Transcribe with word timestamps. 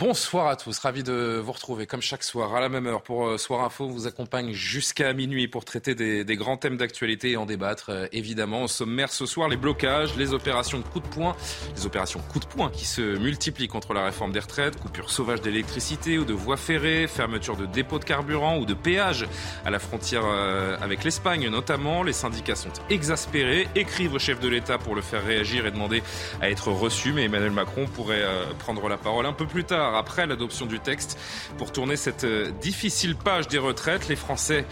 Bonsoir 0.00 0.46
à 0.46 0.56
tous, 0.56 0.78
ravi 0.78 1.02
de 1.02 1.42
vous 1.44 1.52
retrouver 1.52 1.86
comme 1.86 2.00
chaque 2.00 2.22
soir 2.22 2.54
à 2.54 2.60
la 2.62 2.70
même 2.70 2.86
heure 2.86 3.02
pour 3.02 3.26
euh, 3.26 3.36
Soir 3.36 3.62
Info. 3.62 3.84
On 3.84 3.90
vous 3.90 4.06
accompagne 4.06 4.50
jusqu'à 4.52 5.12
minuit 5.12 5.46
pour 5.46 5.66
traiter 5.66 5.94
des, 5.94 6.36
grands 6.36 6.56
thèmes 6.56 6.78
d'actualité 6.78 7.32
et 7.32 7.36
en 7.36 7.44
débattre 7.44 7.90
euh, 7.90 8.06
évidemment. 8.10 8.62
Au 8.62 8.66
sommaire 8.66 9.12
ce 9.12 9.26
soir, 9.26 9.50
les 9.50 9.58
blocages, 9.58 10.16
les 10.16 10.32
opérations 10.32 10.78
de 10.78 10.84
coup 10.84 11.00
de 11.00 11.06
poing, 11.06 11.36
les 11.76 11.84
opérations 11.84 12.18
coup 12.32 12.38
de 12.38 12.46
poing 12.46 12.70
qui 12.70 12.86
se 12.86 13.18
multiplient 13.18 13.68
contre 13.68 13.92
la 13.92 14.02
réforme 14.06 14.32
des 14.32 14.40
retraites, 14.40 14.80
coupure 14.80 15.10
sauvage 15.10 15.42
d'électricité 15.42 16.16
ou 16.16 16.24
de 16.24 16.32
voies 16.32 16.56
ferrées, 16.56 17.06
fermeture 17.06 17.58
de 17.58 17.66
dépôts 17.66 17.98
de 17.98 18.04
carburant 18.04 18.56
ou 18.56 18.64
de 18.64 18.72
péages 18.72 19.28
à 19.66 19.70
la 19.70 19.78
frontière 19.78 20.22
euh, 20.24 20.78
avec 20.80 21.04
l'Espagne 21.04 21.46
notamment. 21.50 22.04
Les 22.04 22.14
syndicats 22.14 22.56
sont 22.56 22.72
exaspérés, 22.88 23.68
écrivent 23.74 24.14
au 24.14 24.18
chef 24.18 24.40
de 24.40 24.48
l'État 24.48 24.78
pour 24.78 24.94
le 24.94 25.02
faire 25.02 25.22
réagir 25.22 25.66
et 25.66 25.70
demander 25.70 26.02
à 26.40 26.48
être 26.48 26.68
reçu. 26.68 27.12
Mais 27.12 27.24
Emmanuel 27.24 27.50
Macron 27.50 27.86
pourrait 27.86 28.24
prendre 28.60 28.88
la 28.88 28.96
parole 28.96 29.26
un 29.26 29.34
peu 29.34 29.44
plus 29.44 29.64
tard 29.64 29.89
après 29.94 30.26
l'adoption 30.26 30.66
du 30.66 30.80
texte 30.80 31.18
pour 31.58 31.72
tourner 31.72 31.96
cette 31.96 32.24
euh, 32.24 32.50
difficile 32.60 33.16
page 33.16 33.48
des 33.48 33.58
retraites. 33.58 34.08
Les 34.08 34.16
Français 34.16 34.64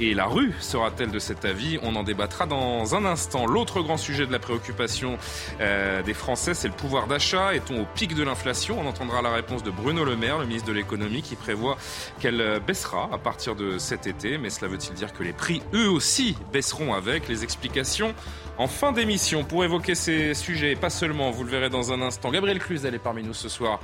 et 0.00 0.14
la 0.14 0.24
rue 0.24 0.54
sera-t-elle 0.60 1.10
de 1.10 1.18
cet 1.18 1.44
avis? 1.44 1.78
On 1.82 1.94
en 1.96 2.02
débattra 2.02 2.46
dans 2.46 2.94
un 2.94 3.04
instant. 3.04 3.46
L'autre 3.46 3.82
grand 3.82 3.98
sujet 3.98 4.26
de 4.26 4.32
la 4.32 4.38
préoccupation 4.38 5.18
euh, 5.60 6.02
des 6.02 6.14
Français, 6.14 6.54
c'est 6.54 6.68
le 6.68 6.74
pouvoir 6.74 7.06
d'achat. 7.06 7.54
Est-on 7.54 7.82
au 7.82 7.86
pic 7.94 8.14
de 8.14 8.22
l'inflation? 8.22 8.80
On 8.80 8.86
entendra 8.86 9.20
la 9.20 9.32
réponse 9.32 9.62
de 9.62 9.70
Bruno 9.70 10.04
Le 10.04 10.16
Maire, 10.16 10.38
le 10.38 10.46
ministre 10.46 10.68
de 10.68 10.72
l'économie, 10.72 11.22
qui 11.22 11.36
prévoit 11.36 11.76
qu'elle 12.20 12.40
euh, 12.40 12.58
baissera 12.58 13.10
à 13.12 13.18
partir 13.18 13.54
de 13.54 13.76
cet 13.76 14.06
été. 14.06 14.38
Mais 14.38 14.48
cela 14.48 14.70
veut-il 14.70 14.94
dire 14.94 15.12
que 15.12 15.22
les 15.22 15.34
prix, 15.34 15.62
eux 15.74 15.90
aussi, 15.90 16.36
baisseront 16.52 16.94
avec 16.94 17.28
les 17.28 17.44
explications 17.44 18.14
en 18.58 18.68
fin 18.68 18.92
d'émission? 18.92 19.44
Pour 19.44 19.62
évoquer 19.62 19.94
ces 19.94 20.34
sujets, 20.34 20.74
pas 20.74 20.90
seulement, 20.90 21.30
vous 21.30 21.44
le 21.44 21.50
verrez 21.50 21.68
dans 21.68 21.92
un 21.92 22.00
instant. 22.00 22.30
Gabriel 22.30 22.58
Cluzel 22.58 22.94
est 22.94 22.98
parmi 22.98 23.22
nous 23.22 23.34
ce 23.34 23.50
soir. 23.50 23.80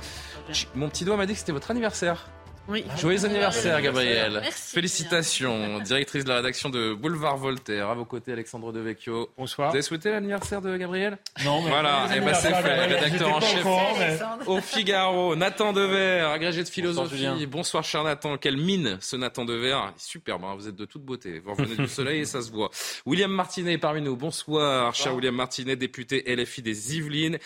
Mon 0.75 0.89
petit 0.89 1.05
doigt 1.05 1.17
m'a 1.17 1.25
dit 1.25 1.33
que 1.33 1.39
c'était 1.39 1.51
votre 1.51 1.71
anniversaire. 1.71 2.27
Oui. 2.69 2.85
Joyeux 2.99 3.25
anniversaire, 3.25 3.81
Gabriel. 3.81 4.41
Merci 4.43 4.75
Félicitations. 4.75 5.79
Directrice 5.79 6.23
de 6.23 6.29
la 6.29 6.35
rédaction 6.35 6.69
de 6.69 6.93
Boulevard 6.93 7.35
Voltaire. 7.35 7.89
À 7.89 7.95
vos 7.95 8.05
côtés, 8.05 8.31
Alexandre 8.31 8.71
Devecchio. 8.71 9.31
Bonsoir. 9.35 9.69
Vous 9.69 9.75
avez 9.75 9.81
souhaité 9.81 10.11
l'anniversaire 10.11 10.61
de 10.61 10.77
Gabriel? 10.77 11.17
Non, 11.43 11.63
mais 11.63 11.69
Voilà, 11.69 12.07
et 12.15 12.19
ben 12.19 12.33
c'est 12.35 12.53
fait. 12.53 12.85
Rédacteur 12.85 13.35
en 13.35 13.41
chef 13.41 13.65
mais... 13.65 14.19
au 14.45 14.61
Figaro. 14.61 15.35
Nathan 15.35 15.73
Dever, 15.73 16.29
agrégé 16.31 16.63
de 16.63 16.69
philosophie. 16.69 17.25
Bonsoir, 17.25 17.47
Bonsoir, 17.47 17.83
cher 17.83 18.03
Nathan. 18.03 18.37
Quelle 18.37 18.57
mine, 18.57 18.99
ce 19.01 19.15
Nathan 19.15 19.45
Dever. 19.45 19.79
Superbe, 19.97 20.43
hein. 20.43 20.53
vous 20.55 20.67
êtes 20.67 20.75
de 20.75 20.85
toute 20.85 21.01
beauté. 21.01 21.39
Vous 21.39 21.55
revenez 21.55 21.75
du 21.75 21.87
soleil 21.87 22.19
et 22.19 22.25
ça 22.25 22.43
se 22.43 22.51
voit. 22.51 22.69
William 23.07 23.31
Martinet 23.31 23.73
est 23.73 23.77
parmi 23.79 24.01
nous. 24.01 24.15
Bonsoir, 24.15 24.93
cher 24.93 25.15
William 25.15 25.33
Martinet, 25.35 25.75
député 25.75 26.23
LFI 26.27 26.61
des 26.61 26.95
Yvelines. 26.97 27.39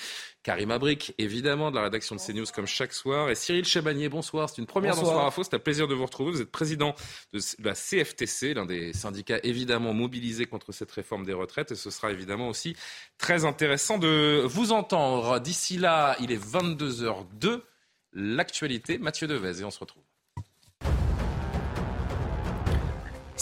Karim 0.43 0.71
Abric, 0.71 1.15
évidemment, 1.17 1.71
de 1.71 1.77
la 1.77 1.83
rédaction 1.83 2.15
de 2.15 2.21
CNews 2.21 2.45
comme 2.53 2.67
chaque 2.67 2.91
soir. 2.91 3.29
Et 3.29 3.35
Cyril 3.35 3.63
Chabagnier, 3.63 4.09
bonsoir. 4.09 4.49
C'est 4.49 4.57
une 4.57 4.67
première 4.67 4.91
Bonsoir. 4.91 5.07
dans 5.07 5.19
Soir 5.19 5.27
Info. 5.27 5.43
C'est 5.43 5.55
un 5.55 5.59
plaisir 5.59 5.87
de 5.87 5.95
vous 5.95 6.05
retrouver. 6.05 6.31
Vous 6.31 6.41
êtes 6.41 6.51
président 6.51 6.95
de 7.31 7.39
la 7.63 7.73
CFTC, 7.73 8.53
l'un 8.53 8.65
des 8.65 8.91
syndicats 8.91 9.39
évidemment 9.43 9.93
mobilisés 9.93 10.45
contre 10.45 10.73
cette 10.73 10.91
réforme 10.91 11.25
des 11.25 11.33
retraites. 11.33 11.71
Et 11.71 11.75
ce 11.75 11.89
sera 11.89 12.11
évidemment 12.11 12.49
aussi 12.49 12.75
très 13.17 13.45
intéressant 13.45 13.97
de 13.97 14.43
vous 14.45 14.73
entendre. 14.73 15.39
D'ici 15.39 15.77
là, 15.77 16.17
il 16.19 16.31
est 16.31 16.43
22h02. 16.43 17.61
L'actualité, 18.11 18.97
Mathieu 18.97 19.27
Devez. 19.27 19.61
Et 19.61 19.63
on 19.63 19.71
se 19.71 19.79
retrouve. 19.79 20.02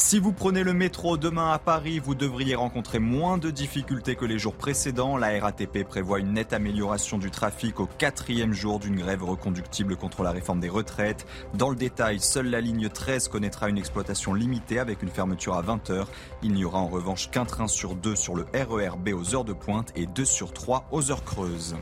Si 0.03 0.17
vous 0.17 0.33
prenez 0.33 0.63
le 0.63 0.73
métro 0.73 1.15
demain 1.15 1.51
à 1.51 1.59
Paris, 1.59 1.99
vous 1.99 2.15
devriez 2.15 2.55
rencontrer 2.55 2.97
moins 2.97 3.37
de 3.37 3.51
difficultés 3.51 4.15
que 4.15 4.25
les 4.25 4.39
jours 4.39 4.55
précédents. 4.55 5.15
La 5.15 5.39
RATP 5.39 5.83
prévoit 5.87 6.19
une 6.19 6.33
nette 6.33 6.53
amélioration 6.53 7.19
du 7.19 7.29
trafic 7.29 7.79
au 7.79 7.85
quatrième 7.85 8.51
jour 8.51 8.79
d'une 8.79 8.95
grève 8.95 9.23
reconductible 9.23 9.95
contre 9.95 10.23
la 10.23 10.31
réforme 10.31 10.59
des 10.59 10.69
retraites. 10.69 11.27
Dans 11.53 11.69
le 11.69 11.75
détail, 11.75 12.19
seule 12.19 12.49
la 12.49 12.61
ligne 12.61 12.89
13 12.89 13.27
connaîtra 13.27 13.69
une 13.69 13.77
exploitation 13.77 14.33
limitée 14.33 14.79
avec 14.79 15.03
une 15.03 15.11
fermeture 15.11 15.53
à 15.53 15.61
20h. 15.61 16.07
Il 16.41 16.53
n'y 16.53 16.65
aura 16.65 16.79
en 16.79 16.87
revanche 16.87 17.29
qu'un 17.29 17.45
train 17.45 17.67
sur 17.67 17.95
deux 17.95 18.15
sur 18.15 18.35
le 18.35 18.47
RERB 18.55 19.09
aux 19.13 19.35
heures 19.35 19.45
de 19.45 19.53
pointe 19.53 19.93
et 19.95 20.07
deux 20.07 20.25
sur 20.25 20.51
trois 20.51 20.87
aux 20.91 21.11
heures 21.11 21.23
creuses. 21.23 21.75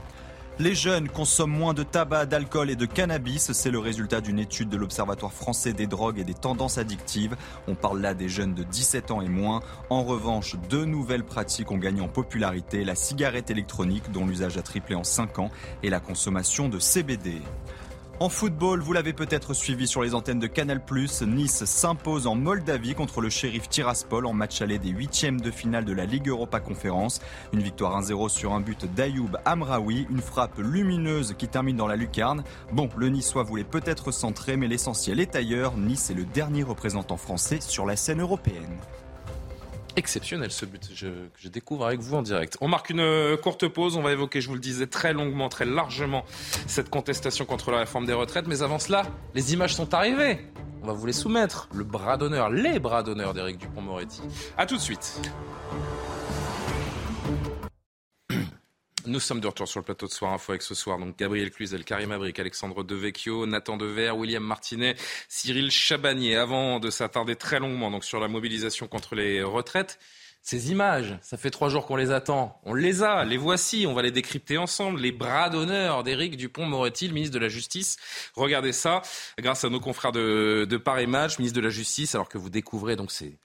Les 0.62 0.76
jeunes 0.76 1.08
consomment 1.08 1.58
moins 1.58 1.74
de 1.74 1.84
tabac, 1.84 2.26
d'alcool 2.26 2.70
et 2.70 2.76
de 2.76 2.86
cannabis. 2.86 3.54
C'est 3.54 3.72
le 3.72 3.80
résultat 3.80 4.20
d'une 4.20 4.40
étude 4.40 4.68
de 4.68 4.76
l'Observatoire 4.76 5.32
français 5.32 5.72
des 5.72 5.88
drogues 5.88 6.20
et 6.20 6.26
des 6.26 6.34
tendances 6.34 6.78
addictives. 6.78 7.38
On 7.70 7.76
parle 7.76 8.02
là 8.02 8.14
des 8.14 8.28
jeunes 8.28 8.54
de 8.54 8.64
17 8.64 9.12
ans 9.12 9.22
et 9.22 9.30
moins. 9.30 9.62
En 9.90 10.04
revanche, 10.04 10.58
deux 10.70 10.84
nouvelles 10.84 11.24
pratiques 11.24 11.72
ont 11.72 11.78
gagné 11.78 12.02
en 12.02 12.10
popularité. 12.10 12.84
La 12.84 12.96
cigarette 12.96 13.50
électronique, 13.50 14.12
dont 14.12 14.26
l'usage 14.26 14.58
a 14.58 14.62
triplé 14.62 14.96
en 14.96 15.06
5 15.06 15.40
ans, 15.40 15.50
et 15.82 15.90
la 15.90 16.02
consommation 16.02 16.68
de 16.68 16.78
CBD. 16.78 17.42
En 18.22 18.28
football, 18.28 18.82
vous 18.82 18.92
l'avez 18.92 19.14
peut-être 19.14 19.54
suivi 19.54 19.88
sur 19.88 20.02
les 20.02 20.14
antennes 20.14 20.40
de 20.40 20.48
Canal+, 20.48 20.82
Nice 21.26 21.64
s'impose 21.64 22.28
en 22.28 22.36
Moldavie 22.36 22.94
contre 22.94 23.22
le 23.22 23.30
shérif 23.30 23.70
Tiraspol 23.70 24.26
en 24.26 24.34
match 24.34 24.62
aller 24.62 24.78
des 24.78 24.90
huitièmes 24.90 25.40
de 25.40 25.50
finale 25.50 25.86
de 25.86 25.94
la 25.94 26.04
Ligue 26.04 26.28
Europa 26.28 26.60
Conférence. 26.60 27.22
Une 27.54 27.62
victoire 27.62 27.98
1-0 28.02 28.28
sur 28.28 28.52
un 28.52 28.60
but 28.60 28.94
d'Ayoub 28.94 29.38
Amraoui, 29.46 30.06
une 30.10 30.20
frappe 30.20 30.58
lumineuse 30.58 31.34
qui 31.38 31.48
termine 31.48 31.78
dans 31.78 31.88
la 31.88 31.96
lucarne. 31.96 32.44
Bon, 32.74 32.90
le 32.98 33.08
Niçois 33.08 33.44
voulait 33.44 33.64
peut-être 33.64 34.12
centrer, 34.12 34.58
mais 34.58 34.68
l'essentiel 34.68 35.22
est 35.22 35.38
ailleurs. 35.38 35.78
Nice 35.78 36.10
est 36.10 36.14
le 36.14 36.26
dernier 36.26 36.64
représentant 36.64 37.16
français 37.16 37.62
sur 37.62 37.86
la 37.86 37.96
scène 37.96 38.20
européenne 38.20 38.68
exceptionnel 39.96 40.52
ce 40.52 40.66
but 40.66 40.88
que 40.90 40.96
je 40.96 41.48
découvre 41.48 41.86
avec 41.86 42.00
vous 42.00 42.16
en 42.16 42.22
direct. 42.22 42.58
On 42.62 42.68
marque 42.68 42.90
une 42.90 43.00
euh, 43.00 43.38
courte 43.38 43.68
pause, 43.68 43.98
on 43.98 44.02
va 44.02 44.12
évoquer, 44.12 44.42
je 44.42 44.48
vous 44.48 44.54
le 44.54 44.60
disais, 44.60 44.88
très 44.88 45.14
longuement, 45.14 45.50
très 45.50 45.66
largement 45.66 46.26
cette 46.68 46.90
contestation 46.90 47.46
contre 47.46 47.72
la 47.72 47.80
réforme 47.80 48.06
des 48.06 48.14
retraites. 48.14 48.48
Mais 48.48 48.62
avant 48.62 48.80
cela, 48.80 49.04
les 49.36 49.54
images 49.54 49.76
sont 49.76 49.94
arrivées. 49.94 50.40
On 50.82 50.88
va 50.88 50.94
vous 50.94 51.06
les 51.06 51.14
soumettre. 51.14 51.68
Le 51.74 51.84
bras 51.84 52.18
d'honneur, 52.18 52.50
les 52.50 52.80
bras 52.80 53.04
d'honneur 53.04 53.34
d'Éric 53.34 53.58
Dupont-Moretti. 53.58 54.22
A 54.58 54.66
tout 54.66 54.78
de 54.78 54.82
suite. 54.82 55.20
Nous 59.06 59.20
sommes 59.20 59.40
de 59.40 59.48
retour 59.48 59.68
sur 59.68 59.80
le 59.80 59.86
plateau 59.86 60.08
de 60.08 60.12
Soir 60.12 60.34
Info 60.34 60.52
avec 60.52 60.62
ce 60.62 60.76
soir 60.76 61.00
donc 61.00 61.18
Gabriel 61.18 61.52
Cluzel, 61.52 61.86
Karim 61.86 62.12
Abric, 62.12 62.38
Alexandre 62.38 62.84
Devecchio, 62.84 63.46
Nathan 63.46 63.78
Dever, 63.78 64.12
William 64.12 64.44
Martinet, 64.44 64.96
Cyril 65.30 65.72
Chabagnier. 65.72 66.36
Avant 66.36 66.80
de 66.80 66.90
s'attarder 66.90 67.36
très 67.36 67.60
longuement 67.60 67.92
donc 67.92 68.04
sur 68.04 68.20
la 68.20 68.28
mobilisation 68.28 68.88
contre 68.88 69.16
les 69.16 69.42
retraites, 69.42 70.00
ces 70.42 70.72
images, 70.72 71.18
ça 71.22 71.38
fait 71.38 71.50
trois 71.50 71.70
jours 71.70 71.86
qu'on 71.86 71.96
les 71.96 72.12
attend. 72.12 72.60
On 72.64 72.74
les 72.74 73.02
a, 73.02 73.24
les 73.24 73.38
voici, 73.38 73.86
on 73.88 73.94
va 73.94 74.02
les 74.02 74.12
décrypter 74.12 74.58
ensemble. 74.58 75.00
Les 75.00 75.12
bras 75.12 75.50
d'honneur 75.50 76.04
d'Éric 76.04 76.36
Dupont-Moretti, 76.38 77.10
ministre 77.10 77.34
de 77.34 77.40
la 77.40 77.50
Justice. 77.50 77.98
Regardez 78.36 78.74
ça, 78.74 79.02
grâce 79.38 79.64
à 79.64 79.70
nos 79.70 79.80
confrères 79.80 80.12
de, 80.12 80.66
de 80.70 80.78
Paris 80.78 81.08
Match, 81.08 81.40
ministre 81.40 81.56
de 81.56 81.64
la 81.64 81.70
Justice, 81.70 82.16
alors 82.16 82.30
que 82.30 82.38
vous 82.38 82.50
découvrez 82.50 82.96
donc 82.96 83.12
ces 83.12 83.38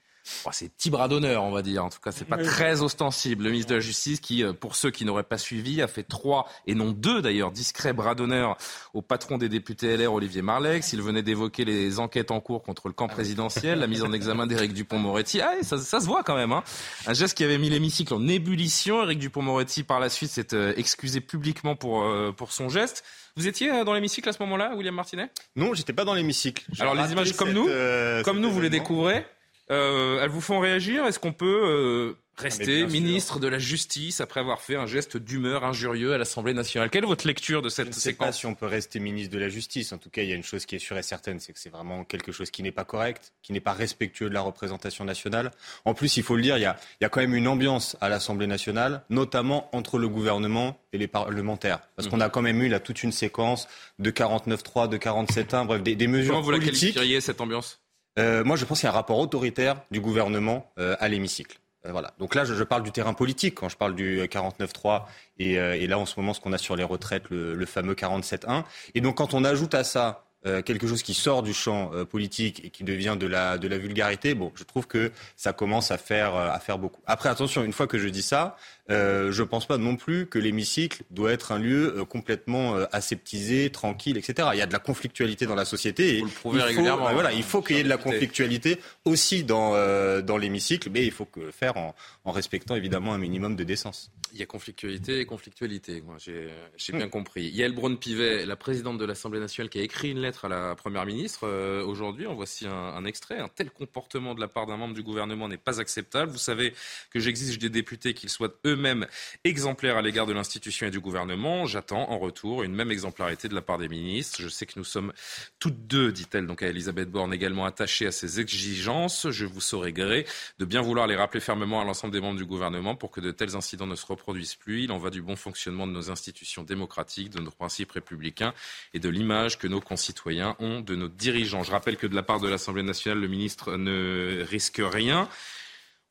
Oh, 0.45 0.49
c'est 0.51 0.69
petit 0.69 0.89
bras 0.89 1.07
d'honneur, 1.07 1.43
on 1.43 1.51
va 1.51 1.61
dire. 1.61 1.85
En 1.85 1.89
tout 1.89 1.99
cas, 1.99 2.11
c'est 2.11 2.25
pas 2.25 2.37
très 2.37 2.81
ostensible. 2.81 3.43
Le 3.43 3.51
ministre 3.51 3.69
de 3.69 3.75
la 3.75 3.81
Justice, 3.81 4.19
qui, 4.19 4.43
euh, 4.43 4.53
pour 4.53 4.75
ceux 4.75 4.91
qui 4.91 5.05
n'auraient 5.05 5.23
pas 5.23 5.37
suivi, 5.37 5.81
a 5.81 5.87
fait 5.87 6.03
trois 6.03 6.47
et 6.67 6.75
non 6.75 6.91
deux 6.91 7.21
d'ailleurs 7.21 7.51
discrets 7.51 7.93
bras 7.93 8.15
d'honneur 8.15 8.57
au 8.93 9.01
patron 9.01 9.37
des 9.37 9.49
députés 9.49 9.97
LR, 9.97 10.13
Olivier 10.13 10.41
Marlex. 10.41 10.93
Il 10.93 11.01
venait 11.01 11.23
d'évoquer 11.23 11.65
les 11.65 11.99
enquêtes 11.99 12.31
en 12.31 12.39
cours 12.39 12.63
contre 12.63 12.87
le 12.87 12.93
camp 12.93 13.07
présidentiel, 13.07 13.79
la 13.79 13.87
mise 13.87 14.03
en 14.03 14.13
examen 14.13 14.47
d'Éric 14.47 14.73
Dupont-Moretti. 14.73 15.41
Ah, 15.41 15.53
ça, 15.61 15.77
ça, 15.77 15.99
se 15.99 16.05
voit 16.05 16.23
quand 16.23 16.35
même. 16.35 16.51
Hein. 16.51 16.63
Un 17.07 17.13
geste 17.13 17.37
qui 17.37 17.43
avait 17.43 17.57
mis 17.57 17.69
l'hémicycle 17.69 18.13
en 18.13 18.27
ébullition. 18.27 19.03
Éric 19.03 19.19
Dupont-Moretti, 19.19 19.83
par 19.83 19.99
la 19.99 20.09
suite, 20.09 20.31
s'est 20.31 20.53
euh, 20.53 20.73
excusé 20.77 21.21
publiquement 21.21 21.75
pour, 21.75 22.03
euh, 22.03 22.31
pour 22.31 22.51
son 22.51 22.69
geste. 22.69 23.03
Vous 23.37 23.47
étiez 23.47 23.83
dans 23.83 23.93
l'hémicycle 23.93 24.29
à 24.29 24.31
ce 24.31 24.41
moment-là, 24.43 24.73
William 24.75 24.95
Martinet? 24.95 25.29
Non, 25.57 25.73
j'étais 25.73 25.91
pas 25.91 26.05
dans 26.05 26.13
l'hémicycle. 26.13 26.65
Alors 26.79 26.95
les 26.95 27.11
images 27.11 27.33
comme 27.33 27.51
nous, 27.51 27.67
euh, 27.67 28.23
comme 28.23 28.39
nous, 28.39 28.49
vous 28.49 28.61
les 28.61 28.69
découvrez. 28.69 29.25
Euh, 29.71 30.19
elles 30.21 30.29
vous 30.29 30.41
font 30.41 30.59
réagir? 30.59 31.05
Est-ce 31.05 31.19
qu'on 31.19 31.33
peut 31.33 31.61
euh, 31.65 32.13
Rester 32.37 32.85
ministre 32.87 33.39
de 33.39 33.47
la 33.47 33.57
Justice 33.59 34.19
après 34.19 34.41
avoir 34.41 34.61
fait 34.61 34.75
un 34.75 34.85
geste 34.85 35.15
d'humeur 35.15 35.63
injurieux 35.63 36.13
à 36.13 36.17
l'Assemblée 36.17 36.53
nationale? 36.53 36.89
Quelle 36.89 37.05
est 37.05 37.07
votre 37.07 37.25
lecture 37.25 37.61
de 37.61 37.69
cette 37.69 37.85
Je 37.85 37.89
ne 37.89 37.93
sais 37.95 37.99
séquence? 38.01 38.27
pas 38.27 38.31
si 38.33 38.45
on 38.45 38.53
peut 38.55 38.65
rester 38.65 38.99
ministre 38.99 39.33
de 39.33 39.39
la 39.39 39.47
Justice. 39.49 39.91
En 39.93 39.97
tout 39.97 40.09
cas, 40.09 40.21
il 40.21 40.29
y 40.29 40.33
a 40.33 40.35
une 40.35 40.43
chose 40.43 40.65
qui 40.65 40.75
est 40.75 40.79
sûre 40.79 40.97
et 40.97 41.01
certaine, 41.03 41.39
c'est 41.39 41.53
que 41.53 41.59
c'est 41.59 41.69
vraiment 41.69 42.03
quelque 42.03 42.31
chose 42.33 42.51
qui 42.51 42.61
n'est 42.61 42.73
pas 42.73 42.83
correct, 42.83 43.31
qui 43.41 43.53
n'est 43.53 43.61
pas 43.61 43.71
respectueux 43.73 44.27
de 44.29 44.33
la 44.33 44.41
représentation 44.41 45.05
nationale. 45.05 45.49
En 45.85 45.93
plus, 45.93 46.17
il 46.17 46.23
faut 46.23 46.35
le 46.35 46.41
dire, 46.43 46.57
il 46.57 46.61
y 46.61 46.65
a, 46.65 46.75
il 46.99 47.03
y 47.03 47.05
a 47.05 47.09
quand 47.09 47.21
même 47.21 47.33
une 47.35 47.47
ambiance 47.47 47.95
à 48.01 48.09
l'Assemblée 48.09 48.47
nationale, 48.47 49.03
notamment 49.09 49.69
entre 49.73 49.97
le 49.97 50.09
gouvernement 50.09 50.77
et 50.93 50.97
les 50.97 51.07
parlementaires. 51.07 51.79
Parce 51.95 52.09
qu'on 52.09 52.19
a 52.21 52.29
quand 52.29 52.41
même 52.41 52.61
eu 52.61 52.67
là 52.67 52.79
toute 52.81 53.01
une 53.01 53.13
séquence 53.13 53.67
de 53.97 54.11
49.3, 54.11 54.89
de 54.89 54.97
47.1, 54.97 55.65
bref, 55.65 55.81
des, 55.81 55.95
des 55.95 56.07
mesures 56.07 56.33
Comment 56.33 56.41
vous 56.43 56.51
la 56.51 56.57
politiques. 56.57 56.79
qualifieriez 56.95 57.21
cette 57.21 57.39
ambiance? 57.41 57.79
Euh, 58.17 58.43
moi, 58.43 58.55
je 58.55 58.65
pense 58.65 58.79
qu'il 58.79 58.87
y 58.87 58.89
a 58.89 58.91
un 58.91 58.95
rapport 58.95 59.19
autoritaire 59.19 59.77
du 59.91 59.99
gouvernement 59.99 60.71
euh, 60.79 60.95
à 60.99 61.07
l'hémicycle. 61.07 61.57
Euh, 61.85 61.91
voilà. 61.91 62.13
Donc 62.19 62.35
là, 62.35 62.45
je, 62.45 62.53
je 62.53 62.63
parle 62.63 62.83
du 62.83 62.91
terrain 62.91 63.13
politique 63.13 63.55
quand 63.55 63.69
je 63.69 63.77
parle 63.77 63.95
du 63.95 64.21
49.3 64.21 65.03
et, 65.39 65.59
euh, 65.59 65.75
et 65.75 65.87
là, 65.87 65.99
en 65.99 66.05
ce 66.05 66.19
moment, 66.19 66.33
ce 66.33 66.39
qu'on 66.39 66.53
a 66.53 66.57
sur 66.57 66.75
les 66.75 66.83
retraites, 66.83 67.29
le, 67.29 67.53
le 67.53 67.65
fameux 67.65 67.93
47.1. 67.93 68.63
Et 68.93 69.01
donc, 69.01 69.17
quand 69.17 69.33
on 69.33 69.43
ajoute 69.43 69.73
à 69.75 69.83
ça 69.83 70.25
euh, 70.45 70.61
quelque 70.61 70.85
chose 70.85 71.01
qui 71.01 71.15
sort 71.15 71.41
du 71.41 71.53
champ 71.55 71.91
euh, 71.93 72.05
politique 72.05 72.63
et 72.63 72.69
qui 72.69 72.83
devient 72.83 73.17
de 73.19 73.25
la, 73.25 73.57
de 73.57 73.67
la 73.67 73.79
vulgarité, 73.79 74.35
bon, 74.35 74.51
je 74.53 74.63
trouve 74.63 74.85
que 74.85 75.11
ça 75.35 75.53
commence 75.53 75.89
à 75.89 75.97
faire, 75.97 76.35
euh, 76.35 76.49
à 76.51 76.59
faire 76.59 76.77
beaucoup. 76.77 77.01
Après, 77.07 77.29
attention, 77.29 77.63
une 77.63 77.73
fois 77.73 77.87
que 77.87 77.97
je 77.97 78.07
dis 78.07 78.21
ça, 78.21 78.55
euh, 78.91 79.31
je 79.31 79.41
pense 79.41 79.65
pas 79.65 79.77
non 79.77 79.95
plus 79.95 80.27
que 80.27 80.37
l'hémicycle 80.37 81.03
doit 81.09 81.31
être 81.31 81.51
un 81.51 81.57
lieu 81.57 81.97
euh, 81.97 82.05
complètement 82.05 82.75
euh, 82.75 82.85
aseptisé, 82.91 83.71
tranquille, 83.71 84.17
etc. 84.17 84.49
Il 84.53 84.59
y 84.59 84.61
a 84.61 84.67
de 84.67 84.73
la 84.73 84.79
conflictualité 84.79 85.47
dans 85.47 85.55
la 85.55 85.65
société 85.65 86.17
et 86.17 86.19
Vous 86.19 86.25
le 86.25 86.31
prouvez 86.31 86.57
il 86.57 86.61
faut, 86.61 86.67
régulièrement, 86.67 87.05
bah, 87.05 87.13
voilà, 87.13 87.29
hein, 87.29 87.35
il 87.35 87.43
faut 87.43 87.63
qu'il 87.63 87.77
y 87.77 87.79
ait 87.79 87.83
de 87.83 87.89
la 87.89 87.97
conflictualité 87.97 88.79
aussi 89.03 89.43
dans, 89.43 89.73
euh, 89.73 90.21
dans 90.21 90.37
l'hémicycle, 90.37 90.89
mais 90.91 91.03
il 91.03 91.11
faut 91.11 91.25
que 91.25 91.49
faire 91.49 91.77
en, 91.77 91.95
en 92.25 92.31
respectant 92.31 92.75
évidemment 92.75 93.13
un 93.13 93.17
minimum 93.17 93.55
de 93.55 93.63
décence. 93.63 94.11
Il 94.33 94.39
y 94.39 94.43
a 94.43 94.45
conflictualité 94.45 95.21
et 95.21 95.25
conflictualité. 95.25 96.03
J'ai, 96.17 96.49
j'ai 96.75 96.91
bien 96.91 97.07
compris. 97.07 97.45
Yael 97.45 97.73
Braun-Pivet, 97.73 98.45
la 98.45 98.57
présidente 98.57 98.97
de 98.97 99.05
l'Assemblée 99.05 99.39
nationale, 99.39 99.69
qui 99.69 99.79
a 99.79 99.81
écrit 99.81 100.11
une 100.11 100.19
lettre 100.19 100.43
à 100.45 100.49
la 100.49 100.75
première 100.75 101.05
ministre 101.05 101.47
euh, 101.47 101.81
aujourd'hui. 101.85 102.27
En 102.27 102.35
voici 102.35 102.67
un, 102.67 102.73
un 102.73 103.05
extrait. 103.05 103.39
Un 103.39 103.47
tel 103.47 103.71
comportement 103.71 104.35
de 104.35 104.41
la 104.41 104.49
part 104.49 104.65
d'un 104.65 104.75
membre 104.75 104.93
du 104.93 105.03
gouvernement 105.03 105.47
n'est 105.47 105.57
pas 105.57 105.79
acceptable. 105.79 106.31
Vous 106.31 106.37
savez 106.37 106.73
que 107.11 107.19
j'exige 107.21 107.59
des 107.59 107.69
députés 107.69 108.13
qu'ils 108.13 108.29
soient 108.29 108.53
eux-mêmes 108.75 109.07
exemplaires 109.43 109.97
à 109.97 110.01
l'égard 110.01 110.25
de 110.25 110.33
l'institution 110.33 110.87
et 110.87 110.91
du 110.91 110.99
gouvernement. 110.99 111.65
J'attends 111.65 112.09
en 112.11 112.19
retour 112.19 112.63
une 112.63 112.75
même 112.75 112.91
exemplarité 112.91 113.47
de 113.47 113.55
la 113.55 113.61
part 113.61 113.77
des 113.77 113.87
ministres. 113.87 114.41
Je 114.41 114.49
sais 114.49 114.65
que 114.65 114.73
nous 114.75 114.83
sommes 114.83 115.13
toutes 115.59 115.87
deux, 115.87 116.11
dit-elle 116.11 116.45
donc 116.45 116.61
à 116.61 116.67
Elisabeth 116.67 117.09
Borne, 117.09 117.33
également 117.33 117.65
attachées 117.65 118.07
à 118.07 118.11
ces 118.11 118.39
exigences. 118.39 119.29
Je 119.29 119.45
vous 119.45 119.61
saurai 119.61 119.93
gré 119.93 120.25
de 120.59 120.65
bien 120.65 120.81
vouloir 120.81 121.07
les 121.07 121.15
rappeler 121.15 121.39
fermement 121.39 121.81
à 121.81 121.85
l'ensemble 121.85 122.13
des 122.13 122.21
membres 122.21 122.37
du 122.37 122.45
gouvernement 122.45 122.95
pour 122.95 123.11
que 123.11 123.21
de 123.21 123.31
tels 123.31 123.55
incidents 123.55 123.87
ne 123.87 123.95
se 123.95 124.05
reproduisent 124.05 124.55
plus. 124.55 124.83
Il 124.83 124.91
en 124.91 124.97
va 124.97 125.09
du 125.09 125.21
bon 125.21 125.35
fonctionnement 125.35 125.87
de 125.87 125.93
nos 125.93 126.11
institutions 126.11 126.63
démocratiques, 126.63 127.29
de 127.29 127.41
nos 127.41 127.51
principes 127.51 127.93
républicains 127.93 128.53
et 128.93 128.99
de 128.99 129.09
l'image 129.09 129.57
que 129.57 129.67
nos 129.67 129.81
concitoyens 129.81 130.55
ont 130.59 130.81
de 130.81 130.95
nos 130.95 131.07
dirigeants. 131.07 131.63
Je 131.63 131.71
rappelle 131.71 131.97
que 131.97 132.07
de 132.07 132.15
la 132.15 132.23
part 132.23 132.39
de 132.39 132.47
l'Assemblée 132.47 132.83
nationale, 132.83 133.19
le 133.19 133.27
ministre 133.27 133.77
ne 133.77 134.43
risque 134.43 134.81
rien. 134.83 135.29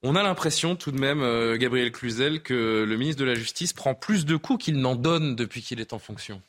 On 0.07 0.17
a 0.17 0.23
l'impression 0.23 0.77
tout 0.77 0.93
de 0.93 1.01
même, 1.01 1.23
euh, 1.23 1.57
Gabriel 1.57 1.91
Cluzel, 1.91 2.43
que 2.43 2.85
le 2.87 2.97
ministre 2.99 3.21
de 3.21 3.25
la 3.27 3.35
Justice 3.35 3.73
prend 3.73 3.95
plus 3.95 4.27
de 4.27 4.37
coups 4.37 4.67
qu'il 4.67 4.77
n'en 4.77 4.97
donne 4.97 5.35
depuis 5.35 5.63
qu'il 5.63 5.81
est 5.81 5.95
en 5.95 5.99
fonction. 5.99 6.43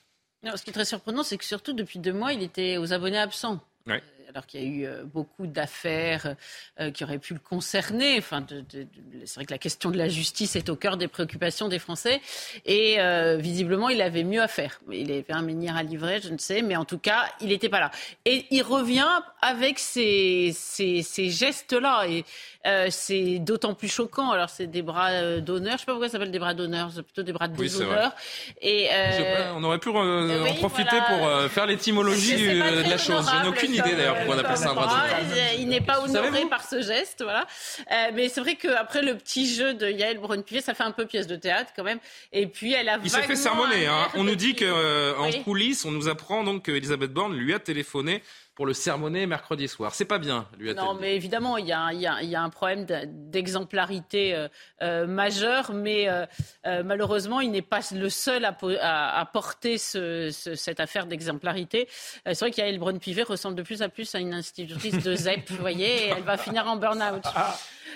Non, 0.44 0.58
ce 0.58 0.64
qui 0.64 0.72
est 0.72 0.74
très 0.74 0.84
surprenant, 0.84 1.24
c'est 1.24 1.38
que 1.38 1.46
surtout 1.46 1.72
depuis 1.72 2.00
deux 2.00 2.12
mois, 2.12 2.34
il 2.34 2.44
était 2.44 2.76
aux 2.76 2.92
abonnés 2.92 3.18
absents. 3.18 3.62
Ouais. 3.88 4.04
Alors 4.30 4.46
qu'il 4.48 4.62
y 4.62 4.64
a 4.64 4.68
eu 4.68 4.86
euh, 4.86 5.04
beaucoup 5.06 5.48
d'affaires 5.48 6.36
euh, 6.80 6.92
qui 6.92 7.04
auraient 7.04 7.20
pu 7.20 7.34
le 7.34 7.40
concerner. 7.40 8.16
Enfin, 8.18 8.42
de- 8.42 8.62
de- 8.62 8.84
de- 8.84 9.26
c'est 9.26 9.36
vrai 9.36 9.46
que 9.46 9.52
la 9.54 9.58
question 9.60 9.92
de 9.92 9.98
la 9.98 10.10
justice 10.10 10.56
est 10.56 10.68
au 10.70 10.76
cœur 10.76 10.98
des 10.98 11.08
préoccupations 11.08 11.68
des 11.70 11.80
Français. 11.80 12.22
Et 12.66 13.00
euh, 13.00 13.38
visiblement, 13.38 13.88
il 13.90 14.02
avait 14.02 14.24
mieux 14.24 14.42
à 14.42 14.48
faire. 14.48 14.80
Il 14.92 15.12
avait 15.12 15.26
un 15.30 15.42
menhir 15.42 15.76
à 15.78 15.84
livrer, 15.84 16.20
je 16.22 16.30
ne 16.30 16.38
sais, 16.38 16.62
mais 16.62 16.76
en 16.76 16.86
tout 16.86 16.98
cas, 16.98 17.26
il 17.40 17.48
n'était 17.50 17.70
pas 17.70 17.80
là. 17.80 17.92
Et 18.26 18.46
il 18.52 18.62
revient 18.64 19.08
avec 19.42 19.80
ces, 19.80 20.52
ces, 20.56 21.02
ces 21.04 21.30
gestes-là. 21.30 22.06
Et 22.10 22.26
euh, 22.66 22.88
c'est 22.90 23.40
d'autant 23.40 23.74
plus 23.76 23.90
choquant. 23.90 24.32
Alors, 24.32 24.50
c'est 24.50 24.68
des 24.68 24.82
bras 24.82 25.40
d'honneur. 25.40 25.72
Je 25.72 25.74
ne 25.74 25.78
sais 25.80 25.86
pas 25.86 25.92
pourquoi 25.94 26.08
ça 26.08 26.14
s'appelle 26.14 26.32
des 26.32 26.40
bras 26.40 26.54
d'honneur. 26.54 26.90
C'est 26.94 27.04
plutôt 27.04 27.24
des 27.24 27.32
bras 27.34 27.48
de 27.48 27.56
Oui, 27.58 27.68
déshonneur. 27.70 28.14
Et, 28.62 28.88
euh, 28.92 29.54
on 29.56 29.64
aurait 29.64 29.78
pu 29.80 29.90
oui, 29.90 29.98
en 29.98 30.54
profiter 30.56 30.98
voilà. 31.08 31.42
pour 31.44 31.52
faire 31.52 31.68
l'étymologie 31.68 32.36
de 32.36 32.90
la 32.90 32.98
chose. 32.98 33.30
Je 33.32 33.44
n'ai 33.44 33.48
aucune 33.50 33.72
idée 33.74 33.96
d'ailleurs 33.96 34.15
pourquoi 34.16 34.36
on 34.36 34.38
euh, 34.38 34.42
appelle 34.42 34.58
ça 34.58 34.64
un 34.66 34.68
comme 34.70 34.76
bras 34.84 34.86
bras. 34.88 35.08
d'honneur. 35.22 35.36
Il- 35.60 35.68
n'est 35.68 35.82
pas 35.82 36.00
honoré 36.02 36.46
par 36.50 36.64
ce 36.64 36.82
geste, 36.82 37.24
voilà. 37.24 37.46
Euh, 37.92 38.12
mais 38.14 38.30
c'est 38.30 38.42
vrai 38.42 38.56
qu'après 38.56 39.02
le 39.02 39.16
petit 39.18 39.54
jeu 39.54 39.74
de 39.74 39.90
Yael 39.90 40.20
Braun-Pivet, 40.20 40.62
ça 40.62 40.74
fait 40.74 40.84
un 40.84 40.92
peu 40.92 41.06
pièce 41.06 41.28
de 41.28 41.36
théâtre 41.36 41.72
quand 41.76 41.84
même. 41.84 42.00
Et 42.32 42.48
puis 42.48 42.74
elle 42.74 42.88
a 42.90 43.00
Il 43.04 43.10
s'est 43.10 43.22
fait 43.24 43.36
sermonner. 43.36 43.88
Hein. 43.88 44.08
On 44.16 44.24
nous 44.24 44.36
dit 44.36 44.56
qu'en 44.56 45.26
Oui. 45.26 45.44
coulisses, 45.44 45.86
on 45.86 45.92
nous 45.92 46.08
apprend 46.08 46.44
donc 46.44 46.66
qu'Elisabeth 46.66 47.12
Borne 47.12 47.36
lui 47.36 47.54
a 47.54 47.60
téléphoné 47.60 48.22
pour 48.56 48.66
le 48.66 48.74
sermonner 48.74 49.26
mercredi 49.28 49.68
soir. 49.68 49.94
C'est 49.94 50.06
pas 50.06 50.18
bien, 50.18 50.48
lui 50.58 50.70
a-t-elle 50.70 50.84
Non, 50.86 50.94
dit. 50.94 51.00
mais 51.02 51.16
évidemment, 51.16 51.58
il 51.58 51.66
y 51.68 51.74
a, 51.74 51.92
y 51.94 52.26
y 52.28 52.36
un 52.36 52.50
problème 52.50 52.86
de- 52.86 53.02
d'exemplarité 53.06 54.34
euh, 54.34 54.48
euh, 54.82 55.06
majeur, 55.08 55.74
mais 55.74 56.08
euh, 56.10 56.26
euh, 56.66 56.82
malheureusement, 56.84 57.42
il 57.42 57.52
n'est 57.52 57.62
pas 57.62 57.82
le 57.94 58.10
seul 58.10 58.46
à, 58.46 58.54
po- 58.54 58.70
à- 58.80 59.20
à 59.20 59.26
porter 59.26 59.78
ce- 59.78 60.30
ce- 60.32 60.56
cette 60.56 60.80
affaire 60.80 61.06
d'exemplarité. 61.06 61.88
Euh, 62.28 62.34
c'est 62.34 62.40
vrai 62.46 62.52
qu'Yael 62.52 62.80
Braun-Pivet 62.80 63.24
ressemble 63.24 63.56
de 63.56 63.64
plus 63.64 63.82
en 63.82 63.90
plus 63.90 64.16
à 64.16 64.20
une 64.20 64.34
institutrice 64.34 65.04
de 65.04 65.16
ZEP, 65.16 65.50
vous 65.52 65.58
voyez, 65.58 66.08
et 66.08 66.10
elle 66.16 66.24
va 66.24 66.38
finir 66.38 66.66
en 66.68 66.78
burn-out. 66.78 67.24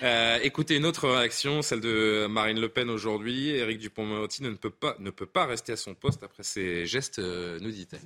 Euh, 0.02 0.40
écoutez, 0.44 0.78
une 0.78 0.86
autre 0.86 1.10
réaction, 1.10 1.62
celle 1.62 1.82
de 1.82 2.26
Marine 2.30 2.62
Le 2.62 2.70
Pen 2.70 2.90
aujourd'hui. 2.90 3.50
Éric 3.50 3.80
Dupont-Moretti 3.80 4.44
ne 4.44 4.52
peut 4.52 4.70
pas 4.70 4.96
ne 5.00 5.10
peut 5.10 5.26
pas 5.26 5.46
rester 5.46 5.74
à 5.74 5.76
son 5.76 5.94
poste 5.94 6.24
après 6.24 6.44
ses 6.44 6.86
gestes, 6.86 7.20
nous 7.20 7.70
dit-elle. 7.72 8.00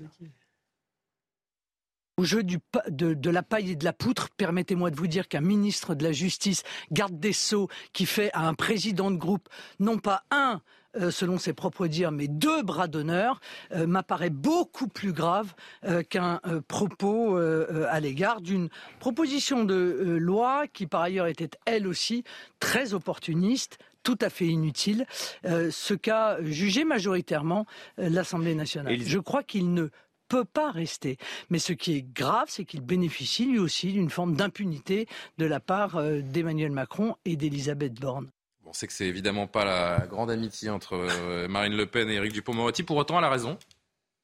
Au 2.18 2.24
jeu 2.26 2.44
du 2.44 2.60
de, 2.90 3.16
de 3.16 3.30
la 3.32 3.42
paille 3.42 3.72
et 3.72 3.76
de 3.76 3.84
la 3.84 3.94
poutre, 3.94 4.30
permettez-moi 4.38 4.92
de 4.92 4.96
vous 4.96 5.08
dire 5.08 5.28
qu'un 5.28 5.42
ministre 5.42 5.96
de 5.96 6.04
la 6.04 6.12
Justice, 6.12 6.62
garde 6.92 7.20
des 7.20 7.34
Sceaux, 7.34 7.70
qui 7.92 8.06
fait 8.06 8.30
à 8.34 8.48
un 8.48 8.54
président 8.54 9.10
de 9.10 9.18
groupe, 9.18 9.50
non 9.80 9.98
pas 9.98 10.24
un, 10.30 10.62
euh, 10.96 11.10
selon 11.10 11.40
ses 11.40 11.54
propres 11.54 11.88
dires, 11.88 12.12
mais 12.12 12.28
deux 12.28 12.62
bras 12.62 12.88
d'honneur, 12.88 13.40
euh, 13.74 13.88
m'apparaît 13.88 14.30
beaucoup 14.30 14.88
plus 14.88 15.12
grave 15.12 15.56
euh, 15.86 16.04
qu'un 16.04 16.40
propos 16.68 17.36
à 17.36 18.00
l'égard 18.00 18.42
d'une 18.42 18.70
proposition 19.00 19.64
de 19.64 20.18
loi 20.20 20.68
qui, 20.68 20.86
par 20.86 21.02
ailleurs, 21.02 21.26
était 21.26 21.50
elle 21.66 21.88
aussi 21.88 22.24
très 22.60 22.94
opportuniste, 22.94 23.80
tout 24.04 24.18
à 24.22 24.30
fait 24.30 24.46
inutile, 24.48 25.06
ce 25.44 25.94
qu'a 25.94 26.38
jugé 26.44 26.84
majoritairement 26.84 27.66
l'Assemblée 27.98 28.56
nationale. 28.56 29.00
Je 29.00 29.20
crois 29.20 29.44
qu'il 29.44 29.74
ne 29.74 29.90
peut 30.34 30.46
pas 30.46 30.72
rester. 30.72 31.18
Mais 31.52 31.60
ce 31.60 31.74
qui 31.74 31.96
est 31.96 32.02
grave, 32.02 32.48
c'est 32.48 32.66
qu'il 32.66 32.82
bénéficie 32.82 33.46
lui 33.46 33.60
aussi 33.60 33.94
d'une 33.94 34.10
forme 34.10 34.36
d'impunité 34.36 35.08
de 35.38 35.46
la 35.46 35.60
part 35.60 35.98
euh, 35.98 36.22
d'Emmanuel 36.22 36.72
Macron 36.72 37.16
et 37.24 37.36
d'Elisabeth 37.36 37.94
Borne. 37.94 38.32
On 38.66 38.74
sait 38.74 38.88
que 38.88 38.94
c'est 38.94 39.06
évidemment 39.06 39.46
pas 39.46 39.64
la 39.64 40.08
grande 40.08 40.32
amitié 40.32 40.72
entre 40.72 40.96
euh, 40.96 41.48
Marine 41.48 41.78
Le 41.78 41.86
Pen 41.86 42.10
et 42.10 42.16
Éric 42.16 42.34
Dupont-Moretti. 42.34 42.82
Pour 42.82 42.98
autant, 42.98 43.20
elle 43.20 43.26
a 43.26 43.30
raison? 43.30 43.60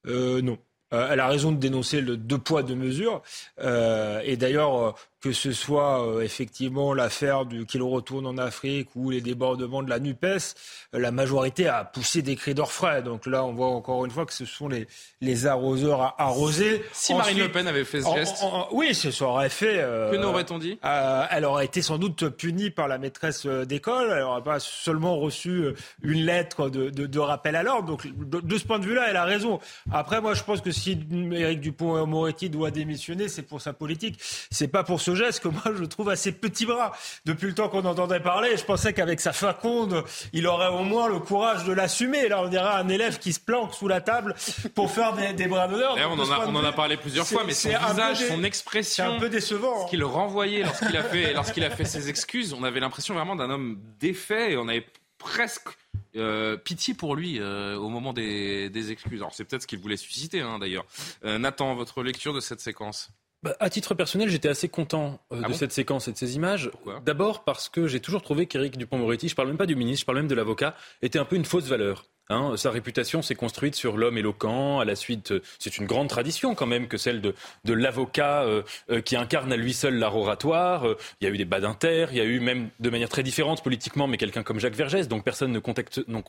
Euh, 0.08 0.42
non. 0.42 0.58
Euh, 0.92 1.08
elle 1.12 1.20
a 1.20 1.28
raison 1.28 1.52
de 1.52 1.58
dénoncer 1.58 2.00
le 2.00 2.16
deux 2.16 2.38
poids, 2.38 2.64
deux 2.64 2.74
mesures. 2.74 3.22
Euh, 3.60 4.20
et 4.24 4.36
d'ailleurs, 4.36 4.96
que 5.20 5.32
ce 5.32 5.52
soit 5.52 6.06
euh, 6.06 6.20
effectivement 6.22 6.94
l'affaire 6.94 7.44
du 7.44 7.66
qu'il 7.66 7.82
retourne 7.82 8.26
en 8.26 8.38
Afrique 8.38 8.88
ou 8.96 9.10
les 9.10 9.20
débordements 9.20 9.82
de 9.82 9.90
la 9.90 9.98
NUPES, 9.98 10.54
euh, 10.94 10.98
la 10.98 11.10
majorité 11.10 11.68
a 11.68 11.84
poussé 11.84 12.22
des 12.22 12.36
cris 12.36 12.54
d'orfraie. 12.54 13.02
Donc 13.02 13.26
là, 13.26 13.44
on 13.44 13.52
voit 13.52 13.68
encore 13.68 14.04
une 14.06 14.10
fois 14.10 14.24
que 14.24 14.32
ce 14.32 14.46
sont 14.46 14.68
les, 14.68 14.86
les 15.20 15.46
arroseurs 15.46 16.00
à 16.00 16.14
arroser. 16.22 16.82
Si 16.92 17.12
Marine 17.14 17.38
Le 17.38 17.52
Pen 17.52 17.66
avait 17.66 17.84
fait 17.84 18.00
ce 18.00 18.08
geste, 18.14 18.42
en- 18.42 18.60
en- 18.62 18.68
oui, 18.72 18.94
ce 18.94 19.10
ça 19.10 19.26
aurait 19.26 19.50
fait. 19.50 19.76
euh, 19.78 20.10
que 20.10 20.16
n'aurait-on 20.16 20.58
dit? 20.58 20.78
euh, 20.84 21.24
elle 21.30 21.44
aurait 21.44 21.66
été 21.66 21.82
sans 21.82 21.98
doute 21.98 22.28
punie 22.30 22.70
par 22.70 22.88
la 22.88 22.96
maîtresse 22.96 23.44
euh, 23.44 23.66
d'école. 23.66 24.08
Elle 24.12 24.20
n'aurait 24.22 24.42
pas 24.42 24.58
seulement 24.58 25.18
reçu 25.18 25.64
une 26.02 26.24
lettre 26.24 26.70
de, 26.70 26.88
de- 26.88 27.06
de 27.06 27.18
rappel 27.18 27.56
à 27.56 27.62
l'ordre. 27.62 27.86
Donc, 27.88 28.06
de, 28.06 28.40
de 28.40 28.58
ce 28.58 28.64
point 28.64 28.78
de 28.78 28.86
vue-là, 28.86 29.06
elle 29.10 29.16
a 29.16 29.24
raison. 29.24 29.60
Après, 29.92 30.20
moi, 30.22 30.32
je 30.32 30.42
pense 30.44 30.62
que 30.62 30.70
si 30.70 30.98
Éric 31.32 31.60
Dupont-Moretti 31.60 32.48
doit 32.48 32.70
démissionner, 32.70 33.28
c'est 33.28 33.42
pour 33.42 33.60
sa 33.60 33.74
politique. 33.74 34.18
C'est 34.50 34.68
pas 34.68 34.82
pour 34.82 35.00
ce 35.00 35.09
geste 35.14 35.40
que 35.40 35.48
moi, 35.48 35.62
je 35.76 35.84
trouve 35.84 36.08
assez 36.10 36.32
petit 36.32 36.66
bras. 36.66 36.92
Depuis 37.24 37.46
le 37.48 37.54
temps 37.54 37.68
qu'on 37.68 37.84
entendait 37.84 38.20
parler, 38.20 38.56
je 38.56 38.64
pensais 38.64 38.92
qu'avec 38.92 39.20
sa 39.20 39.32
faconde, 39.32 40.04
il 40.32 40.46
aurait 40.46 40.68
au 40.68 40.82
moins 40.84 41.08
le 41.08 41.18
courage 41.18 41.64
de 41.64 41.72
l'assumer. 41.72 42.28
Là, 42.28 42.42
on 42.42 42.48
dirait 42.48 42.64
un 42.74 42.88
élève 42.88 43.18
qui 43.18 43.32
se 43.32 43.40
planque 43.40 43.74
sous 43.74 43.88
la 43.88 44.00
table 44.00 44.34
pour 44.74 44.90
faire 44.90 45.14
des, 45.14 45.32
des 45.32 45.46
bras 45.46 45.68
d'honneur. 45.68 45.96
On, 46.10 46.18
en 46.18 46.30
a, 46.30 46.46
on 46.46 46.54
en 46.56 46.64
a 46.64 46.72
parlé 46.72 46.96
plusieurs 46.96 47.26
fois, 47.26 47.42
mais 47.44 47.54
son 47.54 47.68
visage, 47.70 48.18
dé- 48.20 48.28
son 48.28 48.44
expression, 48.44 49.14
un 49.14 49.18
peu 49.18 49.28
décevant. 49.28 49.82
hein. 49.82 49.84
ce 49.86 49.90
qu'il 49.90 50.04
renvoyait 50.04 50.62
lorsqu'il 50.62 50.96
a 50.96 51.02
fait 51.02 51.32
lorsqu'il 51.32 51.64
a 51.64 51.70
fait 51.70 51.84
ses 51.84 52.08
excuses, 52.08 52.52
on 52.52 52.62
avait 52.64 52.80
l'impression 52.80 53.14
vraiment 53.14 53.36
d'un 53.36 53.50
homme 53.50 53.78
défait 53.98 54.52
et 54.52 54.56
on 54.56 54.68
avait 54.68 54.86
presque 55.18 55.68
euh, 56.16 56.56
pitié 56.56 56.94
pour 56.94 57.14
lui 57.14 57.38
euh, 57.40 57.76
au 57.76 57.88
moment 57.88 58.12
des, 58.12 58.70
des 58.70 58.90
excuses. 58.90 59.20
Alors 59.20 59.34
c'est 59.34 59.44
peut-être 59.44 59.62
ce 59.62 59.66
qu'il 59.66 59.78
voulait 59.78 59.96
susciter 59.98 60.40
hein, 60.40 60.58
d'ailleurs. 60.58 60.84
Euh, 61.24 61.38
Nathan, 61.38 61.74
votre 61.74 62.02
lecture 62.02 62.32
de 62.32 62.40
cette 62.40 62.60
séquence? 62.60 63.10
Bah, 63.42 63.56
à 63.60 63.70
titre 63.70 63.94
personnel, 63.94 64.28
j'étais 64.28 64.48
assez 64.48 64.68
content 64.68 65.20
euh, 65.32 65.36
Ah 65.38 65.46
de 65.46 65.52
bon 65.52 65.54
cette 65.54 65.72
séquence 65.72 66.08
et 66.08 66.12
de 66.12 66.16
ces 66.16 66.36
images. 66.36 66.70
D'abord 67.04 67.44
parce 67.44 67.68
que 67.68 67.86
j'ai 67.86 68.00
toujours 68.00 68.22
trouvé 68.22 68.46
qu'Éric 68.46 68.76
Dupont-Moretti, 68.76 69.28
je 69.28 69.34
parle 69.34 69.48
même 69.48 69.56
pas 69.56 69.66
du 69.66 69.76
ministre, 69.76 70.00
je 70.00 70.06
parle 70.06 70.18
même 70.18 70.28
de 70.28 70.34
l'avocat, 70.34 70.74
était 71.02 71.18
un 71.18 71.24
peu 71.24 71.36
une 71.36 71.44
fausse 71.44 71.66
valeur. 71.66 72.04
Hein, 72.30 72.56
sa 72.56 72.70
réputation 72.70 73.22
s'est 73.22 73.34
construite 73.34 73.74
sur 73.74 73.96
l'homme 73.96 74.16
éloquent. 74.16 74.78
À 74.78 74.84
la 74.84 74.94
suite, 74.94 75.32
euh, 75.32 75.42
c'est 75.58 75.78
une 75.78 75.86
grande 75.86 76.08
tradition 76.08 76.54
quand 76.54 76.66
même 76.66 76.86
que 76.86 76.96
celle 76.96 77.20
de, 77.20 77.34
de 77.64 77.72
l'avocat 77.74 78.44
euh, 78.44 78.62
euh, 78.90 79.00
qui 79.00 79.16
incarne 79.16 79.52
à 79.52 79.56
lui 79.56 79.74
seul 79.74 79.94
l'art 79.98 80.16
oratoire. 80.16 80.86
Euh, 80.86 80.96
il 81.20 81.24
y 81.26 81.30
a 81.30 81.34
eu 81.34 81.36
des 81.36 81.44
badinter, 81.44 82.06
il 82.12 82.18
y 82.18 82.20
a 82.20 82.24
eu 82.24 82.38
même 82.38 82.70
de 82.78 82.88
manière 82.88 83.08
très 83.08 83.24
différente 83.24 83.64
politiquement, 83.64 84.06
mais 84.06 84.16
quelqu'un 84.16 84.44
comme 84.44 84.60
Jacques 84.60 84.76
Vergès, 84.76 85.08
donc 85.08 85.24
personne 85.24 85.50
ne 85.50 85.58
contacte, 85.58 86.02
non, 86.06 86.22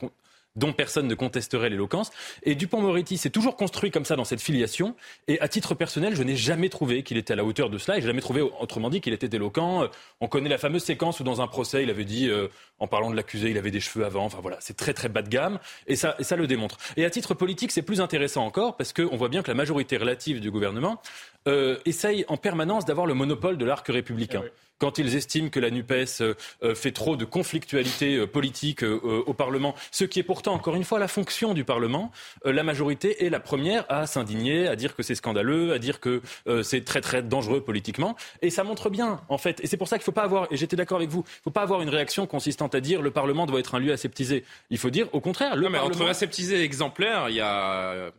dont 0.56 0.72
personne 0.72 1.06
ne 1.06 1.14
contesterait 1.14 1.70
l'éloquence. 1.70 2.10
Et 2.42 2.54
Dupont-Moretti 2.54 3.16
s'est 3.16 3.30
toujours 3.30 3.56
construit 3.56 3.90
comme 3.90 4.04
ça 4.04 4.16
dans 4.16 4.24
cette 4.24 4.40
filiation. 4.40 4.94
Et 5.28 5.40
à 5.40 5.48
titre 5.48 5.74
personnel, 5.74 6.14
je 6.14 6.22
n'ai 6.22 6.36
jamais 6.36 6.68
trouvé 6.68 7.02
qu'il 7.02 7.16
était 7.16 7.32
à 7.32 7.36
la 7.36 7.44
hauteur 7.44 7.70
de 7.70 7.78
cela. 7.78 7.98
Et 7.98 8.00
j'ai 8.00 8.08
jamais 8.08 8.20
trouvé, 8.20 8.40
autrement 8.40 8.90
dit, 8.90 9.00
qu'il 9.00 9.12
était 9.12 9.34
éloquent. 9.34 9.88
On 10.20 10.28
connaît 10.28 10.48
la 10.48 10.58
fameuse 10.58 10.84
séquence 10.84 11.20
où 11.20 11.24
dans 11.24 11.40
un 11.40 11.46
procès, 11.46 11.82
il 11.82 11.90
avait 11.90 12.04
dit, 12.04 12.28
euh, 12.28 12.48
en 12.78 12.86
parlant 12.86 13.10
de 13.10 13.16
l'accusé, 13.16 13.50
il 13.50 13.58
avait 13.58 13.70
des 13.70 13.80
cheveux 13.80 14.04
avant. 14.04 14.24
Enfin 14.24 14.38
voilà, 14.42 14.58
c'est 14.60 14.76
très 14.76 14.92
très 14.92 15.08
bas 15.08 15.22
de 15.22 15.28
gamme. 15.28 15.58
Et 15.86 15.96
ça, 15.96 16.16
et 16.18 16.24
ça 16.24 16.36
le 16.36 16.46
démontre. 16.46 16.76
Et 16.96 17.04
à 17.04 17.10
titre 17.10 17.34
politique, 17.34 17.72
c'est 17.72 17.82
plus 17.82 18.00
intéressant 18.00 18.44
encore 18.44 18.76
parce 18.76 18.92
qu'on 18.92 19.16
voit 19.16 19.28
bien 19.28 19.42
que 19.42 19.48
la 19.48 19.54
majorité 19.54 19.96
relative 19.96 20.40
du 20.40 20.50
gouvernement 20.50 21.00
euh, 21.48 21.78
essaye 21.84 22.24
en 22.28 22.36
permanence 22.36 22.84
d'avoir 22.84 23.06
le 23.06 23.14
monopole 23.14 23.56
de 23.56 23.64
l'arc 23.64 23.86
républicain. 23.88 24.42
Quand 24.82 24.98
ils 24.98 25.14
estiment 25.14 25.48
que 25.48 25.60
la 25.60 25.70
NUPES 25.70 26.22
euh, 26.22 26.34
euh, 26.64 26.74
fait 26.74 26.90
trop 26.90 27.14
de 27.14 27.24
conflictualité 27.24 28.16
euh, 28.16 28.26
politique 28.26 28.82
au 28.82 29.32
Parlement, 29.32 29.76
ce 29.92 30.04
qui 30.04 30.18
est 30.18 30.24
pourtant, 30.24 30.54
encore 30.54 30.74
une 30.74 30.82
fois, 30.82 30.98
la 30.98 31.06
fonction 31.06 31.54
du 31.54 31.62
Parlement, 31.62 32.10
la 32.44 32.64
majorité 32.64 33.24
est 33.24 33.30
la 33.30 33.38
première 33.38 33.84
à 33.88 34.08
s'indigner, 34.08 34.66
à 34.66 34.74
dire 34.74 34.96
que 34.96 35.04
c'est 35.04 35.14
scandaleux, 35.14 35.72
à 35.72 35.78
dire 35.78 36.00
que 36.00 36.20
c'est 36.64 36.84
très 36.84 37.00
très 37.00 37.22
dangereux 37.22 37.60
politiquement. 37.60 38.16
Et 38.40 38.50
ça 38.50 38.64
montre 38.64 38.90
bien, 38.90 39.20
en 39.28 39.38
fait. 39.38 39.62
Et 39.62 39.68
c'est 39.68 39.76
pour 39.76 39.86
ça 39.86 39.98
qu'il 39.98 40.02
ne 40.02 40.06
faut 40.06 40.12
pas 40.12 40.24
avoir, 40.24 40.48
et 40.50 40.56
j'étais 40.56 40.74
d'accord 40.74 40.96
avec 40.96 41.10
vous, 41.10 41.22
il 41.26 41.38
ne 41.38 41.42
faut 41.44 41.50
pas 41.50 41.62
avoir 41.62 41.82
une 41.82 41.90
réaction 41.90 42.26
consistant 42.26 42.66
à 42.66 42.80
dire 42.80 43.02
le 43.02 43.12
Parlement 43.12 43.46
doit 43.46 43.60
être 43.60 43.76
un 43.76 43.78
lieu 43.78 43.92
aseptisé. 43.92 44.44
Il 44.70 44.78
faut 44.78 44.90
dire, 44.90 45.08
au 45.12 45.20
contraire, 45.20 45.54
le 45.54 45.62
Non, 45.62 45.70
mais 45.70 45.78
Parlement... 45.78 46.04
entre 46.04 46.10
aseptisé 46.10 46.60
et 46.60 46.64
exemplaire, 46.64 47.28
il 47.28 47.36
y 47.36 47.40
a. 47.40 48.10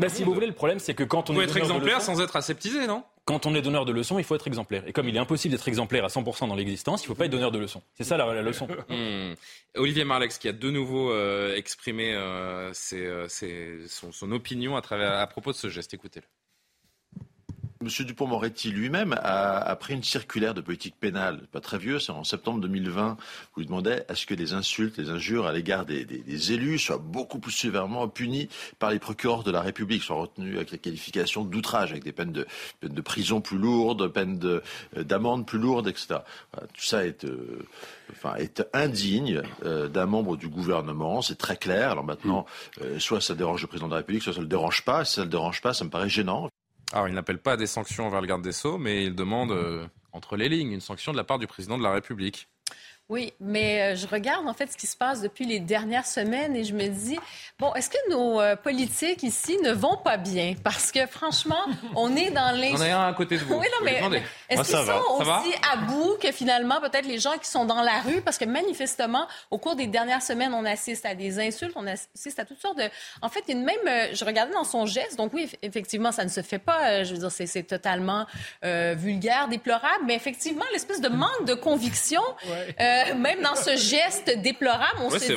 Bah, 0.00 0.08
si 0.08 0.24
vous 0.24 0.34
voulez, 0.34 0.46
le 0.46 0.52
problème, 0.54 0.78
c'est 0.78 0.94
que 0.94 1.04
quand 1.04 1.30
on 1.30 1.34
peut 1.34 1.40
est 1.42 1.44
être 1.44 1.56
exemplaire 1.56 1.98
leçons- 1.98 2.14
sans 2.16 2.20
être 2.20 2.34
aseptisé, 2.36 2.86
non? 2.86 3.04
Quand 3.26 3.46
on 3.46 3.54
est 3.54 3.62
donneur 3.62 3.84
de 3.84 3.92
leçons, 3.92 4.18
il 4.18 4.24
faut 4.24 4.34
être 4.34 4.46
exemplaire. 4.48 4.82
Et 4.88 4.92
comme 4.92 5.08
il 5.08 5.14
est 5.14 5.20
impossible 5.20 5.52
d'être 5.54 5.68
exemplaire 5.68 6.04
à 6.04 6.08
100% 6.08 6.48
dans 6.48 6.56
l'existence, 6.56 7.02
il 7.02 7.04
ne 7.04 7.08
faut 7.08 7.14
pas 7.14 7.26
être 7.26 7.30
donneur 7.30 7.52
de 7.52 7.58
leçons. 7.58 7.82
C'est 7.94 8.02
ça 8.04 8.16
la, 8.16 8.32
la 8.34 8.42
leçon. 8.42 8.66
Hmm. 8.88 9.34
Olivier 9.76 10.04
Marlex 10.04 10.38
qui 10.38 10.48
a 10.48 10.52
de 10.52 10.70
nouveau 10.70 11.12
euh, 11.12 11.54
exprimé 11.54 12.12
euh, 12.14 12.72
ses, 12.72 13.06
euh, 13.06 13.28
ses- 13.28 13.86
son, 13.86 14.10
son 14.10 14.32
opinion 14.32 14.74
à, 14.76 14.80
travers, 14.82 15.12
à 15.18 15.26
propos 15.28 15.52
de 15.52 15.56
ce 15.56 15.68
geste. 15.68 15.94
Écoutez-le. 15.94 16.26
Monsieur 17.82 18.04
Dupont-Moretti 18.04 18.70
lui-même 18.70 19.14
a, 19.22 19.56
a 19.56 19.74
pris 19.74 19.94
une 19.94 20.02
circulaire 20.02 20.52
de 20.52 20.60
politique 20.60 20.96
pénale, 21.00 21.46
pas 21.50 21.60
très 21.60 21.78
vieux, 21.78 21.98
c'est 21.98 22.12
en 22.12 22.24
septembre 22.24 22.60
2020, 22.60 23.16
où 23.56 23.60
il 23.62 23.66
demandait 23.68 24.04
à 24.10 24.14
ce 24.14 24.26
que 24.26 24.34
les 24.34 24.52
insultes, 24.52 24.98
les 24.98 25.08
injures 25.08 25.46
à 25.46 25.52
l'égard 25.54 25.86
des, 25.86 26.04
des- 26.04 26.18
des 26.18 26.52
élus 26.52 26.78
soient 26.78 26.98
beaucoup 26.98 27.38
plus 27.38 27.52
sévèrement 27.52 28.06
punies 28.06 28.50
par 28.78 28.90
les 28.90 28.98
procureurs 28.98 29.44
de 29.44 29.50
la 29.50 29.62
République, 29.62 30.02
soient 30.02 30.16
retenus 30.16 30.56
avec 30.56 30.72
la 30.72 30.76
qualification 30.76 31.42
d'outrage, 31.42 31.90
avec 31.92 32.04
des 32.04 32.12
peines 32.12 32.32
de, 32.32 32.46
peines 32.80 32.92
de 32.92 33.00
prison 33.00 33.40
plus 33.40 33.56
lourdes, 33.56 34.08
peines 34.08 34.38
de- 34.38 34.62
euh, 34.98 35.02
d'amende 35.02 35.46
plus 35.46 35.58
lourdes, 35.58 35.88
etc. 35.88 36.18
Voilà, 36.52 36.66
tout 36.74 36.84
ça 36.84 37.06
est, 37.06 37.24
euh, 37.24 37.66
enfin, 38.12 38.34
est 38.34 38.62
indigne 38.74 39.40
euh, 39.64 39.88
d'un 39.88 40.04
membre 40.04 40.36
du 40.36 40.48
gouvernement, 40.48 41.22
c'est 41.22 41.38
très 41.38 41.56
clair. 41.56 41.92
Alors 41.92 42.04
maintenant, 42.04 42.44
euh, 42.82 42.98
soit 42.98 43.22
ça 43.22 43.34
dérange 43.34 43.62
le 43.62 43.68
président 43.68 43.86
de 43.88 43.92
la 43.94 43.98
République, 44.00 44.22
soit 44.22 44.34
ça 44.34 44.40
ne 44.40 44.44
le 44.44 44.50
dérange 44.50 44.84
pas. 44.84 45.06
Si 45.06 45.14
ça 45.14 45.22
ne 45.22 45.26
le 45.26 45.30
dérange 45.30 45.62
pas, 45.62 45.72
ça 45.72 45.86
me 45.86 45.90
paraît 45.90 46.10
gênant. 46.10 46.50
Alors, 46.92 47.08
il 47.08 47.14
n'appelle 47.14 47.38
pas 47.38 47.52
à 47.52 47.56
des 47.56 47.66
sanctions 47.66 48.06
envers 48.06 48.20
le 48.20 48.26
garde 48.26 48.42
des 48.42 48.52
Sceaux, 48.52 48.78
mais 48.78 49.04
il 49.04 49.14
demande, 49.14 49.52
euh, 49.52 49.86
entre 50.12 50.36
les 50.36 50.48
lignes, 50.48 50.72
une 50.72 50.80
sanction 50.80 51.12
de 51.12 51.16
la 51.16 51.24
part 51.24 51.38
du 51.38 51.46
président 51.46 51.78
de 51.78 51.82
la 51.82 51.92
République. 51.92 52.48
Oui, 53.10 53.32
mais 53.40 53.82
euh, 53.82 53.96
je 53.96 54.06
regarde 54.06 54.46
en 54.48 54.54
fait 54.54 54.70
ce 54.72 54.76
qui 54.76 54.86
se 54.86 54.96
passe 54.96 55.20
depuis 55.20 55.44
les 55.44 55.58
dernières 55.60 56.06
semaines 56.06 56.54
et 56.54 56.62
je 56.64 56.72
me 56.72 56.86
dis, 56.86 57.18
bon, 57.58 57.74
est-ce 57.74 57.90
que 57.90 57.98
nos 58.10 58.40
euh, 58.40 58.54
politiques 58.54 59.24
ici 59.24 59.58
ne 59.64 59.72
vont 59.72 59.96
pas 59.96 60.16
bien? 60.16 60.54
Parce 60.62 60.92
que 60.92 61.06
franchement, 61.06 61.60
on 61.96 62.14
est 62.14 62.30
dans 62.30 62.50
On 62.54 62.56
l'insulte. 62.56 62.80
a 62.82 63.00
un 63.02 63.08
à 63.08 63.12
côté 63.12 63.36
de 63.36 63.44
vous. 63.44 63.54
Oui, 63.60 63.66
non, 63.72 63.78
Vous 64.04 64.10
mais, 64.10 64.22
est-ce 64.48 64.62
qu'ils 64.62 64.76
sont 64.76 64.84
va? 64.84 65.00
aussi 65.40 65.52
à 65.72 65.76
bout 65.76 66.16
que 66.22 66.30
finalement, 66.30 66.80
peut-être 66.80 67.04
les 67.06 67.18
gens 67.18 67.36
qui 67.36 67.48
sont 67.50 67.64
dans 67.64 67.82
la 67.82 68.00
rue? 68.00 68.22
Parce 68.22 68.38
que 68.38 68.44
manifestement, 68.44 69.26
au 69.50 69.58
cours 69.58 69.74
des 69.74 69.88
dernières 69.88 70.22
semaines, 70.22 70.54
on 70.54 70.64
assiste 70.64 71.04
à 71.04 71.14
des 71.16 71.40
insultes, 71.40 71.72
on 71.74 71.86
assiste 71.88 72.38
à 72.38 72.44
toutes 72.44 72.60
sortes 72.60 72.78
de... 72.78 72.88
En 73.22 73.28
fait, 73.28 73.42
il 73.48 73.54
y 73.54 73.56
a 73.56 73.60
une 73.60 73.64
même... 73.66 73.76
euh, 73.88 74.06
Je 74.14 74.24
regardais 74.24 74.52
dans 74.54 74.62
son 74.64 74.86
geste, 74.86 75.16
donc 75.16 75.32
oui, 75.34 75.46
eff- 75.46 75.56
effectivement, 75.62 76.12
ça 76.12 76.24
ne 76.24 76.30
se 76.30 76.42
fait 76.42 76.60
pas. 76.60 77.02
Je 77.02 77.12
veux 77.14 77.18
dire, 77.18 77.30
c'est 77.32 77.62
totalement 77.64 78.24
euh, 78.64 78.94
vulgaire, 78.96 79.48
déplorable, 79.48 80.04
mais 80.06 80.14
effectivement, 80.14 80.64
l'espèce 80.72 81.00
de 81.00 81.08
manque 81.08 81.44
de 81.46 81.54
conviction, 81.54 82.22
euh, 82.80 82.99
même 83.16 83.42
dans 83.42 83.54
ce 83.54 83.76
geste 83.76 84.30
déplorable, 84.38 84.98
on 85.00 85.10
se 85.10 85.18
dit, 85.18 85.32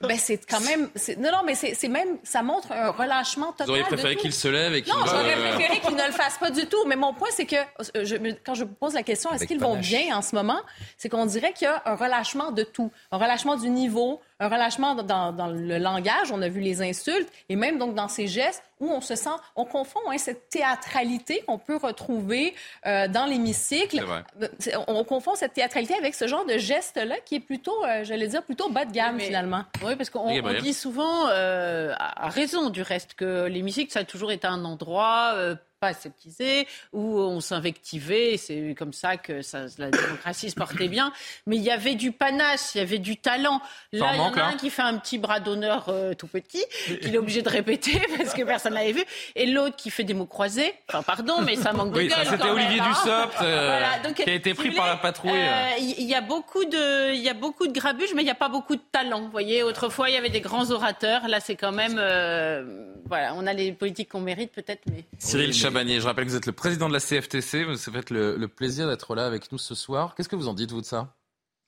ben 0.00 0.18
c'est 0.18 0.38
quand 0.48 0.60
même... 0.60 0.88
c'est- 0.94 1.16
Non, 1.16 1.30
non, 1.32 1.42
mais 1.44 1.54
c'est 1.54 1.88
même... 1.88 2.18
Ça 2.24 2.42
montre 2.42 2.72
un 2.72 2.90
relâchement 2.90 3.52
total 3.52 3.66
Vous 3.66 3.72
auriez 3.72 3.84
préféré 3.84 4.16
qu'il 4.16 4.32
se 4.32 4.48
lève 4.48 4.74
et 4.74 4.82
qu'il... 4.82 4.92
Non, 4.92 5.04
j'aurais 5.06 5.34
euh, 5.34 5.54
préféré 5.54 5.80
qu'ils 5.80 5.96
ne 5.96 6.06
le 6.06 6.12
fassent 6.12 6.38
pas 6.38 6.50
du 6.50 6.66
tout. 6.66 6.84
Mais 6.86 6.96
mon 6.96 7.14
point, 7.14 7.28
c'est 7.32 7.46
que 7.46 7.56
euh, 7.56 8.04
je 8.04 8.16
quand 8.44 8.54
je 8.54 8.64
pose 8.64 8.94
la 8.94 9.02
question, 9.02 9.32
est-ce 9.32 9.46
qu'ils 9.46 9.60
vont 9.60 9.76
bien 9.76 10.16
en 10.16 10.22
ce 10.22 10.34
moment, 10.34 10.60
c'est 10.96 11.08
qu'on 11.08 11.26
dirait 11.26 11.52
qu'il 11.52 11.66
y 11.66 11.68
a 11.70 11.82
un 11.86 11.94
relâchement 11.96 12.50
de 12.52 12.62
tout. 12.62 12.90
Un 13.10 13.18
relâchement 13.18 13.56
du 13.56 13.70
niveau, 13.70 14.20
un 14.40 14.48
relâchement 14.48 14.94
dans, 14.94 15.32
dans 15.32 15.46
le 15.48 15.78
langage. 15.78 16.30
On 16.32 16.40
a 16.42 16.48
vu 16.48 16.60
les 16.60 16.80
insultes 16.82 17.28
et 17.48 17.56
même 17.56 17.78
donc 17.78 17.94
dans 17.94 18.08
ces 18.08 18.26
gestes 18.26 18.62
où 18.80 18.88
on 18.90 19.00
se 19.00 19.16
sent, 19.16 19.30
on 19.56 19.64
confond 19.64 19.98
hein, 20.08 20.18
cette 20.18 20.48
théâtralité 20.50 21.42
qu'on 21.46 21.58
peut 21.58 21.76
retrouver 21.76 22.54
euh, 22.86 23.08
dans 23.08 23.26
l'hémicycle. 23.26 23.96
C'est 23.98 24.04
vrai. 24.04 24.22
C'est- 24.60 24.74
On 24.86 25.02
confond 25.04 25.34
cette 25.34 25.54
théâtralité 25.54 25.94
avec 25.94 26.14
ce 26.14 26.28
genre 26.28 26.44
de 26.44 26.56
geste-là 26.58 27.16
qui 27.24 27.34
est 27.36 27.40
plutôt, 27.40 27.84
euh, 27.84 28.04
j'allais 28.04 28.28
dire, 28.28 28.42
plutôt 28.44 28.68
bas 28.70 28.84
de 28.84 28.92
gamme 28.92 29.16
Mais- 29.16 29.24
finalement. 29.24 29.64
Oui, 29.84 29.96
parce 29.96 30.10
qu'on 30.10 30.28
dit 30.60 30.74
souvent, 30.74 31.26
euh, 31.28 31.92
à 31.98 32.26
à 32.26 32.28
raison 32.28 32.70
du 32.70 32.82
reste, 32.82 33.14
que 33.14 33.46
l'hémicycle, 33.46 33.90
ça 33.92 34.00
a 34.00 34.04
toujours 34.04 34.30
été 34.30 34.46
un 34.46 34.64
endroit 34.64 35.32
euh, 35.34 35.56
pas 35.80 35.88
aseptisé, 35.88 36.66
où 36.92 37.18
on 37.18 37.40
s'invectivait, 37.40 38.36
c'est 38.36 38.74
comme 38.76 38.92
ça 38.92 39.16
que 39.16 39.42
ça, 39.42 39.66
la 39.78 39.90
démocratie 39.90 40.50
se 40.50 40.54
portait 40.54 40.88
bien. 40.88 41.12
Mais 41.46 41.56
il 41.56 41.62
y 41.62 41.70
avait 41.70 41.94
du 41.94 42.12
panache, 42.12 42.74
il 42.74 42.78
y 42.78 42.80
avait 42.80 42.98
du 42.98 43.16
talent. 43.16 43.60
Là, 43.92 44.10
il 44.12 44.16
y 44.16 44.20
en 44.20 44.32
a 44.34 44.40
hein. 44.40 44.50
un 44.52 44.56
qui 44.56 44.70
fait 44.70 44.82
un 44.82 44.98
petit 44.98 45.18
bras 45.18 45.40
d'honneur 45.40 45.86
euh, 45.88 46.14
tout 46.14 46.26
petit, 46.26 46.64
qu'il 47.00 47.14
est 47.14 47.18
obligé 47.18 47.42
de 47.42 47.48
répéter 47.48 48.00
parce 48.18 48.34
que 48.34 48.42
personne 48.42 48.74
l'avait 48.74 48.92
vu, 48.92 49.04
et 49.36 49.46
l'autre 49.46 49.76
qui 49.76 49.90
fait 49.90 50.04
des 50.04 50.14
mots 50.14 50.26
croisés. 50.26 50.74
Enfin, 50.88 51.02
pardon, 51.02 51.40
mais 51.42 51.56
ça 51.56 51.72
manque 51.72 51.92
de 51.92 51.98
Oui, 51.98 52.10
ça 52.10 52.24
gueule 52.24 52.26
c'était 52.32 52.50
Olivier 52.50 52.80
même, 52.80 52.84
hein. 52.84 52.88
Dussopt 52.88 53.42
euh, 53.42 53.66
Voilà, 53.66 53.98
donc, 54.00 54.14
qui 54.14 54.30
a 54.30 54.34
été 54.34 54.54
pris 54.54 54.70
par 54.72 54.86
la 54.86 54.96
patrouille. 54.96 55.32
euh, 55.34 55.76
Il 55.78 56.04
y, 56.04 56.14
a 56.14 56.20
beaucoup 56.20 56.64
de, 56.64 57.14
il 57.14 57.20
y 57.20 57.28
a 57.28 57.34
beaucoup 57.34 57.66
de 57.66 57.72
grabuge, 57.72 58.10
mais 58.14 58.22
il 58.22 58.26
n'y 58.26 58.30
a 58.30 58.34
pas 58.34 58.48
beaucoup 58.48 58.76
de 58.76 58.82
talent. 58.92 59.22
Vous 59.22 59.30
voyez, 59.30 59.62
autrefois 59.62 60.10
il 60.10 60.14
y 60.14 60.18
avait 60.18 60.28
des 60.28 60.40
grands 60.40 60.70
orateurs. 60.70 61.28
Là, 61.28 61.40
c'est 61.40 61.56
quand 61.56 61.72
même, 61.72 61.96
euh, 61.98 62.64
voilà, 63.06 63.34
on 63.34 63.46
a 63.46 63.52
les 63.52 63.72
politiques 63.72 64.08
qu'on 64.10 64.20
mérite 64.20 64.52
peut-être, 64.52 64.82
mais 64.90 65.04
Cyril 65.18 65.54
Chabanier, 65.68 66.00
je 66.00 66.06
rappelle 66.06 66.24
que 66.24 66.30
vous 66.30 66.36
êtes 66.36 66.46
le 66.46 66.52
président 66.52 66.88
de 66.88 66.94
la 66.94 66.98
CFTC. 67.00 67.64
Vous 67.64 67.72
avez 67.72 67.98
fait 67.98 68.10
le, 68.10 68.36
le 68.36 68.48
plaisir 68.48 68.88
d'être 68.88 69.14
là 69.14 69.26
avec 69.26 69.52
nous 69.52 69.58
ce 69.58 69.74
soir. 69.74 70.14
Qu'est-ce 70.14 70.28
que 70.30 70.34
vous 70.36 70.48
en 70.48 70.54
dites, 70.54 70.70
vous, 70.70 70.80
de 70.80 70.86
ça? 70.86 71.14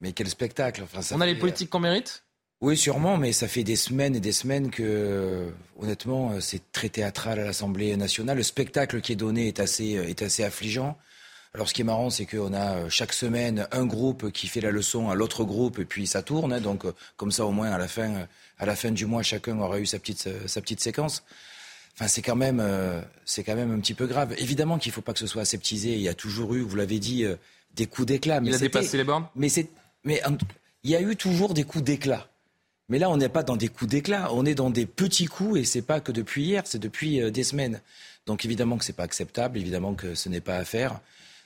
Mais 0.01 0.13
quel 0.13 0.27
spectacle. 0.27 0.83
Enfin, 0.85 1.03
ça 1.03 1.17
On 1.17 1.21
a 1.21 1.27
les 1.27 1.35
politiques 1.35 1.69
qu'on 1.69 1.81
mérite? 1.81 2.25
Oui, 2.63 2.79
sûrement, 2.79 3.19
mais 3.19 3.33
ça 3.33 3.47
fait 3.47 3.63
des 3.63 3.77
semaines 3.77 4.17
et 4.17 4.21
des 4.21 4.33
semaines 4.33 4.71
que, 4.71 4.83
euh, 4.83 5.51
honnêtement, 5.79 6.33
euh, 6.33 6.41
c'est 6.41 6.73
très 6.73 6.89
théâtral 6.89 7.41
à 7.41 7.45
l'Assemblée 7.45 7.95
nationale. 7.97 8.39
Le 8.39 8.43
spectacle 8.43 9.03
qui 9.03 9.13
est 9.13 9.17
donné 9.17 9.49
est 9.49 9.61
assez, 9.61 9.99
euh, 9.99 10.09
est 10.09 10.23
assez 10.23 10.45
affligeant. 10.45 10.97
Alors, 11.53 11.69
ce 11.69 11.75
qui 11.75 11.83
est 11.83 11.85
marrant, 11.85 12.09
c'est 12.09 12.25
qu'on 12.25 12.55
a 12.55 12.89
chaque 12.89 13.13
semaine 13.13 13.69
un 13.71 13.85
groupe 13.85 14.31
qui 14.33 14.47
fait 14.47 14.63
la 14.63 14.71
leçon 14.71 15.11
à 15.11 15.15
l'autre 15.15 15.45
groupe, 15.45 15.79
et 15.79 15.85
puis 15.85 16.07
ça 16.07 16.23
tourne. 16.23 16.55
hein. 16.55 16.61
donc, 16.63 16.85
comme 17.19 17.33
ça, 17.33 17.45
au 17.45 17.51
moins, 17.51 17.71
à 17.71 17.77
la 17.77 17.89
fin, 17.89 18.27
à 18.59 18.65
la 18.65 18.77
fin 18.77 18.93
du 18.93 19.05
mois, 19.05 19.23
chacun 19.23 19.59
aura 19.59 19.79
eu 19.79 19.85
sa 19.85 19.99
petite, 19.99 20.27
sa 20.47 20.61
petite 20.63 20.81
séquence. 20.81 21.23
Enfin, 21.95 22.09
c'est 22.09 22.23
quand 22.23 22.37
même, 22.37 22.61
euh, 22.61 23.01
c'est 23.25 23.45
quand 23.45 23.57
même 23.57 23.73
un 23.73 23.81
petit 23.81 23.95
peu 23.95 24.07
grave. 24.07 24.35
Évidemment 24.39 24.79
qu'il 24.79 24.91
ne 24.91 24.95
faut 24.95 25.03
pas 25.03 25.13
que 25.13 25.19
ce 25.19 25.27
soit 25.27 25.43
aseptisé. 25.43 25.95
Il 25.95 26.01
y 26.01 26.09
a 26.09 26.15
toujours 26.15 26.55
eu, 26.55 26.61
vous 26.61 26.77
l'avez 26.77 26.99
dit, 26.99 27.25
euh, 27.25 27.37
des 27.75 27.87
coups 27.87 28.07
d'éclat. 28.07 28.41
mais 28.41 28.51
Il 28.51 28.55
a 28.55 28.59
dépassé 28.59 28.97
les 28.97 29.05
bornes? 29.05 29.27
mais 29.37 29.49
c'est, 29.49 29.69
mais 30.05 30.23
il 30.83 30.91
y 30.91 30.97
a 30.97 31.01
eu 31.01 31.17
toujours 31.17 31.55
des 31.55 31.65
coups 31.65 31.85
d'éclat. 31.85 32.29
Mais 32.89 32.99
là, 32.99 33.09
on 33.11 33.17
n'est 33.17 33.29
pas 33.29 33.45
dans 33.45 33.57
des 33.57 33.69
coups 33.69 33.91
d'éclat, 33.91 34.33
on 34.33 34.45
est 34.45 34.55
dans 34.55 34.71
des 34.71 34.87
petits 34.87 35.27
coups 35.27 35.61
et 35.61 35.65
c'est 35.65 35.83
pas 35.83 36.01
que 36.01 36.11
depuis 36.11 36.43
hier, 36.43 36.63
c'est 36.65 36.81
depuis 36.81 37.21
euh, 37.23 37.31
des 37.31 37.45
semaines. 37.45 37.81
Donc 38.27 38.45
évidemment 38.45 38.79
que 38.79 38.85
c'est 38.85 38.97
pas 38.97 39.05
acceptable, 39.05 39.59
évidemment 39.59 39.95
que 39.95 40.15
ce 40.15 40.29
n'est 40.29 40.41
pas 40.41 40.57
à 40.57 40.65
faire. 40.65 41.01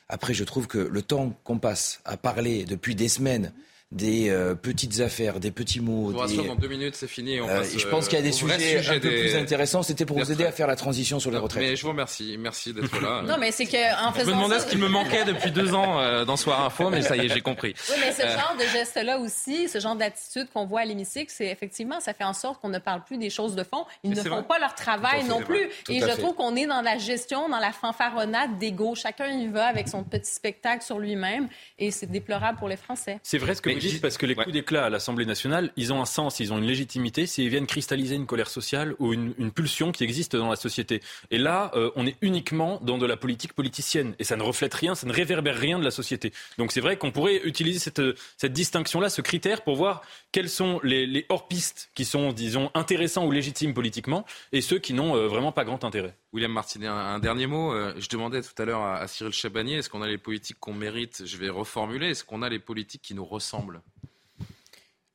Après, 0.08 0.34
je 0.34 0.44
trouve 0.44 0.66
que 0.66 0.78
le 0.78 1.02
temps 1.02 1.38
qu'on 1.44 1.58
passe 1.58 2.00
à 2.04 2.16
parler 2.16 2.64
depuis 2.64 2.94
des 2.94 3.08
semaines 3.08 3.52
des 3.94 4.28
euh, 4.28 4.54
petites 4.54 5.00
affaires, 5.00 5.38
des 5.38 5.52
petits 5.52 5.80
mots. 5.80 6.12
Des... 6.26 6.36
dans 6.36 6.56
deux 6.56 6.68
minutes, 6.68 6.96
c'est 6.96 7.08
fini. 7.08 7.40
On 7.40 7.46
passe, 7.46 7.78
je 7.78 7.86
pense 7.86 8.08
qu'il 8.08 8.18
y 8.18 8.20
a 8.20 8.24
des 8.24 8.32
sujets 8.32 8.78
un 8.78 8.98
peu 8.98 9.08
plus 9.08 9.36
intéressants. 9.36 9.82
C'était 9.82 10.04
pour 10.04 10.18
vous 10.18 10.32
aider 10.32 10.44
à 10.44 10.52
faire 10.52 10.66
la 10.66 10.76
transition 10.76 11.20
sur 11.20 11.30
les 11.30 11.38
retraites. 11.38 11.62
Mais 11.62 11.76
je 11.76 11.82
vous 11.82 11.90
remercie. 11.90 12.36
Merci 12.38 12.72
d'être 12.72 13.00
là. 13.00 13.22
non, 13.22 13.36
mais 13.38 13.52
c'est 13.52 13.66
qu'en 13.66 14.12
faisant 14.12 14.24
Je 14.24 14.30
me 14.30 14.32
demandais 14.32 14.58
ce 14.60 14.66
qu'il 14.66 14.78
me 14.78 14.88
manquait 14.88 15.24
depuis 15.24 15.52
deux 15.52 15.74
ans 15.74 16.24
dans 16.24 16.36
Soir 16.36 16.64
Info, 16.64 16.90
mais 16.90 17.02
ça 17.02 17.16
y 17.16 17.26
est, 17.26 17.28
j'ai 17.28 17.40
compris. 17.40 17.74
Oui, 17.94 18.00
mais 18.00 18.12
ce 18.12 18.22
genre 18.22 18.56
de 18.58 18.64
geste-là 18.64 19.18
aussi, 19.18 19.68
ce 19.68 19.78
genre 19.78 19.94
d'attitude 19.94 20.48
qu'on 20.52 20.66
voit 20.66 20.80
à 20.80 20.84
l'hémicycle, 20.84 21.30
c'est 21.34 21.46
effectivement, 21.46 22.00
ça 22.00 22.12
fait 22.12 22.24
en 22.24 22.32
sorte 22.32 22.60
qu'on 22.60 22.70
ne 22.70 22.78
parle 22.78 23.04
plus 23.04 23.18
des 23.18 23.30
choses 23.30 23.54
de 23.54 23.62
fond. 23.62 23.84
Ils 24.02 24.10
ne 24.10 24.22
font 24.22 24.42
pas 24.42 24.58
leur 24.58 24.74
travail 24.74 25.24
non 25.24 25.40
plus. 25.40 25.68
Et 25.88 26.00
je 26.00 26.16
trouve 26.18 26.34
qu'on 26.34 26.56
est 26.56 26.66
dans 26.66 26.80
la 26.80 26.98
gestion, 26.98 27.48
dans 27.48 27.58
la 27.58 27.72
fanfaronnade 27.72 28.58
d'ego. 28.58 28.94
Chacun 28.94 29.28
y 29.28 29.46
va 29.46 29.66
avec 29.66 29.88
son 29.88 30.02
petit 30.02 30.32
spectacle 30.32 30.82
sur 30.82 30.98
lui-même 30.98 31.48
et 31.78 31.90
c'est 31.90 32.10
déplorable 32.10 32.58
pour 32.58 32.68
les 32.68 32.76
Français. 32.76 33.20
C'est 33.22 33.38
vrai 33.38 33.54
ce 33.54 33.62
que 33.62 33.70
vous 33.70 33.83
parce 34.00 34.18
que 34.18 34.26
les 34.26 34.34
coups 34.34 34.52
d'éclat 34.52 34.84
à 34.84 34.90
l'Assemblée 34.90 35.26
nationale, 35.26 35.72
ils 35.76 35.92
ont 35.92 36.00
un 36.00 36.06
sens, 36.06 36.40
ils 36.40 36.52
ont 36.52 36.58
une 36.58 36.66
légitimité 36.66 37.26
s'ils 37.26 37.48
viennent 37.48 37.66
cristalliser 37.66 38.14
une 38.14 38.26
colère 38.26 38.48
sociale 38.48 38.94
ou 38.98 39.12
une, 39.12 39.34
pulsion 39.54 39.92
qui 39.92 40.04
existe 40.04 40.34
dans 40.34 40.50
la 40.50 40.56
société. 40.56 41.00
Et 41.30 41.38
là, 41.38 41.70
euh, 41.74 41.90
on 41.96 42.06
est 42.06 42.16
uniquement 42.22 42.80
dans 42.82 42.98
de 42.98 43.06
la 43.06 43.16
politique 43.16 43.52
politicienne 43.52 44.14
et 44.18 44.24
ça 44.24 44.36
ne 44.36 44.42
reflète 44.42 44.74
rien, 44.74 44.94
ça 44.94 45.06
ne 45.06 45.12
réverbère 45.12 45.56
rien 45.56 45.78
de 45.78 45.84
la 45.84 45.90
société. 45.90 46.32
Donc 46.58 46.72
c'est 46.72 46.80
vrai 46.80 46.96
qu'on 46.96 47.12
pourrait 47.12 47.40
utiliser 47.44 47.78
cette, 47.78 48.02
cette 48.36 48.52
distinction-là, 48.52 49.10
ce 49.10 49.20
critère 49.20 49.62
pour 49.62 49.76
voir 49.76 50.02
quels 50.32 50.48
sont 50.48 50.80
les, 50.82 51.06
les 51.06 51.26
hors-pistes 51.28 51.90
qui 51.94 52.04
sont, 52.04 52.32
disons, 52.32 52.70
intéressants 52.74 53.26
ou 53.26 53.30
légitimes 53.30 53.74
politiquement 53.74 54.24
et 54.52 54.60
ceux 54.60 54.78
qui 54.78 54.92
n'ont 54.92 55.16
euh, 55.16 55.28
vraiment 55.28 55.52
pas 55.52 55.64
grand 55.64 55.84
intérêt. 55.84 56.14
William 56.34 56.50
Martinet, 56.50 56.88
un, 56.88 57.20
dernier 57.20 57.46
mot. 57.46 57.72
Euh, 57.72 57.94
je 57.96 58.08
demandais 58.08 58.42
tout 58.42 58.60
à 58.60 58.64
l'heure 58.64 58.82
à, 58.82 59.06
Cyril 59.06 59.32
Chabanier, 59.32 59.76
est-ce 59.76 59.88
qu'on 59.88 60.02
a 60.02 60.08
les 60.08 60.18
politiques 60.18 60.58
qu'on 60.58 60.74
mérite 60.74 61.24
Je 61.24 61.36
vais 61.36 61.48
reformuler. 61.48 62.10
Est-ce 62.10 62.24
qu'on 62.24 62.42
a 62.42 62.48
les 62.48 62.58
politiques 62.58 63.02
qui 63.02 63.14
nous 63.14 63.24
ressemblent? 63.24 63.82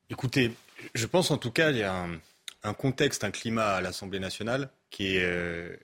Écoutez, 0.08 0.50
je 0.94 1.04
pense 1.04 1.30
en 1.30 1.36
tout 1.36 1.50
cas 1.50 1.68
qu'il 1.68 1.80
y 1.80 1.82
a 1.82 2.06
un, 2.62 2.72
contexte, 2.72 3.22
un 3.22 3.30
climat 3.30 3.74
à 3.74 3.80
l'Assemblée 3.82 4.18
nationale 4.18 4.70
qui 4.88 5.16
est, 5.16 5.22
euh, 5.22 5.76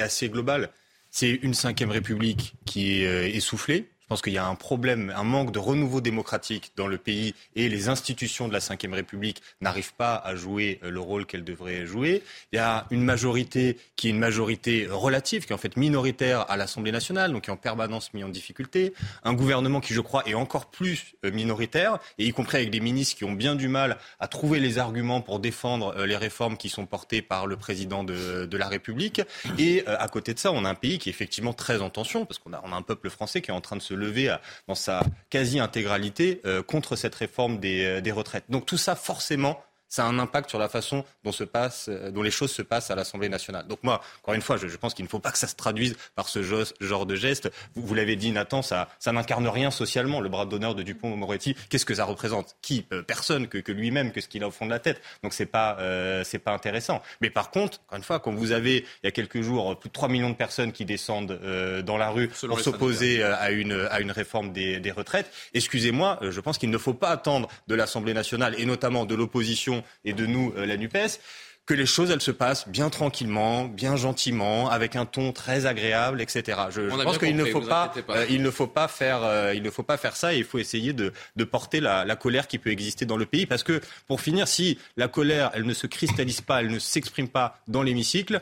assez 0.00 0.30
global. 0.30 0.70
C'est 1.10 1.32
une 1.32 1.52
cinquième 1.52 1.90
république 1.90 2.54
qui 2.64 3.02
est 3.02 3.06
euh, 3.06 3.28
essoufflée, 3.28 3.90
pense 4.08 4.22
qu'il 4.22 4.32
y 4.32 4.38
a 4.38 4.46
un 4.46 4.54
problème, 4.54 5.12
un 5.14 5.22
manque 5.22 5.52
de 5.52 5.58
renouveau 5.58 6.00
démocratique 6.00 6.72
dans 6.76 6.86
le 6.86 6.96
pays 6.96 7.34
et 7.54 7.68
les 7.68 7.88
institutions 7.88 8.48
de 8.48 8.54
la 8.54 8.58
Ve 8.58 8.92
République 8.92 9.42
n'arrivent 9.60 9.92
pas 9.94 10.14
à 10.16 10.34
jouer 10.34 10.80
euh, 10.82 10.90
le 10.90 11.00
rôle 11.00 11.26
qu'elles 11.26 11.44
devraient 11.44 11.84
jouer. 11.84 12.22
Il 12.52 12.56
y 12.56 12.58
a 12.58 12.86
une 12.90 13.04
majorité 13.04 13.76
qui 13.96 14.08
est 14.08 14.10
une 14.10 14.18
majorité 14.18 14.88
relative, 14.90 15.44
qui 15.44 15.52
est 15.52 15.54
en 15.54 15.58
fait 15.58 15.76
minoritaire 15.76 16.50
à 16.50 16.56
l'Assemblée 16.56 16.90
nationale, 16.90 17.32
donc 17.32 17.44
qui 17.44 17.50
est 17.50 17.52
en 17.52 17.58
permanence 17.58 18.14
mis 18.14 18.24
en 18.24 18.30
difficulté. 18.30 18.94
Un 19.24 19.34
gouvernement 19.34 19.80
qui, 19.80 19.92
je 19.92 20.00
crois, 20.00 20.26
est 20.26 20.34
encore 20.34 20.70
plus 20.70 21.14
euh, 21.24 21.30
minoritaire, 21.30 21.98
et 22.16 22.24
y 22.24 22.32
compris 22.32 22.56
avec 22.56 22.70
des 22.70 22.80
ministres 22.80 23.16
qui 23.16 23.24
ont 23.24 23.32
bien 23.32 23.54
du 23.54 23.68
mal 23.68 23.98
à 24.20 24.28
trouver 24.28 24.58
les 24.58 24.78
arguments 24.78 25.20
pour 25.20 25.38
défendre 25.38 25.94
euh, 25.98 26.06
les 26.06 26.16
réformes 26.16 26.56
qui 26.56 26.70
sont 26.70 26.86
portées 26.86 27.20
par 27.20 27.46
le 27.46 27.56
président 27.56 28.04
de, 28.04 28.48
la 28.56 28.68
République. 28.68 29.20
Et 29.58 29.86
à 29.86 30.08
côté 30.08 30.34
de 30.34 30.38
ça, 30.38 30.50
on 30.50 30.64
a 30.64 30.70
un 30.70 30.74
pays 30.74 30.98
qui 30.98 31.08
est 31.08 31.12
effectivement 31.12 31.52
très 31.52 31.80
en 31.80 31.90
tension, 31.90 32.24
parce 32.24 32.38
qu'on 32.38 32.52
a, 32.52 32.56
a 32.56 32.74
un 32.74 32.82
peuple 32.82 33.10
français 33.10 33.40
qui 33.40 33.50
est 33.50 33.54
en 33.54 33.60
train 33.60 33.76
de 33.76 33.82
se 33.82 33.94
levé 33.98 34.34
dans 34.66 34.74
sa 34.74 35.02
quasi-intégralité 35.30 36.40
euh, 36.46 36.62
contre 36.62 36.96
cette 36.96 37.14
réforme 37.14 37.58
des, 37.58 37.84
euh, 37.84 38.14
retraites. 38.14 38.44
Donc 38.48 38.66
tout 38.66 38.78
ça, 38.78 38.94
forcément, 38.94 39.60
ça 39.88 40.04
a 40.04 40.08
un 40.08 40.18
impact 40.18 40.50
sur 40.50 40.58
la 40.58 40.68
façon 40.68 41.04
dont, 41.24 41.32
se 41.32 41.44
passe, 41.44 41.86
euh, 41.88 42.10
dont 42.10 42.22
les 42.22 42.30
choses 42.30 42.52
se 42.52 42.62
passent 42.62 42.90
à 42.90 42.94
l'Assemblée 42.94 43.28
nationale. 43.28 43.66
Donc 43.66 43.78
moi, 43.82 44.00
encore 44.22 44.34
une 44.34 44.42
fois, 44.42 44.56
je, 44.56 44.76
pense 44.76 44.94
qu'il 44.94 45.04
ne 45.04 45.08
faut 45.08 45.18
pas 45.18 45.30
que 45.30 45.38
ça 45.38 45.46
se 45.46 45.56
traduise 45.56 45.96
par 46.14 46.28
ce 46.28 46.42
genre 46.42 47.06
de 47.06 47.14
geste. 47.14 47.50
Vous, 47.74 47.94
l'avez 47.94 48.16
dit, 48.16 48.30
Nathan, 48.30 48.62
ça, 48.62 48.88
ça 48.98 49.12
n'incarne 49.12 49.48
rien 49.48 49.70
socialement, 49.70 50.20
le 50.20 50.28
bras 50.28 50.46
d'honneur 50.46 50.74
de 50.74 50.82
Dupont-Moretti. 50.82 51.56
Qu'est-ce 51.68 51.86
que 51.86 51.94
ça 51.94 52.04
représente? 52.04 52.56
Qui 52.62 52.82
Personne 53.06 53.48
que, 53.48 53.58
que 53.58 53.72
lui-même, 53.72 54.12
que 54.12 54.20
ce 54.20 54.28
qu'il 54.28 54.42
a 54.44 54.48
au 54.48 54.50
fond 54.50 54.66
de 54.66 54.70
la 54.70 54.78
tête. 54.78 55.00
Donc 55.22 55.32
c'est 55.32 55.46
pas, 55.46 55.78
c'est 56.24 56.38
pas 56.38 56.52
intéressant. 56.52 57.02
Mais 57.20 57.30
par 57.30 57.50
contre, 57.50 57.80
encore 57.86 57.96
une 57.98 58.04
fois, 58.04 58.20
quand 58.20 58.32
vous 58.32 58.52
avez, 58.52 58.78
il 59.02 59.04
y 59.04 59.08
a 59.08 59.10
quelques 59.10 59.40
jours, 59.40 59.78
plus 59.78 59.88
de 59.88 59.92
3 59.92 60.08
millions 60.08 60.30
de 60.30 60.36
personnes 60.36 60.72
qui 60.72 60.84
descendent 60.84 61.38
dans 61.84 61.96
la 61.96 62.10
rue 62.10 62.28
pour 62.28 62.60
s'opposer 62.60 63.22
à 63.22 63.50
une, 63.50 63.88
à 63.90 64.00
une 64.00 64.10
réforme 64.10 64.52
des, 64.52 64.80
des 64.80 64.90
retraites, 64.90 65.30
excusez-moi, 65.54 66.18
je 66.22 66.40
pense 66.40 66.58
qu'il 66.58 66.70
ne 66.70 66.78
faut 66.78 66.94
pas 66.94 67.10
attendre 67.10 67.48
de 67.66 67.74
l'Assemblée 67.74 68.14
nationale 68.14 68.54
et 68.58 68.66
notamment 68.66 69.04
de 69.04 69.14
l'opposition 69.14 69.77
et 70.04 70.12
de 70.12 70.26
nous, 70.26 70.52
euh, 70.56 70.66
la 70.66 70.76
NUPES, 70.76 71.20
que 71.68 71.74
les 71.74 71.86
choses 71.86 72.10
elles 72.10 72.22
se 72.22 72.30
passent 72.30 72.66
bien 72.66 72.88
tranquillement, 72.88 73.66
bien 73.66 73.94
gentiment, 73.94 74.70
avec 74.70 74.96
un 74.96 75.04
ton 75.04 75.32
très 75.32 75.66
agréable, 75.66 76.22
etc. 76.22 76.58
Je, 76.70 76.80
pense 76.80 77.18
qu'il 77.18 77.36
ne 77.36 77.44
faut 77.44 77.60
pas, 77.60 77.92
euh, 78.08 78.24
il 78.30 78.42
ne 78.42 78.50
faut 78.50 78.66
pas 78.66 78.88
faire, 78.88 79.22
euh, 79.22 79.52
il 79.54 79.62
ne 79.62 79.70
faut 79.70 79.82
pas 79.82 79.98
faire 79.98 80.16
ça. 80.16 80.32
Et 80.32 80.38
il 80.38 80.44
faut 80.44 80.58
essayer 80.58 80.94
de, 80.94 81.12
de 81.36 81.44
porter 81.44 81.80
la, 81.80 82.06
la, 82.06 82.16
colère 82.16 82.48
qui 82.48 82.58
peut 82.58 82.70
exister 82.70 83.04
dans 83.04 83.18
le 83.18 83.26
pays, 83.26 83.44
parce 83.44 83.62
que 83.62 83.82
pour 84.06 84.22
finir, 84.22 84.48
si 84.48 84.78
la 84.96 85.08
colère 85.08 85.50
elle 85.52 85.66
ne 85.66 85.74
se 85.74 85.86
cristallise 85.86 86.40
pas, 86.40 86.62
elle 86.62 86.70
ne 86.70 86.78
s'exprime 86.78 87.28
pas 87.28 87.60
dans 87.68 87.82
l'hémicycle, 87.82 88.40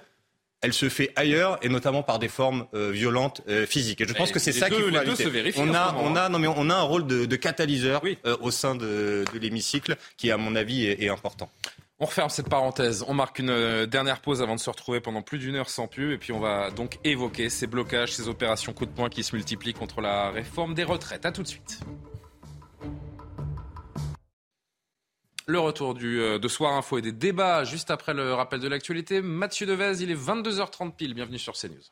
elle 0.62 0.72
se 0.72 0.88
fait 0.88 1.12
ailleurs 1.16 1.58
et 1.62 1.68
notamment 1.68 2.02
par 2.02 2.18
des 2.18 2.28
formes 2.28 2.66
euh, 2.74 2.90
violentes 2.90 3.42
euh, 3.48 3.66
physiques. 3.66 4.00
Et 4.00 4.08
je 4.08 4.14
pense 4.14 4.32
que 4.32 4.38
c'est 4.38 4.52
ça 4.52 4.70
qu'il 4.70 4.82
faut 4.82 4.88
éviter. 4.88 5.52
On 5.58 5.74
a, 5.74 5.94
on 6.00 6.16
a, 6.16 6.28
non 6.28 6.38
mais 6.38 6.48
on 6.48 6.70
a 6.70 6.74
un 6.74 6.82
rôle 6.82 7.06
de, 7.06 7.24
de 7.24 7.36
catalyseur 7.36 8.02
euh, 8.04 8.36
au 8.40 8.50
sein 8.50 8.74
de, 8.74 9.24
de 9.32 9.38
l'hémicycle 9.38 9.96
qui, 10.16 10.30
à 10.30 10.36
mon 10.36 10.56
avis, 10.56 10.86
est, 10.86 11.02
est, 11.02 11.08
important. 11.08 11.50
On 11.98 12.06
referme 12.06 12.28
cette 12.28 12.48
parenthèse. 12.48 13.04
On 13.08 13.14
marque 13.14 13.38
une 13.38 13.86
dernière 13.86 14.20
pause 14.20 14.42
avant 14.42 14.54
de 14.54 14.60
se 14.60 14.68
retrouver 14.68 15.00
pendant 15.00 15.22
plus 15.22 15.38
d'une 15.38 15.56
heure 15.56 15.70
sans 15.70 15.86
pub. 15.88 16.10
Et 16.10 16.18
puis 16.18 16.32
on 16.32 16.40
va 16.40 16.70
donc 16.70 16.98
évoquer 17.04 17.48
ces 17.48 17.66
blocages, 17.66 18.12
ces 18.12 18.28
opérations 18.28 18.74
coup 18.74 18.84
de 18.84 18.90
poing 18.90 19.08
qui 19.08 19.22
se 19.22 19.34
multiplient 19.34 19.72
contre 19.72 20.02
la 20.02 20.30
réforme 20.30 20.74
des 20.74 20.84
retraites. 20.84 21.24
A 21.24 21.32
tout 21.32 21.42
de 21.42 21.48
suite. 21.48 21.80
Le 25.48 25.60
retour 25.60 25.94
du, 25.94 26.20
euh, 26.20 26.40
de 26.40 26.48
Soir 26.48 26.72
Info 26.72 26.98
et 26.98 27.02
des 27.02 27.12
débats 27.12 27.62
juste 27.62 27.92
après 27.92 28.12
le 28.12 28.34
rappel 28.34 28.58
de 28.58 28.66
l'actualité. 28.66 29.22
Mathieu 29.22 29.64
Devez, 29.64 30.02
il 30.02 30.10
est 30.10 30.16
22h30 30.16 30.96
pile. 30.96 31.14
Bienvenue 31.14 31.38
sur 31.38 31.52
CNews. 31.52 31.84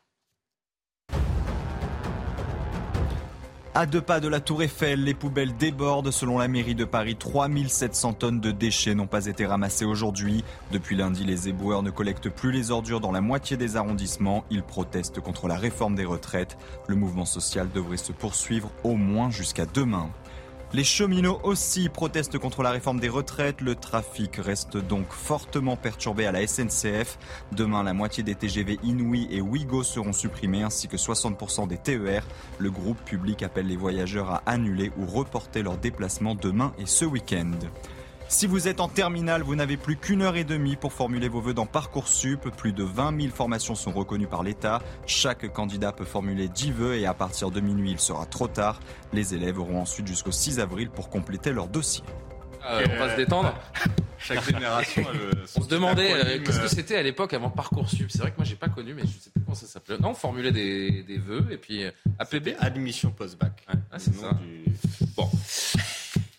À 3.73 3.85
deux 3.85 4.01
pas 4.01 4.19
de 4.19 4.27
la 4.27 4.41
Tour 4.41 4.61
Eiffel, 4.63 5.05
les 5.05 5.13
poubelles 5.13 5.55
débordent. 5.55 6.11
Selon 6.11 6.37
la 6.37 6.49
mairie 6.49 6.75
de 6.75 6.83
Paris, 6.83 7.15
3700 7.15 8.13
tonnes 8.13 8.41
de 8.41 8.51
déchets 8.51 8.93
n'ont 8.93 9.07
pas 9.07 9.25
été 9.27 9.45
ramassées 9.45 9.85
aujourd'hui. 9.85 10.43
Depuis 10.73 10.97
lundi, 10.97 11.23
les 11.23 11.47
éboueurs 11.47 11.81
ne 11.81 11.91
collectent 11.91 12.29
plus 12.29 12.51
les 12.51 12.71
ordures 12.71 12.99
dans 12.99 13.13
la 13.13 13.21
moitié 13.21 13.55
des 13.55 13.77
arrondissements. 13.77 14.43
Ils 14.49 14.63
protestent 14.63 15.21
contre 15.21 15.47
la 15.47 15.55
réforme 15.55 15.95
des 15.95 16.03
retraites. 16.03 16.57
Le 16.89 16.95
mouvement 16.95 17.25
social 17.25 17.69
devrait 17.73 17.95
se 17.95 18.11
poursuivre 18.11 18.69
au 18.83 18.95
moins 18.95 19.31
jusqu'à 19.31 19.65
demain. 19.65 20.09
Les 20.75 20.83
cheminots 20.83 21.39
aussi 21.43 21.87
protestent 21.87 22.37
contre 22.37 22.61
la 22.61 22.69
réforme 22.69 22.99
des 22.99 23.07
retraites. 23.07 23.61
Le 23.61 23.75
trafic 23.75 24.35
reste 24.35 24.75
donc 24.75 25.05
fortement 25.09 25.77
perturbé 25.77 26.25
à 26.25 26.33
la 26.33 26.45
SNCF. 26.45 27.17
Demain, 27.53 27.81
la 27.81 27.93
moitié 27.93 28.23
des 28.23 28.35
TGV 28.35 28.77
Inouï 28.83 29.25
et 29.31 29.39
Ouigo 29.39 29.83
seront 29.83 30.11
supprimés, 30.11 30.63
ainsi 30.63 30.89
que 30.89 30.97
60% 30.97 31.69
des 31.69 31.77
TER. 31.77 32.27
Le 32.57 32.71
groupe 32.71 33.01
public 33.05 33.41
appelle 33.41 33.67
les 33.67 33.77
voyageurs 33.77 34.29
à 34.29 34.43
annuler 34.45 34.91
ou 34.97 35.05
reporter 35.05 35.63
leurs 35.63 35.77
déplacements 35.77 36.35
demain 36.35 36.73
et 36.77 36.85
ce 36.85 37.05
week-end. 37.05 37.51
Si 38.27 38.47
vous 38.47 38.67
êtes 38.67 38.79
en 38.79 38.87
terminale, 38.87 39.43
vous 39.43 39.55
n'avez 39.55 39.77
plus 39.77 39.97
qu'une 39.97 40.23
heure 40.23 40.35
et 40.35 40.43
demie 40.43 40.75
pour 40.75 40.93
formuler 40.93 41.29
vos 41.29 41.41
vœux 41.41 41.53
dans 41.53 41.67
Parcoursup. 41.67 42.49
Plus 42.57 42.73
de 42.73 42.83
20 42.83 43.21
000 43.21 43.33
formations 43.33 43.75
sont 43.75 43.91
reconnues 43.91 44.27
par 44.27 44.43
l'État. 44.43 44.81
Chaque 45.05 45.51
candidat 45.53 45.91
peut 45.91 46.05
formuler 46.05 46.49
10 46.49 46.71
vœux 46.71 46.95
et 46.95 47.05
à 47.05 47.13
partir 47.13 47.51
de 47.51 47.59
minuit, 47.59 47.91
il 47.91 47.99
sera 47.99 48.25
trop 48.25 48.47
tard. 48.47 48.79
Les 49.13 49.35
élèves 49.35 49.59
auront 49.59 49.79
ensuite 49.79 50.07
jusqu'au 50.07 50.31
6 50.31 50.59
avril 50.59 50.89
pour 50.89 51.09
compléter 51.09 51.53
leur 51.53 51.67
dossier. 51.67 52.03
Euh, 52.67 52.83
on 52.91 52.97
va 52.97 53.11
se 53.11 53.15
détendre. 53.15 53.53
Chaque 54.17 54.43
génération. 54.43 55.03
on 55.55 55.61
se 55.61 55.67
demandait 55.67 56.13
euh, 56.13 56.43
qu'est-ce 56.43 56.59
que 56.59 56.67
c'était 56.67 56.95
à 56.95 57.03
l'époque 57.03 57.33
avant 57.33 57.51
Parcoursup? 57.51 58.09
C'est 58.09 58.19
vrai 58.19 58.31
que 58.31 58.37
moi 58.37 58.45
j'ai 58.45 58.55
pas 58.55 58.69
connu, 58.69 58.95
mais 58.95 59.03
je 59.03 59.19
sais 59.19 59.29
plus 59.29 59.43
comment 59.43 59.55
ça 59.55 59.67
s'appelait. 59.67 59.99
Non, 59.99 60.09
on 60.09 60.13
formulait 60.15 60.51
des, 60.51 61.03
des 61.03 61.19
vœux 61.19 61.45
et 61.51 61.57
puis 61.57 61.83
euh, 61.83 61.91
APB. 62.17 62.55
Admission 62.59 63.11
post-bac. 63.11 63.63
Ah, 63.67 63.99
c'est 63.99 64.15
ça. 64.15 64.31
Bon. 65.15 65.29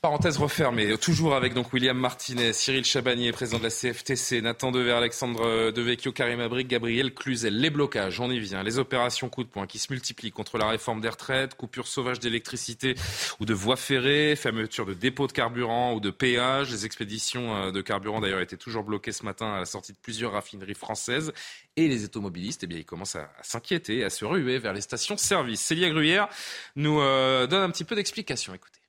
Parenthèse 0.07 0.37
refermée, 0.37 0.97
toujours 0.99 1.35
avec 1.35 1.53
donc 1.53 1.73
William 1.73 1.99
Martinez, 1.99 2.53
Cyril 2.53 2.85
Chabanier, 2.85 3.33
président 3.33 3.59
de 3.59 3.64
la 3.64 3.71
CFTC, 3.71 4.40
Nathan 4.40 4.71
Dever, 4.71 4.92
Alexandre 4.92 5.73
Devecchio, 5.73 6.12
Karim 6.12 6.38
Abrik, 6.38 6.69
Gabriel 6.69 7.12
Cluzel. 7.12 7.59
Les 7.59 7.71
blocages, 7.71 8.21
on 8.21 8.31
y 8.31 8.38
vient. 8.38 8.62
Les 8.62 8.79
opérations 8.79 9.29
coup 9.29 9.42
de 9.42 9.49
poing 9.49 9.66
qui 9.66 9.81
se 9.81 9.92
multiplient 9.92 10.31
contre 10.31 10.59
la 10.59 10.69
réforme 10.69 11.01
des 11.01 11.09
retraites, 11.09 11.57
coupure 11.57 11.88
sauvage 11.88 12.21
d'électricité 12.21 12.95
ou 13.40 13.47
de 13.47 13.53
voies 13.53 13.75
ferrées, 13.75 14.37
fermeture 14.37 14.87
de 14.87 14.95
dépôts 14.95 15.27
de 15.27 15.33
carburant 15.33 15.92
ou 15.95 15.99
de 15.99 16.11
péages. 16.11 16.71
Les 16.71 16.87
expéditions 16.87 17.57
euh, 17.57 17.73
de 17.73 17.81
carburant 17.81 18.21
d'ailleurs 18.21 18.40
étaient 18.40 18.57
toujours 18.57 18.85
bloquées 18.85 19.11
ce 19.11 19.25
matin 19.25 19.55
à 19.55 19.59
la 19.59 19.66
sortie 19.66 19.90
de 19.90 19.99
plusieurs 20.01 20.31
raffineries 20.31 20.75
françaises. 20.75 21.33
Et 21.75 21.88
les 21.88 22.05
automobilistes, 22.05 22.62
eh 22.62 22.69
bien, 22.69 22.79
ils 22.79 22.85
commencent 22.85 23.16
à, 23.16 23.29
s'inquiéter, 23.42 24.05
à 24.05 24.11
se 24.11 24.25
ruer 24.25 24.61
vers 24.61 24.73
les 24.73 24.83
stations-service. 24.83 25.61
Célia 25.61 25.90
Gruyère 25.90 26.29
nous 26.77 27.01
euh, 27.01 27.49
donne 27.49 27.64
un 27.64 27.71
petit 27.71 27.83
peu 27.83 27.97
d'explication. 27.97 28.55
Écoutez. 28.55 28.86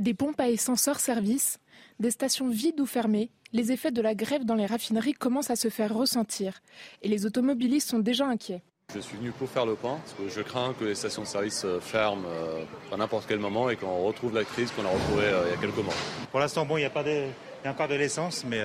Des 0.00 0.14
pompes 0.14 0.40
à 0.40 0.48
essence 0.48 0.88
hors 0.88 0.98
service, 0.98 1.58
des 1.98 2.10
stations 2.10 2.48
vides 2.48 2.80
ou 2.80 2.86
fermées, 2.86 3.28
les 3.52 3.70
effets 3.70 3.90
de 3.90 4.00
la 4.00 4.14
grève 4.14 4.46
dans 4.46 4.54
les 4.54 4.64
raffineries 4.64 5.12
commencent 5.12 5.50
à 5.50 5.56
se 5.56 5.68
faire 5.68 5.94
ressentir 5.94 6.62
et 7.02 7.08
les 7.08 7.26
automobilistes 7.26 7.90
sont 7.90 7.98
déjà 7.98 8.24
inquiets. 8.26 8.62
Je 8.94 9.00
suis 9.00 9.18
venu 9.18 9.30
pour 9.30 9.46
faire 9.50 9.66
le 9.66 9.74
point, 9.74 9.98
parce 9.98 10.14
que 10.14 10.26
je 10.30 10.40
crains 10.40 10.72
que 10.72 10.86
les 10.86 10.94
stations 10.94 11.20
de 11.20 11.26
service 11.26 11.66
euh, 11.66 11.80
ferment 11.80 12.22
euh, 12.26 12.64
à 12.90 12.96
n'importe 12.96 13.26
quel 13.28 13.40
moment 13.40 13.68
et 13.68 13.76
qu'on 13.76 14.06
retrouve 14.06 14.34
la 14.34 14.44
crise 14.44 14.70
qu'on 14.70 14.86
a 14.86 14.88
retrouvée 14.88 15.26
euh, 15.26 15.44
il 15.48 15.50
y 15.50 15.58
a 15.58 15.60
quelques 15.60 15.84
mois. 15.84 15.92
Pour 16.30 16.40
l'instant, 16.40 16.64
bon, 16.64 16.78
il 16.78 16.80
y 16.80 16.86
a 16.86 16.90
pas 16.90 17.04
de, 17.04 17.10
il 17.10 17.66
y 17.66 17.68
a 17.68 17.70
encore 17.70 17.88
de 17.88 17.96
l'essence, 17.96 18.46
mais 18.48 18.62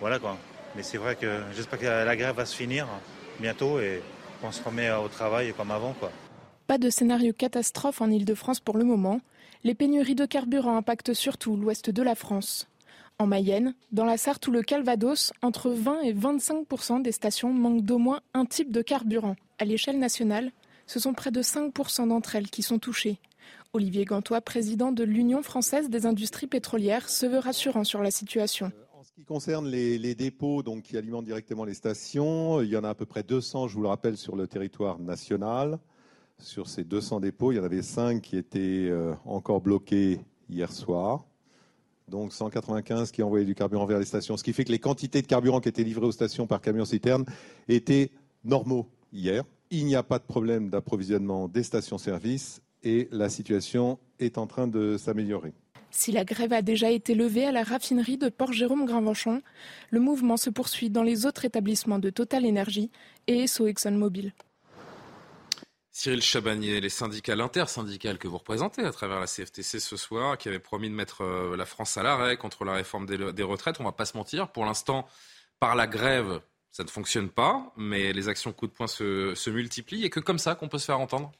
voilà 0.00 0.18
quoi. 0.18 0.36
Mais 0.74 0.82
c'est 0.82 0.98
vrai 0.98 1.14
que 1.14 1.40
j'espère 1.54 1.78
que 1.78 1.86
la 1.86 2.16
grève 2.16 2.34
va 2.34 2.44
se 2.44 2.56
finir 2.56 2.88
bientôt 3.38 3.78
et 3.78 4.02
qu'on 4.42 4.50
se 4.50 4.60
remet 4.60 4.90
au 4.90 5.06
travail 5.06 5.54
comme 5.56 5.70
avant 5.70 5.92
quoi. 5.92 6.10
Pas 6.66 6.78
de 6.78 6.90
scénario 6.90 7.32
catastrophe 7.32 8.00
en 8.00 8.10
Ile-de-France 8.10 8.58
pour 8.58 8.76
le 8.76 8.84
moment. 8.84 9.20
Les 9.64 9.74
pénuries 9.74 10.14
de 10.14 10.24
carburant 10.24 10.76
impactent 10.76 11.14
surtout 11.14 11.56
l'ouest 11.56 11.90
de 11.90 12.02
la 12.02 12.14
France. 12.14 12.68
En 13.18 13.26
Mayenne, 13.26 13.74
dans 13.90 14.04
la 14.04 14.16
Sarthe 14.16 14.46
ou 14.46 14.52
le 14.52 14.62
Calvados, 14.62 15.32
entre 15.42 15.70
20 15.70 16.02
et 16.02 16.14
25% 16.14 17.02
des 17.02 17.10
stations 17.10 17.52
manquent 17.52 17.82
d'au 17.82 17.98
moins 17.98 18.20
un 18.34 18.44
type 18.44 18.70
de 18.70 18.82
carburant. 18.82 19.34
À 19.58 19.64
l'échelle 19.64 19.98
nationale, 19.98 20.52
ce 20.86 21.00
sont 21.00 21.12
près 21.12 21.32
de 21.32 21.42
5 21.42 21.74
d'entre 22.06 22.36
elles 22.36 22.50
qui 22.50 22.62
sont 22.62 22.78
touchées. 22.78 23.18
Olivier 23.72 24.04
Gantois, 24.04 24.40
président 24.40 24.92
de 24.92 25.02
l'Union 25.02 25.42
française 25.42 25.90
des 25.90 26.06
industries 26.06 26.46
pétrolières, 26.46 27.08
se 27.08 27.26
veut 27.26 27.40
rassurant 27.40 27.82
sur 27.82 28.02
la 28.02 28.12
situation. 28.12 28.70
En 28.96 29.02
ce 29.02 29.12
qui 29.12 29.24
concerne 29.24 29.68
les, 29.68 30.14
dépôts 30.14 30.62
donc, 30.62 30.84
qui 30.84 30.96
alimentent 30.96 31.24
directement 31.24 31.64
les 31.64 31.74
stations, 31.74 32.62
il 32.62 32.68
y 32.68 32.76
en 32.76 32.84
a 32.84 32.90
à 32.90 32.94
peu 32.94 33.06
près 33.06 33.24
200, 33.24 33.66
je 33.66 33.74
vous 33.74 33.82
le 33.82 33.88
rappelle, 33.88 34.16
sur 34.16 34.36
le 34.36 34.46
territoire 34.46 35.00
national. 35.00 35.80
Sur 36.40 36.68
ces 36.68 36.84
200 36.84 37.20
dépôts, 37.20 37.52
il 37.52 37.56
y 37.56 37.60
en 37.60 37.64
avait 37.64 37.82
5 37.82 38.20
qui 38.20 38.36
étaient 38.36 38.86
euh, 38.88 39.14
encore 39.24 39.60
bloqués 39.60 40.20
hier 40.48 40.72
soir 40.72 41.24
donc 42.08 42.32
195 42.32 43.10
qui 43.10 43.22
envoyaient 43.22 43.44
du 43.44 43.54
carburant 43.54 43.86
vers 43.86 43.98
les 43.98 44.04
stations, 44.04 44.36
ce 44.36 44.44
qui 44.44 44.52
fait 44.52 44.64
que 44.64 44.72
les 44.72 44.78
quantités 44.78 45.22
de 45.22 45.26
carburant 45.26 45.60
qui 45.60 45.68
étaient 45.68 45.84
livrées 45.84 46.06
aux 46.06 46.12
stations 46.12 46.46
par 46.46 46.60
camion-citerne 46.60 47.24
étaient 47.68 48.10
normaux 48.44 48.88
hier. 49.12 49.44
Il 49.70 49.84
n'y 49.84 49.96
a 49.96 50.02
pas 50.02 50.18
de 50.18 50.24
problème 50.24 50.70
d'approvisionnement 50.70 51.48
des 51.48 51.62
stations-service 51.62 52.62
et 52.82 53.08
la 53.12 53.28
situation 53.28 53.98
est 54.18 54.38
en 54.38 54.46
train 54.46 54.66
de 54.66 54.96
s'améliorer. 54.96 55.52
Si 55.90 56.12
la 56.12 56.24
grève 56.24 56.52
a 56.52 56.62
déjà 56.62 56.90
été 56.90 57.14
levée 57.14 57.46
à 57.46 57.52
la 57.52 57.62
raffinerie 57.62 58.18
de 58.18 58.28
Port-Jérôme-Grinvenchon, 58.28 59.40
le 59.90 60.00
mouvement 60.00 60.36
se 60.36 60.50
poursuit 60.50 60.90
dans 60.90 61.02
les 61.02 61.26
autres 61.26 61.44
établissements 61.44 61.98
de 61.98 62.10
Total 62.10 62.46
Energy 62.46 62.90
et 63.26 63.44
ESSO 63.44 63.66
ExxonMobil. 63.66 64.32
Cyril 65.98 66.22
Chabagnier, 66.22 66.80
les 66.80 66.90
syndicats, 66.90 67.34
l'intersyndicale 67.34 68.18
que 68.18 68.28
vous 68.28 68.38
représentez 68.38 68.84
à 68.84 68.92
travers 68.92 69.18
la 69.18 69.26
CFTC 69.26 69.80
ce 69.80 69.96
soir, 69.96 70.38
qui 70.38 70.46
avait 70.46 70.60
promis 70.60 70.88
de 70.88 70.94
mettre 70.94 71.22
euh, 71.24 71.56
la 71.56 71.66
France 71.66 71.96
à 71.96 72.04
l'arrêt 72.04 72.36
contre 72.36 72.64
la 72.64 72.74
réforme 72.74 73.04
des, 73.04 73.42
retraites, 73.42 73.80
on 73.80 73.82
ne 73.82 73.88
va 73.88 73.92
pas 73.92 74.04
se 74.04 74.16
mentir, 74.16 74.52
pour 74.52 74.64
l'instant, 74.64 75.08
par 75.58 75.74
la 75.74 75.88
grève, 75.88 76.40
ça 76.70 76.84
ne 76.84 76.88
fonctionne 76.88 77.28
pas, 77.28 77.72
mais 77.76 78.12
les 78.12 78.28
actions 78.28 78.52
coup 78.52 78.68
de 78.68 78.72
poing 78.72 78.86
se, 78.86 79.50
multiplient. 79.50 80.04
Et 80.04 80.08
que 80.08 80.20
comme 80.20 80.38
ça 80.38 80.54
qu'on 80.54 80.68
peut 80.68 80.78
se 80.78 80.84
faire 80.84 81.00
entendre? 81.00 81.32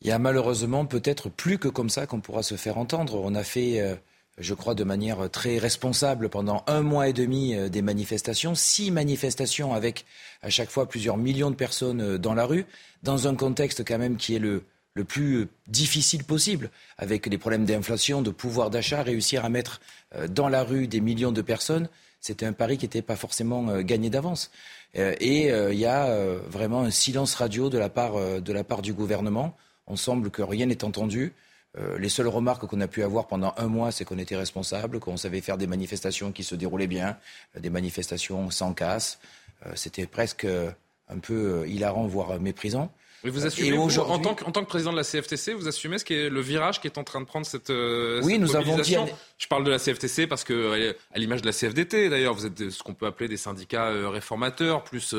Il 0.00 0.06
y 0.06 0.12
a 0.12 0.20
malheureusement 0.20 0.86
peut-être 0.86 1.28
plus 1.28 1.58
que 1.58 1.66
comme 1.66 1.90
ça 1.90 2.06
qu'on 2.06 2.20
pourra 2.20 2.44
se 2.44 2.54
faire 2.54 2.78
entendre. 2.78 3.16
On 3.16 3.34
a 3.34 3.42
fait 3.42 3.80
euh, 3.80 3.96
je 4.40 4.54
crois, 4.54 4.74
de 4.74 4.84
manière 4.84 5.30
très 5.30 5.58
responsable 5.58 6.28
pendant 6.28 6.64
un 6.66 6.80
mois 6.80 7.08
et 7.08 7.12
demi 7.12 7.54
euh, 7.54 7.68
des 7.68 7.82
manifestations, 7.82 8.54
six 8.54 8.90
manifestations 8.90 9.74
avec 9.74 10.06
à 10.42 10.50
chaque 10.50 10.70
fois 10.70 10.88
plusieurs 10.88 11.16
millions 11.16 11.50
de 11.50 11.56
personnes 11.56 12.00
euh, 12.00 12.18
dans 12.18 12.34
la 12.34 12.46
rue, 12.46 12.66
dans 13.02 13.28
un 13.28 13.34
contexte 13.34 13.84
quand 13.86 13.98
même 13.98 14.16
qui 14.16 14.34
est 14.34 14.38
le, 14.38 14.64
le 14.94 15.04
plus 15.04 15.36
euh, 15.36 15.48
difficile 15.68 16.24
possible, 16.24 16.70
avec 16.96 17.26
les 17.26 17.38
problèmes 17.38 17.66
d'inflation, 17.66 18.22
de 18.22 18.30
pouvoir 18.30 18.70
d'achat, 18.70 19.02
réussir 19.02 19.44
à 19.44 19.48
mettre 19.48 19.80
dans 20.28 20.48
la 20.48 20.64
rue 20.64 20.88
des 20.88 21.00
millions 21.00 21.30
de 21.30 21.42
personnes, 21.42 21.88
c'était 22.20 22.46
un 22.46 22.52
pari 22.52 22.78
qui 22.78 22.86
n'était 22.86 23.02
pas 23.02 23.16
forcément 23.16 23.80
gagné 23.80 24.10
d'avance. 24.10 24.50
Et 24.94 25.46
il 25.46 25.78
y 25.78 25.86
a 25.86 26.12
vraiment 26.48 26.80
un 26.80 26.90
silence 26.90 27.36
radio 27.36 27.70
de 27.70 27.78
la 27.78 27.88
part, 27.88 28.42
de 28.42 28.52
la 28.52 28.64
part 28.64 28.82
du 28.82 28.92
gouvernement. 28.92 29.56
On 29.86 29.94
semble 29.94 30.30
que 30.30 30.42
rien 30.42 30.66
n'est 30.66 30.82
entendu. 30.84 31.32
Euh, 31.78 31.98
les 31.98 32.08
seules 32.08 32.28
remarques 32.28 32.66
qu'on 32.66 32.80
a 32.80 32.88
pu 32.88 33.02
avoir 33.02 33.26
pendant 33.26 33.54
un 33.56 33.66
mois, 33.66 33.92
c'est 33.92 34.04
qu'on 34.04 34.18
était 34.18 34.36
responsable, 34.36 34.98
qu'on 34.98 35.16
savait 35.16 35.40
faire 35.40 35.56
des 35.56 35.66
manifestations 35.66 36.32
qui 36.32 36.42
se 36.42 36.54
déroulaient 36.54 36.88
bien, 36.88 37.16
euh, 37.56 37.60
des 37.60 37.70
manifestations 37.70 38.50
sans 38.50 38.74
casse. 38.74 39.20
Euh, 39.66 39.72
c'était 39.76 40.06
presque 40.06 40.46
un 40.46 41.18
peu 41.18 41.66
hilarant, 41.68 42.06
voire 42.06 42.40
méprisant. 42.40 42.92
Vous 43.24 43.46
assumez, 43.46 43.76
en, 43.76 43.88
tant 44.18 44.34
que, 44.34 44.44
en, 44.44 44.52
tant 44.52 44.62
que, 44.62 44.68
président 44.68 44.92
de 44.92 44.96
la 44.96 45.04
CFTC, 45.04 45.52
vous 45.54 45.68
assumez 45.68 45.98
ce 45.98 46.04
qui 46.04 46.14
est 46.14 46.30
le 46.30 46.40
virage 46.40 46.80
qui 46.80 46.86
est 46.86 46.98
en 46.98 47.04
train 47.04 47.20
de 47.20 47.26
prendre 47.26 47.46
cette, 47.46 47.70
oui, 47.70 48.38
nous 48.38 48.56
avons 48.56 48.78
dit... 48.78 48.96
Je 49.38 49.46
parle 49.46 49.64
de 49.64 49.70
la 49.70 49.78
CFTC 49.78 50.26
parce 50.26 50.44
que, 50.44 50.94
à 51.14 51.18
l'image 51.18 51.40
de 51.40 51.46
la 51.46 51.52
CFDT, 51.52 52.10
d'ailleurs, 52.10 52.34
vous 52.34 52.46
êtes 52.46 52.70
ce 52.70 52.82
qu'on 52.82 52.94
peut 52.94 53.06
appeler 53.06 53.28
des 53.28 53.38
syndicats 53.38 53.90
réformateurs, 54.10 54.84
plus 54.84 55.14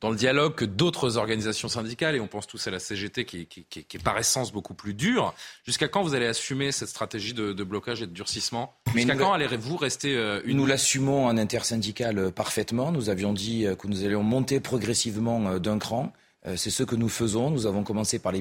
dans 0.00 0.10
le 0.10 0.16
dialogue 0.16 0.54
que 0.54 0.64
d'autres 0.64 1.16
organisations 1.16 1.68
syndicales, 1.68 2.14
et 2.16 2.20
on 2.20 2.28
pense 2.28 2.46
tous 2.46 2.66
à 2.66 2.70
la 2.70 2.78
CGT 2.78 3.24
qui, 3.24 3.46
qui, 3.46 3.64
qui, 3.64 3.84
qui 3.84 3.96
est 3.96 4.02
par 4.02 4.16
essence 4.16 4.52
beaucoup 4.52 4.74
plus 4.74 4.94
dure. 4.94 5.34
Jusqu'à 5.64 5.88
quand 5.88 6.02
vous 6.02 6.14
allez 6.14 6.26
assumer 6.26 6.72
cette 6.72 6.88
stratégie 6.88 7.34
de, 7.34 7.52
de 7.52 7.64
blocage 7.64 8.02
et 8.02 8.06
de 8.06 8.12
durcissement? 8.12 8.74
Jusqu'à 8.94 9.16
quand 9.16 9.32
allez-vous 9.32 9.76
rester 9.76 10.16
euh, 10.16 10.40
une... 10.44 10.58
Nous 10.58 10.66
l'assumons 10.66 11.26
en 11.26 11.36
intersyndical 11.36 12.18
euh, 12.18 12.30
parfaitement. 12.30 12.92
Nous 12.92 13.10
avions 13.10 13.32
dit 13.32 13.66
euh, 13.66 13.74
que 13.74 13.86
nous 13.86 14.04
allions 14.04 14.22
monter 14.22 14.60
progressivement 14.60 15.58
d'un 15.58 15.78
cran. 15.78 16.12
C'est 16.56 16.70
ce 16.70 16.82
que 16.82 16.96
nous 16.96 17.08
faisons. 17.08 17.50
Nous 17.50 17.66
avons 17.66 17.82
commencé 17.82 18.18
par 18.18 18.32
les, 18.32 18.40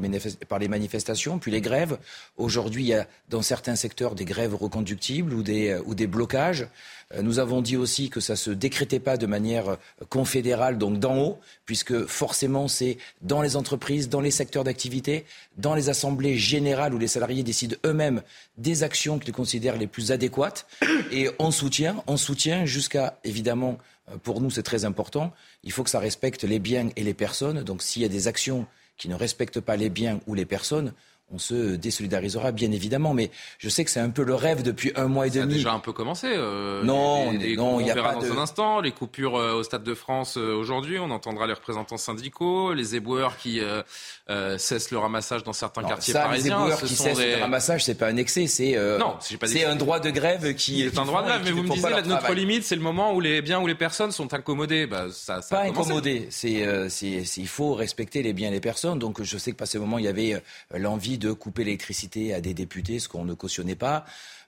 manifestations, 0.67 1.39
puis 1.39 1.51
les 1.51 1.61
grèves. 1.61 1.97
Aujourd'hui, 2.37 2.83
il 2.83 2.87
y 2.87 2.93
a 2.93 3.07
dans 3.29 3.41
certains 3.41 3.75
secteurs 3.75 4.15
des 4.15 4.25
grèves 4.25 4.55
reconductibles 4.55 5.33
ou 5.33 5.43
des, 5.43 5.77
ou 5.85 5.95
des 5.95 6.07
blocages. 6.07 6.67
Euh, 7.13 7.21
nous 7.21 7.39
avons 7.39 7.61
dit 7.61 7.77
aussi 7.77 8.09
que 8.09 8.19
ça 8.19 8.33
ne 8.33 8.37
se 8.37 8.51
décrétait 8.51 8.99
pas 8.99 9.17
de 9.17 9.25
manière 9.25 9.69
euh, 9.69 9.75
confédérale, 10.09 10.77
donc 10.77 10.99
d'en 10.99 11.17
haut, 11.17 11.39
puisque 11.65 12.05
forcément 12.05 12.67
c'est 12.67 12.97
dans 13.21 13.41
les 13.41 13.55
entreprises, 13.55 14.09
dans 14.09 14.19
les 14.19 14.31
secteurs 14.31 14.63
d'activité, 14.63 15.25
dans 15.57 15.73
les 15.73 15.89
assemblées 15.89 16.37
générales 16.37 16.93
où 16.93 16.97
les 16.97 17.07
salariés 17.07 17.43
décident 17.43 17.77
eux-mêmes 17.85 18.21
des 18.57 18.83
actions 18.83 19.19
qu'ils 19.19 19.33
considèrent 19.33 19.77
les 19.77 19.87
plus 19.87 20.11
adéquates. 20.11 20.67
Et 21.11 21.29
on 21.39 21.51
soutient, 21.51 22.03
on 22.07 22.17
soutient 22.17 22.65
jusqu'à, 22.65 23.17
évidemment, 23.23 23.77
euh, 23.77 23.96
pour 24.23 24.41
nous 24.41 24.49
c'est 24.49 24.63
très 24.63 24.85
important, 24.85 25.33
il 25.63 25.71
faut 25.71 25.83
que 25.83 25.89
ça 25.89 25.99
respecte 25.99 26.43
les 26.43 26.59
biens 26.59 26.89
et 26.95 27.03
les 27.03 27.13
personnes. 27.13 27.63
Donc 27.63 27.81
s'il 27.81 28.01
y 28.01 28.05
a 28.05 28.09
des 28.09 28.27
actions 28.27 28.65
qui 28.97 29.09
ne 29.09 29.15
respectent 29.15 29.59
pas 29.59 29.75
les 29.75 29.89
biens 29.89 30.19
ou 30.27 30.33
les 30.33 30.45
personnes, 30.45 30.93
on 31.29 31.39
se 31.39 31.75
désolidarisera 31.75 32.53
bien 32.53 32.71
évidemment, 32.71 33.13
mais 33.13 33.31
je 33.59 33.67
sais 33.67 33.83
que 33.83 33.91
c'est 33.91 33.99
un 33.99 34.09
peu 34.09 34.23
le 34.23 34.33
rêve 34.33 34.63
depuis 34.63 34.93
un 34.95 35.07
mois 35.07 35.27
et 35.27 35.29
demi. 35.29 35.41
Ça 35.41 35.55
a 35.55 35.57
déjà 35.57 35.73
un 35.73 35.79
peu 35.79 35.91
commencé. 35.91 36.27
Euh, 36.29 36.83
non, 36.83 37.33
non, 37.33 37.81
il 37.81 37.87
y 37.87 37.91
a 37.91 37.95
pas 37.95 38.13
dans 38.13 38.31
un 38.31 38.37
instant 38.37 38.79
les 38.79 38.91
coupures 38.91 39.35
euh, 39.35 39.53
au 39.53 39.63
Stade 39.63 39.83
de 39.83 39.93
France 39.93 40.37
euh, 40.37 40.55
aujourd'hui. 40.55 40.99
On 40.99 41.11
entendra 41.11 41.45
les 41.45 41.53
reprensantants 41.53 41.97
syndicaux, 41.97 42.73
les 42.73 42.95
éboueurs 42.95 43.35
qui 43.37 43.61
cessent 44.57 44.91
le 44.91 44.97
ramassage 44.97 45.43
dans 45.43 45.53
certains 45.53 45.83
quartiers 45.83 46.13
ça, 46.13 46.21
parisiens. 46.21 46.59
Les 46.59 46.63
éboueurs 46.63 46.81
qui 46.81 46.95
cessent 46.95 47.19
le 47.19 47.41
ramassage, 47.41 47.83
c'est 47.83 47.95
pas 47.95 48.07
un 48.07 48.17
excès, 48.17 48.47
c'est 48.47 48.77
non, 48.97 49.17
c'est 49.19 49.65
un 49.65 49.75
droit 49.75 49.99
de 49.99 50.09
grève 50.09 50.53
qui. 50.55 50.89
C'est 50.89 50.99
un 50.99 51.05
droit 51.05 51.23
de 51.23 51.27
grève, 51.27 51.41
mais 51.43 51.51
vous 51.51 51.63
me 51.63 51.69
disiez 51.69 51.89
notre 52.05 52.33
limite, 52.33 52.63
c'est 52.63 52.75
le 52.75 52.81
moment 52.81 53.13
où 53.13 53.19
les 53.19 53.41
biens 53.41 53.59
ou 53.59 53.67
les 53.67 53.75
personnes 53.75 54.11
sont 54.11 54.33
incommodés. 54.33 54.87
Bah, 54.87 55.07
ça, 55.11 55.41
ça 55.41 55.57
pas 55.57 55.63
incommodés, 55.63 56.27
c'est 56.29 56.65
il 57.37 57.47
faut 57.47 57.73
respecter 57.73 58.23
les 58.23 58.31
biens 58.31 58.47
et 58.47 58.53
les 58.53 58.61
personnes. 58.61 58.97
Donc 58.97 59.21
je 59.21 59.37
sais 59.37 59.51
que 59.51 59.57
par 59.57 59.67
ce 59.67 59.77
moment 59.77 59.97
il 59.97 60.05
y 60.05 60.07
avait 60.07 60.41
l'envie 60.73 61.16
de 61.17 61.31
couper 61.31 61.63
l'électricité 61.63 62.33
à 62.33 62.41
des 62.41 62.53
députés, 62.53 62.99
ce 62.99 63.09
qu'on 63.09 63.25
ne 63.25 63.33
cautionnait 63.33 63.75
pas. 63.75 64.05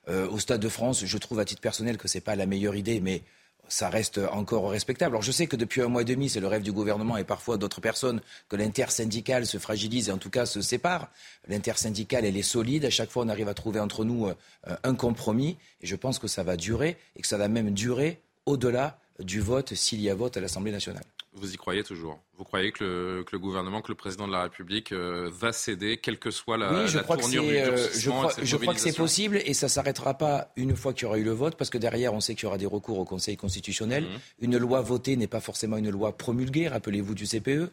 Euh, 0.08 0.28
au 0.28 0.38
Stade 0.38 0.60
de 0.60 0.68
France, 0.68 1.04
je 1.04 1.18
trouve 1.18 1.38
à 1.40 1.44
titre 1.44 1.60
personnel 1.60 1.98
que 1.98 2.08
ce 2.08 2.18
n'est 2.18 2.22
pas 2.22 2.36
la 2.36 2.46
meilleure 2.46 2.76
idée, 2.76 3.00
mais 3.00 3.22
ça 3.70 3.88
reste 3.88 4.18
encore 4.32 4.68
respectable. 4.70 5.14
Alors 5.14 5.22
je 5.22 5.32
sais 5.32 5.46
que 5.46 5.56
depuis 5.56 5.80
un 5.80 5.88
mois 5.88 6.02
et 6.02 6.04
demi, 6.04 6.28
c'est 6.28 6.40
le 6.40 6.48
rêve 6.48 6.62
du 6.62 6.72
gouvernement 6.72 7.16
et 7.16 7.24
parfois 7.24 7.56
d'autres 7.56 7.80
personnes 7.80 8.20
que 8.48 8.56
l'intersyndicale 8.56 9.46
se 9.46 9.58
fragilise 9.58 10.08
et 10.08 10.12
en 10.12 10.18
tout 10.18 10.30
cas 10.30 10.44
se 10.44 10.60
sépare. 10.60 11.08
L'intersyndicale, 11.48 12.24
elle 12.24 12.36
est 12.36 12.42
solide. 12.42 12.84
À 12.84 12.90
chaque 12.90 13.10
fois, 13.10 13.24
on 13.24 13.28
arrive 13.28 13.48
à 13.48 13.54
trouver 13.54 13.80
entre 13.80 14.04
nous 14.04 14.26
euh, 14.26 14.34
un 14.82 14.94
compromis. 14.94 15.56
Et 15.80 15.86
je 15.86 15.96
pense 15.96 16.18
que 16.18 16.26
ça 16.26 16.42
va 16.42 16.56
durer 16.56 16.96
et 17.16 17.22
que 17.22 17.28
ça 17.28 17.38
va 17.38 17.48
même 17.48 17.70
durer 17.70 18.20
au-delà 18.44 18.98
du 19.20 19.40
vote 19.40 19.74
s'il 19.74 20.00
y 20.00 20.10
a 20.10 20.14
vote 20.14 20.36
à 20.36 20.40
l'Assemblée 20.40 20.72
nationale. 20.72 21.04
Vous 21.32 21.54
y 21.54 21.56
croyez 21.56 21.84
toujours? 21.84 22.18
Vous 22.36 22.42
croyez 22.42 22.72
que 22.72 23.24
le, 23.30 23.38
gouvernement, 23.38 23.82
que 23.82 23.92
le 23.92 23.94
président 23.94 24.26
de 24.26 24.32
la 24.32 24.42
République 24.42 24.90
euh, 24.90 25.30
va 25.32 25.52
céder, 25.52 25.98
quelle 25.98 26.18
que 26.18 26.32
soit 26.32 26.56
la, 26.58 26.72
oui, 26.72 26.88
je 26.88 26.98
crois 26.98 27.16
que 27.16 27.22
euh, 27.22 27.88
je 27.94 28.10
crois, 28.10 28.32
je 28.42 28.56
crois 28.56 28.74
que 28.74 28.80
c'est 28.80 28.96
possible 28.96 29.40
et 29.44 29.54
ça 29.54 29.66
ne 29.66 29.70
s'arrêtera 29.70 30.14
pas 30.14 30.50
une 30.56 30.74
fois 30.74 30.92
qu'il 30.92 31.04
y 31.04 31.06
aura 31.06 31.18
eu 31.18 31.22
le 31.22 31.30
vote, 31.30 31.56
parce 31.56 31.70
que 31.70 31.78
derrière, 31.78 32.14
on 32.14 32.20
sait 32.20 32.34
qu'il 32.34 32.44
y 32.44 32.46
aura 32.46 32.58
des 32.58 32.66
recours 32.66 32.98
au 32.98 33.04
Conseil 33.04 33.36
constitutionnel. 33.36 34.04
Mhm. 34.04 34.18
Une 34.40 34.58
loi 34.58 34.80
votée 34.80 35.14
n'est 35.14 35.28
pas 35.28 35.40
forcément 35.40 35.76
une 35.76 35.90
loi 35.90 36.16
promulguée, 36.16 36.66
rappelez-vous 36.66 37.14
du 37.14 37.26
CPE. 37.26 37.70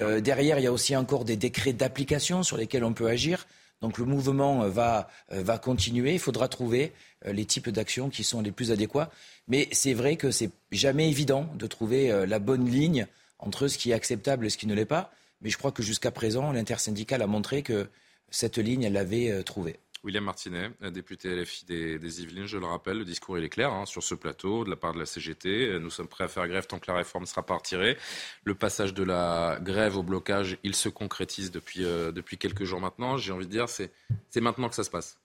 Euh, 0.00 0.20
derrière, 0.20 0.60
il 0.60 0.62
y 0.62 0.68
a 0.68 0.72
aussi 0.72 0.94
encore 0.94 1.24
des 1.24 1.36
décrets 1.36 1.72
d'application 1.72 2.44
sur 2.44 2.56
lesquels 2.56 2.84
on 2.84 2.92
peut 2.92 3.08
agir. 3.08 3.46
Donc 3.82 3.98
le 3.98 4.04
mouvement 4.04 4.68
va, 4.68 5.08
va 5.30 5.56
continuer. 5.58 6.12
Il 6.12 6.18
faudra 6.18 6.48
trouver 6.48 6.92
les 7.24 7.46
types 7.46 7.70
d'actions 7.70 8.10
qui 8.10 8.24
sont 8.24 8.42
les 8.42 8.52
plus 8.52 8.72
adéquats. 8.72 9.10
Mais 9.50 9.68
c'est 9.72 9.94
vrai 9.94 10.16
que 10.16 10.30
c'est 10.30 10.50
jamais 10.70 11.08
évident 11.08 11.46
de 11.56 11.66
trouver 11.66 12.10
euh, 12.10 12.24
la 12.24 12.38
bonne 12.38 12.70
ligne 12.70 13.06
entre 13.40 13.66
ce 13.66 13.76
qui 13.76 13.90
est 13.90 13.94
acceptable 13.94 14.46
et 14.46 14.50
ce 14.50 14.56
qui 14.56 14.68
ne 14.68 14.74
l'est 14.74 14.84
pas. 14.84 15.12
Mais 15.42 15.50
je 15.50 15.58
crois 15.58 15.72
que 15.72 15.82
jusqu'à 15.82 16.12
présent, 16.12 16.52
l'intersyndicale 16.52 17.20
a 17.20 17.26
montré 17.26 17.62
que 17.62 17.88
cette 18.30 18.58
ligne, 18.58 18.84
elle 18.84 18.92
l'avait 18.92 19.30
euh, 19.30 19.42
trouvée. 19.42 19.80
William 20.02 20.24
Martinet, 20.24 20.70
député 20.92 21.34
LFI 21.34 21.64
des, 21.66 21.98
des, 21.98 22.22
Yvelines, 22.22 22.46
je 22.46 22.56
le 22.56 22.66
rappelle, 22.66 22.98
le 22.98 23.04
discours 23.04 23.38
il 23.38 23.44
est 23.44 23.50
clair 23.50 23.72
hein, 23.72 23.84
sur 23.86 24.02
ce 24.02 24.14
plateau 24.14 24.64
de 24.64 24.70
la 24.70 24.76
part 24.76 24.94
de 24.94 24.98
la 24.98 25.06
CGT. 25.06 25.78
Nous 25.78 25.90
sommes 25.90 26.08
prêts 26.08 26.24
à 26.24 26.28
faire 26.28 26.48
grève 26.48 26.66
tant 26.66 26.78
que 26.78 26.90
la 26.90 26.96
réforme 26.96 27.24
ne 27.24 27.28
sera 27.28 27.44
pas 27.44 27.56
retirée. 27.56 27.98
Le 28.44 28.54
passage 28.54 28.94
de 28.94 29.02
la 29.02 29.58
grève 29.60 29.96
au 29.96 30.02
blocage, 30.02 30.56
il 30.62 30.74
se 30.74 30.88
concrétise 30.88 31.50
depuis, 31.50 31.84
euh, 31.84 32.12
depuis 32.12 32.38
quelques 32.38 32.64
jours 32.64 32.80
maintenant. 32.80 33.18
J'ai 33.18 33.32
envie 33.32 33.46
de 33.46 33.50
dire, 33.50 33.68
c'est 33.68 33.90
maintenant 34.36 34.68
que 34.68 34.74
ça 34.74 34.84
se 34.84 34.90
passe. 34.90 35.18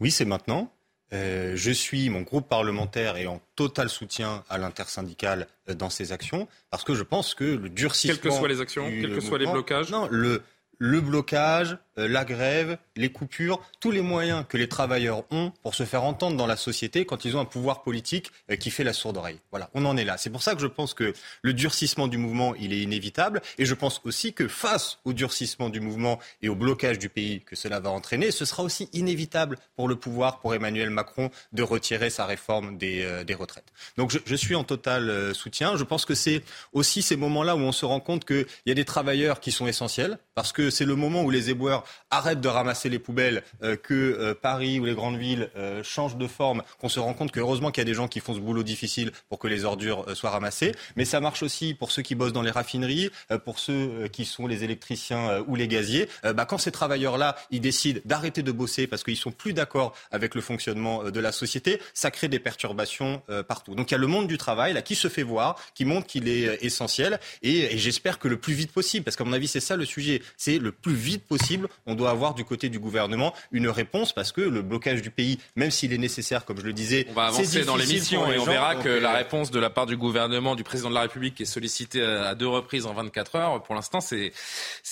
Oui, 0.00 0.10
c'est 0.10 0.24
maintenant. 0.24 0.72
Euh, 1.12 1.54
je 1.56 1.70
suis, 1.70 2.10
mon 2.10 2.20
groupe 2.20 2.48
parlementaire 2.48 3.16
est 3.16 3.26
en 3.26 3.40
total 3.56 3.88
soutien 3.88 4.44
à 4.50 4.58
l'intersyndicale 4.58 5.46
euh, 5.68 5.74
dans 5.74 5.88
ses 5.88 6.12
actions, 6.12 6.48
parce 6.70 6.84
que 6.84 6.94
je 6.94 7.02
pense 7.02 7.34
que 7.34 7.44
le 7.44 7.70
durcissement... 7.70 8.14
Quelles 8.14 8.30
que 8.30 8.36
soient 8.36 8.48
les 8.48 8.60
actions, 8.60 8.86
quels 8.88 9.14
que 9.14 9.20
soient 9.20 9.38
les 9.38 9.46
blocages 9.46 9.90
Non, 9.90 10.06
le, 10.10 10.42
le 10.76 11.00
blocage, 11.00 11.72
euh, 11.72 11.78
la 12.06 12.24
grève, 12.24 12.78
les 12.96 13.10
coupures, 13.10 13.60
tous 13.80 13.90
les 13.90 14.00
moyens 14.00 14.44
que 14.48 14.56
les 14.56 14.68
travailleurs 14.68 15.24
ont 15.30 15.52
pour 15.62 15.74
se 15.74 15.84
faire 15.84 16.04
entendre 16.04 16.36
dans 16.36 16.46
la 16.46 16.56
société 16.56 17.04
quand 17.04 17.24
ils 17.24 17.36
ont 17.36 17.40
un 17.40 17.44
pouvoir 17.44 17.82
politique 17.82 18.30
euh, 18.50 18.56
qui 18.56 18.70
fait 18.70 18.84
la 18.84 18.92
sourde 18.92 19.16
oreille. 19.16 19.40
Voilà, 19.50 19.70
on 19.74 19.84
en 19.84 19.96
est 19.96 20.04
là. 20.04 20.16
C'est 20.16 20.30
pour 20.30 20.42
ça 20.42 20.54
que 20.54 20.60
je 20.60 20.66
pense 20.66 20.94
que 20.94 21.12
le 21.42 21.52
durcissement 21.52 22.08
du 22.08 22.18
mouvement, 22.18 22.54
il 22.54 22.72
est 22.72 22.80
inévitable. 22.80 23.42
Et 23.58 23.64
je 23.64 23.74
pense 23.74 24.00
aussi 24.04 24.32
que 24.32 24.48
face 24.48 24.98
au 25.04 25.12
durcissement 25.12 25.68
du 25.68 25.80
mouvement 25.80 26.18
et 26.42 26.48
au 26.48 26.54
blocage 26.54 26.98
du 26.98 27.08
pays 27.08 27.42
que 27.42 27.56
cela 27.56 27.80
va 27.80 27.90
entraîner, 27.90 28.30
ce 28.30 28.44
sera 28.44 28.62
aussi 28.62 28.88
inévitable 28.92 29.58
pour 29.76 29.88
le 29.88 29.96
pouvoir, 29.96 30.40
pour 30.40 30.54
Emmanuel 30.54 30.90
Macron, 30.90 31.30
de 31.52 31.62
retirer 31.62 32.10
sa 32.10 32.26
réforme 32.26 32.78
des, 32.78 33.02
euh, 33.02 33.24
des 33.24 33.34
retraites. 33.34 33.72
Donc 33.96 34.10
je, 34.10 34.18
je, 34.24 34.36
suis 34.36 34.54
en 34.54 34.64
total 34.64 35.34
soutien. 35.34 35.76
Je 35.76 35.84
pense 35.84 36.04
que 36.04 36.14
c'est 36.14 36.42
aussi 36.72 37.02
ces 37.02 37.16
moments-là 37.16 37.56
où 37.56 37.60
on 37.60 37.72
se 37.72 37.84
rend 37.84 38.00
compte 38.00 38.24
qu'il 38.24 38.46
y 38.66 38.70
a 38.70 38.74
des 38.74 38.84
travailleurs 38.84 39.40
qui 39.40 39.50
sont 39.50 39.66
essentiels, 39.66 40.18
parce 40.34 40.52
que 40.52 40.70
c'est 40.70 40.84
le 40.84 40.94
moment 40.94 41.22
où 41.22 41.30
les 41.30 41.50
éboueurs 41.50 41.84
arrêtent 42.10 42.40
de 42.40 42.48
ramasser 42.48 42.88
les 42.88 42.98
poubelles, 42.98 43.42
euh, 43.62 43.76
que 43.76 43.94
euh, 43.94 44.34
Paris 44.34 44.80
ou 44.80 44.84
les 44.84 44.94
grandes 44.94 45.18
villes 45.18 45.50
euh, 45.56 45.82
changent 45.82 46.16
de 46.16 46.26
forme, 46.26 46.62
qu'on 46.80 46.88
se 46.88 47.00
rend 47.00 47.14
compte 47.14 47.32
que 47.32 47.40
heureusement 47.40 47.70
qu'il 47.70 47.80
y 47.80 47.86
a 47.86 47.90
des 47.90 47.94
gens 47.94 48.08
qui 48.08 48.20
font 48.20 48.34
ce 48.34 48.40
boulot 48.40 48.62
difficile 48.62 49.12
pour 49.28 49.38
que 49.38 49.48
les 49.48 49.64
ordures 49.64 50.04
soient 50.16 50.30
ramassées. 50.30 50.72
Mais 50.96 51.04
ça 51.04 51.20
marche 51.20 51.42
aussi 51.42 51.74
pour 51.74 51.92
ceux 51.92 52.02
qui 52.02 52.14
bossent 52.14 52.32
dans 52.32 52.42
les 52.42 52.50
raffineries, 52.50 53.10
pour 53.44 53.58
ceux 53.58 54.08
qui 54.08 54.24
sont 54.24 54.46
les 54.46 54.64
électriciens 54.64 55.42
ou 55.46 55.54
les 55.54 55.68
gaziers. 55.68 56.08
Bah, 56.22 56.44
quand 56.44 56.58
ces 56.58 56.72
travailleurs-là, 56.72 57.36
ils 57.50 57.60
décident 57.60 58.00
d'arrêter 58.04 58.42
de 58.42 58.52
bosser 58.52 58.86
parce 58.86 59.04
qu'ils 59.04 59.16
sont 59.16 59.30
plus 59.30 59.52
d'accord 59.52 59.94
avec 60.10 60.34
le 60.34 60.40
fonctionnement 60.40 61.04
de 61.04 61.20
la 61.20 61.32
société, 61.32 61.80
ça 61.94 62.10
crée 62.10 62.28
des 62.28 62.38
perturbations 62.38 63.22
partout. 63.46 63.74
Donc 63.74 63.90
il 63.90 63.94
y 63.94 63.96
a 63.96 63.98
le 63.98 64.06
monde 64.06 64.26
du 64.26 64.38
travail 64.38 64.72
là 64.72 64.82
qui 64.82 64.94
se 64.94 65.08
fait 65.08 65.22
voir, 65.22 65.56
qui 65.74 65.84
montre 65.84 66.06
qu'il 66.06 66.28
est 66.28 66.64
essentiel, 66.64 67.20
et 67.42 67.76
j'espère 67.78 68.18
que 68.18 68.28
le 68.28 68.38
plus 68.38 68.54
vite 68.54 68.72
possible, 68.72 69.04
parce 69.04 69.16
qu'à 69.16 69.24
mon 69.24 69.32
avis 69.32 69.48
c'est 69.48 69.60
ça 69.60 69.76
le 69.76 69.84
sujet, 69.84 70.22
c'est 70.36 70.58
le 70.58 70.72
plus 70.72 70.94
vite 70.94 71.24
possible, 71.24 71.68
on 71.86 71.94
doit 71.94 72.10
avoir 72.10 72.34
du 72.34 72.44
côté 72.44 72.68
du 72.68 72.78
gouvernement 72.78 73.34
une 73.52 73.68
réponse 73.68 74.12
parce 74.12 74.32
que 74.32 74.40
le 74.40 74.62
blocage 74.62 75.02
du 75.02 75.10
pays, 75.10 75.38
même 75.56 75.70
s'il 75.70 75.92
est 75.92 75.98
nécessaire, 75.98 76.44
comme 76.44 76.58
je 76.58 76.64
le 76.64 76.72
disais, 76.72 77.06
on 77.10 77.14
va 77.14 77.26
avancer 77.26 77.64
dans 77.64 77.76
l'émission 77.76 78.30
et 78.30 78.38
on 78.38 78.44
verra 78.44 78.76
que 78.76 78.88
la 78.88 79.14
euh, 79.14 79.18
réponse 79.18 79.50
de 79.50 79.58
la 79.58 79.70
part 79.70 79.86
du 79.86 79.96
gouvernement, 79.96 80.54
du 80.54 80.64
président 80.64 80.88
de 80.90 80.94
la 80.94 81.02
République, 81.02 81.34
qui 81.34 81.42
est 81.42 81.46
sollicité 81.46 82.02
à 82.02 82.34
deux 82.34 82.46
reprises 82.46 82.86
en 82.86 82.94
24 82.94 83.36
heures, 83.36 83.62
pour 83.62 83.74
l'instant, 83.74 84.00
c'est 84.00 84.32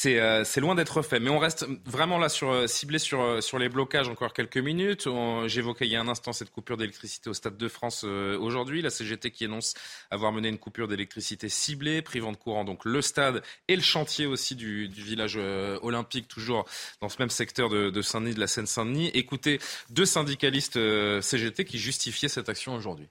euh, 0.06 0.44
c'est 0.44 0.60
loin 0.60 0.74
d'être 0.74 1.02
fait. 1.02 1.20
Mais 1.20 1.30
on 1.30 1.38
reste 1.38 1.66
vraiment 1.84 2.18
là 2.18 2.28
sur 2.28 2.50
euh, 2.50 2.66
ciblé 2.66 2.98
sur 2.98 3.42
sur 3.42 3.58
les 3.58 3.68
blocages 3.68 4.08
encore 4.08 4.32
quelques 4.32 4.58
minutes. 4.58 5.08
J'évoquais 5.46 5.86
il 5.86 5.92
y 5.92 5.96
a 5.96 6.00
un 6.00 6.08
instant 6.08 6.32
cette 6.32 6.50
coupure 6.50 6.76
d'électricité 6.76 7.30
au 7.30 7.34
Stade 7.34 7.56
de 7.56 7.68
France 7.68 8.04
aujourd'hui, 8.04 8.82
la 8.82 8.90
CGT 8.90 9.30
qui 9.30 9.44
annonce 9.44 9.74
avoir 10.10 10.32
mené 10.32 10.48
une 10.48 10.58
coupure 10.58 10.88
d'électricité 10.88 11.48
ciblée, 11.48 12.02
privant 12.02 12.32
de 12.32 12.36
courant 12.36 12.64
donc 12.64 12.84
le 12.84 13.02
stade 13.02 13.42
et 13.68 13.76
le 13.76 13.82
chantier 13.82 14.26
aussi 14.26 14.54
du, 14.54 14.88
du 14.88 15.02
village 15.02 15.38
olympique, 15.82 16.28
toujours 16.28 16.64
dans 17.00 17.08
ce 17.08 17.16
même 17.18 17.30
secteur 17.30 17.68
de, 17.68 18.02
Saint-Denis, 18.02 18.34
de 18.34 18.40
la 18.40 18.46
Seine-Saint-Denis. 18.46 19.10
Écoutez 19.14 19.58
deux 19.90 20.06
syndicalistes 20.06 20.76
euh, 20.76 21.20
CGT 21.20 21.64
qui 21.64 21.78
justifiaient 21.78 22.28
cette 22.28 22.48
action 22.48 22.74
aujourd'hui. 22.74 23.08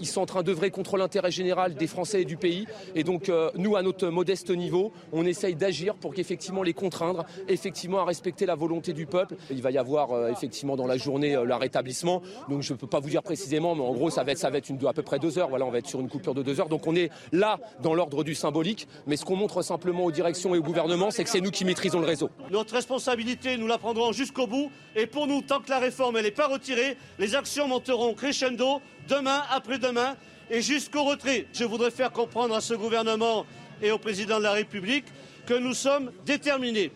Ils 0.00 0.06
sont 0.06 0.20
en 0.20 0.26
train 0.26 0.42
d'œuvrer 0.42 0.70
contre 0.70 0.96
l'intérêt 0.96 1.30
général 1.30 1.74
des 1.74 1.86
Français 1.86 2.22
et 2.22 2.24
du 2.24 2.36
pays. 2.36 2.66
Et 2.94 3.04
donc, 3.04 3.28
euh, 3.28 3.50
nous, 3.56 3.76
à 3.76 3.82
notre 3.82 4.08
modeste 4.08 4.50
niveau, 4.50 4.92
on 5.12 5.24
essaye 5.24 5.54
d'agir 5.54 5.94
pour 5.94 6.14
qu'effectivement 6.14 6.62
les 6.62 6.74
contraindre, 6.74 7.24
effectivement 7.48 8.00
à 8.00 8.04
respecter 8.04 8.46
la 8.46 8.54
volonté 8.54 8.92
du 8.92 9.06
peuple. 9.06 9.36
Il 9.50 9.62
va 9.62 9.70
y 9.70 9.78
avoir 9.78 10.12
euh, 10.12 10.30
effectivement 10.30 10.76
dans 10.76 10.86
la 10.86 10.96
journée 10.96 11.36
euh, 11.36 11.44
leur 11.44 11.60
rétablissement. 11.60 12.22
Donc, 12.48 12.62
je 12.62 12.72
ne 12.72 12.78
peux 12.78 12.86
pas 12.86 13.00
vous 13.00 13.08
dire 13.08 13.22
précisément, 13.22 13.74
mais 13.74 13.82
en 13.82 13.92
gros, 13.92 14.10
ça 14.10 14.24
va 14.24 14.32
être, 14.32 14.70
une, 14.70 14.86
à 14.86 14.92
peu 14.92 15.02
près 15.02 15.18
deux 15.18 15.38
heures. 15.38 15.48
Voilà, 15.48 15.64
on 15.64 15.70
va 15.70 15.78
être 15.78 15.86
sur 15.86 16.00
une 16.00 16.08
coupure 16.08 16.34
de 16.34 16.42
deux 16.42 16.60
heures. 16.60 16.68
Donc, 16.68 16.86
on 16.86 16.94
est 16.94 17.10
là 17.32 17.58
dans 17.82 17.94
l'ordre 17.94 18.24
du 18.24 18.34
symbolique. 18.34 18.88
Mais 19.06 19.16
ce 19.16 19.24
qu'on 19.24 19.36
montre 19.36 19.62
simplement 19.62 20.04
aux 20.04 20.12
directions 20.12 20.54
et 20.54 20.58
au 20.58 20.62
gouvernement, 20.62 21.10
c'est 21.10 21.24
que 21.24 21.30
c'est 21.30 21.40
nous 21.40 21.50
qui 21.50 21.64
maîtrisons 21.64 22.00
le 22.00 22.06
réseau. 22.06 22.30
Notre 22.50 22.74
responsabilité, 22.74 23.56
nous 23.56 23.66
la 23.66 23.78
prendrons 23.78 24.12
jusqu'au 24.12 24.46
bout. 24.46 24.70
Et 24.94 25.06
pour 25.06 25.26
nous, 25.26 25.42
tant 25.42 25.60
que 25.60 25.70
la 25.70 25.78
réforme 25.78 26.20
n'est 26.20 26.30
pas 26.30 26.46
retirée, 26.46 26.96
les 27.18 27.34
actions 27.34 27.68
monteront 27.68 28.14
crescendo 28.14 28.80
demain, 29.08 29.42
après-demain 29.50 30.16
et 30.50 30.62
jusqu'au 30.62 31.04
retrait. 31.04 31.46
Je 31.52 31.64
voudrais 31.64 31.90
faire 31.90 32.12
comprendre 32.12 32.54
à 32.54 32.60
ce 32.60 32.74
gouvernement 32.74 33.46
et 33.82 33.90
au 33.90 33.98
président 33.98 34.38
de 34.38 34.44
la 34.44 34.52
République 34.52 35.06
que 35.46 35.54
nous 35.54 35.74
sommes 35.74 36.12
déterminés. 36.24 36.92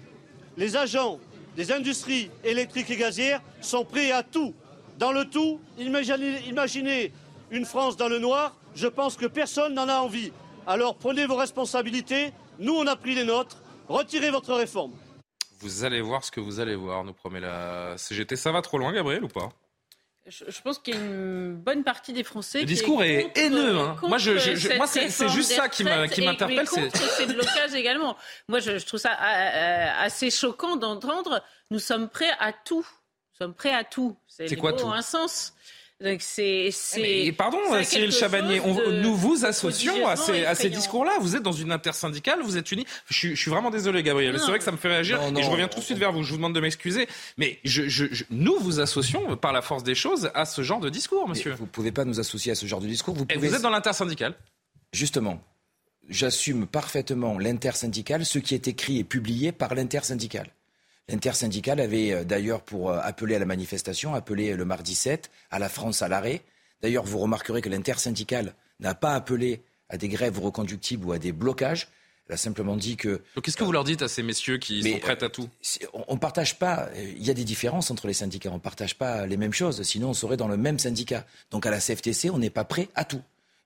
Les 0.57 0.77
agents 0.77 1.19
des 1.57 1.73
industries 1.73 2.31
électriques 2.45 2.91
et 2.91 2.97
gazières 2.97 3.43
sont 3.61 3.85
prêts 3.85 4.13
à 4.13 4.23
tout. 4.23 4.55
Dans 4.99 5.13
le 5.13 5.25
tout, 5.25 5.61
imaginez, 5.79 7.13
une 7.51 7.65
France 7.65 7.97
dans 7.97 8.09
le 8.09 8.19
noir, 8.19 8.57
je 8.75 8.87
pense 8.87 9.17
que 9.17 9.27
personne 9.27 9.75
n'en 9.75 9.89
a 9.89 9.97
envie. 9.97 10.33
Alors 10.67 10.97
prenez 10.97 11.27
vos 11.27 11.37
responsabilités, 11.37 12.33
nous 12.59 12.75
on 12.75 12.87
a 12.87 12.97
pris 12.97 13.15
les 13.15 13.25
nôtres, 13.25 13.57
retirez 13.89 14.31
votre 14.31 14.55
réforme. 14.55 14.93
Vous 15.61 15.85
allez 15.85 16.01
voir 16.01 16.25
ce 16.25 16.31
que 16.31 16.41
vous 16.41 16.61
allez 16.61 16.77
voir, 16.77 17.05
nous 17.05 17.13
promet 17.13 17.41
la 17.41 17.97
CGT. 17.99 18.37
Ça 18.37 18.53
va 18.53 18.63
trop 18.63 18.79
loin, 18.79 18.93
Gabriel, 18.93 19.25
ou 19.25 19.29
pas? 19.29 19.51
Je, 20.27 20.61
pense 20.61 20.79
qu'il 20.79 20.95
y 20.95 20.97
a 20.97 21.01
une 21.01 21.57
bonne 21.57 21.83
partie 21.83 22.13
des 22.13 22.25
Français. 22.25 22.61
Le 22.61 22.67
discours 22.67 23.03
est, 23.03 23.33
haineux. 23.37 23.79
Hein. 23.79 23.97
Moi, 24.03 24.19
je, 24.19 24.77
moi 24.77 24.87
c'est 24.87 25.09
juste 25.29 25.53
ça 25.53 25.69
qui 25.69 25.85
m'interpelle. 25.85 26.67
C'est 26.67 26.91
ces 26.91 27.27
blocages 27.27 27.75
également. 27.75 28.17
Moi, 28.49 28.61
je, 28.61 28.85
trouve 28.85 29.01
ça 29.01 29.13
euh, 29.13 29.91
assez 29.99 30.31
choquant 30.31 30.77
d'entendre. 30.77 31.43
Nous 31.71 31.79
sommes 31.79 32.09
prêts 32.09 32.33
à 32.39 32.53
tout. 32.53 32.87
Nous 32.87 33.47
sommes 33.47 33.55
prêts 33.55 33.75
à 33.75 33.85
tout. 33.85 34.17
C'est 34.27 34.57
quoi 34.57 34.73
tout 34.73 34.89
un 34.89 35.03
sens. 35.03 35.55
Donc 36.01 36.23
c'est, 36.23 36.71
pardon, 37.37 37.59
Cyril 37.83 38.11
Chabanier, 38.11 38.61
nous 38.61 39.15
vous 39.15 39.45
associons 39.45 40.07
à 40.07 40.17
ces, 40.17 40.47
à 40.47 40.55
ces 40.55 40.71
discours-là. 40.71 41.13
Vous 41.21 41.37
êtes 41.37 41.43
dans 41.43 41.53
une 41.53 41.73
intersyndicale, 41.73 42.41
vous 42.43 42.57
êtes 42.57 42.73
unis. 42.73 42.87
Je, 43.09 43.35
suis 43.35 43.51
vraiment 43.51 43.71
désolé, 43.71 44.03
Gabriel. 44.03 44.39
C'est 44.39 44.47
vrai 44.47 44.59
que 44.59 44.65
ça 44.65 44.73
me 44.73 44.79
fait 44.79 44.89
réagir 44.89 45.21
et 45.23 45.43
je 45.43 45.51
reviens 45.51 45.69
tout 45.69 45.81
de 45.81 45.85
suite 45.85 45.99
vers 45.99 46.13
vous. 46.13 46.23
Je 46.23 46.31
vous 46.31 46.37
demande 46.37 46.55
de 46.55 46.61
m'excuser, 46.61 47.07
mais 47.37 47.59
je, 47.65 48.25
nous 48.31 48.59
vous 48.59 48.81
associons 48.81 49.37
par 49.37 49.53
la 49.53 49.61
force 49.63 49.83
des 49.83 49.95
choses 49.95 50.31
à 50.35 50.47
ce 50.47 50.63
genre 50.63 50.81
de 50.81 50.89
discours, 50.89 51.29
monsieur. 51.29 51.55
vous 51.55 51.67
pouvez 51.67 51.93
pas 51.93 52.05
nous 52.05 52.19
associer 52.19 52.53
à 52.53 52.55
ce 52.55 52.67
genre 52.67 52.81
de 52.81 52.87
discours. 52.87 53.15
Vous, 53.15 53.27
pouvez... 53.27 53.49
vous 53.49 53.55
êtes 53.55 53.63
dans 53.63 53.71
l'intersyndicale. 53.71 54.35
Justement, 54.93 55.43
j'assume 56.09 56.67
parfaitement 56.67 57.39
l'intersyndicale, 57.39 58.25
ce 58.25 58.39
qui 58.39 58.55
est 58.55 58.69
écrit 58.69 58.99
et 58.99 59.05
publié 59.05 59.53
par 59.53 59.75
l'intersyndicale. 59.75 60.51
L'intersyndicale 61.11 61.81
avait 61.81 62.13
euh, 62.13 62.25
d'ailleurs, 62.25 62.63
pour 62.63 62.91
euh, 62.91 62.99
appeler 63.03 63.35
à 63.35 63.39
la 63.39 63.45
manifestation, 63.45 64.15
appelé 64.15 64.55
le 64.55 64.65
mardi 64.65 64.95
7 64.95 65.31
à 65.51 65.59
la 65.59 65.69
France 65.69 66.03
à 66.03 66.09
l'arrêt. 66.09 66.43
D'ailleurs, 66.83 67.05
vous 67.05 67.19
remarquerez 67.19 67.61
que 67.61 67.69
l'intersyndicale 67.69 68.55
n'a 68.79 68.95
pas 68.95 69.15
appelé 69.15 69.63
à 69.89 69.97
des 69.97 70.09
grèves 70.09 70.39
reconductibles 70.39 71.05
ou 71.05 71.13
à 71.13 71.19
des 71.19 71.33
blocages. 71.33 71.89
Elle 72.29 72.35
a 72.35 72.37
simplement 72.37 72.77
dit 72.77 72.97
que. 72.97 73.23
Qu'est-ce 73.43 73.57
que 73.57 73.65
vous 73.65 73.73
leur 73.73 73.83
dites 73.83 74.03
à 74.03 74.09
ces 74.09 74.23
messieurs 74.23 74.59
qui 74.59 74.83
sont 74.83 74.99
prêts 75.01 75.23
à 75.23 75.29
tout 75.29 75.49
On 76.07 76.15
ne 76.15 76.21
partage 76.21 76.59
pas. 76.59 76.89
Il 76.97 77.27
y 77.27 77.31
a 77.31 77.35
des 77.35 77.43
différences 77.43 77.91
entre 77.91 78.07
les 78.07 78.13
syndicats. 78.13 78.51
On 78.51 78.55
ne 78.55 78.61
partage 78.61 78.97
pas 78.97 79.27
les 79.27 79.37
mêmes 79.37 79.53
choses. 79.53 79.83
Sinon, 79.83 80.11
on 80.11 80.15
serait 80.15 80.37
dans 80.37 80.47
le 80.47 80.57
même 80.57 80.79
syndicat. 80.79 81.27
Donc 81.51 81.67
à 81.67 81.71
la 81.71 81.81
CFTC, 81.81 82.31
on 82.31 82.39
n'est 82.39 82.49
pas 82.49 82.65
prêt 82.65 82.89
à 82.95 83.05
tout. 83.05 83.21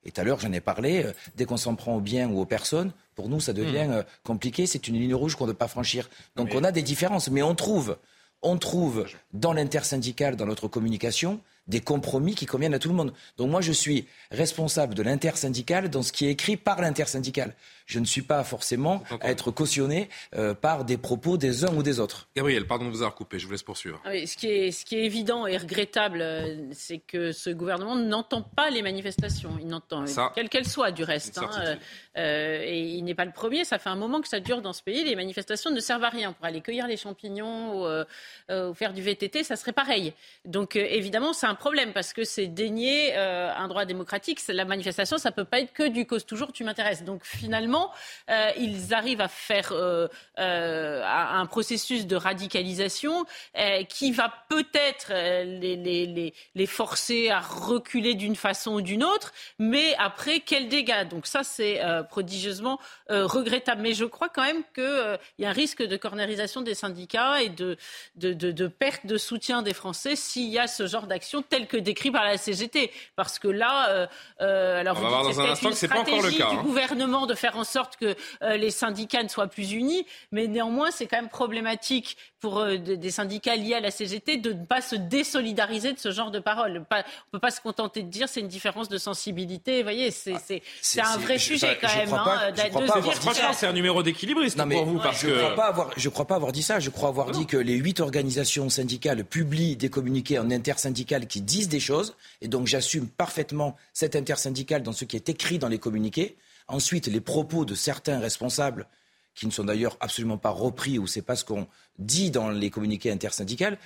Et 0.05 0.11
tout 0.11 0.21
à 0.21 0.23
l'heure, 0.23 0.39
j'en 0.39 0.51
ai 0.51 0.61
parlé, 0.61 1.03
euh, 1.03 1.13
dès 1.35 1.45
qu'on 1.45 1.57
s'en 1.57 1.75
prend 1.75 1.95
aux 1.95 2.01
biens 2.01 2.29
ou 2.29 2.39
aux 2.39 2.45
personnes, 2.45 2.91
pour 3.15 3.27
nous, 3.27 3.39
ça 3.39 3.53
devient 3.53 3.87
hmm. 3.87 3.91
euh, 3.91 4.03
compliqué. 4.23 4.67
C'est 4.67 4.87
une 4.87 4.95
ligne 4.95 5.15
rouge 5.15 5.35
qu'on 5.35 5.45
ne 5.45 5.51
peut 5.51 5.57
pas 5.57 5.67
franchir. 5.67 6.09
Donc 6.35 6.51
on 6.53 6.63
a 6.63 6.71
des 6.71 6.83
différences, 6.83 7.29
mais 7.29 7.41
on 7.41 7.55
trouve, 7.55 7.97
on 8.41 8.57
trouve 8.57 9.05
dans 9.33 9.53
l'intersyndicale, 9.53 10.35
dans 10.35 10.45
notre 10.45 10.67
communication, 10.67 11.41
des 11.67 11.81
compromis 11.81 12.35
qui 12.35 12.45
conviennent 12.45 12.75
à 12.75 12.79
tout 12.79 12.89
le 12.89 12.95
monde. 12.95 13.13
Donc 13.37 13.49
moi, 13.49 13.61
je 13.61 13.71
suis 13.71 14.07
responsable 14.31 14.93
de 14.93 15.01
l'intersyndicale 15.01 15.89
dans 15.89 16.03
ce 16.03 16.11
qui 16.11 16.27
est 16.27 16.31
écrit 16.31 16.57
par 16.57 16.79
l'intersyndicale 16.81 17.55
je 17.85 17.99
ne 17.99 18.05
suis 18.05 18.21
pas 18.23 18.43
forcément 18.43 19.03
à 19.21 19.29
être 19.29 19.51
cautionné 19.51 20.09
euh, 20.35 20.53
par 20.53 20.85
des 20.85 20.97
propos 20.97 21.37
des 21.37 21.65
uns 21.65 21.73
ou 21.75 21.83
des 21.83 21.99
autres. 21.99 22.27
Gabriel, 22.35 22.65
pardon 22.65 22.85
de 22.85 22.89
vous 22.89 23.01
avoir 23.01 23.13
coupé, 23.13 23.37
je 23.37 23.45
vous 23.45 23.51
laisse 23.51 23.63
poursuivre. 23.63 24.01
Ah 24.05 24.11
ce, 24.25 24.35
qui 24.35 24.47
est, 24.47 24.71
ce 24.71 24.85
qui 24.85 24.95
est 24.95 25.05
évident 25.05 25.45
et 25.45 25.57
regrettable, 25.57 26.21
euh, 26.21 26.67
c'est 26.71 26.97
que 26.97 27.31
ce 27.31 27.51
gouvernement 27.51 27.95
n'entend 27.95 28.41
pas 28.41 28.71
les 28.71 28.81
manifestations. 28.81 29.57
Il 29.59 29.67
n'entend, 29.67 30.05
quelles 30.33 30.49
qu'elles 30.49 30.67
soient 30.67 30.91
du 30.91 31.03
reste. 31.03 31.37
Hein, 31.37 31.77
euh, 32.17 32.61
et 32.63 32.81
il 32.81 33.03
n'est 33.03 33.13
pas 33.13 33.25
le 33.25 33.31
premier, 33.31 33.65
ça 33.65 33.77
fait 33.77 33.89
un 33.89 33.95
moment 33.95 34.21
que 34.21 34.27
ça 34.27 34.39
dure 34.39 34.61
dans 34.61 34.73
ce 34.73 34.81
pays. 34.81 35.03
Les 35.03 35.15
manifestations 35.15 35.69
ne 35.69 35.79
servent 35.79 36.03
à 36.03 36.09
rien. 36.09 36.33
Pour 36.33 36.45
aller 36.45 36.61
cueillir 36.61 36.87
les 36.87 36.97
champignons 36.97 37.83
ou, 37.83 38.73
faire 38.73 38.93
du 38.93 39.01
VTT, 39.01 39.43
ça 39.43 39.55
serait 39.55 39.73
pareil. 39.73 40.13
Donc 40.45 40.75
évidemment, 40.75 41.33
c'est 41.33 41.47
un 41.47 41.55
problème 41.55 41.93
parce 41.93 42.13
que 42.13 42.23
c'est 42.23 42.47
dénier 42.47 43.15
un 43.15 43.67
droit 43.67 43.85
démocratique. 43.85 44.39
La 44.49 44.65
manifestation, 44.65 45.17
ça 45.17 45.29
ne 45.29 45.35
peut 45.35 45.45
pas 45.45 45.59
être 45.59 45.73
que 45.73 45.87
du 45.87 46.05
cause 46.05 46.25
toujours, 46.25 46.51
tu 46.51 46.63
m'intéresses. 46.63 47.03
Donc 47.03 47.21
finalement, 47.23 47.74
comment 47.75 47.91
euh, 48.29 48.51
ils 48.57 48.93
arrivent 48.93 49.21
à 49.21 49.27
faire 49.27 49.71
euh, 49.71 50.07
euh, 50.39 51.03
un 51.05 51.45
processus 51.45 52.07
de 52.07 52.15
radicalisation 52.15 53.25
qui 53.89 54.11
va 54.11 54.33
peut-être 54.49 55.11
les, 55.11 55.75
les, 55.75 56.33
les, 56.55 56.65
forcer 56.65 57.29
à 57.29 57.39
reculer 57.39 58.15
d'une 58.15 58.35
façon 58.35 58.75
ou 58.75 58.81
d'une 58.81 59.03
autre, 59.03 59.31
mais 59.59 59.95
après, 59.97 60.39
quels 60.39 60.67
dégâts 60.67 61.07
Donc 61.07 61.27
ça, 61.27 61.43
c'est 61.43 61.81
prodigieusement 62.09 62.79
regrettable. 63.09 63.81
Mais 63.81 63.93
je 63.93 64.05
crois 64.05 64.29
quand 64.29 64.43
même 64.43 64.63
qu'il 64.73 65.19
y 65.39 65.45
a 65.45 65.49
un 65.49 65.53
risque 65.53 65.83
de 65.83 65.97
cornérisation 65.97 66.61
des 66.61 66.73
syndicats 66.73 67.41
et 67.41 67.49
de, 67.49 67.77
de, 68.15 68.33
de, 68.33 68.51
de 68.51 68.67
perte 68.67 69.05
de 69.05 69.17
soutien 69.17 69.61
des 69.61 69.73
Français 69.73 70.15
s'il 70.15 70.49
y 70.49 70.59
a 70.59 70.67
ce 70.67 70.87
genre 70.87 71.07
d'action 71.07 71.41
tel 71.41 71.67
que 71.67 71.77
décrit 71.77 72.11
par 72.11 72.23
la 72.23 72.37
CGT. 72.37 72.91
Parce 73.15 73.39
que 73.39 73.47
là, 73.47 74.07
alors 74.39 74.97
On 74.97 75.01
va 75.01 75.09
voir 75.09 75.23
dans 75.23 75.41
un 75.41 75.51
instant 75.51 75.69
que 75.69 75.75
c'est 75.75 75.87
pas 75.87 75.99
encore 75.99 76.21
le 76.21 76.31
cas. 76.31 76.49
du 76.49 76.57
hein. 76.57 76.63
gouvernement 76.63 77.25
de 77.25 77.35
faire 77.35 77.57
en 77.57 77.63
sorte 77.65 77.97
que 77.97 78.15
euh, 78.41 78.57
les 78.57 78.71
syndicats 78.71 79.23
ne 79.23 79.27
soient 79.27 79.47
plus 79.47 79.73
unis, 79.73 80.05
mais 80.31 80.47
néanmoins, 80.47 80.91
c'est 80.91 81.07
quand 81.07 81.17
même 81.17 81.29
problématique 81.29 82.17
pour 82.39 82.59
euh, 82.59 82.77
des 82.77 83.11
syndicats 83.11 83.55
liés 83.55 83.73
à 83.73 83.79
la 83.79 83.91
CGT 83.91 84.37
de 84.37 84.53
ne 84.53 84.65
pas 84.65 84.81
se 84.81 84.95
désolidariser 84.95 85.93
de 85.93 85.99
ce 85.99 86.11
genre 86.11 86.31
de 86.31 86.39
paroles. 86.39 86.85
on 86.91 86.95
ne 86.97 87.05
peut 87.31 87.39
pas 87.39 87.51
se 87.51 87.59
contenter 87.59 88.03
de 88.03 88.09
dire 88.09 88.29
c'est 88.29 88.39
une 88.39 88.47
différence 88.47 88.87
de 88.87 88.97
sensibilité. 88.97 89.77
Vous 89.77 89.83
voyez, 89.83 90.11
c'est 90.11 90.61
ah, 90.99 91.13
un 91.13 91.17
vrai 91.17 91.39
sujet 91.39 91.77
quand 91.81 91.93
même. 91.95 92.13
Hein, 92.13 92.53
franchement, 93.13 93.53
c'est 93.53 93.67
un 93.67 93.73
numéro 93.73 94.03
d'équilibriste 94.03 94.57
pour 94.57 94.85
vous. 94.85 94.99
Parce 94.99 95.21
je 95.21 95.27
ne 95.27 95.37
crois, 95.37 95.55
pas 95.55 95.65
avoir, 95.65 95.89
crois 95.95 96.25
pas 96.25 96.35
avoir 96.35 96.51
dit 96.51 96.63
ça. 96.63 96.79
Je 96.79 96.89
crois 96.89 97.09
avoir 97.09 97.31
dit 97.31 97.45
que 97.45 97.57
les 97.57 97.75
huit 97.75 97.99
organisations 97.99 98.69
syndicales 98.69 99.23
publient 99.23 99.75
des 99.75 99.89
communiqués 99.89 100.39
en 100.39 100.51
intersyndical 100.51 101.27
qui 101.27 101.41
disent 101.41 101.69
des 101.69 101.79
choses. 101.79 102.15
Et 102.41 102.47
donc 102.47 102.67
j'assume 102.67 103.07
parfaitement 103.07 103.75
cette 103.93 104.15
intersyndical 104.15 104.83
dans 104.83 104.93
ce 104.93 105.05
qui 105.05 105.15
est 105.15 105.29
écrit 105.29 105.59
dans 105.59 105.67
les 105.67 105.79
communiqués. 105.79 106.35
Ensuite, 106.67 107.07
les 107.07 107.21
propos 107.21 107.65
de 107.65 107.75
certains 107.75 108.19
responsables, 108.19 108.87
qui 109.35 109.45
ne 109.45 109.51
sont 109.51 109.65
d'ailleurs 109.65 109.97
absolument 109.99 110.37
pas 110.37 110.49
repris 110.49 110.97
ou 110.97 111.07
c'est 111.07 111.21
pas 111.21 111.35
ce 111.35 111.43
qu'on 111.43 111.67
dit 111.99 112.31
dans 112.31 112.49
les 112.49 112.69
communiqués 112.69 113.11
intersyndicales, 113.11 113.77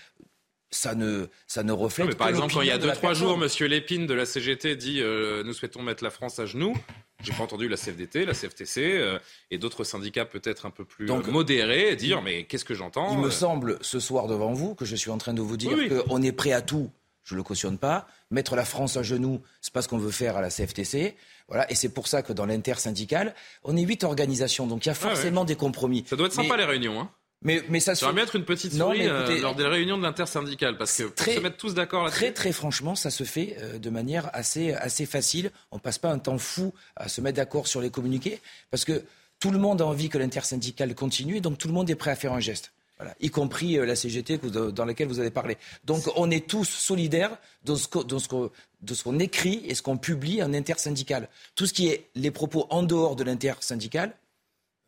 ça 0.72 0.94
ne, 0.94 1.26
ça 1.48 1.64
ne 1.64 1.72
reflète 1.72 2.16
Par 2.16 2.30
exemple, 2.30 2.54
quand 2.54 2.62
il 2.62 2.68
y 2.68 2.72
a 2.72 2.78
deux, 2.78 2.92
trois 2.92 3.14
jours, 3.14 3.42
M. 3.42 3.68
Lépine 3.68 4.06
de 4.06 4.14
la 4.14 4.26
CGT 4.26 4.76
dit 4.76 5.02
euh, 5.02 5.44
Nous 5.44 5.54
souhaitons 5.54 5.82
mettre 5.82 6.04
la 6.04 6.12
France 6.12 6.40
à 6.40 6.46
genoux. 6.46 6.76
J'ai 7.24 7.34
pas 7.34 7.44
entendu 7.44 7.68
la 7.68 7.76
CFDT, 7.76 8.24
la 8.24 8.34
CFTC 8.34 8.82
euh, 8.82 9.20
et 9.52 9.58
d'autres 9.58 9.84
syndicats 9.84 10.26
peut-être 10.26 10.66
un 10.66 10.70
peu 10.70 10.86
plus 10.86 11.10
euh, 11.10 11.22
modérés 11.24 11.96
dire 11.96 12.22
Mais 12.22 12.44
qu'est-ce 12.44 12.64
que 12.64 12.76
j'entends 12.76 13.12
Il 13.12 13.20
me 13.20 13.30
semble 13.32 13.78
ce 13.82 14.00
soir 14.00 14.28
devant 14.28 14.54
vous 14.54 14.76
que 14.76 14.86
je 14.86 14.96
suis 14.96 15.10
en 15.10 15.18
train 15.18 15.34
de 15.34 15.42
vous 15.42 15.58
dire 15.58 15.78
qu'on 16.06 16.22
est 16.22 16.32
prêt 16.32 16.54
à 16.54 16.62
tout. 16.62 16.92
Je 17.30 17.36
ne 17.36 17.38
le 17.38 17.44
cautionne 17.44 17.78
pas. 17.78 18.08
Mettre 18.32 18.56
la 18.56 18.66
France 18.66 18.98
à 18.98 19.04
genoux, 19.04 19.40
c'est 19.62 19.72
pas 19.72 19.84
ce 19.84 19.88
qu'on 19.88 20.00
veut 20.00 20.10
faire 20.10 20.36
à 20.36 20.42
la 20.42 20.50
CFTC. 20.50 21.16
Voilà, 21.48 21.72
et 21.72 21.76
c'est 21.76 21.90
pour 21.90 22.08
ça 22.08 22.24
que 22.24 22.34
dans 22.34 22.48
l'intersyndical, 22.48 23.36
on 23.64 23.78
est 23.78 23.84
huit 23.84 24.04
organisations, 24.04 24.66
donc 24.66 24.86
il 24.86 24.90
y 24.90 24.92
a 24.92 24.96
forcément 24.96 25.46
des 25.46 25.56
compromis. 25.56 26.04
Ça 26.10 26.16
doit 26.16 26.26
être 26.26 26.34
sympa 26.34 26.58
les 26.58 26.66
réunions, 26.66 27.00
hein 27.00 27.12
mais, 27.44 27.64
mais 27.70 27.80
ça 27.80 27.94
se. 27.94 28.04
Mettre 28.08 28.36
une 28.36 28.46
petite 28.46 28.74
souris 28.74 29.08
euh, 29.08 29.40
lors 29.42 29.54
des 29.54 29.68
réunions 29.68 29.98
de 29.98 30.02
l'intersyndicale 30.02 30.76
parce 30.76 30.98
que 30.98 31.04
très, 31.04 31.36
se 31.36 31.40
mettre 31.40 31.58
tous 31.58 31.76
d'accord 31.76 32.04
là-dessus. 32.04 32.20
Très 32.20 32.32
très 32.34 32.52
franchement, 32.52 32.96
ça 32.96 33.12
se 33.12 33.24
fait 33.24 33.58
euh, 33.60 33.78
de 33.78 33.90
manière 33.92 34.32
assez 34.34 34.74
assez 34.74 35.06
facile. 35.06 35.52
On 35.72 35.78
passe 35.78 36.00
pas 36.00 36.10
un 36.10 36.18
temps 36.18 36.40
fou 36.40 36.74
à 36.96 37.08
se 37.10 37.22
mettre 37.22 37.38
d'accord 37.38 37.68
sur 37.68 37.80
les 37.80 37.92
communiqués 37.92 38.42
parce 38.72 38.86
que 38.86 39.04
tout 39.40 39.52
le 39.52 39.60
monde 39.60 39.82
a 39.82 39.86
envie 39.86 40.10
que 40.10 40.18
l'intersyndicale 40.18 40.96
continue, 40.96 41.42
donc 41.42 41.60
tout 41.60 41.68
le 41.68 41.74
monde 41.76 41.90
est 41.92 41.96
prêt 41.96 42.12
à 42.12 42.16
faire 42.16 42.34
un 42.34 42.40
geste 42.40 42.74
y 43.20 43.30
compris 43.30 43.78
euh, 43.78 43.86
la 43.86 43.96
CGT 43.96 44.38
dans 44.38 44.86
laquelle 44.86 45.08
vous 45.08 45.20
avez 45.20 45.32
parlé. 45.32 45.58
Donc 45.86 46.04
on 46.16 46.30
est 46.32 46.48
tous 46.48 46.68
solidaires 46.68 47.38
de 47.64 47.76
ce 47.76 49.04
qu'on 49.04 49.20
écrit 49.20 49.62
et 49.66 49.76
ce 49.76 49.82
qu'on 49.82 49.98
publie 49.98 50.44
en 50.44 50.54
intersyndical. 50.54 51.30
Tout 51.56 51.66
ce 51.66 51.74
qui 51.74 51.88
est 51.88 52.10
les 52.16 52.32
propos 52.32 52.68
en 52.70 52.84
dehors 52.84 53.16
de 53.16 53.24
l'intersyndical, 53.24 54.14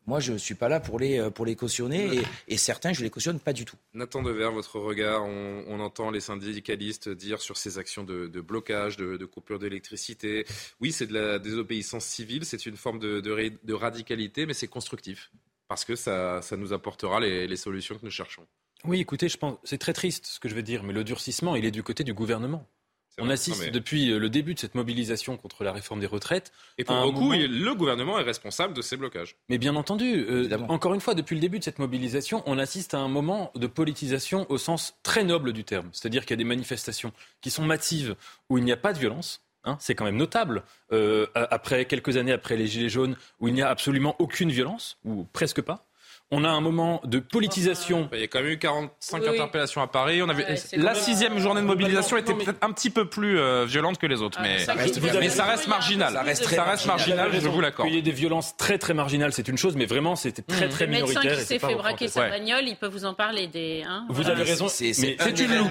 moi, 0.06 0.18
je 0.18 0.32
ne 0.32 0.38
suis 0.38 0.56
pas 0.56 0.68
là 0.68 0.80
pour 0.80 0.98
les, 0.98 1.20
euh, 1.20 1.30
pour 1.30 1.46
les 1.46 1.54
cautionner 1.54 2.20
et, 2.48 2.56
certains, 2.56 2.92
je 2.92 3.00
ne 3.00 3.04
les 3.04 3.10
cautionne 3.10 3.38
pas 3.38 3.52
du 3.52 3.64
tout. 3.64 3.76
Nathan 3.94 4.22
Dever, 4.22 4.50
votre 4.52 4.80
regard, 4.80 5.24
on, 5.24 5.78
entend 5.78 6.10
les 6.10 6.20
syndicalistes 6.20 7.08
dire 7.08 7.40
sur 7.40 7.56
ces 7.56 7.78
actions 7.78 8.02
de, 8.02 8.26
blocage, 8.40 8.96
de, 8.96 9.24
coupure 9.26 9.60
d'électricité. 9.60 10.44
Oui, 10.80 10.90
c'est 10.90 11.06
de 11.06 11.14
la 11.14 11.38
désobéissance 11.38 12.04
civile, 12.04 12.44
c'est 12.44 12.66
une 12.66 12.76
forme 12.76 12.98
de, 12.98 13.20
de 13.20 13.72
radicalité, 13.72 14.44
mais 14.44 14.54
c'est 14.54 14.68
constructif 14.68 15.30
parce 15.72 15.86
que 15.86 15.96
ça, 15.96 16.42
nous 16.58 16.74
apportera 16.74 17.18
les, 17.18 17.56
solutions 17.56 17.94
que 17.94 18.04
nous 18.04 18.10
cherchons. 18.10 18.46
Oui, 18.84 19.00
écoutez, 19.00 19.30
je 19.30 19.38
pense 19.38 19.56
c'est 19.64 19.78
très 19.78 19.94
triste 19.94 20.26
ce 20.26 20.38
que 20.38 20.46
je 20.46 20.54
veux 20.54 20.62
dire, 20.62 20.82
mais 20.82 20.92
le 20.92 21.02
durcissement, 21.02 21.56
il 21.56 21.64
est 21.64 21.70
du 21.70 21.82
côté 21.82 22.04
du 22.04 22.12
gouvernement. 22.12 22.66
On 23.18 23.30
assiste 23.30 23.70
depuis 23.70 24.10
euh, 24.10 24.18
le 24.18 24.28
début 24.28 24.52
de 24.52 24.58
cette 24.58 24.74
mobilisation 24.74 25.38
contre 25.38 25.64
la 25.64 25.72
réforme 25.72 26.00
des 26.00 26.06
retraites. 26.06 26.52
Et 26.76 26.84
pour 26.84 27.00
beaucoup, 27.00 27.32
le 27.32 27.74
gouvernement 27.74 28.18
est 28.18 28.22
responsable 28.22 28.74
de 28.74 28.82
ces 28.82 28.98
blocages. 28.98 29.36
Mais 29.48 29.56
bien 29.56 29.74
entendu, 29.74 30.26
euh, 30.28 30.58
encore 30.68 30.92
une 30.92 31.00
fois, 31.00 31.14
depuis 31.14 31.36
le 31.36 31.40
début 31.40 31.58
de 31.58 31.64
cette 31.64 31.78
mobilisation, 31.78 32.42
on 32.44 32.58
assiste 32.58 32.92
à 32.92 32.98
un 32.98 33.08
moment 33.08 33.50
de 33.54 33.66
politisation 33.66 34.44
au 34.50 34.58
sens 34.58 34.98
très 35.02 35.24
noble 35.24 35.54
du 35.54 35.64
terme. 35.64 35.88
C'est-à-dire 35.92 36.22
qu'il 36.22 36.32
y 36.32 36.38
a 36.38 36.42
des 36.44 36.44
manifestations 36.44 37.12
qui 37.40 37.50
sont 37.50 37.64
massives 37.64 38.14
où 38.50 38.58
il 38.58 38.64
n'y 38.64 38.72
a 38.72 38.76
pas 38.76 38.92
de 38.92 38.98
violence, 38.98 39.42
Hein, 39.64 39.76
c'est 39.80 39.94
quand 39.94 40.04
même 40.04 40.16
notable. 40.16 40.64
Euh, 40.92 41.26
après 41.34 41.84
quelques 41.84 42.16
années 42.16 42.32
après 42.32 42.56
les 42.56 42.66
Gilets 42.66 42.88
jaunes, 42.88 43.16
où 43.40 43.48
il 43.48 43.54
n'y 43.54 43.62
a 43.62 43.68
absolument 43.68 44.16
aucune 44.18 44.50
violence, 44.50 44.98
ou 45.04 45.24
presque 45.32 45.62
pas, 45.62 45.86
on 46.32 46.44
a 46.44 46.48
un 46.48 46.62
moment 46.62 47.00
de 47.04 47.18
politisation. 47.18 48.08
Il 48.12 48.20
y 48.20 48.24
a 48.24 48.26
quand 48.26 48.40
même 48.40 48.52
eu 48.52 48.58
45 48.58 49.28
interpellations 49.28 49.82
à 49.82 49.86
Paris. 49.86 50.22
On 50.22 50.28
a 50.30 50.34
la 50.76 50.94
sixième 50.94 51.38
journée 51.38 51.60
de 51.60 51.66
mobilisation 51.66 52.16
était 52.16 52.32
peut-être 52.32 52.58
un 52.62 52.72
petit 52.72 52.88
peu 52.88 53.04
plus 53.04 53.38
euh, 53.38 53.66
violente 53.66 53.98
que 53.98 54.06
les 54.06 54.22
autres, 54.22 54.40
mais, 54.40 54.58
ça 54.58 54.72
reste, 54.72 55.68
marginal. 55.68 56.14
Ça 56.14 56.22
reste, 56.64 56.86
marginal, 56.86 57.30
je 57.32 57.48
vous 57.48 57.60
l'accorde. 57.60 57.90
Il 57.90 57.94
y 57.94 57.98
a 57.98 58.00
des 58.00 58.10
violences 58.10 58.56
très 58.56 58.78
très 58.78 58.94
marginales, 58.94 59.32
c'est 59.32 59.46
une 59.48 59.58
chose, 59.58 59.76
mais 59.76 59.84
vraiment 59.84 60.16
c'était 60.16 60.42
très 60.42 60.68
très 60.70 60.86
minoritaire. 60.86 61.22
Le 61.22 61.28
médecin 61.28 61.42
qui 61.42 61.46
s'est 61.46 61.58
fait 61.58 61.74
braquer 61.74 62.08
sa 62.08 62.28
bagnole, 62.28 62.66
il 62.66 62.76
peut 62.76 62.88
vous 62.88 63.04
en 63.04 63.12
parler 63.12 63.46
des. 63.46 63.84
Hein, 63.86 64.06
vous 64.08 64.28
avez 64.28 64.42
raison. 64.42 64.68
C'est 64.68 64.90
une 64.90 65.58
loupe. 65.58 65.70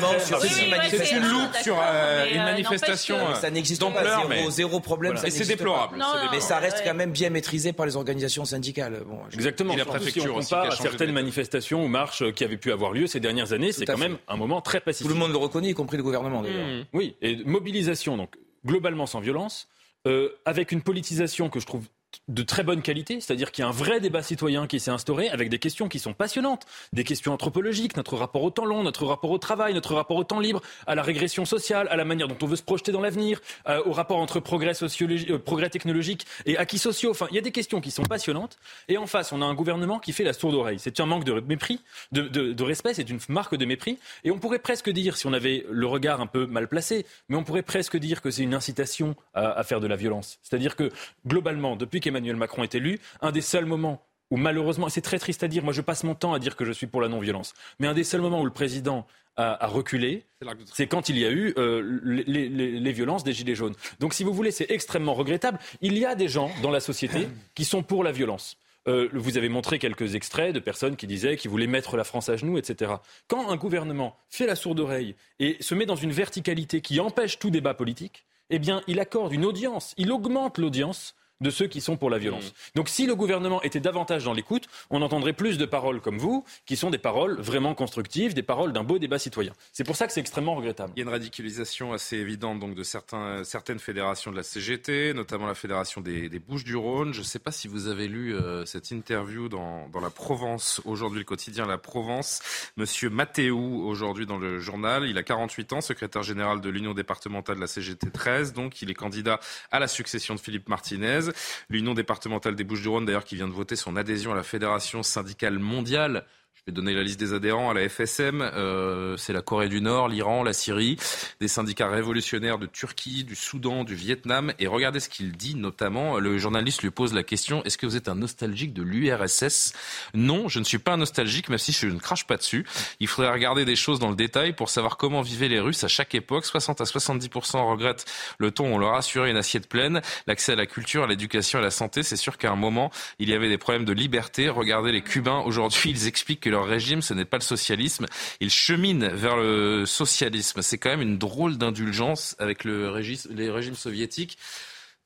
C'est 0.89 1.11
une 1.11 1.27
loupe 1.27 1.55
sur 1.63 1.79
euh, 1.81 2.25
une 2.31 2.39
euh, 2.39 2.43
manifestation. 2.43 3.17
Ça 3.33 3.49
n'existe 3.49 3.81
pas. 3.81 4.49
Zéro 4.49 4.79
problème. 4.79 5.15
Et 5.23 5.31
c'est 5.31 5.47
déplorable. 5.47 5.97
Mais 6.31 6.39
ça 6.39 6.59
reste 6.59 6.83
quand 6.85 6.93
même 6.93 7.11
bien 7.11 7.31
maîtrisé 7.31 7.73
par 7.73 7.87
les 7.87 7.95
organisations 7.95 8.45
syndicales. 8.45 9.01
Exactement. 9.33 9.75
La 9.75 9.85
préfecture 9.85 10.41
à 10.53 10.71
certaines 10.71 11.11
manifestations 11.11 11.83
ou 11.83 11.87
marches 11.87 12.31
qui 12.33 12.43
avaient 12.43 12.57
pu 12.57 12.71
avoir 12.71 12.91
lieu 12.91 13.07
ces 13.07 13.19
dernières 13.19 13.53
années, 13.53 13.71
c'est 13.71 13.85
quand 13.85 13.97
même 13.97 14.17
un 14.27 14.37
moment 14.37 14.61
très 14.61 14.79
pacifique. 14.79 15.07
Tout 15.07 15.13
le 15.13 15.19
monde 15.19 15.31
le 15.31 15.37
reconnaît, 15.37 15.69
y 15.69 15.73
compris 15.73 15.97
le 15.97 16.03
gouvernement 16.03 16.41
d'ailleurs. 16.41 16.67
Mmh. 16.67 16.85
Oui, 16.93 17.15
et 17.21 17.43
mobilisation, 17.45 18.17
donc 18.17 18.35
globalement 18.65 19.05
sans 19.05 19.19
violence, 19.19 19.67
euh, 20.07 20.29
avec 20.45 20.71
une 20.71 20.81
politisation 20.81 21.49
que 21.49 21.59
je 21.59 21.65
trouve 21.65 21.87
de 22.27 22.43
très 22.43 22.63
bonne 22.63 22.81
qualité, 22.81 23.19
c'est-à-dire 23.19 23.51
qu'il 23.51 23.63
y 23.63 23.65
a 23.65 23.69
un 23.69 23.73
vrai 23.73 23.99
débat 23.99 24.23
citoyen 24.23 24.67
qui 24.67 24.79
s'est 24.79 24.91
instauré 24.91 25.29
avec 25.29 25.49
des 25.49 25.59
questions 25.59 25.87
qui 25.87 25.99
sont 25.99 26.13
passionnantes, 26.13 26.65
des 26.93 27.03
questions 27.03 27.33
anthropologiques, 27.33 27.95
notre 27.97 28.15
rapport 28.15 28.43
au 28.43 28.49
temps 28.49 28.65
long, 28.65 28.83
notre 28.83 29.05
rapport 29.05 29.31
au 29.31 29.37
travail, 29.37 29.73
notre 29.73 29.95
rapport 29.95 30.17
au 30.17 30.23
temps 30.23 30.39
libre, 30.39 30.61
à 30.87 30.95
la 30.95 31.01
régression 31.01 31.45
sociale, 31.45 31.87
à 31.89 31.95
la 31.95 32.05
manière 32.05 32.27
dont 32.27 32.37
on 32.41 32.45
veut 32.45 32.55
se 32.55 32.63
projeter 32.63 32.91
dans 32.91 33.01
l'avenir, 33.01 33.39
euh, 33.67 33.81
au 33.85 33.91
rapport 33.91 34.17
entre 34.17 34.39
progrès, 34.39 34.73
euh, 34.81 35.39
progrès 35.39 35.69
technologique 35.69 36.25
et 36.45 36.57
acquis 36.57 36.77
sociaux. 36.77 37.11
Enfin, 37.11 37.27
il 37.29 37.35
y 37.35 37.39
a 37.39 37.41
des 37.41 37.51
questions 37.51 37.81
qui 37.81 37.91
sont 37.91 38.03
passionnantes. 38.03 38.57
Et 38.87 38.97
en 38.97 39.07
face, 39.07 39.31
on 39.31 39.41
a 39.41 39.45
un 39.45 39.53
gouvernement 39.53 39.99
qui 39.99 40.11
fait 40.11 40.23
la 40.23 40.33
sourde 40.33 40.55
oreille. 40.55 40.79
C'est 40.79 40.99
un 40.99 41.05
manque 41.05 41.23
de 41.23 41.39
mépris, 41.39 41.79
de, 42.11 42.63
respect, 42.63 42.93
c'est 42.93 43.09
une 43.09 43.19
marque 43.29 43.55
de 43.55 43.65
mépris. 43.65 43.97
Et 44.23 44.31
on 44.31 44.39
pourrait 44.39 44.59
presque 44.59 44.89
dire, 44.89 45.17
si 45.17 45.27
on 45.27 45.33
avait 45.33 45.65
le 45.69 45.87
regard 45.87 46.21
un 46.21 46.27
peu 46.27 46.45
mal 46.45 46.67
placé, 46.67 47.05
mais 47.29 47.37
on 47.37 47.43
pourrait 47.43 47.63
presque 47.63 47.97
dire 47.97 48.21
que 48.21 48.31
c'est 48.31 48.43
une 48.43 48.53
incitation 48.53 49.15
à, 49.33 49.51
à 49.51 49.63
faire 49.63 49.79
de 49.79 49.87
la 49.87 49.95
violence. 49.95 50.39
C'est-à-dire 50.43 50.75
que 50.75 50.89
globalement, 51.25 51.75
depuis 51.75 52.00
Emmanuel 52.07 52.35
Macron 52.35 52.63
est 52.63 52.75
élu, 52.75 52.99
un 53.21 53.31
des 53.31 53.41
seuls 53.41 53.65
moments 53.65 54.05
où 54.29 54.37
malheureusement, 54.37 54.87
c'est 54.89 55.01
très 55.01 55.19
triste 55.19 55.43
à 55.43 55.47
dire, 55.47 55.63
moi 55.63 55.73
je 55.73 55.81
passe 55.81 56.03
mon 56.03 56.15
temps 56.15 56.33
à 56.33 56.39
dire 56.39 56.55
que 56.55 56.65
je 56.65 56.71
suis 56.71 56.87
pour 56.87 57.01
la 57.01 57.09
non-violence, 57.09 57.53
mais 57.79 57.87
un 57.87 57.93
des 57.93 58.05
seuls 58.05 58.21
moments 58.21 58.41
où 58.41 58.45
le 58.45 58.51
président 58.51 59.05
a, 59.37 59.67
reculé, 59.67 60.25
c'est 60.73 60.87
quand 60.87 61.09
il 61.09 61.17
y 61.17 61.25
a 61.25 61.31
eu 61.31 61.53
euh, 61.57 61.99
les, 62.03 62.91
violences 62.91 63.23
des 63.23 63.33
Gilets 63.33 63.55
jaunes. 63.55 63.73
Donc 63.99 64.13
si 64.13 64.23
vous 64.23 64.33
voulez, 64.33 64.51
c'est 64.51 64.69
extrêmement 64.69 65.13
regrettable. 65.13 65.57
Il 65.81 65.97
y 65.97 66.05
a 66.05 66.15
des 66.15 66.27
gens 66.27 66.51
dans 66.61 66.69
la 66.69 66.79
société 66.79 67.27
qui 67.55 67.65
sont 67.65 67.81
pour 67.81 68.03
la 68.03 68.11
violence. 68.11 68.57
Euh, 68.87 69.09
vous 69.13 69.37
avez 69.37 69.49
montré 69.49 69.79
quelques 69.79 70.15
extraits 70.15 70.53
de 70.53 70.59
personnes 70.59 70.95
qui 70.95 71.07
disaient 71.07 71.37
qu'ils 71.37 71.51
voulaient 71.51 71.67
mettre 71.67 71.97
la 71.97 72.03
France 72.03 72.29
à 72.29 72.35
genoux, 72.35 72.57
etc. 72.57 72.93
Quand 73.27 73.49
un 73.49 73.55
gouvernement 73.55 74.15
fait 74.29 74.47
la 74.47 74.55
sourde 74.55 74.79
oreille 74.79 75.15
et 75.39 75.57
se 75.59 75.75
met 75.75 75.85
dans 75.85 75.95
une 75.95 76.11
verticalité 76.11 76.81
qui 76.81 76.99
empêche 76.99 77.39
tout 77.39 77.51
débat 77.51 77.73
politique, 77.73 78.25
eh 78.49 78.59
bien, 78.59 78.81
il 78.87 78.99
accorde 78.99 79.33
une 79.33 79.45
audience, 79.45 79.93
il 79.97 80.11
augmente 80.11 80.57
l'audience 80.57 81.15
de 81.41 81.49
ceux 81.49 81.67
qui 81.67 81.81
sont 81.81 81.97
pour 81.97 82.09
la 82.09 82.17
violence. 82.17 82.45
Mmh. 82.45 82.75
Donc 82.75 82.89
si 82.89 83.05
le 83.05 83.15
gouvernement 83.15 83.61
était 83.63 83.79
davantage 83.79 84.23
dans 84.23 84.33
l'écoute, 84.33 84.67
on 84.89 85.01
entendrait 85.01 85.33
plus 85.33 85.57
de 85.57 85.65
paroles 85.65 85.99
comme 86.01 86.17
vous, 86.17 86.45
qui 86.65 86.75
sont 86.75 86.89
des 86.89 86.97
paroles 86.97 87.39
vraiment 87.39 87.73
constructives, 87.75 88.33
des 88.33 88.43
paroles 88.43 88.73
d'un 88.73 88.83
beau 88.83 88.99
débat 88.99 89.19
citoyen. 89.19 89.53
C'est 89.73 89.83
pour 89.83 89.95
ça 89.95 90.07
que 90.07 90.13
c'est 90.13 90.19
extrêmement 90.19 90.55
regrettable. 90.55 90.93
Il 90.95 90.99
y 90.99 91.01
a 91.01 91.05
une 91.05 91.11
radicalisation 91.11 91.93
assez 91.93 92.17
évidente 92.17 92.59
donc, 92.59 92.75
de 92.75 92.83
certains, 92.83 93.43
certaines 93.43 93.79
fédérations 93.79 94.31
de 94.31 94.37
la 94.37 94.43
CGT, 94.43 95.13
notamment 95.13 95.47
la 95.47 95.55
fédération 95.55 96.01
des, 96.01 96.29
Bouches-du-Rhône. 96.41 97.13
Je 97.13 97.19
ne 97.19 97.25
sais 97.25 97.39
pas 97.39 97.51
si 97.51 97.67
vous 97.67 97.87
avez 97.87 98.07
lu 98.07 98.33
euh, 98.33 98.65
cette 98.65 98.91
interview 98.91 99.47
dans, 99.47 99.87
dans 99.89 99.99
la 99.99 100.09
Provence, 100.09 100.81
aujourd'hui 100.85 101.19
le 101.19 101.25
quotidien 101.25 101.65
La 101.65 101.77
Provence. 101.77 102.41
Monsieur 102.77 103.09
Mathéou, 103.09 103.85
aujourd'hui 103.87 104.25
dans 104.25 104.37
le 104.37 104.59
journal, 104.59 105.05
il 105.07 105.17
a 105.17 105.23
48 105.23 105.73
ans, 105.73 105.81
secrétaire 105.81 106.23
général 106.23 106.61
de 106.61 106.69
l'Union 106.69 106.93
départementale 106.93 107.57
de 107.57 107.61
la 107.61 107.67
CGT 107.67 108.09
13, 108.11 108.53
donc 108.53 108.81
il 108.81 108.89
est 108.89 108.95
candidat 108.95 109.39
à 109.71 109.79
la 109.79 109.87
succession 109.87 110.35
de 110.35 110.39
Philippe 110.39 110.69
Martinez. 110.69 111.30
L'Union 111.69 111.93
départementale 111.93 112.55
des 112.55 112.63
Bouches-du-Rhône, 112.63 113.05
d'ailleurs, 113.05 113.25
qui 113.25 113.35
vient 113.35 113.47
de 113.47 113.53
voter 113.53 113.75
son 113.75 113.95
adhésion 113.95 114.31
à 114.31 114.35
la 114.35 114.43
Fédération 114.43 115.03
syndicale 115.03 115.59
mondiale 115.59 116.25
je 116.61 116.71
vais 116.71 116.75
donner 116.75 116.93
la 116.93 117.01
liste 117.01 117.19
des 117.19 117.33
adhérents 117.33 117.71
à 117.71 117.73
la 117.73 117.89
FSM. 117.89 118.39
Euh, 118.43 119.17
c'est 119.17 119.33
la 119.33 119.41
Corée 119.41 119.67
du 119.67 119.81
Nord, 119.81 120.09
l'Iran, 120.09 120.43
la 120.43 120.53
Syrie, 120.53 120.95
des 121.39 121.47
syndicats 121.47 121.89
révolutionnaires 121.89 122.59
de 122.59 122.67
Turquie, 122.67 123.23
du 123.23 123.33
Soudan, 123.33 123.83
du 123.83 123.95
Vietnam. 123.95 124.53
Et 124.59 124.67
regardez 124.67 124.99
ce 124.99 125.09
qu'il 125.09 125.31
dit 125.31 125.55
notamment. 125.55 126.19
Le 126.19 126.37
journaliste 126.37 126.83
lui 126.83 126.91
pose 126.91 127.15
la 127.15 127.23
question 127.23 127.63
Est-ce 127.63 127.79
que 127.79 127.87
vous 127.87 127.95
êtes 127.95 128.07
un 128.09 128.13
nostalgique 128.13 128.75
de 128.75 128.83
l'URSS 128.83 129.73
Non, 130.13 130.49
je 130.49 130.59
ne 130.59 130.63
suis 130.63 130.77
pas 130.77 130.93
un 130.93 130.97
nostalgique, 130.97 131.49
même 131.49 131.57
si 131.57 131.71
je 131.71 131.87
ne 131.87 131.97
crache 131.97 132.27
pas 132.27 132.37
dessus. 132.37 132.63
Il 132.99 133.07
faudrait 133.07 133.31
regarder 133.31 133.65
des 133.65 133.75
choses 133.75 133.97
dans 133.97 134.09
le 134.09 134.15
détail 134.15 134.53
pour 134.53 134.69
savoir 134.69 134.97
comment 134.97 135.23
vivaient 135.23 135.49
les 135.49 135.59
Russes 135.59 135.83
à 135.83 135.87
chaque 135.87 136.13
époque. 136.13 136.45
60 136.45 136.79
à 136.79 136.83
70% 136.83 137.71
regrettent 137.71 138.05
le 138.37 138.51
ton. 138.51 138.65
On 138.65 138.77
leur 138.77 138.93
a 138.93 138.97
assuré 138.99 139.31
une 139.31 139.37
assiette 139.37 139.67
pleine, 139.67 140.03
l'accès 140.27 140.51
à 140.51 140.55
la 140.57 140.67
culture, 140.67 141.05
à 141.05 141.07
l'éducation, 141.07 141.57
à 141.57 141.63
la 141.63 141.71
santé. 141.71 142.03
C'est 142.03 142.17
sûr 142.17 142.37
qu'à 142.37 142.51
un 142.51 142.55
moment, 142.55 142.91
il 143.17 143.29
y 143.29 143.33
avait 143.33 143.49
des 143.49 143.57
problèmes 143.57 143.85
de 143.85 143.93
liberté. 143.93 144.47
Regardez 144.47 144.91
les 144.91 145.01
Cubains. 145.01 145.41
Aujourd'hui, 145.43 145.89
ils 145.89 146.07
expliquent 146.07 146.40
que 146.41 146.49
leur 146.49 146.65
régime, 146.65 147.01
ce 147.01 147.13
n'est 147.13 147.25
pas 147.25 147.37
le 147.37 147.43
socialisme. 147.43 148.05
Ils 148.39 148.49
cheminent 148.49 149.07
vers 149.07 149.37
le 149.37 149.85
socialisme. 149.85 150.61
C'est 150.61 150.77
quand 150.77 150.89
même 150.89 151.01
une 151.01 151.17
drôle 151.17 151.57
d'indulgence 151.57 152.35
avec 152.39 152.65
le 152.65 152.91
les 153.29 153.49
régimes 153.49 153.75
soviétiques. 153.75 154.37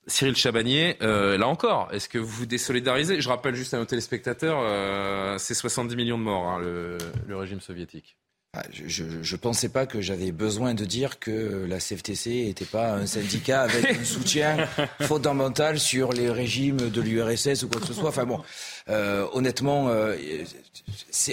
Cyril 0.07 0.35
Chabagnier, 0.35 0.97
euh, 1.01 1.37
là 1.37 1.47
encore, 1.47 1.89
est-ce 1.91 2.07
que 2.07 2.19
vous 2.19 2.27
vous 2.27 2.45
désolidarisez? 2.45 3.21
Je 3.21 3.29
rappelle 3.29 3.55
juste 3.55 3.73
à 3.73 3.77
nos 3.77 3.85
téléspectateurs, 3.85 4.59
euh, 4.61 5.37
c'est 5.39 5.55
70 5.55 5.95
millions 5.95 6.19
de 6.19 6.23
morts, 6.23 6.47
hein, 6.47 6.59
le 6.59 7.35
régime 7.35 7.59
soviétique. 7.59 8.15
Ah, 8.57 8.63
je 8.71 9.03
ne 9.03 9.37
pensais 9.37 9.67
pas 9.67 9.85
que 9.85 9.99
j'avais 9.99 10.31
besoin 10.31 10.73
de 10.73 10.85
dire 10.85 11.19
que 11.19 11.65
la 11.67 11.79
CFTC 11.79 12.45
n'était 12.45 12.63
pas 12.63 12.93
un 12.93 13.05
syndicat 13.05 13.63
avec 13.63 13.85
un 13.85 14.03
soutien 14.05 14.65
fondamental 15.01 15.77
sur 15.77 16.13
les 16.13 16.29
régimes 16.29 16.89
de 16.89 17.01
l'URSS 17.01 17.63
ou 17.63 17.67
quoi 17.67 17.81
que 17.81 17.87
ce 17.87 17.93
soit. 17.93 18.07
Enfin 18.09 18.25
bon, 18.25 18.41
euh, 18.87 19.27
honnêtement, 19.33 19.89
euh, 19.89 20.15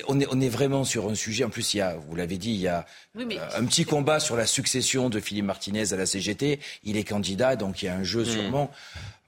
on, 0.08 0.18
est, 0.18 0.26
on 0.32 0.40
est 0.40 0.48
vraiment 0.48 0.82
sur 0.82 1.08
un 1.08 1.14
sujet. 1.14 1.44
En 1.44 1.50
plus, 1.50 1.74
il 1.74 1.76
y 1.76 1.80
a, 1.80 1.94
vous 1.94 2.16
l'avez 2.16 2.38
dit, 2.38 2.50
il 2.50 2.60
y 2.60 2.68
a 2.68 2.86
euh, 3.16 3.24
un 3.54 3.64
petit 3.66 3.84
combat 3.84 4.18
sur 4.18 4.36
la 4.36 4.46
succession 4.46 5.08
de 5.08 5.20
Philippe 5.20 5.44
Martinez 5.44 5.92
à 5.92 5.96
la 5.96 6.06
CGT. 6.06 6.58
Il 6.82 6.96
est 6.96 7.04
candidat, 7.04 7.54
donc 7.54 7.82
il 7.82 7.86
y 7.86 7.88
a 7.88 7.94
un 7.94 8.02
jeu 8.02 8.22
hmm. 8.22 8.26
sûrement. 8.26 8.70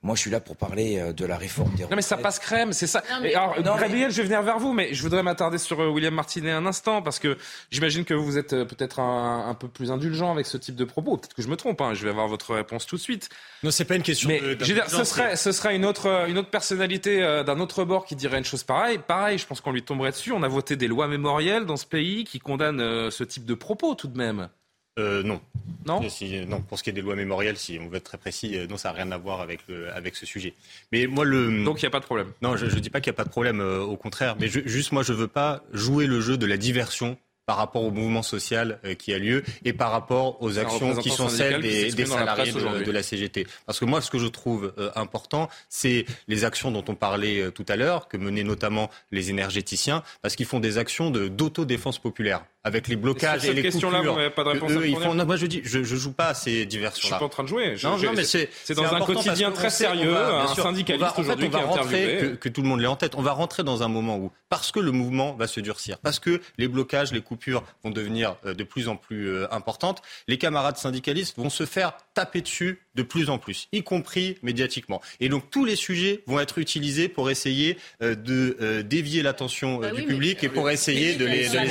Moi, 0.05 0.17
je 0.17 0.21
suis 0.21 0.31
là 0.31 0.39
pour 0.39 0.55
parler 0.57 0.99
euh, 0.99 1.13
de 1.15 1.25
la 1.25 1.39
réforme 1.39 1.71
des 1.71 1.85
retraites. 1.85 1.91
Non, 1.91 1.97
mais 1.97 2.03
ça 2.03 2.19
passe 2.19 2.39
crème, 2.39 2.75
c'est 2.75 2.87
ça. 2.87 3.03
alors, 3.09 3.57
Gabriel, 3.63 4.11
je 4.11 4.19
vais 4.19 4.25
venir 4.25 4.43
vers 4.43 4.59
vous, 4.59 4.75
mais 4.75 4.93
je 4.93 5.03
voudrais 5.03 5.23
m'attarder 5.23 5.57
sur 5.57 5.81
euh, 5.81 5.89
William 5.89 6.13
Martinet 6.13 6.51
un 6.51 6.67
instant, 6.67 7.01
parce 7.01 7.19
que 7.19 7.39
j'imagine 7.71 8.05
que 8.05 8.13
vous 8.13 8.37
êtes 8.37 8.53
euh, 8.53 8.67
peut-être 8.67 9.01
un, 9.01 9.57
peu 9.59 9.67
plus 9.67 9.91
indulgent 9.91 10.31
avec 10.31 10.45
ce 10.45 10.59
type 10.59 10.77
de 10.77 10.85
propos. 10.85 11.17
Peut-être 11.17 11.33
que 11.33 11.41
je 11.41 11.49
me 11.49 11.57
trompe, 11.57 11.81
hein. 11.81 11.95
je 11.95 12.05
vais 12.05 12.11
avoir 12.11 12.29
votre 12.29 12.55
réponse 12.55 12.85
tout 12.85 12.97
de 12.97 13.01
suite. 13.01 13.31
Non, 13.63 13.71
c'est 13.71 13.87
pas 13.87 13.97
une 13.97 14.03
question 14.03 14.29
mais, 14.29 14.41
je 14.41 14.47
veux 14.47 14.75
dire, 14.75 14.91
ce 14.91 15.05
serait, 15.05 15.37
ce 15.37 15.53
serait 15.53 15.75
une 15.75 15.87
autre, 15.87 16.27
une 16.29 16.37
autre 16.37 16.51
personnalité 16.51 17.21
d'un 17.47 17.59
autre 17.61 17.85
bord 17.85 18.05
qui 18.05 18.15
dirait 18.15 18.37
une 18.37 18.45
chose 18.45 18.63
pareille. 18.63 18.99
Pareil, 18.99 19.39
je 19.39 19.47
pense 19.47 19.63
qu'on 19.63 19.73
lui 19.73 19.83
tomberait 19.83 20.11
dessus. 20.11 20.33
On 20.33 20.43
a 20.43 20.49
voté 20.49 20.77
des 20.77 20.87
lois 20.89 21.09
mémorielles 21.09 21.65
dans 21.65 21.79
ce 21.79 21.87
pays 21.87 22.25
qui 22.25 22.41
condamnent 22.41 23.11
ce 23.11 23.25
type 23.25 23.47
de 23.47 23.55
propos 23.55 23.95
tout 23.95 24.09
de 24.09 24.19
même. 24.19 24.51
Euh, 24.99 25.23
non. 25.23 25.41
Non 25.87 26.01
Non, 26.47 26.61
pour 26.63 26.79
ce 26.79 26.85
qui 26.85 26.91
est 26.91 26.93
des 26.93 27.03
lois 27.03 27.17
mémorielles, 27.17 27.57
si 27.57 27.79
on 27.81 27.89
veut 27.89 27.97
être 27.97 28.05
très 28.05 28.19
précis, 28.19 28.57
euh, 28.57 28.67
non, 28.69 28.77
ça 28.77 28.91
n'a 28.91 28.95
rien 28.95 29.13
à 29.13 29.19
voir 29.19 29.41
avec, 29.41 29.61
le, 29.69 29.93
avec 29.93 30.15
ce 30.15 30.25
sujet. 30.25 30.55
Mais 30.93 31.07
moi, 31.07 31.25
le... 31.25 31.65
Donc 31.65 31.83
il 31.83 31.85
n'y 31.85 31.89
a 31.89 31.91
pas 31.91 32.01
de 32.01 32.05
problème 32.05 32.33
Non, 32.43 32.57
je 32.57 32.67
ne 32.67 32.81
dis 32.81 32.91
pas 32.91 33.01
qu'il 33.01 33.11
n'y 33.11 33.17
a 33.17 33.19
pas 33.19 33.25
de 33.25 33.31
problème, 33.31 33.61
euh, 33.61 33.81
au 33.81 33.97
contraire. 33.97 34.37
Mais 34.39 34.47
juste, 34.49 34.93
moi, 34.93 35.03
je 35.03 35.13
ne 35.13 35.19
veux 35.19 35.29
pas 35.29 35.63
jouer 35.73 36.07
le 36.07 36.21
jeu 36.21 36.39
de 36.39 36.47
la 36.47 36.57
diversion 36.57 37.19
par 37.45 37.57
rapport 37.57 37.83
au 37.83 37.91
mouvement 37.91 38.23
social 38.23 38.79
qui 38.99 39.13
a 39.13 39.19
lieu 39.19 39.43
et 39.67 39.75
par 39.75 39.91
rapport 39.91 40.43
aux 40.43 40.59
actions 40.59 40.97
qui 40.97 41.11
sont 41.11 41.29
celles 41.29 41.61
des, 41.61 42.07
salariés 42.07 42.53
de, 42.53 42.91
la 42.91 43.03
CGT. 43.03 43.47
Parce 43.67 43.79
que 43.79 43.85
moi, 43.85 44.01
ce 44.01 44.11
que 44.11 44.19
je 44.19 44.29
trouve 44.29 44.73
important, 44.95 45.51
c'est 45.69 46.07
les 46.27 46.47
actions 46.47 46.71
dont 46.71 46.85
on 46.89 46.95
parlait 46.95 47.51
tout 47.51 47.67
à 47.69 47.77
l'heure, 47.77 48.09
que 48.09 48.17
menaient 48.17 48.45
notamment 48.45 48.91
les 49.13 49.29
énergéticiens, 49.29 50.03
parce 50.23 50.37
qu'ils 50.37 50.47
font 50.47 50.59
des 50.61 50.79
actions 50.79 51.11
d'autodéfense 51.11 51.99
populaire 51.99 52.47
avec 52.65 52.89
les 52.89 52.97
blocages 52.97 53.45
et, 53.45 53.53
les 53.53 53.61
question-là, 53.61 54.01
vous 54.01 54.17
n'avez 54.17 54.31
pas 54.31 54.43
de 54.43 54.49
réponse 54.49 54.73
eux, 54.73 54.89
ils 54.89 54.97
font... 54.97 55.13
non, 55.13 55.27
moi 55.27 55.37
je 55.37 55.45
dis, 55.45 55.61
je, 55.65 55.83
je 55.83 55.97
joue 55.97 56.13
pas 56.13 56.29
à 56.29 56.35
ces 56.35 56.65
diversions-là. 56.65 57.03
Je 57.03 57.15
suis 57.15 57.19
pas 57.19 57.25
en 57.25 57.29
train 57.29 57.43
de 57.43 57.49
jouer. 57.49 57.77
non, 57.83 57.99
non, 57.99 58.13
mais 58.17 58.25
c'est 58.25 58.49
dans 58.75 58.95
un 58.95 59.01
quotidien 59.01 59.53
très 59.53 59.69
sérieux, 59.69 60.17
un 60.17 60.55
syndicaliste 60.55 61.19
aujourd'hui 61.19 61.47
qui 61.47 61.53
va 61.53 61.61
rentrer, 61.61 62.19
que, 62.21 62.27
que, 62.37 62.49
tout 62.49 62.63
le 62.63 62.69
monde 62.69 62.81
l'ait 62.81 62.87
en 62.87 62.97
tête. 62.97 63.15
On 63.17 63.23
va 63.23 63.33
rentrer 63.33 63.65
dans 63.65 63.83
un 63.83 63.89
moment 63.89 64.17
où, 64.17 64.33
parce 64.49 64.73
que 64.73 64.81
le 64.81 64.93
mouvement 64.93 65.35
va 65.35 65.47
se 65.47 65.61
durcir, 65.61 65.99
parce 65.99 66.19
que 66.19 66.41
les 66.57 66.67
blocages, 66.69 67.13
les 67.13 67.21
coupures 67.21 67.63
vont 67.83 67.91
devenir 67.91 68.37
euh, 68.47 68.55
de 68.55 68.65
plus 68.65 68.89
en 68.89 68.97
plus 68.97 69.29
euh, 69.29 69.47
importantes, 69.53 70.01
les 70.27 70.39
camarades 70.39 70.79
syndicalistes 70.79 71.37
vont 71.37 71.51
se 71.51 71.67
faire 71.67 71.93
taper 72.15 72.41
dessus 72.41 72.81
de 72.95 73.03
plus 73.03 73.29
en 73.29 73.39
plus, 73.39 73.69
y 73.73 73.83
compris 73.83 74.39
médiatiquement. 74.43 75.03
Et 75.21 75.29
donc 75.29 75.51
tous 75.51 75.67
les 75.67 75.77
sujets 75.77 76.23
vont 76.27 76.41
être 76.41 76.59
utilisés 76.59 77.09
pour 77.09 77.29
essayer 77.29 77.77
euh, 78.03 78.15
de 78.15 78.83
dévier 78.83 79.23
l'attention 79.23 79.79
bah 79.79 79.91
du 79.91 80.05
public 80.05 80.43
et 80.45 80.49
pour 80.49 80.71
essayer 80.71 81.17
de 81.17 81.27
les, 81.27 81.49
de 81.49 81.59
les 81.59 81.69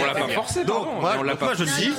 moi, 0.85 1.53
je 1.53 1.63
le 1.63 1.69
dis. 1.79 1.89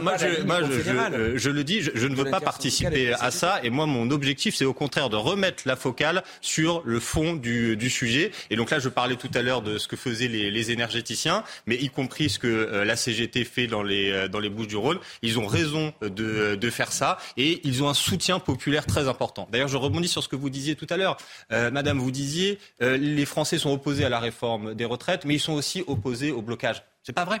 Moi, 0.00 0.16
je, 0.16 1.36
je, 1.36 1.50
le 1.50 1.64
dis, 1.64 1.82
je, 1.82 2.06
ne 2.06 2.14
veux 2.14 2.24
pas 2.24 2.40
participer 2.40 3.12
à 3.12 3.30
ça. 3.30 3.60
Et 3.62 3.70
moi, 3.70 3.86
mon 3.86 4.10
objectif, 4.10 4.54
c'est 4.54 4.64
au 4.64 4.74
contraire 4.74 5.10
de 5.10 5.16
remettre 5.16 5.62
la 5.66 5.76
focale 5.76 6.22
sur 6.40 6.82
le 6.84 7.00
fond 7.00 7.34
du, 7.34 7.76
du 7.76 7.90
sujet. 7.90 8.30
Et 8.50 8.56
donc 8.56 8.70
là, 8.70 8.78
je 8.78 8.88
parlais 8.88 9.16
tout 9.16 9.30
à 9.34 9.42
l'heure 9.42 9.62
de 9.62 9.78
ce 9.78 9.88
que 9.88 9.96
faisaient 9.96 10.28
les, 10.28 10.50
les, 10.50 10.70
énergéticiens, 10.70 11.44
mais 11.66 11.76
y 11.76 11.88
compris 11.88 12.30
ce 12.30 12.38
que 12.38 12.46
euh, 12.46 12.84
la 12.84 12.96
CGT 12.96 13.44
fait 13.44 13.66
dans 13.66 13.82
les, 13.82 14.10
euh, 14.10 14.28
dans 14.28 14.38
les 14.38 14.50
Bouches-du-Rhône. 14.50 14.98
Ils 15.22 15.38
ont 15.38 15.46
raison 15.46 15.92
de, 16.02 16.54
de 16.54 16.70
faire 16.70 16.92
ça 16.92 17.18
et 17.36 17.60
ils 17.64 17.82
ont 17.82 17.88
un 17.88 17.94
soutien 17.94 18.38
populaire 18.38 18.86
très 18.86 19.08
important. 19.08 19.48
D'ailleurs, 19.50 19.68
je 19.68 19.76
rebondis 19.76 20.08
sur 20.08 20.22
ce 20.22 20.28
que 20.28 20.36
vous 20.36 20.50
disiez 20.50 20.76
tout 20.76 20.86
à 20.90 20.96
l'heure. 20.96 21.16
Euh, 21.52 21.70
Madame, 21.70 21.98
vous 21.98 22.10
disiez, 22.10 22.58
les 22.80 23.24
Français 23.24 23.58
sont 23.58 23.72
opposés 23.72 24.04
à 24.04 24.08
la 24.08 24.20
réforme 24.20 24.74
des 24.74 24.84
retraites, 24.84 25.24
mais 25.24 25.34
ils 25.34 25.40
sont 25.40 25.52
aussi 25.52 25.82
opposés 25.86 26.30
au 26.30 26.42
blocage. 26.42 26.82
C'est 27.02 27.12
pas 27.12 27.24
vrai. 27.24 27.40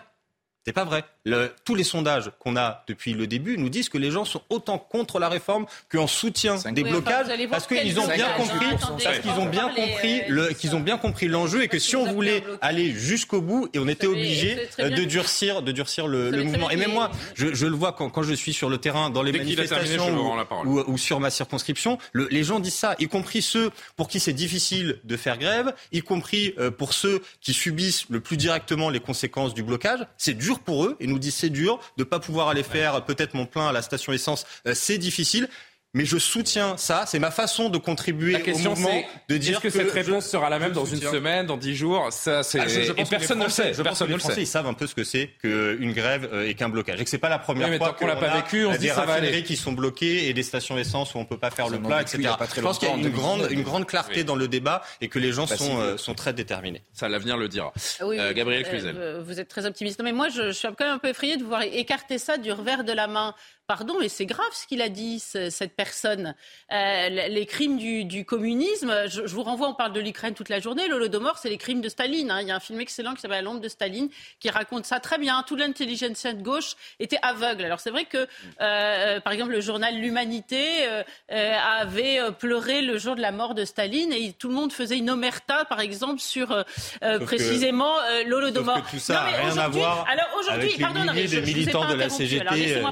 C'est 0.66 0.74
pas 0.74 0.84
vrai. 0.84 1.04
Le, 1.24 1.52
tous 1.64 1.74
les 1.74 1.84
sondages 1.84 2.30
qu'on 2.38 2.56
a 2.56 2.84
depuis 2.86 3.14
le 3.14 3.26
début 3.26 3.56
nous 3.56 3.70
disent 3.70 3.88
que 3.88 3.96
les 3.96 4.10
gens 4.10 4.26
sont 4.26 4.42
autant 4.50 4.78
contre 4.78 5.18
la 5.18 5.30
réforme 5.30 5.66
qu'en 5.90 6.06
soutien 6.06 6.56
des 6.72 6.82
blocages 6.82 7.28
parce 7.50 7.66
qu'ils 7.66 7.98
ont 7.98 8.06
bien 8.06 8.28
compris, 8.36 8.66
parce 9.02 9.18
qu'ils 9.20 9.30
ont 9.30 9.46
bien 9.46 9.68
compris 9.68 10.20
le, 10.28 10.52
qu'ils 10.52 10.76
ont 10.76 10.80
bien 10.80 10.98
compris 10.98 11.28
l'enjeu 11.28 11.62
et 11.62 11.68
que 11.68 11.78
si 11.78 11.96
on 11.96 12.12
voulait 12.12 12.44
aller 12.60 12.92
jusqu'au 12.92 13.40
bout 13.40 13.68
et 13.72 13.78
on 13.78 13.88
était 13.88 14.06
obligé 14.06 14.68
de 14.78 15.04
durcir, 15.04 15.62
de 15.62 15.72
durcir 15.72 16.06
le, 16.06 16.30
le 16.30 16.44
mouvement. 16.44 16.70
Et 16.70 16.76
même 16.76 16.92
moi, 16.92 17.10
je, 17.34 17.54
je 17.54 17.66
le 17.66 17.74
vois 17.74 17.92
quand, 17.92 18.10
quand, 18.10 18.22
je 18.22 18.34
suis 18.34 18.52
sur 18.52 18.68
le 18.68 18.78
terrain 18.78 19.08
dans 19.08 19.22
les 19.22 19.32
manifestations 19.32 20.36
ou, 20.64 20.78
ou, 20.86 20.98
sur 20.98 21.20
ma 21.20 21.30
circonscription, 21.30 21.98
le, 22.12 22.28
les 22.30 22.44
gens 22.44 22.60
disent 22.60 22.74
ça, 22.74 22.96
y 22.98 23.08
compris 23.08 23.40
ceux 23.42 23.70
pour 23.96 24.08
qui 24.08 24.20
c'est 24.20 24.32
difficile 24.32 25.00
de 25.04 25.16
faire 25.16 25.38
grève, 25.38 25.74
y 25.92 26.02
compris 26.02 26.54
euh, 26.58 26.70
pour 26.70 26.92
ceux 26.92 27.22
qui 27.40 27.54
subissent 27.54 28.06
le 28.10 28.20
plus 28.20 28.36
directement 28.36 28.90
les 28.90 29.00
conséquences 29.00 29.54
du 29.54 29.62
blocage. 29.62 30.00
C'est 30.18 30.34
dur 30.50 30.58
pour 30.58 30.84
eux 30.84 30.96
et 30.98 31.06
nous 31.06 31.20
dit 31.20 31.30
c'est 31.30 31.48
dur 31.48 31.78
de 31.96 32.02
ne 32.02 32.04
pas 32.04 32.18
pouvoir 32.18 32.48
aller 32.48 32.64
faire 32.64 33.04
peut-être 33.04 33.34
mon 33.34 33.46
plein 33.46 33.68
à 33.68 33.72
la 33.72 33.82
station 33.82 34.12
essence, 34.12 34.44
euh, 34.66 34.74
c'est 34.74 34.98
difficile 34.98 35.48
mais 35.92 36.04
je 36.04 36.18
soutiens 36.18 36.76
ça. 36.76 37.04
C'est 37.06 37.18
ma 37.18 37.30
façon 37.30 37.68
de 37.68 37.78
contribuer 37.78 38.32
la 38.32 38.40
question, 38.40 38.72
au 38.72 38.76
mouvement, 38.76 39.02
de 39.28 39.36
dire 39.36 39.54
est-ce 39.54 39.60
que, 39.60 39.70
cette 39.70 39.90
réponse 39.90 40.26
sera 40.26 40.48
la 40.48 40.58
même 40.58 40.72
dans 40.72 40.84
une 40.84 41.00
semaine, 41.00 41.46
dans 41.46 41.56
dix 41.56 41.74
jours? 41.74 42.12
Ça, 42.12 42.42
c'est 42.42 42.60
ah, 42.60 42.66
et 42.96 43.04
personne 43.04 43.38
ne 43.38 43.44
le 43.44 43.50
sait. 43.50 43.74
Je 43.74 43.82
pense 43.82 43.98
que 43.98 44.04
les 44.04 44.18
Français, 44.18 44.42
ils 44.42 44.46
savent 44.46 44.66
un 44.66 44.74
peu 44.74 44.86
ce 44.86 44.94
que 44.94 45.04
c'est 45.04 45.30
qu'une 45.40 45.92
grève 45.92 46.28
euh, 46.32 46.48
et 46.48 46.54
qu'un 46.54 46.68
blocage, 46.68 47.00
et 47.00 47.04
que 47.04 47.10
c'est 47.10 47.18
pas 47.18 47.28
la 47.28 47.38
première 47.38 47.76
fois 47.76 47.92
qu'on 47.92 48.06
l'a 48.06 48.16
pas 48.16 48.36
vécu. 48.36 48.66
On 48.66 48.72
se 48.72 48.78
dit 48.78 48.86
des 48.86 48.92
ça 48.92 49.02
raffineries 49.02 49.42
qui 49.42 49.56
sont 49.56 49.72
bloquées 49.72 50.28
et 50.28 50.34
des 50.34 50.42
stations 50.42 50.78
essence 50.78 51.14
où 51.14 51.18
on 51.18 51.24
peut 51.24 51.38
pas 51.38 51.50
faire 51.50 51.68
le 51.68 51.80
plein, 51.80 52.00
etc. 52.00 52.30
Je 52.54 52.60
pense 52.60 52.78
qu'il 52.78 52.88
y 52.88 52.92
a 52.92 52.94
une 52.94 53.10
grande, 53.10 53.48
une 53.50 53.62
grande 53.62 53.86
clarté 53.86 54.24
dans 54.24 54.36
le 54.36 54.48
débat 54.48 54.82
et 55.00 55.08
que 55.08 55.18
les 55.18 55.32
gens 55.32 55.46
bah, 55.46 55.56
sont, 55.56 55.80
euh, 55.80 55.96
sont 55.96 56.14
très 56.14 56.32
déterminés. 56.32 56.82
Ça, 56.92 57.08
l'avenir 57.08 57.36
le 57.36 57.48
dira. 57.48 57.72
Euh, 58.00 58.32
Gabriel 58.32 58.64
Cluzel. 58.64 59.20
Vous 59.24 59.40
êtes 59.40 59.48
très 59.48 59.66
optimiste. 59.66 59.98
Non, 59.98 60.04
mais 60.04 60.12
moi, 60.12 60.28
je 60.28 60.52
suis 60.52 60.68
quand 60.68 60.84
même 60.84 60.94
un 60.94 60.98
peu 60.98 61.08
effrayé 61.08 61.36
de 61.36 61.44
voir 61.44 61.62
écarter 61.62 62.18
ça 62.18 62.36
du 62.36 62.52
revers 62.52 62.84
de 62.84 62.92
la 62.92 63.06
main. 63.06 63.34
Pardon, 63.70 64.00
et 64.00 64.08
c'est 64.08 64.26
grave 64.26 64.50
ce 64.52 64.66
qu'il 64.66 64.82
a 64.82 64.88
dit, 64.88 65.20
cette 65.20 65.76
personne. 65.76 66.34
Euh, 66.72 67.08
les 67.08 67.46
crimes 67.46 67.78
du, 67.78 68.24
communisme, 68.24 68.92
je, 69.06 69.22
vous 69.22 69.44
renvoie, 69.44 69.68
on 69.68 69.74
parle 69.74 69.92
de 69.92 70.00
l'Ukraine 70.00 70.34
toute 70.34 70.48
la 70.48 70.58
journée, 70.58 70.88
l'Holodomor, 70.88 71.38
c'est 71.38 71.50
les 71.50 71.56
crimes 71.56 71.80
de 71.80 71.88
Staline. 71.88 72.32
Hein. 72.32 72.40
Il 72.40 72.48
y 72.48 72.50
a 72.50 72.56
un 72.56 72.60
film 72.60 72.80
excellent 72.80 73.14
qui 73.14 73.20
s'appelle 73.20 73.44
L'ombre 73.44 73.60
de 73.60 73.68
Staline, 73.68 74.08
qui 74.40 74.50
raconte 74.50 74.86
ça 74.86 74.98
très 74.98 75.18
bien. 75.18 75.44
Toute 75.46 75.60
l'intelligence 75.60 76.26
de 76.26 76.42
gauche 76.42 76.74
était 76.98 77.20
aveugle. 77.22 77.64
Alors 77.64 77.78
c'est 77.78 77.90
vrai 77.90 78.06
que, 78.06 78.26
euh, 78.60 79.20
par 79.20 79.32
exemple, 79.32 79.52
le 79.52 79.60
journal 79.60 79.94
L'Humanité 79.94 80.88
euh, 80.88 81.54
avait 81.80 82.18
pleuré 82.40 82.82
le 82.82 82.98
jour 82.98 83.14
de 83.14 83.20
la 83.20 83.30
mort 83.30 83.54
de 83.54 83.64
Staline, 83.64 84.12
et 84.12 84.32
tout 84.32 84.48
le 84.48 84.54
monde 84.54 84.72
faisait 84.72 84.98
une 84.98 85.10
omerta, 85.10 85.64
par 85.64 85.78
exemple, 85.78 86.18
sur 86.18 86.64
précisément 87.24 87.94
l'Holodomor. 88.26 88.82
Tout 88.90 88.98
ça 88.98 89.12
n'a 89.12 89.24
rien 89.26 89.58
à 89.58 89.68
voir 89.68 90.04
alors 90.08 90.26
aujourd'hui, 90.40 90.72
avec 90.82 90.96
les 90.96 91.12
milliers 91.12 91.40
de 91.40 91.46
militants 91.46 91.88
de 91.88 91.94
la 91.94 92.10
CGT 92.10 92.82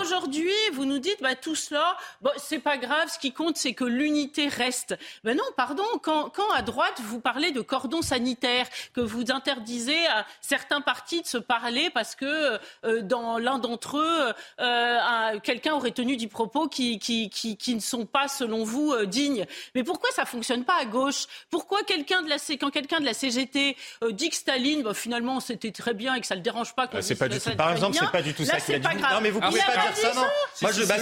aujourd'hui, 0.00 0.52
vous 0.72 0.84
nous 0.84 0.98
dites, 0.98 1.20
bah, 1.20 1.34
tout 1.34 1.54
cela, 1.54 1.96
bon, 2.20 2.30
c'est 2.36 2.58
pas 2.58 2.76
grave, 2.76 3.08
ce 3.12 3.18
qui 3.18 3.32
compte, 3.32 3.56
c'est 3.56 3.74
que 3.74 3.84
l'unité 3.84 4.48
reste. 4.48 4.96
Ben 5.24 5.36
non, 5.36 5.44
pardon, 5.56 5.84
quand, 6.02 6.30
quand 6.30 6.50
à 6.52 6.62
droite, 6.62 7.00
vous 7.02 7.20
parlez 7.20 7.50
de 7.50 7.60
cordon 7.60 8.02
sanitaire, 8.02 8.66
que 8.92 9.00
vous 9.00 9.30
interdisez 9.30 10.06
à 10.06 10.26
certains 10.40 10.80
partis 10.80 11.22
de 11.22 11.26
se 11.26 11.38
parler 11.38 11.90
parce 11.90 12.14
que 12.14 12.58
euh, 12.84 13.02
dans 13.02 13.38
l'un 13.38 13.58
d'entre 13.58 13.98
eux, 13.98 14.32
euh, 14.60 15.38
quelqu'un 15.42 15.74
aurait 15.74 15.90
tenu 15.90 16.16
des 16.16 16.26
propos 16.26 16.68
qui, 16.68 16.98
qui, 16.98 17.30
qui, 17.30 17.56
qui, 17.56 17.74
ne 17.74 17.80
sont 17.80 18.06
pas, 18.06 18.28
selon 18.28 18.64
vous, 18.64 18.92
euh, 18.92 19.06
dignes. 19.06 19.46
Mais 19.74 19.82
pourquoi 19.82 20.10
ça 20.10 20.24
fonctionne 20.24 20.64
pas 20.64 20.80
à 20.80 20.84
gauche? 20.84 21.26
Pourquoi 21.50 21.82
quelqu'un 21.82 22.22
de 22.22 22.28
la, 22.28 22.36
quand 22.60 22.70
quelqu'un 22.70 23.00
de 23.00 23.04
la 23.04 23.14
CGT 23.14 23.76
euh, 24.02 24.12
dit 24.12 24.30
que 24.30 24.36
Staline, 24.36 24.82
bah, 24.82 24.94
finalement, 24.94 25.40
c'était 25.40 25.72
très 25.72 25.94
bien 25.94 26.14
et 26.14 26.20
que 26.20 26.26
ça 26.26 26.34
le 26.34 26.40
dérange 26.40 26.74
pas 26.74 26.88
c'est 27.00 27.14
pas 27.14 27.28
du 27.28 27.38
tout, 27.38 27.50
par 27.56 27.72
exemple, 27.72 27.96
c'est 27.98 28.10
pas 28.10 28.22
du 28.22 28.34
tout 28.34 28.44
ça 28.44 28.60
qu'il 28.60 28.74
a 28.74 28.78
dit. 28.78 28.86
Non, 28.96 29.20
mais 29.22 29.30
vous 29.30 29.40
pouvez 29.40 29.60
pas, 29.74 29.82
dire 29.82 29.96
ça, 29.96 30.14
non. 30.14 30.26
Moi, 30.62 30.72
je, 30.72 30.82
bah, 30.84 30.94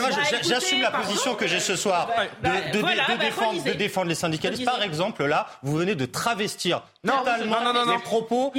j'assume 0.43 0.83
la 0.83 0.91
position 0.91 1.35
que 1.35 1.47
j'ai 1.47 1.61
ce 1.61 1.77
soir 1.77 2.09
de, 2.43 3.73
de 3.73 3.73
défendre 3.75 4.09
les 4.09 4.15
syndicalistes. 4.15 4.65
Par 4.65 4.83
exemple, 4.83 5.25
là, 5.25 5.47
vous 5.63 5.77
venez 5.77 5.95
de 5.95 6.07
travestir 6.07 6.83
totalement 7.07 7.85
les 7.85 7.99
propos 7.99 8.53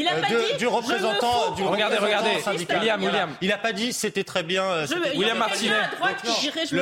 du 0.58 0.68
représentant 0.68 1.52
du 1.52 1.64
Regardez, 1.64 1.98
regardez, 1.98 2.30
William, 2.70 3.04
William. 3.04 3.30
Il 3.42 3.52
a 3.52 3.58
pas 3.58 3.74
dit 3.74 3.94
c'était 3.94 4.24
très 4.24 4.44
bien. 4.44 4.86
William 5.16 5.38
Martinet. 5.38 5.76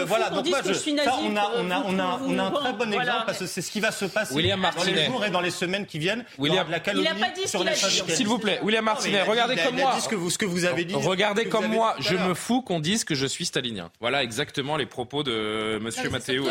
Voilà, 0.06 0.30
donc 0.30 0.48
moi, 0.48 0.60
on 0.64 1.36
a, 1.36 1.52
on 1.58 1.72
a, 1.72 1.84
on 1.86 2.00
a, 2.00 2.20
on 2.26 2.40
a 2.40 2.44
un 2.44 2.52
très 2.52 2.74
bon 2.74 2.94
exemple 2.94 3.24
parce 3.26 3.40
que 3.40 3.46
c'est 3.48 3.62
ce 3.62 3.72
qui 3.72 3.80
va 3.80 3.92
se 3.92 4.06
passer 4.06 4.34
dans 4.34 4.84
les 4.84 5.06
jours 5.06 5.26
et 5.26 5.30
dans 5.30 5.42
les 5.42 5.52
semaines 5.52 5.86
qui 5.86 6.00
viennent. 6.00 6.26
William, 6.38 6.68
la 6.70 6.80
calomnie 6.80 7.08
sur 7.46 7.64
les 7.64 7.76
S'il 7.76 8.28
vous 8.28 8.40
plaît, 8.40 8.60
William 8.64 8.86
Martinet, 8.86 9.24
regardez 9.24 9.58
comme 9.58 9.76
moi. 9.76 9.98
Ce 10.00 10.38
que 10.38 10.46
vous 10.46 10.66
avez 10.66 10.86
dit. 10.86 10.96
Regardez 10.96 11.46
comme 11.46 11.68
moi, 11.68 11.96
je 12.00 12.16
me 12.16 12.34
fous 12.34 12.62
qu'on 12.62 12.80
dise 12.80 13.04
que 13.04 13.16
je 13.16 13.26
suis 13.26 13.46
stalinien. 13.46 13.90
Voilà 14.00 14.24
exactement 14.24 14.78
les 14.78 14.86
propos 14.86 15.24
de 15.24 15.80
Monsieur 15.82 16.10
Matteo. 16.10 16.46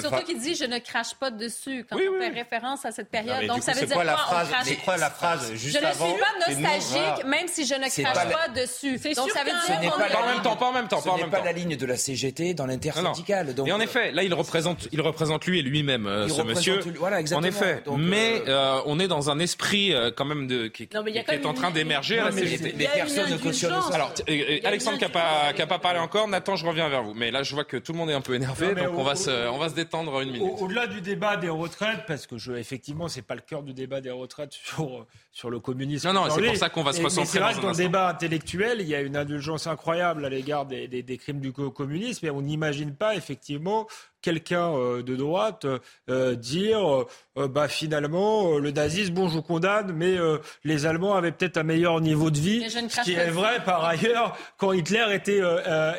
Surtout 0.00 0.24
qu'il 0.24 0.38
dit 0.38 0.54
je 0.54 0.64
ne 0.64 0.78
crache 0.78 1.14
pas 1.14 1.30
dessus 1.30 1.86
quand 1.88 1.96
on 1.96 2.20
fait 2.20 2.28
référence 2.28 2.84
à 2.84 2.92
cette 2.92 3.10
période. 3.10 3.46
Donc 3.46 3.62
ça 3.62 3.72
veut 3.72 3.86
dire 3.86 3.96
quoi 3.96 4.43
C'est 4.64 4.76
quoi 4.76 4.96
la 4.96 5.10
phrase 5.10 5.52
juste 5.54 5.76
avant 5.76 6.06
Je 6.06 6.52
ne 6.52 6.54
suis 6.54 6.62
pas 6.62 6.70
nostalgique, 6.70 7.26
même 7.26 7.48
si 7.48 7.66
je 7.66 7.74
ne 7.74 8.02
crache 8.02 8.28
pas 8.30 8.48
dessus. 8.48 8.98
Donc 9.14 9.30
ça 9.30 9.44
veut 9.44 9.80
dire 9.80 9.92
pas 9.94 10.22
en 10.22 10.26
même 10.26 10.42
temps, 10.42 10.56
pas 10.56 10.66
en 10.66 10.72
même 10.72 10.88
temps, 10.88 11.00
pas 11.00 11.10
en 11.10 11.16
même 11.16 11.24
temps. 11.24 11.24
Ce 11.24 11.24
n'est 11.24 11.30
pas 11.30 11.44
la 11.44 11.52
ligne 11.52 11.76
de 11.76 11.86
la 11.86 11.96
CGT 11.96 12.54
dans 12.54 12.66
l'intersyndical. 12.66 13.54
Et 13.66 13.72
en 13.72 13.80
effet, 13.80 14.12
là, 14.12 14.22
il 14.22 14.34
représente, 14.34 14.88
il 14.92 15.00
représente 15.00 15.46
lui 15.46 15.58
et 15.58 15.62
lui-même, 15.62 16.08
ce 16.28 16.42
monsieur. 16.42 16.80
Voilà, 16.98 17.20
exactement. 17.20 17.46
En 17.46 17.48
effet, 17.48 17.82
mais 17.96 18.42
on 18.86 18.98
est 19.00 19.08
dans 19.08 19.30
un 19.30 19.38
esprit 19.38 19.94
quand 20.16 20.24
même 20.24 20.46
de 20.46 20.66
qui 20.68 20.84
est 20.84 21.46
en 21.46 21.54
train 21.54 21.70
d'émerger 21.70 22.18
à 22.18 22.26
la 22.26 22.32
CGT. 22.32 22.74
Mais 22.76 22.88
personne 22.92 23.30
ne 23.30 23.36
cautionne 23.36 23.80
ça. 23.82 23.94
Alors, 23.94 24.12
Alexandre 24.64 24.98
qui 24.98 25.04
n'a 25.04 25.66
pas 25.66 25.78
parlé 25.78 25.98
encore. 26.00 26.28
Nathan, 26.28 26.56
je 26.56 26.66
reviens 26.66 26.88
vers 26.88 27.02
vous. 27.02 27.14
Mais 27.14 27.30
là, 27.30 27.42
je 27.42 27.54
vois 27.54 27.64
que 27.64 27.76
tout 27.76 27.92
le 27.92 27.98
monde 27.98 28.10
est 28.10 28.14
un 28.14 28.20
peu 28.20 28.34
énervé, 28.34 28.74
donc 28.74 28.96
on 28.96 29.04
va 29.04 29.14
se, 29.14 29.48
on 29.48 29.58
va 29.58 29.68
se 29.68 29.74
détendre 29.74 30.20
une 30.20 30.30
minute. 30.32 30.52
Au-delà 30.58 30.86
du 30.86 31.00
débat 31.00 31.36
des 31.36 31.48
retraites, 31.48 32.06
parce 32.06 32.26
que 32.26 32.38
je, 32.38 32.52
effectivement, 32.52 33.08
c'est 33.08 33.22
pas 33.22 33.34
le 33.34 33.40
cœur 33.40 33.62
du 33.62 33.72
débat 33.72 34.00
des 34.00 34.10
retraites 34.10 34.33
sur 34.50 35.06
sur 35.34 35.50
le 35.50 35.58
communisme. 35.58 36.06
Non, 36.08 36.14
non, 36.14 36.30
c'est 36.30 36.46
pour 36.46 36.56
ça 36.56 36.70
qu'on 36.70 36.84
va 36.84 36.92
se 36.92 37.02
recentrer. 37.02 37.26
C'est 37.26 37.40
vrai 37.40 37.54
que 37.54 37.60
dans 37.60 37.70
le 37.70 37.76
débat 37.76 38.08
intellectuel, 38.08 38.80
il 38.80 38.86
y 38.86 38.94
a 38.94 39.00
une 39.00 39.16
indulgence 39.16 39.66
incroyable 39.66 40.24
à 40.24 40.28
l'égard 40.28 40.64
des, 40.64 40.86
des, 40.86 41.02
des 41.02 41.18
crimes 41.18 41.40
du 41.40 41.52
communisme, 41.52 42.24
et 42.24 42.30
on 42.30 42.40
n'imagine 42.40 42.94
pas 42.94 43.16
effectivement 43.16 43.88
quelqu'un 44.24 44.74
euh, 44.74 45.02
de 45.02 45.14
droite 45.14 45.66
euh, 46.08 46.34
dire 46.34 47.06
euh, 47.36 47.48
bah 47.48 47.68
finalement 47.68 48.58
le 48.58 48.70
nazisme 48.70 49.12
bon 49.12 49.28
je 49.28 49.38
condamne 49.38 49.92
mais 49.92 50.16
les 50.62 50.86
Allemands 50.86 51.14
avaient 51.14 51.32
peut-être 51.32 51.58
un 51.58 51.64
meilleur 51.64 52.00
niveau 52.00 52.30
de 52.30 52.38
vie 52.38 52.70
ce 52.70 53.02
qui 53.02 53.12
est 53.12 53.30
vrai 53.30 53.62
par 53.64 53.84
ailleurs 53.84 54.36
quand 54.56 54.72
Hitler 54.72 55.04
était 55.10 55.40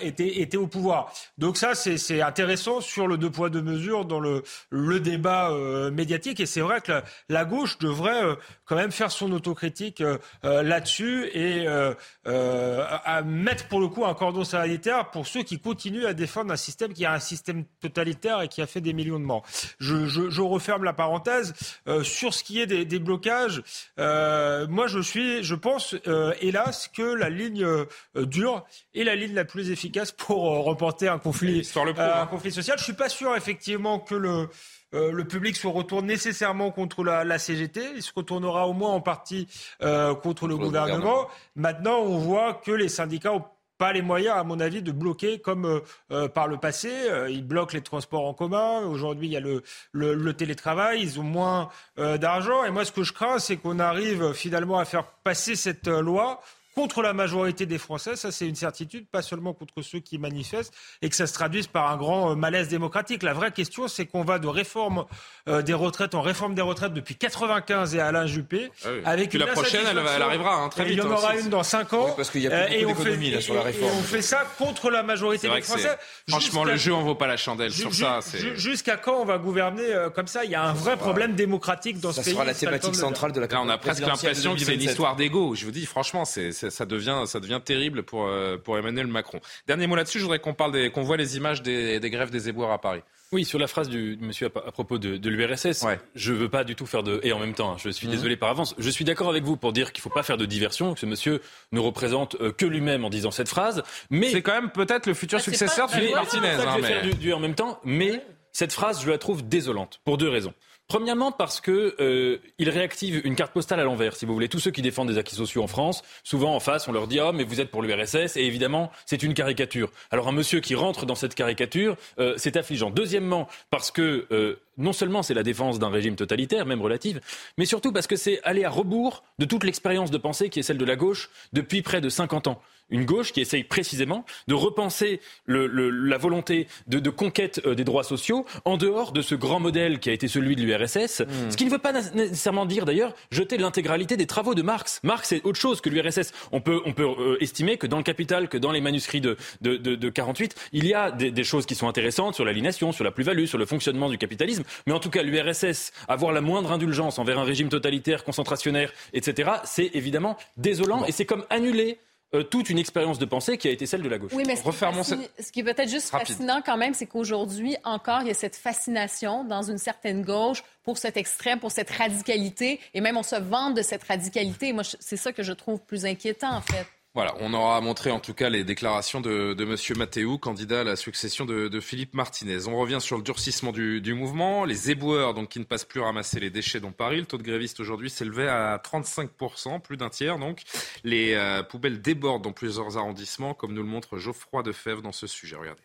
était 0.02 0.40
était 0.40 0.56
au 0.56 0.66
pouvoir 0.66 1.12
donc 1.38 1.58
ça 1.58 1.76
c'est 1.76 2.22
intéressant 2.22 2.80
sur 2.80 3.06
le 3.08 3.18
deux 3.18 3.30
poids 3.30 3.50
deux 3.50 3.62
mesures 3.62 4.06
dans 4.06 4.22
le 4.22 4.44
le 4.70 5.02
débat 5.02 5.52
médiatique 5.92 6.40
et 6.40 6.46
c'est 6.46 6.62
vrai 6.62 6.80
que 6.80 6.94
la, 7.28 7.44
gauche 7.44 7.78
devrait 7.80 8.24
quand 8.64 8.78
même 8.78 8.92
faire 8.92 9.12
son 9.12 9.25
autocritique 9.32 10.04
là-dessus 10.44 11.30
et 11.34 11.68
à 11.68 13.22
mettre 13.24 13.68
pour 13.68 13.80
le 13.80 13.88
coup 13.88 14.06
un 14.06 14.14
cordon 14.14 14.44
sanitaire 14.44 15.12
pour 15.12 15.28
ceux 15.28 15.44
qui 15.44 15.60
continuent 15.60 16.06
à 16.06 16.14
défendre 16.14 16.52
un 16.52 16.58
système 16.58 16.94
qui 16.94 17.06
a 17.06 17.14
un 17.14 17.20
système 17.20 17.66
totalitaire 17.82 18.42
et 18.42 18.48
qui 18.48 18.62
a 18.62 18.68
fait 18.68 18.82
des 18.82 18.94
millions 18.94 19.20
de 19.20 19.26
morts. 19.26 19.44
Je, 19.80 20.06
je, 20.06 20.30
je 20.30 20.42
referme 20.42 20.84
la 20.84 20.94
parenthèse. 20.94 21.54
Euh, 21.88 22.04
sur 22.04 22.34
ce 22.34 22.44
qui 22.44 22.60
est 22.60 22.68
des, 22.68 22.86
des 22.86 23.00
blocages, 23.00 23.62
euh, 24.00 24.68
moi 24.68 24.88
je 24.88 25.00
suis, 25.00 25.44
je 25.44 25.56
pense, 25.56 25.96
euh, 26.08 26.34
hélas, 26.42 26.88
que 26.88 27.02
la 27.02 27.30
ligne 27.30 27.64
euh, 27.64 27.86
dure 28.16 28.66
est 28.94 29.04
la 29.04 29.16
ligne 29.16 29.34
la 29.34 29.46
plus 29.46 29.72
efficace 29.72 30.12
pour 30.12 30.52
euh, 30.52 30.60
reporter 30.60 31.10
un 31.10 31.20
conflit, 31.20 31.68
un 31.76 31.98
hein. 31.98 32.28
conflit 32.28 32.52
social. 32.52 32.78
Je 32.78 32.84
suis 32.84 32.94
pas 32.94 33.10
sûr 33.10 33.36
effectivement 33.36 34.00
que 34.00 34.16
le 34.16 34.50
le 34.96 35.24
public 35.24 35.56
se 35.56 35.68
retourne 35.68 36.06
nécessairement 36.06 36.72
contre 36.72 37.04
la, 37.04 37.24
la, 37.24 37.38
CGT. 37.38 37.82
Il 37.96 38.02
se 38.02 38.12
retournera 38.16 38.68
au 38.68 38.74
moins 38.74 38.92
en 38.92 39.02
partie 39.02 39.48
euh, 39.82 40.16
contre 40.16 40.48
le, 40.48 40.58
gouvernement. 40.58 40.98
gouvernement. 40.98 41.30
Maintenant, 41.56 42.00
on 42.00 42.18
voit 42.18 42.54
que 42.54 42.72
les 42.72 42.90
syndicats 42.90 43.34
ont 43.34 43.46
pas 43.78 43.94
les 43.94 44.02
moyens, 44.02 44.38
à 44.38 44.44
mon 44.44 44.60
avis, 44.60 44.82
de 44.82 44.92
bloquer 44.92 45.40
comme 45.40 45.66
euh, 45.66 45.80
euh, 46.12 46.28
par 46.28 46.48
le 46.48 46.58
passé. 46.58 46.90
Euh, 46.92 47.30
ils 47.30 47.46
bloquent 47.46 47.74
les 47.74 47.82
transports 47.82 48.26
en 48.26 48.34
commun. 48.34 48.82
Aujourd'hui, 48.86 49.28
il 49.28 49.34
y 49.34 49.38
a 49.38 49.42
le, 49.42 49.64
le, 49.92 50.14
le 50.14 50.34
télétravail. 50.34 51.02
Ils 51.02 51.20
ont 51.20 51.24
moins 51.24 51.70
d'argent. 51.98 52.64
Et 52.66 52.72
moi, 52.72 52.86
ce 52.86 52.92
que 52.92 53.04
je 53.04 53.14
crains, 53.14 53.40
c'est 53.40 53.58
qu'on 53.58 53.80
arrive 53.80 54.34
finalement 54.34 54.80
à 54.80 54.86
faire 54.86 55.06
passer 55.24 55.56
cette 55.56 55.88
loi 55.88 56.42
contre 56.76 57.02
la 57.02 57.14
majorité 57.14 57.66
des 57.66 57.78
Français, 57.78 58.16
ça 58.16 58.32
c'est 58.32 58.48
une 58.48 58.56
certitude, 58.56 59.08
pas 59.08 59.22
seulement 59.22 59.54
contre 59.54 59.82
ceux 59.82 60.00
qui 60.00 60.18
manifestent, 60.18 60.74
et 61.02 61.10
que 61.10 61.16
ça 61.16 61.26
se 61.26 61.34
traduise 61.34 61.68
par 61.68 61.90
un 61.90 61.98
grand 61.98 62.32
euh, 62.32 62.36
malaise 62.36 62.68
démocratique. 62.68 63.24
La 63.24 63.34
vraie 63.34 63.52
question, 63.52 63.88
c'est 63.88 64.06
qu'on 64.06 64.24
va 64.24 64.38
de 64.40 64.48
réforme 64.48 65.06
euh, 65.48 65.62
des 65.62 65.74
retraites 65.74 66.14
en 66.14 66.22
réforme 66.22 66.54
des 66.54 66.62
retraites 66.62 66.94
depuis 66.94 67.16
95 67.16 67.96
et 67.96 68.00
Alain 68.00 68.28
Juppé. 68.28 68.72
Ah 68.84 68.90
Avec 69.06 69.34
une 69.34 69.40
la 69.40 69.48
prochaine, 69.48 69.86
elle, 69.90 69.98
arrivera 69.98 70.56
hein, 70.56 70.70
très 70.70 70.86
vite. 70.86 70.94
il 70.94 71.00
y 71.00 71.02
en 71.02 71.12
aura 71.12 71.36
une 71.38 71.50
dans 71.50 71.64
5 71.64 71.94
ans. 71.94 72.14
parce 72.16 72.30
qu'il 72.30 72.42
y 72.42 72.48
a 72.48 72.66
plus 72.66 72.76
euh, 72.76 72.88
beaucoup 72.88 73.04
d'économies 73.04 73.32
là 73.32 73.42
sur 73.42 73.56
la 73.56 73.62
réforme. 73.62 73.92
Et 73.92 73.96
on 73.98 74.04
fait 74.04 74.22
ça 74.22 74.44
contre 74.58 74.92
la 74.92 75.02
majorité 75.02 75.50
des 75.50 75.62
Français. 75.62 75.98
Franchement, 76.30 76.64
le 76.64 76.76
jeu 76.76 76.94
en 76.94 77.04
vaut 77.04 77.16
pas 77.16 77.28
la 77.28 77.38
chandelle 77.38 77.72
sur 77.72 77.94
ça. 77.94 78.20
Jusqu'à 78.56 78.98
quand 78.98 79.22
on 79.22 79.26
va 79.26 79.38
gouverner 79.38 79.86
comme 80.14 80.28
ça? 80.28 80.44
Il 80.44 80.52
y 80.52 80.56
a 80.56 80.64
un 80.64 80.74
vrai 80.74 80.98
problème 80.98 81.36
démocratique 81.36 82.00
dans 82.00 82.12
ce 82.12 82.18
pays. 82.18 82.26
Ça 82.26 82.32
sera 82.32 82.46
la 82.46 82.54
thématique 82.54 82.96
centrale 82.96 83.32
de 83.32 83.40
la 83.40 83.46
Là, 83.56 83.62
on 83.62 83.70
a 83.70 83.78
presque 83.78 84.06
l'impression 84.06 84.54
que 84.54 84.60
c'est 84.60 84.76
une 84.76 84.82
histoire 84.82 85.16
d'ego. 85.16 85.56
Je 85.56 85.64
vous 85.64 85.72
dis, 85.72 85.86
franchement, 85.86 86.26
ça 86.70 86.86
devient 86.86 87.24
devient 87.46 87.62
terrible 87.64 88.04
pour, 88.04 88.26
euh, 88.26 88.58
pour 88.58 88.78
Emmanuel 88.78 89.08
Macron. 89.08 89.40
Dernier 89.68 89.88
mot 89.88 89.96
là-dessus, 89.96 90.20
je 90.20 90.24
voudrais 90.24 90.40
qu'on 90.40 90.54
parle 90.54 90.92
qu'on 90.92 91.04
voit 91.04 91.18
les 91.18 91.38
images 91.38 91.62
des, 91.62 92.00
des, 92.00 92.10
grèves 92.10 92.32
des 92.32 92.50
éboueurs 92.50 92.72
à 92.72 92.80
Paris. 92.80 93.02
Oui, 93.32 93.44
sur 93.44 93.60
la 93.60 93.68
phrase 93.68 93.90
du 93.90 94.18
monsieur 94.22 94.48
à, 94.48 94.72
propos 94.72 94.98
de, 94.98 95.18
de 95.18 95.30
l'URSS, 95.30 95.86
je 96.16 96.32
ne 96.32 96.38
veux 96.38 96.50
pas 96.50 96.64
du 96.64 96.76
tout 96.76 96.86
faire 96.86 97.04
de... 97.04 97.20
Et 97.24 97.34
en 97.34 97.40
même 97.40 97.54
temps, 97.54 97.74
hein, 97.74 97.78
je 97.78 97.90
suis 97.90 98.08
mhm. 98.08 98.14
désolé 98.14 98.38
par 98.38 98.50
avance, 98.50 98.76
je 98.78 98.90
suis 98.90 99.04
d'accord 99.04 99.30
avec 99.30 99.44
vous 99.44 99.58
pour 99.58 99.74
dire 99.74 99.92
qu'il 99.92 100.02
ne 100.02 100.04
faut 100.04 100.10
pas 100.10 100.24
faire 100.24 100.38
de 100.38 100.46
diversion, 100.46 100.94
que 100.94 101.00
ce 101.00 101.06
monsieur 101.06 101.42
ne 101.72 101.80
représente 101.80 102.36
euh, 102.40 102.52
que 102.52 102.66
lui-même 102.66 103.04
en 103.04 103.10
disant 103.10 103.32
cette 103.32 103.50
phrase, 103.50 103.84
mais... 104.10 104.30
C'est 104.30 104.42
quand 104.42 104.54
même 104.54 104.70
peut-être 104.70 105.08
le 105.08 105.14
futur 105.14 105.40
bah, 105.40 105.44
successeur 105.44 105.88
de 105.88 105.94
Philippe 105.94 106.14
Martinez. 106.14 106.48
Hein, 106.48 106.78
mais... 106.82 107.14
du, 107.14 107.34
en 107.34 107.40
même 107.40 107.56
temps, 107.56 107.80
mais 107.84 108.22
cette 108.52 108.72
phrase, 108.72 109.04
je 109.04 109.10
la 109.10 109.18
trouve 109.18 109.48
désolante, 109.48 110.00
pour 110.06 110.18
deux 110.18 110.30
raisons. 110.30 110.54
Premièrement 110.88 111.32
parce 111.32 111.62
que 111.62 111.96
euh, 112.00 112.38
réactive 112.60 113.22
une 113.26 113.36
carte 113.36 113.52
postale 113.54 113.80
à 113.80 113.84
l'envers, 113.84 114.16
si 114.16 114.26
vous 114.26 114.34
voulez. 114.34 114.50
Tous 114.50 114.60
ceux 114.60 114.70
qui 114.70 114.84
défendent 114.84 115.08
des 115.08 115.18
acquis 115.18 115.36
sociaux 115.36 115.64
en 115.64 115.68
France, 115.68 116.04
souvent 116.24 116.56
en 116.56 116.60
face, 116.60 116.88
on 116.88 116.92
leur 116.92 117.08
dit 117.08 117.20
ah 117.20 117.32
mais 117.34 117.44
vous 117.44 117.60
êtes 117.60 117.72
pour 117.72 117.82
l'URSS 117.82 118.38
et 118.38 118.42
évidemment 118.42 118.92
c'est 119.08 119.24
une 119.24 119.34
caricature. 119.34 119.92
Alors 120.12 120.28
un 120.28 120.32
monsieur 120.32 120.60
qui 120.60 120.76
rentre 120.76 121.08
dans 121.08 121.16
cette 121.16 121.34
caricature, 121.34 121.98
euh, 122.20 122.36
c'est 122.38 122.56
affligeant. 122.56 122.92
Deuxièmement 122.92 123.48
parce 123.72 123.90
que 123.90 124.28
euh, 124.32 124.60
non 124.78 124.94
seulement 124.94 125.24
c'est 125.24 125.34
la 125.34 125.44
défense 125.44 125.80
d'un 125.80 125.90
régime 125.90 126.16
totalitaire, 126.16 126.68
même 126.68 126.82
relative, 126.82 127.20
mais 127.58 127.66
surtout 127.66 127.92
parce 127.92 128.06
que 128.06 128.16
c'est 128.16 128.40
aller 128.44 128.64
à 128.64 128.70
rebours 128.70 129.24
de 129.40 129.46
toute 129.46 129.64
l'expérience 129.64 130.12
de 130.12 130.20
pensée 130.20 130.50
qui 130.50 130.60
est 130.60 130.64
celle 130.64 130.78
de 130.78 130.86
la 130.86 130.96
gauche 130.96 131.32
depuis 131.52 131.82
près 131.82 132.00
de 132.00 132.10
50 132.10 132.46
ans 132.46 132.62
une 132.90 133.06
gauche 133.06 133.32
qui 133.32 133.42
essaye 133.42 133.64
précisément 133.64 134.26
de 134.48 134.54
repenser 134.54 135.20
le, 135.46 135.68
le, 135.68 135.90
la 135.90 136.18
volonté 136.18 136.68
de, 136.88 137.00
de 137.00 137.10
conquête 137.10 137.62
euh, 137.66 137.76
des 137.76 137.84
droits 137.84 138.04
sociaux 138.04 138.46
en 138.64 138.78
dehors 138.78 139.12
de 139.12 139.22
ce 139.22 139.36
grand 139.36 139.60
modèle 139.60 140.00
qui 140.00 140.10
a 140.10 140.14
été 140.14 140.28
celui 140.28 140.56
de 140.56 140.62
l'URSS, 140.62 141.22
mmh. 141.22 141.52
ce 141.52 141.58
qui 141.58 141.66
ne 141.66 141.70
veut 141.70 141.80
pas 141.80 141.94
nécessairement 141.94 142.66
dire 142.66 142.86
d'ailleurs 142.86 143.14
jeter 143.32 143.58
l'intégralité 143.58 144.18
des 144.18 144.28
travaux 144.28 144.56
de 144.56 144.62
Marx. 144.62 145.00
Marx 145.04 145.30
c'est 145.30 145.44
autre 145.46 145.60
chose 145.60 145.82
que 145.82 145.90
l'URSS. 145.90 146.32
On 146.52 146.62
peut, 146.62 146.82
on 146.86 146.94
peut 146.94 147.06
euh, 147.06 147.38
estimer 147.42 147.78
que 147.78 147.88
dans 147.88 147.98
le 147.98 148.04
Capital, 148.04 148.50
que 148.50 148.58
dans 148.58 148.72
les 148.72 148.82
manuscrits 148.82 149.22
de, 149.22 149.38
de, 149.62 149.78
de, 149.78 149.96
de 149.96 150.10
48, 150.10 150.56
il 150.74 150.86
y 150.86 150.94
a 150.94 151.12
des, 151.12 151.32
des, 151.32 151.44
choses 151.44 151.66
qui 151.66 151.76
sont 151.76 151.88
intéressantes 151.88 152.36
sur 152.36 152.46
l'aliénation, 152.46 152.92
sur 152.92 153.04
la 153.04 153.12
plus-value, 153.12 153.46
sur 153.46 153.58
le 153.58 153.66
fonctionnement 153.66 154.10
du 154.10 154.18
capitalisme, 154.18 154.64
mais 154.86 154.94
en 154.94 155.00
tout 155.00 155.10
cas 155.10 155.24
l'URSS, 155.24 155.92
avoir 156.08 156.32
la 156.32 156.42
moindre 156.42 156.72
indulgence 156.72 157.20
envers 157.20 157.40
un 157.40 157.44
régime 157.44 157.70
totalitaire, 157.70 158.24
concentrationnaire, 158.24 158.92
etc., 159.14 159.52
c'est 159.64 159.92
évidemment 159.94 160.38
désolant 160.58 161.06
et 161.06 161.12
c'est 161.12 161.26
comme 161.26 161.46
annuler 161.50 161.98
euh, 162.34 162.44
toute 162.44 162.70
une 162.70 162.80
expérience 162.80 163.20
de 163.20 163.26
pensée 163.26 163.58
qui 163.58 163.68
a 163.68 163.72
été 163.72 163.86
celle 163.86 164.02
de 164.02 164.10
la 164.10 164.18
gauche. 164.18 164.32
Oui, 164.34 164.44
mais 164.46 164.56
ce, 164.56 165.52
qui, 165.52 165.60
est 165.60 165.64
peut-être 165.64 165.90
juste 165.90 166.10
fascinant 166.10 166.62
quand 166.66 166.76
même, 166.76 166.94
c'est 166.94 167.06
qu'aujourd'hui, 167.06 167.78
encore, 167.84 168.22
il 168.22 168.28
y 168.28 168.32
a 168.32 168.36
cette 168.36 168.56
fascination 168.56 169.44
dans 169.44 169.62
une 169.62 169.78
certaine 169.78 170.24
gauche 170.24 170.64
pour 170.84 170.98
cet 170.98 171.18
extrême, 171.18 171.60
pour 171.60 171.72
cette 171.72 171.92
radicalité, 171.92 172.80
et 172.94 173.02
même 173.02 173.16
on 173.18 173.24
se 173.24 173.36
vante 173.36 173.76
de 173.76 173.82
cette 173.82 174.04
radicalité. 174.04 174.74
moi, 174.74 174.84
c'est 174.84 175.18
ça 175.18 175.32
que 175.34 175.44
je 175.44 175.54
trouve 175.54 175.80
plus 175.80 176.06
inquiétant, 176.06 176.56
en 176.56 176.62
fait. 176.62 176.88
Voilà, 177.16 177.34
on 177.40 177.54
aura 177.54 177.80
montré 177.80 178.12
en 178.12 178.20
tout 178.20 178.34
cas 178.34 178.50
les 178.50 178.66
déclarations 178.66 179.22
de, 179.22 179.54
de 179.54 179.64
M. 179.64 179.98
Mathéou, 179.98 180.38
candidat 180.38 180.82
à 180.82 180.84
la 180.84 180.98
succession 180.98 181.46
de, 181.46 181.80
Philippe 181.80 182.14
Martinez. 182.14 182.68
On 182.68 182.78
revient 182.78 183.00
sur 183.00 183.16
le 183.16 183.24
durcissement 183.24 183.72
du, 183.72 184.14
mouvement. 184.14 184.66
Les 184.66 184.92
éboueurs 184.92 185.34
donc, 185.34 185.48
qui 185.48 185.60
ne 185.60 185.64
passent 185.64 185.86
plus 185.86 186.02
ramasser 186.02 186.42
les 186.42 186.50
déchets 186.50 186.82
dont 186.82 186.92
Paris. 186.92 187.22
Le 187.22 187.26
taux 187.26 187.38
de 187.38 187.44
grévistes 187.44 187.80
aujourd'hui 187.80 188.10
s'élevait 188.10 188.50
à 188.50 188.82
35%, 188.84 189.80
plus 189.80 189.96
d'un 189.96 190.10
tiers 190.10 190.38
donc. 190.40 190.64
Les 191.06 191.36
euh, 191.36 191.64
poubelles 191.64 192.02
débordent 192.02 192.44
dans 192.44 192.52
plusieurs 192.52 192.98
arrondissements, 192.98 193.54
comme 193.54 193.74
nous 193.74 193.84
le 193.84 193.88
montre 193.88 194.18
Geoffroy 194.18 194.62
Defebvre 194.62 195.02
dans 195.02 195.14
ce 195.14 195.26
sujet. 195.26 195.56
Regardez. 195.56 195.84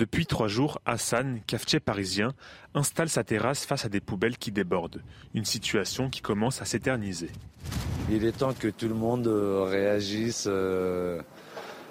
Depuis 0.00 0.24
trois 0.24 0.48
jours, 0.48 0.80
Hassan, 0.86 1.42
cafetier 1.46 1.78
parisien, 1.78 2.32
installe 2.72 3.10
sa 3.10 3.22
terrasse 3.22 3.66
face 3.66 3.84
à 3.84 3.90
des 3.90 4.00
poubelles 4.00 4.38
qui 4.38 4.50
débordent. 4.50 5.02
Une 5.34 5.44
situation 5.44 6.08
qui 6.08 6.22
commence 6.22 6.62
à 6.62 6.64
s'éterniser. 6.64 7.28
Il 8.10 8.24
est 8.24 8.32
temps 8.32 8.54
que 8.54 8.68
tout 8.68 8.88
le 8.88 8.94
monde 8.94 9.26
euh, 9.26 9.64
réagisse, 9.64 10.46
euh, 10.48 11.20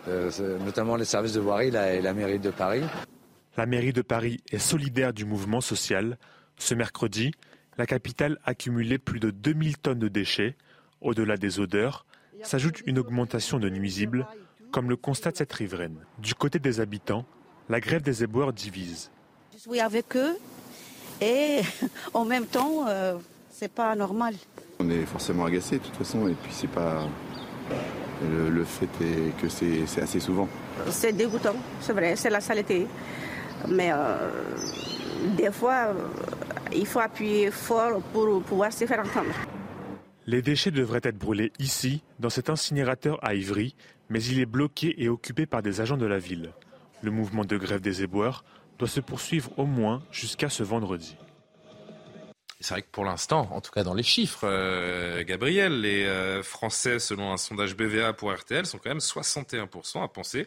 euh, 0.07 0.57
notamment 0.65 0.95
les 0.95 1.05
services 1.05 1.33
de 1.33 1.39
voirie 1.39 1.67
et 1.67 2.01
la 2.01 2.13
mairie 2.15 2.39
de 2.39 2.49
Paris. 2.49 2.81
La 3.57 3.67
mairie 3.67 3.93
de 3.93 4.01
Paris 4.01 4.39
est 4.51 4.57
solidaire 4.57 5.13
du 5.13 5.25
mouvement 5.25 5.61
social. 5.61 6.17
Ce 6.57 6.73
mercredi, 6.73 7.29
la 7.77 7.85
capitale 7.85 8.39
a 8.43 8.49
accumulé 8.49 8.97
plus 8.97 9.19
de 9.19 9.29
2000 9.29 9.77
tonnes 9.77 9.99
de 9.99 10.07
déchets. 10.07 10.57
Au-delà 11.01 11.37
des 11.37 11.59
odeurs, 11.59 12.07
s'ajoute 12.41 12.81
une 12.87 12.97
augmentation 12.97 13.59
de 13.59 13.69
nuisibles, 13.69 14.25
comme 14.71 14.89
le 14.89 14.95
constate 14.95 15.37
cette 15.37 15.53
riveraine. 15.53 15.99
Du 16.17 16.33
côté 16.33 16.57
des 16.57 16.79
habitants, 16.79 17.27
la 17.69 17.79
grève 17.79 18.01
des 18.01 18.23
éboueurs 18.23 18.51
divise. 18.51 19.09
Je 19.53 19.59
suis 19.59 19.79
avec 19.79 20.15
eux 20.15 20.35
et 21.21 21.61
en 22.13 22.25
même 22.25 22.45
temps, 22.45 22.87
euh, 22.87 23.17
c'est 23.51 23.71
pas 23.71 23.95
normal. 23.95 24.35
On 24.79 24.89
est 24.89 25.05
forcément 25.05 25.45
agacé 25.45 25.77
de 25.77 25.83
toute 25.83 25.95
façon 25.95 26.27
et 26.27 26.33
puis 26.33 26.51
c'est 26.51 26.69
pas. 26.69 27.07
Le, 28.21 28.65
fait 28.65 28.89
est 29.01 29.37
que 29.41 29.47
c'est 29.47 30.01
assez 30.01 30.19
souvent. 30.19 30.49
C'est 30.89 31.13
dégoûtant, 31.13 31.55
c'est 31.79 31.93
vrai, 31.93 32.17
c'est 32.17 32.29
la 32.29 32.41
saleté. 32.41 32.85
Mais 33.69 33.91
euh, 33.93 34.17
des 35.37 35.51
fois, 35.51 35.93
il 36.73 36.85
faut 36.85 36.99
appuyer 36.99 37.49
fort 37.49 38.01
pour 38.11 38.41
pouvoir 38.41 38.73
se 38.73 38.85
faire 38.85 38.99
entendre. 38.99 39.33
Les 40.25 40.41
déchets 40.41 40.71
devraient 40.71 40.99
être 41.03 41.17
brûlés 41.17 41.53
ici, 41.59 42.03
dans 42.19 42.29
cet 42.29 42.49
incinérateur 42.49 43.23
à 43.23 43.35
Ivry, 43.35 43.73
mais 44.09 44.21
il 44.21 44.41
est 44.41 44.45
bloqué 44.45 45.01
et 45.01 45.07
occupé 45.07 45.45
par 45.45 45.61
des 45.61 45.79
agents 45.79 45.97
de 45.97 46.05
la 46.05 46.19
ville. 46.19 46.51
Le 47.01 47.11
mouvement 47.11 47.45
de 47.45 47.57
grève 47.57 47.81
des 47.81 48.03
éboueurs 48.03 48.43
doit 48.77 48.87
se 48.87 48.99
poursuivre 48.99 49.51
au 49.57 49.65
moins 49.65 50.03
jusqu'à 50.11 50.49
ce 50.49 50.63
vendredi. 50.63 51.17
C'est 52.61 52.73
vrai 52.73 52.81
que 52.81 52.89
pour 52.91 53.05
l'instant, 53.05 53.47
en 53.51 53.61
tout 53.61 53.71
cas 53.71 53.83
dans 53.83 53.93
les 53.93 54.03
chiffres, 54.03 54.43
euh, 54.43 55.23
Gabriel, 55.23 55.79
les 55.79 56.05
euh, 56.05 56.43
Français, 56.43 56.99
selon 56.99 57.31
un 57.31 57.37
sondage 57.37 57.77
BVA 57.77 58.11
pour 58.11 58.33
RTL, 58.33 58.65
sont 58.65 58.79
quand 58.79 58.89
même 58.89 58.97
61% 58.97 60.03
à 60.03 60.07
penser 60.09 60.45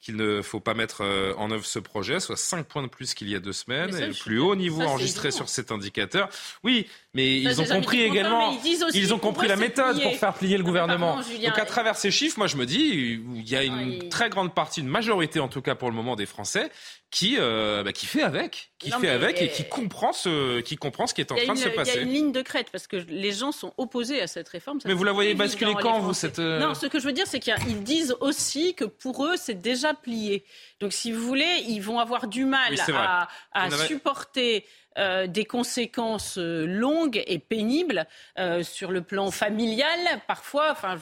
qu'il 0.00 0.16
ne 0.16 0.42
faut 0.42 0.60
pas 0.60 0.74
mettre 0.74 1.02
euh, 1.02 1.34
en 1.38 1.50
œuvre 1.50 1.66
ce 1.66 1.78
projet, 1.78 2.20
soit 2.20 2.36
5 2.36 2.66
points 2.66 2.82
de 2.82 2.88
plus 2.88 3.14
qu'il 3.14 3.28
y 3.28 3.34
a 3.34 3.40
deux 3.40 3.52
semaines, 3.52 3.96
et 3.96 4.06
le 4.06 4.14
plus 4.14 4.38
haut 4.38 4.54
niveau 4.54 4.82
enregistré 4.82 5.30
sur 5.30 5.48
cet 5.48 5.72
indicateur. 5.72 6.28
Oui, 6.62 6.86
mais 7.14 7.40
ils 7.40 7.60
ont 7.60 7.64
compris 7.64 8.02
également, 8.02 8.56
ils, 8.94 9.12
ont 9.12 9.18
compris 9.18 9.48
la 9.48 9.56
méthode 9.56 10.00
pour 10.00 10.14
faire 10.14 10.34
plier 10.34 10.56
le 10.56 10.64
gouvernement. 10.64 11.16
Donc 11.16 11.58
à 11.58 11.64
travers 11.64 11.96
ces 11.96 12.10
chiffres, 12.10 12.38
moi 12.38 12.46
je 12.46 12.56
me 12.56 12.66
dis, 12.66 13.20
il 13.34 13.48
y 13.48 13.56
a 13.56 13.64
une 13.64 14.08
très 14.08 14.30
grande 14.30 14.54
partie, 14.54 14.80
une 14.80 14.88
majorité 14.88 15.40
en 15.40 15.48
tout 15.48 15.62
cas 15.62 15.74
pour 15.74 15.88
le 15.88 15.96
moment 15.96 16.14
des 16.14 16.26
Français, 16.26 16.70
qui, 17.10 17.36
euh, 17.38 17.82
bah, 17.82 17.92
qui 17.92 18.06
fait 18.06 18.22
avec, 18.22 18.72
qui 18.78 18.90
fait 18.90 19.08
avec 19.08 19.40
et 19.40 19.48
qui 19.48 19.66
comprend 19.66 20.12
ce, 20.12 20.60
qui 20.60 20.76
comprend 20.76 21.06
ce 21.06 21.14
qui 21.14 21.22
est 21.22 21.32
en 21.32 21.36
train 21.36 21.54
de 21.54 21.58
se 21.58 21.68
passer. 21.70 21.92
Il 21.92 21.96
y 21.96 21.98
a 21.98 22.02
une 22.02 22.12
ligne 22.12 22.32
de 22.32 22.42
crête 22.42 22.68
parce 22.70 22.86
que 22.86 22.96
les 22.96 23.32
gens 23.32 23.50
sont 23.50 23.72
opposés 23.78 24.20
à 24.20 24.26
cette 24.26 24.48
réforme. 24.48 24.78
Mais 24.84 24.92
vous 24.92 25.04
la 25.04 25.12
voyez 25.12 25.34
basculer 25.34 25.74
quand 25.80 26.00
vous 26.00 26.12
cette 26.12 26.38
euh, 26.38 26.58
Non, 26.60 26.74
ce 26.74 26.86
que 26.86 26.98
je 26.98 27.06
veux 27.06 27.12
dire, 27.12 27.26
c'est 27.26 27.40
qu'ils 27.40 27.82
disent 27.82 28.14
aussi 28.20 28.74
que 28.74 28.84
pour 28.84 29.24
eux, 29.24 29.36
c'est 29.36 29.60
déjà 29.60 29.87
plié. 29.94 30.44
Donc, 30.80 30.92
si 30.92 31.12
vous 31.12 31.24
voulez, 31.26 31.64
ils 31.66 31.80
vont 31.80 31.98
avoir 31.98 32.26
du 32.26 32.44
mal 32.44 32.74
à, 32.94 33.28
à 33.52 33.70
supporter 33.70 34.64
euh, 34.96 35.28
des 35.28 35.44
conséquences 35.44 36.38
euh, 36.38 36.66
longues 36.66 37.22
et 37.26 37.38
pénibles 37.38 38.06
euh, 38.38 38.64
sur 38.64 38.90
le 38.90 39.00
plan 39.00 39.30
familial, 39.30 39.98
parfois. 40.26 40.72
Enfin, 40.72 40.96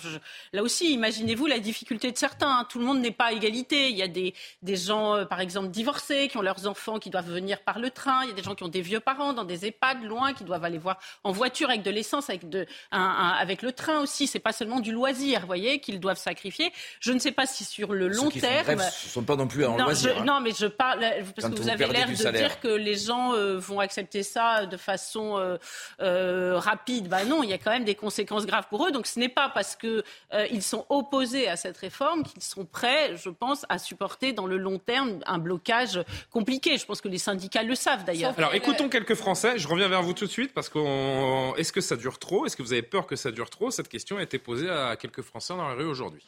là 0.53 0.63
aussi, 0.63 0.93
imaginez-vous 0.93 1.47
la 1.47 1.61
difficulté 1.61 2.13
de 2.13 2.19
certains. 2.19 2.59
Hein. 2.59 2.67
Tout 2.69 2.79
le 2.79 2.85
monde 2.85 3.01
n'est 3.01 3.11
pas 3.11 3.27
à 3.27 3.33
égalité. 3.33 3.89
Il 3.89 3.97
y 3.97 4.03
a 4.03 4.09
des, 4.09 4.35
des 4.61 4.77
gens, 4.77 5.25
par 5.25 5.41
exemple, 5.41 5.69
divorcés, 5.69 6.29
qui 6.29 6.37
ont 6.37 6.43
leurs 6.43 6.67
enfants 6.67 6.99
qui 6.99 7.09
doivent 7.09 7.31
venir 7.31 7.63
par 7.63 7.79
le 7.79 7.89
train. 7.91 8.25
Il 8.25 8.29
y 8.29 8.33
a 8.33 8.35
des 8.35 8.43
gens 8.43 8.55
qui 8.55 8.65
ont 8.65 8.69
des 8.69 8.83
vieux 8.83 9.01
parents 9.01 9.33
dans 9.33 9.45
des 9.45 9.65
EHPAD 9.65 10.03
loin, 10.03 10.35
qui 10.35 10.45
doivent 10.45 10.65
aller 10.65 10.79
voir 10.79 10.99
en 11.25 11.33
voiture 11.33 11.71
avec 11.71 11.83
de 11.83 11.91
l'essence, 11.91 12.29
avec, 12.29 12.51
de, 12.51 12.67
avec 12.91 13.63
le 13.63 13.73
train 13.73 14.01
aussi. 14.01 14.27
C'est 14.27 14.41
pas 14.41 14.53
seulement 14.53 14.81
du 14.81 14.93
loisir, 14.93 15.41
vous 15.41 15.47
voyez, 15.47 15.81
qu'ils 15.81 16.01
doivent 16.01 16.19
sacrifier. 16.19 16.71
Je 17.01 17.13
ne 17.13 17.19
sais 17.19 17.33
pas 17.33 17.47
si 17.47 17.65
sur 17.65 17.95
le 17.95 18.09
long 18.09 18.29
terme. 18.29 18.75
ne 18.75 18.91
sont 18.91 19.23
pas 19.23 19.37
non 19.37 19.49
plus 19.49 19.65
en 19.65 19.79
loisir. 19.79 20.19
Hein. 20.19 20.25
Non, 20.25 20.41
mais 20.41 20.51
je 20.53 20.67
parle 20.67 21.01
parce 21.35 21.49
que 21.49 21.63
vous, 21.63 21.69
avez 21.71 21.87
l'air 21.87 22.09
de 22.09 22.37
dire 22.37 22.61
que 22.61 22.69
les 22.69 22.97
gens 22.97 23.33
vont 23.57 23.86
accepter 23.87 24.23
ça 24.23 24.67
de 24.67 24.77
façon 24.77 25.39
euh, 25.39 25.57
euh, 26.01 26.59
rapide. 26.59 27.09
Ben 27.09 27.25
non, 27.25 27.43
il 27.43 27.49
y 27.49 27.53
a 27.53 27.59
quand 27.59 27.71
même 27.71 27.85
des 27.85 27.95
conséquences 27.95 28.45
graves 28.45 28.67
pour 28.69 28.87
eux. 28.87 28.93
Donc 28.93 29.07
ce 29.07 29.19
n'est 29.19 29.31
pas 29.31 29.49
parce 29.49 29.77
qu'ils 29.77 30.03
euh, 30.35 30.61
sont 30.61 30.85
opposés 30.91 31.49
à 31.49 31.57
cette 31.57 31.79
réforme 31.79 32.25
qu'ils 32.25 32.43
sont 32.43 32.65
prêts, 32.65 33.17
je 33.17 33.31
pense, 33.31 33.65
à 33.69 33.79
supporter 33.79 34.33
dans 34.33 34.47
le 34.47 34.59
long 34.59 34.79
terme 34.79 35.21
un 35.27 35.39
blocage 35.39 36.01
compliqué. 36.31 36.77
Je 36.77 36.85
pense 36.85 37.01
que 37.01 37.09
les 37.09 37.19
syndicats 37.19 37.63
le 37.63 37.75
savent 37.75 38.05
d'ailleurs. 38.05 38.35
Alors 38.37 38.55
écoutons 38.55 38.89
quelques 38.89 39.15
Français. 39.15 39.59
Je 39.59 39.69
reviens 39.69 39.89
vers 39.89 40.03
vous 40.03 40.13
tout 40.13 40.27
de 40.27 40.31
suite 40.31 40.53
parce 40.53 40.69
que 40.69 41.59
est-ce 41.59 41.73
que 41.73 41.81
ça 41.81 41.97
dure 41.97 42.19
trop? 42.19 42.45
Est-ce 42.45 42.57
que 42.57 42.63
vous 42.63 42.73
avez 42.73 42.83
peur 42.83 43.07
que 43.07 43.17
ça 43.17 43.31
dure 43.31 43.49
trop? 43.49 43.71
Cette 43.71 43.89
question 43.89 44.19
a 44.19 44.23
été 44.23 44.39
posée 44.39 44.69
à 44.69 44.97
quelques 44.97 45.23
Français 45.23 45.55
dans 45.55 45.69
la 45.69 45.75
rue 45.75 45.87
aujourd'hui. 45.87 46.27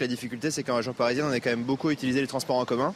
La 0.00 0.08
difficulté, 0.08 0.50
c'est 0.50 0.64
qu'en 0.64 0.74
région 0.74 0.92
parisienne, 0.92 1.26
on 1.30 1.32
est 1.32 1.40
quand 1.40 1.50
même 1.50 1.62
beaucoup 1.62 1.88
utilisé 1.88 2.20
les 2.20 2.26
transports 2.26 2.56
en 2.56 2.64
commun 2.64 2.92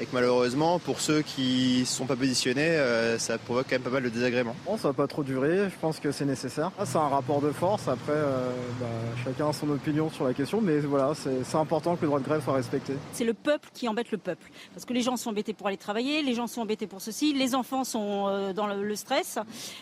et 0.00 0.06
que 0.06 0.10
malheureusement, 0.12 0.78
pour 0.78 1.00
ceux 1.00 1.22
qui 1.22 1.78
ne 1.80 1.84
sont 1.84 2.06
pas 2.06 2.16
positionnés, 2.16 2.62
euh, 2.62 3.18
ça 3.18 3.38
provoque 3.38 3.66
quand 3.68 3.76
même 3.76 3.82
pas 3.82 3.90
mal 3.90 4.02
de 4.02 4.08
désagréments. 4.08 4.56
Bon, 4.64 4.76
ça 4.76 4.88
va 4.88 4.94
pas 4.94 5.06
trop 5.06 5.22
durer, 5.22 5.70
je 5.70 5.78
pense 5.80 6.00
que 6.00 6.10
c'est 6.10 6.24
nécessaire. 6.24 6.72
Ah, 6.78 6.84
c'est 6.84 6.98
un 6.98 7.08
rapport 7.08 7.40
de 7.40 7.52
force, 7.52 7.86
après, 7.86 8.12
euh, 8.12 8.50
bah, 8.80 8.86
chacun 9.24 9.48
a 9.50 9.52
son 9.52 9.70
opinion 9.70 10.10
sur 10.10 10.24
la 10.24 10.34
question, 10.34 10.60
mais 10.60 10.80
voilà, 10.80 11.12
c'est 11.14 11.56
important 11.56 11.96
que 11.96 12.02
le 12.02 12.08
droit 12.08 12.18
de 12.18 12.24
grève 12.24 12.42
soit 12.42 12.54
respecté. 12.54 12.94
C'est 13.12 13.24
le 13.24 13.34
peuple 13.34 13.68
qui 13.72 13.88
embête 13.88 14.10
le 14.10 14.18
peuple, 14.18 14.50
parce 14.72 14.84
que 14.84 14.92
les 14.92 15.02
gens 15.02 15.16
sont 15.16 15.30
embêtés 15.30 15.52
pour 15.52 15.68
aller 15.68 15.76
travailler, 15.76 16.22
les 16.22 16.34
gens 16.34 16.46
sont 16.46 16.62
embêtés 16.62 16.86
pour 16.86 17.00
ceci, 17.00 17.32
les 17.32 17.54
enfants 17.54 17.84
sont 17.84 18.26
euh, 18.28 18.52
dans 18.52 18.66
le, 18.66 18.94
stress, 18.96 19.38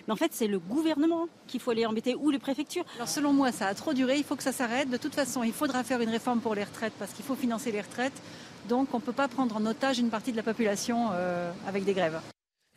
mais 0.06 0.12
en 0.12 0.16
fait, 0.16 0.32
c'est 0.32 0.46
le 0.46 0.58
gouvernement 0.58 1.28
qu'il 1.46 1.60
faut 1.60 1.70
aller 1.70 1.86
embêter, 1.86 2.14
ou 2.14 2.30
les 2.30 2.38
préfectures. 2.38 2.84
Alors 2.96 3.08
selon 3.08 3.32
moi, 3.32 3.52
ça 3.52 3.66
a 3.66 3.74
trop 3.74 3.92
duré, 3.92 4.16
il 4.16 4.24
faut 4.24 4.36
que 4.36 4.42
ça 4.42 4.52
s'arrête. 4.52 4.88
De 4.88 4.96
toute 4.96 5.14
façon, 5.14 5.42
il 5.42 5.52
faudra 5.52 5.84
faire 5.84 6.00
une 6.00 6.08
réforme 6.08 6.40
pour 6.40 6.54
les 6.54 6.64
retraites, 6.64 6.94
parce 6.98 7.12
qu'il 7.12 7.24
faut 7.24 7.34
financer 7.34 7.72
les 7.72 7.80
retraites. 7.80 8.20
Donc 8.68 8.88
on 8.92 8.98
ne 8.98 9.02
peut 9.02 9.12
pas 9.12 9.28
prendre 9.28 9.56
en 9.56 9.66
otage 9.66 9.98
une 9.98 10.10
partie 10.10 10.32
de 10.32 10.36
la 10.36 10.42
population 10.42 11.10
euh, 11.12 11.50
avec 11.66 11.84
des 11.84 11.94
grèves. 11.94 12.20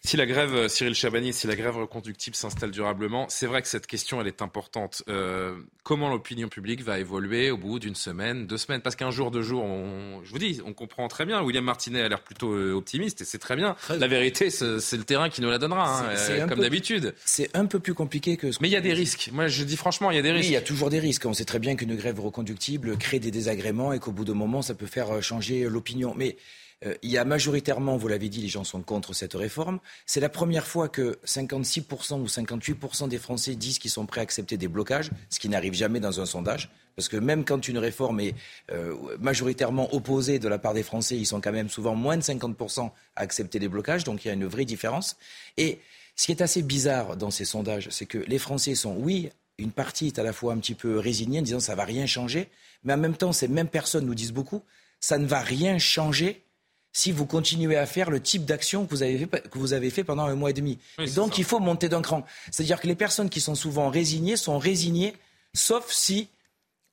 Si 0.05 0.17
la 0.17 0.27
grève, 0.27 0.53
euh, 0.53 0.67
Cyril 0.67 0.93
Chabani, 0.93 1.33
si 1.33 1.47
la 1.47 1.55
grève 1.55 1.77
reconductible 1.77 2.35
s'installe 2.35 2.69
durablement, 2.69 3.25
c'est 3.27 3.47
vrai 3.47 3.63
que 3.63 3.67
cette 3.67 3.87
question, 3.87 4.21
elle 4.21 4.27
est 4.27 4.43
importante. 4.43 5.01
Euh, 5.09 5.55
comment 5.81 6.09
l'opinion 6.09 6.47
publique 6.47 6.83
va 6.83 6.99
évoluer 6.99 7.49
au 7.49 7.57
bout 7.57 7.79
d'une 7.79 7.95
semaine, 7.95 8.45
deux 8.45 8.57
semaines? 8.57 8.81
Parce 8.81 8.95
qu'un 8.95 9.09
jour, 9.09 9.31
deux 9.31 9.41
jours, 9.41 9.63
on, 9.63 10.23
je 10.23 10.29
vous 10.29 10.37
dis, 10.37 10.61
on 10.63 10.73
comprend 10.73 11.07
très 11.07 11.25
bien. 11.25 11.41
William 11.41 11.63
Martinet 11.63 12.01
a 12.01 12.07
l'air 12.07 12.21
plutôt 12.21 12.53
euh, 12.53 12.73
optimiste 12.73 13.21
et 13.21 13.25
c'est 13.25 13.39
très 13.39 13.55
bien. 13.55 13.75
la 13.89 14.07
vérité, 14.07 14.51
c'est 14.51 14.97
le 14.97 15.03
terrain 15.03 15.29
qui 15.29 15.41
nous 15.41 15.49
la 15.49 15.57
donnera, 15.57 16.01
hein, 16.01 16.47
comme 16.47 16.59
d'habitude. 16.59 17.15
C'est 17.25 17.49
un 17.55 17.65
peu 17.65 17.79
plus 17.79 17.95
compliqué 17.95 18.37
que 18.37 18.51
ce 18.51 18.59
Mais 18.61 18.67
il 18.67 18.73
y 18.73 18.77
a 18.77 18.81
des 18.81 18.93
risques. 18.93 19.31
Moi, 19.33 19.47
je 19.47 19.63
dis 19.63 19.75
franchement, 19.75 20.11
il 20.11 20.17
y 20.17 20.19
a 20.19 20.21
des 20.21 20.31
risques. 20.31 20.43
Oui, 20.43 20.51
il 20.51 20.53
y 20.53 20.57
a 20.57 20.61
toujours 20.61 20.91
des 20.91 20.99
risques. 20.99 21.25
On 21.25 21.33
sait 21.33 21.45
très 21.45 21.59
bien 21.59 21.75
qu'une 21.75 21.95
grève 21.95 22.19
reconductible 22.19 22.95
crée 22.97 23.17
des 23.19 23.31
désagréments 23.31 23.91
et 23.91 23.97
qu'au 23.97 24.11
bout 24.11 24.25
d'un 24.25 24.35
moment, 24.35 24.61
ça 24.61 24.75
peut 24.75 24.85
faire 24.85 25.23
changer 25.23 25.67
l'opinion. 25.67 26.13
Mais 26.15 26.37
euh, 26.37 26.64
il 27.01 27.09
y 27.09 27.17
a 27.17 27.25
majoritairement, 27.25 27.97
vous 27.97 28.07
l'avez 28.07 28.29
dit, 28.29 28.41
les 28.41 28.47
gens 28.47 28.63
sont 28.63 28.81
contre 28.81 29.13
cette 29.13 29.33
réforme. 29.33 29.79
C'est 30.05 30.19
la 30.19 30.29
première 30.29 30.67
fois 30.67 30.89
que 30.89 31.17
56% 31.25 32.21
ou 32.21 32.25
58% 32.25 33.07
des 33.07 33.17
Français 33.17 33.55
disent 33.55 33.79
qu'ils 33.79 33.91
sont 33.91 34.05
prêts 34.05 34.21
à 34.21 34.23
accepter 34.23 34.57
des 34.57 34.67
blocages, 34.67 35.09
ce 35.29 35.39
qui 35.39 35.49
n'arrive 35.49 35.73
jamais 35.73 35.99
dans 35.99 36.19
un 36.19 36.25
sondage. 36.25 36.69
Parce 36.95 37.09
que 37.09 37.17
même 37.17 37.43
quand 37.43 37.67
une 37.67 37.77
réforme 37.77 38.19
est 38.21 38.35
euh, 38.71 38.95
majoritairement 39.19 39.93
opposée 39.93 40.39
de 40.39 40.47
la 40.47 40.57
part 40.57 40.73
des 40.73 40.83
Français, 40.83 41.17
ils 41.17 41.25
sont 41.25 41.41
quand 41.41 41.51
même 41.51 41.69
souvent 41.69 41.95
moins 41.95 42.17
de 42.17 42.21
50% 42.21 42.89
à 43.15 43.21
accepter 43.21 43.59
des 43.59 43.67
blocages. 43.67 44.03
Donc 44.03 44.23
il 44.23 44.29
y 44.29 44.31
a 44.31 44.33
une 44.33 44.45
vraie 44.45 44.65
différence. 44.65 45.17
Et 45.57 45.79
ce 46.15 46.27
qui 46.27 46.31
est 46.31 46.41
assez 46.41 46.61
bizarre 46.61 47.17
dans 47.17 47.31
ces 47.31 47.45
sondages, 47.45 47.89
c'est 47.91 48.05
que 48.05 48.19
les 48.19 48.39
Français 48.39 48.75
sont, 48.75 48.95
oui, 48.97 49.29
une 49.57 49.71
partie 49.71 50.07
est 50.07 50.19
à 50.19 50.23
la 50.23 50.33
fois 50.33 50.53
un 50.53 50.57
petit 50.57 50.75
peu 50.75 50.97
résignée 50.97 51.39
en 51.39 51.41
disant 51.41 51.59
ça 51.59 51.73
ne 51.73 51.77
va 51.77 51.85
rien 51.85 52.05
changer, 52.05 52.49
mais 52.83 52.93
en 52.93 52.97
même 52.97 53.15
temps, 53.15 53.33
ces 53.33 53.47
mêmes 53.47 53.67
personnes 53.67 54.05
nous 54.05 54.15
disent 54.15 54.33
beaucoup, 54.33 54.63
ça 54.99 55.17
ne 55.17 55.25
va 55.25 55.41
rien 55.41 55.77
changer 55.77 56.44
si 56.95 57.11
vous 57.11 57.25
continuez 57.25 57.75
à 57.75 57.85
faire 57.85 58.09
le 58.09 58.21
type 58.21 58.45
d'action 58.45 58.85
que 58.85 58.91
vous 58.91 59.03
avez 59.03 59.17
fait, 59.17 59.49
que 59.49 59.59
vous 59.59 59.73
avez 59.73 59.89
fait 59.89 60.05
pendant 60.05 60.23
un 60.23 60.35
mois 60.35 60.51
et 60.51 60.53
demi. 60.53 60.79
donc 61.13 61.37
il 61.37 61.43
faut 61.43 61.59
monter 61.59 61.89
d'un 61.89 62.01
cran. 62.01 62.23
C'est-à-dire 62.51 62.79
que 62.79 62.87
les 62.87 62.95
personnes 62.95 63.29
qui 63.29 63.41
sont 63.41 63.53
souvent 63.53 63.89
résignées 63.89 64.37
sont 64.37 64.57
résignées, 64.57 65.13
sauf 65.53 65.91
si 65.91 66.29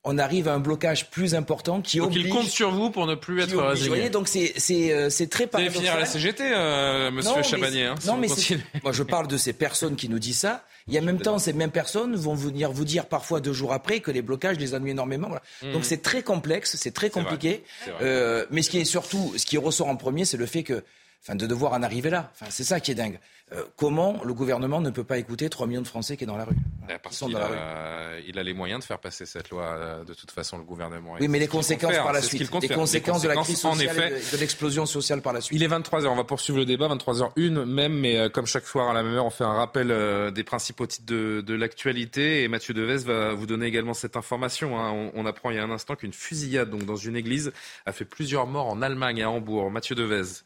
on 0.05 0.17
arrive 0.17 0.47
à 0.49 0.53
un 0.53 0.59
blocage 0.59 1.09
plus 1.09 1.33
important 1.33 1.81
qui 1.81 1.97
Donc 1.97 2.07
oblige. 2.07 2.25
il 2.25 2.29
compte 2.29 2.47
sur 2.47 2.71
vous 2.71 2.89
pour 2.89 3.07
ne 3.07 3.15
plus 3.15 3.41
être 3.41 3.55
résigné. 3.57 3.87
voyez, 3.87 4.09
donc 4.09 4.27
c'est 4.27 4.53
c'est 4.57 4.91
euh, 4.91 5.09
c'est 5.09 5.27
très 5.29 5.45
Vous 5.45 5.51
allez 5.57 5.67
paradoxal. 5.69 5.79
finir 5.81 5.93
à 5.93 5.99
la 5.99 6.05
CGT, 6.05 6.43
euh, 6.53 7.11
monsieur 7.11 7.29
Non, 7.31 7.37
mais 7.37 7.43
Chabanier. 7.43 7.71
c'est- 7.79 7.85
hein, 7.85 7.95
si 7.99 8.07
non, 8.07 8.17
mais 8.17 8.27
moi 8.83 8.91
je 8.91 9.03
parle 9.03 9.27
de 9.27 9.37
ces 9.37 9.53
personnes 9.53 9.95
qui 9.95 10.09
nous 10.09 10.19
disent 10.19 10.39
ça. 10.39 10.65
Et 10.91 10.99
en 10.99 11.01
même 11.01 11.21
temps, 11.21 11.39
ces 11.39 11.53
mêmes 11.53 11.71
personnes 11.71 12.13
vont 12.17 12.33
venir 12.35 12.69
vous 12.73 12.83
dire 12.83 13.05
parfois 13.05 13.39
deux 13.39 13.53
jours 13.53 13.71
après 13.71 14.01
que 14.01 14.11
les 14.11 14.21
blocages 14.21 14.57
les 14.57 14.75
ennuient 14.75 14.91
énormément. 14.91 15.27
Voilà. 15.29 15.43
Mhm. 15.61 15.71
Donc 15.71 15.85
c'est 15.85 16.01
très 16.01 16.23
complexe, 16.23 16.75
c'est 16.75 16.91
très 16.93 17.09
compliqué. 17.09 17.63
vrai. 17.85 17.93
Euh, 18.01 18.45
mais 18.51 18.61
ce 18.61 18.69
qui 18.69 18.79
est 18.79 18.85
surtout, 18.85 19.33
ce 19.37 19.45
qui 19.45 19.57
ressort 19.57 19.87
en 19.87 19.95
premier, 19.95 20.25
c'est 20.25 20.35
le 20.35 20.45
fait 20.45 20.63
que, 20.63 20.83
enfin, 21.23 21.35
de 21.35 21.47
devoir 21.47 21.73
en 21.73 21.83
arriver 21.83 22.09
là. 22.09 22.31
Enfin, 22.33 22.47
c'est 22.49 22.63
ça 22.63 22.79
qui 22.79 22.91
est 22.91 22.95
dingue. 22.95 23.19
Euh, 23.51 23.63
comment 23.75 24.21
le 24.23 24.33
gouvernement 24.33 24.81
ne 24.81 24.89
peut 24.89 25.03
pas 25.03 25.17
écouter 25.17 25.49
3 25.49 25.67
millions 25.67 25.81
de 25.81 25.87
Français 25.87 26.17
qui 26.17 26.23
est 26.23 26.27
dans 26.27 26.37
la 26.37 26.45
rue 26.45 26.55
Parce 27.03 27.17
sont 27.17 27.29
dans 27.29 27.39
la 27.39 27.47
rue. 27.47 27.55
a, 27.57 28.19
il 28.25 28.39
a 28.39 28.43
les 28.43 28.53
moyens 28.53 28.79
de 28.79 28.85
faire 28.85 28.99
passer 28.99 29.25
cette 29.25 29.49
loi, 29.49 29.63
euh, 29.63 30.03
de 30.03 30.13
toute 30.13 30.31
façon, 30.31 30.57
le 30.57 30.63
gouvernement. 30.63 31.15
Oui, 31.19 31.27
mais 31.27 31.39
les 31.39 31.47
conséquences 31.47 31.95
par 31.95 32.13
la 32.13 32.21
suite, 32.21 32.41
les 32.61 32.69
conséquences 32.69 33.21
de 33.21 33.27
la 33.27 33.35
crise 33.35 33.59
sociale 33.59 33.73
en 33.73 33.79
effet, 33.79 34.07
et 34.17 34.35
de, 34.35 34.39
l'explosion 34.39 34.85
sociale 34.85 35.21
par 35.21 35.33
la 35.33 35.41
suite. 35.41 35.59
Il 35.59 35.63
est 35.63 35.67
23h, 35.67 36.07
on 36.07 36.15
va 36.15 36.23
poursuivre 36.23 36.57
le 36.57 36.65
débat, 36.65 36.87
23h01 36.87 37.65
même, 37.65 37.93
mais 37.93 38.17
euh, 38.17 38.29
comme 38.29 38.47
chaque 38.47 38.65
soir 38.65 38.89
à 38.89 38.93
la 38.93 39.03
même 39.03 39.13
heure, 39.13 39.25
on 39.25 39.29
fait 39.29 39.43
un 39.43 39.53
rappel 39.53 39.91
euh, 39.91 40.31
des 40.31 40.43
principaux 40.43 40.87
titres 40.87 41.05
de, 41.05 41.41
de 41.41 41.53
l'actualité 41.53 42.43
et 42.43 42.47
Mathieu 42.47 42.73
Devez 42.73 43.03
va 43.03 43.33
vous 43.33 43.45
donner 43.45 43.65
également 43.67 43.93
cette 43.93 44.15
information. 44.15 44.79
hein. 44.79 44.91
On, 44.91 45.11
on 45.15 45.25
apprend 45.25 45.51
il 45.51 45.57
y 45.57 45.59
a 45.59 45.63
un 45.63 45.71
instant 45.71 45.95
qu'une 45.95 46.13
fusillade 46.13 46.69
donc 46.69 46.85
dans 46.85 46.95
une 46.95 47.15
église 47.15 47.51
a 47.85 47.91
fait 47.91 48.05
plusieurs 48.05 48.47
morts 48.47 48.67
en 48.67 48.81
Allemagne 48.81 49.21
à 49.21 49.29
Hambourg. 49.29 49.69
Mathieu 49.69 49.95
Devez. 49.95 50.43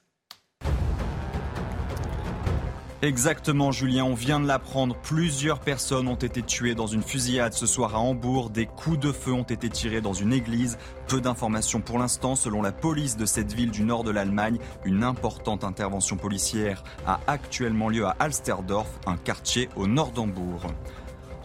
Exactement, 3.04 3.72
Julien, 3.72 4.06
on 4.06 4.16
vient 4.16 4.40
de 4.40 4.48
l'apprendre. 4.48 4.96
Plusieurs 5.04 5.60
personnes 5.60 6.08
ont 6.08 6.16
été 6.16 6.42
tuées 6.42 6.74
dans 6.74 6.88
une 6.88 7.04
fusillade 7.04 7.54
ce 7.54 7.68
soir 7.68 7.94
à 7.94 8.00
Hambourg. 8.00 8.50
Des 8.50 8.66
coups 8.66 8.98
de 8.98 9.12
feu 9.12 9.34
ont 9.34 9.44
été 9.44 9.70
tirés 9.70 10.02
dans 10.02 10.14
une 10.14 10.34
église. 10.34 10.80
Peu 11.08 11.22
d'informations 11.22 11.80
pour 11.80 12.00
l'instant. 12.00 12.36
Selon 12.36 12.64
la 12.64 12.72
police 12.72 13.16
de 13.16 13.28
cette 13.28 13.54
ville 13.54 13.70
du 13.70 13.84
nord 13.84 14.04
de 14.04 14.10
l'Allemagne, 14.10 14.58
une 14.84 15.04
importante 15.04 15.64
intervention 15.64 16.18
policière 16.18 16.84
a 17.06 17.20
actuellement 17.28 17.90
lieu 17.90 18.08
à 18.08 18.16
Alsterdorf, 18.18 18.90
un 19.06 19.18
quartier 19.18 19.70
au 19.76 19.86
nord 19.86 20.10
d'Hambourg. 20.10 20.64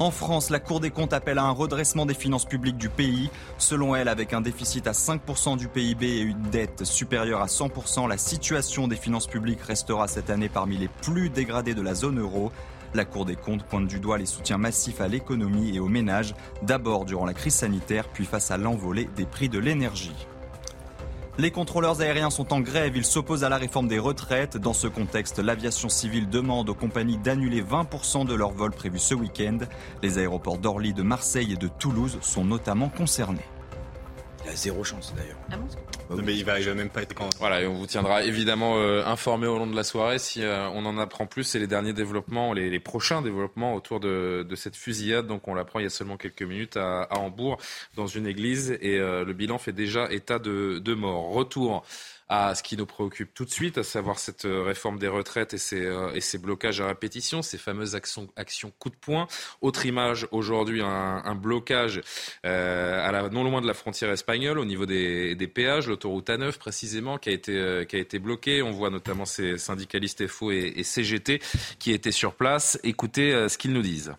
En 0.02 0.10
France, 0.10 0.50
la 0.50 0.58
Cour 0.58 0.80
des 0.80 0.90
comptes 0.90 1.12
appelle 1.12 1.38
à 1.38 1.44
un 1.44 1.52
redressement 1.52 2.06
des 2.06 2.14
finances 2.14 2.44
publiques 2.44 2.76
du 2.76 2.88
pays. 2.88 3.30
Selon 3.56 3.94
elle, 3.94 4.08
avec 4.08 4.32
un 4.32 4.40
déficit 4.40 4.88
à 4.88 4.90
5% 4.90 5.56
du 5.56 5.68
PIB 5.68 6.04
et 6.04 6.20
une 6.22 6.42
dette 6.50 6.82
supérieure 6.82 7.40
à 7.40 7.46
100%, 7.46 8.08
la 8.08 8.18
situation 8.18 8.88
des 8.88 8.96
finances 8.96 9.28
publiques 9.28 9.62
restera 9.62 10.08
cette 10.08 10.28
année 10.28 10.48
parmi 10.48 10.76
les 10.76 10.88
plus 10.88 11.30
dégradées 11.30 11.74
de 11.74 11.82
la 11.82 11.94
zone 11.94 12.18
euro. 12.18 12.50
La 12.94 13.04
Cour 13.04 13.26
des 13.26 13.36
comptes 13.36 13.62
pointe 13.62 13.86
du 13.86 14.00
doigt 14.00 14.18
les 14.18 14.26
soutiens 14.26 14.58
massifs 14.58 15.00
à 15.00 15.06
l'économie 15.06 15.76
et 15.76 15.78
aux 15.78 15.86
ménages, 15.86 16.34
d'abord 16.62 17.04
durant 17.04 17.24
la 17.24 17.32
crise 17.32 17.54
sanitaire, 17.54 18.08
puis 18.08 18.24
face 18.24 18.50
à 18.50 18.56
l'envolée 18.56 19.08
des 19.14 19.24
prix 19.24 19.48
de 19.48 19.60
l'énergie. 19.60 20.26
Les 21.38 21.50
contrôleurs 21.50 22.02
aériens 22.02 22.28
sont 22.28 22.52
en 22.52 22.60
grève, 22.60 22.94
ils 22.94 23.06
s'opposent 23.06 23.42
à 23.42 23.48
la 23.48 23.56
réforme 23.56 23.88
des 23.88 23.98
retraites. 23.98 24.58
Dans 24.58 24.74
ce 24.74 24.86
contexte, 24.86 25.38
l'aviation 25.38 25.88
civile 25.88 26.28
demande 26.28 26.68
aux 26.68 26.74
compagnies 26.74 27.16
d'annuler 27.16 27.62
20% 27.62 28.26
de 28.26 28.34
leurs 28.34 28.50
vols 28.50 28.72
prévus 28.72 28.98
ce 28.98 29.14
week-end. 29.14 29.58
Les 30.02 30.18
aéroports 30.18 30.58
d'Orly, 30.58 30.92
de 30.92 31.02
Marseille 31.02 31.54
et 31.54 31.56
de 31.56 31.68
Toulouse 31.68 32.18
sont 32.20 32.44
notamment 32.44 32.90
concernés. 32.90 33.46
Il 34.44 34.50
a 34.50 34.56
zéro 34.56 34.84
chance 34.84 35.14
d'ailleurs. 35.16 35.38
Mais 36.10 36.34
il 36.36 36.44
va, 36.44 36.60
il 36.60 36.66
va 36.66 36.74
même 36.74 36.90
pas 36.90 37.02
être 37.02 37.14
quand. 37.14 37.30
Voilà, 37.38 37.62
et 37.62 37.66
on 37.66 37.74
vous 37.74 37.86
tiendra 37.86 38.22
évidemment 38.22 38.76
euh, 38.76 39.04
informé 39.04 39.46
au 39.46 39.58
long 39.58 39.66
de 39.66 39.74
la 39.74 39.84
soirée 39.84 40.18
si 40.18 40.42
euh, 40.42 40.68
on 40.70 40.84
en 40.84 40.98
apprend 40.98 41.26
plus 41.26 41.54
et 41.54 41.58
les 41.58 41.66
derniers 41.66 41.92
développements, 41.92 42.52
les, 42.52 42.68
les 42.70 42.80
prochains 42.80 43.22
développements 43.22 43.74
autour 43.74 43.98
de, 44.00 44.46
de 44.48 44.56
cette 44.56 44.76
fusillade. 44.76 45.26
Donc 45.26 45.48
on 45.48 45.54
l'apprend 45.54 45.80
il 45.80 45.84
y 45.84 45.86
a 45.86 45.90
seulement 45.90 46.16
quelques 46.16 46.42
minutes 46.42 46.76
à, 46.76 47.02
à 47.02 47.18
Hambourg 47.18 47.58
dans 47.96 48.06
une 48.06 48.26
église 48.26 48.76
et 48.80 48.98
euh, 48.98 49.24
le 49.24 49.32
bilan 49.32 49.58
fait 49.58 49.72
déjà 49.72 50.10
état 50.12 50.38
de, 50.38 50.78
de 50.78 50.94
mort. 50.94 51.32
Retour 51.32 51.84
à 52.32 52.54
ce 52.54 52.62
qui 52.62 52.78
nous 52.78 52.86
préoccupe 52.86 53.34
tout 53.34 53.44
de 53.44 53.50
suite, 53.50 53.76
à 53.76 53.82
savoir 53.82 54.18
cette 54.18 54.46
euh, 54.46 54.62
réforme 54.62 54.98
des 54.98 55.06
retraites 55.06 55.52
et 55.52 55.58
ces, 55.58 55.84
euh, 55.84 56.14
et 56.14 56.22
ces 56.22 56.38
blocages 56.38 56.80
à 56.80 56.86
répétition, 56.86 57.42
ces 57.42 57.58
fameuses 57.58 57.94
actions, 57.94 58.28
actions 58.36 58.72
coup 58.78 58.88
de 58.88 58.96
poing. 58.96 59.26
Autre 59.60 59.84
image 59.84 60.26
aujourd'hui, 60.30 60.80
un, 60.82 61.34
blocage 61.34 62.00
euh, 62.46 63.06
à 63.06 63.12
la, 63.12 63.28
non 63.28 63.44
loin 63.44 63.60
de 63.60 63.66
la 63.66 63.74
frontière 63.74 64.10
espagnole 64.10 64.58
au 64.58 64.64
niveau 64.64 64.86
des, 64.86 65.50
péages, 65.54 65.88
l'autoroute 65.88 66.28
A9 66.28 66.56
précisément, 66.56 67.18
qui 67.18 67.28
a 67.28 67.32
été, 67.32 67.54
euh, 67.54 67.84
bloquée. 68.18 68.62
On 68.62 68.70
voit 68.70 68.88
notamment 68.88 69.26
ces 69.26 69.58
syndicalistes 69.58 70.26
FO 70.26 70.52
et, 70.52 70.72
et 70.76 70.84
CGT 70.84 71.42
qui 71.78 71.92
étaient 71.92 72.12
sur 72.12 72.34
place. 72.34 72.78
Écoutez 72.82 73.46
ce 73.48 73.58
qu'ils 73.58 73.74
nous 73.74 73.82
disent. 73.82 74.14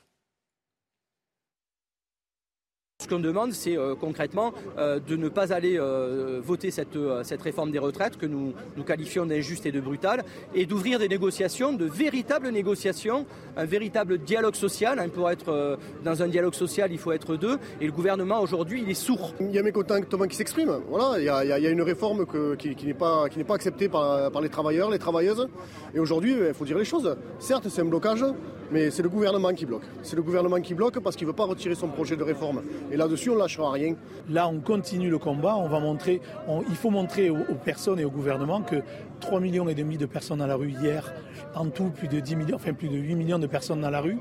Ce 3.03 3.07
qu'on 3.09 3.19
demande, 3.19 3.51
c'est 3.51 3.77
euh, 3.77 3.95
concrètement 3.99 4.53
euh, 4.77 4.97
de 5.05 5.17
ne 5.17 5.27
pas 5.27 5.51
aller 5.51 5.77
euh, 5.77 6.39
voter 6.41 6.71
cette, 6.71 6.95
réforme 7.41 7.69
des 7.69 7.79
retraites 7.79 8.15
que 8.15 8.25
nous, 8.25 8.53
qualifions 8.85 9.25
d'injuste 9.25 9.65
et 9.65 9.73
de 9.73 9.81
brutale, 9.81 10.23
et 10.55 10.65
d'ouvrir 10.65 10.99
des 10.99 11.09
négociations, 11.09 11.73
de 11.73 11.83
véritables 11.83 12.47
négociations, 12.49 13.25
un 13.57 13.65
véritable 13.65 14.19
dialogue 14.19 14.55
social. 14.55 14.99
hein. 14.99 15.09
pour 15.13 15.29
être 15.29 15.77
dans 16.05 16.23
un 16.23 16.29
dialogue 16.29 16.53
social, 16.53 16.93
il 16.93 16.97
faut 16.97 17.11
être 17.11 17.35
deux, 17.35 17.57
et 17.81 17.85
le 17.87 17.91
gouvernement 17.91 18.39
aujourd'hui, 18.39 18.81
il 18.85 18.89
est 18.89 18.93
sourd. 18.93 19.33
Il 19.41 19.51
y 19.51 19.59
a 19.59 19.63
mécontentement 19.63 20.25
qui 20.25 20.37
s'expriment. 20.37 20.79
Voilà, 20.89 21.19
il 21.19 21.25
y, 21.25 21.29
a, 21.29 21.43
il 21.43 21.49
y 21.49 21.67
a- 21.67 21.71
une 21.71 21.81
réforme 21.81 22.25
que- 22.25 22.55
qui, 22.55 22.73
qui 22.73 22.85
n'est 22.85 22.93
pas, 22.93 23.27
qui 23.29 23.37
n'est 23.37 23.43
pas 23.43 23.55
acceptée 23.55 23.89
par, 23.89 24.31
par 24.31 24.41
les 24.41 24.47
travailleurs, 24.49 24.89
les 24.89 24.99
travailleuses. 24.99 25.49
Et 25.93 25.99
aujourd'hui, 25.99 26.35
il 26.47 26.53
faut 26.53 26.63
dire 26.63 26.77
les 26.77 26.85
choses. 26.85 27.17
Certes, 27.39 27.67
c'est 27.67 27.81
un 27.81 27.85
blocage, 27.85 28.23
mais 28.71 28.91
c'est 28.91 29.03
le 29.03 29.09
gouvernement 29.09 29.53
qui 29.53 29.65
bloque. 29.65 29.83
C'est 30.03 30.15
le 30.15 30.21
gouvernement 30.23 30.61
qui 30.61 30.73
bloque 30.73 30.99
parce 30.99 31.15
qu'il 31.17 31.25
ne 31.27 31.31
veut 31.31 31.35
pas 31.35 31.45
retirer 31.45 31.75
son 31.75 31.89
projet 31.89 32.15
de 32.15 32.23
réforme. 32.23 32.61
Et 32.93 32.97
là-dessus, 32.97 33.31
on 33.31 33.33
ne 33.33 33.39
lâchera 33.39 33.71
rien. 33.71 33.95
Là, 34.29 34.47
on 34.47 34.59
continue 34.59 35.09
le 35.09 35.17
combat. 35.17 35.55
On 35.55 35.67
va 35.67 35.79
montrer, 35.79 36.21
on- 36.47 36.61
il 36.69 36.75
faut 36.75 36.91
montrer 36.91 37.31
aux, 37.31 37.39
aux 37.39 37.55
personnes 37.55 37.99
et 37.99 38.05
au 38.05 38.11
gouvernement 38.11 38.61
que 38.61 38.83
3 39.19 39.39
millions 39.39 39.67
et 39.67 39.73
demi 39.73 39.97
de 39.97 40.05
personnes 40.05 40.37
dans 40.39 40.45
la 40.47 40.55
rue 40.55 40.69
hier, 40.69 41.11
en 41.55 41.69
tout 41.69 41.89
plus 41.89 42.07
de 42.07 42.19
10 42.19 42.35
millions, 42.35 42.55
enfin 42.55 42.73
plus 42.73 42.89
de 42.89 42.95
8 42.97 43.15
millions 43.15 43.39
de 43.39 43.47
personnes 43.47 43.81
dans 43.81 43.89
la 43.89 43.99
rue, 43.99 44.19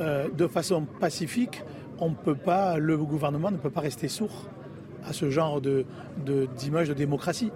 euh, 0.00 0.28
de 0.32 0.46
façon 0.46 0.84
pacifique. 1.00 1.62
On 1.98 2.12
peut 2.12 2.36
pas, 2.36 2.78
le 2.78 2.96
gouvernement 2.96 3.50
ne 3.50 3.56
peut 3.56 3.70
pas 3.70 3.80
rester 3.80 4.06
sourd 4.06 4.44
à 5.04 5.12
ce 5.12 5.28
genre 5.28 5.60
de, 5.60 5.84
de- 6.24 6.46
d'image 6.56 6.88
de 6.88 6.94
démocratie. 6.94 7.50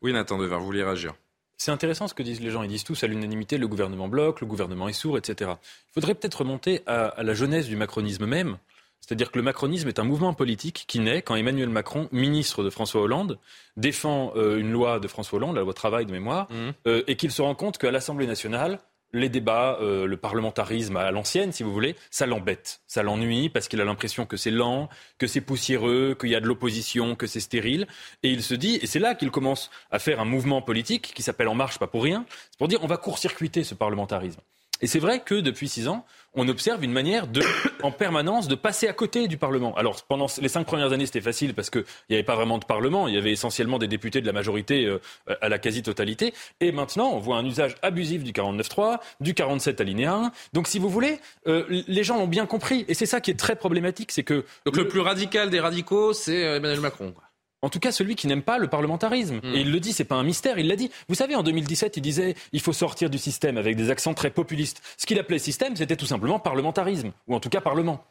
Oui, 0.00 0.12
Nathan 0.14 0.38
Dever, 0.38 0.56
vous 0.56 0.64
voulez 0.64 0.82
réagir? 0.82 1.12
C'est 1.58 1.70
intéressant 1.70 2.08
ce 2.08 2.14
que 2.14 2.22
disent 2.22 2.40
les 2.40 2.50
gens. 2.50 2.62
Ils 2.62 2.68
disent 2.68 2.82
tous 2.84 3.04
à 3.04 3.06
l'unanimité 3.06 3.58
le 3.58 3.68
gouvernement 3.68 4.08
bloque, 4.08 4.40
le 4.40 4.46
gouvernement 4.46 4.88
est 4.88 4.92
sourd, 4.94 5.18
etc. 5.18 5.50
Il 5.90 5.92
faudrait 5.92 6.14
peut-être 6.14 6.36
remonter 6.40 6.80
à, 6.86 7.08
à 7.08 7.22
la 7.22 7.34
jeunesse 7.34 7.66
du 7.68 7.76
macronisme 7.76 8.24
même. 8.26 8.56
C'est-à-dire 9.02 9.32
que 9.32 9.38
le 9.38 9.42
macronisme 9.42 9.88
est 9.88 9.98
un 9.98 10.04
mouvement 10.04 10.32
politique 10.32 10.84
qui 10.86 11.00
naît 11.00 11.22
quand 11.22 11.34
Emmanuel 11.34 11.68
Macron, 11.68 12.08
ministre 12.12 12.62
de 12.62 12.70
François 12.70 13.02
Hollande, 13.02 13.38
défend 13.76 14.32
euh, 14.36 14.58
une 14.58 14.70
loi 14.70 15.00
de 15.00 15.08
François 15.08 15.38
Hollande, 15.38 15.56
la 15.56 15.62
loi 15.62 15.74
travail 15.74 16.06
de 16.06 16.12
mémoire, 16.12 16.48
euh, 16.86 17.02
et 17.08 17.16
qu'il 17.16 17.32
se 17.32 17.42
rend 17.42 17.54
compte 17.54 17.78
qu'à 17.78 17.90
l'Assemblée 17.90 18.28
nationale, 18.28 18.78
les 19.12 19.28
débats, 19.28 19.76
euh, 19.80 20.06
le 20.06 20.16
parlementarisme 20.16 20.96
à 20.96 21.10
l'ancienne, 21.10 21.52
si 21.52 21.62
vous 21.62 21.72
voulez, 21.72 21.96
ça 22.10 22.26
l'embête, 22.26 22.80
ça 22.86 23.02
l'ennuie 23.02 23.48
parce 23.50 23.68
qu'il 23.68 23.80
a 23.80 23.84
l'impression 23.84 24.24
que 24.24 24.36
c'est 24.36 24.50
lent, 24.50 24.88
que 25.18 25.26
c'est 25.26 25.40
poussiéreux, 25.40 26.16
qu'il 26.18 26.30
y 26.30 26.34
a 26.34 26.40
de 26.40 26.46
l'opposition, 26.46 27.14
que 27.14 27.26
c'est 27.26 27.40
stérile. 27.40 27.86
Et 28.22 28.30
il 28.30 28.42
se 28.42 28.54
dit, 28.54 28.78
et 28.80 28.86
c'est 28.86 29.00
là 29.00 29.14
qu'il 29.14 29.30
commence 29.30 29.70
à 29.90 29.98
faire 29.98 30.20
un 30.20 30.24
mouvement 30.24 30.62
politique 30.62 31.12
qui 31.14 31.22
s'appelle 31.22 31.48
En 31.48 31.54
Marche, 31.54 31.78
pas 31.78 31.88
pour 31.88 32.04
rien, 32.04 32.24
c'est 32.50 32.58
pour 32.58 32.68
dire 32.68 32.82
on 32.82 32.86
va 32.86 32.96
court-circuiter 32.96 33.64
ce 33.64 33.74
parlementarisme. 33.74 34.40
Et 34.80 34.88
c'est 34.88 34.98
vrai 34.98 35.20
que 35.20 35.36
depuis 35.36 35.68
six 35.68 35.86
ans, 35.86 36.04
on 36.34 36.48
observe 36.48 36.82
une 36.84 36.92
manière 36.92 37.26
de, 37.26 37.42
en 37.82 37.90
permanence 37.90 38.48
de 38.48 38.54
passer 38.54 38.88
à 38.88 38.92
côté 38.92 39.28
du 39.28 39.36
Parlement. 39.36 39.74
Alors 39.76 40.02
pendant 40.04 40.26
les 40.40 40.48
cinq 40.48 40.64
premières 40.66 40.92
années, 40.92 41.06
c'était 41.06 41.20
facile 41.20 41.54
parce 41.54 41.70
qu'il 41.70 41.84
n'y 42.10 42.16
avait 42.16 42.22
pas 42.22 42.36
vraiment 42.36 42.58
de 42.58 42.64
Parlement. 42.64 43.08
Il 43.08 43.14
y 43.14 43.18
avait 43.18 43.32
essentiellement 43.32 43.78
des 43.78 43.88
députés 43.88 44.20
de 44.20 44.26
la 44.26 44.32
majorité 44.32 44.86
euh, 44.86 44.98
à 45.40 45.48
la 45.48 45.58
quasi-totalité. 45.58 46.34
Et 46.60 46.72
maintenant, 46.72 47.10
on 47.12 47.18
voit 47.18 47.36
un 47.36 47.44
usage 47.44 47.76
abusif 47.82 48.24
du 48.24 48.32
49.3, 48.32 48.98
du 49.20 49.34
47 49.34 49.80
alinéa 49.80 50.14
1. 50.14 50.32
Donc 50.52 50.68
si 50.68 50.78
vous 50.78 50.88
voulez, 50.88 51.20
euh, 51.46 51.64
les 51.68 52.04
gens 52.04 52.18
l'ont 52.18 52.26
bien 52.26 52.46
compris. 52.46 52.84
Et 52.88 52.94
c'est 52.94 53.06
ça 53.06 53.20
qui 53.20 53.30
est 53.30 53.38
très 53.38 53.56
problématique, 53.56 54.12
c'est 54.12 54.22
que 54.22 54.44
Donc 54.64 54.76
le 54.76 54.88
plus 54.88 55.00
radical 55.00 55.50
des 55.50 55.60
radicaux, 55.60 56.12
c'est 56.12 56.44
euh, 56.44 56.56
Emmanuel 56.56 56.80
Macron. 56.80 57.12
quoi. 57.12 57.24
En 57.62 57.68
tout 57.68 57.78
cas, 57.78 57.92
celui 57.92 58.16
qui 58.16 58.26
n'aime 58.26 58.42
pas 58.42 58.58
le 58.58 58.68
parlementarisme. 58.68 59.40
Et 59.44 59.60
il 59.60 59.70
le 59.72 59.80
dit, 59.80 59.92
c'est 59.92 60.04
pas 60.04 60.16
un 60.16 60.24
mystère, 60.24 60.58
il 60.58 60.66
l'a 60.68 60.76
dit. 60.76 60.90
Vous 61.08 61.14
savez, 61.14 61.34
en 61.36 61.42
2017, 61.42 61.96
il 61.96 62.00
disait 62.02 62.34
il 62.52 62.60
faut 62.60 62.72
sortir 62.72 63.08
du 63.08 63.18
système 63.18 63.56
avec 63.56 63.76
des 63.76 63.90
accents 63.90 64.14
très 64.14 64.30
populistes. 64.30 64.82
Ce 64.98 65.06
qu'il 65.06 65.18
appelait 65.18 65.38
système, 65.38 65.76
c'était 65.76 65.96
tout 65.96 66.06
simplement 66.06 66.38
parlementarisme, 66.38 67.12
ou 67.28 67.34
en 67.34 67.40
tout 67.40 67.48
cas 67.48 67.60
parlement. 67.60 68.04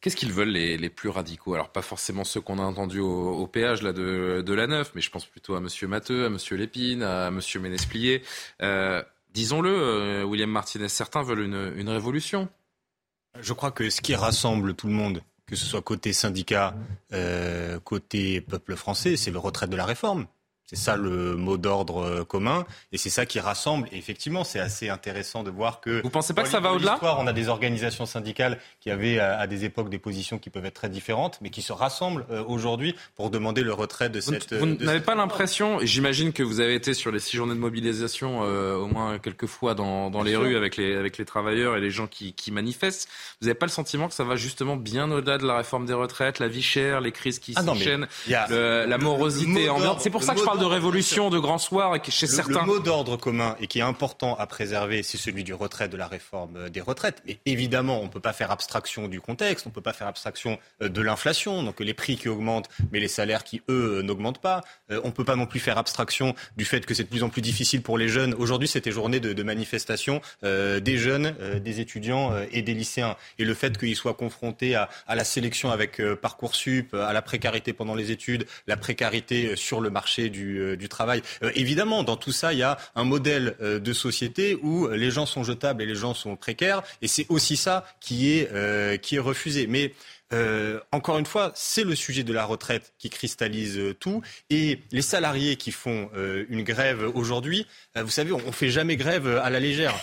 Qu'est-ce 0.00 0.16
qu'ils 0.16 0.32
veulent 0.32 0.48
les, 0.48 0.78
les 0.78 0.88
plus 0.88 1.10
radicaux? 1.10 1.52
Alors 1.52 1.68
pas 1.68 1.82
forcément 1.82 2.24
ceux 2.24 2.40
qu'on 2.40 2.58
a 2.58 2.62
entendus 2.62 3.00
au, 3.00 3.32
au 3.34 3.46
péage 3.46 3.82
là 3.82 3.92
de, 3.92 4.42
de 4.44 4.54
la 4.54 4.66
Neuf, 4.66 4.92
mais 4.94 5.02
je 5.02 5.10
pense 5.10 5.26
plutôt 5.26 5.56
à 5.56 5.60
Monsieur 5.60 5.86
Matteux, 5.88 6.24
à 6.24 6.30
Monsieur 6.30 6.56
Lépine, 6.56 7.02
à 7.02 7.30
Monsieur 7.30 7.60
Ménesplier. 7.60 8.22
Euh, 8.62 9.02
Disons-le, 9.34 9.70
euh, 9.70 10.24
William 10.24 10.50
Martinez, 10.50 10.88
certains 10.88 11.22
veulent 11.22 11.42
une, 11.42 11.72
une 11.76 11.88
révolution. 11.88 12.48
Je 13.40 13.52
crois 13.52 13.70
que 13.70 13.90
ce 13.90 14.00
qui 14.00 14.14
rassemble 14.16 14.74
tout 14.74 14.88
le 14.88 14.92
monde, 14.92 15.22
que 15.50 15.56
ce 15.56 15.66
soit 15.66 15.82
côté 15.82 16.12
syndicat, 16.12 16.76
euh, 17.12 17.80
côté 17.80 18.40
peuple 18.40 18.76
français, 18.76 19.16
c'est 19.16 19.32
le 19.32 19.38
retrait 19.40 19.66
de 19.66 19.74
la 19.74 19.84
réforme. 19.84 20.28
C'est 20.70 20.76
ça 20.76 20.96
le 20.96 21.34
mot 21.34 21.56
d'ordre 21.56 22.04
euh, 22.04 22.24
commun 22.24 22.64
et 22.92 22.96
c'est 22.96 23.10
ça 23.10 23.26
qui 23.26 23.40
rassemble. 23.40 23.88
Et 23.90 23.98
effectivement, 23.98 24.44
c'est 24.44 24.60
assez 24.60 24.88
intéressant 24.88 25.42
de 25.42 25.50
voir 25.50 25.80
que. 25.80 26.00
Vous 26.00 26.10
pensez 26.10 26.32
pas 26.32 26.44
que 26.44 26.48
ça 26.48 26.60
va 26.60 26.72
au-delà? 26.72 26.96
On 27.02 27.26
a 27.26 27.32
des 27.32 27.48
organisations 27.48 28.06
syndicales 28.06 28.56
qui 28.78 28.88
avaient 28.88 29.18
à, 29.18 29.48
des 29.48 29.64
époques 29.64 29.90
des 29.90 29.98
positions 29.98 30.38
qui 30.38 30.48
peuvent 30.48 30.64
être 30.64 30.74
très 30.74 30.88
différentes, 30.88 31.38
mais 31.40 31.50
qui 31.50 31.60
se 31.60 31.72
rassemblent 31.72 32.24
euh, 32.30 32.44
aujourd'hui 32.46 32.94
pour 33.16 33.30
demander 33.30 33.64
le 33.64 33.72
retrait 33.72 34.10
de 34.10 34.20
cette. 34.20 34.54
Vous, 34.54 34.64
n'avez 34.64 35.00
pas 35.00 35.16
l'impression, 35.16 35.80
j'imagine 35.82 36.32
que 36.32 36.44
vous 36.44 36.60
avez 36.60 36.76
été 36.76 36.94
sur 36.94 37.10
les 37.10 37.18
six 37.18 37.36
journées 37.36 37.54
de 37.54 37.58
mobilisation 37.58 38.44
euh, 38.44 38.76
au 38.76 38.86
moins 38.86 39.18
quelques 39.18 39.46
fois 39.46 39.74
dans, 39.74 40.08
dans 40.08 40.22
les 40.22 40.36
rues 40.36 40.56
avec 40.56 40.76
les, 40.76 40.94
avec 40.94 41.18
les 41.18 41.24
travailleurs 41.24 41.76
et 41.76 41.80
les 41.80 41.90
gens 41.90 42.06
qui, 42.06 42.32
qui 42.32 42.52
manifestent. 42.52 43.08
Vous 43.40 43.48
n'avez 43.48 43.58
pas 43.58 43.66
le 43.66 43.72
sentiment 43.72 44.06
que 44.06 44.14
ça 44.14 44.22
va 44.22 44.36
justement 44.36 44.76
bien 44.76 45.10
au-delà 45.10 45.36
de 45.36 45.46
la 45.48 45.56
réforme 45.56 45.86
des 45.86 45.94
retraites, 45.94 46.38
la 46.38 46.46
vie 46.46 46.62
chère, 46.62 47.00
les 47.00 47.10
crises 47.10 47.40
qui 47.40 47.54
ah 47.56 47.64
s'enchaînent, 47.64 48.06
la 48.28 48.98
morosité 48.98 49.68
ambiante? 49.68 50.00
C'est 50.00 50.10
pour 50.10 50.22
ça 50.22 50.34
que 50.34 50.38
je 50.38 50.44
parle 50.44 50.59
de 50.60 50.64
révolution, 50.66 51.30
de 51.30 51.38
grand 51.38 51.58
soir, 51.58 51.96
et 51.96 52.00
chez 52.10 52.26
certains. 52.26 52.60
Le 52.60 52.66
mot 52.66 52.78
d'ordre 52.78 53.16
commun 53.16 53.56
et 53.60 53.66
qui 53.66 53.78
est 53.78 53.82
important 53.82 54.36
à 54.36 54.46
préserver, 54.46 55.02
c'est 55.02 55.16
celui 55.16 55.42
du 55.42 55.54
retrait 55.54 55.88
de 55.88 55.96
la 55.96 56.06
réforme 56.06 56.56
euh, 56.56 56.68
des 56.68 56.80
retraites. 56.80 57.22
Mais 57.26 57.38
évidemment, 57.46 58.00
on 58.00 58.04
ne 58.04 58.08
peut 58.08 58.20
pas 58.20 58.32
faire 58.32 58.50
abstraction 58.50 59.08
du 59.08 59.20
contexte, 59.20 59.66
on 59.66 59.70
ne 59.70 59.74
peut 59.74 59.80
pas 59.80 59.92
faire 59.92 60.06
abstraction 60.06 60.58
euh, 60.82 60.88
de 60.88 61.00
l'inflation, 61.00 61.62
donc 61.62 61.80
les 61.80 61.94
prix 61.94 62.16
qui 62.16 62.28
augmentent, 62.28 62.68
mais 62.92 63.00
les 63.00 63.08
salaires 63.08 63.42
qui, 63.42 63.62
eux, 63.70 63.98
euh, 63.98 64.02
n'augmentent 64.02 64.40
pas. 64.40 64.60
On 64.90 65.06
ne 65.06 65.12
peut 65.12 65.24
pas 65.24 65.36
non 65.36 65.46
plus 65.46 65.60
faire 65.60 65.78
abstraction 65.78 66.34
du 66.56 66.64
fait 66.64 66.84
que 66.84 66.94
c'est 66.94 67.04
de 67.04 67.08
plus 67.08 67.22
en 67.22 67.28
plus 67.28 67.42
difficile 67.42 67.80
pour 67.82 67.96
les 67.96 68.08
jeunes. 68.08 68.34
Aujourd'hui, 68.34 68.68
c'était 68.68 68.90
journée 68.90 69.20
de, 69.20 69.32
de 69.32 69.42
manifestation 69.42 70.20
des 70.42 70.98
jeunes, 70.98 71.34
des 71.62 71.80
étudiants 71.80 72.32
et 72.50 72.62
des 72.62 72.74
lycéens. 72.74 73.16
Et 73.38 73.44
le 73.44 73.54
fait 73.54 73.78
qu'ils 73.78 73.94
soient 73.94 74.14
confrontés 74.14 74.74
à, 74.74 74.88
à, 75.06 75.14
la 75.14 75.24
sélection 75.24 75.70
avec 75.70 76.02
Parcoursup, 76.20 76.92
à 76.94 77.12
la 77.12 77.22
précarité 77.22 77.72
pendant 77.72 77.94
les 77.94 78.10
études, 78.10 78.46
la 78.66 78.76
précarité 78.76 79.54
sur 79.54 79.80
le 79.80 79.90
marché 79.90 80.28
du 80.28 80.49
euh, 80.58 80.76
du, 80.76 80.88
travail. 80.88 81.22
Euh, 81.42 81.50
évidemment, 81.54 82.02
dans 82.02 82.16
tout 82.16 82.32
ça, 82.32 82.52
il 82.52 82.58
y 82.58 82.62
a 82.62 82.78
un 82.94 83.04
modèle 83.04 83.56
euh, 83.60 83.78
de 83.78 83.92
société 83.92 84.56
où 84.62 84.88
les 84.88 85.10
gens 85.10 85.26
sont 85.26 85.44
jetables 85.44 85.82
et 85.82 85.86
les 85.86 85.94
gens 85.94 86.14
sont 86.14 86.36
précaires, 86.36 86.82
et 87.02 87.08
c'est 87.08 87.26
aussi 87.28 87.56
ça 87.56 87.84
qui 88.00 88.32
est, 88.32 89.00
qui 89.02 89.16
est 89.16 89.20
refusé. 89.20 89.66
Mais 89.66 89.92
euh, 90.32 90.78
encore 90.92 91.18
une 91.18 91.26
fois, 91.26 91.52
c'est 91.54 91.84
le 91.84 91.94
sujet 91.94 92.22
de 92.22 92.32
la 92.32 92.44
retraite 92.44 92.92
qui 92.98 93.10
cristallise 93.10 93.78
euh, 93.78 93.94
tout. 93.94 94.22
Et 94.48 94.80
les 94.92 95.02
salariés 95.02 95.56
qui 95.56 95.72
font 95.72 96.08
euh, 96.16 96.44
une 96.48 96.62
grève 96.62 97.10
aujourd'hui, 97.14 97.66
vous 97.96 98.10
savez, 98.10 98.32
on, 98.32 98.38
ne 98.38 98.52
fait 98.52 98.68
jamais 98.68 98.96
grève 98.96 99.40
à 99.42 99.50
la 99.50 99.60
légère. 99.60 99.94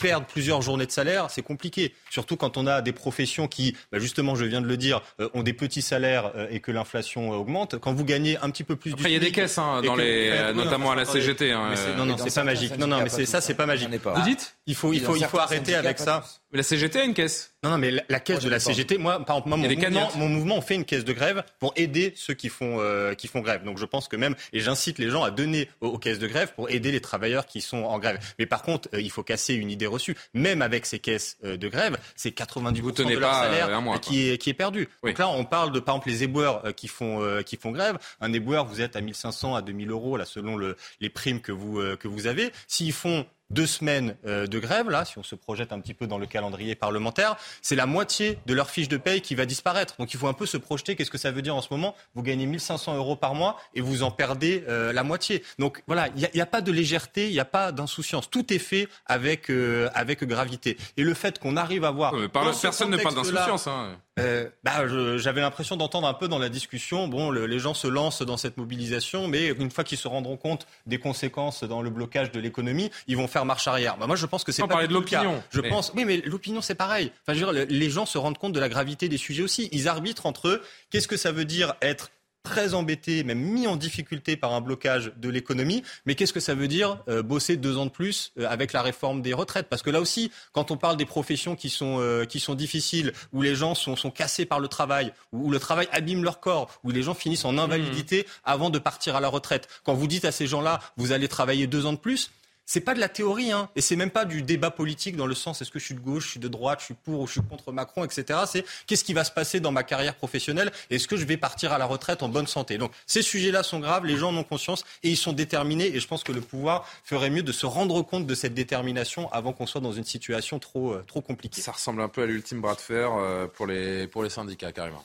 perdre 0.00 0.26
plusieurs 0.26 0.62
journées 0.62 0.86
de 0.86 0.92
salaire, 0.92 1.30
c'est 1.30 1.42
compliqué. 1.42 1.94
Surtout 2.10 2.36
quand 2.36 2.56
on 2.56 2.66
a 2.66 2.82
des 2.82 2.92
professions 2.92 3.48
qui, 3.48 3.76
bah, 3.90 3.98
justement, 3.98 4.34
je 4.36 4.44
viens 4.44 4.60
de 4.60 4.66
le 4.66 4.76
dire, 4.76 5.02
ont 5.32 5.42
des 5.42 5.52
petits 5.52 5.82
salaires 5.82 6.32
et 6.50 6.60
que 6.60 6.70
l'inflation 6.70 7.30
augmente. 7.30 7.78
Quand 7.78 7.92
vous 7.92 8.04
gagnez 8.04 8.38
un 8.38 8.50
petit 8.50 8.64
peu 8.64 8.76
plus 8.76 8.92
Après, 8.92 9.10
il 9.10 9.14
y 9.14 9.16
a 9.16 9.20
des 9.20 9.32
caisses, 9.32 9.58
hein, 9.58 9.82
dans 9.82 9.96
les, 9.96 10.52
notamment 10.54 10.92
à 10.92 10.96
la 10.96 11.04
CGT. 11.04 11.52
Hein, 11.52 11.74
non, 11.96 12.06
non, 12.06 12.16
c'est 12.16 12.34
pas 12.34 12.44
magique. 12.44 12.78
Non, 12.78 12.86
non, 12.86 13.02
mais 13.02 13.08
c'est 13.08 13.26
ça, 13.26 13.40
c'est 13.40 13.54
pas 13.54 13.66
magique. 13.66 13.88
Vous 13.90 14.22
dites 14.22 14.53
Il 14.66 14.74
faut, 14.74 14.94
il 14.94 15.00
faut, 15.00 15.14
il 15.14 15.24
faut 15.26 15.38
arrêter 15.38 15.74
avec 15.74 15.98
ça. 15.98 16.24
Mais 16.50 16.58
la 16.58 16.62
CGT 16.62 17.00
a 17.00 17.04
une 17.04 17.12
caisse. 17.12 17.52
Non, 17.62 17.70
non, 17.70 17.78
mais 17.78 17.90
la, 17.90 18.20
caisse 18.20 18.40
de 18.40 18.48
la 18.48 18.58
CGT, 18.58 18.96
moi, 18.96 19.22
par 19.24 19.36
exemple, 19.36 19.50
mon 19.50 19.56
mouvement, 19.58 20.10
mon 20.16 20.28
mouvement, 20.28 20.56
on 20.58 20.60
fait 20.62 20.74
une 20.74 20.84
caisse 20.84 21.04
de 21.04 21.12
grève 21.12 21.42
pour 21.58 21.72
aider 21.76 22.14
ceux 22.16 22.32
qui 22.32 22.48
font, 22.48 22.78
euh, 22.80 23.14
qui 23.14 23.26
font 23.26 23.40
grève. 23.40 23.62
Donc 23.64 23.76
je 23.76 23.84
pense 23.84 24.08
que 24.08 24.16
même, 24.16 24.34
et 24.52 24.60
j'incite 24.60 24.98
les 24.98 25.10
gens 25.10 25.22
à 25.22 25.30
donner 25.30 25.68
aux, 25.80 25.98
caisses 25.98 26.18
de 26.18 26.26
grève 26.26 26.54
pour 26.54 26.70
aider 26.70 26.92
les 26.92 27.00
travailleurs 27.00 27.46
qui 27.46 27.60
sont 27.60 27.84
en 27.84 27.98
grève. 27.98 28.18
Mais 28.38 28.46
par 28.46 28.62
contre, 28.62 28.88
euh, 28.94 29.00
il 29.00 29.10
faut 29.10 29.22
casser 29.22 29.54
une 29.54 29.70
idée 29.70 29.86
reçue. 29.86 30.16
Même 30.32 30.62
avec 30.62 30.86
ces 30.86 30.98
caisses 30.98 31.36
euh, 31.44 31.58
de 31.58 31.68
grève, 31.68 31.98
c'est 32.16 32.34
90% 32.34 33.06
de 33.06 33.18
leur 33.18 33.34
salaire 33.34 34.00
qui, 34.00 34.30
est, 34.30 34.38
qui 34.38 34.48
est 34.48 34.54
perdu. 34.54 34.88
Donc 35.02 35.18
là, 35.18 35.28
on 35.28 35.44
parle 35.44 35.72
de, 35.72 35.80
par 35.80 35.96
exemple, 35.96 36.08
les 36.08 36.22
éboueurs 36.22 36.74
qui 36.74 36.88
font, 36.88 37.42
qui 37.44 37.56
font 37.56 37.70
grève. 37.70 37.98
Un 38.20 38.32
éboueur, 38.32 38.64
vous 38.64 38.80
êtes 38.80 38.96
à 38.96 39.00
1500 39.02 39.56
à 39.56 39.62
2000 39.62 39.90
euros, 39.90 40.16
là, 40.16 40.24
selon 40.24 40.56
le, 40.56 40.76
les 41.00 41.10
primes 41.10 41.40
que 41.40 41.52
vous, 41.52 41.82
que 41.98 42.08
vous 42.08 42.26
avez. 42.26 42.50
S'ils 42.68 42.92
font 42.92 43.26
deux 43.50 43.66
semaines 43.66 44.16
euh, 44.26 44.46
de 44.46 44.58
grève, 44.58 44.90
là, 44.90 45.04
si 45.04 45.18
on 45.18 45.22
se 45.22 45.34
projette 45.34 45.72
un 45.72 45.80
petit 45.80 45.94
peu 45.94 46.06
dans 46.06 46.18
le 46.18 46.26
calendrier 46.26 46.74
parlementaire, 46.74 47.36
c'est 47.62 47.76
la 47.76 47.86
moitié 47.86 48.38
de 48.46 48.54
leur 48.54 48.70
fiche 48.70 48.88
de 48.88 48.96
paye 48.96 49.20
qui 49.20 49.34
va 49.34 49.46
disparaître. 49.46 49.96
Donc 49.98 50.12
il 50.14 50.18
faut 50.18 50.28
un 50.28 50.32
peu 50.32 50.46
se 50.46 50.56
projeter. 50.56 50.96
Qu'est-ce 50.96 51.10
que 51.10 51.18
ça 51.18 51.30
veut 51.30 51.42
dire 51.42 51.54
en 51.54 51.62
ce 51.62 51.68
moment? 51.70 51.94
Vous 52.14 52.22
gagnez 52.22 52.46
1500 52.46 52.96
euros 52.96 53.16
par 53.16 53.34
mois 53.34 53.56
et 53.74 53.80
vous 53.80 54.02
en 54.02 54.10
perdez 54.10 54.64
euh, 54.68 54.92
la 54.92 55.02
moitié. 55.02 55.42
Donc 55.58 55.82
voilà, 55.86 56.08
il 56.16 56.28
n'y 56.34 56.40
a, 56.40 56.46
pas 56.46 56.60
de 56.60 56.72
légèreté, 56.72 57.28
il 57.28 57.32
n'y 57.32 57.40
a 57.40 57.44
pas 57.44 57.72
d'insouciance. 57.72 58.30
Tout 58.30 58.52
est 58.52 58.58
fait 58.58 58.88
avec, 59.06 59.50
euh, 59.50 59.88
avec 59.94 60.24
gravité. 60.24 60.76
Et 60.96 61.02
le 61.02 61.14
fait 61.14 61.38
qu'on 61.38 61.56
arrive 61.56 61.84
à 61.84 61.90
voir... 61.90 62.14
personne 62.32 62.90
ne 62.90 62.96
parle 62.96 63.14
d'insouciance. 63.14 63.66
Hein. 63.66 63.96
Bah, 64.16 64.86
J'avais 65.16 65.40
l'impression 65.40 65.76
d'entendre 65.76 66.06
un 66.06 66.14
peu 66.14 66.28
dans 66.28 66.38
la 66.38 66.48
discussion, 66.48 67.08
bon, 67.08 67.30
les 67.30 67.58
gens 67.58 67.74
se 67.74 67.88
lancent 67.88 68.22
dans 68.22 68.36
cette 68.36 68.56
mobilisation, 68.56 69.28
mais 69.28 69.48
une 69.48 69.70
fois 69.70 69.84
qu'ils 69.84 69.98
se 69.98 70.08
rendront 70.08 70.36
compte 70.36 70.66
des 70.86 70.98
conséquences 70.98 71.64
dans 71.64 71.82
le 71.82 71.90
blocage 71.90 72.30
de 72.30 72.40
l'économie, 72.40 72.90
ils 73.06 73.16
vont 73.16 73.28
faire 73.28 73.44
marche 73.44 73.68
arrière. 73.68 73.96
Bah, 73.96 74.06
moi, 74.06 74.16
je 74.16 74.26
pense 74.26 74.44
que 74.44 74.52
c'est 74.52 74.62
pas 74.62 74.68
parler 74.68 74.88
de 74.88 74.92
l'opinion. 74.92 75.42
Je 75.50 75.60
pense, 75.60 75.92
oui, 75.94 76.04
mais 76.04 76.18
l'opinion, 76.24 76.60
c'est 76.60 76.74
pareil. 76.74 77.12
Enfin, 77.22 77.38
je 77.38 77.44
veux 77.44 77.52
dire, 77.52 77.66
les 77.68 77.90
gens 77.90 78.06
se 78.06 78.18
rendent 78.18 78.38
compte 78.38 78.52
de 78.52 78.60
la 78.60 78.68
gravité 78.68 79.08
des 79.08 79.18
sujets 79.18 79.42
aussi. 79.42 79.68
Ils 79.72 79.88
arbitrent 79.88 80.26
entre 80.26 80.48
eux. 80.48 80.62
Qu'est-ce 80.90 81.08
que 81.08 81.16
ça 81.16 81.32
veut 81.32 81.44
dire 81.44 81.74
être 81.82 82.10
très 82.44 82.74
embêté, 82.74 83.24
même 83.24 83.40
mis 83.40 83.66
en 83.66 83.74
difficulté 83.74 84.36
par 84.36 84.52
un 84.52 84.60
blocage 84.60 85.12
de 85.16 85.28
l'économie. 85.28 85.82
Mais 86.06 86.14
qu'est-ce 86.14 86.32
que 86.32 86.40
ça 86.40 86.54
veut 86.54 86.68
dire 86.68 86.98
euh, 87.08 87.22
bosser 87.22 87.56
deux 87.56 87.78
ans 87.78 87.86
de 87.86 87.90
plus 87.90 88.32
euh, 88.38 88.46
avec 88.48 88.72
la 88.72 88.82
réforme 88.82 89.22
des 89.22 89.32
retraites? 89.32 89.66
Parce 89.68 89.82
que 89.82 89.90
là 89.90 90.00
aussi, 90.00 90.30
quand 90.52 90.70
on 90.70 90.76
parle 90.76 90.96
des 90.96 91.06
professions 91.06 91.56
qui 91.56 91.70
sont, 91.70 91.96
euh, 91.98 92.26
qui 92.26 92.38
sont 92.38 92.54
difficiles, 92.54 93.12
où 93.32 93.42
les 93.42 93.54
gens 93.54 93.74
sont, 93.74 93.96
sont 93.96 94.10
cassés 94.10 94.44
par 94.44 94.60
le 94.60 94.68
travail, 94.68 95.12
où, 95.32 95.50
le 95.50 95.58
travail 95.58 95.88
abîme 95.90 96.22
leur 96.22 96.38
corps, 96.38 96.70
où 96.84 96.90
les 96.90 97.02
gens 97.02 97.14
finissent 97.14 97.46
en 97.46 97.56
invalidité 97.56 98.20
mmh. 98.20 98.26
avant 98.44 98.70
de 98.70 98.78
partir 98.78 99.16
à 99.16 99.20
la 99.20 99.28
retraite, 99.28 99.68
quand 99.82 99.94
vous 99.94 100.06
dites 100.06 100.26
à 100.26 100.32
ces 100.32 100.46
gens-là, 100.46 100.80
vous 100.98 101.12
allez 101.12 101.28
travailler 101.28 101.66
deux 101.66 101.86
ans 101.86 101.94
de 101.94 101.98
plus, 101.98 102.30
c'est 102.66 102.80
pas 102.80 102.94
de 102.94 103.00
la 103.00 103.08
théorie, 103.08 103.52
hein, 103.52 103.68
et 103.76 103.80
c'est 103.80 103.96
même 103.96 104.10
pas 104.10 104.24
du 104.24 104.42
débat 104.42 104.70
politique 104.70 105.16
dans 105.16 105.26
le 105.26 105.34
sens 105.34 105.60
est-ce 105.60 105.70
que 105.70 105.78
je 105.78 105.84
suis 105.84 105.94
de 105.94 106.00
gauche, 106.00 106.24
je 106.24 106.30
suis 106.32 106.40
de 106.40 106.48
droite, 106.48 106.80
je 106.80 106.86
suis 106.86 106.94
pour 106.94 107.20
ou 107.20 107.26
je 107.26 107.32
suis 107.32 107.42
contre 107.42 107.72
Macron, 107.72 108.04
etc. 108.04 108.40
C'est 108.46 108.64
qu'est-ce 108.86 109.04
qui 109.04 109.12
va 109.12 109.24
se 109.24 109.30
passer 109.30 109.60
dans 109.60 109.72
ma 109.72 109.82
carrière 109.82 110.14
professionnelle? 110.14 110.72
Est-ce 110.90 111.08
que 111.08 111.16
je 111.16 111.24
vais 111.24 111.36
partir 111.36 111.72
à 111.72 111.78
la 111.78 111.86
retraite 111.86 112.22
en 112.22 112.28
bonne 112.28 112.46
santé? 112.46 112.78
Donc 112.78 112.92
ces 113.06 113.22
sujets-là 113.22 113.62
sont 113.62 113.80
graves, 113.80 114.06
les 114.06 114.16
gens 114.16 114.30
en 114.30 114.36
ont 114.36 114.44
conscience 114.44 114.84
et 115.02 115.10
ils 115.10 115.16
sont 115.16 115.32
déterminés. 115.32 115.86
Et 115.94 116.00
je 116.00 116.06
pense 116.06 116.24
que 116.24 116.32
le 116.32 116.40
pouvoir 116.40 116.88
ferait 117.04 117.30
mieux 117.30 117.42
de 117.42 117.52
se 117.52 117.66
rendre 117.66 118.02
compte 118.02 118.26
de 118.26 118.34
cette 118.34 118.54
détermination 118.54 119.30
avant 119.32 119.52
qu'on 119.52 119.66
soit 119.66 119.80
dans 119.80 119.92
une 119.92 120.04
situation 120.04 120.58
trop 120.58 120.94
euh, 120.94 121.04
trop 121.06 121.20
compliquée. 121.20 121.60
Ça 121.60 121.72
ressemble 121.72 122.00
un 122.00 122.08
peu 122.08 122.22
à 122.22 122.26
l'ultime 122.26 122.60
bras 122.60 122.74
de 122.74 122.80
fer 122.80 123.12
euh, 123.12 123.46
pour 123.46 123.66
les 123.66 124.06
pour 124.06 124.22
les 124.22 124.30
syndicats 124.30 124.72
carrément. 124.72 125.04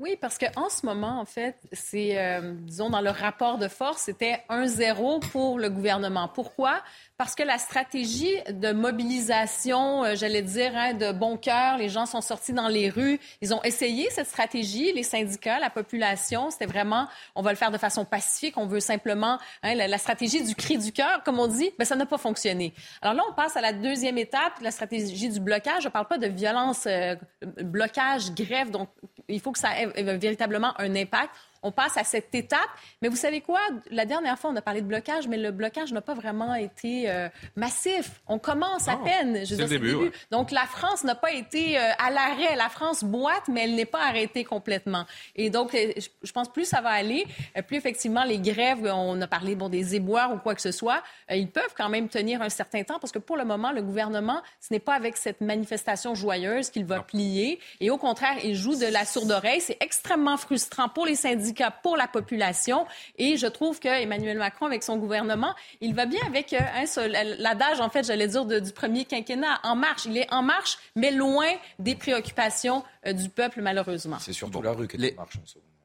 Oui, 0.00 0.16
parce 0.20 0.38
qu'en 0.38 0.68
ce 0.68 0.86
moment, 0.86 1.18
en 1.18 1.24
fait, 1.24 1.56
c'est, 1.72 2.16
euh, 2.16 2.54
disons, 2.54 2.88
dans 2.88 3.00
le 3.00 3.10
rapport 3.10 3.58
de 3.58 3.66
force, 3.66 4.02
c'était 4.02 4.44
un 4.48 4.68
zéro 4.68 5.18
pour 5.18 5.58
le 5.58 5.70
gouvernement. 5.70 6.28
Pourquoi? 6.28 6.84
Parce 7.16 7.34
que 7.34 7.42
la 7.42 7.58
stratégie 7.58 8.36
de 8.48 8.70
mobilisation, 8.70 10.04
euh, 10.04 10.14
j'allais 10.14 10.42
dire, 10.42 10.70
hein, 10.76 10.94
de 10.94 11.10
bon 11.10 11.36
cœur, 11.36 11.78
les 11.78 11.88
gens 11.88 12.06
sont 12.06 12.20
sortis 12.20 12.52
dans 12.52 12.68
les 12.68 12.90
rues, 12.90 13.18
ils 13.40 13.52
ont 13.52 13.60
essayé 13.64 14.08
cette 14.10 14.28
stratégie, 14.28 14.92
les 14.92 15.02
syndicats, 15.02 15.58
la 15.58 15.68
population, 15.68 16.50
c'était 16.52 16.66
vraiment, 16.66 17.08
on 17.34 17.42
va 17.42 17.50
le 17.50 17.56
faire 17.56 17.72
de 17.72 17.78
façon 17.78 18.04
pacifique, 18.04 18.56
on 18.56 18.68
veut 18.68 18.78
simplement, 18.78 19.40
hein, 19.64 19.74
la, 19.74 19.98
stratégie 19.98 20.44
du 20.44 20.54
cri 20.54 20.78
du 20.78 20.92
cœur, 20.92 21.24
comme 21.24 21.40
on 21.40 21.48
dit, 21.48 21.72
mais 21.76 21.84
ça 21.84 21.96
n'a 21.96 22.06
pas 22.06 22.18
fonctionné. 22.18 22.72
Alors 23.02 23.14
là, 23.14 23.24
on 23.28 23.34
passe 23.34 23.56
à 23.56 23.60
la 23.60 23.72
deuxième 23.72 24.16
étape, 24.16 24.60
la 24.62 24.70
stratégie 24.70 25.28
du 25.28 25.40
blocage. 25.40 25.82
Je 25.82 25.88
ne 25.88 25.92
parle 25.92 26.06
pas 26.06 26.18
de 26.18 26.28
violence, 26.28 26.86
euh, 26.86 27.16
blocage, 27.42 28.32
grève, 28.32 28.70
donc 28.70 28.88
il 29.28 29.40
faut 29.40 29.52
que 29.52 29.58
ça 29.58 29.80
ait 29.80 30.16
véritablement 30.16 30.72
un 30.80 30.94
impact 30.96 31.30
on 31.62 31.72
passe 31.72 31.96
à 31.96 32.04
cette 32.04 32.34
étape. 32.34 32.68
Mais 33.02 33.08
vous 33.08 33.16
savez 33.16 33.40
quoi? 33.40 33.60
La 33.90 34.04
dernière 34.04 34.38
fois, 34.38 34.50
on 34.50 34.56
a 34.56 34.62
parlé 34.62 34.80
de 34.80 34.86
blocage, 34.86 35.28
mais 35.28 35.36
le 35.36 35.50
blocage 35.50 35.92
n'a 35.92 36.00
pas 36.00 36.14
vraiment 36.14 36.54
été 36.54 37.10
euh, 37.10 37.28
massif. 37.56 38.20
On 38.26 38.38
commence 38.38 38.88
à 38.88 38.96
peine. 38.96 39.44
Je 39.44 39.56
le 39.56 39.66
début, 39.66 40.10
Donc, 40.30 40.50
la 40.50 40.66
France 40.66 41.04
n'a 41.04 41.14
pas 41.14 41.32
été 41.32 41.78
euh, 41.78 41.90
à 41.98 42.10
l'arrêt. 42.10 42.56
La 42.56 42.68
France 42.68 43.04
boite, 43.04 43.48
mais 43.48 43.64
elle 43.64 43.74
n'est 43.74 43.84
pas 43.84 44.06
arrêtée 44.06 44.44
complètement. 44.44 45.04
Et 45.36 45.50
donc, 45.50 45.74
euh, 45.74 45.92
je 46.22 46.32
pense 46.32 46.48
plus 46.48 46.64
ça 46.64 46.80
va 46.80 46.90
aller, 46.90 47.26
plus 47.66 47.76
effectivement 47.76 48.24
les 48.24 48.38
grèves, 48.38 48.84
on 48.84 49.20
a 49.20 49.26
parlé 49.26 49.54
bon, 49.54 49.68
des 49.68 49.94
éboueurs 49.94 50.32
ou 50.32 50.38
quoi 50.38 50.54
que 50.54 50.60
ce 50.60 50.72
soit, 50.72 51.02
ils 51.30 51.50
peuvent 51.50 51.74
quand 51.76 51.88
même 51.88 52.08
tenir 52.08 52.42
un 52.42 52.48
certain 52.48 52.82
temps 52.82 52.98
parce 52.98 53.12
que 53.12 53.18
pour 53.18 53.36
le 53.36 53.44
moment, 53.44 53.72
le 53.72 53.82
gouvernement, 53.82 54.42
ce 54.60 54.72
n'est 54.72 54.80
pas 54.80 54.94
avec 54.94 55.16
cette 55.16 55.40
manifestation 55.40 56.14
joyeuse 56.14 56.70
qu'il 56.70 56.84
va 56.84 57.00
plier. 57.00 57.58
Et 57.80 57.90
au 57.90 57.98
contraire, 57.98 58.36
il 58.44 58.54
joue 58.54 58.76
de 58.76 58.86
la 58.86 59.04
sourde 59.04 59.30
oreille. 59.30 59.60
C'est 59.60 59.78
extrêmement 59.80 60.36
frustrant 60.36 60.88
pour 60.88 61.06
les 61.06 61.14
syndicats 61.14 61.47
pour 61.82 61.96
la 61.96 62.08
population. 62.08 62.86
Et 63.16 63.36
je 63.36 63.46
trouve 63.46 63.80
que 63.80 63.88
Emmanuel 63.88 64.38
Macron, 64.38 64.66
avec 64.66 64.82
son 64.82 64.96
gouvernement, 64.96 65.54
il 65.80 65.94
va 65.94 66.06
bien 66.06 66.20
avec 66.26 66.52
euh, 66.52 67.36
l'adage, 67.38 67.80
en 67.80 67.90
fait, 67.90 68.04
j'allais 68.04 68.28
dire, 68.28 68.44
du 68.44 68.72
premier 68.72 69.04
quinquennat, 69.04 69.60
en 69.62 69.76
marche. 69.76 70.06
Il 70.06 70.16
est 70.16 70.32
en 70.32 70.42
marche, 70.42 70.78
mais 70.96 71.10
loin 71.10 71.50
des 71.78 71.94
préoccupations 71.94 72.84
euh, 73.06 73.12
du 73.12 73.28
peuple, 73.28 73.62
malheureusement. 73.62 74.18
C'est 74.20 74.32
surtout 74.32 74.62
la 74.62 74.72
rue 74.72 74.88
qui 74.88 74.96
est 74.96 75.12
en 75.14 75.22
marche. 75.22 75.38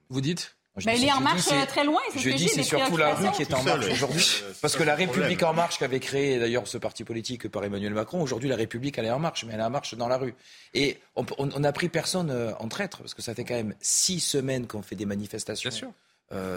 Vous 0.10 0.22
dites 0.22 0.56
mais 0.86 1.00
il 1.00 1.08
est 1.08 1.12
en 1.12 1.22
marche 1.22 1.48
euh, 1.52 1.66
très 1.66 1.84
loin. 1.84 2.02
Je 2.16 2.30
dis 2.32 2.48
c'est 2.48 2.64
surtout 2.64 2.98
la 2.98 3.14
rue 3.14 3.32
qui 3.32 3.44
est 3.44 3.54
en 3.54 3.64
marche 3.64 3.86
aujourd'hui. 3.92 4.44
Parce 4.62 4.76
que 4.76 4.84
la 4.84 4.96
République 4.96 5.44
en 5.44 5.54
marche 5.54 5.78
qu'avait 5.78 6.00
créé 6.00 6.40
d'ailleurs 6.40 6.68
ce 6.68 6.78
parti 6.78 7.04
politique 7.04 7.48
par 7.48 7.64
Emmanuel 7.64 7.94
Macron, 7.94 8.22
aujourd'hui 8.22 8.50
la 8.50 8.56
République 8.56 8.98
elle 8.98 9.06
est 9.06 9.12
en 9.12 9.20
marche, 9.20 9.46
mais 9.46 9.54
elle 9.54 9.60
est 9.60 9.64
en 9.64 9.70
marche 9.70 9.96
dans 9.96 10.08
la 10.08 10.18
rue. 10.18 10.34
Et 10.74 11.00
on 11.16 11.60
n'a 11.60 11.72
pris 11.72 11.90
personne 11.90 12.54
en 12.60 12.68
traître, 12.68 13.00
parce 13.00 13.14
que 13.14 13.22
ça 13.22 13.36
fait 13.36 13.44
quand 13.44 13.56
même 13.56 13.76
six 13.82 14.20
semaines 14.20 14.68
qu'on 14.68 14.82
fait 14.82 14.96
des 14.96 15.06
manifestations 15.06 15.94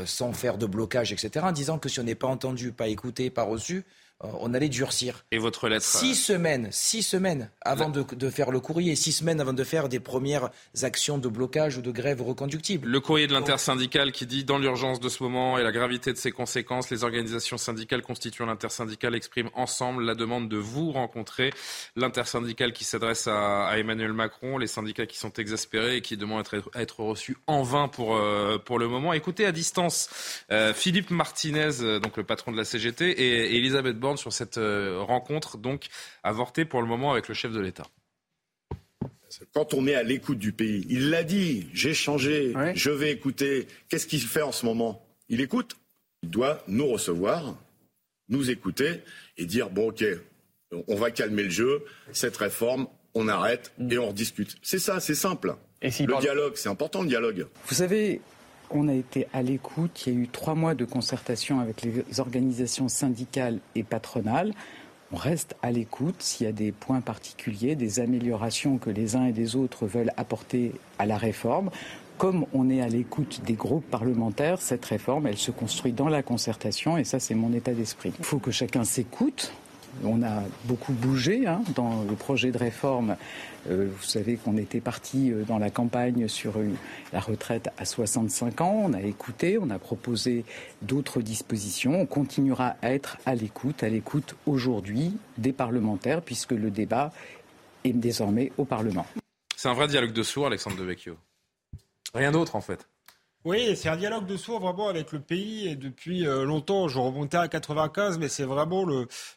sans 0.07 0.33
faire 0.33 0.57
de 0.57 0.65
blocage, 0.65 1.13
etc., 1.13 1.45
en 1.49 1.53
disant 1.53 1.79
que 1.79 1.91
si 1.91 2.01
on 2.01 2.05
n'est 2.05 2.15
pas 2.15 2.29
entendu, 2.29 2.73
pas 2.73 2.89
écouté, 2.89 3.29
pas 3.29 3.43
reçu, 3.43 3.77
euh, 3.79 3.83
on 4.21 4.55
allait 4.55 4.69
durcir. 4.69 5.25
Et 5.31 5.39
votre 5.39 5.69
lettre 5.69 5.85
Six 5.85 6.31
euh, 6.31 6.35
semaines, 6.35 6.69
six 6.71 7.03
semaines 7.03 7.51
avant 7.61 7.91
de, 7.91 8.31
faire 8.31 8.51
le 8.51 8.61
courrier, 8.61 8.97
six 8.97 9.13
semaines 9.13 9.41
avant 9.41 9.53
de 9.53 9.65
faire 9.65 9.89
des 9.89 10.01
premières 10.01 10.51
actions 10.83 11.19
de 11.19 11.29
blocage 11.29 11.77
ou 11.77 11.83
de 11.83 11.91
grève 11.91 12.23
reconductible. 12.23 12.89
Le 12.89 13.01
courrier 13.01 13.27
de 13.27 13.35
l'intersyndicale 13.35 14.13
qui 14.13 14.27
dit 14.27 14.45
dans 14.45 14.59
l'urgence 14.59 15.01
de 15.01 15.09
ce 15.09 15.23
moment 15.23 15.59
et 15.59 15.63
la 15.63 15.73
gravité 15.73 16.13
de 16.13 16.19
ses 16.19 16.33
conséquences, 16.33 16.91
les 16.91 17.05
organisations 17.05 17.59
syndicales 17.59 18.03
constituant 18.03 18.47
l'intersyndicale 18.47 19.15
expriment 19.15 19.51
ensemble 19.55 20.05
la 20.05 20.15
demande 20.15 20.49
de 20.49 20.57
vous 20.57 20.93
rencontrer. 20.93 21.53
L'intersyndicale 21.95 22.73
qui 22.73 22.85
s'adresse 22.85 23.29
à, 23.29 23.73
Emmanuel 23.77 24.15
Macron, 24.15 24.57
les 24.57 24.67
syndicats 24.67 25.07
qui 25.07 25.19
sont 25.19 25.33
exaspérés 25.35 25.97
et 25.97 26.01
qui 26.01 26.17
demandent 26.17 26.47
à 26.75 26.81
être, 26.81 27.01
reçus 27.01 27.37
en 27.47 27.63
vain 27.63 27.89
pour, 27.89 28.17
euh, 28.17 28.57
pour 28.59 28.79
le 28.79 28.89
moment. 28.89 29.13
Écoutez 29.13 29.45
à 29.45 29.53
distance 29.53 30.09
Philippe 30.75 31.11
Martinez, 31.11 32.01
donc 32.03 32.17
le 32.17 32.25
patron 32.25 32.53
de 32.53 32.57
la 32.57 32.65
CGT, 32.65 33.11
et, 33.11 33.53
et 33.53 33.57
Elisabeth 33.57 33.99
sur 34.15 34.33
cette 34.33 34.59
euh, 34.59 35.01
rencontre, 35.01 35.59
donc 35.59 35.89
avortée 36.23 36.65
pour 36.65 36.81
le 36.81 36.87
moment 36.87 37.11
avec 37.11 37.27
le 37.27 37.35
chef 37.35 37.51
de 37.51 37.59
l'État. 37.59 37.87
Quand 39.53 39.75
on 39.75 39.89
est 39.89 39.97
à 39.97 40.05
l'écoute 40.05 40.39
du 40.39 40.53
pays, 40.53 40.87
il 40.89 41.11
l'a 41.11 41.25
dit, 41.25 41.67
j'ai 41.75 41.95
changé, 41.95 42.55
je 42.75 42.91
vais 42.91 43.11
écouter. 43.11 43.67
Qu'est-ce 43.89 44.07
qu'il 44.07 44.21
fait 44.21 44.43
en 44.43 44.53
ce 44.53 44.65
moment? 44.65 45.05
Il 45.29 45.41
écoute. 45.41 45.77
Il 46.23 46.31
doit 46.31 46.63
nous 46.69 46.87
recevoir, 46.87 47.57
nous 48.29 48.51
écouter 48.51 49.03
et 49.37 49.45
dire 49.45 49.69
bon 49.71 49.91
ok, 49.91 50.05
on 50.89 50.97
va 50.97 51.11
calmer 51.11 51.45
le 51.45 51.51
jeu, 51.51 51.85
cette 52.13 52.37
réforme, 52.37 52.89
on 53.15 53.29
arrête 53.29 53.73
et 53.91 53.99
on 53.99 54.09
rediscute. 54.09 54.57
C'est 54.63 54.79
ça, 54.79 55.01
c'est 55.01 55.15
simple. 55.15 55.57
le 55.83 56.21
dialogue, 56.21 56.55
c'est 56.57 56.69
important 56.69 57.03
le 57.03 57.09
dialogue. 57.09 57.47
Vous 57.67 57.75
savez, 57.75 58.21
on 58.71 58.89
a 58.89 58.95
été 58.95 59.27
à 59.33 59.43
l'écoute. 59.43 60.07
Il 60.07 60.13
y 60.13 60.17
a 60.17 60.19
eu 60.21 60.29
trois 60.29 60.55
mois 60.55 60.75
de 60.75 60.85
concertation 60.85 61.61
avec 61.61 61.83
les 61.83 62.21
organisations 62.21 62.89
syndicales 62.89 63.59
et 63.75 63.83
patronales. 63.83 64.53
On 65.13 65.17
reste 65.17 65.55
à 65.63 65.71
l'écoute 65.71 66.17
s'il 66.19 66.47
y 66.47 66.51
a 66.51 66.53
des 66.53 66.73
points 66.73 67.01
particuliers, 67.01 67.77
des 67.77 68.01
améliorations 68.01 68.79
que 68.79 68.91
les 68.91 69.15
uns 69.15 69.27
et 69.27 69.33
les 69.33 69.55
autres 69.55 69.87
veulent 69.87 70.13
apporter 70.17 70.73
à 70.99 71.07
la 71.07 71.17
réforme. 71.17 71.71
Comme 72.19 72.47
on 72.55 72.71
est 72.71 72.81
à 72.81 72.89
l'écoute 72.89 73.43
des 73.45 73.53
groupes 73.53 73.89
parlementaires, 73.89 74.61
cette 74.61 74.85
réforme, 74.85 75.27
elle 75.27 75.37
se 75.37 75.51
construit 75.51 75.93
dans 75.93 76.09
la 76.09 76.23
concertation 76.23 76.97
et 76.97 77.05
ça, 77.05 77.21
c'est 77.21 77.35
mon 77.35 77.53
état 77.53 77.73
d'esprit. 77.73 78.13
Il 78.19 78.25
faut 78.25 78.39
que 78.39 78.51
chacun 78.51 78.85
s'écoute. 78.85 79.53
On 80.05 80.23
a 80.23 80.43
beaucoup 80.65 80.93
bougé 80.93 81.47
hein, 81.47 81.63
dans 81.75 82.03
le 82.03 82.15
projet 82.15 82.51
de 82.51 82.59
réforme 82.59 83.17
euh, 83.71 83.89
vous 83.91 84.05
savez 84.05 84.37
qu'on 84.37 84.57
était 84.57 84.81
parti 84.81 85.33
euh, 85.33 85.45
dans 85.45 85.59
la 85.59 85.71
campagne 85.71 86.29
sur 86.29 86.55
la 87.13 87.21
retraite 87.21 87.69
à 87.79 87.85
65 87.85 88.61
ans. 88.61 88.83
On 88.85 88.93
a 88.93 89.03
écouté, 89.03 89.59
on 89.61 89.71
a 89.71 89.79
proposé 89.79 90.45
d'autres 90.83 91.21
dispositions. 91.21 92.01
On 92.01 92.07
continuera 92.07 92.77
à 92.83 92.93
être 92.93 93.19
à 93.27 93.35
l'écoute, 93.35 93.83
à 93.83 93.89
l'écoute 93.89 94.37
aujourd'hui 94.47 95.17
des 95.39 95.53
parlementaires, 95.53 96.23
puisque 96.23 96.53
le 96.53 96.71
débat 96.71 97.13
est 97.85 97.93
désormais 97.93 98.53
au 98.57 98.65
Parlement. 98.65 99.07
C'est 99.57 99.69
un 99.69 99.75
vrai 99.75 99.89
dialogue 99.89 100.13
de 100.13 100.23
sourds, 100.23 100.47
Alexandre 100.47 100.77
Devecchio. 100.77 101.17
Rien 102.15 102.31
d'autre, 102.31 102.57
en 102.57 102.61
fait. 102.61 102.87
Oui, 103.47 103.77
c'est 103.77 103.89
un 103.89 103.97
dialogue 103.97 104.27
de 104.27 104.37
sourds 104.37 104.59
vraiment 104.59 104.89
avec 104.89 105.13
le 105.13 105.21
pays 105.21 105.69
et 105.69 105.77
depuis 105.77 106.27
euh, 106.27 106.45
longtemps. 106.45 106.89
Je 106.89 106.99
remontais 106.99 107.37
à 107.37 107.47
95, 107.47 108.19
mais 108.19 108.29
c'est 108.29 108.43
vraiment 108.43 108.85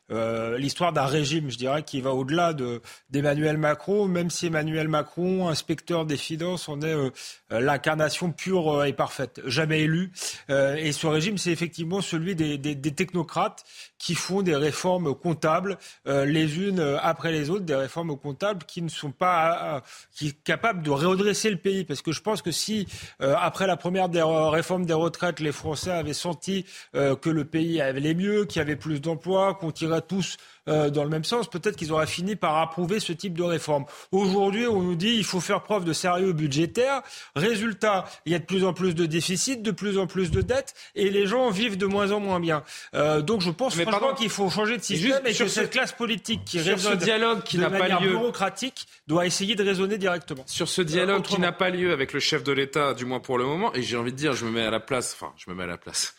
euh, 0.09 0.57
l'histoire 0.57 0.93
d'un 0.93 1.05
régime, 1.05 1.51
je 1.51 1.59
dirais, 1.59 1.83
qui 1.83 2.01
va 2.01 2.15
au-delà 2.15 2.53
de, 2.53 2.81
d'Emmanuel 3.11 3.59
Macron. 3.59 4.07
Même 4.07 4.31
si 4.31 4.47
Emmanuel 4.47 4.87
Macron, 4.87 5.47
inspecteur 5.47 6.07
des 6.07 6.17
finances, 6.17 6.67
en 6.69 6.81
est 6.81 6.87
euh, 6.87 7.11
l'incarnation 7.51 8.31
pure 8.31 8.83
et 8.83 8.93
parfaite, 8.93 9.41
jamais 9.45 9.81
élu. 9.81 10.11
et 10.49 10.91
ce 10.91 11.05
régime, 11.05 11.37
c'est 11.37 11.51
effectivement 11.51 12.01
celui 12.01 12.33
des, 12.33 12.59
technocrates 12.95 13.63
qui 13.99 14.15
font 14.15 14.41
des 14.41 14.55
réformes 14.55 15.13
comptables 15.13 15.77
les 16.05 16.59
unes 16.59 16.97
après 17.01 17.31
les 17.31 17.49
autres, 17.49 17.65
des 17.65 17.75
réformes 17.75 18.17
comptables 18.17 18.63
qui 18.65 18.81
ne 18.81 18.89
sont 18.89 19.11
pas 19.11 19.83
qui 20.11 20.33
capables 20.33 20.81
de 20.81 20.89
redresser 20.89 21.49
le 21.49 21.57
pays. 21.57 21.83
Parce 21.83 22.01
que 22.01 22.11
je 22.11 22.21
pense 22.21 22.41
que 22.41 22.51
si 22.51 22.87
après 23.19 23.67
la 23.67 23.77
première 23.77 24.09
des 24.09 24.23
réformes 24.23 24.85
des 24.85 24.93
retraites, 24.93 25.39
les 25.39 25.51
Français 25.51 25.91
avaient 25.91 26.13
senti 26.13 26.65
euh, 26.95 27.15
que 27.15 27.29
le 27.29 27.45
pays 27.45 27.81
allait 27.81 28.13
mieux, 28.13 28.45
qu'il 28.45 28.59
y 28.59 28.61
avait 28.61 28.75
plus 28.75 29.01
d'emplois, 29.01 29.55
qu'on 29.55 29.71
tirait 29.71 30.01
tous 30.01 30.37
euh, 30.69 30.89
dans 30.89 31.03
le 31.03 31.09
même 31.09 31.23
sens, 31.23 31.49
peut-être 31.49 31.75
qu'ils 31.75 31.91
auraient 31.91 32.07
fini 32.07 32.35
par 32.35 32.57
approuver 32.57 32.99
ce 32.99 33.13
type 33.13 33.33
de 33.37 33.43
réforme. 33.43 33.85
Aujourd'hui, 34.11 34.67
on 34.67 34.81
nous 34.81 34.95
dit 34.95 35.15
qu'il 35.15 35.23
faut 35.23 35.39
faire 35.39 35.63
preuve 35.63 35.85
de 35.85 35.93
sérieux 35.93 36.33
budgétaire. 36.33 37.01
Résultat, 37.35 38.05
il 38.25 38.31
y 38.31 38.35
a 38.35 38.39
de 38.39 38.45
plus 38.45 38.63
en 38.63 38.73
plus 38.73 38.95
de 38.95 39.05
déficits, 39.05 39.57
de 39.57 39.71
plus 39.71 39.97
en 39.97 40.07
plus 40.07 40.31
de 40.31 40.41
dettes, 40.41 40.75
et 40.95 41.09
les 41.09 41.25
gens 41.25 41.49
vivent 41.49 41.77
de 41.77 41.85
moins 41.85 42.11
en 42.11 42.19
moins 42.19 42.39
bien. 42.39 42.63
Euh, 42.93 43.21
donc 43.21 43.41
je 43.41 43.51
pense 43.51 43.75
franchement 43.75 44.13
qu'il 44.13 44.29
faut 44.29 44.49
changer 44.49 44.77
de 44.77 44.83
système 44.83 45.25
et 45.25 45.33
que 45.33 45.47
cette 45.47 45.71
classe 45.71 45.91
politique 45.91 46.45
qui 46.45 46.59
raisonne 46.59 46.99
ce 46.99 47.03
dialogue 47.03 47.43
qui 47.43 47.57
n'a 47.57 47.69
pas 47.69 47.87
lieu 47.87 48.09
bureaucratique 48.09 48.87
doit 49.07 49.25
essayer 49.25 49.55
de 49.55 49.63
raisonner 49.63 49.97
directement. 49.97 50.43
Sur 50.45 50.69
ce 50.69 50.81
dialogue 50.81 51.23
qui 51.23 51.39
n'a 51.39 51.51
pas 51.51 51.69
lieu 51.69 51.91
avec 51.91 52.13
le 52.13 52.19
chef 52.19 52.43
de 52.43 52.51
l'État, 52.51 52.93
du 52.93 53.05
moins 53.05 53.19
pour 53.19 53.37
le 53.37 53.45
moment, 53.45 53.73
et 53.73 53.81
j'ai 53.81 53.97
envie 53.97 54.11
de 54.11 54.17
dire, 54.17 54.33
je 54.33 54.45
me 54.45 54.51
mets 54.51 54.63
à 54.63 54.71
la 54.71 54.79
place, 54.79 55.15
enfin, 55.19 55.33
je 55.37 55.49
me 55.49 55.55
mets 55.55 55.63
à 55.63 55.67
la 55.67 55.77
place 55.77 56.15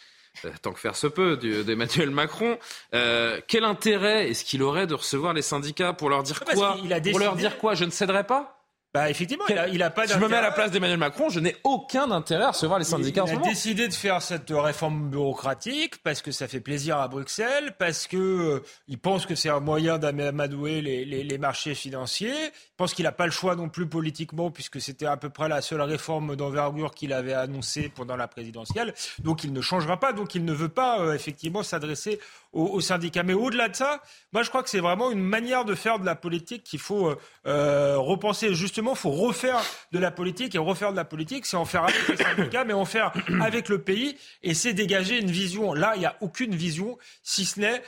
tant 0.63 0.73
que 0.73 0.81
faire 0.81 0.97
se 0.97 1.07
peut, 1.07 1.37
d'Emmanuel 1.37 2.11
Macron. 2.11 2.59
Euh, 2.95 3.41
quel 3.47 3.65
intérêt 3.65 4.31
est-ce 4.31 4.45
qu'il 4.45 4.63
aurait 4.63 4.87
de 4.87 4.95
recevoir 4.95 5.33
les 5.33 5.43
syndicats 5.43 5.93
pour 5.93 6.09
leur 6.09 6.23
dire 6.23 6.41
quoi 6.41 6.77
Pour 7.11 7.19
leur 7.19 7.37
dire 7.37 7.59
quoi 7.59 7.75
Je 7.75 7.85
ne 7.85 7.91
céderai 7.91 8.25
pas 8.25 8.61
bah 8.93 9.09
effectivement, 9.09 9.45
il 9.47 9.83
a, 9.85 9.91
pas 9.91 10.07
Je 10.07 10.19
me 10.19 10.27
mets 10.27 10.37
à 10.37 10.43
la 10.43 10.51
place 10.51 10.73
d'Emmanuel 10.73 10.99
Macron, 10.99 11.29
je 11.29 11.39
n'ai 11.39 11.55
aucun 11.63 12.11
intérêt 12.11 12.43
à 12.43 12.51
recevoir 12.51 12.81
les 12.81 12.85
syndicats 12.85 13.23
il, 13.25 13.31
ce 13.31 13.37
a 13.37 13.39
décidé 13.39 13.87
de 13.87 13.95
faire 13.95 14.21
cette 14.21 14.51
réforme 14.51 15.11
bureaucratique 15.11 16.03
parce 16.03 16.23
que 16.23 16.33
ça 16.33 16.49
fait 16.49 16.59
plaisir 16.59 16.99
à 16.99 17.07
Bruxelles, 17.07 17.77
parce 17.79 18.09
que 18.09 18.17
euh, 18.17 18.65
il 18.89 18.99
pense 18.99 19.27
que 19.27 19.37
c'est 19.37 19.49
un 19.49 19.61
moyen 19.61 19.99
d'amadouer 19.99 20.81
les, 20.81 21.05
les, 21.05 21.23
les, 21.23 21.39
marchés 21.39 21.77
financiers. 21.77 22.35
Il 22.81 22.85
pense 22.85 22.95
qu'il 22.95 23.05
n'a 23.05 23.13
pas 23.13 23.27
le 23.27 23.31
choix 23.31 23.57
non 23.57 23.69
plus 23.69 23.87
politiquement 23.87 24.51
puisque 24.51 24.81
c'était 24.81 25.05
à 25.05 25.19
peu 25.19 25.29
près 25.29 25.51
la 25.51 25.61
seule 25.61 25.83
réforme 25.83 26.35
d'envergure 26.35 26.95
qu'il 26.95 27.13
avait 27.13 27.35
annoncée 27.35 27.93
pendant 27.95 28.17
la 28.17 28.27
présidentielle. 28.27 28.95
Donc 29.19 29.45
il 29.45 29.53
ne 29.53 29.61
changera 29.61 30.01
pas, 30.01 30.15
donc 30.15 30.35
il 30.35 30.47
ne 30.47 30.55
veut 30.55 30.71
pas 30.71 30.99
euh, 30.99 31.13
effectivement 31.13 31.63
s'adresser 31.63 32.19
aux, 32.55 32.81
syndicats. 32.81 33.23
Mais 33.23 33.35
au-delà 33.35 33.69
de 33.69 33.77
ça, 33.77 34.01
moi 34.33 34.43
je 34.43 34.49
crois 34.49 34.63
que 34.63 34.71
c'est 34.71 34.81
vraiment 34.81 35.11
une 35.11 35.21
manière 35.21 35.67
de 35.67 35.75
faire 35.75 35.99
de 35.99 36.07
la 36.07 36.17
politique 36.17 36.65
qu'il 36.65 36.79
faut 36.79 37.11
euh, 37.11 37.17
euh 37.47 37.99
repenser. 37.99 38.55
Justement, 38.55 38.93
il 38.93 38.99
faut 38.99 39.11
refaire 39.11 39.61
de 39.93 39.99
la 39.99 40.11
politique 40.11 40.55
et 40.55 40.59
refaire 40.59 40.93
de 40.93 40.97
la 40.97 41.05
politique, 41.05 41.45
c'est 41.45 41.59
en 41.59 41.67
faire 41.67 41.85
avec 41.85 42.09
les 42.09 42.17
syndicats, 42.17 42.65
mais 42.65 42.73
en 42.73 42.87
faire 42.87 43.13
avec 43.43 43.69
le 43.69 43.83
pays. 43.83 44.17
Et 44.43 44.55
c'est 44.55 44.73
dégager 44.73 45.21
une 45.21 45.31
vision. 45.31 45.75
Là, 45.75 45.93
il 45.97 45.99
n'y 45.99 46.07
a 46.07 46.17
aucune 46.23 46.55
vision, 46.55 46.97
si 47.23 47.45
ce 47.45 47.61
n'est 47.61 47.83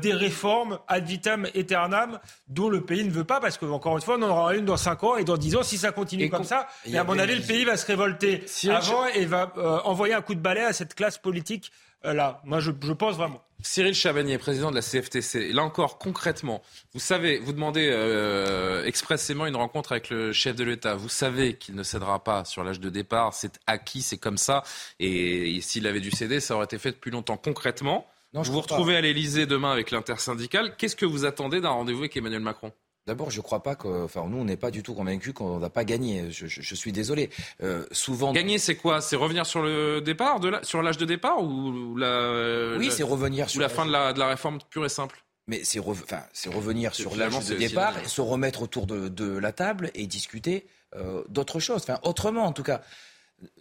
des 0.00 0.12
réformes 0.12 0.80
ad 0.88 1.06
vitam 1.06 1.46
aeternam 1.54 2.18
dont 2.48 2.68
le 2.68 2.80
pays 2.80 3.04
ne 3.04 3.12
veut 3.12 3.24
pas, 3.24 3.40
parce 3.40 3.58
qu'encore 3.58 3.96
une 3.96 4.02
fois, 4.02 4.18
en 4.24 4.30
aura 4.30 4.54
une 4.54 4.64
dans 4.64 4.76
5 4.76 5.04
ans 5.04 5.16
et 5.16 5.24
dans 5.24 5.36
10 5.36 5.56
ans, 5.56 5.62
si 5.62 5.78
ça 5.78 5.92
continue 5.92 6.28
comme 6.30 6.44
ça. 6.44 6.66
Et 6.84 6.96
à 6.96 7.04
mon 7.04 7.18
avis, 7.18 7.36
le 7.36 7.42
pays 7.42 7.64
va 7.64 7.76
se 7.76 7.86
révolter 7.86 8.44
avant 8.68 9.06
et 9.06 9.24
va 9.24 9.52
euh, 9.56 9.78
envoyer 9.84 10.14
un 10.14 10.22
coup 10.22 10.34
de 10.34 10.40
balai 10.40 10.62
à 10.62 10.72
cette 10.72 10.94
classe 10.94 11.18
politique 11.18 11.70
euh, 12.04 12.12
là. 12.12 12.40
Moi, 12.44 12.60
je, 12.60 12.70
je 12.82 12.92
pense 12.92 13.16
vraiment. 13.16 13.42
Cyril 13.62 13.94
Chabagnier, 13.94 14.36
président 14.36 14.70
de 14.70 14.76
la 14.76 14.82
CFTC. 14.82 15.52
Là 15.52 15.62
encore, 15.62 15.98
concrètement, 15.98 16.62
vous 16.92 17.00
savez, 17.00 17.38
vous 17.38 17.52
demandez 17.52 17.88
euh, 17.90 18.84
expressément 18.84 19.46
une 19.46 19.56
rencontre 19.56 19.92
avec 19.92 20.10
le 20.10 20.32
chef 20.32 20.54
de 20.54 20.64
l'État. 20.64 20.94
Vous 20.96 21.08
savez 21.08 21.54
qu'il 21.54 21.74
ne 21.74 21.82
cédera 21.82 22.22
pas 22.22 22.44
sur 22.44 22.62
l'âge 22.62 22.78
de 22.78 22.90
départ. 22.90 23.32
C'est 23.32 23.58
acquis, 23.66 24.02
c'est 24.02 24.18
comme 24.18 24.36
ça. 24.36 24.62
Et, 25.00 25.60
s'il 25.62 25.86
avait 25.86 26.00
dû 26.00 26.10
céder, 26.10 26.40
ça 26.40 26.56
aurait 26.56 26.66
été 26.66 26.78
fait 26.78 26.92
depuis 26.92 27.10
longtemps. 27.10 27.38
Concrètement, 27.38 28.06
vous 28.34 28.42
vous 28.44 28.60
retrouvez 28.60 28.96
à 28.96 29.00
l'Elysée 29.00 29.46
demain 29.46 29.72
avec 29.72 29.90
l'intersyndicale. 29.90 30.76
Qu'est-ce 30.76 30.96
que 30.96 31.06
vous 31.06 31.24
attendez 31.24 31.60
d'un 31.62 31.70
rendez-vous 31.70 32.00
avec 32.00 32.16
Emmanuel 32.16 32.40
Macron? 32.40 32.72
D'abord, 33.06 33.30
je 33.30 33.38
ne 33.38 33.42
crois 33.42 33.62
pas 33.62 33.74
que. 33.74 34.04
Enfin, 34.04 34.24
nous, 34.28 34.38
on 34.38 34.44
n'est 34.44 34.56
pas 34.56 34.70
du 34.70 34.82
tout 34.82 34.94
convaincus 34.94 35.34
qu'on 35.34 35.58
va 35.58 35.68
pas 35.68 35.84
gagner. 35.84 36.30
Je, 36.30 36.74
suis 36.74 36.92
désolé. 36.92 37.28
Euh, 37.62 37.84
souvent. 37.92 38.32
Gagner, 38.32 38.58
c'est 38.58 38.76
quoi? 38.76 39.02
C'est 39.02 39.16
revenir 39.16 39.44
sur 39.44 39.62
le 39.62 40.00
départ, 40.00 40.40
de 40.40 40.52
sur 40.62 40.82
l'âge 40.82 40.96
de 40.96 41.04
départ 41.04 41.42
ou 41.42 41.96
la. 41.96 42.76
Oui, 42.78 42.90
c'est 42.90 43.02
revenir 43.02 43.50
sur. 43.50 43.60
la 43.60 43.68
fin 43.68 43.84
de 43.84 43.92
la, 43.92 44.14
de 44.14 44.18
la 44.18 44.28
réforme 44.28 44.58
pure 44.70 44.86
et 44.86 44.88
simple? 44.88 45.22
Mais 45.46 45.62
c'est 45.64 45.78
enfin, 45.78 46.22
revenir 46.46 46.94
sur 46.94 47.14
l'âge 47.16 47.46
de 47.46 47.56
départ, 47.56 47.98
et 47.98 48.08
se 48.08 48.22
remettre 48.22 48.62
autour 48.62 48.86
de, 48.86 49.08
de, 49.08 49.36
la 49.36 49.52
table 49.52 49.90
et 49.94 50.06
discuter 50.06 50.66
euh, 50.96 51.22
d'autres 51.28 51.60
choses. 51.60 51.82
Enfin, 51.82 51.98
autrement, 52.02 52.44
en 52.44 52.52
tout 52.52 52.62
cas. 52.62 52.80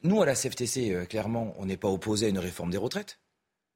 Nous, 0.03 0.21
à 0.21 0.25
la 0.25 0.35
CFTC, 0.35 0.91
euh, 0.91 1.05
clairement, 1.05 1.53
on 1.57 1.65
n'est 1.65 1.77
pas 1.77 1.89
opposé 1.89 2.27
à 2.27 2.29
une 2.29 2.39
réforme 2.39 2.69
des 2.69 2.77
retraites. 2.77 3.19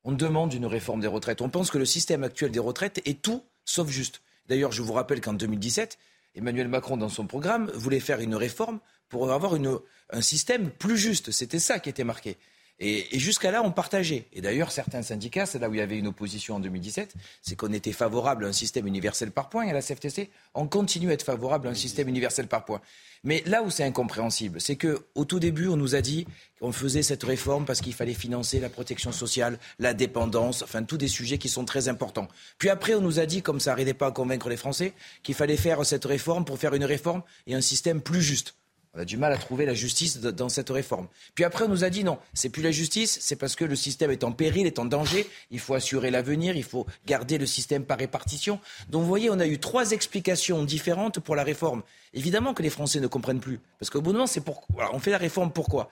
On 0.05 0.13
demande 0.13 0.53
une 0.53 0.65
réforme 0.65 1.01
des 1.01 1.07
retraites. 1.07 1.41
On 1.41 1.49
pense 1.49 1.69
que 1.69 1.77
le 1.77 1.83
système 1.83 2.23
actuel 2.23 2.51
des 2.51 2.59
retraites 2.59 3.01
est 3.05 3.21
tout 3.21 3.43
sauf 3.65 3.89
juste. 3.89 4.21
D'ailleurs, 4.47 4.71
je 4.71 4.81
vous 4.81 4.93
rappelle 4.93 5.21
qu'en 5.21 5.33
2017, 5.33 5.97
Emmanuel 6.35 6.67
Macron, 6.67 6.97
dans 6.97 7.09
son 7.09 7.27
programme, 7.27 7.69
voulait 7.73 7.99
faire 7.99 8.19
une 8.19 8.35
réforme 8.35 8.79
pour 9.09 9.31
avoir 9.31 9.55
un 9.55 10.21
système 10.21 10.69
plus 10.69 10.97
juste. 10.97 11.31
C'était 11.31 11.59
ça 11.59 11.79
qui 11.79 11.89
était 11.89 12.03
marqué. 12.03 12.37
Et, 12.79 13.07
jusqu'à 13.17 13.51
là, 13.51 13.63
on 13.63 13.71
partageait. 13.71 14.27
Et 14.33 14.41
d'ailleurs, 14.41 14.71
certains 14.71 15.01
syndicats, 15.01 15.45
c'est 15.45 15.59
là 15.59 15.69
où 15.69 15.73
il 15.73 15.79
y 15.79 15.81
avait 15.81 15.97
une 15.97 16.07
opposition 16.07 16.55
en 16.55 16.59
2017, 16.59 17.15
c'est 17.41 17.55
qu'on 17.55 17.73
était 17.73 17.91
favorable 17.91 18.45
à 18.45 18.49
un 18.49 18.53
système 18.53 18.85
universel 18.85 19.31
par 19.31 19.49
points. 19.49 19.65
Et 19.65 19.71
à 19.71 19.73
la 19.73 19.81
CFTC, 19.81 20.29
on 20.53 20.67
continue 20.67 21.09
à 21.09 21.13
être 21.13 21.23
favorable 21.23 21.67
à 21.67 21.71
un 21.71 21.75
système 21.75 22.07
universel 22.07 22.47
par 22.47 22.65
points. 22.65 22.81
Mais 23.23 23.41
là 23.47 23.63
où 23.63 23.71
c'est 23.71 23.83
incompréhensible, 23.83 24.61
c'est 24.61 24.75
qu'au 24.75 25.25
tout 25.25 25.39
début, 25.39 25.67
on 25.67 25.77
nous 25.77 25.95
a 25.95 26.01
dit 26.01 26.27
qu'on 26.59 26.71
faisait 26.71 27.01
cette 27.01 27.23
réforme 27.23 27.65
parce 27.65 27.81
qu'il 27.81 27.93
fallait 27.93 28.13
financer 28.13 28.59
la 28.59 28.69
protection 28.69 29.11
sociale, 29.11 29.57
la 29.79 29.93
dépendance, 29.93 30.61
enfin 30.61 30.83
tous 30.83 30.97
des 30.97 31.07
sujets 31.07 31.39
qui 31.39 31.49
sont 31.49 31.65
très 31.65 31.89
importants. 31.89 32.27
Puis 32.59 32.69
après, 32.69 32.93
on 32.93 33.01
nous 33.01 33.19
a 33.19 33.25
dit, 33.25 33.41
comme 33.41 33.59
ça 33.59 33.71
n'arrivait 33.71 33.95
pas 33.95 34.07
à 34.07 34.11
convaincre 34.11 34.49
les 34.49 34.57
Français, 34.57 34.93
qu'il 35.23 35.35
fallait 35.35 35.57
faire 35.57 35.83
cette 35.85 36.05
réforme 36.05 36.45
pour 36.45 36.59
faire 36.59 36.75
une 36.75 36.85
réforme 36.85 37.23
et 37.47 37.55
un 37.55 37.61
système 37.61 38.01
plus 38.01 38.21
juste. 38.21 38.55
On 38.97 39.01
a 39.01 39.05
du 39.05 39.17
mal 39.17 39.31
à 39.31 39.37
trouver 39.37 39.67
la 39.67 39.75
justice 39.75 40.19
dans 40.19 40.49
cette 40.49 40.71
réforme. 40.71 41.07
Puis 41.35 41.43
après, 41.43 41.65
on 41.65 41.67
nous 41.67 41.83
a 41.83 41.91
dit 41.91 42.03
non, 42.03 42.17
c'est 42.33 42.49
plus 42.49 42.63
la 42.63 42.71
justice, 42.71 43.19
c'est 43.21 43.35
parce 43.35 43.55
que 43.55 43.63
le 43.63 43.75
système 43.75 44.09
est 44.09 44.23
en 44.23 44.31
péril, 44.31 44.65
est 44.65 44.79
en 44.79 44.85
danger. 44.85 45.27
Il 45.51 45.59
faut 45.59 45.75
assurer 45.75 46.09
l'avenir, 46.09 46.55
il 46.55 46.63
faut 46.63 46.87
garder 47.05 47.37
le 47.37 47.45
système 47.45 47.85
par 47.85 47.99
répartition. 47.99 48.59
Donc 48.89 49.03
vous 49.03 49.07
voyez, 49.07 49.29
on 49.29 49.39
a 49.39 49.45
eu 49.45 49.59
trois 49.59 49.91
explications 49.91 50.63
différentes 50.63 51.19
pour 51.19 51.35
la 51.35 51.43
réforme. 51.43 51.83
Évidemment 52.15 52.55
que 52.55 52.63
les 52.63 52.71
Français 52.71 52.99
ne 52.99 53.05
comprennent 53.05 53.39
plus, 53.39 53.59
parce 53.79 53.91
qu'au 53.91 54.01
bout 54.01 54.13
d'un 54.13 54.17
moment, 54.17 54.27
c'est 54.27 54.41
pour. 54.41 54.65
on 54.91 54.97
fait 54.97 55.11
la 55.11 55.19
réforme 55.19 55.51
pourquoi? 55.51 55.91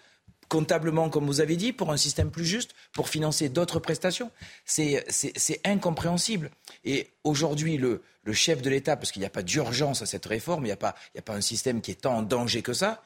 Comptablement, 0.50 1.10
comme 1.10 1.26
vous 1.26 1.42
avez 1.42 1.56
dit, 1.56 1.74
pour 1.74 1.92
un 1.92 1.98
système 1.98 2.32
plus 2.32 2.46
juste, 2.46 2.76
pour 2.94 3.10
financer 3.10 3.50
d'autres 3.50 3.80
prestations. 3.80 4.32
C'est 4.66 5.04
incompréhensible. 5.64 6.52
Et 6.84 7.10
aujourd'hui, 7.24 7.78
le, 7.78 8.02
chef 8.34 8.62
de 8.62 8.70
l'État, 8.70 8.96
parce 8.96 9.12
qu'il 9.12 9.22
n'y 9.22 9.26
a 9.26 9.32
pas 9.32 9.44
d'urgence 9.44 10.02
à 10.02 10.06
cette 10.06 10.26
réforme, 10.26 10.64
il 10.64 10.68
n'y 10.68 10.72
a, 10.72 10.78
pas, 10.78 10.96
a 11.18 11.22
pas 11.22 11.36
un 11.36 11.42
système 11.42 11.82
qui 11.82 11.92
est 11.92 12.02
tant 12.02 12.18
en 12.18 12.22
danger 12.22 12.62
que 12.62 12.74
ça, 12.74 13.04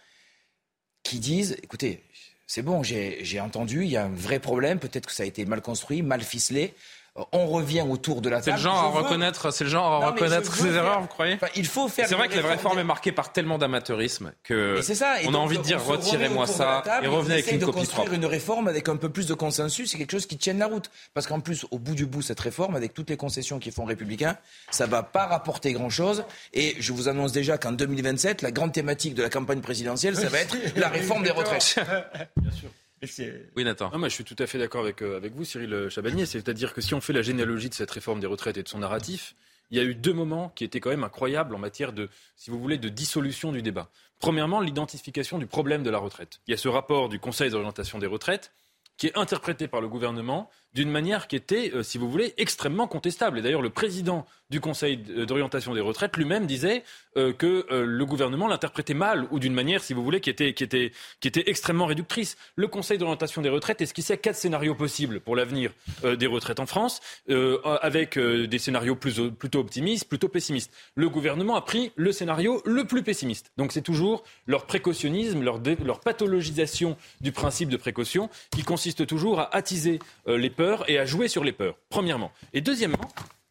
qui 1.04 1.20
disent, 1.20 1.58
écoutez, 1.64 2.04
c'est 2.48 2.64
bon, 2.64 2.82
j'ai 2.82 3.40
entendu, 3.40 3.84
il 3.84 3.92
y 3.92 3.98
a 3.98 4.06
un 4.06 4.14
vrai 4.14 4.40
problème, 4.40 4.80
peut-être 4.80 5.06
que 5.06 5.12
ça 5.12 5.24
a 5.24 5.26
été 5.26 5.46
mal 5.46 5.62
construit, 5.62 6.02
mal 6.02 6.24
ficelé, 6.24 6.74
on 7.32 7.48
revient 7.48 7.86
autour 7.88 8.22
de 8.22 8.30
la 8.30 8.42
table. 8.42 8.46
C'est 8.46 8.52
le 8.52 8.58
genre 8.58 8.84
à 8.84 8.90
reconnaître, 8.90 9.52
c'est 9.52 9.64
le 9.64 9.70
genre 9.70 10.04
à 10.04 10.08
reconnaître 10.08 10.56
ses 10.56 10.74
erreurs, 10.74 11.02
vous 11.02 11.08
croyez 11.08 11.38
Il 11.56 11.68
faut 11.68 11.88
faire. 11.88 12.08
C'est 12.08 12.16
vrai 12.16 12.28
que 12.28 12.40
la 12.40 12.48
réforme 12.48 12.80
est 12.80 12.84
marquée 12.84 13.12
par 13.12 13.32
tellement 13.32 13.58
d'amateurisme 13.58 14.34
que 14.44 14.80
on 15.26 15.34
a 15.34 15.38
envie 15.38 15.58
de 15.58 15.64
dire 15.64 15.84
retirez-moi 15.84 16.48
ça 16.48 16.84
et 17.02 17.08
revenez 17.08 17.36
avec 17.36 17.52
une 17.52 17.60
de 17.60 17.66
copie 17.66 17.80
construire 17.80 18.14
une 18.14 18.26
réforme 18.26 18.68
avec 18.68 18.90
un 18.90 18.96
peu 18.96 19.10
plus 19.10 19.28
de 19.28 19.34
consensus, 19.34 19.92
c'est 19.92 19.98
quelque 19.98 20.12
chose 20.12 20.26
qui 20.26 20.38
tienne 20.38 20.60
la 20.60 20.68
route. 20.68 20.90
Parce 21.14 21.28
qu'en 21.28 21.40
plus, 21.40 21.66
au 21.72 21.80
bout 21.80 21.96
du 21.96 22.06
bout, 22.06 22.22
cette 22.22 22.40
réforme, 22.40 22.76
avec 22.76 22.94
toutes 22.94 23.10
les 23.10 23.18
concessions 23.18 23.60
qui 23.60 23.72
font 23.72 23.86
républicains, 23.86 24.38
ça 24.72 24.86
va 24.86 25.04
pas 25.04 25.26
rapporter 25.26 25.74
grand-chose. 25.74 26.24
Et 26.54 26.76
je 26.80 26.94
vous 26.94 27.08
annonce 27.08 27.32
déjà 27.32 27.58
qu'en 27.58 27.72
2027, 27.72 28.42
la 28.42 28.52
grande 28.52 28.72
thématique 28.72 29.16
de 29.16 29.24
la 29.24 29.30
campagne 29.30 29.62
présidentielle, 29.62 30.16
ça 30.16 30.30
va 30.30 30.40
être 30.40 30.56
la 30.76 30.90
réforme 30.90 31.24
des 31.24 31.32
retraites. 31.32 31.80
Bien 32.38 32.52
sûr. 32.52 32.70
Oui, 33.56 33.64
Nathan. 33.64 33.92
moi, 33.98 34.10
je 34.10 34.14
suis 34.14 34.24
tout 34.24 34.36
à 34.40 34.48
fait 34.48 34.58
d'accord 34.58 34.82
avec, 34.82 35.02
euh, 35.02 35.18
avec 35.18 35.34
vous, 35.34 35.46
Cyril 35.46 35.90
Chabagnier. 35.90 36.26
C'est-à-dire 36.26 36.74
que 36.74 36.82
si 36.82 36.94
on 36.94 37.02
fait 37.02 37.14
la 37.14 37.22
généalogie 37.22 37.70
de 37.70 37.74
cette 37.74 37.92
réforme 37.92 38.20
des 38.20 38.28
retraites 38.28 38.58
et 38.58 38.64
de 38.64 38.68
son 38.68 38.80
narratif, 38.80 39.36
il 39.72 39.78
y 39.78 39.82
a 39.82 39.84
eu 39.84 39.96
deux 39.96 40.14
moments 40.14 40.50
qui 40.50 40.64
étaient 40.64 40.80
quand 40.80 40.90
même 40.90 41.04
incroyables 41.04 41.54
en 41.54 41.60
matière 41.60 41.94
de, 41.94 42.10
si 42.36 42.50
vous 42.50 42.60
voulez, 42.60 42.78
de 42.78 42.90
dissolution 42.90 43.52
du 43.52 43.62
débat. 43.62 43.90
Premièrement, 44.20 44.60
l'identification 44.62 45.38
du 45.38 45.46
problème 45.46 45.84
de 45.84 45.90
la 45.90 46.00
retraite. 46.00 46.42
Il 46.48 46.52
y 46.52 46.54
a 46.54 46.58
ce 46.58 46.68
rapport 46.68 47.10
du 47.10 47.20
Conseil 47.20 47.50
d'orientation 47.52 48.00
des 48.00 48.08
retraites 48.08 48.52
qui 48.98 49.08
est 49.08 49.18
interprété 49.18 49.68
par 49.68 49.80
le 49.80 49.88
gouvernement 49.88 50.50
d'une 50.74 50.90
manière 50.90 51.28
qui 51.28 51.36
était, 51.36 51.72
euh, 51.74 51.84
si 51.84 51.98
vous 51.98 52.10
voulez, 52.10 52.34
extrêmement 52.38 52.88
contestable. 52.88 53.40
Et 53.40 53.42
d'ailleurs, 53.42 53.62
le 53.62 53.70
président 53.70 54.26
du 54.50 54.60
Conseil 54.60 54.98
d'orientation 54.98 55.76
des 55.76 55.80
retraites 55.80 56.18
lui-même 56.18 56.48
disait 56.48 56.84
euh, 57.18 57.34
que 57.34 57.68
euh, 57.72 57.86
le 57.86 58.06
gouvernement 58.06 58.48
l'interprétait 58.48 58.96
mal 58.96 59.28
ou 59.32 59.40
d'une 59.40 59.54
manière, 59.54 59.84
si 59.84 59.94
vous 59.94 60.04
voulez, 60.04 60.22
qui 60.22 60.30
était, 60.30 60.54
qui, 60.54 60.64
était, 60.64 60.92
qui 61.20 61.28
était 61.28 61.44
extrêmement 61.48 61.86
réductrice. 61.86 62.36
Le 62.56 62.68
Conseil 62.68 62.98
d'orientation 62.98 63.42
des 63.42 63.50
retraites 63.50 63.82
esquissait 63.82 64.18
quatre 64.18 64.36
scénarios 64.36 64.76
possibles 64.76 65.20
pour 65.20 65.36
l'avenir 65.36 65.72
des 66.04 66.28
retraites 66.28 66.60
en 66.60 66.66
France, 66.66 67.00
avec 67.82 68.18
des 68.18 68.60
scénarios 68.60 68.96
plus, 68.96 69.22
plutôt 69.38 69.60
optimistes, 69.60 70.08
plutôt 70.08 70.30
pessimistes. 70.30 70.72
Le 70.96 71.10
gouvernement 71.10 71.56
a 71.56 71.62
pris 71.62 71.92
le 71.96 72.12
scénario 72.12 72.62
le 72.66 72.86
plus 72.86 73.04
pessimiste. 73.04 73.52
Donc 73.58 73.72
c'est 73.72 73.82
toujours 73.82 74.24
leur 74.48 74.66
précautionnisme, 74.66 75.44
leur, 75.44 75.62
leur 75.84 76.00
pathologisation 76.00 76.98
du 77.22 77.32
principe 77.32 77.70
de 77.70 77.78
précaution 77.78 78.30
qui 78.52 78.64
consiste 78.64 79.06
toujours 79.06 79.40
à 79.40 79.56
attiser 79.56 80.00
les 80.28 80.50
et 80.88 80.98
à 80.98 81.06
jouer 81.06 81.28
sur 81.28 81.44
les 81.44 81.52
peurs, 81.52 81.78
premièrement. 81.90 82.32
Et 82.54 82.62
deuxièmement, 82.62 83.10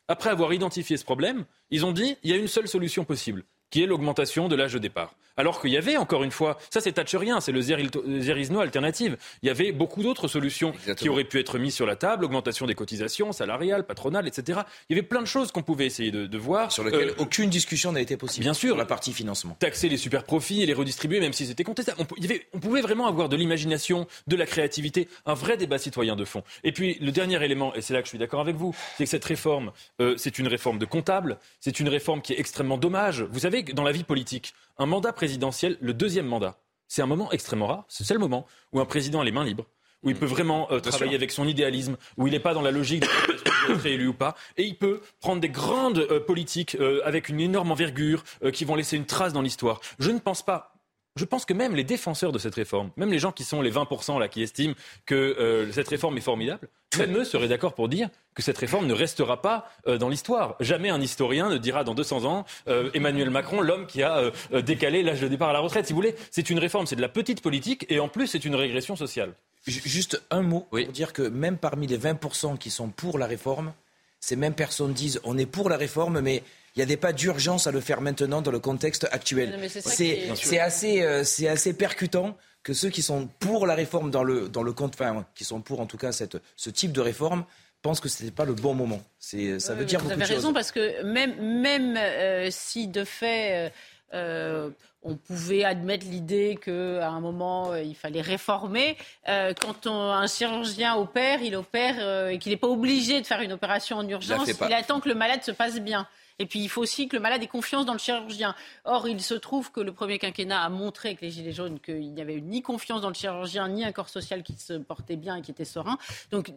après 0.09 0.31
avoir 0.31 0.53
identifié 0.53 0.97
ce 0.97 1.05
problème, 1.05 1.45
ils 1.71 1.87
ont 1.87 1.93
dit 1.93 2.17
il 2.23 2.31
y 2.31 2.35
a 2.35 2.37
une 2.37 2.49
seule 2.49 2.69
solution 2.69 3.05
possible, 3.05 3.45
qui 3.71 3.83
est 3.83 3.87
l'augmentation 3.87 4.49
de 4.49 4.57
l'âge 4.57 4.75
de 4.75 4.79
départ. 4.79 5.15
Alors 5.39 5.61
qu'il 5.61 5.71
y 5.71 5.77
avait, 5.77 5.97
encore 5.97 6.25
une 6.25 6.33
fois, 6.33 6.59
ça 6.69 6.81
c'est 6.81 6.93
Thatcherien, 6.93 7.41
c'est 7.41 7.53
le 7.53 7.63
Zerisno 7.63 8.61
alternative. 8.61 9.17
Il 9.43 9.47
y 9.47 9.51
avait 9.51 9.71
beaucoup 9.71 10.03
d'autres 10.03 10.27
solutions 10.27 10.75
qui 10.97 11.09
auraient 11.09 11.25
pu 11.25 11.39
être 11.39 11.59
mises 11.59 11.75
sur 11.75 11.87
la 11.87 11.95
table, 11.95 12.25
augmentation 12.25 12.67
des 12.67 12.75
cotisations 12.75 13.31
salariales, 13.33 13.87
patronales, 13.87 14.27
etc. 14.27 14.61
Il 14.91 14.97
y 14.97 14.99
avait 14.99 15.07
plein 15.07 15.23
de 15.23 15.27
choses 15.27 15.53
qu'on 15.53 15.63
pouvait 15.63 15.87
essayer 15.87 16.11
de, 16.11 16.39
voir. 16.39 16.73
Sur 16.73 16.85
lesquelles 16.85 17.11
euh, 17.11 17.15
aucune 17.19 17.51
discussion 17.51 17.93
n'a 17.93 18.01
été 18.01 18.17
possible. 18.17 18.43
Bien 18.43 18.55
sûr. 18.55 18.77
la 18.77 18.85
partie 18.85 19.13
financement. 19.13 19.57
Taxer 19.61 19.89
les 19.89 19.97
super 19.97 20.25
profits 20.25 20.63
et 20.63 20.67
les 20.67 20.75
redistribuer, 20.75 21.21
même 21.21 21.33
si 21.33 21.47
c'était 21.47 21.65
contestable. 21.65 22.01
On, 22.01 22.07
on 22.53 22.61
pouvait 22.61 22.81
vraiment 22.81 23.07
avoir 23.07 23.29
de 23.29 23.37
l'imagination, 23.37 24.09
de 24.27 24.37
la 24.37 24.45
créativité, 24.47 25.09
un 25.25 25.35
vrai 25.35 25.57
débat 25.57 25.79
citoyen 25.79 26.17
de 26.17 26.25
fond. 26.25 26.43
Et 26.65 26.73
puis 26.73 26.99
le 27.01 27.13
dernier 27.13 27.43
élément, 27.45 27.75
et 27.77 27.81
c'est 27.81 27.95
là 27.95 28.01
que 28.01 28.07
je 28.07 28.11
suis 28.11 28.19
d'accord 28.19 28.41
avec 28.41 28.57
vous, 28.57 28.75
c'est 28.97 29.05
que 29.05 29.11
cette 29.11 29.25
réforme, 29.25 29.71
euh, 30.01 30.15
c'est 30.17 30.41
une 30.41 30.49
réforme 30.49 30.79
de 30.79 30.85
comptable, 30.85 31.39
c'est 31.61 31.79
une 31.79 31.89
réforme 31.89 32.23
qui 32.23 32.33
est 32.33 32.41
extrêmement 32.41 32.79
dommage. 32.79 33.23
Vous 33.23 33.41
savez 33.41 33.63
dans 33.63 33.85
la 33.85 33.93
vie 33.93 34.05
politique, 34.05 34.55
un 34.79 34.87
mandat 34.87 35.13
présidentiel, 35.13 35.77
le 35.81 35.93
deuxième 35.93 36.27
mandat, 36.27 36.59
c'est 36.87 37.03
un 37.03 37.07
moment 37.07 37.31
extrêmement 37.33 37.67
rare. 37.67 37.85
C'est 37.89 38.13
le 38.13 38.21
moment 38.21 38.47
où 38.73 38.81
un 38.81 38.87
président 38.87 39.21
a 39.21 39.25
les 39.25 39.33
mains 39.33 39.45
libres, 39.45 39.67
où 40.03 40.11
il 40.11 40.17
peut 40.17 40.27
vraiment 40.27 40.71
euh, 40.71 40.81
travailler 40.81 41.15
avec 41.15 41.31
son 41.31 41.47
idéalisme, 41.47 41.97
où 42.17 42.27
il 42.27 42.31
n'est 42.31 42.41
pas 42.41 42.55
dans 42.55 42.63
la 42.63 42.71
logique 42.71 43.03
de 43.03 43.73
être 43.75 43.87
élu 43.87 44.09
ou 44.09 44.15
pas, 44.15 44.35
et 44.57 44.65
il 44.65 44.77
peut 44.77 45.03
prendre 45.21 45.41
des 45.41 45.49
grandes 45.49 45.99
euh, 45.99 46.21
politiques 46.21 46.77
euh, 46.81 47.01
avec 47.05 47.29
une 47.29 47.41
énorme 47.41 47.73
envergure 47.73 48.25
qui 48.53 48.65
vont 48.65 48.77
laisser 48.77 48.97
une 48.97 49.07
trace 49.07 49.33
dans 49.33 49.43
l'histoire. 49.43 49.81
Je 49.99 50.11
ne 50.11 50.19
pense 50.19 50.43
pas 50.43 50.78
je 51.19 51.25
pense 51.25 51.45
que 51.45 51.53
même 51.53 51.75
les 51.75 51.85
défenseurs 51.85 52.33
de 52.33 52.39
cette 52.39 52.55
réforme, 52.55 52.91
même 52.97 53.11
les 53.11 53.19
gens 53.19 53.33
qui 53.33 53.45
sont 53.45 53.61
les 53.61 53.73
20% 53.73 54.19
là, 54.19 54.29
qui 54.29 54.43
estiment 54.43 54.75
que 55.05 55.15
euh, 55.15 55.71
cette 55.73 55.89
réforme 55.89 56.17
est 56.17 56.23
formidable, 56.23 56.69
même 56.97 57.17
eux 57.19 57.25
seraient 57.25 57.49
d'accord 57.49 57.75
pour 57.75 57.89
dire 57.89 58.09
que 58.35 58.43
cette 58.43 58.57
réforme 58.59 58.87
ne 58.87 58.95
restera 58.95 59.43
pas 59.43 59.71
euh, 59.87 59.99
dans 59.99 60.09
l'histoire. 60.09 60.57
Jamais 60.61 60.91
un 60.91 61.01
historien 61.01 61.51
ne 61.51 61.59
dira 61.59 61.85
dans 61.85 61.95
200 61.95 62.25
ans 62.25 62.47
euh, 62.69 62.91
Emmanuel 62.95 63.31
Macron, 63.31 63.61
l'homme 63.61 63.87
qui 63.87 64.03
a 64.03 64.31
décalé 64.63 65.03
l'âge 65.03 65.21
de 65.21 65.29
départ 65.29 65.51
à 65.51 65.53
la 65.53 65.59
retraite. 65.59 65.87
Si 65.87 65.93
vous 65.93 65.99
voulez, 65.99 66.15
c'est 66.31 66.51
une 66.51 66.59
réforme, 66.59 66.87
c'est 66.87 66.97
de 66.97 67.01
la 67.01 67.09
petite 67.09 67.43
politique 67.43 67.85
et 67.89 68.01
en 68.01 68.09
plus 68.09 68.29
c'est 68.29 68.45
une 68.45 68.55
régression 68.55 68.97
sociale. 68.97 69.35
Juste 69.67 70.23
un 70.31 70.43
mot 70.43 70.67
pour 70.71 70.79
dire 70.79 71.13
que 71.13 71.23
même 71.23 71.59
parmi 71.59 71.87
les 71.87 71.99
20% 71.99 72.57
qui 72.59 72.71
sont 72.71 72.89
pour 72.89 73.19
la 73.19 73.27
réforme, 73.27 73.73
ces 74.21 74.37
mêmes 74.37 74.55
personnes 74.55 74.93
disent 74.93 75.21
on 75.25 75.37
est 75.37 75.47
pour 75.47 75.69
la 75.69 75.77
réforme, 75.77 76.21
mais 76.21 76.43
il 76.79 76.87
n'y 76.87 76.93
avait 76.93 76.97
pas 76.97 77.13
d'urgence 77.13 77.67
à 77.67 77.73
le 77.73 77.81
faire 77.81 78.01
maintenant 78.01 78.41
dans 78.41 78.53
le 78.53 78.61
contexte 78.61 79.09
actuel. 79.11 79.59
C'est 79.69 80.61
assez, 80.61 81.03
euh, 81.03 81.25
assez 81.51 81.73
percutant 81.73 82.37
que 82.63 82.73
ceux 82.73 82.89
qui 82.89 83.03
sont 83.03 83.29
pour 83.41 83.67
la 83.67 83.75
réforme 83.75 84.13
dans 84.13 84.23
le, 84.23 84.49
dans 84.49 84.63
le 84.63 84.73
compte, 84.73 84.95
enfin, 84.95 85.27
qui 85.35 85.43
sont 85.43 85.61
pour 85.61 85.81
en 85.81 85.87
tout 85.87 85.97
cas 85.97 86.13
cette, 86.13 86.37
ce 86.55 86.71
type 86.71 86.93
de 86.93 87.01
réforme, 87.01 87.45
pensent 87.83 87.99
que 87.99 88.09
ce 88.09 88.23
n'était 88.23 88.35
pas 88.35 88.45
le 88.45 88.55
bon 88.55 88.75
moment. 88.75 89.01
C'est, 89.19 89.59
ça 89.59 89.75
veut 89.75 89.85
dire 89.85 89.99
vous 89.99 90.13
avez 90.13 90.25
raison 90.25 90.53
parce 90.53 90.71
que 90.71 91.03
même, 91.03 91.61
même 91.61 91.97
euh, 91.97 92.47
si 92.53 92.87
de 92.87 93.03
fait 93.03 93.73
euh, 94.15 94.71
on 95.03 95.17
pouvait 95.17 95.65
admettre 95.65 96.07
l'idée 96.07 96.61
qu'à 96.65 97.09
un 97.09 97.21
moment 97.21 97.75
il 97.75 97.97
fallait 97.97 98.21
réformer, 98.21 98.97
quand 99.27 99.89
un 99.89 100.27
chirurgien 100.29 100.95
opère, 100.95 101.43
il 101.43 101.57
opère 101.57 102.29
et 102.29 102.39
qu'il 102.39 102.53
n'est 102.53 102.57
pas 102.57 102.69
obligé 102.69 103.21
de 103.21 103.27
faire 103.27 103.41
une 103.41 103.53
opération 103.53 103.97
en 103.97 104.09
urgence, 104.09 104.49
il 104.49 104.73
attend 104.73 105.01
que 105.01 105.09
le 105.09 105.17
malade 105.17 105.43
se 105.43 105.51
passe 105.51 105.81
bien. 105.81 106.07
Et 106.39 106.47
puis, 106.47 106.61
il 106.61 106.69
faut 106.69 106.83
aussi 106.83 107.09
que 107.09 107.17
le 107.17 107.23
malade 107.23 107.43
ait 107.43 107.49
confiance 107.49 107.85
dans 107.85 107.93
le 107.93 107.99
chirurgien. 107.99 108.55
Or, 108.85 109.09
il 109.09 109.21
se 109.21 109.35
trouve 109.35 109.73
que 109.73 109.81
le 109.81 109.93
premier 109.93 110.19
quinquennat 110.19 110.63
a 110.63 110.69
montré 110.69 111.11
avec 111.11 111.21
les 111.21 111.31
Gilets 111.31 111.53
jaunes 111.53 111.81
qu'il 111.81 112.13
n'y 112.13 112.21
avait 112.21 112.41
ni 112.41 112.63
confiance 112.63 113.01
dans 113.01 113.09
le 113.09 113.15
chirurgien, 113.15 113.69
ni 113.69 113.85
un 113.85 113.93
corps 113.93 114.09
social 114.09 114.43
qui 114.43 114.55
se 114.55 114.75
portait 114.75 115.17
bien 115.17 115.37
et 115.37 115.43
qui 115.43 115.51
était 115.51 115.65
serein. 115.65 115.99
Donc, 116.31 116.53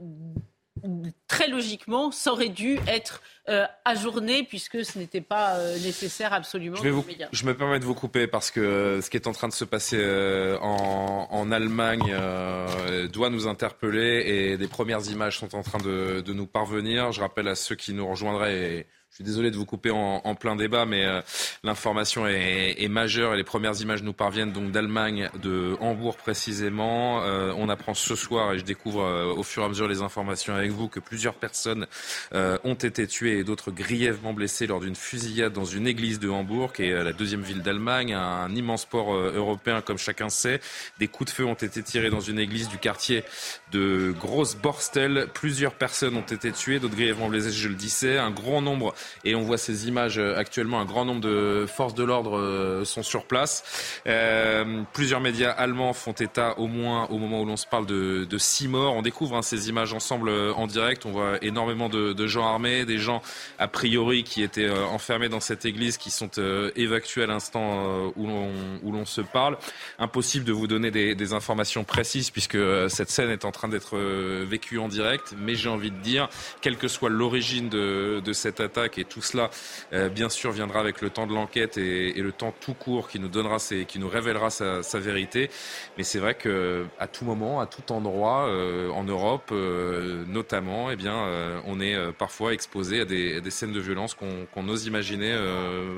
très 1.27 1.47
logiquement, 1.47 2.11
ça 2.11 2.31
aurait 2.31 2.49
dû 2.49 2.79
être 2.87 3.21
euh, 3.49 3.65
ajourné 3.85 4.43
puisque 4.43 4.83
ce 4.85 4.97
n'était 4.97 5.21
pas 5.21 5.55
euh, 5.55 5.77
nécessaire 5.79 6.33
absolument. 6.33 6.77
Je, 6.77 6.89
vous, 6.89 7.05
je, 7.31 7.45
me 7.45 7.55
permets 7.55 7.79
de 7.79 7.85
vous 7.85 7.93
couper 7.93 8.27
parce 8.27 8.51
que 8.51 8.59
euh, 8.59 9.01
ce 9.01 9.09
qui 9.09 9.17
est 9.17 9.27
en 9.27 9.33
train 9.33 9.47
de 9.47 9.53
se 9.53 9.65
passer 9.65 10.01
en, 10.61 11.27
en, 11.29 11.51
Allemagne 11.51 12.15
doit 13.11 13.29
nous 13.29 13.47
interpeller 13.47 14.23
et 14.25 14.57
des 14.57 14.67
premières 14.67 15.05
images 15.11 15.39
sont 15.39 15.53
en 15.55 15.63
train 15.63 15.79
de, 15.79 16.21
de 16.21 16.33
nous 16.33 16.47
parvenir. 16.47 17.11
Je 17.11 17.21
rappelle 17.21 17.47
à 17.47 17.55
ceux 17.55 17.75
qui 17.75 17.93
nous 17.93 18.07
rejoindraient. 18.07 18.77
Et, 18.79 18.87
je 19.11 19.15
suis 19.15 19.23
désolé 19.25 19.51
de 19.51 19.57
vous 19.57 19.65
couper 19.65 19.91
en, 19.91 20.35
plein 20.35 20.55
débat, 20.55 20.85
mais 20.85 21.05
euh, 21.05 21.21
l'information 21.65 22.25
est, 22.27 22.87
majeure 22.87 23.33
et 23.33 23.37
les 23.37 23.43
premières 23.43 23.81
images 23.81 24.03
nous 24.03 24.13
parviennent 24.13 24.53
donc 24.53 24.71
d'Allemagne, 24.71 25.29
de 25.41 25.75
Hambourg 25.81 26.15
précisément. 26.15 27.21
Euh, 27.21 27.53
on 27.57 27.67
apprend 27.67 27.93
ce 27.93 28.15
soir, 28.15 28.53
et 28.53 28.59
je 28.59 28.63
découvre 28.63 29.03
euh, 29.03 29.33
au 29.33 29.43
fur 29.43 29.63
et 29.63 29.65
à 29.65 29.67
mesure 29.67 29.89
les 29.89 30.01
informations 30.01 30.55
avec 30.55 30.71
vous, 30.71 30.87
que 30.87 31.01
plusieurs 31.01 31.33
personnes 31.33 31.87
ont 32.33 32.73
été 32.73 33.05
tuées 33.05 33.39
et 33.39 33.43
d'autres 33.43 33.71
grièvement 33.71 34.31
blessées 34.31 34.65
lors 34.65 34.79
d'une 34.79 34.95
fusillade 34.95 35.51
dans 35.51 35.65
une 35.65 35.87
église 35.87 36.19
de 36.19 36.29
Hambourg, 36.29 36.71
qui 36.71 36.83
est 36.83 37.03
la 37.03 37.11
deuxième 37.11 37.41
ville 37.41 37.61
d'Allemagne, 37.61 38.13
un 38.13 38.55
immense 38.55 38.85
port 38.85 39.13
européen 39.13 39.81
comme 39.81 39.97
chacun 39.97 40.29
sait. 40.29 40.61
Des 40.99 41.09
coups 41.09 41.31
de 41.31 41.35
feu 41.35 41.45
ont 41.45 41.53
été 41.53 41.83
tirés 41.83 42.09
dans 42.09 42.21
une 42.21 42.39
église 42.39 42.69
du 42.69 42.77
quartier 42.77 43.25
de 43.71 44.13
Grosse 44.19 44.55
Borstel. 44.55 45.27
Plusieurs 45.33 45.73
personnes 45.73 46.17
ont 46.17 46.21
été 46.21 46.51
tuées, 46.51 46.79
d'autres 46.79 46.95
grièvement 46.95 47.29
blessées, 47.29 47.51
je 47.51 47.67
le 47.67 47.75
disais. 47.75 48.17
Un 48.17 48.31
grand 48.31 48.61
nombre, 48.61 48.93
et 49.23 49.35
on 49.35 49.41
voit 49.41 49.57
ces 49.57 49.87
images 49.87 50.19
actuellement, 50.19 50.79
un 50.79 50.85
grand 50.85 51.05
nombre 51.05 51.21
de 51.21 51.65
forces 51.67 51.95
de 51.95 52.03
l'ordre 52.03 52.83
sont 52.85 53.03
sur 53.03 53.25
place. 53.25 53.63
Euh, 54.07 54.83
plusieurs 54.93 55.21
médias 55.21 55.51
allemands 55.51 55.93
font 55.93 56.11
état, 56.13 56.57
au 56.57 56.67
moins 56.67 57.07
au 57.09 57.17
moment 57.17 57.41
où 57.41 57.45
l'on 57.45 57.57
se 57.57 57.67
parle, 57.67 57.85
de, 57.85 58.25
de 58.29 58.37
six 58.37 58.67
morts. 58.67 58.95
On 58.95 59.01
découvre 59.01 59.35
hein, 59.37 59.41
ces 59.41 59.69
images 59.69 59.93
ensemble 59.93 60.29
euh, 60.29 60.53
en 60.53 60.67
direct. 60.67 61.05
On 61.05 61.11
voit 61.11 61.37
énormément 61.41 61.89
de, 61.89 62.13
de, 62.13 62.27
gens 62.27 62.45
armés, 62.45 62.85
des 62.85 62.97
gens 62.97 63.21
a 63.59 63.67
priori 63.67 64.23
qui 64.23 64.43
étaient 64.43 64.67
euh, 64.67 64.85
enfermés 64.85 65.29
dans 65.29 65.39
cette 65.39 65.65
église, 65.65 65.97
qui 65.97 66.11
sont 66.11 66.29
euh, 66.37 66.71
évacués 66.75 67.23
à 67.23 67.27
l'instant 67.27 67.85
euh, 67.87 68.11
où 68.15 68.27
l'on 68.27 68.49
où 68.83 68.91
l'on 68.91 69.05
se 69.05 69.21
parle. 69.21 69.57
Impossible 69.99 70.45
de 70.45 70.51
vous 70.51 70.67
donner 70.67 70.91
des, 70.91 71.15
des 71.15 71.33
informations 71.33 71.83
précises 71.83 72.29
puisque 72.29 72.57
cette 72.89 73.09
scène 73.09 73.29
est 73.29 73.45
en 73.45 73.51
train 73.51 73.60
d'être 73.67 73.97
vécue 74.45 74.77
en 74.77 74.87
direct. 74.87 75.33
Mais 75.37 75.55
j'ai 75.55 75.69
envie 75.69 75.91
de 75.91 75.99
dire, 75.99 76.29
quelle 76.61 76.77
que 76.77 76.87
soit 76.87 77.09
l'origine 77.09 77.69
de, 77.69 78.21
cette 78.33 78.59
attaque 78.59 78.97
et 78.97 79.03
tout 79.03 79.21
cela, 79.21 79.49
bien 80.09 80.29
sûr, 80.29 80.51
viendra 80.51 80.79
avec 80.79 81.01
le 81.01 81.09
temps 81.09 81.27
de 81.27 81.33
l'enquête 81.33 81.77
et, 81.77 82.13
le 82.13 82.31
temps 82.31 82.53
tout 82.59 82.73
court 82.73 83.09
qui 83.09 83.19
nous 83.19 83.27
donnera, 83.27 83.59
ses, 83.59 83.85
qui 83.85 83.99
nous 83.99 84.09
révélera 84.09 84.49
sa, 84.49 84.99
vérité. 84.99 85.49
Mais 85.97 86.03
c'est 86.03 86.19
vrai 86.19 86.35
que 86.35 86.85
à 86.99 87.07
tout 87.07 87.25
moment, 87.25 87.59
à 87.59 87.65
tout 87.65 87.91
endroit, 87.91 88.47
euh, 88.47 88.89
en 88.91 89.03
Europe 89.03 89.49
euh, 89.51 90.23
notamment, 90.27 90.91
eh 90.91 90.95
bien, 90.95 91.15
euh, 91.15 91.59
on 91.65 91.79
est 91.79 91.97
parfois 92.13 92.53
exposé 92.53 93.01
à 93.01 93.05
des, 93.05 93.41
scènes 93.49 93.73
de 93.73 93.79
violence 93.79 94.13
qu'on 94.13 94.45
qu 94.45 94.69
ose 94.69 94.85
imaginer. 94.85 95.31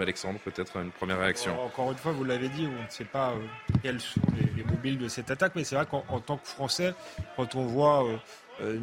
Alexandre, 0.02 0.40
peut-être 0.40 0.78
une 0.78 0.92
première 0.92 1.20
réaction. 1.20 1.60
Encore 1.64 1.92
une 1.92 1.98
fois, 1.98 2.12
vous 2.12 2.24
l'avez 2.24 2.50
dit, 2.50 2.68
on 2.68 2.84
ne 2.84 2.90
sait 2.90 3.06
pas 3.06 3.34
quels 3.82 4.00
sont 4.00 4.22
les, 4.38 4.64
les 4.64 4.64
mobiles 4.64 4.98
de 4.98 5.08
cette 5.08 5.32
attaque, 5.32 5.54
mais 5.56 5.64
c'est 5.64 5.76
vrai 5.76 5.86
qu'en 5.86 6.20
tant 6.20 6.38
que 6.38 6.48
Français, 6.48 6.94
quand 7.36 7.53
on 7.56 7.66
voit 7.66 8.06
euh, 8.62 8.78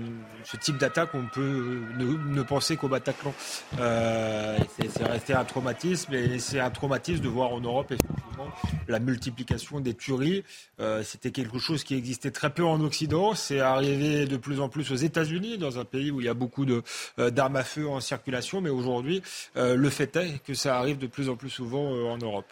ce 0.44 0.56
type 0.56 0.78
d'attaque, 0.78 1.10
on 1.14 1.26
peut 1.26 1.80
ne, 1.98 2.42
penser 2.42 2.76
qu'au 2.76 2.88
Bataclan. 2.88 3.32
Euh, 3.78 4.58
c'est 4.88 5.04
resté 5.04 5.32
un 5.32 5.44
traumatisme 5.44 6.12
et 6.14 6.38
c'est 6.38 6.60
un 6.60 6.70
traumatisme 6.70 7.22
de 7.22 7.28
voir 7.28 7.52
en 7.52 7.60
Europe 7.60 7.92
effectivement 7.92 8.48
la 8.88 8.98
multiplication 8.98 9.80
des 9.80 9.94
tueries. 9.94 10.44
Euh, 10.80 11.02
C'était 11.02 11.30
quelque 11.30 11.58
chose 11.58 11.84
qui 11.84 11.94
existait 11.94 12.30
très 12.30 12.50
peu 12.50 12.64
en 12.64 12.80
Occident. 12.80 13.34
C'est 13.34 13.60
arrivé 13.60 14.26
de 14.26 14.36
plus 14.36 14.60
en 14.60 14.68
plus 14.68 14.90
aux 14.90 14.96
États-Unis, 14.96 15.58
dans 15.58 15.78
un 15.78 15.84
pays 15.84 16.10
où 16.10 16.20
il 16.20 16.26
y 16.26 16.30
a 16.30 16.34
beaucoup 16.34 16.66
euh, 16.66 17.30
d'armes 17.30 17.56
à 17.56 17.64
feu 17.64 17.88
en 17.88 18.00
circulation. 18.00 18.60
Mais 18.60 18.70
aujourd'hui, 18.70 19.22
euh, 19.56 19.76
le 19.76 19.90
fait 19.90 20.16
est 20.16 20.42
que 20.44 20.54
ça 20.54 20.78
arrive 20.78 20.98
de 20.98 21.06
plus 21.06 21.28
en 21.28 21.36
plus 21.36 21.50
souvent 21.50 21.94
euh, 21.94 22.04
en 22.06 22.18
Europe 22.18 22.46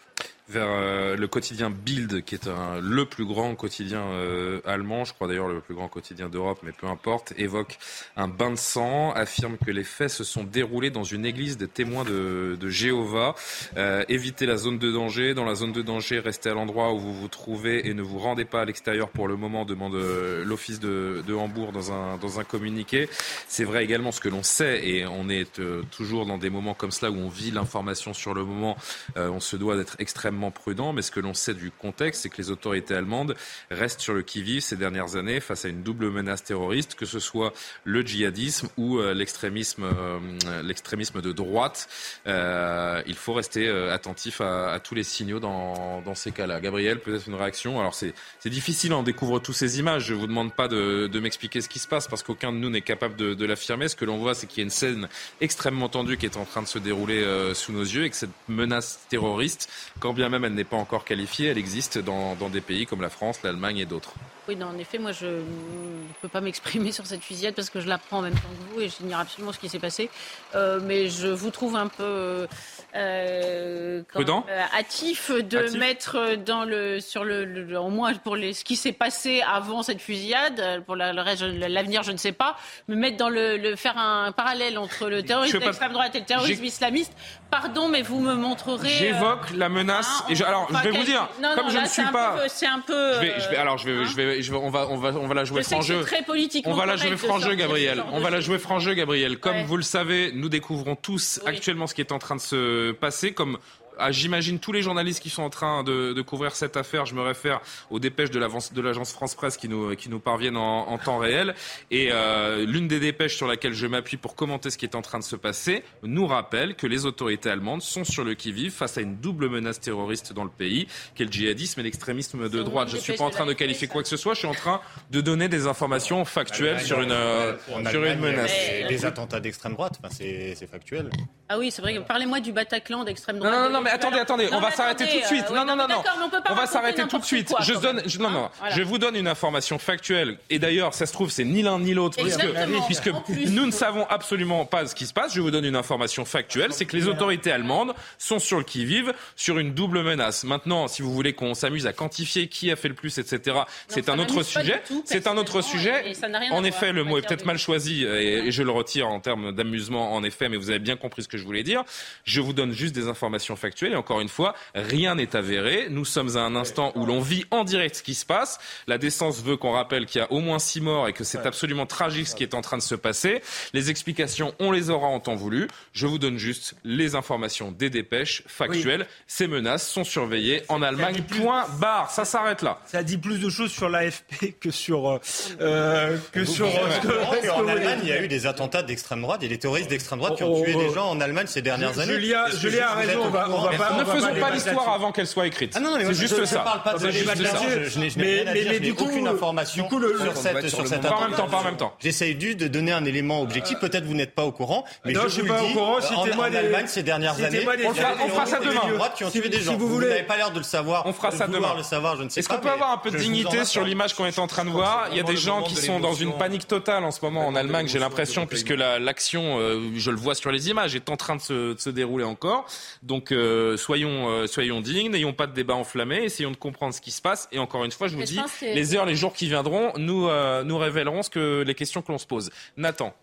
vers 0.49 0.67
euh, 0.67 1.15
le 1.15 1.27
quotidien 1.27 1.69
Bild, 1.69 2.23
qui 2.23 2.33
est 2.33 2.47
un, 2.47 2.79
le 2.81 3.05
plus 3.05 3.25
grand 3.25 3.53
quotidien 3.55 4.01
euh, 4.01 4.61
allemand, 4.65 5.05
je 5.05 5.13
crois 5.13 5.27
d'ailleurs 5.27 5.47
le 5.47 5.61
plus 5.61 5.75
grand 5.75 5.87
quotidien 5.87 6.27
d'Europe, 6.27 6.59
mais 6.63 6.71
peu 6.71 6.87
importe, 6.87 7.33
évoque 7.37 7.77
un 8.17 8.27
bain 8.27 8.51
de 8.51 8.55
sang, 8.55 9.11
affirme 9.11 9.57
que 9.57 9.69
les 9.69 9.83
faits 9.83 10.09
se 10.09 10.23
sont 10.23 10.43
déroulés 10.43 10.89
dans 10.89 11.03
une 11.03 11.25
église 11.25 11.57
de 11.57 11.67
témoins 11.67 12.03
de, 12.03 12.57
Jéhovah. 12.69 13.35
Euh, 13.77 14.03
évitez 14.09 14.45
la 14.45 14.57
zone 14.57 14.79
de 14.79 14.91
danger. 14.91 15.33
Dans 15.33 15.45
la 15.45 15.55
zone 15.55 15.71
de 15.71 15.81
danger, 15.81 16.19
restez 16.19 16.49
à 16.49 16.53
l'endroit 16.53 16.93
où 16.93 16.99
vous 16.99 17.13
vous 17.13 17.27
trouvez 17.27 17.87
et 17.87 17.93
ne 17.93 18.01
vous 18.01 18.19
rendez 18.19 18.45
pas 18.45 18.61
à 18.61 18.65
l'extérieur 18.65 19.09
pour 19.09 19.27
le 19.27 19.35
moment, 19.35 19.65
demande 19.65 19.95
euh, 19.95 20.43
l'office 20.43 20.79
de, 20.79 21.23
de, 21.25 21.33
Hambourg 21.33 21.71
dans 21.71 21.91
un, 21.91 22.17
dans 22.17 22.39
un 22.39 22.43
communiqué. 22.43 23.09
C'est 23.47 23.63
vrai 23.63 23.83
également 23.83 24.11
ce 24.11 24.19
que 24.19 24.29
l'on 24.29 24.43
sait, 24.43 24.87
et 24.87 25.05
on 25.05 25.29
est 25.29 25.59
toujours 25.91 26.25
dans 26.25 26.37
des 26.37 26.49
moments 26.49 26.73
comme 26.73 26.91
cela 26.91 27.11
où 27.11 27.17
on 27.17 27.29
vit 27.29 27.51
l'information 27.51 28.13
sur 28.13 28.33
le 28.33 28.43
moment, 28.43 28.77
on 29.15 29.39
se 29.39 29.55
doit 29.55 29.75
d'être 29.75 29.95
extrêmement 29.99 30.38
prudent, 30.51 30.93
mais 30.93 31.01
ce 31.01 31.11
que 31.11 31.19
l'on 31.19 31.33
sait 31.33 31.53
du 31.53 31.71
contexte, 31.71 32.23
c'est 32.23 32.29
que 32.29 32.37
les 32.37 32.49
autorités 32.51 32.95
allemandes 32.95 33.35
restent 33.69 33.99
sur 33.99 34.13
le 34.13 34.23
qui-vive 34.23 34.61
ces 34.61 34.75
dernières 34.75 35.15
années 35.15 35.39
face 35.39 35.65
à 35.65 35.69
une 35.69 35.83
double 35.83 36.09
menace 36.09 36.43
terroriste, 36.43 36.95
que 36.95 37.05
ce 37.05 37.19
soit 37.19 37.53
le 37.83 38.01
djihadisme 38.01 38.69
ou 38.77 38.99
euh, 38.99 39.13
l'extrémisme, 39.13 39.83
euh, 39.83 40.61
l'extrémisme 40.63 41.21
de 41.21 41.31
droite. 41.31 41.89
Euh, 42.27 43.01
il 43.05 43.15
faut 43.15 43.33
rester 43.33 43.69
attentif 43.69 44.41
à, 44.41 44.79
tous 44.79 44.95
les 44.95 45.03
signaux 45.03 45.39
dans, 45.39 46.15
ces 46.15 46.31
cas-là. 46.31 46.59
Gabriel, 46.59 46.99
peut-être 46.99 47.27
une 47.27 47.35
réaction? 47.35 47.79
Alors 47.79 47.93
c'est, 47.93 48.13
difficile, 48.45 48.93
on 48.93 49.03
découvre 49.03 49.39
toutes 49.39 49.55
ces 49.55 49.79
images. 49.79 50.05
Je 50.05 50.13
vous 50.13 50.27
demande 50.27 50.53
pas 50.53 50.67
de, 50.67 51.19
m'expliquer 51.19 51.61
ce 51.61 51.69
qui 51.69 51.79
se 51.79 51.87
passe 51.87 52.07
parce 52.07 52.23
qu'aucun 52.23 52.53
de 52.53 52.57
nous 52.57 52.69
n'est 52.69 52.81
capable 52.81 53.15
de, 53.15 53.33
de 53.33 53.45
l'affirmer. 53.45 53.87
Ce 53.89 53.95
que 53.95 54.05
l'on 54.05 54.17
voit, 54.17 54.33
c'est 54.33 54.47
qu'il 54.47 54.59
y 54.59 54.61
a 54.61 54.63
une 54.63 54.69
scène 54.69 55.09
extrêmement 55.41 55.89
tendue 55.89 56.17
qui 56.17 56.25
est 56.25 56.37
en 56.37 56.45
train 56.45 56.61
de 56.61 56.67
se 56.67 56.79
dérouler 56.79 57.25
sous 57.53 57.73
nos 57.73 57.83
yeux 57.83 58.05
et 58.05 58.09
que 58.09 58.15
cette 58.15 58.29
menace 58.47 58.99
terroriste, 59.09 59.69
quand 59.99 60.13
bien 60.13 60.28
même 60.29 60.45
elle 60.45 60.53
n'est 60.53 60.63
pas 60.63 60.77
encore 60.77 61.05
qualifiée, 61.05 61.47
elle 61.47 61.57
existe 61.57 61.97
dans, 61.97 62.35
des 62.49 62.61
pays 62.61 62.85
comme 62.85 63.01
la 63.01 63.09
France, 63.09 63.41
l'Allemagne 63.43 63.77
et 63.77 63.85
d'autres. 63.85 64.13
Oui, 64.47 64.57
en 64.63 64.77
effet, 64.77 64.97
moi, 64.97 65.11
je 65.11 65.27
ne 65.27 66.13
peux 66.21 66.27
pas 66.27 66.41
m'exprimer 66.41 66.91
sur 66.93 67.05
cette 67.05 67.21
fusillade 67.21 67.55
parce 67.55 67.69
que 67.69 67.81
je 67.81 67.87
l'apprends 67.87 68.19
en 68.19 68.21
même 68.23 68.33
temps 68.33 68.39
que 68.39 68.73
vous 68.73 68.81
et 68.81 68.89
j'ignore 68.89 69.19
absolument 69.19 69.51
ce 69.51 69.59
qui 69.59 69.69
s'est 69.69 69.79
passé. 69.79 70.09
Euh, 70.55 70.79
mais 70.83 71.09
je 71.09 71.27
vous 71.27 71.51
trouve 71.51 71.75
un 71.75 71.87
peu 71.87 72.47
euh, 72.95 74.01
Prudent 74.13 74.45
euh, 74.49 74.61
hâtif 74.77 75.31
de 75.31 75.57
hâtif. 75.59 75.79
mettre 75.79 76.35
dans 76.35 76.63
le, 76.63 76.99
sur 76.99 77.23
le, 77.23 77.45
le, 77.45 77.79
au 77.79 77.89
moins 77.89 78.13
pour 78.15 78.35
les, 78.35 78.53
ce 78.53 78.63
qui 78.63 78.75
s'est 78.75 78.91
passé 78.91 79.41
avant 79.41 79.83
cette 79.83 80.01
fusillade, 80.01 80.83
pour 80.85 80.95
la, 80.95 81.13
le 81.13 81.21
reste, 81.21 81.43
l'avenir, 81.43 82.03
je 82.03 82.11
ne 82.11 82.17
sais 82.17 82.31
pas, 82.31 82.57
mais 82.87 82.95
mettre 82.95 83.17
dans 83.17 83.29
le, 83.29 83.57
le 83.57 83.75
faire 83.75 83.97
un 83.97 84.31
parallèle 84.31 84.77
entre 84.77 85.09
le 85.09 85.23
terrorisme 85.23 85.59
d'extrême 85.59 85.93
droite 85.93 86.15
et 86.15 86.19
le 86.19 86.25
terrorisme 86.25 86.63
islamiste. 86.63 87.13
Pardon, 87.51 87.87
mais 87.87 88.03
vous 88.03 88.19
me 88.19 88.35
montrerez. 88.35 88.89
J'évoque 88.89 89.49
la 89.55 89.69
menace. 89.69 90.07
Hein, 90.07 90.25
et 90.29 90.35
je, 90.35 90.43
alors, 90.43 90.67
je 90.69 90.87
vais 90.87 90.91
vous 90.91 91.03
dire, 91.03 91.27
non, 91.41 91.49
comme 91.55 91.65
non, 91.65 91.71
je 91.71 91.75
là, 91.77 91.81
ne 91.81 91.87
suis 91.87 92.03
pas. 92.03 92.37
C'est 92.47 92.67
un 92.67 92.79
peu. 92.79 93.13
Je 93.15 93.19
vais, 93.21 93.33
je 93.39 93.49
vais, 93.49 93.55
alors, 93.57 93.77
je 93.79 93.89
vais, 93.89 93.97
hein 93.97 94.05
je 94.05 94.15
vais, 94.15 94.41
je 94.43 94.51
vais, 94.51 94.57
on 94.57 94.69
va, 94.69 94.87
on 94.87 94.97
va, 94.97 95.09
on 95.09 95.27
va 95.27 95.33
la 95.33 95.45
jouer 95.45 95.63
franc 95.63 95.81
jeu. 95.81 96.01
Très 96.01 96.21
politiquement 96.21 96.71
on 96.71 96.75
va 96.75 96.85
la 96.85 96.95
jouer 96.95 97.17
franc 97.17 97.39
jeu, 97.39 97.55
Gabriel. 97.55 98.03
On 98.11 98.19
va 98.19 98.29
la 98.29 98.39
jouer 98.39 98.59
franc 98.59 98.79
jeu, 98.79 98.93
Gabriel. 98.93 99.39
Comme 99.39 99.63
vous 99.63 99.77
le 99.77 99.83
savez, 99.83 100.31
nous 100.33 100.49
découvrons 100.49 100.95
tous 100.95 101.39
actuellement 101.45 101.87
ce 101.87 101.95
qui 101.95 102.01
est 102.01 102.11
en 102.11 102.19
train 102.19 102.35
de 102.35 102.41
se 102.41 102.78
passer, 102.99 103.33
comme 103.33 103.57
ah, 103.99 104.11
j'imagine 104.11 104.59
tous 104.59 104.71
les 104.71 104.81
journalistes 104.81 105.21
qui 105.21 105.29
sont 105.29 105.43
en 105.43 105.49
train 105.49 105.83
de, 105.83 106.13
de, 106.13 106.21
couvrir 106.21 106.55
cette 106.55 106.77
affaire. 106.77 107.05
Je 107.05 107.15
me 107.15 107.21
réfère 107.21 107.61
aux 107.89 107.99
dépêches 107.99 108.31
de 108.31 108.39
l'agence 108.39 109.11
France 109.11 109.35
Presse 109.35 109.57
qui 109.57 109.67
nous, 109.67 109.95
qui 109.95 110.09
nous 110.09 110.19
parviennent 110.19 110.57
en, 110.57 110.87
en 110.89 110.97
temps 110.97 111.17
réel. 111.17 111.55
Et 111.91 112.09
euh, 112.11 112.65
l'une 112.65 112.87
des 112.87 112.99
dépêches 112.99 113.35
sur 113.35 113.47
laquelle 113.47 113.73
je 113.73 113.87
m'appuie 113.87 114.17
pour 114.17 114.35
commenter 114.35 114.69
ce 114.69 114.77
qui 114.77 114.85
est 114.85 114.95
en 114.95 115.01
train 115.01 115.19
de 115.19 115.23
se 115.23 115.35
passer 115.35 115.83
nous 116.03 116.27
rappelle 116.27 116.75
que 116.75 116.87
les 116.87 117.05
autorités 117.05 117.49
allemandes 117.49 117.81
sont 117.81 118.03
sur 118.03 118.23
le 118.23 118.33
qui-vive 118.33 118.71
face 118.71 118.97
à 118.97 119.01
une 119.01 119.17
double 119.17 119.49
menace 119.49 119.79
terroriste 119.79 120.33
dans 120.33 120.43
le 120.43 120.49
pays, 120.49 120.87
qu'est 121.15 121.25
le 121.25 121.31
djihadisme 121.31 121.79
et 121.79 121.83
l'extrémisme 121.83 122.49
de 122.49 122.63
droite. 122.63 122.89
Je 122.89 122.95
ne 122.95 123.01
suis 123.01 123.13
pas 123.13 123.23
en 123.23 123.29
train 123.29 123.45
de 123.45 123.53
qualifier 123.53 123.87
quoi 123.87 124.01
que 124.01 124.09
ce 124.09 124.17
soit. 124.17 124.33
Je 124.33 124.39
suis 124.39 124.47
en 124.47 124.53
train 124.53 124.81
de 125.11 125.21
donner 125.21 125.47
des 125.49 125.67
informations 125.67 126.25
factuelles 126.25 126.81
sur 126.81 127.01
une, 127.01 127.11
euh, 127.11 127.55
sur 127.89 128.03
une 128.03 128.19
menace. 128.19 128.51
Des, 128.81 128.87
des 128.87 129.05
attentats 129.05 129.39
d'extrême 129.39 129.73
droite, 129.73 129.99
enfin, 130.03 130.13
c'est 130.13 130.67
factuel. 130.67 131.09
Ah 131.47 131.57
oui, 131.57 131.71
c'est 131.71 131.81
vrai. 131.81 131.99
Parlez-moi 132.07 132.39
du 132.39 132.51
Bataclan 132.51 133.03
d'extrême 133.03 133.39
droite. 133.39 133.51
Non, 133.51 133.63
non, 133.63 133.69
non, 133.69 133.81
mais 133.89 133.95
attendez, 133.95 134.19
attendez, 134.19 134.49
non, 134.49 134.57
on 134.57 134.61
va 134.61 134.71
s'arrêter 134.71 135.05
tout 135.07 135.19
de 135.19 135.25
suite. 135.25 135.45
Euh, 135.49 135.55
non, 135.55 135.65
non, 135.65 135.75
non, 135.75 135.87
non. 135.87 136.03
On, 136.47 136.51
on 136.51 136.55
va 136.55 136.67
s'arrêter 136.67 137.07
tout 137.07 137.17
de 137.17 137.25
suite. 137.25 137.49
Quoi, 137.49 137.59
je 137.61 137.73
donne, 137.73 138.01
je, 138.05 138.19
non, 138.19 138.29
non. 138.29 138.49
Voilà. 138.59 138.75
Je 138.75 138.83
vous 138.83 138.97
donne 138.97 139.15
une 139.15 139.27
information 139.27 139.79
factuelle. 139.79 140.37
Et 140.49 140.59
d'ailleurs, 140.59 140.93
ça 140.93 141.05
se 141.05 141.13
trouve, 141.13 141.31
c'est 141.31 141.43
ni 141.45 141.61
l'un 141.61 141.79
ni 141.79 141.93
l'autre, 141.93 142.17
puisque, 142.21 142.45
puisque 142.85 143.11
nous 143.51 143.65
ne 143.65 143.71
savons 143.71 144.05
absolument 144.09 144.65
pas 144.65 144.85
ce 144.85 144.95
qui 144.95 145.05
se 145.05 145.13
passe. 145.13 145.33
Je 145.33 145.41
vous 145.41 145.51
donne 145.51 145.65
une 145.65 145.75
information 145.75 146.25
factuelle, 146.25 146.73
c'est 146.73 146.85
que 146.85 146.95
les 146.95 147.07
autorités 147.07 147.51
allemandes 147.51 147.93
sont 148.17 148.39
sur 148.39 148.57
le 148.57 148.63
qui-vive 148.63 149.13
sur 149.35 149.57
une 149.59 149.73
double 149.73 150.03
menace. 150.03 150.43
Maintenant, 150.43 150.87
si 150.87 151.01
vous 151.01 151.13
voulez 151.13 151.33
qu'on 151.33 151.53
s'amuse 151.53 151.87
à 151.87 151.93
quantifier 151.93 152.47
qui 152.47 152.71
a 152.71 152.75
fait 152.75 152.89
le 152.89 152.95
plus, 152.95 153.17
etc., 153.17 153.57
c'est 153.87 154.09
un 154.09 154.19
autre 154.19 154.43
sujet. 154.43 154.81
C'est 155.05 155.27
un 155.27 155.37
autre 155.37 155.61
sujet. 155.61 156.13
En 156.51 156.63
effet, 156.63 156.91
le 156.91 157.03
mot 157.03 157.17
est 157.17 157.27
peut-être 157.27 157.45
mal 157.45 157.57
choisi 157.57 158.05
et 158.05 158.51
je 158.51 158.63
le 158.63 158.71
retire 158.71 159.07
en 159.07 159.19
termes 159.19 159.51
d'amusement, 159.51 160.13
en 160.13 160.23
effet, 160.23 160.49
mais 160.49 160.57
vous 160.57 160.69
avez 160.69 160.79
bien 160.79 160.95
compris 160.95 161.23
ce 161.23 161.27
que 161.27 161.37
je 161.37 161.43
voulais 161.43 161.63
dire. 161.63 161.83
Je 162.25 162.41
vous 162.41 162.53
donne 162.53 162.71
juste 162.71 162.93
des 162.93 163.07
informations 163.07 163.55
factuelles 163.55 163.78
et 163.87 163.95
encore 163.95 164.21
une 164.21 164.29
fois, 164.29 164.53
rien 164.75 165.15
n'est 165.15 165.35
avéré. 165.35 165.87
Nous 165.89 166.05
sommes 166.05 166.37
à 166.37 166.41
un 166.41 166.55
instant 166.55 166.91
où 166.95 167.05
l'on 167.05 167.19
vit 167.19 167.45
en 167.51 167.63
direct 167.63 167.95
ce 167.95 168.03
qui 168.03 168.15
se 168.15 168.25
passe. 168.25 168.59
La 168.87 168.97
décence 168.97 169.41
veut 169.43 169.57
qu'on 169.57 169.71
rappelle 169.71 170.05
qu'il 170.05 170.19
y 170.19 170.23
a 170.23 170.31
au 170.31 170.39
moins 170.39 170.59
six 170.59 170.81
morts 170.81 171.07
et 171.07 171.13
que 171.13 171.23
c'est 171.23 171.45
absolument 171.45 171.85
tragique 171.85 172.27
ce 172.27 172.35
qui 172.35 172.43
est 172.43 172.53
en 172.53 172.61
train 172.61 172.77
de 172.77 172.81
se 172.81 172.95
passer. 172.95 173.41
Les 173.73 173.89
explications, 173.89 174.53
on 174.59 174.71
les 174.71 174.89
aura 174.89 175.07
en 175.07 175.19
temps 175.19 175.35
voulu. 175.35 175.67
Je 175.93 176.07
vous 176.07 176.19
donne 176.19 176.37
juste 176.37 176.75
les 176.83 177.15
informations 177.15 177.71
des 177.71 177.89
dépêches 177.89 178.43
factuelles. 178.47 179.01
Oui. 179.01 179.15
Ces 179.27 179.47
menaces 179.47 179.87
sont 179.87 180.03
surveillées 180.03 180.63
en 180.67 180.81
Allemagne. 180.81 181.23
Point 181.23 181.65
barre. 181.79 182.11
Ça 182.11 182.25
s'arrête 182.25 182.61
là. 182.61 182.79
Ça 182.85 183.03
dit 183.03 183.17
plus 183.17 183.39
de 183.39 183.49
choses 183.49 183.71
sur 183.71 183.89
l'AFP 183.89 184.59
que 184.59 184.71
sur 184.71 185.19
euh, 185.61 186.17
que 186.31 186.45
sur. 186.45 186.65
Euh, 186.65 186.99
que, 187.01 187.49
en 187.49 187.67
Allemagne, 187.67 187.99
il 188.03 188.09
y 188.09 188.11
a 188.11 188.21
eu 188.21 188.27
des 188.27 188.47
attentats 188.47 188.83
d'extrême 188.83 189.21
droite 189.21 189.43
et 189.43 189.47
des 189.47 189.59
terroristes 189.59 189.89
d'extrême 189.89 190.19
droite 190.19 190.37
qui 190.37 190.43
ont 190.43 190.61
tué 190.61 190.73
des 190.73 190.93
gens 190.93 191.09
en 191.09 191.21
Allemagne 191.21 191.47
ces 191.47 191.61
dernières 191.61 191.99
années. 191.99 192.13
Julia, 192.13 192.49
Julia 192.49 192.91
a 192.91 192.95
raison. 192.95 193.21
On 193.25 193.29
va, 193.29 193.49
on 193.49 193.61
va 193.61 193.68
pas. 193.77 193.93
Ne 193.97 194.05
faisons 194.05 194.35
pas 194.39 194.49
l'histoire 194.51 194.89
avant 194.93 195.11
qu'elle 195.11 195.27
soit 195.27 195.47
écrite. 195.47 195.73
Ah 195.75 195.79
non, 195.79 195.91
non, 195.91 195.97
mais 195.97 196.05
c'est 196.05 196.13
juste 196.13 196.37
je, 196.39 196.45
ça. 196.45 196.59
Je 196.59 196.63
parle 196.63 196.83
pas 196.83 196.93
de 196.93 196.99
ça. 196.99 197.05
là-dessus. 197.07 198.13
Mais- 198.17 198.79
du 198.79 198.93
coup, 198.93 199.05
aucune 199.05 199.27
information 199.27 199.83
du 199.83 199.89
coup, 199.89 199.99
le- 199.99 200.17
sur 200.19 200.35
cette, 200.37 200.69
sur 200.69 200.87
cette 200.87 201.01
Pas 201.01 201.11
en 201.15 201.21
même 201.21 201.31
temps, 201.33 201.47
pas 201.47 201.57
en 201.57 201.63
même 201.63 201.77
temps. 201.77 201.93
J'essaye 201.99 202.39
juste 202.39 202.57
de 202.57 202.67
donner 202.67 202.91
un 202.91 203.05
élément 203.05 203.41
objectif. 203.41 203.77
Peut-être 203.79 204.05
vous 204.05 204.13
n'êtes 204.13 204.33
pas 204.35 204.45
au 204.45 204.51
courant, 204.51 204.85
mais 205.05 205.13
Non, 205.13 205.21
je 205.23 205.27
je 205.27 205.33
suis 205.33 205.41
vous 205.41 205.47
pas 205.47 205.63
au 205.63 205.67
courant. 205.69 205.97
en, 205.97 206.01
Citez-moi 206.01 206.47
en 206.47 206.49
des- 206.49 206.57
Allemagne 206.57 206.87
ces 206.87 207.03
dernières 207.03 207.41
années, 207.43 207.65
On 207.85 207.93
fera 207.93 208.45
ça 208.45 208.59
de 208.59 208.65
demain. 208.65 208.93
droite 208.95 209.13
qui 209.15 209.23
ont 209.23 209.29
Si- 209.29 209.39
tué 209.41 209.49
des 209.49 209.57
si 209.59 209.63
gens. 209.63 209.77
vous 209.77 209.87
voulez- 209.87 210.07
n'avez 210.09 210.23
pas 210.23 210.37
l'air 210.37 210.51
de 210.51 210.57
le 210.57 210.63
savoir. 210.63 211.05
On 211.05 211.13
fera 211.13 211.31
ça 211.31 211.47
demain. 211.47 211.73
le 211.77 211.83
savoir, 211.83 212.17
je 212.17 212.23
ne 212.23 212.29
sais 212.29 212.39
Est-ce 212.39 212.49
qu'on 212.49 212.57
peut 212.59 212.69
avoir 212.69 212.91
un 212.91 212.97
peu 212.97 213.11
de 213.11 213.17
vous 213.17 213.23
dignité 213.23 213.65
sur 213.65 213.83
l'image 213.83 214.13
qu'on 214.15 214.25
est 214.25 214.39
en 214.39 214.47
train 214.47 214.65
de 214.65 214.69
voir? 214.69 215.07
Il 215.11 215.17
y 215.17 215.19
a 215.19 215.23
des 215.23 215.37
gens 215.37 215.61
qui 215.63 215.75
sont 215.75 215.99
dans 215.99 216.13
une 216.13 216.33
panique 216.37 216.67
totale 216.67 217.03
en 217.03 217.11
ce 217.11 217.19
moment 217.21 217.47
en 217.47 217.55
Allemagne, 217.55 217.87
j'ai 217.87 217.99
l'impression, 217.99 218.45
puisque 218.45 218.69
la- 218.69 218.99
l'action, 218.99 219.59
euh, 219.59 219.79
je 219.95 220.11
le 220.11 220.17
vois 220.17 220.35
sur 220.35 220.51
les 220.51 220.69
images, 220.69 220.95
est 220.95 221.09
en 221.09 221.17
train 221.17 221.35
de 221.35 221.41
se, 221.41 221.73
de 221.73 221.79
se 221.79 221.89
dérouler 221.89 222.23
encore. 222.25 222.65
Donc 223.03 223.31
euh, 223.49 223.77
soyons, 223.77 224.29
euh, 224.29 224.47
soyons 224.47 224.81
dignes, 224.81 225.09
n'ayons 225.11 225.33
pas 225.33 225.47
de 225.47 225.53
débat 225.53 225.73
enflammé, 225.75 226.23
essayons 226.23 226.51
de 226.51 226.55
comprendre 226.57 226.93
ce 226.93 227.01
qui 227.01 227.11
se 227.11 227.21
passe. 227.21 227.47
Et 227.51 227.59
encore 227.59 227.83
une 227.83 227.91
fois, 227.91 228.07
je 228.07 228.13
vous 228.13 228.19
Mais 228.19 228.25
dis, 228.25 228.37
que- 228.37 228.65
les 228.73 228.95
heures, 228.95 229.05
les 229.05 229.15
jours 229.15 229.33
qui 229.33 229.47
viendront, 229.47 229.91
nous, 229.97 230.27
euh, 230.27 230.63
nous 230.63 230.77
révélerons 230.77 231.23
ce 231.23 231.29
que, 231.29 231.63
les 231.65 231.75
questions 231.75 232.01
que 232.01 232.11
l'on 232.11 232.17
se 232.17 232.27
pose. 232.27 232.49
Nathan. 232.77 233.13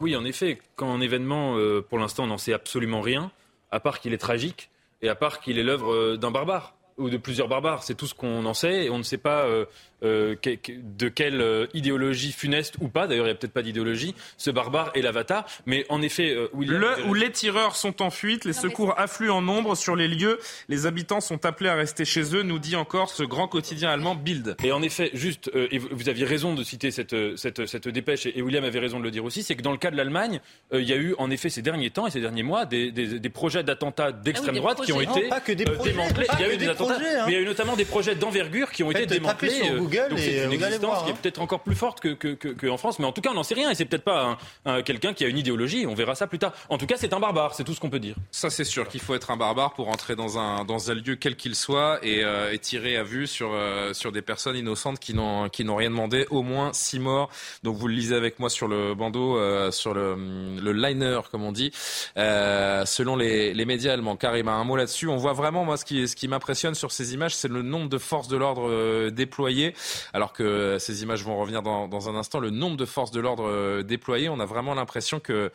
Oui, 0.00 0.14
en 0.16 0.24
effet, 0.24 0.58
quand 0.76 0.92
un 0.92 1.00
événement, 1.00 1.56
euh, 1.56 1.80
pour 1.80 1.98
l'instant, 1.98 2.24
on 2.24 2.28
n'en 2.28 2.38
sait 2.38 2.52
absolument 2.52 3.00
rien, 3.00 3.32
à 3.70 3.80
part 3.80 4.00
qu'il 4.00 4.12
est 4.12 4.18
tragique 4.18 4.70
et 5.02 5.08
à 5.08 5.14
part 5.14 5.40
qu'il 5.40 5.58
est 5.58 5.62
l'œuvre 5.64 5.92
euh, 5.92 6.16
d'un 6.16 6.30
barbare 6.30 6.74
ou 6.98 7.10
de 7.10 7.16
plusieurs 7.16 7.48
barbares. 7.48 7.82
C'est 7.84 7.94
tout 7.94 8.06
ce 8.06 8.14
qu'on 8.14 8.44
en 8.46 8.54
sait 8.54 8.84
et 8.86 8.90
on 8.90 8.98
ne 8.98 9.02
sait 9.04 9.18
pas 9.18 9.42
euh, 9.44 9.64
euh, 10.02 10.34
que- 10.36 10.54
que- 10.56 10.72
de 10.72 11.08
quelle 11.08 11.40
euh, 11.40 11.66
idéologie 11.74 12.32
funeste 12.32 12.74
ou 12.80 12.88
pas, 12.88 13.06
d'ailleurs 13.06 13.26
il 13.26 13.30
n'y 13.30 13.32
a 13.32 13.34
peut-être 13.36 13.52
pas 13.52 13.62
d'idéologie, 13.62 14.14
ce 14.36 14.50
barbare 14.50 14.90
est 14.94 15.02
l'avatar. 15.02 15.46
Mais 15.66 15.84
en 15.88 16.02
effet, 16.02 16.34
euh, 16.34 16.48
William... 16.52 16.80
Le 16.80 17.06
où 17.06 17.14
les 17.14 17.30
tireurs 17.32 17.76
sont 17.76 18.02
en 18.02 18.10
fuite, 18.10 18.44
les 18.44 18.52
secours 18.52 18.94
affluent 18.98 19.30
en 19.30 19.42
nombre 19.42 19.74
sur 19.74 19.96
les 19.96 20.08
lieux. 20.08 20.38
Les 20.68 20.86
habitants 20.86 21.20
sont 21.20 21.44
appelés 21.46 21.70
à 21.70 21.74
rester 21.74 22.04
chez 22.04 22.34
eux, 22.36 22.42
nous 22.42 22.58
dit 22.58 22.76
encore 22.76 23.10
ce 23.10 23.22
grand 23.22 23.48
quotidien 23.48 23.90
allemand 23.90 24.14
Bild. 24.14 24.56
Et 24.62 24.72
en 24.72 24.82
effet, 24.82 25.10
juste, 25.14 25.50
euh, 25.54 25.68
et 25.70 25.78
vous, 25.78 25.88
vous 25.92 26.08
aviez 26.08 26.24
raison 26.24 26.54
de 26.54 26.62
citer 26.62 26.90
cette, 26.90 27.12
euh, 27.12 27.36
cette, 27.36 27.66
cette 27.66 27.88
dépêche, 27.88 28.26
et 28.26 28.42
William 28.42 28.64
avait 28.64 28.78
raison 28.78 28.98
de 28.98 29.04
le 29.04 29.10
dire 29.10 29.24
aussi, 29.24 29.42
c'est 29.42 29.54
que 29.56 29.62
dans 29.62 29.72
le 29.72 29.78
cas 29.78 29.90
de 29.90 29.96
l'Allemagne, 29.96 30.40
euh, 30.72 30.80
il 30.80 30.88
y 30.88 30.92
a 30.92 30.96
eu 30.96 31.14
en 31.18 31.30
effet 31.30 31.48
ces 31.50 31.62
derniers 31.62 31.90
temps 31.90 32.06
et 32.06 32.10
ces 32.10 32.20
derniers 32.20 32.42
mois 32.42 32.66
des, 32.66 32.90
des, 32.92 33.18
des 33.18 33.28
projets 33.30 33.62
d'attentats 33.62 34.12
d'extrême 34.12 34.50
Ah 34.50 34.52
oui, 34.54 34.60
droite 34.60 34.80
qui 34.84 34.92
ont 34.92 35.00
été 35.00 35.28
démantelés. 35.54 36.26
Il 36.38 36.40
y 36.40 36.44
a 36.44 36.48
eu 36.48 36.50
des, 36.52 36.56
des 36.64 36.68
attentats, 36.68 36.94
projets, 36.94 37.16
hein. 37.16 37.24
mais 37.26 37.32
il 37.32 37.34
y 37.34 37.38
a 37.38 37.40
eu 37.42 37.46
notamment 37.46 37.76
des 37.76 37.84
projets 37.84 38.14
d'envergure 38.14 38.70
qui 38.70 38.82
ont 38.82 38.90
Faites 38.90 39.02
été 39.02 39.14
démantelés. 39.14 39.50
Euh, 39.88 40.08
Google 40.08 40.10
donc 40.10 40.18
et, 40.20 40.40
euh, 40.40 40.44
une 40.44 40.62
allez 40.62 40.74
existence 40.76 40.80
voir, 40.90 41.04
qui 41.04 41.10
est 41.10 41.12
hein. 41.12 41.18
peut-être 41.22 41.40
encore 41.40 41.60
plus 41.60 41.74
forte 41.74 42.00
que, 42.00 42.08
que, 42.14 42.28
que, 42.34 42.48
que 42.48 42.66
en 42.68 42.76
France, 42.76 42.98
mais 42.98 43.04
en 43.06 43.12
tout 43.12 43.20
cas 43.20 43.30
on 43.30 43.34
n'en 43.34 43.42
sait 43.42 43.54
rien 43.54 43.70
et 43.70 43.74
c'est 43.74 43.84
peut-être 43.84 44.04
pas 44.04 44.38
un- 44.66 44.70
un- 44.78 44.82
quelqu'un 44.82 45.12
qui 45.14 45.24
a 45.24 45.28
une 45.28 45.38
idéologie. 45.38 45.86
On 45.86 45.94
verra 45.94 46.14
ça 46.14 46.26
plus 46.26 46.38
tard. 46.38 46.52
En 46.68 46.78
tout 46.78 46.86
cas, 46.86 46.96
c'est 46.98 47.12
un 47.12 47.20
barbare, 47.20 47.54
c'est 47.54 47.64
tout 47.64 47.74
ce 47.74 47.80
qu'on 47.80 47.90
peut 47.90 47.98
dire. 47.98 48.14
Ça, 48.30 48.50
c'est 48.50 48.64
sûr 48.64 48.88
qu'il 48.88 49.00
faut 49.00 49.14
être 49.14 49.30
un 49.30 49.36
barbare 49.36 49.72
pour 49.74 49.88
entrer 49.88 50.16
dans 50.16 50.38
un, 50.38 50.64
dans 50.64 50.90
un 50.90 50.94
lieu 50.94 51.16
quel 51.16 51.36
qu'il 51.36 51.54
soit 51.54 51.98
et, 52.02 52.22
euh, 52.24 52.52
et 52.52 52.58
tirer 52.58 52.96
à 52.96 53.02
vue 53.02 53.26
sur, 53.26 53.50
euh, 53.52 53.92
sur 53.94 54.12
des 54.12 54.22
personnes 54.22 54.56
innocentes 54.56 54.98
qui 54.98 55.14
n'ont, 55.14 55.48
qui 55.48 55.64
n'ont 55.64 55.76
rien 55.76 55.90
demandé. 55.90 56.26
Au 56.30 56.42
moins 56.42 56.72
six 56.72 56.98
morts. 56.98 57.30
Donc, 57.62 57.76
vous 57.76 57.88
le 57.88 57.94
lisez 57.94 58.14
avec 58.14 58.38
moi 58.38 58.50
sur 58.50 58.68
le 58.68 58.94
bandeau, 58.94 59.36
euh, 59.38 59.70
sur 59.70 59.94
le, 59.94 60.16
le 60.60 60.72
liner, 60.72 61.20
comme 61.30 61.44
on 61.44 61.52
dit, 61.52 61.70
euh, 62.16 62.84
selon 62.84 63.16
les, 63.16 63.54
les 63.54 63.64
médias 63.64 63.92
allemands. 63.92 64.16
Karim 64.16 64.48
a 64.48 64.52
un 64.52 64.64
mot 64.64 64.76
là-dessus. 64.76 65.08
On 65.08 65.16
voit 65.16 65.32
vraiment, 65.32 65.64
moi, 65.64 65.76
ce 65.76 65.84
qui, 65.84 66.06
ce 66.08 66.16
qui 66.16 66.28
m'impressionne 66.28 66.74
sur 66.74 66.92
ces 66.92 67.14
images, 67.14 67.34
c'est 67.34 67.48
le 67.48 67.62
nombre 67.62 67.88
de 67.88 67.98
forces 67.98 68.28
de 68.28 68.36
l'ordre 68.36 68.68
euh, 68.68 69.10
déployées. 69.10 69.74
Alors 70.12 70.32
que 70.32 70.78
ces 70.78 71.02
images 71.02 71.24
vont 71.24 71.38
revenir 71.38 71.62
dans, 71.62 72.08
un 72.08 72.14
instant. 72.14 72.40
Le 72.40 72.50
nombre 72.50 72.76
de 72.76 72.84
forces 72.84 73.10
de 73.10 73.20
l'ordre 73.20 73.48
euh, 73.48 73.82
déployées, 73.82 74.28
on 74.28 74.40
a 74.40 74.46
vraiment 74.46 74.74
l'impression 74.74 75.20
que, 75.20 75.50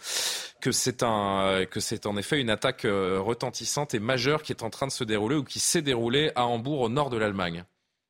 que 0.62 0.72
c'est 0.72 1.04
un, 1.04 1.66
que 1.70 1.80
c'est 1.80 2.06
en 2.06 2.18
effet 2.18 2.40
une 2.40 2.50
attaque 2.50 2.86
euh, 2.86 3.20
retentissante 3.20 3.94
et 3.94 4.00
majeure 4.00 4.44
qui 4.44 4.52
est 4.52 4.64
en 4.64 4.70
train 4.70 4.88
de 4.88 4.92
se 4.92 5.04
dérouler 5.04 5.36
ou 5.36 5.44
qui 5.44 5.60
s'est 5.60 5.82
déroulée 5.82 6.32
à 6.36 6.46
Hambourg, 6.46 6.82
au 6.82 6.90
nord 6.90 7.10
de 7.10 7.18
l'Allemagne. 7.18 7.66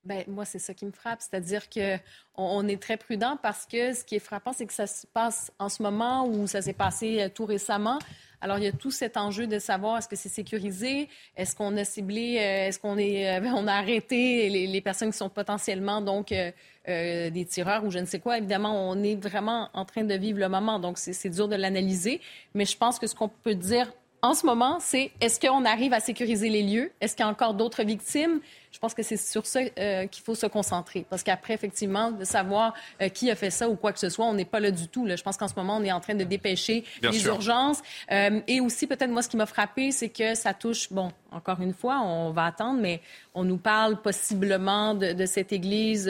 Ben, 0.05 0.23
moi, 0.27 0.43
c'est 0.43 0.59
ça 0.59 0.73
qui 0.73 0.85
me 0.85 0.91
frappe. 0.91 1.21
C'est-à-dire 1.21 1.69
que 1.69 1.97
on, 2.35 2.67
est 2.67 2.81
très 2.81 2.97
prudent 2.97 3.37
parce 3.41 3.65
que 3.65 3.93
ce 3.93 4.03
qui 4.03 4.15
est 4.15 4.19
frappant, 4.19 4.51
c'est 4.51 4.65
que 4.65 4.73
ça 4.73 4.87
se 4.87 5.07
passe 5.07 5.51
en 5.59 5.69
ce 5.69 5.81
moment 5.81 6.27
ou 6.27 6.45
ça 6.45 6.61
s'est 6.61 6.73
passé 6.73 7.21
euh, 7.21 7.29
tout 7.29 7.45
récemment. 7.45 7.99
Alors, 8.43 8.57
il 8.57 8.65
y 8.65 8.67
a 8.67 8.73
tout 8.73 8.91
cet 8.91 9.15
enjeu 9.15 9.47
de 9.47 9.57
savoir 9.57 9.99
est-ce 9.99 10.09
que 10.09 10.17
c'est 10.17 10.27
sécurisé, 10.27 11.07
est-ce 11.37 11.55
qu'on 11.55 11.77
a 11.77 11.85
ciblé, 11.85 12.35
euh, 12.37 12.67
est-ce 12.67 12.77
qu'on 12.77 12.97
est, 12.97 13.39
euh, 13.39 13.49
on 13.55 13.67
a 13.67 13.71
arrêté 13.71 14.49
les, 14.49 14.81
personnes 14.81 15.11
qui 15.11 15.17
sont 15.17 15.29
potentiellement 15.29 16.01
donc 16.01 16.33
euh, 16.33 17.29
des 17.29 17.45
tireurs 17.49 17.85
ou 17.85 17.89
je 17.89 17.99
ne 17.99 18.05
sais 18.05 18.19
quoi. 18.19 18.39
Évidemment, 18.39 18.89
on 18.89 19.01
est 19.01 19.15
vraiment 19.15 19.69
en 19.73 19.85
train 19.85 20.03
de 20.03 20.13
vivre 20.15 20.39
le 20.39 20.49
moment, 20.49 20.77
donc 20.77 20.97
c'est 20.97 21.29
dur 21.29 21.47
de 21.47 21.55
l'analyser. 21.55 22.19
Mais 22.53 22.65
je 22.65 22.75
pense 22.75 22.99
que 22.99 23.07
ce 23.07 23.15
qu'on 23.15 23.29
peut 23.29 23.55
dire 23.55 23.93
en 24.23 24.33
ce 24.33 24.45
moment, 24.45 24.77
c'est 24.79 25.11
est-ce 25.19 25.37
qu'on 25.37 25.65
arrive 25.65 25.91
à 25.91 25.99
sécuriser 25.99 26.47
les 26.47 26.63
lieux? 26.63 26.91
Est-ce 27.01 27.13
qu'il 27.13 27.25
y 27.25 27.27
a 27.27 27.29
encore 27.29 27.55
d'autres 27.55 27.83
victimes? 27.83 28.39
Je 28.71 28.79
pense 28.79 28.93
que 28.93 29.03
c'est 29.03 29.17
sur 29.17 29.45
ça 29.45 29.59
euh, 29.77 30.07
qu'il 30.07 30.23
faut 30.23 30.33
se 30.33 30.45
concentrer. 30.45 31.05
Parce 31.09 31.23
qu'après, 31.23 31.53
effectivement, 31.53 32.09
de 32.09 32.23
savoir 32.23 32.73
euh, 33.01 33.09
qui 33.09 33.29
a 33.29 33.35
fait 33.35 33.49
ça 33.49 33.67
ou 33.67 33.75
quoi 33.75 33.91
que 33.91 33.99
ce 33.99 34.07
soit, 34.07 34.25
on 34.25 34.33
n'est 34.33 34.45
pas 34.45 34.61
là 34.61 34.71
du 34.71 34.87
tout. 34.87 35.05
Là. 35.05 35.17
Je 35.17 35.23
pense 35.23 35.35
qu'en 35.35 35.49
ce 35.49 35.55
moment, 35.57 35.75
on 35.75 35.83
est 35.83 35.91
en 35.91 35.99
train 35.99 36.15
de 36.15 36.23
dépêcher 36.23 36.85
Bien 37.01 37.11
les 37.11 37.19
sûr. 37.19 37.35
urgences. 37.35 37.81
Euh, 38.13 38.39
et 38.47 38.61
aussi, 38.61 38.87
peut-être, 38.87 39.11
moi, 39.11 39.23
ce 39.23 39.27
qui 39.27 39.35
m'a 39.35 39.45
frappé, 39.45 39.91
c'est 39.91 40.09
que 40.09 40.35
ça 40.35 40.53
touche, 40.53 40.91
bon, 40.91 41.11
encore 41.33 41.59
une 41.59 41.73
fois, 41.73 41.99
on 41.99 42.31
va 42.31 42.45
attendre, 42.45 42.79
mais 42.79 43.01
on 43.35 43.43
nous 43.43 43.57
parle 43.57 44.01
possiblement 44.01 44.95
de, 44.95 45.11
de 45.11 45.25
cette 45.25 45.51
église. 45.51 46.09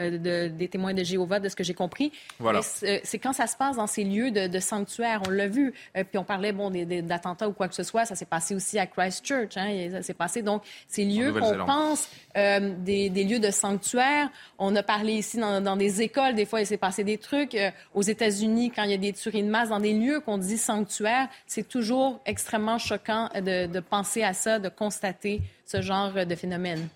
Euh, 0.00 0.06
euh, 0.06 0.48
de- 0.48 0.54
des 0.54 0.68
témoins 0.68 0.94
de 0.94 1.02
Jéhovah, 1.02 1.40
de 1.40 1.48
ce 1.48 1.56
que 1.56 1.64
j'ai 1.64 1.74
compris. 1.74 2.12
Voilà. 2.38 2.60
Mais 2.82 3.00
c'est 3.04 3.18
quand 3.18 3.32
ça 3.32 3.46
se 3.46 3.56
passe 3.56 3.76
dans 3.76 3.86
ces 3.86 4.04
lieux 4.04 4.30
de, 4.30 4.46
de 4.46 4.58
sanctuaire, 4.60 5.22
on 5.26 5.30
l'a 5.30 5.48
vu. 5.48 5.72
Euh, 5.96 6.04
puis 6.04 6.18
on 6.18 6.24
parlait 6.24 6.52
bon 6.52 6.70
d'attentats 6.70 7.48
ou 7.48 7.52
quoi 7.52 7.68
que 7.68 7.74
ce 7.74 7.82
soit, 7.82 8.04
ça 8.04 8.14
s'est 8.14 8.24
passé 8.26 8.54
aussi 8.54 8.78
à 8.78 8.86
Christchurch. 8.86 9.56
Hein, 9.56 9.88
ça 9.90 10.02
s'est 10.02 10.14
passé 10.14 10.42
donc 10.42 10.62
ces 10.86 11.04
lieux 11.04 11.32
qu'on 11.32 11.64
pense 11.66 12.08
euh, 12.36 12.74
des, 12.78 13.10
des 13.10 13.24
lieux 13.24 13.38
de 13.40 13.50
sanctuaire. 13.50 14.28
On 14.58 14.74
a 14.76 14.82
parlé 14.82 15.14
ici 15.14 15.38
dans, 15.38 15.60
dans 15.60 15.76
des 15.76 16.02
écoles, 16.02 16.34
des 16.34 16.46
fois 16.46 16.60
il 16.60 16.66
s'est 16.66 16.76
passé 16.76 17.04
des 17.04 17.18
trucs 17.18 17.54
euh, 17.54 17.70
aux 17.94 18.02
États-Unis 18.02 18.70
quand 18.74 18.82
il 18.84 18.90
y 18.90 18.94
a 18.94 18.98
des 18.98 19.12
tueries 19.12 19.42
de 19.42 19.48
masse 19.50 19.68
dans 19.70 19.80
des 19.80 19.92
lieux 19.92 20.20
qu'on 20.20 20.38
dit 20.38 20.58
sanctuaire. 20.58 21.28
C'est 21.46 21.68
toujours 21.68 22.20
extrêmement 22.26 22.78
choquant 22.78 23.28
de, 23.34 23.66
de 23.66 23.80
penser 23.80 24.22
à 24.22 24.32
ça, 24.34 24.58
de 24.58 24.68
constater 24.68 25.40
ce 25.64 25.80
genre 25.80 26.12
de 26.26 26.34
phénomène. 26.34 26.88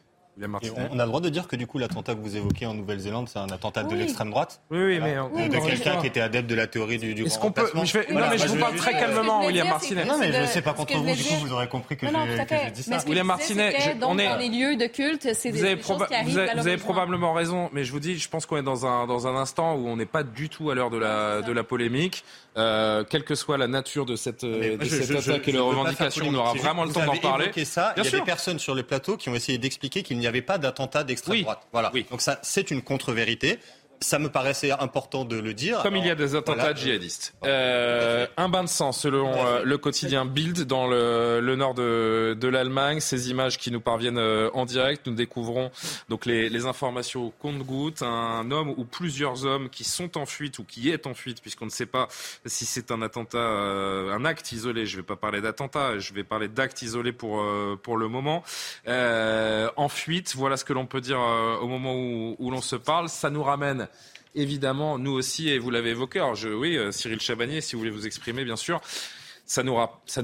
On 0.43 0.97
on 0.97 0.99
a 0.99 1.03
le 1.03 1.09
droit 1.09 1.21
de 1.21 1.29
dire 1.29 1.47
que 1.49 1.57
du 1.57 1.67
coup 1.67 1.79
l'attentat 1.79 2.15
que 2.15 2.21
vous 2.21 2.37
évoquez 2.37 2.67
en 2.67 2.75
Nouvelle-Zélande, 2.75 3.29
c'est 3.29 3.39
un 3.39 3.49
attentat 3.51 3.83
de 3.85 3.95
l'extrême 3.95 4.31
droite 4.31 4.61
Oui, 4.71 4.79
oui, 4.79 5.01
mais 5.03 5.15
Voilà. 5.17 5.29
Oui, 5.33 5.49
de 5.49 5.57
quelqu'un 5.59 6.01
qui 6.01 6.07
était 6.07 6.21
adepte 6.21 6.49
de 6.49 6.55
la 6.55 6.67
théorie 6.67 6.99
du, 6.99 7.15
du 7.15 7.25
Est-ce 7.25 7.39
grand 7.39 7.49
qu'on 7.49 7.53
peut- 7.53 7.61
remplacement. 7.63 7.85
je 7.85 7.99
vais- 7.99 8.15
non, 8.15 8.27
mais 8.31 8.39
je 8.39 8.47
vous 8.47 8.57
parle 8.57 8.75
très 8.77 8.93
calmement, 8.93 9.45
William 9.47 9.69
Martinet. 9.69 10.05
Non, 10.05 10.19
mais 10.19 10.33
je 10.33 10.41
ne 10.41 10.47
sais 10.47 10.63
pas 10.63 10.71
ce 10.71 10.85
que 10.85 10.93
contre 10.93 11.05
vous, 11.05 11.15
du 11.15 11.23
coup, 11.25 11.35
vous 11.41 11.53
aurez 11.53 11.69
compris 11.69 11.97
que 11.97 12.07
j'ai 12.07 12.13
dit 12.73 12.85
Mais 12.89 12.99
ça. 12.99 13.07
William 13.09 13.27
Martinet, 13.27 13.75
on 14.03 14.19
est- 14.19 14.29
dans 14.29 14.37
les 14.37 14.49
lieux 14.49 14.77
de 14.77 14.87
culte, 14.87 15.29
c'est 15.35 15.51
des, 15.51 15.59
Vous 15.59 15.65
avez, 15.65 15.83
choses 15.83 16.07
qui 16.07 16.15
arrivent 16.15 16.77
vous 16.79 16.85
probablement 16.85 17.33
raison, 17.33 17.69
mais 17.73 17.85
je 17.85 17.93
vous 17.93 18.01
dis, 18.01 18.19
je 18.19 18.29
pense 18.29 18.47
qu'on 18.47 18.57
est 18.57 18.63
dans 18.63 18.87
un, 18.87 19.07
dans 19.07 19.27
un 19.27 19.37
instant 19.37 19.75
où 19.75 19.89
on 19.89 19.97
n'est 19.97 20.07
pas 20.07 20.23
du 20.23 20.49
tout 20.49 20.71
à 20.71 20.75
l'heure 20.75 20.91
de 20.91 20.99
la, 20.99 21.43
de 21.43 21.53
la 21.53 21.65
polémique. 21.65 22.25
Euh, 22.57 23.05
quelle 23.09 23.23
que 23.25 23.37
soit 23.37 23.57
la 23.59 23.69
nature 23.69 24.05
de 24.07 24.17
cette, 24.17 24.45
de 24.45 24.49
Moi, 24.77 24.79
je- 24.81 24.89
cette 24.97 25.07
je- 25.21 25.31
attaque 25.31 25.47
et 25.49 25.53
je 25.53 25.57
faire 25.57 25.65
revendications, 25.67 26.25
on 26.29 26.35
aura 26.35 26.53
vraiment 26.55 26.85
le 26.85 26.93
temps 26.93 27.07
d'en 27.07 27.17
parler. 27.17 27.45
évoqué 27.45 27.65
ça. 27.65 27.93
Bien 27.95 28.03
Il 28.03 28.05
y 28.05 28.09
a 28.09 28.11
sûr. 28.11 28.19
des 28.19 28.25
personnes 28.25 28.59
sur 28.59 28.75
le 28.75 28.83
plateau 28.83 29.17
qui 29.17 29.29
ont 29.29 29.35
essayé 29.37 29.57
d'expliquer 29.59 30.03
qu'il 30.03 30.19
n'y 30.19 30.27
avait 30.27 30.43
pas 30.43 30.59
d'attentat 30.59 31.05
d'extrême 31.05 31.43
droite. 31.43 31.63
Voilà. 31.73 31.93
Donc 32.11 32.21
ça, 32.21 32.41
c'est 32.43 32.73
une 32.73 32.83
contre-vérité. 32.83 33.61
Ça 34.03 34.19
me 34.19 34.31
paraissait 34.31 34.71
important 34.71 35.27
de 35.27 35.37
le 35.39 35.53
dire. 35.53 35.83
Comme 35.83 35.95
il 35.95 36.07
y 36.07 36.11
a 36.11 36.15
des 36.15 36.35
attentats 36.35 36.61
voilà. 36.61 36.75
djihadistes. 36.75 37.35
Euh, 37.45 38.27
un 38.39 38.49
bain 38.49 38.65
de 38.65 38.69
sang, 38.69 38.93
selon 38.93 39.31
euh, 39.35 39.63
le 39.63 39.77
quotidien 39.77 40.25
Bild, 40.25 40.63
dans 40.63 40.87
le, 40.87 41.41
le 41.43 41.55
nord 41.55 41.75
de, 41.75 42.35
de 42.41 42.49
l'Allemagne. 42.49 43.01
Ces 43.01 43.29
images 43.29 43.59
qui 43.59 43.71
nous 43.71 43.81
parviennent 43.83 44.17
euh, 44.17 44.49
en 44.55 44.65
direct, 44.65 45.07
nous 45.07 45.13
découvrons 45.13 45.71
donc 46.09 46.25
les, 46.25 46.49
les 46.49 46.65
informations 46.65 47.27
au 47.27 47.31
compte-gouttes. 47.31 48.01
Un 48.01 48.51
homme 48.51 48.73
ou 48.79 48.87
plusieurs 48.87 49.45
hommes 49.45 49.69
qui 49.69 49.85
sont 49.85 50.17
en 50.17 50.25
fuite 50.25 50.59
ou 50.59 50.65
qui 50.65 50.89
est 50.89 51.07
en 51.07 51.13
fuite, 51.13 51.43
puisqu'on 51.43 51.67
ne 51.67 51.71
sait 51.71 51.85
pas 51.85 52.09
si 52.47 52.65
c'est 52.65 52.93
un 52.93 53.03
attentat, 53.03 53.39
un 53.39 54.25
acte 54.25 54.53
isolé. 54.53 54.87
Je 54.87 54.97
ne 54.97 55.03
vais 55.03 55.07
pas 55.07 55.17
parler 55.17 55.43
d'attentat, 55.43 55.99
je 55.99 56.15
vais 56.15 56.25
parler 56.25 56.49
d'acte 56.49 56.81
isolé 56.81 57.13
pour, 57.13 57.45
pour 57.83 57.99
le 57.99 58.09
moment. 58.09 58.43
En 58.87 59.89
fuite, 59.91 60.35
voilà 60.37 60.57
ce 60.57 60.65
que 60.65 60.73
l'on 60.73 60.87
peut 60.87 61.03
dire 61.03 61.21
au 61.61 61.69
moment 61.69 61.95
où, 61.95 62.37
où 62.39 62.51
l'on 62.51 62.63
se 62.63 62.77
parle. 62.77 63.11
Ça 63.11 63.29
nous 63.29 63.43
ramène 63.43 63.89
évidemment, 64.35 64.99
nous 64.99 65.13
aussi, 65.13 65.49
et 65.49 65.59
vous 65.59 65.71
l'avez 65.71 65.91
évoqué. 65.91 66.19
Alors, 66.19 66.37
oui, 66.45 66.77
euh, 66.77 66.93
Cyril 66.93 67.21
Chabanier, 67.21 67.61
si 67.61 67.75
vous 67.75 67.81
voulez 67.81 67.91
vous 67.91 68.07
exprimer, 68.07 68.45
bien 68.45 68.57
sûr. 68.57 68.81
Ça 69.47 69.65
nous, 69.65 69.75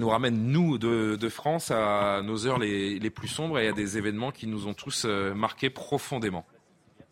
ramène, 0.09 0.53
nous, 0.53 0.79
de, 0.79 1.29
France, 1.29 1.73
à 1.73 2.23
nos 2.23 2.47
heures 2.47 2.61
les, 2.61 3.11
plus 3.11 3.27
sombres 3.27 3.59
et 3.59 3.69
à 3.69 3.73
des 3.73 3.99
événements 3.99 4.31
qui 4.31 4.47
nous 4.47 4.69
ont 4.69 4.75
tous 4.75 5.03
euh, 5.05 5.35
marqués 5.35 5.69
profondément. 5.69 6.47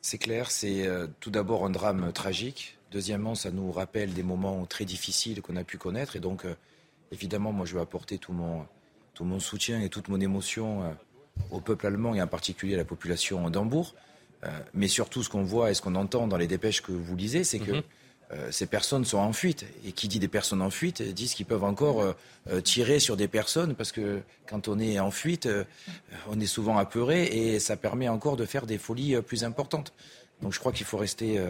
C'est 0.00 0.18
clair, 0.18 0.50
c'est 0.50 0.86
euh, 0.86 1.08
tout 1.18 1.30
d'abord 1.30 1.66
un 1.66 1.70
drame 1.70 2.12
tragique. 2.12 2.78
Deuxièmement, 2.92 3.34
ça 3.34 3.50
nous 3.50 3.72
rappelle 3.72 4.12
des 4.12 4.22
moments 4.22 4.64
très 4.64 4.84
difficiles 4.84 5.42
qu'on 5.42 5.56
a 5.56 5.64
pu 5.64 5.76
connaître. 5.76 6.14
Et 6.14 6.20
donc, 6.20 6.44
évidemment, 7.10 7.50
moi, 7.50 7.66
je 7.66 7.74
vais 7.74 7.80
apporter 7.80 8.18
tout 8.18 8.32
mon, 8.32 8.64
tout 9.14 9.24
mon 9.24 9.40
soutien 9.40 9.80
et 9.80 9.88
toute 9.88 10.06
mon 10.06 10.20
émotion 10.20 10.96
au 11.50 11.60
peuple 11.60 11.88
allemand 11.88 12.14
et 12.14 12.22
en 12.22 12.28
particulier 12.28 12.74
à 12.74 12.76
la 12.76 12.84
population 12.84 13.50
d'Hambourg. 13.50 13.96
Euh, 14.44 14.48
mais 14.74 14.88
surtout, 14.88 15.22
ce 15.22 15.28
qu'on 15.28 15.42
voit 15.42 15.70
et 15.70 15.74
ce 15.74 15.82
qu'on 15.82 15.94
entend 15.94 16.26
dans 16.26 16.36
les 16.36 16.46
dépêches 16.46 16.82
que 16.82 16.92
vous 16.92 17.16
lisez, 17.16 17.44
c'est 17.44 17.58
que 17.58 17.72
Mhm. 17.72 17.82
ces 18.50 18.66
personnes 18.66 19.04
sont 19.04 19.18
en 19.18 19.32
fuite. 19.32 19.64
Et 19.86 19.92
qui 19.92 20.08
dit 20.08 20.18
des 20.18 20.28
personnes 20.28 20.60
en 20.62 20.70
fuite 20.70 21.02
disent 21.02 21.34
qu'ils 21.34 21.46
peuvent 21.46 21.62
encore 21.62 22.14
tirer 22.64 22.98
sur 22.98 23.16
des 23.16 23.28
personnes 23.28 23.74
parce 23.74 23.92
que 23.92 24.22
quand 24.48 24.66
on 24.66 24.78
est 24.80 24.98
en 24.98 25.10
fuite, 25.12 25.48
on 26.28 26.40
est 26.40 26.46
souvent 26.46 26.76
apeuré 26.78 27.24
et 27.26 27.60
ça 27.60 27.76
permet 27.76 28.08
encore 28.08 28.36
de 28.36 28.44
faire 28.44 28.66
des 28.66 28.78
folies 28.78 29.14
plus 29.22 29.44
importantes. 29.44 29.92
Donc 30.42 30.52
je 30.52 30.58
crois 30.58 30.72
qu'il 30.72 30.86
faut 30.86 30.96
rester 30.96 31.40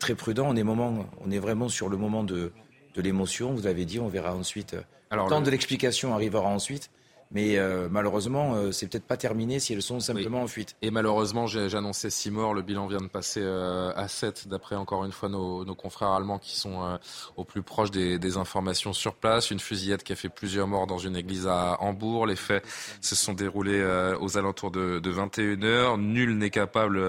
très 0.00 0.14
prudent. 0.14 0.46
On 0.48 0.56
est, 0.56 0.64
moment, 0.64 1.06
on 1.24 1.30
est 1.30 1.38
vraiment 1.38 1.68
sur 1.70 1.88
le 1.88 1.96
moment 1.96 2.24
de, 2.24 2.52
de 2.94 3.00
l'émotion. 3.00 3.54
Vous 3.54 3.66
avez 3.66 3.84
dit, 3.86 3.98
on 3.98 4.08
verra 4.08 4.34
ensuite. 4.34 4.76
Alors, 5.10 5.26
le 5.26 5.30
temps 5.30 5.40
de 5.40 5.50
l'explication 5.50 6.12
arrivera 6.14 6.48
ensuite. 6.48 6.90
Mais 7.32 7.56
euh, 7.56 7.88
malheureusement, 7.90 8.54
euh, 8.54 8.72
c'est 8.72 8.86
peut-être 8.86 9.06
pas 9.06 9.16
terminé 9.16 9.58
si 9.58 9.72
elles 9.72 9.82
sont 9.82 10.00
simplement 10.00 10.42
en 10.42 10.46
fuite. 10.46 10.76
Et 10.82 10.90
malheureusement, 10.90 11.46
j'ai 11.46 11.74
annoncé 11.74 12.10
6 12.10 12.30
morts. 12.30 12.52
Le 12.52 12.62
bilan 12.62 12.86
vient 12.86 13.00
de 13.00 13.06
passer 13.06 13.40
euh, 13.42 13.92
à 13.96 14.06
7, 14.06 14.48
d'après 14.48 14.76
encore 14.76 15.04
une 15.04 15.12
fois 15.12 15.30
nos, 15.30 15.64
nos, 15.64 15.74
confrères 15.74 16.10
allemands 16.10 16.38
qui 16.38 16.56
sont 16.56 16.98
au 17.36 17.44
plus 17.44 17.62
proche 17.62 17.90
des, 17.90 18.18
des, 18.18 18.36
informations 18.36 18.92
sur 18.92 19.14
place. 19.14 19.50
Une 19.50 19.60
fusillade 19.60 20.02
qui 20.02 20.12
a 20.12 20.16
fait 20.16 20.28
plusieurs 20.28 20.66
morts 20.66 20.86
dans 20.86 20.98
une 20.98 21.16
église 21.16 21.46
à 21.46 21.78
Hambourg. 21.80 22.26
Les 22.26 22.36
faits 22.36 22.64
se 23.00 23.14
sont 23.14 23.32
déroulés 23.32 23.82
aux 24.20 24.36
alentours 24.36 24.70
de, 24.70 24.98
de 24.98 25.12
21h. 25.12 25.98
Nul 25.98 26.36
n'est 26.36 26.50
capable 26.50 27.02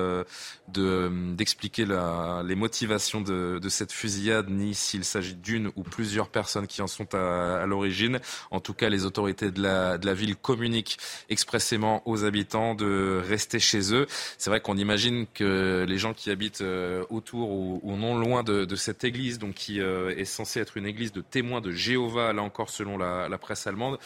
d'expliquer 0.67 1.85
les 1.85 2.55
motivations 2.55 3.21
de, 3.21 3.59
de, 3.61 3.69
cette 3.69 3.91
fusillade, 3.91 4.49
ni 4.49 4.73
s'il 4.73 5.03
s'agit 5.03 5.35
d'une 5.35 5.71
ou 5.75 5.83
plusieurs 5.83 6.29
personnes 6.29 6.67
qui 6.67 6.81
en 6.81 6.87
sont 6.87 7.13
à, 7.13 7.61
à 7.61 7.65
l'origine. 7.65 8.19
En 8.51 8.59
tout 8.59 8.73
cas, 8.73 8.89
les 8.89 9.05
autorités 9.05 9.51
de 9.51 9.61
la, 9.61 9.97
de 9.97 10.05
la 10.05 10.12
la 10.13 10.19
ville 10.19 10.35
communique 10.35 10.99
expressément 11.29 12.03
aux 12.05 12.23
habitants 12.23 12.75
de 12.75 13.19
rester 13.27 13.59
chez 13.59 13.95
eux. 13.95 14.05
C'est 14.37 14.51
vrai 14.51 14.61
qu'on 14.61 14.77
imagine 14.77 15.25
que 15.33 15.85
les 15.87 15.97
gens 15.97 16.13
qui 16.13 16.29
habitent 16.29 16.61
euh, 16.61 17.03
autour 17.09 17.49
ou, 17.49 17.95
non 17.97 18.15
loin 18.15 18.43
de, 18.43 18.75
cette 18.75 19.03
église, 19.03 19.39
donc 19.39 19.55
qui 19.55 19.81
euh, 19.81 20.15
est 20.15 20.25
censée 20.25 20.59
être 20.59 20.77
une 20.77 20.85
église 20.85 21.13
de 21.13 21.21
témoins 21.21 21.61
de 21.61 21.71
Jéhovah, 21.71 22.31
là 22.31 22.43
encore 22.43 22.69
selon 22.69 22.99
la, 22.99 23.37
presse 23.39 23.65
allemande, 23.65 23.97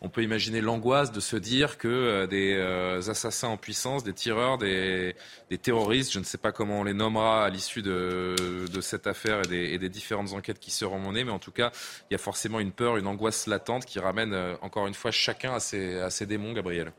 on 0.00 0.08
peut 0.08 0.24
imaginer 0.24 0.60
l'angoisse 0.60 1.12
de 1.12 1.20
se 1.20 1.36
dire 1.36 1.78
que 1.78 1.86
euh, 1.88 2.26
des 2.26 3.08
assassins 3.08 3.48
en 3.48 3.56
puissance, 3.56 4.02
des 4.02 4.12
tireurs, 4.12 4.58
des, 4.58 5.14
terroristes, 5.58 6.12
je 6.12 6.18
ne 6.18 6.24
sais 6.24 6.38
pas 6.38 6.52
comment 6.52 6.80
on 6.80 6.84
les 6.84 6.94
nommera 6.94 7.44
à 7.44 7.50
l'issue 7.50 7.82
de, 7.82 8.34
cette 8.80 9.06
affaire 9.06 9.42
et 9.50 9.78
des, 9.78 9.88
différentes 9.88 10.32
enquêtes 10.32 10.58
qui 10.58 10.70
seront 10.70 10.98
menées, 10.98 11.24
mais 11.24 11.32
en 11.32 11.38
tout 11.38 11.52
cas, 11.52 11.70
il 12.10 12.14
y 12.14 12.16
a 12.16 12.18
forcément 12.18 12.60
une 12.60 12.72
peur, 12.72 12.96
une 12.96 13.06
angoisse 13.06 13.46
latente 13.46 13.84
qui 13.84 13.98
ramène 13.98 14.34
encore 14.60 14.86
une 14.86 14.94
fois 14.94 15.10
chacun 15.10 15.54
à 15.54 15.60
ses, 15.60 16.26
démons, 16.26 16.52
Gabriel 16.52 16.92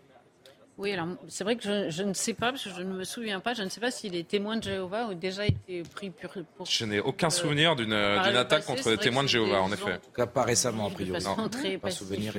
oui, 0.80 0.92
alors 0.92 1.08
c'est 1.28 1.44
vrai 1.44 1.56
que 1.56 1.90
je, 1.90 2.04
ne 2.04 2.14
sais 2.14 2.34
pas, 2.34 2.52
parce 2.52 2.64
que 2.64 2.72
je 2.72 2.82
ne 2.82 2.94
me 2.94 3.04
souviens 3.04 3.40
pas, 3.40 3.54
je 3.54 3.62
ne 3.62 3.70
sais 3.70 3.80
pas 3.80 3.92
si 3.92 4.10
les 4.10 4.24
témoins 4.24 4.58
de 4.58 4.64
Jéhovah 4.64 5.08
ont 5.08 5.14
déjà 5.14 5.46
été 5.46 5.84
pris 5.84 6.10
pour. 6.10 6.66
je 6.66 6.86
n'ai 6.86 7.00
aucun 7.00 7.30
souvenir 7.30 7.76
d'une 7.76 7.94
attaque 7.94 8.66
contre 8.66 8.90
les 8.90 8.98
témoins 8.98 9.22
de 9.22 9.28
Jéhovah, 9.28 9.62
en 9.62 9.72
effet. 9.72 10.00
Pas 10.34 10.44
récemment, 10.44 10.88
a 10.88 10.90
priori. 10.90 11.24
Non, 11.24 11.48
très 11.48 11.78
pas 11.78 11.92
souvenir 11.92 12.34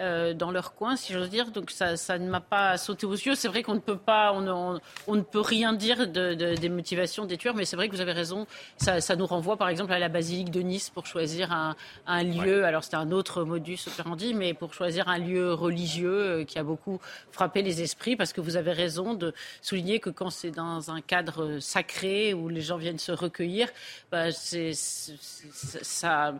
euh, 0.00 0.34
dans 0.34 0.50
leur 0.50 0.74
coin, 0.74 0.96
si 0.96 1.12
j'ose 1.12 1.30
dire. 1.30 1.52
Donc 1.52 1.70
ça, 1.70 1.96
ça 1.96 2.18
ne 2.18 2.28
m'a 2.28 2.40
pas 2.40 2.76
sauté 2.76 3.06
aux 3.06 3.12
yeux. 3.12 3.36
C'est 3.36 3.48
vrai 3.48 3.62
qu'on 3.62 3.74
ne 3.74 3.80
peut 3.80 3.98
pas, 3.98 4.32
on, 4.34 4.80
on, 5.06 5.14
ne 5.14 5.20
peut 5.20 5.40
rien 5.40 5.74
dire 5.74 6.08
de, 6.08 6.34
des 6.34 6.68
motivations 6.68 7.24
des 7.24 7.36
tueurs, 7.36 7.54
mais 7.54 7.64
c'est 7.64 7.76
vrai 7.76 7.88
que 7.88 7.94
vous 7.94 8.00
avez 8.00 8.12
raison. 8.12 8.46
Ça, 8.78 9.00
ça, 9.00 9.14
nous 9.14 9.26
renvoie, 9.26 9.56
par 9.56 9.68
exemple, 9.68 9.92
à 9.92 10.00
la 10.00 10.08
basilique 10.08 10.50
de 10.50 10.60
Nice 10.60 10.90
pour 10.90 11.06
choisir 11.06 11.52
un, 11.52 11.76
un 12.06 12.24
lieu. 12.24 12.64
Alors 12.64 12.82
c'était 12.82 12.96
un 12.96 13.12
autre 13.12 13.44
modus 13.44 13.78
operandi, 13.86 14.34
mais 14.34 14.54
pour 14.54 14.74
choisir 14.74 15.08
un 15.08 15.18
lieu 15.18 15.52
religieux 15.52 16.20
euh, 16.20 16.44
qui 16.44 16.58
a 16.58 16.64
beaucoup 16.64 16.98
frapper 17.32 17.62
les 17.62 17.82
esprits 17.82 18.16
parce 18.16 18.32
que 18.32 18.40
vous 18.40 18.56
avez 18.56 18.72
raison 18.72 19.14
de 19.14 19.34
souligner 19.62 20.00
que 20.00 20.10
quand 20.10 20.30
c'est 20.30 20.50
dans 20.50 20.90
un 20.90 21.00
cadre 21.00 21.58
sacré 21.60 22.34
où 22.34 22.48
les 22.48 22.60
gens 22.60 22.76
viennent 22.76 22.98
se 22.98 23.12
recueillir, 23.12 23.68
bah, 24.10 24.32
c'est, 24.32 24.72
ça, 24.74 26.34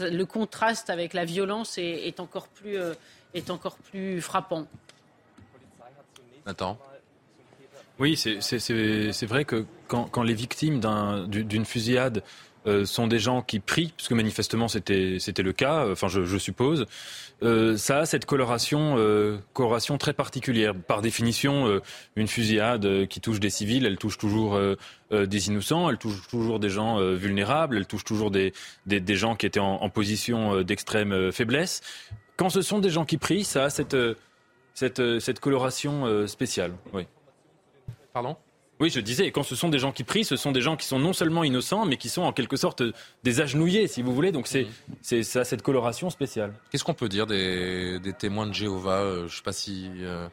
le 0.00 0.24
contraste 0.24 0.90
avec 0.90 1.14
la 1.14 1.24
violence 1.24 1.78
est, 1.78 2.20
encore, 2.20 2.48
plus, 2.48 2.78
euh, 2.78 2.94
est 3.34 3.50
encore 3.50 3.76
plus 3.76 4.20
frappant. 4.20 4.66
Attends. 6.46 6.78
Oui, 7.98 8.16
c'est 8.16 9.26
vrai 9.26 9.44
que 9.44 9.66
quand, 9.86 10.04
quand 10.04 10.22
les 10.22 10.32
victimes 10.32 10.80
d'une 11.28 11.66
fusillade 11.66 12.22
euh, 12.66 12.86
sont 12.86 13.06
des 13.06 13.18
gens 13.18 13.42
qui 13.42 13.60
prient, 13.60 13.92
puisque 13.94 14.12
manifestement 14.12 14.68
c'était 14.68 15.42
le 15.42 15.52
cas, 15.52 15.86
enfin 15.90 16.08
je, 16.08 16.24
je 16.24 16.38
suppose. 16.38 16.86
Euh, 17.42 17.76
ça 17.76 18.00
a 18.00 18.06
cette 18.06 18.26
coloration, 18.26 18.96
euh, 18.98 19.38
coloration 19.52 19.98
très 19.98 20.12
particulière. 20.12 20.74
Par 20.74 21.00
définition, 21.00 21.66
euh, 21.66 21.80
une 22.16 22.28
fusillade 22.28 23.06
qui 23.06 23.20
touche 23.20 23.40
des 23.40 23.50
civils, 23.50 23.86
elle 23.86 23.96
touche 23.96 24.18
toujours 24.18 24.58
des 25.10 25.48
innocents, 25.48 25.90
elle 25.90 25.98
touche 25.98 26.26
toujours 26.28 26.60
des 26.60 26.68
gens 26.68 27.00
vulnérables, 27.14 27.76
elle 27.76 27.86
touche 27.86 28.04
toujours 28.04 28.30
des, 28.30 28.52
gens 29.08 29.34
qui 29.34 29.46
étaient 29.46 29.60
en, 29.60 29.82
en 29.82 29.88
position 29.88 30.62
d'extrême 30.62 31.32
faiblesse. 31.32 31.80
Quand 32.36 32.50
ce 32.50 32.62
sont 32.62 32.78
des 32.78 32.90
gens 32.90 33.04
qui 33.04 33.18
prient, 33.18 33.44
ça 33.44 33.64
a 33.64 33.70
cette, 33.70 33.96
cette, 34.74 35.20
cette 35.20 35.40
coloration 35.40 36.26
spéciale. 36.26 36.72
Oui. 36.92 37.06
Pardon? 38.12 38.36
Oui, 38.80 38.88
je 38.88 39.00
disais, 39.00 39.30
quand 39.30 39.42
ce 39.42 39.54
sont 39.54 39.68
des 39.68 39.78
gens 39.78 39.92
qui 39.92 40.04
prient, 40.04 40.24
ce 40.24 40.36
sont 40.36 40.52
des 40.52 40.62
gens 40.62 40.76
qui 40.76 40.86
sont 40.86 40.98
non 40.98 41.12
seulement 41.12 41.44
innocents, 41.44 41.84
mais 41.84 41.98
qui 41.98 42.08
sont 42.08 42.22
en 42.22 42.32
quelque 42.32 42.56
sorte 42.56 42.82
des 43.22 43.40
agenouillés, 43.40 43.86
si 43.86 44.00
vous 44.00 44.14
voulez. 44.14 44.32
Donc 44.32 44.46
c'est 44.46 44.66
mhm. 45.12 45.22
ça 45.22 45.44
cette 45.44 45.62
coloration 45.62 46.08
spéciale. 46.08 46.54
Qu'est-ce 46.70 46.84
qu'on 46.84 46.94
peut 46.94 47.10
dire 47.10 47.26
des, 47.26 48.00
témoins 48.18 48.46
de 48.46 48.54
Jéhovah 48.54 49.00
euh, 49.02 49.18
Je 49.20 49.24
ne 49.24 49.28
sais 49.28 49.42
pas 49.42 49.52
si. 49.52 49.90
Euh, 49.98 50.28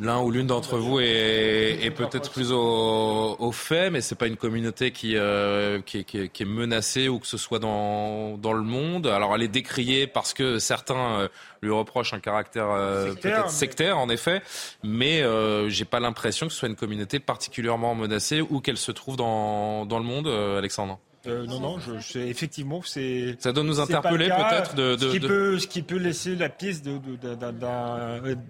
L'un 0.00 0.20
ou 0.20 0.30
l'une 0.30 0.46
d'entre 0.46 0.78
vous 0.78 1.00
est, 1.00 1.90
peut-être 1.96 2.30
plus 2.30 2.52
au, 2.52 3.50
fait, 3.52 3.90
mais 3.90 4.00
c'est 4.00 4.14
pas 4.14 4.26
une 4.26 4.36
communauté 4.36 4.92
euh, 5.14 5.80
qui, 5.80 6.04
qui, 6.04 6.18
est 6.18 6.44
menacée 6.44 7.08
ou 7.08 7.18
que 7.18 7.26
ce 7.26 7.36
soit 7.36 7.58
dans, 7.58 8.36
dans 8.38 8.52
le 8.52 8.62
monde. 8.62 9.06
Alors 9.06 9.34
elle 9.34 9.42
est 9.42 9.48
décriée 9.48 10.06
parce 10.06 10.34
que 10.34 10.58
certains 10.58 11.20
euh, 11.20 11.28
lui 11.62 11.70
reprochent 11.70 12.12
un 12.12 12.20
caractère 12.20 12.70
euh, 12.70 13.14
peut-être 13.14 13.50
sectaire, 13.50 13.98
en 13.98 14.08
effet, 14.08 14.42
mais 14.82 15.22
j'ai 15.68 15.84
pas 15.84 16.00
l'impression 16.00 16.46
que 16.46 16.52
ce 16.52 16.58
soit 16.58 16.68
une 16.68 16.76
communauté 16.76 17.18
particulièrement 17.18 17.94
menacée 17.94 18.40
ou 18.40 18.60
qu'elle 18.60 18.78
se 18.78 18.92
trouve 18.92 19.16
dans, 19.16 19.86
dans 19.86 19.98
le 19.98 20.04
monde, 20.04 20.28
Alexandre. 20.28 20.98
Euh, 21.26 21.46
non, 21.46 21.60
non, 21.60 21.78
je, 21.78 22.18
effectivement, 22.18 22.82
c'est. 22.82 23.36
Ça 23.38 23.52
doit 23.52 23.64
nous 23.64 23.80
interpeller 23.80 24.28
peut-être 24.28 24.74
de, 24.74 24.96
ce, 24.96 25.06
qui 25.10 25.20
Peut, 25.20 25.58
ce 25.58 25.66
qui 25.66 25.82
peut 25.82 25.96
laisser 25.96 26.36
la 26.36 26.48
piste 26.48 26.88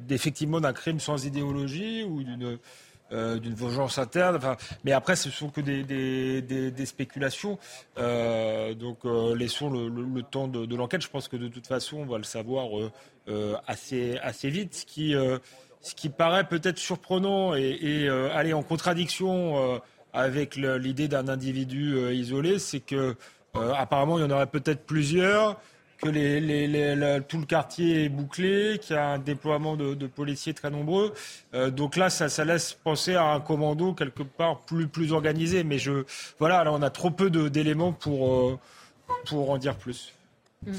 d'effectivement 0.06 0.60
d'un 0.60 0.72
crime 0.72 1.00
sans 1.00 1.24
idéologie 1.24 2.04
ou 2.04 2.22
d'une. 2.22 2.58
Euh, 3.12 3.38
d'une 3.38 3.54
vengeance 3.54 3.98
interne. 3.98 4.34
Enfin, 4.34 4.56
mais 4.82 4.90
après, 4.90 5.14
ce 5.14 5.30
sont 5.30 5.48
que 5.48 5.60
des, 5.60 5.84
des, 5.84 6.42
des, 6.42 6.86
spéculations. 6.86 7.56
Euh, 7.98 8.74
donc, 8.74 8.98
laissons 9.36 9.70
le, 9.70 10.22
temps 10.22 10.48
de, 10.48 10.74
l'enquête. 10.74 11.02
Je 11.02 11.08
pense 11.08 11.28
que 11.28 11.36
de 11.36 11.46
toute 11.46 11.68
façon, 11.68 11.98
on 11.98 12.06
va 12.06 12.18
le 12.18 12.24
savoir 12.24 12.66
assez, 13.68 14.18
assez 14.18 14.50
vite. 14.50 14.74
Ce 14.74 14.84
qui, 14.84 15.14
ce 15.82 15.94
qui 15.94 16.08
paraît 16.08 16.48
peut-être 16.48 16.78
surprenant 16.78 17.54
et, 17.54 17.78
et 17.80 18.08
aller 18.08 18.54
en 18.54 18.64
contradiction 18.64 19.80
avec 20.16 20.56
l'idée 20.56 21.08
d'un 21.08 21.28
individu 21.28 21.94
euh, 21.94 22.14
isolé, 22.14 22.58
c'est 22.58 22.80
que 22.80 23.14
euh, 23.56 23.72
apparemment 23.74 24.18
il 24.18 24.22
y 24.22 24.24
en 24.24 24.30
aurait 24.30 24.46
peut-être 24.46 24.86
plusieurs, 24.86 25.60
que 25.98 26.08
les, 26.08 27.22
tout 27.28 27.38
le 27.38 27.44
quartier 27.44 28.04
est 28.04 28.08
bouclé, 28.08 28.78
qu'il 28.80 28.96
y 28.96 28.98
a 28.98 29.08
un 29.08 29.18
déploiement 29.18 29.76
de, 29.76 30.06
policiers 30.06 30.54
très 30.54 30.70
nombreux. 30.70 31.12
Euh, 31.54 31.70
donc 31.70 31.96
là, 31.96 32.10
ça, 32.10 32.44
laisse 32.44 32.74
penser 32.74 33.14
à 33.14 33.24
un 33.24 33.40
commando 33.40 33.94
quelque 33.94 34.22
part 34.22 34.60
plus, 34.60 34.88
plus 34.88 35.12
organisé. 35.12 35.64
Mais 35.64 35.78
je, 35.78 36.04
voilà, 36.38 36.64
là, 36.64 36.72
on 36.72 36.82
a 36.82 36.90
trop 36.90 37.10
peu 37.10 37.30
d'éléments 37.30 37.92
pour, 37.92 38.58
pour 39.26 39.50
en 39.50 39.56
dire 39.56 39.76
plus. 39.76 40.12
Mmh. 40.66 40.72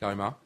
Karima? 0.00 0.38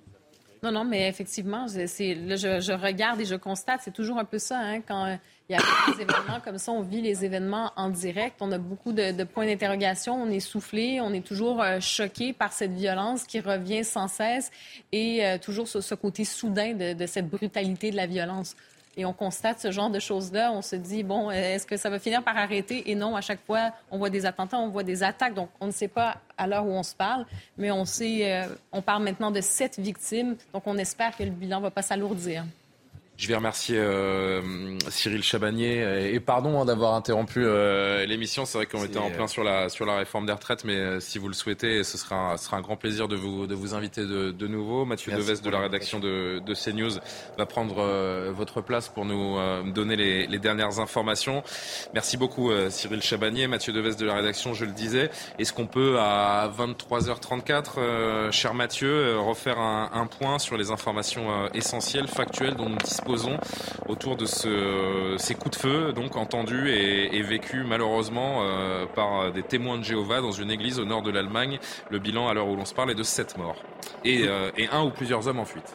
Non, 0.65 0.73
non, 0.73 0.85
mais 0.85 1.09
effectivement, 1.09 1.67
je, 1.69 2.73
regarde 2.73 3.21
et 3.21 3.27
je 3.27 3.35
constate, 3.35 3.81
c'est 3.85 3.93
toujours 3.93 4.19
un 4.19 4.25
peu 4.25 4.39
ça, 4.39 4.59
hein, 4.59 4.81
quand 4.81 5.19
il 5.51 5.53
y 5.53 5.57
a 5.57 5.59
des 5.95 6.01
événements 6.03 6.41
comme 6.43 6.57
ça, 6.57 6.73
on 6.73 6.81
vit 6.81 7.03
les 7.03 7.23
événements 7.23 7.71
en 7.77 7.91
direct, 7.91 8.37
on 8.41 8.51
a 8.51 8.57
beaucoup 8.57 8.93
de, 8.93 9.25
points 9.25 9.45
d'interrogation, 9.45 10.15
on 10.15 10.31
est 10.31 10.41
soufflé, 10.41 11.03
on 11.03 11.13
est 11.13 11.21
toujours 11.21 11.61
euh, 11.61 11.81
choqué 11.81 12.33
par 12.33 12.55
cette 12.55 12.73
violence 12.73 13.25
qui 13.25 13.41
revient 13.41 13.85
sans 13.85 14.09
cesse 14.09 14.51
et 14.91 15.27
euh, 15.27 15.37
toujours 15.37 15.69
ce, 15.69 15.83
ce, 15.83 15.95
côté 15.95 16.25
soudain 16.25 16.73
de 16.73 17.07
cette 17.07 17.29
brutalité 17.29 17.91
de 17.91 17.97
la 17.97 18.07
violence 18.07 18.57
et 18.97 19.05
on 19.05 19.13
constate 19.13 19.61
ce 19.61 19.71
genre 19.71 19.91
de 19.91 19.99
choses-là, 19.99 20.53
on 20.53 20.63
se 20.63 20.77
dit, 20.77 21.03
bon, 21.03 21.31
est-ce 21.31 21.67
que 21.67 21.77
ça 21.77 21.91
va 21.91 21.99
finir 21.99 22.23
par 22.23 22.37
arrêter? 22.37 22.91
Et 22.91 22.95
non, 22.95 23.17
à 23.17 23.21
chaque 23.21 23.45
fois, 23.45 23.73
on 23.91 23.99
voit 23.99 24.11
des 24.11 24.27
attentats, 24.27 24.59
on 24.59 24.69
voit 24.69 24.83
des 24.83 25.03
attaques. 25.03 25.35
Donc, 25.35 25.51
on 25.61 25.67
ne 25.67 25.73
sait 25.73 25.89
pas 25.89 26.19
à 26.37 26.47
l'heure 26.47 26.67
où 26.67 26.71
on 26.71 26.83
se 26.83 26.95
parle, 26.95 27.27
mais 27.59 27.71
on 27.71 27.85
sait, 27.85 28.33
euh, 28.33 28.47
on 28.73 28.83
parle 28.83 29.03
maintenant 29.03 29.31
de 29.31 29.41
sept 29.41 29.79
victimes. 29.79 30.37
Donc, 30.53 30.63
on 30.67 30.77
espère 30.79 31.17
que 31.17 31.25
le 31.25 31.31
bilan 31.31 31.59
ne 31.59 31.65
va 31.65 31.71
pas 31.71 31.83
s'alourdir. 31.83 32.45
Je 33.17 33.29
vais 33.29 33.37
remercier 33.37 33.79
euh, 33.79 34.43
Cyril 34.89 35.23
Chabagnier 35.23 36.13
et, 36.13 36.19
pardon 36.19 36.61
hein, 36.61 36.65
d'avoir 36.65 36.95
interrompu 36.95 37.45
euh, 37.45 38.05
l'émission. 38.07 38.45
C'est 38.45 38.59
vrai 38.59 38.67
qu'on 38.67 38.85
était 38.85 38.99
en 38.99 39.11
plein 39.11 39.29
sur 39.29 39.45
la 39.45 39.69
sur 39.69 39.87
la 39.87 39.99
réforme 39.99 40.27
des 40.27 40.33
retraites, 40.33 40.65
mais 40.65 40.75
euh, 40.75 40.99
si 40.99 41.19
vous 41.19 41.29
le 41.29 41.35
souhaitez, 41.35 41.85
ce 41.85 41.97
sera 41.97 42.33
un, 42.33 42.37
ce 42.37 42.47
sera 42.47 42.57
un 42.57 42.61
grand 42.61 42.77
plaisir 42.77 43.07
de 43.07 43.15
vous 43.15 43.47
de 43.47 43.55
vous 43.55 43.73
inviter 43.73 44.01
de, 44.01 44.33
de 44.33 44.47
nouveau. 44.49 44.85
Mathieu 44.85 45.13
Deves 45.13 45.43
de 45.43 45.51
la 45.51 45.61
rédaction 45.61 46.01
de, 46.01 46.43
de 46.45 46.55
CNews 46.55 46.99
va 47.39 47.47
prendre 47.47 47.85
votre 48.33 48.61
place 48.61 48.89
pour 48.89 49.05
nous 49.05 49.39
donner 49.73 49.95
les, 49.95 50.27
les, 50.27 50.39
dernières 50.41 50.81
informations. 50.81 51.45
Merci 51.95 52.17
beaucoup 52.17 52.51
Cyril 52.69 53.01
Chabagnier, 53.01 53.47
Mathieu 53.47 53.73
Deves 53.73 53.97
de 53.97 54.07
la 54.07 54.15
rédaction. 54.15 54.55
Je 54.55 54.65
le 54.65 54.73
disais. 54.73 55.11
Est-ce 55.39 55.53
qu'on 55.53 55.67
peut 55.67 55.99
à 56.01 56.51
23h34, 56.59 58.33
cher 58.33 58.55
Mathieu, 58.55 59.19
refaire 59.19 59.61
un, 59.61 59.91
un, 59.93 60.07
point 60.07 60.39
sur 60.41 60.57
les 60.57 60.71
informations 60.71 61.49
essentielles, 61.55 62.09
factuelles 62.09 62.57
dont 62.57 62.69
nous 62.69 62.79
disposons 62.79 63.04
autour 63.89 64.17
de 64.17 64.27
ce, 64.27 65.15
ces 65.19 65.35
coups 65.35 65.57
de 65.57 65.61
feu 65.61 65.93
donc 65.93 66.17
entendus 66.17 66.71
et, 66.71 67.23
vécus 67.23 67.65
malheureusement 67.67 68.43
euh, 68.43 68.85
par 68.87 69.33
des 69.33 69.43
témoins 69.43 69.79
de 69.79 69.85
Jéhovah 69.85 70.21
dans 70.21 70.33
une 70.33 70.51
église 70.51 70.79
au 70.79 70.85
nord 70.85 71.03
de 71.03 71.11
l'Allemagne. 71.11 71.59
Le 71.91 71.99
bilan 71.99 72.29
à 72.29 72.35
l'heure 72.35 72.49
où 72.49 72.57
l'on 72.57 72.65
se 72.65 72.75
parle 72.75 72.91
est 72.91 72.95
de 72.95 73.03
7 73.03 73.39
morts 73.39 73.63
et, 74.05 74.29
euh, 74.29 74.51
et 74.57 74.69
un 74.69 74.83
ou 74.83 74.91
plusieurs 74.91 75.27
hommes 75.29 75.41
en 75.41 75.45
fuite. 75.45 75.75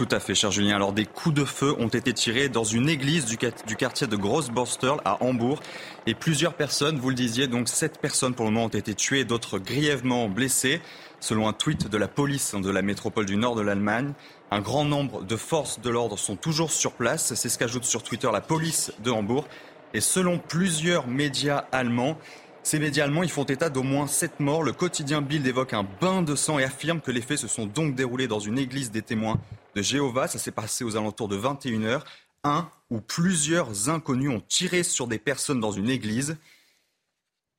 Tout 0.00 0.08
à 0.12 0.18
fait, 0.18 0.34
cher 0.34 0.50
Julien. 0.50 0.76
Alors, 0.76 0.94
des 0.94 1.04
coups 1.04 1.34
de 1.34 1.44
feu 1.44 1.74
ont 1.78 1.88
été 1.88 2.14
tirés 2.14 2.48
dans 2.48 2.64
une 2.64 2.88
église 2.88 3.26
du, 3.26 3.36
du 3.66 3.76
quartier 3.76 4.06
de 4.06 4.16
Grossborstel 4.16 4.92
à 5.04 5.22
Hambourg. 5.22 5.60
Et 6.06 6.14
plusieurs 6.14 6.54
personnes, 6.54 6.98
vous 6.98 7.10
le 7.10 7.14
disiez, 7.14 7.48
donc 7.48 7.68
sept 7.68 7.98
personnes 7.98 8.34
pour 8.34 8.46
le 8.46 8.50
moment 8.50 8.64
ont 8.64 8.68
été 8.68 8.94
tuées, 8.94 9.24
d'autres 9.24 9.58
grièvement 9.58 10.26
blessées. 10.28 10.80
Selon 11.20 11.48
un 11.48 11.52
tweet 11.52 11.88
de 11.88 11.98
la 11.98 12.08
police 12.08 12.54
de 12.54 12.70
la 12.70 12.80
métropole 12.80 13.26
du 13.26 13.36
nord 13.36 13.56
de 13.56 13.60
l'Allemagne, 13.60 14.14
un 14.50 14.60
grand 14.60 14.84
nombre 14.84 15.22
de 15.22 15.36
forces 15.36 15.80
de 15.80 15.90
l'ordre 15.90 16.18
sont 16.18 16.36
toujours 16.36 16.72
sur 16.72 16.92
place. 16.92 17.34
C'est 17.34 17.48
ce 17.48 17.58
qu'ajoute 17.58 17.84
sur 17.84 18.02
Twitter 18.02 18.28
la 18.32 18.40
police 18.40 18.92
de 18.98 19.10
Hambourg. 19.10 19.46
Et 19.94 20.00
selon 20.00 20.38
plusieurs 20.38 21.06
médias 21.06 21.64
allemands, 21.72 22.18
ces 22.62 22.78
médias 22.78 23.04
allemands 23.04 23.22
ils 23.22 23.30
font 23.30 23.44
état 23.44 23.70
d'au 23.70 23.84
moins 23.84 24.08
sept 24.08 24.40
morts. 24.40 24.64
Le 24.64 24.72
quotidien 24.72 25.22
Bild 25.22 25.46
évoque 25.46 25.72
un 25.72 25.86
bain 26.00 26.22
de 26.22 26.34
sang 26.34 26.58
et 26.58 26.64
affirme 26.64 27.00
que 27.00 27.12
les 27.12 27.20
faits 27.20 27.38
se 27.38 27.48
sont 27.48 27.66
donc 27.66 27.94
déroulés 27.94 28.26
dans 28.26 28.40
une 28.40 28.58
église 28.58 28.90
des 28.90 29.02
témoins 29.02 29.38
de 29.76 29.82
Jéhovah. 29.82 30.26
Ça 30.26 30.38
s'est 30.38 30.50
passé 30.50 30.84
aux 30.84 30.96
alentours 30.96 31.28
de 31.28 31.38
21h. 31.38 32.00
Un 32.42 32.68
ou 32.90 33.00
plusieurs 33.00 33.88
inconnus 33.88 34.30
ont 34.30 34.42
tiré 34.48 34.82
sur 34.82 35.06
des 35.06 35.18
personnes 35.18 35.60
dans 35.60 35.72
une 35.72 35.90
église. 35.90 36.36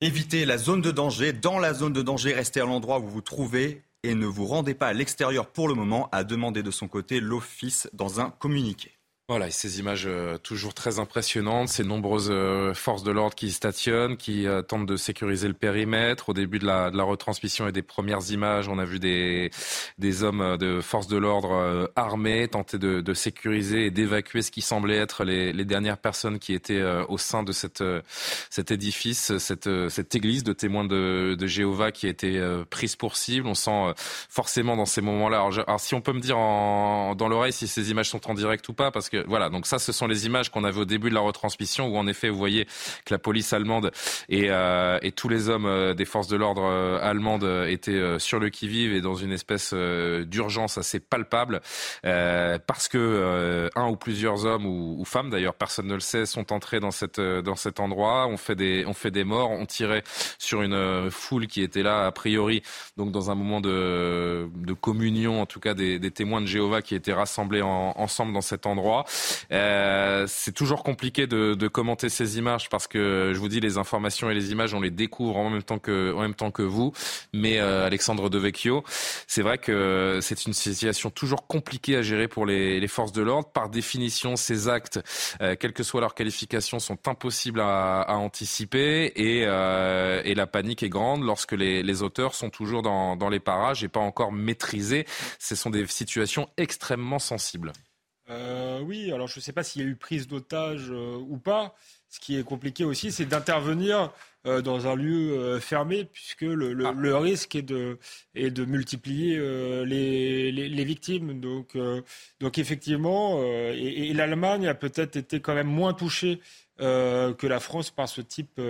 Évitez 0.02 0.44
la 0.44 0.58
zone 0.58 0.82
de 0.82 0.90
danger. 0.90 1.32
Dans 1.32 1.58
la 1.58 1.72
zone 1.72 1.92
de 1.92 2.02
danger, 2.02 2.34
restez 2.34 2.60
à 2.60 2.64
l'endroit 2.64 2.98
où 2.98 3.04
vous 3.04 3.10
vous 3.10 3.20
trouvez 3.22 3.82
et 4.02 4.14
ne 4.14 4.26
vous 4.26 4.46
rendez 4.46 4.74
pas 4.74 4.88
à 4.88 4.92
l'extérieur 4.92 5.46
pour 5.46 5.68
le 5.68 5.74
moment, 5.74 6.08
a 6.12 6.24
demandé 6.24 6.62
de 6.62 6.70
son 6.70 6.88
côté 6.88 7.20
l'Office 7.20 7.88
dans 7.92 8.20
un 8.20 8.30
communiqué. 8.30 8.91
Voilà, 9.28 9.46
et 9.46 9.50
ces 9.52 9.78
images 9.78 10.04
euh, 10.06 10.36
toujours 10.36 10.74
très 10.74 10.98
impressionnantes, 10.98 11.68
ces 11.68 11.84
nombreuses 11.84 12.28
euh, 12.32 12.74
forces 12.74 13.04
de 13.04 13.12
l'ordre 13.12 13.36
qui 13.36 13.52
stationnent, 13.52 14.16
qui 14.16 14.48
euh, 14.48 14.62
tentent 14.62 14.84
de 14.84 14.96
sécuriser 14.96 15.46
le 15.46 15.54
périmètre. 15.54 16.30
Au 16.30 16.32
début 16.34 16.58
de 16.58 16.66
la, 16.66 16.90
de 16.90 16.96
la, 16.96 17.04
retransmission 17.04 17.68
et 17.68 17.72
des 17.72 17.82
premières 17.82 18.32
images, 18.32 18.66
on 18.66 18.80
a 18.80 18.84
vu 18.84 18.98
des, 18.98 19.52
des 19.96 20.24
hommes 20.24 20.56
de 20.58 20.80
forces 20.80 21.06
de 21.06 21.16
l'ordre 21.16 21.88
armés 21.94 22.48
tenter 22.48 22.78
de, 22.78 23.00
de, 23.00 23.14
sécuriser 23.14 23.86
et 23.86 23.90
d'évacuer 23.92 24.42
ce 24.42 24.50
qui 24.50 24.60
semblait 24.60 24.96
être 24.96 25.22
les, 25.22 25.52
les, 25.52 25.64
dernières 25.64 25.98
personnes 25.98 26.40
qui 26.40 26.52
étaient 26.52 26.82
au 27.08 27.16
sein 27.16 27.44
de 27.44 27.52
cette, 27.52 27.84
cet 28.50 28.70
édifice, 28.72 29.38
cette, 29.38 29.70
cette 29.88 30.14
église 30.16 30.42
de 30.42 30.52
témoins 30.52 30.84
de, 30.84 31.36
de 31.38 31.46
Jéhovah 31.46 31.92
qui 31.92 32.06
a 32.06 32.10
été 32.10 32.40
prise 32.70 32.96
pour 32.96 33.16
cible. 33.16 33.46
On 33.46 33.54
sent 33.54 33.94
forcément 33.96 34.76
dans 34.76 34.86
ces 34.86 35.00
moments-là. 35.00 35.38
Alors, 35.38 35.58
alors, 35.60 35.80
si 35.80 35.94
on 35.94 36.00
peut 36.00 36.12
me 36.12 36.20
dire 36.20 36.38
en, 36.38 37.14
dans 37.14 37.28
l'oreille 37.28 37.52
si 37.52 37.68
ces 37.68 37.90
images 37.90 38.10
sont 38.10 38.28
en 38.28 38.34
direct 38.34 38.68
ou 38.68 38.74
pas, 38.74 38.90
parce 38.90 39.08
que 39.08 39.11
voilà, 39.26 39.48
donc 39.48 39.66
ça, 39.66 39.78
ce 39.78 39.92
sont 39.92 40.06
les 40.06 40.26
images 40.26 40.50
qu'on 40.50 40.64
avait 40.64 40.80
au 40.80 40.84
début 40.84 41.10
de 41.10 41.14
la 41.14 41.20
retransmission, 41.20 41.88
où 41.88 41.96
en 41.96 42.06
effet, 42.06 42.28
vous 42.28 42.38
voyez 42.38 42.66
que 43.04 43.14
la 43.14 43.18
police 43.18 43.52
allemande 43.52 43.90
et, 44.28 44.46
euh, 44.50 44.98
et 45.02 45.12
tous 45.12 45.28
les 45.28 45.48
hommes 45.48 45.66
euh, 45.66 45.94
des 45.94 46.04
forces 46.04 46.28
de 46.28 46.36
l'ordre 46.36 46.64
euh, 46.64 46.98
allemandes 47.02 47.44
étaient 47.68 48.18
sur 48.18 48.38
le 48.38 48.50
qui-vive 48.50 48.92
et 48.94 49.00
dans 49.00 49.14
une 49.14 49.32
espèce 49.32 49.74
d'urgence 49.74 50.78
assez 50.78 51.00
palpable, 51.00 51.60
parce 52.02 52.88
que 52.88 53.70
un 53.74 53.88
ou 53.88 53.96
plusieurs 53.96 54.44
hommes 54.44 54.66
ou, 54.66 55.04
femmes, 55.04 55.30
d'ailleurs, 55.30 55.54
personne 55.54 55.86
ne 55.86 55.94
le 55.94 56.00
sait, 56.00 56.26
sont 56.26 56.52
entrés 56.52 56.80
dans 56.80 56.90
cette 56.90 57.20
cet 57.56 57.80
endroit, 57.80 58.26
on 58.28 58.36
fait 58.36 58.54
des 58.54 59.24
morts, 59.24 59.50
on 59.50 59.66
tirait 59.66 60.02
sur 60.38 60.62
une 60.62 61.10
foule 61.10 61.46
qui 61.46 61.62
était 61.62 61.82
là 61.82 62.06
a 62.06 62.12
priori, 62.12 62.62
donc 62.96 63.12
dans 63.12 63.30
un 63.30 63.34
moment 63.34 63.60
de 63.60 64.48
communion, 64.80 65.40
en 65.40 65.46
tout 65.46 65.60
cas 65.60 65.74
des, 65.74 66.10
témoins 66.10 66.40
de 66.40 66.46
Jéhovah 66.46 66.82
qui 66.82 66.94
étaient 66.94 67.12
rassemblés 67.12 67.62
en, 67.62 67.94
ensemble 67.96 68.32
dans 68.32 68.40
cet 68.40 68.66
endroit. 68.66 69.01
Euh, 69.52 70.26
c'est 70.28 70.52
toujours 70.52 70.82
compliqué 70.82 71.26
de, 71.26 71.54
de, 71.54 71.68
commenter 71.68 72.08
ces 72.08 72.38
images 72.38 72.68
parce 72.68 72.86
que 72.86 73.32
je 73.34 73.38
vous 73.38 73.48
dis 73.48 73.60
les 73.60 73.78
informations 73.78 74.30
et 74.30 74.34
les 74.34 74.52
images 74.52 74.74
on 74.74 74.80
les 74.80 74.90
découvre 74.90 75.36
en 75.36 75.48
même 75.50 75.62
temps 75.62 75.78
que 75.78 76.12
en 76.14 76.20
même 76.20 76.34
temps 76.34 76.50
que 76.50 76.62
vous. 76.62 76.92
Mais 77.32 77.58
euh, 77.58 77.86
Alexandre 77.86 78.28
Devecchio, 78.30 78.84
c'est 79.26 79.42
vrai 79.42 79.58
que 79.58 80.18
c'est 80.22 80.46
une 80.46 80.52
situation 80.52 81.10
toujours 81.10 81.46
compliquée 81.46 81.96
à 81.96 82.02
gérer 82.02 82.28
pour 82.28 82.46
les, 82.46 82.80
les 82.80 82.88
forces 82.88 83.12
de 83.12 83.22
l'ordre. 83.22 83.48
Par 83.48 83.68
définition, 83.68 84.36
ces 84.36 84.68
actes, 84.68 85.00
euh, 85.40 85.56
quelle 85.58 85.72
que 85.72 85.82
soit 85.82 86.00
leur 86.00 86.14
qualification, 86.14 86.78
sont 86.78 86.98
impossibles 87.06 87.60
à, 87.60 88.02
à 88.02 88.14
anticiper 88.14 89.12
et, 89.16 89.44
euh, 89.46 90.22
et, 90.24 90.34
la 90.34 90.46
panique 90.46 90.82
est 90.82 90.88
grande 90.88 91.22
lorsque 91.24 91.52
les, 91.52 91.82
les 91.82 92.02
auteurs 92.02 92.34
sont 92.34 92.50
toujours 92.50 92.82
dans, 92.82 93.16
dans 93.16 93.28
les 93.28 93.40
parages 93.40 93.84
et 93.84 93.88
pas 93.88 94.00
encore 94.00 94.32
maîtrisés. 94.32 95.06
Ce 95.38 95.54
sont 95.54 95.70
des 95.70 95.86
situations 95.86 96.48
extrêmement 96.56 97.18
sensibles. 97.18 97.72
Euh, 98.32 98.80
oui, 98.80 99.12
alors 99.12 99.28
je 99.28 99.38
ne 99.38 99.42
sais 99.42 99.52
pas 99.52 99.62
s'il 99.62 99.82
y 99.82 99.84
a 99.84 99.88
eu 99.88 99.96
prise 99.96 100.26
d'otage 100.26 100.90
euh, 100.90 101.16
ou 101.16 101.36
pas. 101.36 101.74
Ce 102.08 102.20
qui 102.20 102.38
est 102.38 102.44
compliqué 102.44 102.84
aussi, 102.84 103.10
c'est 103.10 103.24
d'intervenir 103.24 104.12
euh, 104.46 104.60
dans 104.60 104.86
un 104.86 104.94
lieu 104.94 105.58
fermé, 105.60 106.04
puisque 106.04 106.42
le, 106.42 106.74
le, 106.74 107.14
ah. 107.14 107.18
risque 107.18 107.54
est 107.54 107.62
de, 107.62 107.98
est 108.34 108.50
de 108.50 108.64
multiplier 108.66 109.38
les, 109.86 110.52
les, 110.52 110.68
les, 110.68 110.84
victimes. 110.84 111.40
Donc, 111.40 111.76
donc 112.40 112.58
effectivement, 112.58 113.42
et, 113.42 114.10
et 114.10 114.12
l'Allemagne 114.12 114.66
a 114.68 114.74
peut-être 114.74 115.16
été 115.16 115.40
quand 115.40 115.54
même 115.54 115.68
moins 115.68 115.94
touchée 115.94 116.40
que 116.78 117.46
la 117.46 117.60
France 117.60 117.90
par 117.90 118.08
ce 118.10 118.20
type 118.20 118.60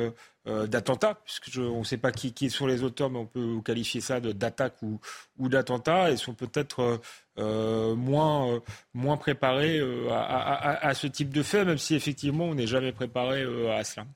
euh, 0.49 0.67
d'attentats, 0.67 1.15
puisque 1.25 1.57
on 1.57 1.79
ne 1.79 1.85
sait 1.85 1.99
pas 1.99 2.11
qui, 2.11 2.33
qui, 2.33 2.51
sont 2.51 2.67
les 2.67 2.83
auteurs, 2.83 3.11
mais 3.11 3.21
on 3.21 3.27
peut 3.27 3.61
qualifier 3.65 4.01
ça 4.01 4.19
d'attaque 4.19 4.75
ou, 4.83 4.99
ou 5.39 5.49
d'attentat, 5.49 6.11
et 6.11 6.17
sont 6.17 6.35
peut-être 6.35 7.01
euh, 7.39 7.93
euh 7.93 7.95
moins, 7.95 8.55
euh, 8.55 8.61
moins 8.95 9.17
préparés 9.17 9.81
à, 10.11 10.21
à, 10.21 10.87
à, 10.87 10.95
ce 10.95 11.07
type 11.07 11.33
de 11.33 11.43
fait, 11.43 11.65
même 11.65 11.79
si 11.79 11.95
effectivement 11.95 12.47
on 12.47 12.55
n'est 12.55 12.67
jamais 12.67 12.93
préparé 12.93 13.43
à 13.71 13.85
cela. 13.85 14.07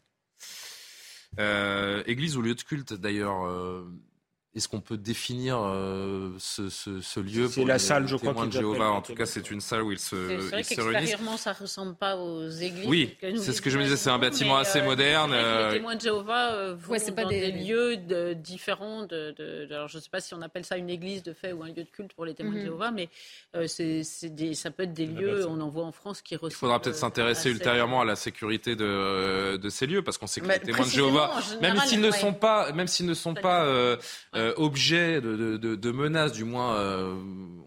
église 2.07 2.37
ou 2.37 2.43
lieu 2.43 2.55
de 2.55 2.63
culte, 2.63 2.95
d'ailleurs, 2.95 3.47
est-ce 4.57 4.69
qu'on 4.69 4.81
peut 4.81 4.97
définir 4.97 5.59
euh, 5.61 6.31
ce, 6.39 6.71
ce, 6.71 7.03
ce, 7.03 7.21
lieu 7.21 7.47
C'est 7.47 7.65
la 7.65 7.79
salle, 7.79 8.09
je 8.09 8.17
crois. 8.17 8.47
De 8.47 8.53
Jéhovah. 8.53 8.91
En 8.91 9.03
tout 9.03 9.15
cas, 9.15 9.27
c'est 9.27 9.51
une 9.51 9.61
salle 9.61 9.83
où 9.83 9.93
ils 9.93 9.99
se, 9.99 10.17
c'est 10.17 10.37
vrai 10.37 10.63
qu'extérieurement, 10.63 11.37
ça 11.37 11.53
ressemble 11.53 11.95
pas 11.95 12.17
aux 12.17 12.49
églises. 12.49 12.87
Oui, 12.87 13.17
c'est 13.21 13.53
ce 13.53 13.61
que 13.61 13.71
je 13.71 13.79
me 13.79 13.85
disais. 13.85 13.97
C'est 13.97 14.11
un 14.11 14.19
bâtiment 14.19 14.57
assez 14.57 14.81
euh, 14.81 14.85
moderne. 14.85 15.33
Les 15.33 15.39
euh, 15.39 15.73
témoins 15.73 15.97
de 15.97 16.01
Jéhovah 16.01 16.53
euh, 16.53 16.75
vont 16.75 16.93
ouais, 16.93 17.11
pas 17.13 17.23
dans 17.23 17.29
des, 17.29 17.53
lieux 17.53 17.97
de, 17.97 18.33
différents. 18.33 19.03
De, 19.03 19.35
de, 19.37 19.67
alors, 19.71 19.89
je 19.89 19.99
ne 19.99 20.03
sais 20.03 20.09
pas 20.11 20.21
si 20.21 20.33
on 20.35 20.41
appelle 20.43 20.65
ça 20.65 20.77
une 20.77 20.91
église 20.91 21.23
de 21.23 21.33
fait 21.33 21.53
ou 21.53 21.63
un 21.63 21.69
lieu 21.69 21.85
de 21.85 21.91
culte 21.91 22.13
pour 22.15 22.25
les 22.25 22.35
témoins 22.35 22.55
de 22.55 22.59
mhm. 22.59 22.65
Jéhovah, 22.65 22.91
mais 22.91 23.09
euh, 23.55 23.67
c'est, 23.67 24.03
ça 24.03 24.71
peut 24.71 24.85
être 24.85 24.95
des 24.95 25.07
lieux. 25.07 25.47
On 25.47 25.61
en 25.61 25.69
voit 25.69 25.85
en 25.85 25.93
France 25.93 26.23
qui 26.23 26.35
ressemblent. 26.37 26.53
Il 26.53 26.57
faudra 26.57 26.81
peut-être 26.81 26.97
s'intéresser 26.97 27.51
ultérieurement 27.51 28.01
à 28.01 28.05
la 28.05 28.17
sécurité 28.17 28.75
de, 28.75 29.57
de 29.57 29.69
ces 29.69 29.87
lieux, 29.87 30.03
parce 30.03 30.17
qu'on 30.17 30.27
sait 30.27 30.41
que 30.41 30.47
les 30.47 30.61
témoins 30.61 30.87
de 30.87 30.91
Jéhovah, 30.91 31.35
même 31.61 31.79
s'ils 31.81 32.01
ne 32.01 32.11
sont 32.11 32.33
pas, 32.33 32.73
même 32.73 32.87
s'ils 32.87 33.07
ne 33.07 33.15
sont 33.15 33.35
pas 33.35 33.67
objets 34.57 35.21
de, 35.21 35.57
de, 35.57 35.91
menaces, 35.91 36.33
du 36.33 36.45
moins, 36.45 36.77
euh, 36.77 37.17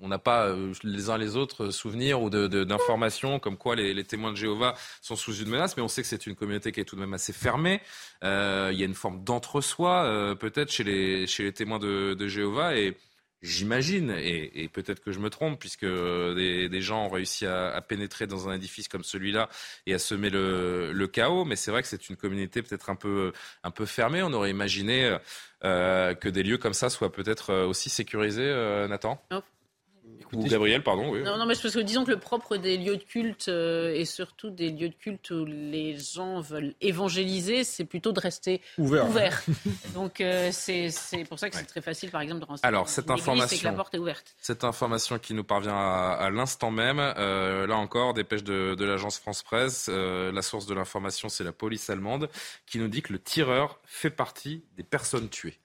on 0.02 0.08
n'a 0.08 0.20
pas 0.20 0.48
euh, 0.48 0.74
les 0.84 1.10
uns 1.10 1.18
les 1.18 1.36
autres 1.36 1.70
souvenir 1.70 2.22
ou 2.22 2.30
d'informations 2.30 3.40
comme 3.40 3.58
quoi 3.58 3.76
les, 3.76 4.04
témoins 4.04 4.32
de 4.32 4.38
Jéhovah 4.38 4.76
sont 5.02 5.16
sous 5.16 5.36
une 5.36 5.50
menace, 5.50 5.78
mais 5.78 5.84
on 5.84 5.88
sait 5.88 6.02
que 6.02 6.08
c'est 6.08 6.26
une 6.26 6.36
communauté 6.36 6.72
qui 6.72 6.80
est 6.80 6.86
tout 6.86 6.96
de 6.96 7.02
même 7.02 7.14
assez 7.14 7.34
fermée. 7.34 7.82
Euh, 8.24 8.70
il 8.74 8.80
y 8.80 8.84
a 8.84 8.86
une 8.86 8.96
forme 8.96 9.24
d'entre-soi, 9.24 10.04
euh, 10.06 10.36
peut-être, 10.36 10.72
chez 10.72 10.84
les, 10.84 11.54
témoins 11.54 11.80
de, 11.80 12.28
Jéhovah. 12.28 12.78
Et 12.78 12.98
J'imagine, 13.42 14.14
et, 14.20 14.68
peut-être 14.68 15.00
que 15.00 15.14
je 15.14 15.20
me 15.20 15.30
trompe, 15.30 15.58
puisque 15.62 15.86
des, 15.86 16.82
gens 16.82 17.06
ont 17.06 17.10
réussi 17.10 17.46
à, 17.46 17.80
pénétrer 17.82 18.28
dans 18.28 18.50
un 18.50 18.54
édifice 18.56 18.90
comme 18.90 19.06
celui-là 19.06 19.48
et 19.86 19.94
à 19.94 20.00
semer 20.00 20.30
le, 20.30 21.08
chaos. 21.08 21.46
Mais 21.46 21.56
c'est 21.56 21.72
vrai 21.72 21.82
que 21.82 21.88
c'est 21.88 22.10
une 22.10 22.18
communauté 22.18 22.62
peut-être 22.62 22.90
un 22.90 22.96
peu, 22.96 23.32
fermée. 23.86 24.22
On 24.24 24.34
aurait 24.34 24.50
imaginé 24.50 25.06
euh, 25.06 25.18
que 25.62 26.30
des 26.30 26.44
lieux 26.44 26.58
comme 26.58 26.74
ça 26.74 26.90
soient 26.90 27.12
peut-être 27.12 27.54
aussi 27.66 27.90
sécurisés, 27.90 28.48
euh, 28.48 28.88
Ou 30.32 30.44
Gabriel, 30.44 30.84
pardon. 30.84 31.10
Oui. 31.12 31.24
Non, 31.24 31.38
non, 31.38 31.46
mais 31.48 31.56
je 31.56 31.62
pense 31.62 31.74
que 31.74 31.80
disons 31.80 32.06
que 32.06 32.12
le 32.12 32.20
propre 32.20 32.56
des 32.58 32.78
lieux 32.78 32.98
de 32.98 33.04
culte 33.04 33.48
euh, 33.48 33.94
et 33.96 34.06
surtout 34.06 34.52
des 34.52 34.70
lieux 34.70 34.90
de 34.90 34.94
culte 34.94 35.32
où 35.32 35.44
les 35.46 35.98
gens 35.98 36.40
veulent 36.40 36.76
évangéliser, 36.82 37.64
c'est 37.64 37.86
plutôt 37.86 38.12
de 38.12 38.20
rester 38.20 38.62
Ouvert. 38.78 39.08
ouvert. 39.10 39.42
Donc 39.96 40.22
euh, 40.22 40.50
c'est 40.52 40.90
c'est 40.92 41.24
pour 41.24 41.40
ça 41.40 41.50
que 41.50 41.56
c'est 41.56 41.64
très 41.66 41.82
facile, 41.82 42.12
par 42.12 42.22
exemple, 42.22 42.42
de 42.42 42.46
rentrer 42.46 42.68
Alors, 42.68 42.90
cette 42.90 43.06
église, 43.10 43.22
information, 43.22 43.58
que 43.58 43.64
la 43.64 43.72
porte 43.74 43.96
est 43.96 43.98
ouverte. 43.98 44.36
cette 44.38 44.64
information 44.64 45.18
qui 45.18 45.34
nous 45.34 45.44
parvient 45.44 45.76
à, 45.76 46.16
à 46.20 46.30
l'instant 46.30 46.70
même, 46.70 47.00
euh, 47.00 47.66
là 47.66 47.78
encore, 47.78 48.14
dépêche 48.14 48.44
de, 48.44 48.76
de 48.76 48.86
l'agence 48.86 49.18
France 49.18 49.42
Presse. 49.42 49.88
euh, 49.90 50.32
la 50.32 50.44
source 50.44 50.68
de 50.68 50.76
l'information, 50.76 51.30
c'est 51.30 51.44
la 51.44 51.52
police 51.54 51.90
allemande, 51.90 52.30
qui 52.68 52.78
nous 52.78 52.88
dit 52.88 53.02
que 53.02 53.14
le 53.14 53.20
tireur 53.20 53.80
fait 53.86 54.12
partie 54.12 54.64
des 54.78 54.84
personnes 54.84 55.30
tuées. 55.30 55.58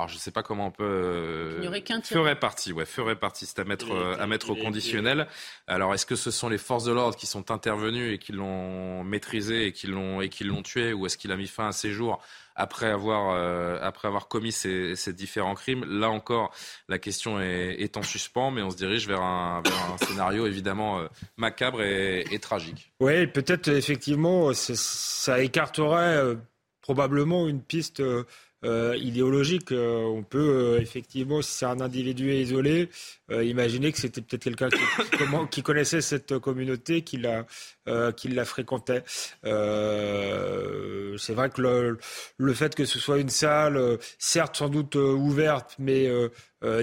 Alors, 0.00 0.08
je 0.08 0.14
ne 0.14 0.18
sais 0.20 0.30
pas 0.30 0.42
comment 0.42 0.68
on 0.68 0.70
peut. 0.70 0.82
euh, 0.82 1.52
Il 1.56 1.60
n'y 1.60 1.68
aurait 1.68 1.82
qu'un. 1.82 2.00
Ferait 2.00 2.40
partie, 2.40 2.72
ouais, 2.72 2.86
ferait 2.86 3.16
partie. 3.16 3.44
C'est 3.44 3.58
à 3.58 3.64
mettre, 3.64 3.92
euh, 3.92 4.16
à 4.18 4.26
mettre 4.26 4.48
au 4.48 4.54
conditionnel. 4.56 5.26
Alors, 5.66 5.92
est-ce 5.92 6.06
que 6.06 6.16
ce 6.16 6.30
sont 6.30 6.48
les 6.48 6.56
forces 6.56 6.84
de 6.84 6.92
l'ordre 6.92 7.16
qui 7.18 7.26
sont 7.26 7.50
intervenues 7.50 8.14
et 8.14 8.18
qui 8.18 8.32
l'ont 8.32 9.04
maîtrisé 9.04 9.66
et 9.66 9.72
qui 9.72 9.88
l'ont 9.88 10.22
et 10.22 10.30
qui 10.30 10.44
l'ont 10.44 10.62
tué, 10.62 10.94
ou 10.94 11.04
est-ce 11.04 11.18
qu'il 11.18 11.30
a 11.32 11.36
mis 11.36 11.48
fin 11.48 11.68
à 11.68 11.72
ses 11.72 11.90
jours 11.90 12.22
après 12.56 12.86
avoir 12.90 13.34
euh, 13.34 13.78
après 13.82 14.08
avoir 14.08 14.26
commis 14.28 14.52
ces, 14.52 14.96
ces 14.96 15.12
différents 15.12 15.54
crimes? 15.54 15.84
Là 15.84 16.08
encore, 16.08 16.50
la 16.88 16.98
question 16.98 17.38
est, 17.38 17.76
est 17.78 17.98
en 17.98 18.02
suspens, 18.02 18.50
mais 18.52 18.62
on 18.62 18.70
se 18.70 18.76
dirige 18.78 19.06
vers 19.06 19.20
un, 19.20 19.60
vers 19.62 19.92
un 19.92 19.98
scénario 20.06 20.46
évidemment 20.46 21.00
euh, 21.00 21.08
macabre 21.36 21.82
et, 21.82 22.24
et 22.30 22.38
tragique. 22.38 22.90
Oui, 23.00 23.26
peut-être 23.26 23.68
effectivement, 23.68 24.50
ça 24.54 25.42
écarterait 25.42 26.16
euh, 26.16 26.36
probablement 26.80 27.46
une 27.48 27.60
piste 27.62 28.02
euh, 28.64 28.96
idéologique. 28.96 29.72
Euh, 29.72 30.02
on 30.04 30.22
peut 30.22 30.38
euh, 30.38 30.80
effectivement, 30.80 31.42
si 31.42 31.52
c'est 31.52 31.66
un 31.66 31.80
individu 31.80 32.32
isolé, 32.32 32.88
euh, 33.30 33.44
imaginer 33.44 33.92
que 33.92 33.98
c'était 33.98 34.20
peut-être 34.20 34.42
quelqu'un 34.44 34.68
qui, 34.68 34.78
qui 35.50 35.62
connaissait 35.62 36.00
cette 36.00 36.38
communauté, 36.38 37.02
qui 37.02 37.16
la, 37.16 37.46
euh, 37.88 38.12
qui 38.12 38.28
la 38.28 38.44
fréquentait. 38.44 39.02
Euh, 39.44 41.16
c'est 41.16 41.34
vrai 41.34 41.50
que 41.50 41.60
le, 41.62 41.98
le 42.36 42.54
fait 42.54 42.74
que 42.74 42.84
ce 42.84 42.98
soit 42.98 43.18
une 43.18 43.30
salle, 43.30 43.98
certes 44.18 44.56
sans 44.56 44.68
doute 44.68 44.94
ouverte, 44.94 45.76
mais 45.78 46.08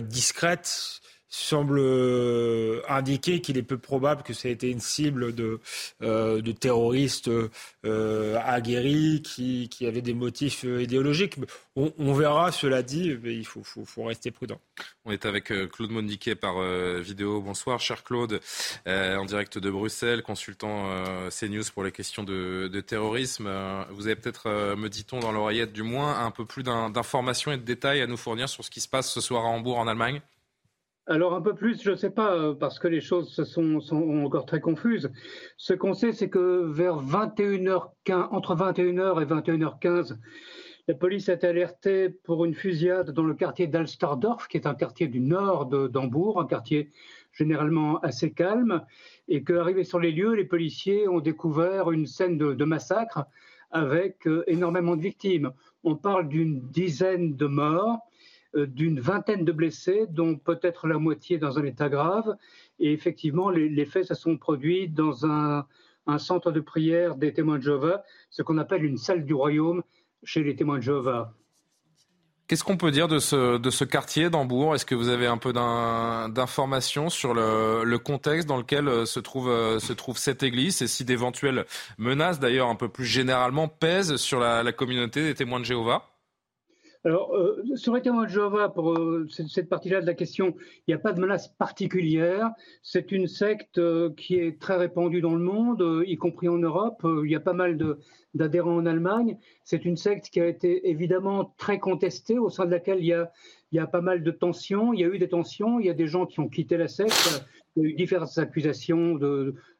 discrète, 0.01 1.01
semble 1.29 1.79
euh, 1.79 2.81
indiquer 2.87 3.41
qu'il 3.41 3.57
est 3.57 3.63
peu 3.63 3.77
probable 3.77 4.23
que 4.23 4.33
ça 4.33 4.47
ait 4.47 4.53
été 4.53 4.69
une 4.69 4.79
cible 4.79 5.35
de, 5.35 5.59
euh, 6.01 6.41
de 6.41 6.51
terroristes 6.51 7.29
euh, 7.85 8.39
aguerris 8.43 9.21
qui, 9.23 9.67
qui 9.69 9.85
avaient 9.85 10.01
des 10.01 10.13
motifs 10.13 10.63
idéologiques. 10.63 11.35
On, 11.75 12.13
verra, 12.13 12.51
cela 12.51 12.81
dit, 12.81 13.15
mais 13.21 13.35
il 13.35 13.45
faut, 13.45 13.61
faut, 13.63 14.03
rester 14.03 14.31
prudent. 14.31 14.59
On 15.05 15.11
est 15.11 15.25
avec 15.25 15.53
Claude 15.71 15.91
Moniquet 15.91 16.33
par 16.33 16.59
vidéo. 17.01 17.39
Bonsoir, 17.39 17.79
cher 17.79 18.03
Claude, 18.03 18.39
en 18.87 19.25
direct 19.25 19.59
de 19.59 19.69
Bruxelles, 19.69 20.23
consultant 20.23 20.89
CNews 21.29 21.63
pour 21.71 21.83
les 21.83 21.91
questions 21.91 22.23
de, 22.23 22.67
de 22.67 22.81
terrorisme. 22.81 23.47
Vous 23.91 24.07
avez 24.07 24.15
peut-être, 24.15 24.75
me 24.75 24.89
dit-on 24.89 25.19
dans 25.19 25.31
l'oreillette 25.31 25.71
du 25.71 25.83
moins, 25.83 26.25
un 26.25 26.31
peu 26.31 26.45
plus 26.45 26.63
d'informations 26.63 27.51
et 27.51 27.57
de 27.57 27.63
détails 27.63 28.01
à 28.01 28.07
nous 28.07 28.17
fournir 28.17 28.49
sur 28.49 28.65
ce 28.65 28.71
qui 28.71 28.81
se 28.81 28.87
passe 28.87 29.11
ce 29.11 29.21
soir 29.21 29.45
à 29.45 29.49
Hambourg, 29.49 29.77
en 29.77 29.87
Allemagne? 29.87 30.21
Alors 31.09 31.33
un 31.33 31.41
peu 31.41 31.55
plus, 31.55 31.81
je 31.81 31.91
ne 31.91 31.95
sais 31.95 32.09
pas, 32.09 32.35
euh, 32.35 32.53
parce 32.53 32.79
que 32.79 32.87
les 32.89 32.99
choses 32.99 33.29
se 33.29 33.45
sont, 33.45 33.79
encore 34.25 34.45
très 34.45 34.59
confuses. 34.59 35.09
Ce 35.55 35.73
qu'on 35.73 35.93
sait, 35.93 36.11
c'est 36.11 36.29
que 36.29 36.65
vers 36.65 37.01
21h15, 37.01 38.27
entre 38.31 38.55
21h 38.55 39.21
et 39.21 39.25
21h15, 39.25 40.17
la 40.89 40.93
police 40.95 41.29
a 41.29 41.33
été 41.33 41.47
alertée 41.47 42.09
pour 42.09 42.43
une 42.43 42.53
fusillade 42.53 43.11
dans 43.11 43.23
le 43.23 43.35
quartier 43.35 43.67
d'Alsterdorf, 43.67 44.49
qui 44.49 44.57
est 44.57 44.67
un 44.67 44.75
quartier 44.75 45.07
du 45.07 45.21
nord 45.21 45.67
d'Hambourg, 45.67 46.41
un 46.41 46.45
quartier 46.45 46.91
généralement 47.31 47.99
assez 47.99 48.31
calme, 48.31 48.81
et 49.29 49.45
qu'arrivés 49.45 49.85
sur 49.85 49.99
les 49.99 50.11
lieux, 50.11 50.33
les 50.33 50.45
policiers 50.45 51.07
ont 51.07 51.21
découvert 51.21 51.89
une 51.91 52.05
scène 52.05 52.37
de, 52.37 52.65
massacre 52.65 53.25
avec 53.71 54.27
euh, 54.27 54.43
énormément 54.47 54.97
de 54.97 55.01
victimes. 55.01 55.51
On 55.85 55.95
parle 55.95 56.27
d'une 56.27 56.59
dizaine 56.67 57.37
de 57.37 57.45
morts 57.45 58.06
d'une 58.65 58.99
vingtaine 58.99 59.45
de 59.45 59.51
blessés, 59.51 60.05
dont 60.09 60.35
peut-être 60.35 60.87
la 60.87 60.97
moitié 60.97 61.37
dans 61.37 61.59
un 61.59 61.63
état 61.63 61.89
grave. 61.89 62.35
Et 62.79 62.93
effectivement, 62.93 63.49
les, 63.49 63.85
faits 63.85 64.05
se 64.05 64.15
sont 64.15 64.37
produits 64.37 64.87
dans 64.89 65.25
un, 65.25 65.65
centre 66.17 66.51
de 66.51 66.59
prière 66.59 67.15
des 67.15 67.33
témoins 67.33 67.57
de 67.57 67.63
Jéhovah, 67.63 68.03
ce 68.29 68.41
qu'on 68.41 68.57
appelle 68.57 68.85
une 68.85 68.97
salle 68.97 69.25
du 69.25 69.33
royaume 69.33 69.83
chez 70.23 70.43
les 70.43 70.55
témoins 70.55 70.77
de 70.77 70.83
Jéhovah. 70.83 71.33
Qu'est-ce 72.47 72.63
qu'on 72.63 72.77
peut 72.77 72.91
dire 72.91 73.09
de 73.09 73.19
ce, 73.19 73.83
quartier 73.83 74.29
d'Hambourg? 74.29 74.73
Est-ce 74.73 74.85
que 74.85 74.95
vous 74.95 75.09
avez 75.09 75.27
un 75.27 75.37
peu 75.37 75.51
d'in- 75.51 76.29
d'informations 76.29 77.09
sur 77.09 77.33
le, 77.33 77.97
contexte 77.97 78.47
dans 78.47 78.55
lequel 78.55 78.87
euh, 78.87 79.05
se 79.05 79.19
trouve, 79.19 79.49
euh, 79.49 79.79
se 79.79 79.91
trouve 79.91 80.17
cette 80.17 80.43
église 80.43 80.81
et 80.81 80.87
si 80.87 81.03
d'éventuelles 81.03 81.65
menaces, 81.97 82.39
d'ailleurs 82.39 82.69
un 82.69 82.75
peu 82.75 82.87
plus 82.87 83.05
généralement, 83.05 83.67
pèsent 83.67 84.15
sur 84.15 84.39
la 84.39 84.71
communauté 84.71 85.23
des 85.23 85.35
témoins 85.35 85.59
de 85.59 85.65
Jéhovah? 85.65 86.16
Alors, 87.07 87.33
sur 87.75 87.95
les 87.95 88.01
témoins 88.01 88.25
de 88.25 88.73
pour 88.73 88.91
euh, 88.91 89.25
cette, 89.29 89.69
partie-là 89.69 90.01
de 90.01 90.05
la 90.05 90.13
question, 90.13 90.53
il 90.59 90.89
n'y 90.89 90.93
a 90.93 90.97
pas 90.97 91.13
de 91.13 91.21
menace 91.21 91.47
particulière. 91.47 92.51
C'est 92.83 93.13
une 93.13 93.27
secte 93.27 93.77
euh, 93.77 94.09
qui 94.17 94.35
est 94.35 94.59
très 94.59 94.75
répandue 94.75 95.21
dans 95.21 95.33
le 95.33 95.39
monde, 95.39 95.81
euh, 95.81 96.03
y 96.05 96.17
compris 96.17 96.49
en 96.49 96.57
Europe. 96.57 97.07
Il 97.23 97.31
y 97.31 97.35
a 97.35 97.39
pas 97.39 97.53
mal 97.53 97.77
d'adhérents 98.33 98.75
en 98.75 98.85
Allemagne. 98.85 99.37
C'est 99.63 99.85
une 99.85 99.95
secte 99.95 100.29
qui 100.29 100.41
a 100.41 100.47
été 100.47 100.89
évidemment 100.89 101.55
très 101.57 101.79
contestée, 101.79 102.39
au 102.39 102.49
sein 102.49 102.65
de 102.65 102.71
laquelle 102.71 102.99
il 102.99 103.05
y 103.05 103.13
a, 103.13 103.31
y 103.71 103.79
a 103.79 103.87
pas 103.87 104.01
mal 104.01 104.21
de 104.21 104.31
tensions. 104.31 104.91
Il 104.91 104.99
y 104.99 105.05
a 105.05 105.07
eu 105.07 105.17
des 105.17 105.29
tensions, 105.29 105.79
il 105.79 105.85
y 105.85 105.89
a 105.89 105.93
des 105.93 106.07
gens 106.07 106.25
qui 106.25 106.41
ont 106.41 106.49
quitté 106.49 106.75
la 106.75 106.89
secte. 106.89 107.41
Il 107.77 107.83
y 107.83 107.85
a 107.85 107.89
eu 107.89 107.93
diverses 107.93 108.37
accusations 108.37 109.17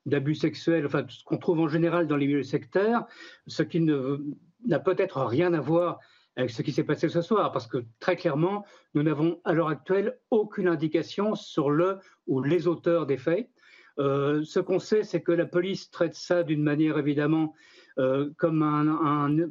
d'abus 0.05 0.35
sexuels, 0.35 0.85
enfin, 0.85 1.03
ce 1.09 1.25
qu'on 1.25 1.39
trouve 1.39 1.59
en 1.59 1.67
général 1.67 2.07
dans 2.07 2.15
les 2.15 2.25
milieux 2.25 2.43
sectaires, 2.43 3.03
ce 3.47 3.63
qui 3.63 3.81
n'a 3.81 4.79
peut-être 4.79 5.25
rien 5.25 5.53
à 5.53 5.59
voir 5.59 5.99
avec 6.37 6.51
ce 6.51 6.61
qui 6.61 6.71
s'est 6.71 6.85
passé 6.85 7.09
ce 7.09 7.21
soir, 7.21 7.51
parce 7.51 7.67
que 7.67 7.83
très 7.99 8.15
clairement, 8.15 8.63
nous 8.93 9.03
n'avons 9.03 9.41
à 9.43 9.51
l'heure 9.53 9.67
actuelle 9.69 10.17
aucune 10.29 10.69
indication 10.69 11.35
sur 11.35 11.69
le 11.71 11.97
ou 12.27 12.41
les 12.41 12.67
auteurs 12.67 13.05
des 13.07 13.17
faits. 13.17 13.49
Euh, 13.99 14.43
ce 14.43 14.59
qu'on 14.59 14.77
sait, 14.79 15.03
c'est 15.03 15.21
que 15.21 15.31
la 15.31 15.47
police 15.47 15.89
traite 15.89 16.13
ça 16.13 16.43
d'une 16.43 16.61
manière 16.61 16.99
évidemment 16.99 17.55
euh, 17.97 18.29
comme 18.37 18.61
un, 18.61 18.87
un- 18.87 19.49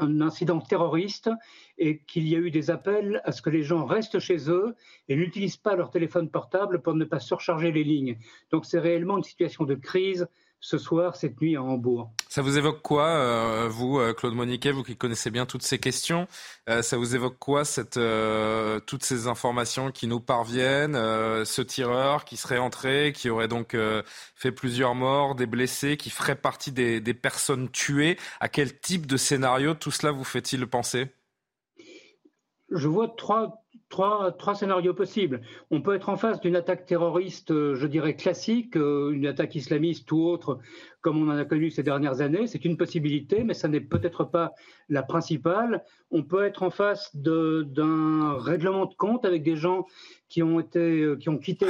un 0.00 0.20
incident 0.22 0.58
terroriste 0.60 1.28
et 1.76 1.98
qu'il 2.08 2.26
y 2.26 2.34
a 2.34 2.38
eu 2.38 2.50
des 2.50 2.70
appels 2.70 3.20
à 3.24 3.32
ce 3.32 3.42
que 3.42 3.50
les 3.50 3.62
gens 3.62 3.84
restent 3.84 4.18
chez 4.18 4.50
eux 4.50 4.74
et 5.08 5.16
n'utilisent 5.16 5.58
pas 5.58 5.76
leur 5.76 5.90
téléphone 5.90 6.30
portable 6.30 6.80
pour 6.80 6.94
ne 6.94 7.04
pas 7.04 7.20
surcharger 7.20 7.70
les 7.70 7.84
lignes. 7.84 8.16
Donc 8.50 8.64
c'est 8.64 8.78
réellement 8.80 9.18
une 9.18 9.24
situation 9.24 9.64
de 9.64 9.74
crise 9.74 10.26
ce 10.62 10.78
soir, 10.78 11.16
cette 11.16 11.40
nuit 11.40 11.56
à 11.56 11.62
Hambourg. 11.62 12.12
Ça 12.28 12.40
vous 12.40 12.56
évoque 12.56 12.82
quoi, 12.82 13.08
euh, 13.08 13.68
vous, 13.68 13.98
euh, 13.98 14.14
Claude 14.14 14.34
Moniquet, 14.34 14.70
vous 14.70 14.84
qui 14.84 14.96
connaissez 14.96 15.30
bien 15.30 15.44
toutes 15.44 15.64
ces 15.64 15.80
questions 15.80 16.28
euh, 16.70 16.82
Ça 16.82 16.96
vous 16.96 17.16
évoque 17.16 17.36
quoi, 17.38 17.64
cette, 17.64 17.96
euh, 17.96 18.78
toutes 18.78 19.04
ces 19.04 19.26
informations 19.26 19.90
qui 19.90 20.06
nous 20.06 20.20
parviennent 20.20 20.94
Ce 20.94 21.62
tireur 21.62 22.24
qui 22.24 22.36
serait 22.36 22.58
entré, 22.58 23.12
qui 23.12 23.28
aurait 23.28 23.48
donc 23.48 23.76
fait 24.36 24.52
plusieurs 24.52 24.94
morts, 24.94 25.34
des 25.34 25.46
blessés, 25.46 25.96
qui 25.96 26.10
ferait 26.10 26.36
partie 26.36 26.70
des, 26.70 27.00
des 27.00 27.14
personnes 27.14 27.68
tuées? 27.68 28.16
À 28.38 28.48
quel 28.48 28.78
type 28.78 29.06
de 29.06 29.16
scénario 29.16 29.74
tout 29.74 29.90
cela 29.90 30.12
vous 30.12 30.24
fait-il 30.24 30.64
penser? 30.66 31.08
Je 32.70 32.88
vois 32.88 33.08
trois, 33.08 33.61
trois, 33.92 34.54
scénarios 34.54 34.94
possibles. 34.94 35.42
On 35.70 35.82
peut 35.82 35.94
être 35.94 36.08
en 36.08 36.16
face 36.16 36.40
d'une 36.40 36.56
attaque 36.56 36.86
terroriste, 36.86 37.50
euh, 37.50 37.74
je 37.74 37.86
dirais 37.86 38.16
classique, 38.16 38.76
euh, 38.76 39.10
une 39.10 39.26
attaque 39.26 39.54
islamiste 39.54 40.10
ou 40.12 40.24
autre, 40.24 40.58
comme 41.02 41.22
on 41.22 41.30
en 41.30 41.36
a 41.36 41.44
connu 41.44 41.70
ces 41.70 41.82
dernières 41.82 42.20
années. 42.22 42.46
C'est 42.46 42.64
une 42.64 42.76
possibilité, 42.76 43.44
mais 43.44 43.54
ça 43.54 43.68
n'est 43.68 43.80
peut-être 43.80 44.24
pas 44.24 44.52
la 44.88 45.02
principale. 45.02 45.84
On 46.10 46.22
peut 46.22 46.44
être 46.44 46.62
en 46.62 46.70
face 46.70 47.14
d'un 47.14 48.34
règlement 48.38 48.86
de 48.86 48.94
compte 48.94 49.24
avec 49.24 49.42
des 49.42 49.56
gens 49.56 49.86
qui 50.28 50.42
ont 50.42 50.64
euh, 50.76 51.16
quitté, 51.42 51.66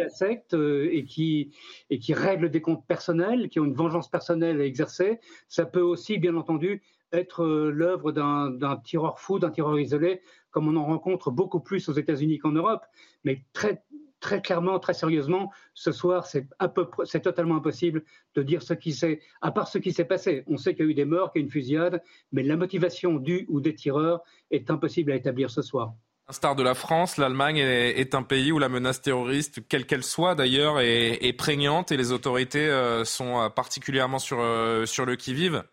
la 0.00 0.08
secte 0.08 0.54
et 0.54 1.04
qui 1.04 1.52
et 1.90 1.98
qui 1.98 2.14
règlent 2.14 2.50
des 2.50 2.60
comptes 2.60 2.86
personnels, 2.86 3.48
qui 3.48 3.58
ont 3.58 3.64
une 3.64 3.74
vengeance 3.74 4.08
personnelle 4.08 4.60
à 4.60 4.64
exercer. 4.64 5.18
Ça 5.48 5.64
peut 5.64 5.80
aussi, 5.80 6.18
bien 6.18 6.36
entendu, 6.36 6.82
être 7.12 7.44
euh, 7.44 7.70
l'œuvre 7.70 8.12
d'un 8.12 8.76
tireur 8.84 9.18
fou, 9.18 9.38
d'un 9.38 9.50
tireur 9.50 9.78
isolé, 9.78 10.20
comme 10.50 10.68
on 10.68 10.76
en 10.76 10.84
rencontre 10.84 11.30
beaucoup 11.30 11.60
plus 11.60 11.88
aux 11.88 11.92
États-Unis 11.92 12.38
qu'en 12.38 12.52
Europe. 12.52 12.84
Mais 13.24 13.44
très, 13.52 13.82
très 14.20 14.42
clairement, 14.42 14.78
très 14.78 14.94
sérieusement, 14.94 15.52
ce 15.74 15.92
soir, 15.92 16.26
c'est 16.26 17.20
totalement 17.22 17.56
impossible 17.56 18.04
de 18.34 18.42
dire 18.42 18.62
ce 18.62 18.74
qui 18.74 18.92
s'est, 18.92 19.20
à 19.40 19.50
part 19.50 19.68
ce 19.68 19.78
qui 19.78 19.92
s'est 19.92 20.04
passé. 20.04 20.44
On 20.46 20.56
sait 20.56 20.74
qu'il 20.74 20.84
y 20.84 20.88
a 20.88 20.90
eu 20.90 20.94
des 20.94 21.04
morts, 21.04 21.32
qu'il 21.32 21.40
y 21.40 21.42
a 21.42 21.44
eu 21.44 21.46
une 21.46 21.52
fusillade, 21.52 22.02
mais 22.32 22.42
la 22.42 22.56
motivation 22.56 23.16
du 23.16 23.46
ou 23.48 23.60
des 23.60 23.74
tireurs 23.74 24.22
est 24.50 24.70
impossible 24.70 25.12
à 25.12 25.16
établir 25.16 25.50
ce 25.50 25.62
soir. 25.62 25.94
Un 26.30 26.32
star 26.32 26.54
de 26.54 26.62
la 26.62 26.74
France, 26.74 27.16
l'Allemagne 27.16 27.56
est, 27.56 28.14
un 28.14 28.22
pays 28.22 28.52
où 28.52 28.58
la 28.58 28.68
menace 28.68 29.00
terroriste, 29.00 29.66
quelle 29.66 29.86
qu'elle 29.86 30.04
soit 30.04 30.34
d'ailleurs, 30.34 30.78
est, 30.78 31.32
prégnante 31.38 31.90
et 31.90 31.96
les 31.96 32.12
autorités 32.12 32.68
euh, 32.68 33.06
sont 33.06 33.40
euh, 33.40 33.48
particulièrement 33.48 34.18
sur, 34.18 34.38
sur 34.84 35.06
le 35.06 35.16
qui-vive 35.16 35.64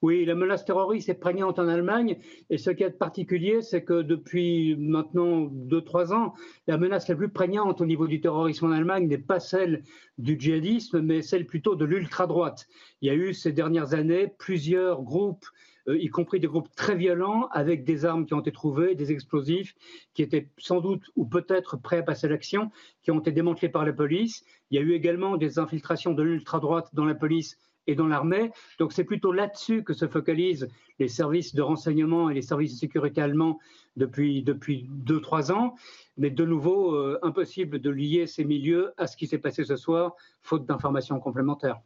Oui, 0.00 0.24
la 0.24 0.36
menace 0.36 0.64
terroriste 0.64 1.08
est 1.08 1.14
prégnante 1.14 1.58
en 1.58 1.66
Allemagne. 1.66 2.18
Et 2.50 2.58
ce 2.58 2.70
qui 2.70 2.84
est 2.84 2.90
particulier, 2.90 3.62
c'est 3.62 3.82
que 3.82 4.02
depuis 4.02 4.76
maintenant 4.76 5.46
2-3 5.46 6.14
ans, 6.14 6.34
la 6.68 6.78
menace 6.78 7.08
la 7.08 7.16
plus 7.16 7.30
prégnante 7.30 7.80
au 7.80 7.86
niveau 7.86 8.06
du 8.06 8.20
terrorisme 8.20 8.66
en 8.66 8.70
Allemagne 8.70 9.08
n'est 9.08 9.18
pas 9.18 9.40
celle 9.40 9.82
du 10.16 10.38
djihadisme, 10.38 11.00
mais 11.00 11.20
celle 11.20 11.46
plutôt 11.46 11.74
de 11.74 11.84
l'ultra-droite. 11.84 12.68
Il 13.00 13.08
y 13.08 13.10
a 13.10 13.14
eu 13.14 13.34
ces 13.34 13.52
dernières 13.52 13.92
années 13.94 14.32
plusieurs 14.38 15.02
groupes 15.02 15.46
euh, 15.88 15.98
y 15.98 16.08
compris 16.08 16.38
des 16.38 16.46
groupes 16.46 16.68
très 16.76 16.94
violents 16.94 17.48
avec 17.50 17.84
des 17.84 18.04
armes 18.04 18.26
qui 18.26 18.34
ont 18.34 18.40
été 18.40 18.52
trouvées, 18.52 18.94
des 18.94 19.10
explosifs 19.10 19.74
qui 20.14 20.22
étaient 20.22 20.48
sans 20.58 20.80
doute 20.80 21.10
ou 21.16 21.24
peut-être 21.24 21.76
prêts 21.76 21.98
à 21.98 22.02
passer 22.02 22.26
à 22.26 22.30
l'action, 22.30 22.70
qui 23.02 23.10
ont 23.10 23.20
été 23.20 23.32
démantelés 23.32 23.70
par 23.70 23.84
la 23.84 23.92
police. 23.92 24.44
Il 24.70 24.76
y 24.76 24.78
a 24.78 24.82
eu 24.82 24.92
également 24.92 25.36
des 25.36 25.58
infiltrations 25.58 26.12
de 26.12 26.22
l'ultra-droite 26.22 26.90
dans 26.92 27.04
la 27.04 27.14
police 27.14 27.58
et 27.88 27.96
dans 27.96 28.06
l'armée. 28.06 28.52
Donc 28.78 28.92
c'est 28.92 29.02
plutôt 29.02 29.32
là-dessus 29.32 29.82
que 29.82 29.94
se 29.94 30.06
focalisent 30.06 30.68
les 31.00 31.08
services 31.08 31.54
de 31.54 31.62
renseignement 31.62 32.30
et 32.30 32.34
les 32.34 32.42
services 32.42 32.74
de 32.74 32.78
sécurité 32.78 33.20
allemands 33.20 33.58
depuis 33.96 34.42
depuis 34.44 34.86
deux 34.88 35.20
trois 35.20 35.50
ans. 35.50 35.74
Mais 36.16 36.30
de 36.30 36.44
nouveau, 36.44 36.94
euh, 36.94 37.18
impossible 37.22 37.80
de 37.80 37.90
lier 37.90 38.26
ces 38.26 38.44
milieux 38.44 38.92
à 38.96 39.06
ce 39.06 39.16
qui 39.16 39.26
s'est 39.26 39.38
passé 39.38 39.64
ce 39.64 39.76
soir, 39.76 40.14
faute 40.42 40.66
d'informations 40.66 41.18
complémentaires. 41.18 41.80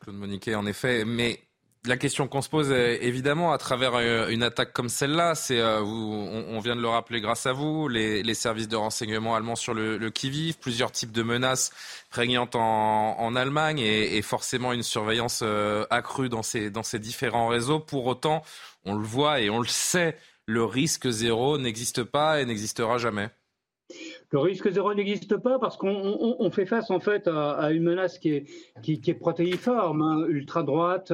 Claude 0.00 0.16
Moniquet, 0.16 0.54
en 0.54 0.66
effet. 0.66 1.04
Mais 1.04 1.47
la 1.86 1.96
question 1.96 2.28
qu'on 2.28 2.42
se 2.42 2.48
pose, 2.48 2.70
évidemment, 2.72 3.52
à 3.52 3.58
travers 3.58 3.94
euh, 3.94 4.28
une 4.28 4.42
attaque 4.42 4.72
comme 4.72 4.88
celle-là, 4.88 5.34
c'est, 5.34 5.60
euh, 5.60 5.80
on, 5.80 6.58
vient 6.60 6.76
de 6.76 6.80
le 6.80 6.88
rappeler 6.88 7.20
grâce 7.20 7.46
à 7.46 7.52
vous, 7.52 7.88
les, 7.88 8.34
services 8.34 8.68
de 8.68 8.76
renseignement 8.76 9.34
allemands 9.34 9.56
sur 9.56 9.74
le, 9.74 10.10
qui-vive, 10.10 10.58
plusieurs 10.58 10.92
types 10.92 11.12
de 11.12 11.22
menaces 11.22 11.70
prégnantes 12.10 12.56
en, 12.56 13.36
Allemagne 13.36 13.78
et, 13.78 14.20
forcément 14.22 14.72
une 14.72 14.82
surveillance 14.82 15.40
euh, 15.42 15.86
accrue 15.90 16.28
dans 16.28 16.42
ces 16.42 16.98
différents 16.98 17.48
réseaux. 17.48 17.78
Pour 17.78 18.06
autant, 18.06 18.42
on 18.84 18.94
le 18.94 19.04
voit 19.04 19.40
et 19.40 19.50
on 19.50 19.60
le 19.60 19.68
sait, 19.68 20.16
le 20.46 20.64
risque 20.64 21.08
zéro 21.08 21.58
n'existe 21.58 22.02
pas 22.02 22.40
et 22.40 22.44
n'existera 22.44 22.98
jamais. 22.98 23.30
Le 24.30 24.40
risque 24.40 24.70
zéro 24.70 24.92
n'existe 24.92 25.36
pas 25.38 25.58
parce 25.58 25.78
qu'on 25.78 26.50
fait 26.50 26.66
face 26.66 26.90
en 26.90 27.00
fait 27.00 27.26
à, 27.28 27.72
une 27.72 27.82
menace 27.82 28.18
qui 28.18 28.30
est, 28.34 29.14
protéiforme, 29.14 30.02
hein, 30.02 30.26
ultra 30.28 30.62
droite, 30.62 31.12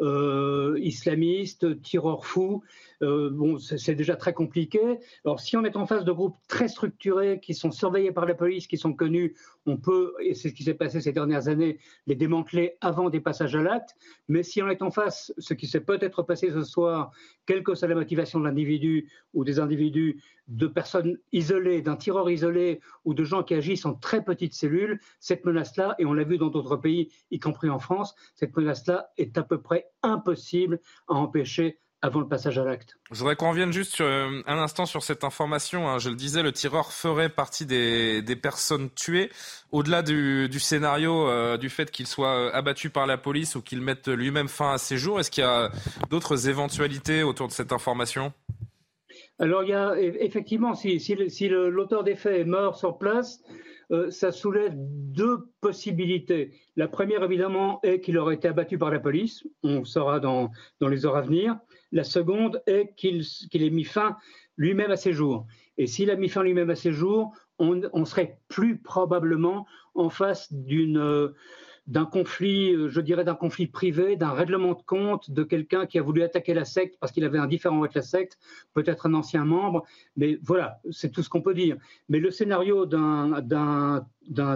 euh, 0.00 0.76
islamiste, 0.80 1.80
tireur 1.82 2.26
fou. 2.26 2.64
Euh, 3.02 3.30
bon, 3.30 3.58
c'est 3.58 3.94
déjà 3.94 4.16
très 4.16 4.32
compliqué. 4.32 4.80
Alors, 5.24 5.40
si 5.40 5.56
on 5.56 5.64
est 5.64 5.76
en 5.76 5.86
face 5.86 6.04
de 6.04 6.12
groupes 6.12 6.36
très 6.48 6.68
structurés 6.68 7.40
qui 7.40 7.54
sont 7.54 7.70
surveillés 7.70 8.12
par 8.12 8.26
la 8.26 8.34
police, 8.34 8.66
qui 8.66 8.78
sont 8.78 8.94
connus, 8.94 9.36
on 9.66 9.76
peut, 9.76 10.14
et 10.20 10.34
c'est 10.34 10.48
ce 10.48 10.54
qui 10.54 10.64
s'est 10.64 10.74
passé 10.74 11.00
ces 11.00 11.12
dernières 11.12 11.48
années, 11.48 11.78
les 12.06 12.14
démanteler 12.14 12.76
avant 12.80 13.10
des 13.10 13.20
passages 13.20 13.54
à 13.54 13.62
l'acte. 13.62 13.96
Mais 14.28 14.42
si 14.42 14.62
on 14.62 14.68
est 14.68 14.82
en 14.82 14.90
face, 14.90 15.32
ce 15.38 15.54
qui 15.54 15.66
s'est 15.66 15.80
peut-être 15.80 16.22
passé 16.22 16.50
ce 16.50 16.64
soir, 16.64 17.10
quelle 17.46 17.62
que 17.62 17.74
soit 17.74 17.88
la 17.88 17.94
motivation 17.94 18.40
de 18.40 18.44
l'individu 18.44 19.10
ou 19.34 19.44
des 19.44 19.58
individus, 19.60 20.22
de 20.48 20.66
personnes 20.66 21.18
isolées, 21.32 21.82
d'un 21.82 21.96
tireur 21.96 22.30
isolé 22.30 22.80
ou 23.04 23.14
de 23.14 23.24
gens 23.24 23.42
qui 23.42 23.54
agissent 23.54 23.84
en 23.84 23.94
très 23.94 24.24
petites 24.24 24.54
cellules, 24.54 25.00
cette 25.20 25.44
menace-là, 25.44 25.94
et 25.98 26.06
on 26.06 26.12
l'a 26.12 26.24
vu 26.24 26.38
dans 26.38 26.48
d'autres 26.48 26.76
pays, 26.76 27.12
y 27.30 27.38
compris 27.38 27.68
en 27.68 27.78
France, 27.78 28.14
cette 28.34 28.56
menace-là 28.56 29.10
est 29.16 29.36
à 29.36 29.42
peu 29.42 29.60
près 29.60 29.90
impossible 30.02 30.80
à 31.08 31.14
empêcher 31.14 31.78
avant 32.06 32.20
le 32.20 32.28
passage 32.28 32.56
à 32.58 32.64
l'acte. 32.64 32.96
Je 33.10 33.18
voudrais 33.18 33.36
qu'on 33.36 33.50
revienne 33.50 33.72
juste 33.72 34.00
euh, 34.00 34.40
un 34.46 34.58
instant 34.58 34.86
sur 34.86 35.02
cette 35.02 35.24
information. 35.24 35.88
Hein. 35.88 35.98
Je 35.98 36.08
le 36.08 36.14
disais, 36.14 36.42
le 36.42 36.52
tireur 36.52 36.92
ferait 36.92 37.28
partie 37.28 37.66
des, 37.66 38.22
personnes 38.40 38.90
tuées. 38.90 39.30
Au-delà 39.72 40.02
du, 40.02 40.48
scénario 40.58 41.28
euh, 41.28 41.56
du 41.56 41.68
fait 41.68 41.90
qu'il 41.90 42.06
soit 42.06 42.34
euh, 42.34 42.50
abattu 42.52 42.90
par 42.90 43.06
la 43.06 43.18
police 43.18 43.56
ou 43.56 43.62
qu'il 43.62 43.80
mette 43.80 44.08
lui-même 44.08 44.48
fin 44.48 44.72
à 44.72 44.78
ses 44.78 44.96
jours, 44.96 45.20
est-ce 45.20 45.30
qu'il 45.30 45.42
y 45.42 45.46
a 45.46 45.70
d'autres 46.08 46.48
éventualités 46.48 47.22
autour 47.22 47.48
de 47.48 47.52
cette 47.52 47.72
information? 47.72 48.32
Alors, 49.38 49.64
il 49.64 49.70
y 49.70 49.74
a 49.74 49.98
effectivement, 49.98 50.74
si, 50.74 50.98
si 51.00 51.48
l'auteur 51.48 52.04
des 52.04 52.14
faits 52.14 52.46
mort 52.46 52.76
sur 52.76 52.96
place, 52.96 53.42
ça 54.08 54.32
soulève 54.32 54.72
deux 54.74 55.48
possibilités. 55.60 56.52
La 56.76 56.88
première, 56.88 57.22
évidemment, 57.22 57.80
est 57.82 58.00
qu'il 58.00 58.16
aurait 58.16 58.36
été 58.36 58.48
abattu 58.48 58.78
par 58.78 58.90
la 58.90 58.98
police. 58.98 59.46
On 59.62 59.84
saura 59.84 60.20
dans, 60.20 60.50
dans 60.80 60.88
les 60.88 61.04
heures 61.04 61.16
à 61.16 61.20
venir. 61.20 61.56
La 61.92 62.04
seconde 62.04 62.62
est 62.66 62.94
qu'il 62.96 63.22
ait 63.52 63.70
mis 63.70 63.84
fin 63.84 64.16
lui-même 64.56 64.90
à 64.90 64.96
ses 64.96 65.12
jours. 65.12 65.46
Et 65.78 65.86
s'il 65.86 66.10
a 66.10 66.16
mis 66.16 66.28
fin 66.28 66.42
lui-même 66.42 66.70
à 66.70 66.76
ses 66.76 66.92
jours, 66.92 67.32
on, 67.58 68.04
serait 68.04 68.38
plus 68.48 68.78
probablement 68.78 69.66
en 69.94 70.10
face 70.10 70.52
d'une 70.52 71.32
d'un 71.86 72.04
conflit, 72.04 72.74
je 72.88 73.00
dirais 73.00 73.22
d'un 73.22 73.36
conflit 73.36 73.68
privé, 73.68 74.16
d'un 74.16 74.32
règlement 74.32 74.74
de 74.74 74.82
compte 74.82 75.30
de 75.30 75.44
quelqu'un 75.44 75.86
qui 75.86 75.98
a 76.00 76.02
voulu 76.02 76.22
attaquer 76.22 76.52
la 76.52 76.64
secte 76.64 76.96
parce 76.98 77.12
qu'il 77.12 77.24
avait 77.24 77.38
un 77.38 77.46
différent 77.46 77.78
avec 77.78 77.94
la 77.94 78.02
secte, 78.02 78.38
peut-être 78.74 79.06
un 79.06 79.14
ancien 79.14 79.44
membre, 79.44 79.84
mais 80.16 80.38
voilà, 80.42 80.80
c'est 80.90 81.12
tout 81.12 81.22
ce 81.22 81.28
qu'on 81.28 81.42
peut 81.42 81.54
dire. 81.54 81.76
Mais 82.08 82.18
le 82.18 82.32
scénario 82.32 82.86
d'un 82.86 84.04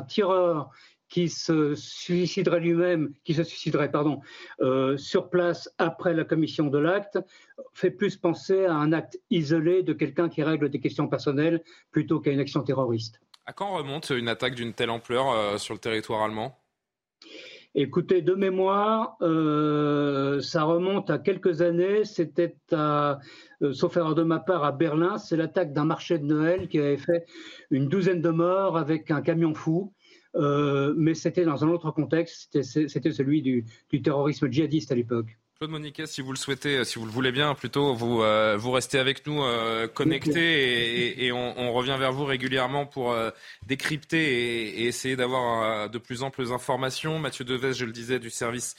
tireur 0.08 0.70
qui 1.10 1.28
se 1.28 1.74
suiciderait 1.74 2.60
lui-même, 2.60 3.12
qui 3.24 3.34
se 3.34 3.42
suiciderait, 3.42 3.90
pardon, 3.90 4.20
euh, 4.60 4.96
sur 4.96 5.28
place 5.28 5.68
après 5.76 6.14
la 6.14 6.24
commission 6.24 6.68
de 6.68 6.78
l'acte, 6.78 7.18
fait 7.74 7.90
plus 7.90 8.16
penser 8.16 8.64
à 8.64 8.74
un 8.74 8.92
acte 8.92 9.20
isolé 9.28 9.82
de 9.82 9.92
quelqu'un 9.92 10.28
qui 10.28 10.42
règle 10.42 10.70
des 10.70 10.80
questions 10.80 11.08
personnelles 11.08 11.62
plutôt 11.90 12.20
qu'à 12.20 12.30
une 12.30 12.40
action 12.40 12.62
terroriste. 12.62 13.20
À 13.44 13.52
quand 13.52 13.76
remonte 13.76 14.10
une 14.10 14.28
attaque 14.28 14.54
d'une 14.54 14.72
telle 14.72 14.90
ampleur 14.90 15.30
euh, 15.32 15.58
sur 15.58 15.74
le 15.74 15.80
territoire 15.80 16.22
allemand? 16.22 16.56
Écoutez, 17.74 18.20
de 18.20 18.34
mémoire, 18.34 19.16
euh, 19.22 20.40
ça 20.40 20.64
remonte 20.64 21.08
à 21.08 21.18
quelques 21.18 21.62
années. 21.62 22.04
C'était 22.04 22.56
à, 22.72 23.20
sauf 23.72 23.96
erreur 23.96 24.16
de 24.16 24.24
ma 24.24 24.40
part, 24.40 24.64
à 24.64 24.72
Berlin. 24.72 25.18
C'est 25.18 25.36
l'attaque 25.36 25.72
d'un 25.72 25.84
marché 25.84 26.18
de 26.18 26.24
Noël 26.24 26.66
qui 26.68 26.80
avait 26.80 26.96
fait 26.96 27.26
une 27.70 27.88
douzaine 27.88 28.22
de 28.22 28.30
morts 28.30 28.76
avec 28.76 29.12
un 29.12 29.22
camion 29.22 29.54
fou. 29.54 29.92
Euh, 30.36 30.94
mais 30.96 31.14
c'était 31.14 31.44
dans 31.44 31.64
un 31.64 31.68
autre 31.68 31.90
contexte, 31.90 32.62
c'était 32.62 33.12
celui 33.12 33.42
du, 33.42 33.64
du 33.90 34.02
terrorisme 34.02 34.50
djihadiste 34.50 34.92
à 34.92 34.94
l'époque. 34.94 35.38
Claude 35.60 35.72
Moniquet, 35.72 36.06
si 36.06 36.22
vous 36.22 36.32
le 36.32 36.38
souhaitez, 36.38 36.86
si 36.86 36.98
vous 36.98 37.04
le 37.04 37.10
voulez 37.10 37.32
bien, 37.32 37.54
plutôt, 37.54 37.92
vous, 37.92 38.22
euh, 38.22 38.56
vous 38.56 38.70
restez 38.70 38.98
avec 38.98 39.26
nous 39.26 39.42
euh, 39.42 39.86
connectés 39.88 41.22
et, 41.22 41.32
on, 41.32 41.74
revient 41.74 41.96
vers 41.98 42.12
vous 42.12 42.24
régulièrement 42.24 42.86
pour 42.86 43.12
euh, 43.12 43.30
décrypter 43.66 44.78
et, 44.80 44.86
essayer 44.86 45.16
d'avoir 45.16 45.90
de 45.90 45.98
plus 45.98 46.22
amples 46.22 46.50
informations. 46.50 47.18
Mathieu 47.18 47.44
Deves, 47.44 47.72
je 47.72 47.84
le 47.84 47.92
disais, 47.92 48.18
du 48.18 48.30
service 48.30 48.74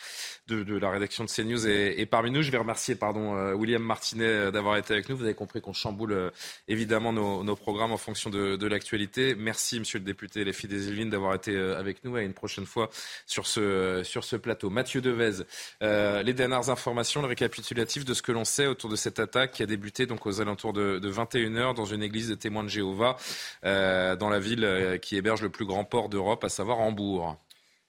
de, 0.47 0.75
la 0.75 0.89
rédaction 0.89 1.23
de 1.23 1.29
CNews 1.29 1.67
est, 1.67 2.05
parmi 2.07 2.31
nous. 2.31 2.41
Je 2.41 2.49
vais 2.49 2.57
remercier 2.57 2.95
pardon, 2.95 3.53
William 3.53 3.83
Martinet 3.83 4.51
d'avoir 4.51 4.77
été 4.77 4.95
avec 4.95 5.07
nous. 5.07 5.15
Vous 5.15 5.23
avez 5.23 5.35
compris 5.35 5.61
qu'on 5.61 5.73
chamboule 5.73 6.31
évidemment 6.67 7.13
nos, 7.13 7.55
programmes 7.55 7.91
en 7.91 7.97
fonction 7.97 8.31
de, 8.31 8.67
l'actualité. 8.67 9.35
Merci, 9.35 9.77
monsieur 9.77 9.99
le 9.99 10.05
député 10.05 10.43
Les 10.43 10.51
Filles 10.51 10.71
des 10.71 10.87
Yvelines, 10.87 11.11
d'avoir 11.11 11.35
été 11.35 11.55
avec 11.55 12.03
nous 12.03 12.17
et 12.17 12.23
une 12.23 12.33
prochaine 12.33 12.65
fois 12.65 12.89
sur 13.27 13.45
ce, 13.45 14.01
sur 14.03 14.23
ce 14.23 14.35
plateau. 14.35 14.71
Mathieu 14.71 14.99
Devez, 14.99 15.43
les 15.79 16.33
dernières 16.33 16.70
informations, 16.71 17.21
le 17.21 17.27
récapitulatif 17.27 18.05
de 18.05 18.13
ce 18.13 18.21
que 18.21 18.31
l'on 18.31 18.45
sait 18.45 18.67
autour 18.67 18.89
de 18.89 18.95
cette 18.95 19.19
attaque 19.19 19.51
qui 19.51 19.63
a 19.63 19.65
débuté 19.65 20.05
donc 20.05 20.25
aux 20.25 20.41
alentours 20.41 20.73
de, 20.73 20.99
21h 20.99 21.75
dans 21.75 21.85
une 21.85 22.01
église 22.01 22.29
de 22.29 22.35
témoins 22.35 22.63
de 22.63 22.69
Jéhovah 22.69 23.17
euh, 23.65 24.15
dans 24.15 24.29
la 24.29 24.39
ville 24.39 24.63
euh, 24.63 24.97
qui 24.97 25.15
héberge 25.17 25.41
le 25.41 25.49
plus 25.49 25.65
grand 25.65 25.83
port 25.83 26.09
d'Europe, 26.09 26.43
à 26.43 26.49
savoir 26.49 26.79
Hambourg. 26.79 27.37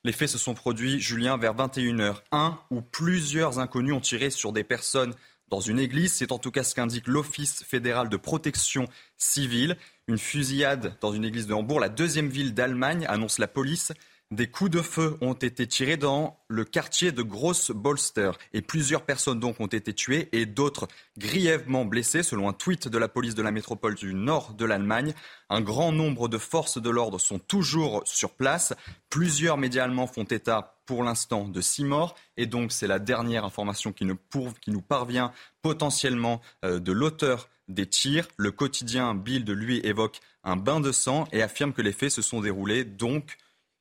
Les 0.05 0.13
faits 0.13 0.29
se 0.29 0.39
sont 0.39 0.55
produits, 0.55 1.01
Julien, 1.01 1.37
vers 1.37 1.55
21h. 1.55 2.17
Un 2.33 2.59
ou 2.71 2.83
plusieurs 2.83 3.61
inconnus 3.61 3.95
ont 3.95 4.01
tiré 4.01 4.31
sur 4.31 4.53
des 4.53 4.65
personnes 4.65 5.15
dans 5.49 5.61
une 5.61 5.79
église. 5.79 6.13
C'est 6.13 6.33
en 6.33 6.39
tout 6.39 6.51
cas 6.51 6.65
ce 6.65 6.75
qu'indique 6.75 7.07
l'Office 7.07 7.63
fédéral 7.63 8.09
de 8.09 8.17
protection 8.17 8.89
civile. 9.17 9.77
Une 10.09 10.19
fusillade 10.19 10.97
dans 11.01 11.13
une 11.13 11.25
église 11.25 11.47
de 11.47 11.55
Hambourg, 11.55 11.79
la 11.79 11.89
deuxième 11.89 12.29
ville 12.29 12.53
d'Allemagne, 12.53 13.07
annonce 13.09 13.39
la 13.39 13.47
police. 13.47 13.93
Des 14.33 14.47
coups 14.47 14.71
de 14.71 14.81
feu 14.81 15.19
ont 15.21 15.35
été 15.35 15.67
tirés 15.67 15.99
dans 15.99 16.39
le 16.49 16.65
quartier 16.65 17.13
de 17.13 17.21
Grosse 17.21 17.71
Bolster 17.71 18.31
et 18.55 18.63
plusieurs 18.63 19.03
personnes 19.03 19.39
donc 19.39 19.61
ont 19.61 19.67
été 19.67 19.93
tuées 19.93 20.31
et 20.33 20.47
d'autres 20.47 20.89
grièvement 21.19 21.85
blessées 21.85 22.23
selon 22.23 22.49
un 22.49 22.55
tweet 22.55 22.89
de 22.89 22.97
la 22.97 23.09
police 23.09 23.35
de 23.35 23.43
la 23.43 23.51
métropole 23.51 23.95
du 23.95 24.15
nord 24.15 24.55
de 24.55 24.65
l'Allemagne. 24.65 25.13
Un 25.51 25.61
grand 25.61 25.93
nombre 25.93 26.29
de 26.29 26.39
forces 26.39 26.81
de 26.81 26.89
l'ordre 26.89 27.21
sont 27.21 27.39
toujours 27.39 28.01
sur 28.07 28.31
place. 28.31 28.73
Plusieurs 29.11 29.59
médias 29.59 29.85
allemands 29.85 30.07
font 30.07 30.25
état 30.25 30.79
pour 30.87 31.05
l'instant 31.05 31.47
de 31.47 31.61
six 31.61 31.85
morts 31.85 32.15
et 32.39 32.47
donc 32.47 32.73
c'est 32.73 32.87
la 32.87 33.01
dernière 33.01 33.45
information 33.45 33.93
qui, 33.93 34.07
nous 34.07 34.81
parvient 34.81 35.31
potentiellement 35.61 36.41
euh, 36.65 36.81
de 36.81 36.93
l'auteur 36.93 37.51
des 37.69 37.85
tirs. 37.85 38.29
Le 38.39 38.51
quotidien 38.51 39.15
Bild 39.15 39.51
lui 39.51 39.81
évoque 39.85 40.21
un 40.43 40.57
bain 40.57 40.81
de 40.81 40.91
sang 40.91 41.29
et 41.33 41.43
affirme 41.43 41.75
que 41.75 41.83
les 41.83 41.93
faits 41.93 42.13
se 42.13 42.23
sont 42.23 42.41
déroulés 42.41 42.85
donc 42.87 43.37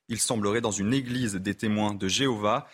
il 0.09 0.19
semblerait, 0.19 0.61
dans 0.61 0.71
une 0.71 0.93
église 0.93 1.35
des 1.35 1.55
témoins 1.55 1.93
de 1.93 2.07
Jéhovah. 2.07 2.67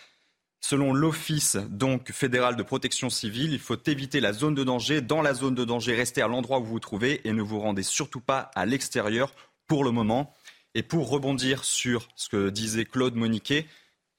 Selon 0.60 0.94
l'Office 0.94 1.56
donc 1.70 2.12
fédéral 2.12 2.56
de 2.56 2.64
protection 2.64 3.10
civile, 3.10 3.54
il 3.54 3.60
faut 3.60 3.78
éviter 3.86 4.20
la 4.20 4.34
zone 4.34 4.56
de 4.56 4.64
danger. 4.64 5.02
Dans 5.02 5.22
la 5.22 5.34
zone 5.34 5.56
de 5.56 5.64
danger, 5.64 5.96
restez 5.96 6.22
à 6.22 6.28
l'endroit 6.28 6.60
où 6.60 6.64
vous 6.64 6.72
vous 6.72 6.80
trouvez 6.80 7.22
et 7.28 7.32
ne 7.32 7.42
vous 7.42 7.60
rendez 7.60 7.84
surtout 7.84 8.22
pas 8.22 8.52
à 8.56 8.66
l'extérieur 8.66 9.34
pour 9.68 9.84
le 9.84 9.92
moment. 9.92 10.34
Et 10.74 10.84
pour 10.84 11.10
rebondir 11.10 11.64
sur 11.64 12.08
ce 12.16 12.30
que 12.30 12.50
disait 12.50 12.86
Claude 12.86 13.16
Moniquet, 13.16 13.66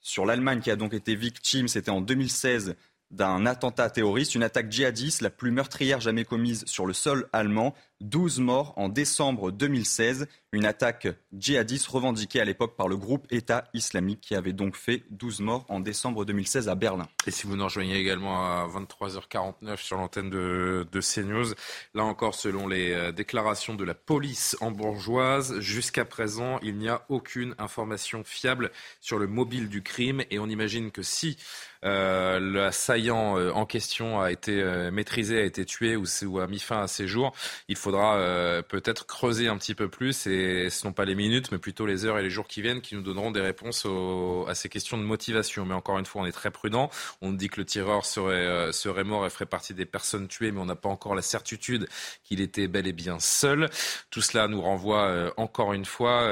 sur 0.01 0.25
l'Allemagne 0.25 0.61
qui 0.61 0.71
a 0.71 0.75
donc 0.75 0.93
été 0.93 1.15
victime, 1.15 1.67
c'était 1.67 1.91
en 1.91 2.01
2016 2.01 2.75
d'un 3.11 3.45
attentat 3.45 3.89
terroriste, 3.89 4.35
une 4.35 4.43
attaque 4.43 4.71
djihadiste, 4.71 5.21
la 5.21 5.29
plus 5.29 5.51
meurtrière 5.51 5.99
jamais 5.99 6.25
commise 6.25 6.63
sur 6.65 6.85
le 6.85 6.93
sol 6.93 7.27
allemand. 7.33 7.75
12 8.01 8.39
morts 8.39 8.73
en 8.77 8.89
décembre 8.89 9.51
2016. 9.51 10.27
Une 10.51 10.65
attaque 10.65 11.07
djihadiste 11.31 11.87
revendiquée 11.87 12.41
à 12.41 12.45
l'époque 12.45 12.75
par 12.75 12.87
le 12.87 12.97
groupe 12.97 13.27
État 13.29 13.65
islamique 13.73 14.21
qui 14.21 14.33
avait 14.33 14.53
donc 14.53 14.75
fait 14.75 15.03
12 15.11 15.41
morts 15.41 15.65
en 15.69 15.79
décembre 15.79 16.25
2016 16.25 16.69
à 16.69 16.75
Berlin. 16.75 17.07
Et 17.27 17.31
si 17.31 17.45
vous 17.45 17.55
nous 17.55 17.65
rejoignez 17.65 17.97
également 17.97 18.41
à 18.41 18.67
23h49 18.67 19.77
sur 19.77 19.97
l'antenne 19.97 20.31
de, 20.31 20.87
de, 20.91 21.01
CNews, 21.01 21.53
là 21.93 22.03
encore 22.03 22.33
selon 22.33 22.67
les 22.67 22.93
euh, 22.93 23.11
déclarations 23.11 23.75
de 23.75 23.83
la 23.83 23.93
police 23.93 24.57
bourgeoise, 24.61 25.59
jusqu'à 25.59 26.05
présent 26.05 26.59
il 26.63 26.77
n'y 26.77 26.89
a 26.89 27.05
aucune 27.09 27.53
information 27.59 28.23
fiable 28.23 28.71
sur 29.01 29.19
le 29.19 29.27
mobile 29.27 29.69
du 29.69 29.83
crime 29.83 30.23
et 30.31 30.39
on 30.39 30.47
imagine 30.47 30.89
que 30.89 31.03
si 31.03 31.37
euh, 31.85 32.39
l'assaillant 32.39 33.37
euh, 33.37 33.51
en 33.51 33.65
question 33.65 34.19
a 34.19 34.31
été 34.31 34.61
euh, 34.61 34.91
maîtrisé, 34.91 35.39
a 35.39 35.45
été 35.45 35.63
tué 35.63 35.95
ou, 35.95 36.39
a 36.39 36.47
mis 36.47 36.59
fin 36.59 36.81
à 36.81 36.87
ses 36.87 37.07
jours, 37.07 37.33
il 37.69 37.77
faudra 37.89 38.17
euh, 38.17 38.61
peut-être 38.61 39.07
creuser 39.07 39.47
un 39.47 39.57
petit 39.57 39.73
peu 39.73 39.87
plus 39.89 40.27
et 40.27 40.59
ce 40.59 40.65
ne 40.65 40.69
sont 40.69 40.93
pas 40.93 41.05
les 41.05 41.15
minutes 41.15 41.51
mais 41.51 41.57
plutôt 41.57 41.87
les 41.87 42.05
heures 42.05 42.19
et 42.19 42.21
les 42.21 42.29
jours 42.29 42.47
qui 42.47 42.61
viennent 42.61 42.81
qui 42.81 42.93
nous 42.93 43.01
donneront 43.01 43.31
des 43.31 43.41
réponses 43.41 43.85
au, 43.85 44.45
à 44.47 44.53
ces 44.53 44.69
questions 44.69 44.97
de 44.97 45.03
motivation. 45.03 45.65
Mais 45.65 45.73
encore 45.73 45.97
une 45.97 46.05
fois, 46.05 46.21
on 46.21 46.25
est 46.25 46.31
très 46.31 46.51
prudent. 46.51 46.91
On 47.21 47.31
dit 47.31 47.49
que 47.49 47.59
le 47.59 47.65
tireur 47.65 48.05
serait, 48.05 48.71
serait 48.71 49.03
mort 49.03 49.25
et 49.25 49.29
ferait 49.29 49.45
partie 49.45 49.73
des 49.73 49.85
personnes 49.85 50.27
tuées, 50.27 50.51
mais 50.51 50.59
on 50.59 50.65
n'a 50.65 50.75
pas 50.75 50.89
encore 50.89 51.15
la 51.15 51.21
certitude 51.21 51.87
qu'il 52.23 52.41
était 52.41 52.67
bel 52.67 52.85
et 52.87 52.93
bien 52.93 53.19
seul. 53.19 53.69
Tout 54.11 54.21
cela 54.21 54.47
nous 54.47 54.61
renvoie 54.61 55.33
encore 55.37 55.73
une 55.73 55.85
fois, 55.85 56.27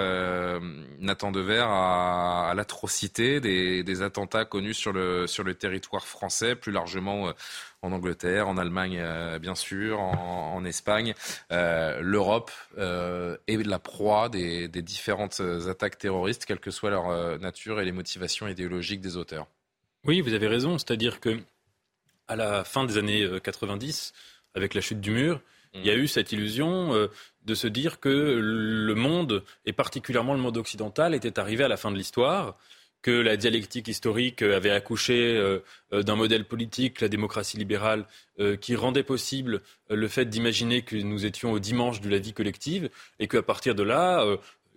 Nathan 0.99 1.31
Dever, 1.31 1.65
à, 1.67 2.49
à 2.49 2.53
l'atrocité 2.53 3.39
des, 3.39 3.83
des, 3.83 4.01
attentats 4.01 4.45
connus 4.45 4.75
sur 4.75 4.93
le, 4.93 5.27
sur 5.27 5.43
le 5.43 5.55
territoire 5.55 6.05
français, 6.07 6.55
plus 6.55 6.71
largement 6.71 7.29
euh, 7.29 7.31
en 7.81 7.91
Angleterre, 7.91 8.47
en 8.47 8.57
Allemagne, 8.57 8.99
euh, 8.99 9.39
bien 9.39 9.55
sûr, 9.55 9.99
en, 9.99 10.63
Espagne. 10.65 11.13
Euh, 11.51 11.99
L'Europe 12.01 12.51
est 12.77 13.63
la 13.65 13.79
proie 13.79 14.29
des, 14.29 14.67
différentes 14.67 15.41
attaques 15.67 15.97
terroristes, 15.97 16.45
quelle 16.45 16.59
que 16.59 16.71
soit 16.71 16.89
leur 16.89 17.39
nature 17.39 17.79
et 17.79 17.85
les 17.85 17.91
motivations 17.91 18.47
idéologiques 18.47 19.01
des 19.01 19.17
auteurs. 19.17 19.47
Oui, 20.03 20.21
vous 20.21 20.33
avez 20.33 20.47
raison. 20.47 20.77
C'est-à-dire 20.77 21.19
que 21.19 21.39
à 22.27 22.35
la 22.35 22.63
fin 22.63 22.83
des 22.83 22.97
années 22.97 23.27
90, 23.41 24.13
avec 24.55 24.73
la 24.73 24.81
chute 24.81 24.99
du 24.99 25.11
mur, 25.11 25.41
il 25.73 25.85
y 25.85 25.91
a 25.91 25.95
eu 25.95 26.07
cette 26.07 26.31
illusion 26.31 27.07
de 27.45 27.55
se 27.55 27.67
dire 27.67 27.99
que 27.99 28.09
le 28.09 28.95
monde, 28.95 29.43
et 29.65 29.73
particulièrement 29.73 30.33
le 30.33 30.39
monde 30.39 30.57
occidental, 30.57 31.13
était 31.13 31.39
arrivé 31.39 31.63
à 31.63 31.67
la 31.67 31.77
fin 31.77 31.91
de 31.91 31.97
l'histoire 31.97 32.57
que 33.07 33.11
la 33.11 33.37
dialectique 33.37 33.87
historique 33.87 34.41
avait 34.41 34.69
accouché 34.69 35.37
euh, 35.37 35.59
euh, 35.93 36.03
d'un 36.03 36.17
modèle 36.17 36.43
politique, 36.43 36.99
la 36.99 37.07
démocratie 37.07 37.55
libérale, 37.55 38.05
euh, 38.41 38.57
qui 38.57 38.75
rendait 38.75 39.01
possible 39.01 39.61
le 39.89 40.09
fait 40.09 40.25
d'imaginer 40.25 40.81
que 40.81 40.97
nous 40.97 41.25
étions 41.25 41.53
au 41.53 41.59
dimanche 41.59 42.01
de 42.01 42.09
la 42.09 42.17
vie 42.17 42.33
collective 42.33 42.89
et 43.19 43.29
qu'à 43.29 43.41
partir 43.41 43.75
de 43.75 43.83
là, 43.83 44.25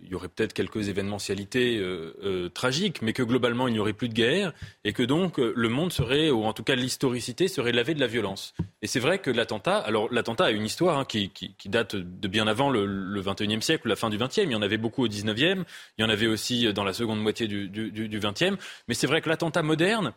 il 0.03 0.11
y 0.11 0.15
aurait 0.15 0.29
peut-être 0.29 0.53
quelques 0.53 0.89
événementialités 0.89 1.79
euh, 1.79 2.15
euh, 2.23 2.49
tragiques, 2.49 3.03
mais 3.03 3.13
que 3.13 3.23
globalement 3.23 3.69
il 3.69 3.73
n'y 3.73 3.79
aurait 3.79 3.93
plus 3.93 4.09
de 4.09 4.15
guerre 4.15 4.53
et 4.85 4.93
que 4.93 5.03
donc 5.03 5.39
euh, 5.39 5.53
le 5.57 5.69
monde 5.69 5.93
serait, 5.93 6.31
ou 6.31 6.45
en 6.45 6.53
tout 6.53 6.63
cas 6.63 6.75
l'historicité 6.75 7.49
serait 7.49 7.73
lavé 7.73 7.95
de 7.95 8.01
la 8.01 8.07
violence. 8.07 8.55
Et 8.83 8.87
c'est 8.87 9.01
vrai 9.01 9.19
que 9.19 9.31
l'attentat, 9.31 9.79
alors 9.79 10.13
l'attentat 10.13 10.47
a 10.47 10.51
une 10.51 10.65
histoire 10.65 10.99
hein, 10.99 11.05
qui, 11.05 11.31
date 11.67 11.97
de 11.97 12.29
bien 12.29 12.47
avant 12.47 12.71
le, 12.71 12.87
le 12.87 13.23
21e 13.23 13.61
siècle, 13.61 13.89
la 13.89 13.97
fin 13.97 14.11
du 14.11 14.19
20e. 14.19 14.45
Il 14.45 14.53
y 14.53 14.57
en 14.57 14.63
avait 14.63 14.79
beaucoup 14.79 15.05
au 15.05 15.09
19e, 15.09 15.65
il 15.99 16.03
y 16.03 16.05
en 16.05 16.11
avait 16.11 16.27
aussi 16.27 16.73
dans 16.73 16.85
la 16.85 16.93
seconde 16.93 17.21
moitié 17.21 17.47
du, 17.47 17.69
du, 17.69 17.91
du 17.91 18.21
20e. 18.21 18.57
Mais 18.89 18.95
c'est 18.95 19.07
vrai 19.07 19.21
que 19.21 19.29
l'attentat 19.29 19.63
moderne, 19.63 20.13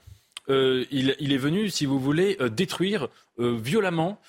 il, 0.49 1.31
est 1.31 1.37
venu, 1.37 1.69
si 1.69 1.85
vous 1.85 1.99
voulez, 1.99 2.37
détruire 2.51 3.07
violemment 3.37 4.19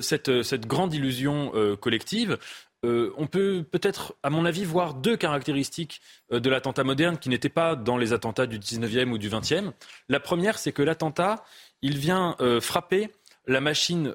cette, 0.00 0.66
grande 0.66 0.94
illusion 0.94 1.52
collective. 1.80 2.38
Euh, 2.84 3.12
on 3.16 3.26
peut 3.26 3.64
peut-être, 3.68 4.14
à 4.22 4.30
mon 4.30 4.44
avis, 4.44 4.64
voir 4.64 4.94
deux 4.94 5.16
caractéristiques 5.16 6.00
euh, 6.32 6.40
de 6.40 6.50
l'attentat 6.50 6.84
moderne 6.84 7.18
qui 7.18 7.28
n'étaient 7.28 7.48
pas 7.48 7.74
dans 7.74 7.96
les 7.96 8.12
attentats 8.12 8.46
du 8.46 8.58
19e 8.58 9.10
ou 9.10 9.18
du 9.18 9.30
20e. 9.30 9.72
La 10.08 10.20
première, 10.20 10.58
c'est 10.58 10.72
que 10.72 10.82
l'attentat, 10.82 11.44
il 11.82 11.96
vient 11.98 12.36
euh, 12.40 12.60
frapper 12.60 13.10
la 13.48 13.60
machine 13.60 14.12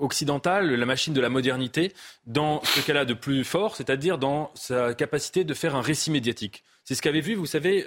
occidentale, 0.00 0.74
la 0.74 0.84
machine 0.84 1.14
de 1.14 1.20
la 1.20 1.28
modernité, 1.28 1.92
dans 2.26 2.60
ce 2.64 2.80
qu'elle 2.80 2.96
a 2.96 3.04
de 3.04 3.14
plus 3.14 3.44
fort, 3.44 3.76
c'est-à-dire 3.76 4.18
dans 4.18 4.50
sa 4.56 4.94
capacité 4.94 5.44
de 5.44 5.54
faire 5.54 5.76
un 5.76 5.80
récit 5.80 6.10
médiatique. 6.10 6.64
C'est 6.82 6.96
ce 6.96 7.02
qu'avait 7.02 7.20
vu, 7.20 7.36
vous 7.36 7.46
savez, 7.46 7.86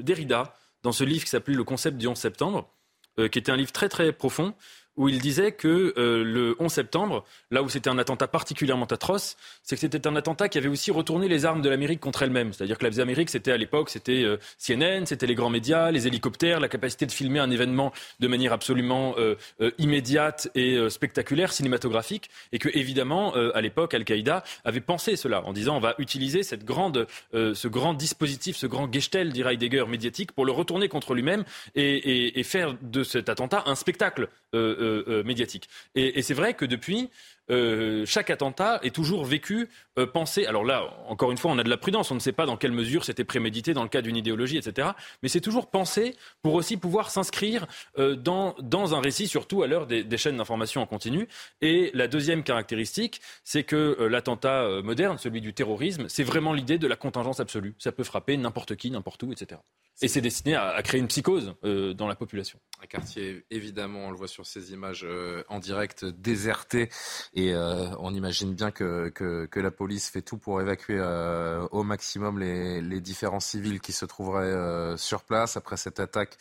Derrida 0.00 0.52
dans 0.82 0.90
ce 0.90 1.04
livre 1.04 1.22
qui 1.22 1.30
s'appelait 1.30 1.54
Le 1.54 1.62
concept 1.62 1.98
du 1.98 2.08
11 2.08 2.18
septembre, 2.18 2.68
qui 3.16 3.38
était 3.38 3.52
un 3.52 3.56
livre 3.56 3.70
très 3.70 3.88
très 3.88 4.10
profond, 4.10 4.54
où 4.96 5.08
il 5.08 5.18
disait 5.18 5.52
que 5.52 5.94
euh, 5.96 6.24
le 6.24 6.56
11 6.58 6.72
septembre, 6.72 7.24
là 7.50 7.62
où 7.62 7.68
c'était 7.68 7.90
un 7.90 7.98
attentat 7.98 8.28
particulièrement 8.28 8.86
atroce, 8.86 9.36
c'est 9.62 9.76
que 9.76 9.80
c'était 9.80 10.06
un 10.06 10.16
attentat 10.16 10.48
qui 10.48 10.58
avait 10.58 10.68
aussi 10.68 10.90
retourné 10.90 11.28
les 11.28 11.44
armes 11.44 11.62
de 11.62 11.68
l'Amérique 11.68 12.00
contre 12.00 12.22
elle-même. 12.22 12.52
C'est-à-dire 12.52 12.78
que 12.78 12.86
l'Amérique, 12.86 13.30
c'était 13.30 13.52
à 13.52 13.56
l'époque, 13.56 13.90
c'était 13.90 14.22
euh, 14.22 14.38
CNN, 14.58 15.04
c'était 15.06 15.26
les 15.26 15.34
grands 15.34 15.50
médias, 15.50 15.90
les 15.90 16.06
hélicoptères, 16.06 16.60
la 16.60 16.68
capacité 16.68 17.06
de 17.06 17.12
filmer 17.12 17.40
un 17.40 17.50
événement 17.50 17.92
de 18.20 18.28
manière 18.28 18.52
absolument 18.52 19.14
euh, 19.18 19.36
immédiate 19.78 20.48
et 20.54 20.78
spectaculaire, 20.90 21.52
cinématographique, 21.52 22.30
et 22.52 22.58
que 22.58 22.68
évidemment, 22.72 23.34
à 23.34 23.60
l'époque, 23.60 23.94
Al-Qaïda 23.94 24.42
avait 24.64 24.80
pensé 24.80 25.16
cela 25.16 25.42
en 25.44 25.52
disant 25.52 25.76
on 25.76 25.80
va 25.80 25.94
utiliser 25.98 26.42
cette 26.42 26.64
grande, 26.64 27.06
ce 27.32 27.68
grand 27.68 27.94
dispositif, 27.94 28.56
ce 28.56 28.66
grand 28.66 28.92
Gestell, 28.92 29.32
dit 29.32 29.42
Heidegger, 29.42 29.84
médiatique, 29.86 30.32
pour 30.32 30.46
le 30.46 30.52
retourner 30.52 30.88
contre 30.88 31.14
lui-même 31.14 31.44
et, 31.74 32.42
faire 32.44 32.76
de 32.80 33.02
cet 33.02 33.28
attentat 33.28 33.64
un 33.66 33.74
spectacle. 33.74 34.28
Euh, 34.86 35.04
euh, 35.08 35.22
médiatique. 35.24 35.68
Et, 35.94 36.22
c'est 36.22 36.34
vrai 36.34 36.54
que 36.54 36.64
depuis, 36.64 37.10
euh, 37.50 38.04
chaque 38.06 38.30
attentat 38.30 38.80
est 38.82 38.94
toujours 38.94 39.24
vécu, 39.24 39.68
pensé. 40.12 40.46
Alors 40.46 40.64
là, 40.64 40.84
encore 41.08 41.30
une 41.30 41.38
fois, 41.38 41.50
on 41.50 41.58
a 41.58 41.62
de 41.62 41.70
la 41.70 41.76
prudence. 41.76 42.10
On 42.10 42.14
ne 42.14 42.20
sait 42.20 42.32
pas 42.32 42.46
dans 42.46 42.56
quelle 42.56 42.72
mesure 42.72 43.04
c'était 43.04 43.24
prémédité 43.24 43.74
dans 43.74 43.82
le 43.82 43.88
cas 43.88 44.02
d'une 44.02 44.16
idéologie, 44.16 44.58
etc. 44.58 44.88
Mais 45.22 45.28
c'est 45.28 45.40
toujours 45.40 45.70
pensé 45.70 46.14
pour 46.42 46.54
aussi 46.54 46.76
pouvoir 46.76 47.10
s'inscrire 47.10 47.66
dans, 47.96 48.54
dans 48.60 48.94
un 48.94 49.00
récit, 49.00 49.26
surtout 49.26 49.62
à 49.62 49.66
l'heure 49.66 49.86
des, 49.86 50.04
des, 50.04 50.18
chaînes 50.18 50.36
d'information 50.36 50.82
en 50.82 50.86
continu. 50.86 51.28
Et 51.60 51.90
la 51.94 52.08
deuxième 52.08 52.42
caractéristique, 52.42 53.20
c'est 53.42 53.64
que 53.64 54.06
l'attentat 54.10 54.82
moderne, 54.82 55.18
celui 55.18 55.40
du 55.40 55.54
terrorisme, 55.54 56.08
c'est 56.08 56.24
vraiment 56.24 56.52
l'idée 56.52 56.78
de 56.78 56.86
la 56.86 56.96
contingence 56.96 57.40
absolue. 57.40 57.74
Ça 57.78 57.90
peut 57.90 58.04
frapper 58.04 58.36
n'importe 58.36 58.76
qui, 58.76 58.90
n'importe 58.90 59.22
où, 59.22 59.32
etc. 59.32 59.60
Et 60.02 60.08
c'est 60.08 60.20
destiné 60.20 60.54
à, 60.54 60.82
créer 60.82 61.00
une 61.00 61.06
psychose 61.06 61.54
euh, 61.64 61.94
dans 61.94 62.06
la 62.06 62.16
population. 62.16 62.58
Un 62.82 62.86
quartier, 62.86 63.46
évidemment, 63.50 64.00
on 64.00 64.10
le 64.10 64.16
voit 64.16 64.28
sur 64.28 64.44
ces 64.44 64.72
images 64.72 65.06
euh, 65.08 65.42
en 65.48 65.58
direct, 65.58 66.04
déserté. 66.04 66.90
Et 67.32 67.54
euh, 67.54 67.88
on 68.00 68.12
imagine 68.12 68.52
bien 68.52 68.70
que, 68.70 69.08
que, 69.08 69.58
la 69.58 69.70
police 69.70 70.10
fait 70.10 70.20
tout 70.20 70.36
pour 70.36 70.60
évacuer 70.60 71.00
au 71.70 71.82
maximum 71.82 72.38
les, 72.38 72.82
les, 72.82 73.00
différents 73.00 73.40
civils 73.40 73.80
qui 73.80 73.92
se 73.92 74.04
trouveraient 74.04 74.98
sur 74.98 75.24
place 75.24 75.56
après 75.56 75.78
cette 75.78 75.98
attaque 75.98 76.36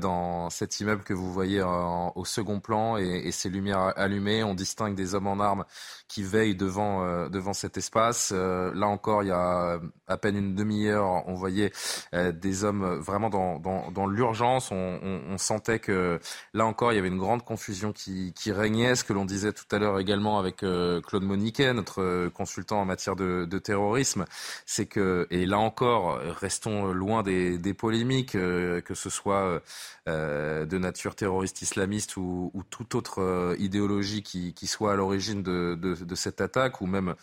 dans 0.00 0.48
cet 0.48 0.80
immeuble 0.80 1.02
que 1.02 1.12
vous 1.12 1.30
voyez 1.30 1.62
au 1.62 2.24
second 2.24 2.60
plan 2.60 2.96
et, 2.96 3.04
et, 3.26 3.30
ces 3.30 3.50
lumières 3.50 3.92
allumées. 3.96 4.42
On 4.42 4.54
distingue 4.54 4.94
des 4.94 5.14
hommes 5.14 5.26
en 5.26 5.38
armes 5.38 5.66
qui 6.08 6.22
veillent 6.22 6.56
devant, 6.56 7.28
devant 7.28 7.52
cet 7.52 7.76
espace. 7.76 8.32
là 8.32 8.86
encore, 8.86 9.22
il 9.22 9.28
y 9.28 9.32
a 9.32 9.78
à 10.06 10.16
peine 10.16 10.36
une 10.36 10.54
demi-heure, 10.54 11.28
on 11.28 11.34
voyait 11.34 11.72
des 12.12 12.64
hommes 12.64 12.85
vraiment 12.98 13.30
dans, 13.30 13.58
dans, 13.90 14.06
l'urgence. 14.06 14.70
On, 14.70 15.38
sentait 15.38 15.78
que 15.78 16.18
là 16.54 16.66
encore, 16.66 16.92
il 16.92 16.96
y 16.96 16.98
avait 16.98 17.08
une 17.08 17.18
grande 17.18 17.44
confusion 17.44 17.92
qui, 17.92 18.32
régnait. 18.46 18.94
Ce 18.94 19.04
que 19.04 19.12
l'on 19.12 19.24
disait 19.24 19.52
tout 19.52 19.64
à 19.70 19.78
l'heure 19.78 19.98
également 19.98 20.38
avec 20.38 20.62
euh, 20.62 21.00
Claude 21.00 21.24
Moniquet, 21.24 21.72
notre 21.74 22.28
consultant 22.28 22.80
en 22.80 22.84
matière 22.84 23.16
de, 23.16 23.58
terrorisme, 23.58 24.24
c'est 24.66 24.86
que, 24.86 25.26
et 25.30 25.46
là 25.46 25.58
encore, 25.58 26.18
restons 26.18 26.92
loin 26.92 27.22
des, 27.22 27.74
polémiques, 27.74 28.34
euh, 28.34 28.80
que 28.80 28.94
ce 28.94 29.10
soit 29.10 29.60
euh, 30.08 30.66
de 30.66 30.78
nature 30.78 31.14
terroriste 31.14 31.62
islamiste 31.62 32.16
ou, 32.16 32.50
ou 32.54 32.62
toute 32.62 32.94
autre 32.94 33.20
euh, 33.20 33.56
idéologie 33.58 34.22
qui, 34.22 34.66
soit 34.66 34.92
à 34.92 34.96
l'origine 34.96 35.42
de 35.42 36.14
cette 36.14 36.40
attaque, 36.40 36.80
ou 36.80 36.86
même 36.86 37.14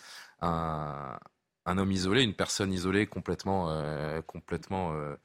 un, 0.41 1.17
un 1.65 1.77
homme 1.77 1.91
isolé, 1.91 2.23
une 2.23 2.33
personne 2.33 2.73
isolée 2.73 3.07
complètement, 3.07 3.69
euh, 3.69 4.21
complètement 4.21 4.93
euh, 4.93 5.15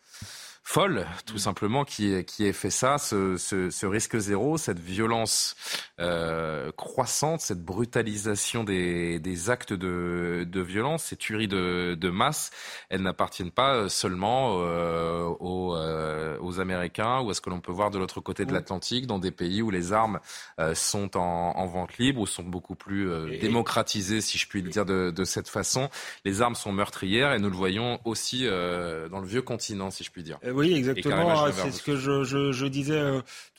folle, 0.68 1.06
tout 1.24 1.38
simplement, 1.38 1.86
qui, 1.86 2.26
qui 2.26 2.44
ait 2.44 2.52
fait 2.52 2.68
ça, 2.68 2.98
ce, 2.98 3.38
ce, 3.38 3.70
ce 3.70 3.86
risque 3.86 4.18
zéro, 4.18 4.58
cette 4.58 4.78
violence 4.78 5.56
euh, 5.98 6.70
croissante, 6.76 7.40
cette 7.40 7.64
brutalisation 7.64 8.64
des, 8.64 9.18
des 9.18 9.48
actes 9.48 9.72
de, 9.72 10.46
de, 10.46 10.60
violence, 10.60 11.04
ces 11.04 11.16
tueries 11.16 11.48
de, 11.48 11.96
de 11.98 12.10
masse, 12.10 12.50
elles 12.90 13.00
n'appartiennent 13.00 13.50
pas 13.50 13.88
seulement 13.88 14.58
euh, 14.58 15.24
aux, 15.40 15.74
euh, 15.74 16.36
aux, 16.40 16.60
Américains 16.60 17.20
ou 17.20 17.30
à 17.30 17.34
ce 17.34 17.40
que 17.40 17.48
l'on 17.48 17.60
peut 17.60 17.72
voir 17.72 17.90
de 17.90 17.98
l'autre 17.98 18.20
côté 18.20 18.44
de 18.44 18.50
mm. 18.50 18.54
l'Atlantique, 18.54 19.06
dans 19.06 19.18
des 19.18 19.30
pays 19.30 19.62
où 19.62 19.70
les 19.70 19.94
armes 19.94 20.20
euh, 20.60 20.74
sont 20.74 21.16
en, 21.16 21.54
en, 21.56 21.66
vente 21.66 21.96
libre, 21.96 22.20
ou 22.20 22.26
sont 22.26 22.42
beaucoup 22.42 22.74
plus 22.74 23.08
démocratisées, 23.40 24.20
si 24.20 24.36
je 24.36 24.46
puis 24.46 24.60
le 24.60 24.68
dire 24.68 24.84
de, 24.84 25.10
de 25.10 25.24
cette 25.24 25.48
façon. 25.48 25.88
les 26.26 26.42
armes 26.42 26.54
sont 26.54 26.72
meurtrières 26.72 27.32
et 27.32 27.38
nous 27.38 27.48
le 27.48 27.56
voyons 27.56 28.00
aussi 28.04 28.44
dans 28.44 29.20
le 29.20 29.26
vieux 29.26 29.40
continent, 29.40 29.90
si 29.90 30.04
je 30.04 30.10
puis 30.10 30.22
dire. 30.22 30.38
Oui, 30.58 30.74
exactement. 30.74 31.50
C'est 31.52 31.70
ce 31.70 31.82
que 31.82 31.96
je, 31.96 32.24
je, 32.24 32.52
je 32.52 32.66
disais 32.66 33.00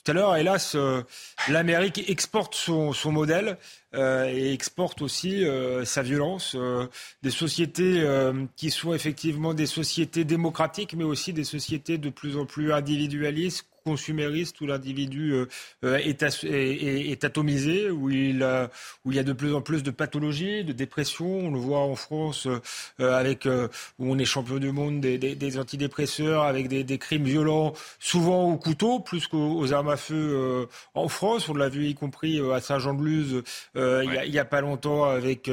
tout 0.03 0.11
à 0.11 0.13
l'heure. 0.13 0.35
Hélas, 0.35 0.75
l'Amérique 1.47 2.09
exporte 2.09 2.55
son, 2.55 2.93
son 2.93 3.11
modèle. 3.11 3.57
Euh, 3.95 4.31
et 4.31 4.53
exporte 4.53 5.01
aussi 5.01 5.43
euh, 5.43 5.83
sa 5.83 6.03
violence. 6.03 6.55
Euh, 6.55 6.85
des 7.23 7.31
sociétés 7.31 8.03
qui 8.55 8.69
sont 8.69 8.93
effectivement 8.93 9.53
des 9.53 9.65
sociétés 9.65 10.25
démocratiques, 10.25 10.93
mais 10.93 11.03
aussi 11.03 11.33
des 11.33 11.43
sociétés 11.43 11.97
de 11.97 12.09
plus 12.09 12.37
en 12.37 12.45
plus 12.45 12.71
individualistes, 12.71 13.65
consumériste 13.89 14.61
où 14.61 14.67
l'individu 14.67 15.33
euh, 15.33 15.47
euh, 15.83 15.97
est, 15.97 16.23
est, 16.23 17.23
atomisé, 17.23 17.89
où 17.89 18.09
il, 18.09 18.43
où 19.03 19.11
il 19.11 19.15
y 19.15 19.19
a 19.19 19.23
de 19.23 19.33
plus 19.33 19.53
en 19.53 19.61
plus 19.61 19.81
de 19.81 19.91
pathologies, 19.91 20.63
de 20.63 20.73
dépression. 20.73 21.25
On 21.25 21.51
le 21.51 21.59
voit 21.59 21.79
en 21.79 21.95
France 21.95 22.47
euh, 22.47 23.19
avec 23.19 23.45
où 23.45 24.11
on 24.11 24.17
est 24.19 24.25
champion 24.25 24.57
du 24.57 24.71
monde 24.71 25.01
des, 25.01 25.17
des, 25.17 25.57
antidépresseurs, 25.57 26.43
avec 26.43 26.67
des, 26.67 26.83
des, 26.83 26.97
crimes 26.97 27.23
violents, 27.23 27.73
souvent 27.99 28.43
au 28.51 28.57
couteau, 28.57 28.99
plus 28.99 29.27
qu'aux 29.27 29.73
armes 29.73 29.89
à 29.89 29.97
feu 29.97 30.67
en 30.93 31.07
France. 31.07 31.49
On 31.49 31.55
l'a 31.55 31.69
vu 31.69 31.87
y 31.87 31.95
compris 31.95 32.39
à 32.53 32.61
Saint-Jean-de-Luz 32.61 33.43
il 33.75 34.29
n'y 34.29 34.37
a, 34.37 34.41
a, 34.41 34.45
pas 34.45 34.61
longtemps 34.61 35.05
avec 35.05 35.49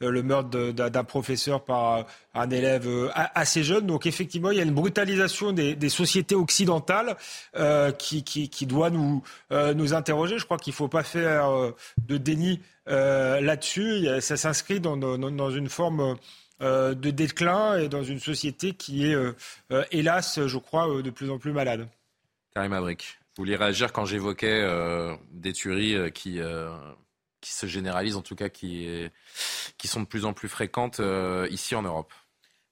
le 0.00 0.22
meurtre 0.22 0.50
d'un 0.72 1.04
professeur 1.04 1.64
par 1.64 2.06
un 2.34 2.50
élève 2.50 2.88
assez 3.14 3.62
jeune. 3.62 3.86
Donc 3.86 4.06
effectivement, 4.06 4.50
il 4.50 4.58
y 4.58 4.60
a 4.60 4.64
une 4.64 4.74
brutalisation 4.74 5.52
des, 5.52 5.88
sociétés 5.88 6.34
occidentales 6.34 7.16
euh, 7.56 7.92
qui, 7.92 8.66
doit 8.66 8.90
nous, 8.90 9.22
euh, 9.52 9.74
nous 9.74 9.94
interroger. 9.94 10.38
Je 10.38 10.44
crois 10.44 10.58
qu'il 10.58 10.72
ne 10.72 10.76
faut 10.76 10.88
pas 10.88 11.04
faire 11.04 11.48
euh, 11.48 11.70
de 12.06 12.16
déni 12.16 12.60
là-dessus. 12.86 14.06
Ça 14.20 14.36
s'inscrit 14.36 14.80
dans, 14.80 15.50
une 15.50 15.68
forme 15.68 16.16
de 16.60 17.10
déclin 17.10 17.78
et 17.78 17.88
dans 17.88 18.02
une 18.02 18.20
société 18.20 18.72
qui 18.72 19.06
est, 19.06 19.16
hélas, 19.90 20.46
je 20.46 20.58
crois, 20.58 21.02
de 21.02 21.10
plus 21.10 21.30
en 21.30 21.38
plus 21.38 21.52
malade. 21.52 21.88
Karim 22.54 22.72
Abrik, 22.74 23.18
vous 23.36 23.44
vouliez 23.44 23.56
réagir 23.56 23.92
quand 23.92 24.04
j'évoquais 24.04 24.68
des 25.32 25.52
tueries 25.52 26.12
qui 26.12 26.40
qui 27.40 27.52
se 27.52 27.66
généralisent, 27.66 28.16
en 28.16 28.22
tout 28.22 28.36
cas 28.36 28.50
qui 28.50 29.10
sont 29.84 30.00
de 30.00 30.06
plus 30.06 30.26
en 30.26 30.34
plus 30.34 30.48
fréquentes 30.48 31.00
ici 31.48 31.74
en 31.74 31.82
Europe? 31.82 32.12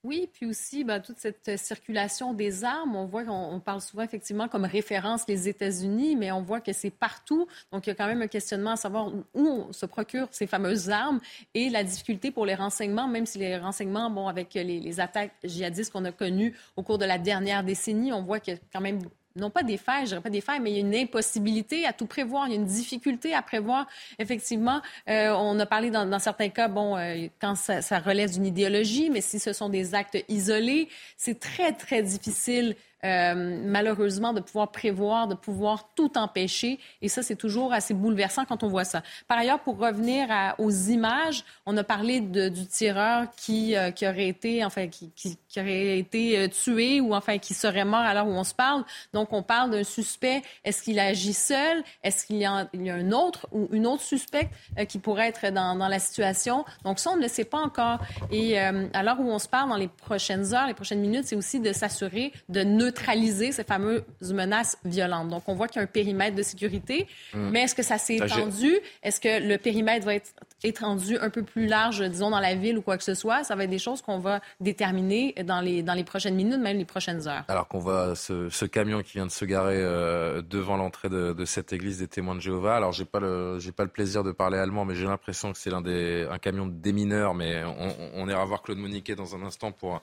Oui, 0.05 0.29
puis 0.33 0.47
aussi 0.47 0.83
ben, 0.83 0.99
toute 1.01 1.19
cette 1.19 1.57
circulation 1.57 2.35
des 2.35 2.65
armes, 2.65 2.97
on 2.97 3.07
voit 3.07 3.25
qu'on 3.25 3.61
parle 3.61 3.81
souvent 3.81 4.03
effectivement 4.03 4.49
comme 4.49 4.65
référence 4.65 5.29
les 5.29 5.49
États-Unis, 5.49 6.17
mais 6.17 6.33
on 6.33 6.43
voit 6.43 6.61
que 6.61 6.73
c'est 6.73 6.91
partout. 6.91 7.47
Donc 7.71 7.87
il 7.87 7.91
y 7.91 7.93
a 7.93 7.95
quand 7.95 8.09
même 8.09 8.21
un 8.21 8.27
questionnement 8.27 8.73
à 8.73 8.77
savoir 8.77 9.15
où 9.15 9.25
on 9.35 9.73
se 9.73 9.87
procure 9.87 10.27
ces 10.33 10.49
fameuses 10.49 10.91
armes 10.91 11.21
et 11.55 11.71
la 11.71 11.85
difficulté 11.85 12.33
pour 12.33 12.47
les 12.47 12.57
renseignements, 12.57 13.07
même 13.07 13.27
si 13.27 13.39
les 13.39 13.57
renseignements, 13.57 14.11
bon, 14.11 14.27
avec 14.27 14.55
les, 14.55 14.81
les 14.81 15.01
attaques 15.01 15.35
djihadistes 15.45 15.93
qu'on 15.93 16.05
a 16.05 16.11
connues 16.11 16.57
au 16.75 16.83
cours 16.83 16.99
de 16.99 17.05
la 17.05 17.19
dernière 17.19 17.63
décennie, 17.63 18.13
on 18.13 18.23
voit 18.23 18.41
qu'il 18.41 18.55
y 18.55 18.57
a 18.57 18.61
quand 18.73 18.81
même 18.81 19.03
non 19.37 19.51
pas 19.51 19.63
des 19.63 19.77
failles, 19.77 20.05
je 20.05 20.11
dirais 20.11 20.21
pas 20.21 20.31
des 20.31 20.41
failles, 20.41 20.61
mais 20.61 20.71
il 20.71 20.75
y 20.75 20.77
a 20.79 20.81
une 20.81 20.95
impossibilité 20.95 21.87
à 21.87 21.93
tout 21.93 22.07
prévoir. 22.07 22.47
Il 22.47 22.51
y 22.51 22.53
a 22.55 22.57
une 22.57 22.67
difficulté 22.67 23.35
à 23.35 23.43
prévoir. 23.43 23.87
Effectivement, 24.19 24.81
euh, 25.09 25.31
on 25.31 25.59
a 25.59 25.67
parlé 25.67 25.91
dans, 25.91 26.19
certains 26.19 26.49
cas, 26.49 26.69
bon, 26.69 26.97
euh, 26.97 27.27
quand 27.41 27.55
ça, 27.55 27.83
ça 27.83 27.99
relève 27.99 28.33
d'une 28.33 28.47
idéologie, 28.47 29.11
mais 29.11 29.21
si 29.21 29.39
ce 29.39 29.53
sont 29.53 29.69
des 29.69 29.95
actes 29.95 30.19
isolés, 30.29 30.89
c'est 31.17 31.39
très, 31.39 31.73
très 31.73 32.03
difficile 32.03 32.77
euh, 33.05 33.61
malheureusement, 33.65 34.33
de 34.33 34.41
pouvoir 34.41 34.71
prévoir, 34.71 35.27
de 35.27 35.35
pouvoir 35.35 35.89
tout 35.95 36.17
empêcher. 36.17 36.79
Et 37.01 37.09
ça, 37.09 37.23
c'est 37.23 37.37
toujours 37.37 37.73
assez 37.73 37.95
bouleversant 37.95 38.45
quand 38.45 38.63
on 38.63 38.69
voit 38.69 38.85
ça. 38.85 39.03
Par 39.27 39.39
ailleurs, 39.39 39.61
pour 39.61 39.79
revenir 39.79 40.29
aux 40.59 40.71
images, 40.71 41.45
on 41.67 41.77
a 41.77 41.85
parlé 41.85 42.21
du 42.21 42.67
tireur 42.67 43.27
qui, 43.37 43.77
euh, 43.77 43.91
qui 43.91 44.07
aurait 44.07 44.29
été, 44.29 44.65
enfin, 44.65 44.87
qui, 44.87 45.11
qui, 45.17 45.37
aurait 45.59 45.99
été 45.99 46.39
euh, 46.39 46.49
tué 46.49 47.01
ou 47.01 47.15
enfin 47.15 47.39
qui 47.39 47.55
serait 47.55 47.85
mort 47.85 48.01
à 48.01 48.15
l'heure 48.15 48.27
où 48.27 48.33
on 48.33 48.45
se 48.45 48.55
parle. 48.55 48.85
Donc, 49.13 49.33
on 49.33 49.43
parle 49.43 49.71
d'un 49.71 49.85
suspect. 49.85 50.43
Est-ce 50.65 50.83
qu'il 50.83 50.99
agit 51.01 51.35
seul? 51.35 51.83
Est-ce 52.03 52.27
qu'il 52.27 52.37
y, 52.37 52.45
a 52.45 52.69
un 52.73 53.13
autre 53.13 53.49
ou 53.51 53.69
une 53.73 53.87
autre 53.87 54.03
suspecte 54.03 54.53
qui 54.89 54.99
pourrait 54.99 55.29
être 55.29 55.53
dans, 55.53 55.75
dans, 55.75 55.89
la 55.89 55.99
situation? 55.99 56.65
Donc, 56.85 56.99
ça, 56.99 57.11
on 57.11 57.17
ne 57.17 57.23
le 57.23 57.29
sait 57.29 57.45
pas 57.45 57.59
encore. 57.59 57.99
Et 58.31 58.59
à 58.59 59.03
l'heure 59.03 59.21
où 59.21 59.29
on 59.31 59.39
se 59.39 59.49
parle, 59.49 59.71
dans 59.71 59.77
les 59.77 59.89
prochaines 59.89 60.55
heures, 60.55 60.67
les 60.67 60.75
prochaines 60.75 61.01
minutes, 61.01 61.25
c'est 61.27 61.37
aussi 61.37 61.61
de 61.61 61.73
s'assurer 61.73 62.33
de 62.49 62.63
neutraliser 62.63 62.92
neutraliser 62.93 63.53
ces 63.53 63.65
fameuses 63.65 64.03
menaces 64.21 64.77
violentes. 64.85 65.29
Donc, 65.29 65.43
on 65.47 65.55
voit 65.55 65.69
qu'il 65.69 65.77
y 65.77 65.81
a 65.81 65.85
un 65.85 65.87
périmètre 65.87 66.37
de 66.37 66.43
sécurité, 66.43 67.07
mmh. 67.35 67.51
mais 67.51 67.63
est-ce 67.63 67.75
que 67.75 67.83
ça 67.83 67.99
s'est 67.99 68.17
étendu? 68.17 68.77
Est-ce 69.03 69.21
que 69.21 69.47
le 69.47 69.59
périmètre 69.59 70.07
va 70.07 70.15
être 70.15 70.33
étendu 70.65 71.19
un 71.19 71.31
peu 71.31 71.43
plus 71.43 71.67
large, 71.67 72.03
disons, 72.09 72.31
dans 72.31 72.41
la 72.41 72.55
ville 72.55 72.79
ou 72.79 72.83
quoi 72.83 72.97
que 72.97 73.05
ce 73.05 73.15
soit? 73.15 73.45
Ça 73.45 73.57
va 73.57 73.65
être 73.65 73.71
des 73.71 73.79
choses 73.79 74.03
qu'on 74.03 74.19
va 74.19 74.41
déterminer 74.61 75.35
dans 75.45 75.61
les, 75.61 75.83
dans 75.83 75.95
les 75.95 76.05
prochaines 76.05 76.35
minutes, 76.35 76.61
même 76.61 76.79
les 76.79 76.85
prochaines 76.85 77.27
heures. 77.29 77.45
Alors 77.49 77.69
qu'on 77.69 77.79
voit 77.79 78.15
ce, 78.15 78.65
camion 78.67 79.03
qui 79.03 79.15
vient 79.15 79.27
de 79.27 79.31
se 79.31 79.45
garer 79.45 79.79
euh, 79.79 80.43
devant 80.43 80.77
l'entrée 80.77 81.09
de, 81.09 81.45
cette 81.45 81.73
église 81.73 81.99
des 81.99 82.07
témoins 82.07 82.35
de 82.35 82.41
Jéhovah. 82.41 82.77
Alors, 82.77 82.93
j'ai 82.93 83.05
pas 83.05 83.21
le, 83.21 83.59
j'ai 83.59 83.73
pas 83.73 83.83
le 83.83 83.91
plaisir 83.91 84.23
de 84.23 84.33
parler 84.33 84.59
allemand, 84.59 84.85
mais 84.85 84.95
j'ai 84.95 85.05
l'impression 85.07 85.53
que 85.53 85.59
c'est 85.59 85.71
l'un 85.71 85.83
des, 85.83 86.27
un 86.31 86.39
camion 86.39 86.67
des 86.67 86.93
mineurs, 86.93 87.35
mais 87.35 87.65
on, 87.65 87.95
on, 88.15 88.29
ira 88.29 88.45
voir 88.45 88.63
Claude 88.63 88.79
Moniquet 88.79 89.15
dans 89.15 89.35
un 89.35 89.43
instant 89.43 89.73
pour, 89.73 90.01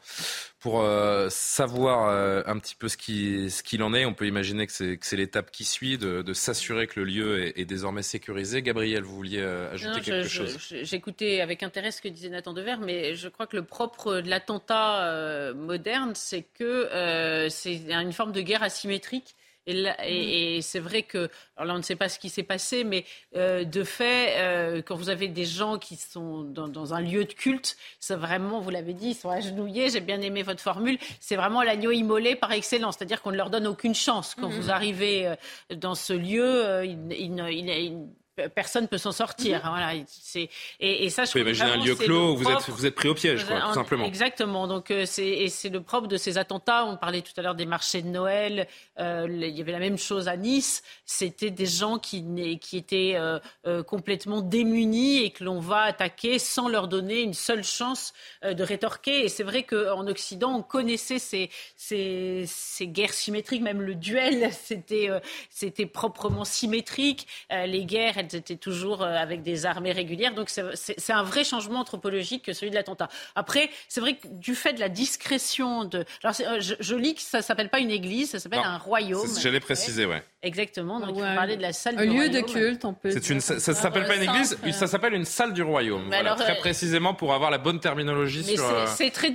pour 0.60 0.82
euh, 0.82 1.28
savoir 1.30 2.10
euh, 2.10 2.44
un 2.46 2.58
petit 2.60 2.76
peu 2.76 2.88
ce 2.90 2.98
qu'il 2.98 3.50
ce 3.50 3.64
qu'il 3.64 3.82
en 3.82 3.94
est. 3.94 4.06
On 4.06 4.14
peut 4.14 4.28
imaginer 4.28 4.68
que 4.68 4.74
c'est 4.74 5.16
l'étape 5.16 5.52
qui 5.52 5.64
suit, 5.64 5.98
de, 5.98 6.22
de 6.22 6.34
s'assurer 6.34 6.88
que 6.88 7.00
le 7.00 7.06
lieu 7.06 7.58
est, 7.58 7.66
désormais 7.66 8.04
sécurisé. 8.04 8.62
Gabriel, 8.62 9.04
vous 9.04 9.16
vouliez 9.16 9.42
ajouter 9.42 10.02
quelque 10.02 10.28
chose 10.28 10.49
J'écoutais 10.84 11.42
avec 11.42 11.64
intérêt 11.64 11.92
ce 11.92 12.02
que 12.02 12.08
disait 12.08 12.30
Nathan 12.30 12.54
Dever, 12.54 12.78
mais 12.82 13.16
je 13.16 13.28
crois 13.30 13.48
que 13.48 13.56
le 13.56 13.64
propre 13.64 14.22
de 14.22 14.30
l'attentat 14.30 15.54
moderne, 15.54 16.14
c'est 16.16 16.44
que 16.44 17.48
c'est 17.50 17.92
une 17.92 18.14
forme 18.14 18.32
de 18.32 18.42
guerre 18.42 18.64
asymétrique 18.64 19.36
Mm. 19.74 19.88
Et, 20.06 20.62
c'est 20.62 20.80
vrai 20.80 21.04
que, 21.04 21.30
alors 21.56 21.68
là, 21.68 21.74
on 21.76 21.78
ne 21.78 21.84
sait 21.84 21.96
pas 21.96 22.10
ce 22.10 22.20
qui 22.20 22.30
s'est 22.30 22.44
passé, 22.44 22.84
mais 22.84 23.06
euh, 23.36 23.64
de 23.64 23.84
fait, 23.84 24.36
euh, 24.38 24.82
quand 24.82 24.96
vous 24.96 25.10
avez 25.10 25.28
des 25.28 25.46
gens 25.46 25.78
qui 25.78 25.96
sont 25.96 26.44
dans, 26.44 26.94
un 26.94 27.02
lieu 27.02 27.26
de 27.26 27.34
culte, 27.34 27.78
c'est 28.00 28.16
vraiment, 28.16 28.60
vous 28.60 28.70
l'avez 28.70 28.94
dit, 28.94 29.10
ils 29.10 29.16
sont 29.16 29.30
agenouillés. 29.30 29.90
J'ai 29.90 30.00
bien 30.00 30.22
aimé 30.22 30.44
votre 30.44 30.62
formule. 30.62 30.98
C'est 31.20 31.36
vraiment 31.36 31.62
l'agneau 31.62 31.92
immolé 31.92 32.36
par 32.36 32.52
excellence, 32.52 32.96
c'est-à-dire 32.98 33.22
qu'on 33.22 33.32
ne 33.32 33.38
leur 33.38 33.50
donne 33.50 33.68
aucune 33.68 33.96
chance. 33.96 34.36
Quand 34.36 34.50
mm-hmm. 34.50 34.60
vous 34.60 34.72
arrivez 34.72 35.28
euh, 35.28 35.36
dans 35.76 35.96
ce 35.96 36.14
lieu, 36.14 36.86
il, 36.86 37.00
il, 37.12 38.08
personne 38.48 38.84
ne 38.84 38.88
peut 38.88 38.98
s'en 38.98 39.12
sortir. 39.12 39.58
Mhm. 39.64 39.70
Voilà, 39.70 40.04
c'est 40.08 40.50
et, 40.80 41.10
ça. 41.10 41.26
Je 41.26 41.64
un 41.64 41.78
lieu 41.78 41.96
clos 41.96 42.34
où 42.34 42.38
vous 42.38 42.50
êtes 42.50 42.70
vous 42.70 42.86
êtes 42.86 42.96
pris 42.96 43.10
au 43.10 43.14
piège, 43.14 43.46
quoi, 43.46 43.62
tout 43.62 43.74
simplement. 43.74 44.06
Exactement. 44.06 44.68
Donc 44.68 44.92
euh, 44.92 45.06
c'est 45.06 45.28
et 45.28 45.50
c'est 45.50 45.70
le 45.70 45.82
propre 45.82 46.08
de 46.08 46.18
ces 46.18 46.38
attentats. 46.38 46.86
On 46.86 46.98
parlait 46.98 47.22
tout 47.22 47.34
à 47.38 47.42
l'heure 47.42 47.56
des 47.56 47.66
marchés 47.66 48.02
de 48.02 48.08
Noël. 48.08 48.68
Euh, 49.00 49.28
il 49.30 49.58
y 49.58 49.62
avait 49.62 49.72
la 49.72 49.80
même 49.80 49.98
chose 49.98 50.28
à 50.28 50.38
Nice. 50.38 50.84
C'était 51.06 51.52
des 51.52 51.66
gens 51.66 51.98
qui 51.98 52.24
qui 52.60 52.78
étaient 52.78 53.16
euh, 53.16 53.84
complètement 53.84 54.42
démunis 54.42 55.24
et 55.24 55.32
que 55.32 55.44
l'on 55.44 55.60
va 55.60 55.82
attaquer 55.82 56.40
sans 56.40 56.70
leur 56.70 56.88
donner 56.88 57.22
une 57.22 57.34
seule 57.34 57.64
chance 57.64 58.14
de 58.44 58.64
rétorquer. 58.64 59.26
Et 59.26 59.30
c'est 59.30 59.44
vrai 59.44 59.64
qu'en 59.64 60.08
Occident, 60.08 60.54
on 60.56 60.62
connaissait 60.62 61.20
ces, 61.20 61.50
ces, 61.76 62.46
ces 62.48 62.88
guerres 62.88 63.14
symétriques, 63.14 63.62
même 63.62 63.82
le 63.82 63.96
duel, 63.96 64.52
c'était 64.64 65.10
c'était 65.50 65.86
proprement 65.86 66.46
symétrique. 66.46 67.28
les 67.50 67.86
guerres, 67.86 68.18
elles 68.18 68.29
étaient 68.36 68.56
toujours 68.56 69.02
euh, 69.02 69.16
avec 69.16 69.42
des 69.42 69.66
armées 69.66 69.92
régulières. 69.92 70.34
Donc 70.34 70.50
c'est 70.50 71.14
un 71.14 71.24
vrai 71.24 71.44
changement 71.44 71.80
anthropologique 71.80 72.46
que 72.46 72.54
celui 72.54 72.70
de 72.70 72.76
l'attentat. 72.76 73.10
Après, 73.36 73.70
c'est 73.88 74.02
vrai 74.02 74.16
que 74.16 74.28
du 74.28 74.56
fait 74.56 74.74
de 74.74 74.80
la 74.80 74.90
discrétion 74.90 75.86
de... 75.86 76.06
Alors 76.24 76.36
euh, 76.42 76.60
je, 76.60 76.96
lis 76.96 77.16
que 77.16 77.22
ça 77.22 77.42
s'appelle 77.42 77.70
pas 77.70 77.80
une 77.80 77.92
église, 77.92 78.32
ça 78.32 78.40
s'appelle 78.40 78.62
un 78.64 78.78
royaume. 78.78 79.28
J'allais 79.40 79.60
préciser, 79.60 80.06
ouais. 80.06 80.24
Exactement. 80.42 81.02
Donc, 81.02 81.18
on 81.18 81.20
parlait 81.20 81.58
de 81.58 81.62
la 81.62 81.74
salle 81.74 81.96
un 81.98 82.06
du 82.06 82.18
lieu 82.18 82.30
de 82.30 82.40
culte, 82.40 82.86
on 82.86 82.94
peut. 82.94 83.12
Une, 83.30 83.42
ça, 83.42 83.56
ne 83.56 83.60
s'appelle 83.60 84.08
pas 84.08 84.16
une 84.16 84.24
église, 84.24 84.58
ça 84.72 84.88
s'appelle 84.88 85.14
une 85.14 85.26
salle 85.26 85.52
du 85.52 85.62
royaume. 85.62 86.06
Voilà, 86.08 86.36
très 86.36 86.54
euh, 86.54 86.60
précisément 86.60 87.14
pour 87.14 87.34
avoir 87.34 87.52
la 87.52 87.58
bonne 87.58 87.82
terminologie 87.82 88.44
sur 88.44 88.64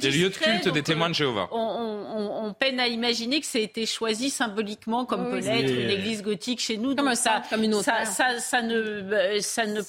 les 0.01 0.11
lieux 0.11 0.31
de 0.31 0.35
culte 0.35 0.69
des 0.69 0.83
témoins 0.83 1.11
de 1.11 1.15
Jéhovah. 1.15 1.49
On, 1.53 2.55
peine 2.59 2.79
à 2.79 2.87
imaginer 2.87 3.41
que 3.41 3.47
ça 3.47 3.59
a 3.59 3.63
été 3.63 3.85
choisi 3.85 4.31
symboliquement 4.31 5.07
comme 5.07 5.31
peut 5.31 5.39
l'être 5.39 5.71
une 5.71 5.91
église 5.91 6.23
gothique 6.23 6.61
chez 6.61 6.77
nous. 6.77 6.95
Comme 6.95 7.15
ça, 7.15 7.43
comme 7.51 7.65
une 7.65 7.75
autre. 7.75 7.85
Ça, 7.85 8.39
ça, 8.39 8.63
ne, 8.63 9.41
ça 9.41 9.67
ne 9.67 9.83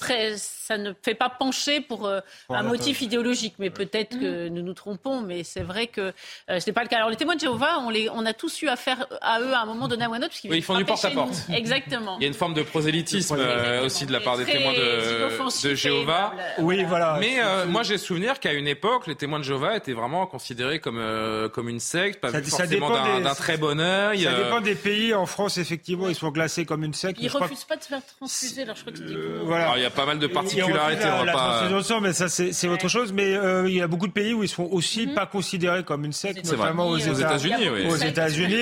ça 0.66 0.78
ne 0.78 0.92
fait 1.00 1.14
pas 1.14 1.30
pencher 1.30 1.80
pour 1.80 2.06
euh, 2.06 2.20
un 2.48 2.62
motif 2.64 3.00
idéologique. 3.00 3.54
Mais 3.58 3.70
peut-être 3.70 4.18
que 4.18 4.48
nous 4.48 4.62
nous 4.62 4.74
trompons, 4.74 5.20
mais 5.20 5.44
c'est 5.44 5.62
vrai 5.62 5.86
que 5.86 6.12
euh, 6.50 6.60
ce 6.60 6.66
n'est 6.66 6.72
pas 6.72 6.82
le 6.82 6.88
cas. 6.88 6.96
Alors 6.96 7.10
les 7.10 7.16
témoins 7.16 7.36
de 7.36 7.40
Jéhovah, 7.40 7.78
on, 7.80 7.90
les, 7.90 8.10
on 8.10 8.26
a 8.26 8.32
tous 8.32 8.62
eu 8.62 8.68
affaire 8.68 9.06
à 9.20 9.40
eux 9.40 9.52
à 9.52 9.60
un 9.60 9.66
moment 9.66 9.86
donné 9.86 10.04
à 10.04 10.08
un 10.08 10.22
autre, 10.22 10.34
ils 10.44 10.62
font 10.62 10.76
du 10.76 10.84
porte. 11.10 11.34
Exactement. 11.52 12.16
Il 12.18 12.22
y 12.22 12.26
a 12.26 12.28
une 12.28 12.34
forme 12.34 12.54
de 12.54 12.62
prosélytisme 12.62 13.36
euh, 13.38 13.84
aussi 13.84 14.06
de 14.06 14.12
la 14.12 14.20
part 14.20 14.36
des 14.38 14.44
témoins 14.44 14.72
de, 14.72 15.74
Jéhovah. 15.74 16.32
Oui, 16.58 16.84
voilà. 16.88 17.16
Mais 17.20 17.36
euh, 17.42 17.66
moi, 17.66 17.82
j'ai 17.82 17.98
souvenir 17.98 18.40
qu'à 18.40 18.52
une 18.52 18.68
époque, 18.68 19.06
les 19.06 19.14
témoins 19.14 19.38
de 19.38 19.44
Jéhovah 19.44 19.76
étaient 19.76 19.92
vraiment 19.92 20.26
considérés 20.26 20.78
comme, 20.80 20.98
euh, 20.98 21.48
comme 21.48 21.68
une 21.68 21.80
secte, 21.80 22.20
pas 22.20 22.30
Ça- 22.30 22.42
forcément 22.42 22.68
dépend 22.90 23.20
d'un 23.20 23.34
très 23.34 23.56
bon 23.56 23.78
œil. 23.80 24.24
Ça 24.24 24.32
dépend 24.34 24.60
des 24.60 24.74
pays. 24.74 25.14
En 25.14 25.26
France, 25.26 25.58
effectivement, 25.58 26.08
ils 26.08 26.14
sont 26.14 26.30
classés 26.30 26.64
comme 26.64 26.84
une 26.84 26.94
secte. 26.94 27.18
Ils 27.20 27.28
refusent 27.28 27.64
pas 27.64 27.76
de 27.76 27.82
se 27.82 27.88
faire 27.88 28.00
transfuser, 28.18 28.62
alors 28.62 28.76
je 28.76 28.82
crois 28.82 28.92
que 28.92 29.44
voilà. 29.44 29.64
alors, 29.64 29.76
il 29.78 29.82
y 29.82 29.86
a 29.86 29.90
pas 29.90 30.06
mal 30.06 30.18
de 30.18 30.26
particularités. 30.26 31.04
refusent 31.04 31.06
on 31.06 31.18
va 31.18 31.24
la, 31.24 31.24
la 31.24 31.32
pas- 31.32 31.38
transfusion 31.48 31.76
de 31.78 31.82
sang, 31.82 32.00
mais 32.00 32.12
ça, 32.12 32.28
c'est 32.28 32.68
autre 32.68 32.88
chose. 32.88 33.12
Mais 33.12 33.34
euh, 33.34 33.68
il 33.68 33.74
y 33.76 33.82
a 33.82 33.86
beaucoup 33.86 34.06
de 34.06 34.12
pays 34.12 34.32
où 34.34 34.42
ils 34.42 34.48
sont 34.48 34.68
aussi 34.70 35.06
Mhm. 35.06 35.14
pas 35.14 35.26
considérés 35.26 35.84
comme 35.84 36.04
une 36.04 36.12
secte, 36.12 36.40
C'est 36.42 36.54
vrai. 36.56 36.66
notamment 36.66 36.88
aux, 36.88 36.94
Aux 36.94 36.98
États- 36.98 37.36
États-Unis. 37.36 37.68
Aux 37.88 37.96
États-Unis. 37.96 38.54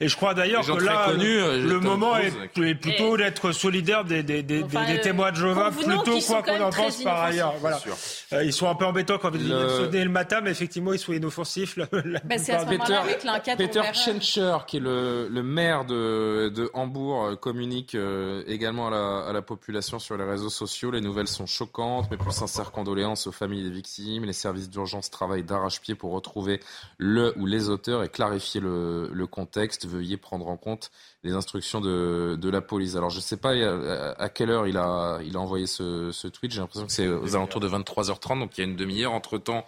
Et, 0.00 0.08
je 0.08 0.16
crois 0.16 0.34
d'ailleurs 0.34 0.64
que 0.66 0.72
là, 0.84 1.10
euh, 1.10 1.77
le 1.78 1.88
moment 1.88 2.16
est, 2.18 2.30
Cruise, 2.52 2.70
est 2.70 2.74
plutôt 2.74 3.16
d'être 3.16 3.52
solidaire 3.52 4.04
des, 4.04 4.22
des, 4.22 4.42
des, 4.42 4.62
Enfin, 4.62 4.86
des- 4.86 4.98
euh, 4.98 5.02
témoins 5.02 5.30
de 5.32 5.36
Jéhovah, 5.36 5.70
convenons 5.70 6.02
plutôt 6.02 6.20
quoi 6.26 6.42
qu'on 6.42 6.60
en 6.60 6.70
pense 6.70 7.02
par 7.02 7.22
ailleurs. 7.24 7.54
Voilà. 7.60 7.80
Euh, 8.32 8.44
ils 8.44 8.52
sont 8.52 8.68
un 8.68 8.74
peu 8.74 8.84
embêtants 8.84 9.18
quand 9.18 9.30
ils 9.34 9.48
Le- 9.48 9.68
sonner 9.68 10.04
le 10.04 10.10
matin, 10.10 10.40
mais 10.42 10.50
effectivement, 10.50 10.92
ils 10.92 10.98
sont 10.98 11.12
inoffensifs. 11.12 11.76
la- 11.76 11.86
la 12.04 12.20
Ben, 12.20 12.38
c'est 12.38 12.52
à 12.52 12.60
ce 12.60 12.74
temps. 12.76 13.02
avec 13.02 13.56
Peter. 13.56 13.82
Schenscher, 13.94 14.58
qui 14.66 14.76
est 14.78 14.80
le, 14.80 15.28
le 15.28 15.42
maire 15.42 15.84
de, 15.84 16.50
de 16.54 16.70
Hambourg, 16.74 17.24
euh, 17.24 17.36
communique 17.36 17.94
euh, 17.94 18.42
également 18.46 18.88
à 18.88 18.90
la, 18.90 19.18
à 19.28 19.32
la 19.32 19.42
population 19.42 19.98
sur 19.98 20.16
les 20.16 20.24
réseaux 20.24 20.50
sociaux. 20.50 20.90
Les 20.90 21.00
nouvelles 21.00 21.28
sont 21.28 21.46
choquantes. 21.46 22.10
Mes 22.10 22.16
plus 22.16 22.32
sincères 22.32 22.70
condoléances 22.72 23.26
aux 23.26 23.32
familles 23.32 23.64
des 23.64 23.70
victimes. 23.70 24.24
Les 24.24 24.32
services 24.32 24.68
d'urgence 24.70 25.10
travaillent 25.10 25.42
d'arrache-pied 25.44 25.94
pour 25.94 26.12
retrouver 26.12 26.60
le 26.98 27.32
ou 27.38 27.46
les 27.46 27.68
auteurs 27.68 28.02
et 28.04 28.08
clarifier 28.08 28.60
le, 28.60 29.10
le 29.12 29.26
contexte. 29.26 29.86
Veuillez 29.86 30.16
prendre 30.16 30.48
en 30.48 30.56
compte 30.56 30.90
les 31.24 31.32
instructions 31.32 31.80
de, 31.80 32.36
de 32.40 32.48
la 32.50 32.60
police. 32.60 32.94
Alors, 32.96 33.10
je 33.10 33.16
ne 33.16 33.22
sais 33.22 33.36
pas 33.36 33.52
à, 34.18 34.28
quelle 34.28 34.50
heure 34.50 34.66
il 34.66 34.76
a, 34.76 35.18
il 35.24 35.36
a 35.36 35.40
envoyé 35.40 35.66
ce, 35.66 36.12
ce 36.12 36.28
tweet. 36.28 36.52
J'ai 36.52 36.60
l'impression 36.60 36.86
que 36.86 36.92
c'est 36.92 37.08
aux 37.08 37.34
alentours 37.34 37.60
de 37.60 37.68
23h30, 37.68 38.38
donc 38.38 38.56
il 38.56 38.60
y 38.60 38.64
a 38.64 38.70
une 38.70 38.76
demi-heure. 38.76 39.12
Entre-temps, 39.12 39.64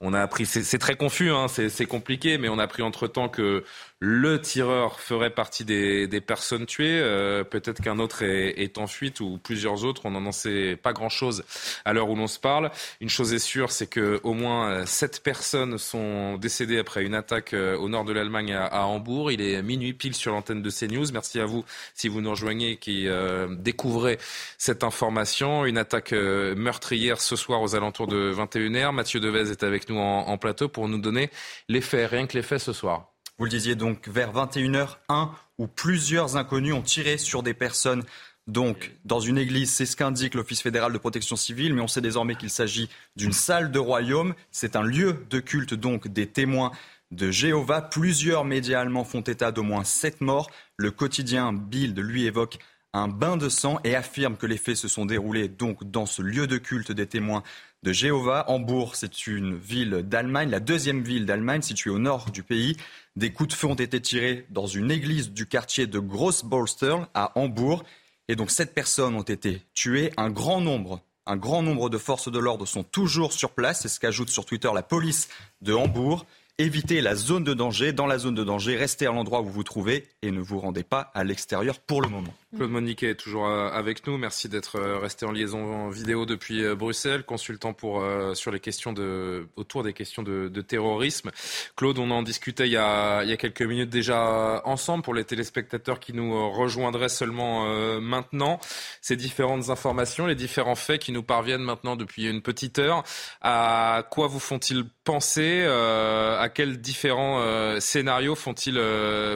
on 0.00 0.12
a 0.12 0.20
appris, 0.20 0.46
c'est 0.46 0.78
très 0.78 0.96
confus, 0.96 1.30
hein, 1.30 1.48
c'est 1.48 1.68
c'est 1.68 1.86
compliqué, 1.86 2.38
mais 2.38 2.48
on 2.48 2.58
a 2.58 2.62
appris 2.62 2.82
entre-temps 2.82 3.28
que 3.28 3.64
le 4.00 4.40
tireur 4.40 5.00
ferait 5.00 5.30
partie 5.30 5.64
des, 5.64 6.20
personnes 6.20 6.66
tuées. 6.66 7.00
Euh, 7.00 7.42
Peut-être 7.42 7.82
qu'un 7.82 7.98
autre 7.98 8.22
est, 8.22 8.78
en 8.78 8.86
fuite 8.86 9.20
ou 9.20 9.38
plusieurs 9.42 9.84
autres. 9.84 10.02
On 10.04 10.12
n'en 10.12 10.30
sait 10.30 10.76
pas 10.76 10.92
grand-chose 10.92 11.44
à 11.84 11.92
l'heure 11.92 12.08
où 12.08 12.14
l'on 12.14 12.28
se 12.28 12.38
parle. 12.38 12.70
Une 13.00 13.08
chose 13.08 13.32
est 13.32 13.38
sûre, 13.40 13.72
c'est 13.72 13.88
que 13.88 14.20
au 14.22 14.34
moins 14.34 14.70
euh, 14.70 14.86
sept 14.86 15.22
personnes 15.22 15.78
sont 15.78 16.36
décédées 16.36 16.78
après 16.78 17.04
une 17.04 17.14
attaque 17.14 17.54
euh, 17.54 17.76
au 17.76 17.88
nord 17.88 18.04
de 18.04 18.12
l'Allemagne 18.12 18.54
à, 18.54 18.86
Hambourg. 18.86 19.32
Il 19.32 19.40
est 19.40 19.62
minuit 19.62 19.94
pile 19.94 20.14
sur 20.14 20.32
l'antenne 20.32 20.62
de 20.62 20.70
CNews. 20.70 21.10
Merci 21.12 21.40
à 21.40 21.46
vous 21.46 21.64
si 21.94 22.08
vous 22.08 22.20
nous 22.20 22.30
rejoignez 22.30 22.76
qui 22.76 23.08
euh, 23.08 23.48
découvrez 23.50 24.18
cette 24.58 24.84
information. 24.84 25.64
Une 25.64 25.78
attaque 25.78 26.12
meurtrière 26.12 27.20
ce 27.20 27.34
soir 27.34 27.62
aux 27.62 27.74
alentours 27.74 28.06
de 28.06 28.32
21h. 28.32 28.92
Mathieu 28.92 29.18
Devez 29.18 29.50
est 29.50 29.62
avec 29.64 29.88
nous 29.88 29.98
en, 29.98 30.28
en 30.28 30.38
plateau 30.38 30.68
pour 30.68 30.88
nous 30.88 30.98
donner 30.98 31.30
les 31.68 31.80
faits, 31.80 32.10
rien 32.10 32.26
que 32.26 32.36
les 32.36 32.42
faits 32.42 32.60
ce 32.60 32.72
soir. 32.72 33.12
Vous 33.38 33.44
le 33.44 33.50
disiez 33.50 33.76
donc 33.76 34.08
vers 34.08 34.32
21h, 34.32 34.96
un 35.08 35.30
ou 35.58 35.68
plusieurs 35.68 36.36
inconnus 36.36 36.74
ont 36.74 36.82
tiré 36.82 37.18
sur 37.18 37.44
des 37.44 37.54
personnes. 37.54 38.02
Donc, 38.48 38.92
dans 39.04 39.20
une 39.20 39.38
église, 39.38 39.70
c'est 39.70 39.86
ce 39.86 39.94
qu'indique 39.94 40.34
l'Office 40.34 40.60
fédéral 40.60 40.92
de 40.92 40.98
protection 40.98 41.36
civile, 41.36 41.72
mais 41.72 41.80
on 41.80 41.86
sait 41.86 42.00
désormais 42.00 42.34
qu'il 42.34 42.50
s'agit 42.50 42.88
d'une 43.14 43.32
salle 43.32 43.70
de 43.70 43.78
royaume. 43.78 44.34
C'est 44.50 44.74
un 44.74 44.82
lieu 44.82 45.24
de 45.30 45.38
culte, 45.38 45.74
donc, 45.74 46.08
des 46.08 46.26
témoins 46.26 46.72
de 47.12 47.30
Jéhovah. 47.30 47.80
Plusieurs 47.80 48.44
médias 48.44 48.80
allemands 48.80 49.04
font 49.04 49.20
état 49.20 49.52
d'au 49.52 49.62
moins 49.62 49.84
sept 49.84 50.20
morts. 50.20 50.50
Le 50.76 50.90
quotidien 50.90 51.52
Bild, 51.52 51.96
lui, 51.96 52.24
évoque 52.24 52.58
un 52.92 53.06
bain 53.06 53.36
de 53.36 53.48
sang 53.48 53.78
et 53.84 53.94
affirme 53.94 54.36
que 54.36 54.46
les 54.46 54.56
faits 54.56 54.76
se 54.76 54.88
sont 54.88 55.06
déroulés 55.06 55.48
donc 55.48 55.84
dans 55.84 56.06
ce 56.06 56.22
lieu 56.22 56.46
de 56.46 56.58
culte 56.58 56.90
des 56.90 57.06
témoins 57.06 57.42
de 57.82 57.92
Jéhovah. 57.92 58.44
Hambourg, 58.48 58.96
c'est 58.96 59.26
une 59.26 59.56
ville 59.56 60.02
d'Allemagne, 60.04 60.50
la 60.50 60.60
deuxième 60.60 61.02
ville 61.02 61.26
d'Allemagne 61.26 61.62
située 61.62 61.90
au 61.90 61.98
nord 61.98 62.30
du 62.30 62.42
pays. 62.42 62.76
Des 63.16 63.32
coups 63.32 63.50
de 63.50 63.54
feu 63.54 63.66
ont 63.66 63.74
été 63.74 64.00
tirés 64.00 64.46
dans 64.50 64.66
une 64.66 64.90
église 64.90 65.32
du 65.32 65.46
quartier 65.46 65.86
de 65.86 65.98
Grossbolster 65.98 66.96
à 67.14 67.32
Hambourg. 67.38 67.84
Et 68.28 68.36
donc 68.36 68.50
sept 68.50 68.74
personnes 68.74 69.14
ont 69.14 69.22
été 69.22 69.62
tuées. 69.74 70.12
Un 70.16 70.30
grand 70.30 70.60
nombre, 70.60 71.00
un 71.26 71.36
grand 71.36 71.62
nombre 71.62 71.88
de 71.90 71.98
forces 71.98 72.30
de 72.30 72.38
l'ordre 72.38 72.66
sont 72.66 72.84
toujours 72.84 73.32
sur 73.32 73.50
place. 73.50 73.80
C'est 73.82 73.88
ce 73.88 74.00
qu'ajoute 74.00 74.28
sur 74.28 74.44
Twitter 74.44 74.70
la 74.74 74.82
police 74.82 75.28
de 75.62 75.72
Hambourg. 75.72 76.26
Évitez 76.60 77.00
la 77.00 77.14
zone 77.14 77.44
de 77.44 77.54
danger. 77.54 77.92
Dans 77.92 78.06
la 78.06 78.18
zone 78.18 78.34
de 78.34 78.42
danger, 78.42 78.76
restez 78.76 79.06
à 79.06 79.12
l'endroit 79.12 79.42
où 79.42 79.44
vous 79.44 79.52
vous 79.52 79.62
trouvez 79.62 80.08
et 80.22 80.32
ne 80.32 80.40
vous 80.40 80.58
rendez 80.58 80.82
pas 80.82 81.12
à 81.14 81.22
l'extérieur 81.22 81.78
pour 81.78 82.02
le 82.02 82.08
moment. 82.08 82.34
Claude 82.56 82.70
Moniquet 82.70 83.10
est 83.10 83.14
toujours 83.14 83.46
euh, 83.46 83.68
avec 83.68 84.06
nous. 84.06 84.16
Merci 84.16 84.48
d'être 84.48 84.76
euh, 84.76 84.98
resté 84.98 85.26
en 85.26 85.32
liaison 85.32 85.90
vidéo 85.90 86.24
depuis 86.24 86.64
euh, 86.64 86.74
Bruxelles, 86.74 87.24
consultant 87.24 87.74
pour 87.74 88.02
sur 88.34 88.50
les 88.50 88.60
questions 88.60 88.94
de 88.94 89.48
autour 89.56 89.82
des 89.82 89.92
questions 89.92 90.22
de, 90.22 90.48
terrorisme. 90.62 91.30
Claude, 91.76 91.98
on 91.98 92.10
en 92.10 92.22
discutait 92.22 92.66
il 92.66 92.72
y 92.72 92.76
a 92.76 93.22
il 93.22 93.28
y 93.28 93.32
a 93.32 93.36
quelques 93.36 93.62
minutes 93.62 93.90
déjà 93.90 94.62
ensemble 94.64 95.04
pour 95.04 95.14
les 95.14 95.24
téléspectateurs 95.24 96.00
qui 96.00 96.12
nous 96.12 96.50
rejoindraient 96.50 97.08
seulement 97.08 97.66
maintenant. 98.00 98.60
Ces 99.00 99.16
différentes 99.16 99.70
informations, 99.70 100.26
les 100.26 100.34
différents 100.34 100.74
faits 100.74 101.00
qui 101.00 101.12
nous 101.12 101.22
parviennent 101.22 101.62
maintenant 101.62 101.96
depuis 101.96 102.26
une 102.26 102.42
petite 102.42 102.78
heure. 102.78 103.02
À 103.40 104.04
quoi 104.10 104.26
vous 104.26 104.40
font-ils 104.40 104.84
penser 105.04 105.64
À 105.64 106.48
quels 106.48 106.80
différents 106.80 107.80
scénarios 107.80 108.34
font-ils 108.34 108.80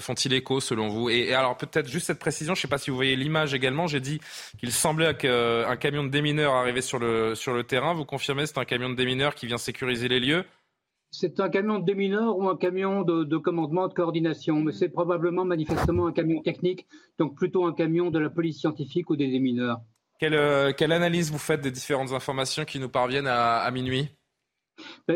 font-ils 0.01 0.33
écho 0.33 0.61
selon 0.61 0.89
vous? 0.89 1.11
Et, 1.11 1.29
et 1.29 1.35
alors 1.35 1.57
peut-être 1.57 1.89
juste 1.89 2.07
cette 2.07 2.19
précision, 2.19 2.55
je 2.55 2.61
ne 2.61 2.63
sais 2.63 2.69
pas 2.69 2.79
si 2.79 2.91
vous 2.91 3.02
voyez 3.03 3.17
l'image 3.17 3.53
également. 3.55 3.87
J'ai 3.87 4.01
dit 4.01 4.21
qu'il 4.59 4.73
semblait 4.73 5.15
qu'un 5.15 5.77
camion 5.77 6.05
de 6.05 6.09
démineurs 6.09 6.55
arrivait 6.55 6.83
sur 6.83 6.99
le 6.99 7.35
sur 7.35 7.53
le 7.53 7.65
terrain. 7.65 7.95
Vous 7.95 8.05
confirmez, 8.05 8.47
c'est 8.47 8.59
un 8.59 8.65
camion 8.65 8.91
de 8.91 8.97
démineurs 8.97 9.35
qui 9.35 9.47
vient 9.47 9.59
sécuriser 9.59 10.09
les 10.09 10.21
lieux? 10.21 10.45
C'est 11.15 11.41
un 11.41 11.51
camion 11.51 11.79
de 11.79 11.85
démineurs 11.85 12.39
ou 12.39 12.49
un 12.49 12.57
camion 12.57 13.03
de, 13.03 13.25
de 13.25 13.37
commandement, 13.37 13.87
de 13.87 13.93
coordination, 13.93 14.63
mais 14.63 14.73
c'est 14.73 14.89
probablement 14.89 15.45
manifestement 15.45 16.07
un 16.07 16.13
camion 16.13 16.41
technique, 16.41 16.87
donc 17.19 17.37
plutôt 17.37 17.67
un 17.67 17.75
camion 17.75 18.11
de 18.11 18.19
la 18.19 18.31
police 18.31 18.61
scientifique 18.61 19.11
ou 19.11 19.17
des 19.17 19.31
démineurs. 19.31 19.81
Quelle, 20.19 20.35
euh, 20.35 20.73
quelle 20.73 20.93
analyse 20.93 21.31
vous 21.31 21.39
faites 21.39 21.61
des 21.61 21.71
différentes 21.71 22.13
informations 22.13 22.65
qui 22.65 22.79
nous 22.79 22.89
parviennent 22.89 23.27
à, 23.27 23.59
à 23.59 23.71
minuit? 23.71 24.09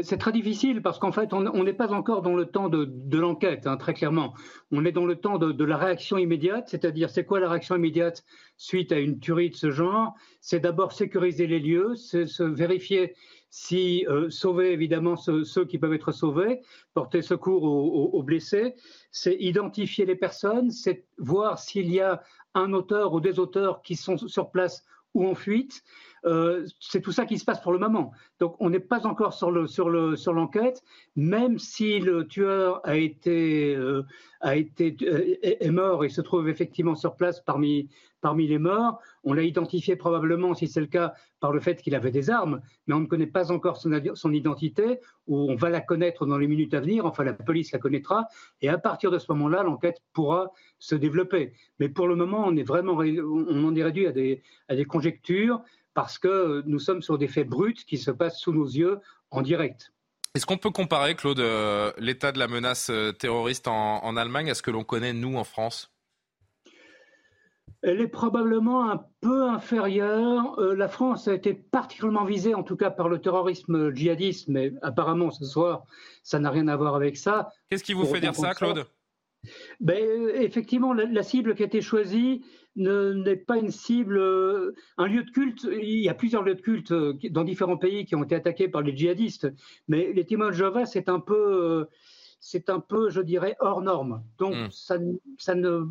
C'est 0.02 0.18
très 0.18 0.32
difficile 0.32 0.82
parce 0.82 0.98
qu'en 0.98 1.12
fait, 1.12 1.32
on 1.32 1.64
n'est 1.64 1.72
pas 1.72 1.92
encore 1.92 2.22
dans 2.22 2.34
le 2.34 2.46
temps 2.46 2.68
de, 2.68 3.18
l'enquête, 3.18 3.66
hein, 3.66 3.76
très 3.76 3.94
clairement. 3.94 4.34
On 4.70 4.84
est 4.84 4.92
dans 4.92 5.06
le 5.06 5.16
temps 5.16 5.38
de, 5.38 5.64
la 5.64 5.76
réaction 5.76 6.18
immédiate, 6.18 6.68
c'est-à-dire 6.68 7.10
c'est 7.10 7.24
quoi 7.24 7.40
la 7.40 7.48
réaction 7.48 7.76
immédiate 7.76 8.24
suite 8.56 8.92
à 8.92 8.98
une 8.98 9.18
tuerie 9.18 9.50
de 9.50 9.56
ce 9.56 9.70
genre? 9.70 10.14
C'est 10.40 10.60
d'abord 10.60 10.92
sécuriser 10.92 11.46
les 11.46 11.60
lieux, 11.60 11.94
c'est 11.96 12.26
se 12.26 12.42
vérifier 12.42 13.14
si 13.50 14.04
euh, 14.08 14.28
sauver 14.28 14.72
évidemment 14.72 15.16
ceux, 15.16 15.64
qui 15.64 15.78
peuvent 15.78 15.94
être 15.94 16.12
sauvés, 16.12 16.60
porter 16.92 17.22
secours 17.22 17.62
aux 17.62 18.22
blessés, 18.22 18.74
c'est 19.10 19.36
identifier 19.38 20.04
les 20.04 20.16
personnes, 20.16 20.70
c'est 20.70 21.06
voir 21.16 21.58
s'il 21.58 21.90
y 21.90 22.00
a 22.00 22.22
un 22.54 22.72
auteur 22.72 23.14
ou 23.14 23.20
des 23.20 23.38
auteurs 23.38 23.82
qui 23.82 23.96
sont 23.96 24.18
sur 24.18 24.50
place 24.50 24.84
ou 25.14 25.26
en 25.26 25.34
fuite. 25.34 25.82
Euh, 26.24 26.66
c'est 26.80 27.00
tout 27.00 27.12
ça 27.12 27.26
qui 27.26 27.38
se 27.38 27.44
passe 27.44 27.60
pour 27.60 27.72
le 27.72 27.78
moment. 27.78 28.12
Donc 28.40 28.56
on 28.58 28.70
n'est 28.70 28.80
pas 28.80 29.06
encore 29.06 29.34
sur 29.34 29.50
le 29.50 29.66
sur 29.66 29.90
le 29.90 30.16
sur 30.16 30.32
l'enquête, 30.32 30.82
même 31.14 31.58
si 31.58 32.00
le 32.00 32.26
tueur 32.26 32.80
a 32.84 32.96
été 32.96 33.74
euh, 33.74 34.02
a 34.40 34.56
été 34.56 34.96
euh, 35.02 35.36
est, 35.42 35.70
mort 35.70 36.04
et 36.04 36.08
se 36.08 36.20
trouve 36.20 36.48
effectivement 36.48 36.94
sur 36.94 37.16
place 37.16 37.40
parmi 37.44 37.88
les 38.22 38.58
morts. 38.58 38.98
On 39.22 39.34
l'a 39.34 39.42
identifié 39.42 39.94
probablement, 39.94 40.54
si 40.54 40.66
c'est 40.66 40.80
le 40.80 40.86
cas, 40.86 41.14
par 41.38 41.52
le 41.52 41.60
fait 41.60 41.80
qu'il 41.80 41.94
avait 41.94 42.10
des 42.10 42.28
armes, 42.28 42.60
mais 42.86 42.94
on 42.94 43.00
ne 43.00 43.06
connaît 43.06 43.26
pas 43.26 43.52
encore 43.52 43.76
son, 43.76 44.32
identité, 44.32 44.98
ou 45.28 45.50
on 45.50 45.54
va 45.54 45.68
la 45.70 45.80
connaître 45.80 46.26
dans 46.26 46.38
les 46.38 46.48
minutes 46.48 46.74
à 46.74 46.80
venir, 46.80 47.06
enfin 47.06 47.22
la 47.22 47.32
police 47.34 47.70
la 47.72 47.78
connaîtra, 47.78 48.26
et 48.62 48.68
à 48.68 48.78
partir 48.78 49.12
de 49.12 49.18
ce 49.18 49.30
moment-là, 49.32 49.62
l'enquête 49.62 50.02
pourra 50.12 50.50
se 50.78 50.96
développer. 50.96 51.52
Mais 51.78 51.88
pour 51.88 52.08
le 52.08 52.16
moment, 52.16 52.42
on 52.44 52.56
est 52.56 52.64
vraiment, 52.64 52.94
on 52.94 53.64
en 53.64 53.74
est 53.76 53.84
réduit 53.84 54.06
à 54.06 54.12
des 54.12 54.84
conjectures, 54.86 55.62
parce 55.96 56.18
que 56.18 56.62
nous 56.66 56.78
sommes 56.78 57.00
sur 57.00 57.16
des 57.16 57.26
faits 57.26 57.48
bruts 57.48 57.72
qui 57.72 57.96
se 57.96 58.10
passent 58.10 58.38
sous 58.38 58.52
nos 58.52 58.66
yeux 58.66 59.00
en 59.30 59.40
direct. 59.40 59.92
Est-ce 60.34 60.44
qu'on 60.44 60.58
peut 60.58 60.70
comparer, 60.70 61.14
Claude, 61.14 61.40
euh, 61.40 61.90
l'état 61.96 62.32
de 62.32 62.38
la 62.38 62.48
menace 62.48 62.90
euh, 62.90 63.12
terroriste 63.12 63.66
en, 63.66 64.04
en 64.04 64.16
Allemagne 64.18 64.50
à 64.50 64.54
ce 64.54 64.60
que 64.60 64.70
l'on 64.70 64.84
connaît, 64.84 65.14
nous, 65.14 65.36
en 65.36 65.44
France? 65.44 65.90
Elle 67.80 68.02
est 68.02 68.08
probablement 68.08 68.90
un 68.90 69.06
peu 69.22 69.48
inférieure. 69.48 70.58
Euh, 70.58 70.74
la 70.76 70.88
France 70.88 71.28
a 71.28 71.34
été 71.34 71.54
particulièrement 71.54 72.26
visée, 72.26 72.54
en 72.54 72.62
tout 72.62 72.76
cas 72.76 72.90
par 72.90 73.08
le 73.08 73.18
terrorisme 73.18 73.94
djihadiste, 73.94 74.48
mais 74.48 74.74
apparemment 74.82 75.30
ce 75.30 75.46
soir, 75.46 75.84
ça 76.22 76.38
n'a 76.38 76.50
rien 76.50 76.68
à 76.68 76.76
voir 76.76 76.94
avec 76.94 77.16
ça. 77.16 77.48
Qu'est-ce 77.70 77.84
qui 77.84 77.94
vous 77.94 78.02
Pour 78.02 78.12
fait 78.12 78.20
dire 78.20 78.34
ça, 78.34 78.52
Claude? 78.52 78.84
Ben, 79.80 80.28
effectivement, 80.34 80.92
la, 80.92 81.06
la 81.06 81.22
cible 81.22 81.54
qui 81.54 81.62
a 81.62 81.66
été 81.66 81.80
choisie 81.80 82.44
n'est 82.76 83.36
pas 83.36 83.58
une 83.58 83.70
cible. 83.70 84.18
euh, 84.18 84.72
un 84.98 85.06
lieu 85.06 85.22
de 85.24 85.30
culte, 85.30 85.66
il 85.70 86.00
y 86.00 86.08
a 86.08 86.14
plusieurs 86.14 86.42
lieux 86.42 86.54
de 86.54 86.60
culte 86.60 86.92
euh, 86.92 87.14
dans 87.30 87.44
différents 87.44 87.76
pays 87.78 88.04
qui 88.04 88.14
ont 88.14 88.24
été 88.24 88.34
attaqués 88.34 88.68
par 88.68 88.82
les 88.82 88.96
djihadistes, 88.96 89.48
mais 89.88 90.12
les 90.12 90.24
témoins 90.24 90.48
de 90.48 90.52
Jéhovah, 90.54 90.86
c'est 90.86 91.08
un 91.08 91.20
peu, 91.20 91.34
euh, 91.36 91.84
c'est 92.40 92.70
un 92.70 92.80
peu, 92.80 93.10
je 93.10 93.20
dirais, 93.20 93.56
hors 93.60 93.82
norme. 93.82 94.22
Donc, 94.38 94.54
Hmm. 94.54 94.70
ça, 94.70 94.98
ne- 94.98 95.16
ça 95.38 95.54
ne 95.54 95.82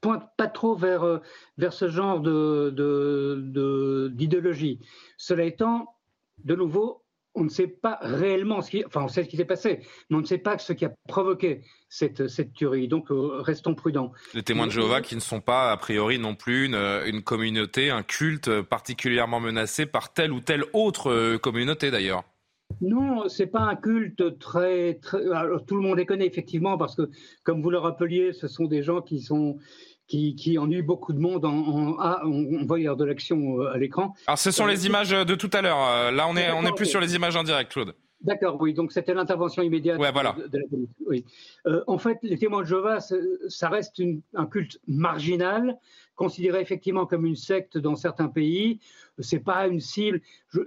pointe 0.00 0.28
pas 0.36 0.46
trop 0.46 0.74
vers, 0.76 1.20
vers 1.58 1.72
ce 1.72 1.88
genre 1.88 2.20
d'idéologie. 2.20 4.76
De, 4.76 4.80
de, 4.80 4.86
Cela 5.16 5.44
étant, 5.44 5.94
de 6.44 6.54
nouveau, 6.54 7.02
on 7.38 7.44
ne 7.44 7.48
sait 7.48 7.68
pas 7.68 7.98
réellement 8.02 8.60
ce 8.60 8.70
qui, 8.70 8.84
enfin, 8.84 9.02
on 9.04 9.08
sait 9.08 9.24
ce 9.24 9.28
qui 9.28 9.36
s'est 9.36 9.44
passé, 9.44 9.80
mais 10.10 10.16
on 10.16 10.20
ne 10.20 10.26
sait 10.26 10.38
pas 10.38 10.58
ce 10.58 10.72
qui 10.72 10.84
a 10.84 10.92
provoqué 11.08 11.62
cette, 11.88 12.28
cette 12.28 12.52
tuerie. 12.52 12.88
Donc, 12.88 13.10
euh, 13.10 13.40
restons 13.40 13.74
prudents. 13.74 14.12
Les 14.34 14.42
témoins 14.42 14.66
de 14.66 14.72
Jéhovah 14.72 15.00
qui 15.00 15.14
ne 15.14 15.20
sont 15.20 15.40
pas, 15.40 15.70
a 15.70 15.76
priori, 15.76 16.18
non 16.18 16.34
plus 16.34 16.66
une, 16.66 16.74
une 16.74 17.22
communauté, 17.22 17.90
un 17.90 18.02
culte 18.02 18.62
particulièrement 18.62 19.40
menacé 19.40 19.86
par 19.86 20.12
telle 20.12 20.32
ou 20.32 20.40
telle 20.40 20.64
autre 20.72 21.10
euh, 21.10 21.38
communauté, 21.38 21.90
d'ailleurs. 21.90 22.24
Non, 22.82 23.28
c'est 23.28 23.46
pas 23.46 23.60
un 23.60 23.76
culte 23.76 24.38
très, 24.38 24.94
très 24.94 25.20
tout 25.66 25.76
le 25.76 25.80
monde 25.80 25.96
les 25.96 26.04
connaît 26.04 26.26
effectivement 26.26 26.76
parce 26.76 26.94
que, 26.94 27.10
comme 27.42 27.62
vous 27.62 27.70
le 27.70 27.78
rappeliez, 27.78 28.32
ce 28.34 28.46
sont 28.46 28.66
des 28.66 28.82
gens 28.82 29.00
qui 29.00 29.20
sont 29.20 29.58
qui, 30.08 30.34
qui 30.34 30.58
ennuient 30.58 30.82
beaucoup 30.82 31.12
de 31.12 31.20
monde. 31.20 31.44
En, 31.44 31.52
en 31.52 31.96
ah, 32.00 32.22
on, 32.24 32.64
voit 32.64 32.78
de 32.78 33.04
l'action 33.04 33.60
euh, 33.60 33.72
à 33.72 33.78
l'écran. 33.78 34.14
Alors, 34.26 34.38
ce 34.38 34.50
sont 34.50 34.66
les 34.66 34.86
images 34.86 35.10
de 35.10 35.34
tout 35.34 35.50
à 35.52 35.62
l'heure. 35.62 35.78
Euh, 35.78 36.10
là, 36.10 36.26
on 36.28 36.36
est 36.36 36.50
on 36.50 36.64
est 36.64 36.74
plus 36.74 36.86
sur 36.86 37.00
les 37.00 37.14
images 37.14 37.36
en 37.36 37.44
direct, 37.44 37.70
Claude. 37.70 37.94
D'accord, 38.20 38.60
oui. 38.60 38.74
Donc 38.74 38.90
c'était 38.90 39.14
l'intervention 39.14 39.62
immédiate 39.62 40.00
ouais, 40.00 40.10
voilà. 40.10 40.32
de, 40.32 40.58
la 40.58 40.66
police. 40.68 40.88
Oui. 41.06 41.24
Euh, 41.66 41.84
en 41.86 41.98
fait, 41.98 42.18
les 42.22 42.36
témoins 42.36 42.62
de 42.62 42.66
Jéhovah, 42.66 42.98
ça 43.00 43.68
reste 43.68 44.00
une, 44.00 44.22
un 44.34 44.46
culte 44.46 44.80
marginal, 44.88 45.78
considéré 46.16 46.60
effectivement 46.60 47.06
comme 47.06 47.26
une 47.26 47.36
secte 47.36 47.78
dans 47.78 47.94
certains 47.94 48.26
pays. 48.26 48.80
C'est 49.20 49.38
pas 49.38 49.68
une 49.68 49.78
cible. 49.78 50.20
Je, 50.48 50.60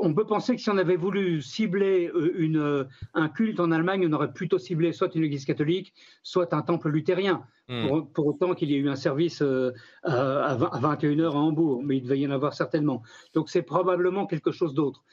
on 0.00 0.14
peut 0.14 0.26
penser 0.26 0.56
que 0.56 0.62
si 0.62 0.70
on 0.70 0.78
avait 0.78 0.96
voulu 0.96 1.42
cibler 1.42 2.10
euh, 2.14 2.32
une, 2.36 2.58
euh, 2.58 2.84
un 3.14 3.28
culte 3.28 3.60
en 3.60 3.70
Allemagne, 3.70 4.06
on 4.08 4.12
aurait 4.12 4.32
plutôt 4.32 4.58
ciblé 4.58 4.92
soit 4.92 5.14
une 5.14 5.24
église 5.24 5.44
catholique, 5.44 5.92
soit 6.22 6.52
un 6.54 6.62
temple 6.62 6.88
luthérien, 6.88 7.44
hmm. 7.68 8.06
pour, 8.14 8.26
autant 8.26 8.54
qu'il 8.54 8.70
y 8.70 8.74
ait 8.74 8.78
eu 8.78 8.88
un 8.88 8.96
service 8.96 9.42
euh, 9.42 9.72
à, 10.02 10.56
21h 10.56 11.26
à 11.26 11.34
Hambourg, 11.34 11.82
mais 11.84 11.98
il 11.98 12.02
devait 12.02 12.18
y 12.18 12.26
en 12.26 12.30
avoir 12.30 12.54
certainement. 12.54 13.02
Donc 13.34 13.50
c'est 13.50 13.62
probablement 13.62 14.26
quelque 14.26 14.50
chose 14.50 14.74
d'autre. 14.74 15.04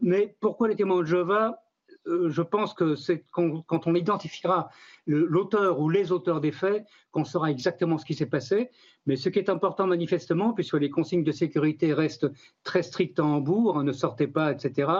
mais 0.00 0.36
pourquoi 0.40 0.68
les 0.68 0.76
témoins 0.76 1.00
de 1.00 1.06
Jéhovah 1.06 1.62
je 2.06 2.42
pense 2.42 2.74
que 2.74 2.94
c'est 2.94 3.24
quand, 3.30 3.86
on 3.86 3.94
identifiera 3.94 4.70
l'auteur 5.06 5.80
ou 5.80 5.88
les 5.88 6.12
auteurs 6.12 6.40
des 6.40 6.52
faits 6.52 6.84
qu'on 7.10 7.24
saura 7.24 7.50
exactement 7.50 7.98
ce 7.98 8.04
qui 8.04 8.14
s'est 8.14 8.26
passé. 8.26 8.70
Mais 9.06 9.16
ce 9.16 9.28
qui 9.28 9.38
est 9.38 9.48
important 9.48 9.86
manifestement, 9.86 10.52
puisque 10.52 10.74
les 10.74 10.90
consignes 10.90 11.24
de 11.24 11.32
sécurité 11.32 11.92
restent 11.92 12.28
très 12.64 12.82
strictes 12.82 13.20
en 13.20 13.36
Hambourg, 13.36 13.78
hein, 13.78 13.84
ne 13.84 13.92
sortez 13.92 14.26
pas, 14.26 14.52
etc., 14.52 14.90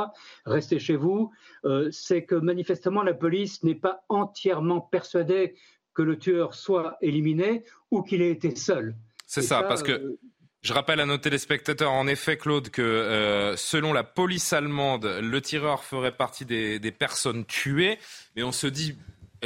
restez 0.46 0.78
chez 0.78 0.96
vous, 0.96 1.30
euh, 1.64 1.88
c'est 1.90 2.24
que 2.24 2.34
manifestement 2.34 3.02
la 3.02 3.14
police 3.14 3.62
n'est 3.62 3.74
pas 3.74 4.02
entièrement 4.08 4.80
persuadée 4.80 5.54
que 5.94 6.02
le 6.02 6.18
tueur 6.18 6.54
soit 6.54 6.96
éliminé 7.00 7.64
ou 7.90 8.02
qu'il 8.02 8.22
ait 8.22 8.30
été 8.30 8.54
seul. 8.54 8.96
C'est 9.26 9.42
ça, 9.42 9.62
parce 9.62 9.82
que 9.82 9.92
euh, 9.92 10.18
je 10.62 10.74
rappelle 10.74 11.00
à 11.00 11.06
nos 11.06 11.16
téléspectateurs, 11.16 11.92
en 11.92 12.06
effet, 12.06 12.36
Claude, 12.36 12.68
que 12.68 12.82
euh, 12.82 13.56
selon 13.56 13.92
la 13.94 14.04
police 14.04 14.52
allemande, 14.52 15.06
le 15.22 15.40
tireur 15.40 15.84
ferait 15.84 16.12
partie 16.12 16.44
des, 16.44 16.78
des 16.78 16.92
personnes 16.92 17.46
tuées. 17.46 17.98
Mais 18.36 18.42
on 18.42 18.52
se 18.52 18.66
dit 18.66 18.96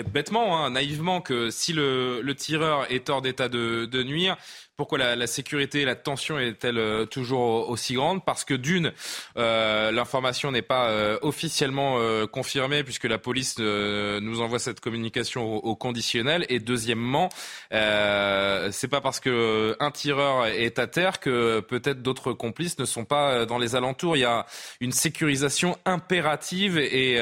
bêtement, 0.03 0.59
hein, 0.59 0.71
naïvement, 0.71 1.21
que 1.21 1.51
si 1.51 1.73
le, 1.73 2.21
le, 2.21 2.35
tireur 2.35 2.91
est 2.91 3.09
hors 3.11 3.23
d'état 3.23 3.49
de, 3.49 3.87
de, 3.87 4.03
nuire, 4.03 4.37
pourquoi 4.77 4.99
la, 4.99 5.15
la, 5.15 5.27
sécurité 5.29 5.83
et 5.83 5.85
la 5.85 5.95
tension 5.95 6.39
est-elle 6.39 6.79
euh, 6.79 7.07
toujours 7.07 7.69
aussi 7.71 7.95
grande? 7.95 8.25
Parce 8.25 8.45
que 8.45 8.55
d'une, 8.55 8.93
euh, 9.37 9.93
l'information 9.93 10.51
n'est 10.51 10.63
pas 10.63 10.89
euh, 10.89 11.17
officiellement 11.23 11.99
euh, 11.99 12.27
confirmée 12.27 12.83
puisque 12.83 13.05
la 13.05 13.19
police 13.19 13.57
euh, 13.61 14.19
nous 14.21 14.41
envoie 14.41 14.59
cette 14.59 14.81
communication 14.81 15.45
au, 15.45 15.59
au 15.59 15.77
conditionnel. 15.77 16.45
Et 16.49 16.59
deuxièmement, 16.59 17.29
c'est 17.71 18.89
pas 18.89 19.01
parce 19.01 19.21
que 19.21 19.77
un 19.79 19.91
tireur 19.91 20.47
est 20.47 20.79
à 20.79 20.87
terre 20.87 21.21
que 21.21 21.61
peut-être 21.61 22.03
d'autres 22.03 22.33
complices 22.33 22.79
ne 22.79 22.85
sont 22.85 23.05
pas 23.05 23.47
dans 23.47 23.59
les 23.59 23.77
alentours. 23.77 24.17
Il 24.17 24.21
y 24.21 24.25
a 24.25 24.47
une 24.81 24.93
sécurisation 24.93 25.79
impérative 25.85 26.79
et, 26.79 27.21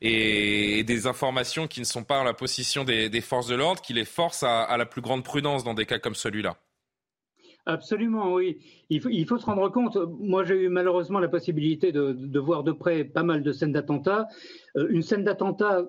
et 0.00 0.84
des 0.84 1.06
informations 1.06 1.66
qui 1.66 1.80
ne 1.80 1.84
sont 1.84 2.04
pas 2.04 2.18
en 2.18 2.24
la 2.24 2.34
possession 2.34 2.84
des, 2.84 3.08
des 3.08 3.20
forces 3.20 3.46
de 3.46 3.54
l'ordre 3.54 3.82
qui 3.82 3.92
les 3.92 4.04
forcent 4.04 4.42
à, 4.42 4.62
à 4.62 4.76
la 4.76 4.86
plus 4.86 5.02
grande 5.02 5.24
prudence 5.24 5.64
dans 5.64 5.74
des 5.74 5.86
cas 5.86 5.98
comme 5.98 6.14
celui-là. 6.14 6.56
Absolument, 7.64 8.34
oui. 8.34 8.58
Il 8.90 9.00
faut, 9.26 9.38
se 9.38 9.46
rendre 9.46 9.68
compte, 9.68 9.96
moi 10.18 10.42
j'ai 10.42 10.62
eu 10.62 10.68
malheureusement 10.68 11.20
la 11.20 11.28
possibilité 11.28 11.92
de, 11.92 12.12
de, 12.12 12.40
voir 12.40 12.64
de 12.64 12.72
près 12.72 13.04
pas 13.04 13.22
mal 13.22 13.42
de 13.42 13.52
scènes 13.52 13.72
d'attentats. 13.72 14.26
Euh, 14.76 14.88
une 14.90 15.02
scène 15.02 15.22
d'attentat, 15.22 15.84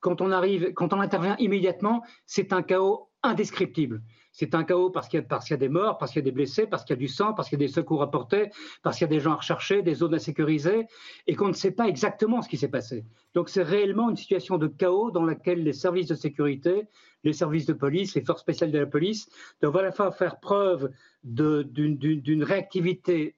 quand 0.00 0.22
on 0.22 0.32
arrive, 0.32 0.72
quand 0.72 0.94
on 0.94 1.00
intervient 1.00 1.36
immédiatement, 1.38 2.02
c'est 2.24 2.52
un 2.54 2.62
chaos 2.62 3.10
indescriptible. 3.22 4.02
C'est 4.42 4.56
un 4.56 4.64
chaos 4.64 4.90
parce 4.90 5.06
qu'il 5.06 5.20
y, 5.20 5.52
a 5.52 5.56
des 5.56 5.68
morts, 5.68 5.98
parce 5.98 6.10
qu'il 6.10 6.18
y 6.18 6.24
a 6.24 6.24
des 6.24 6.32
blessés, 6.32 6.66
parce 6.66 6.82
qu'il 6.82 6.96
y 6.96 6.98
a 6.98 6.98
du 6.98 7.06
sang, 7.06 7.32
parce 7.32 7.48
qu'il 7.48 7.60
y 7.60 7.62
a 7.62 7.66
des 7.68 7.72
secours 7.72 8.02
à 8.02 8.10
porter, 8.10 8.50
parce 8.82 8.98
qu'il 8.98 9.04
y 9.04 9.10
a 9.10 9.14
des 9.14 9.20
gens 9.20 9.34
à 9.34 9.36
rechercher, 9.36 9.82
des 9.82 9.94
zones 9.94 10.14
à 10.14 10.18
sécuriser, 10.18 10.88
et 11.28 11.36
qu'on 11.36 11.46
ne 11.46 11.52
sait 11.52 11.70
pas 11.70 11.86
exactement 11.86 12.42
ce 12.42 12.48
qui 12.48 12.56
s'est 12.56 12.66
passé. 12.66 13.04
Donc 13.34 13.48
c'est 13.48 13.62
réellement 13.62 14.10
une 14.10 14.16
situation 14.16 14.58
de 14.58 14.66
chaos 14.66 15.12
dans 15.12 15.24
laquelle 15.24 15.62
les 15.62 15.72
services 15.72 16.08
de 16.08 16.16
sécurité, 16.16 16.88
les 17.22 17.32
services 17.32 17.66
de 17.66 17.72
police, 17.72 18.16
les 18.16 18.24
forces 18.24 18.40
spéciales 18.40 18.72
de 18.72 18.80
la 18.80 18.86
police 18.86 19.28
doivent 19.60 19.76
à 19.76 19.82
la 19.82 19.92
fois 19.92 20.10
faire 20.10 20.40
preuve 20.40 20.90
d'une 21.22 22.42
réactivité 22.42 23.36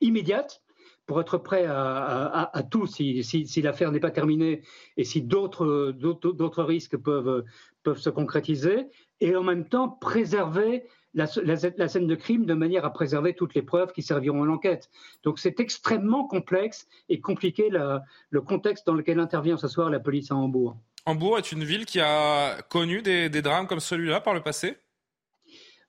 immédiate 0.00 0.62
pour 1.06 1.20
être 1.20 1.38
prêt 1.38 1.64
à, 1.64 1.76
à, 1.76 2.58
à 2.58 2.62
tout 2.62 2.86
si, 2.86 3.22
si, 3.22 3.46
si 3.46 3.62
l'affaire 3.62 3.92
n'est 3.92 4.00
pas 4.00 4.10
terminée 4.10 4.62
et 4.96 5.04
si 5.04 5.22
d'autres 5.22 6.62
risques 6.62 6.96
peuvent, 6.96 7.44
peuvent 7.82 7.98
se 7.98 8.10
concrétiser, 8.10 8.86
et 9.20 9.34
en 9.36 9.42
même 9.42 9.68
temps 9.68 9.88
préserver 9.88 10.84
la, 11.14 11.26
la, 11.42 11.54
la, 11.76 11.88
scène 11.88 12.06
de 12.06 12.14
crime 12.14 12.44
de 12.44 12.52
manière 12.54 12.84
à 12.84 12.92
préserver 12.92 13.34
toutes 13.34 13.54
les 13.54 13.62
preuves 13.62 13.92
qui 13.92 14.02
serviront 14.02 14.42
à 14.42 14.46
l'enquête. 14.46 14.90
Donc 15.22 15.38
c'est 15.38 15.60
extrêmement 15.60 16.26
complexe 16.26 16.86
et 17.08 17.20
compliqué 17.20 17.70
la, 17.70 18.02
le 18.30 18.40
contexte 18.42 18.86
dans 18.86 18.94
lequel 18.94 19.18
intervient 19.18 19.56
ce 19.56 19.68
soir 19.68 19.88
la 19.88 20.00
police 20.00 20.30
à 20.30 20.34
Hambourg. 20.34 20.76
Hambourg 21.06 21.38
est 21.38 21.52
une 21.52 21.64
ville 21.64 21.86
qui 21.86 22.00
a 22.00 22.60
connu 22.68 23.00
des, 23.00 23.30
des 23.30 23.40
drames 23.40 23.66
comme 23.66 23.80
celui-là 23.80 24.20
par 24.20 24.34
le 24.34 24.42
passé? 24.42 24.76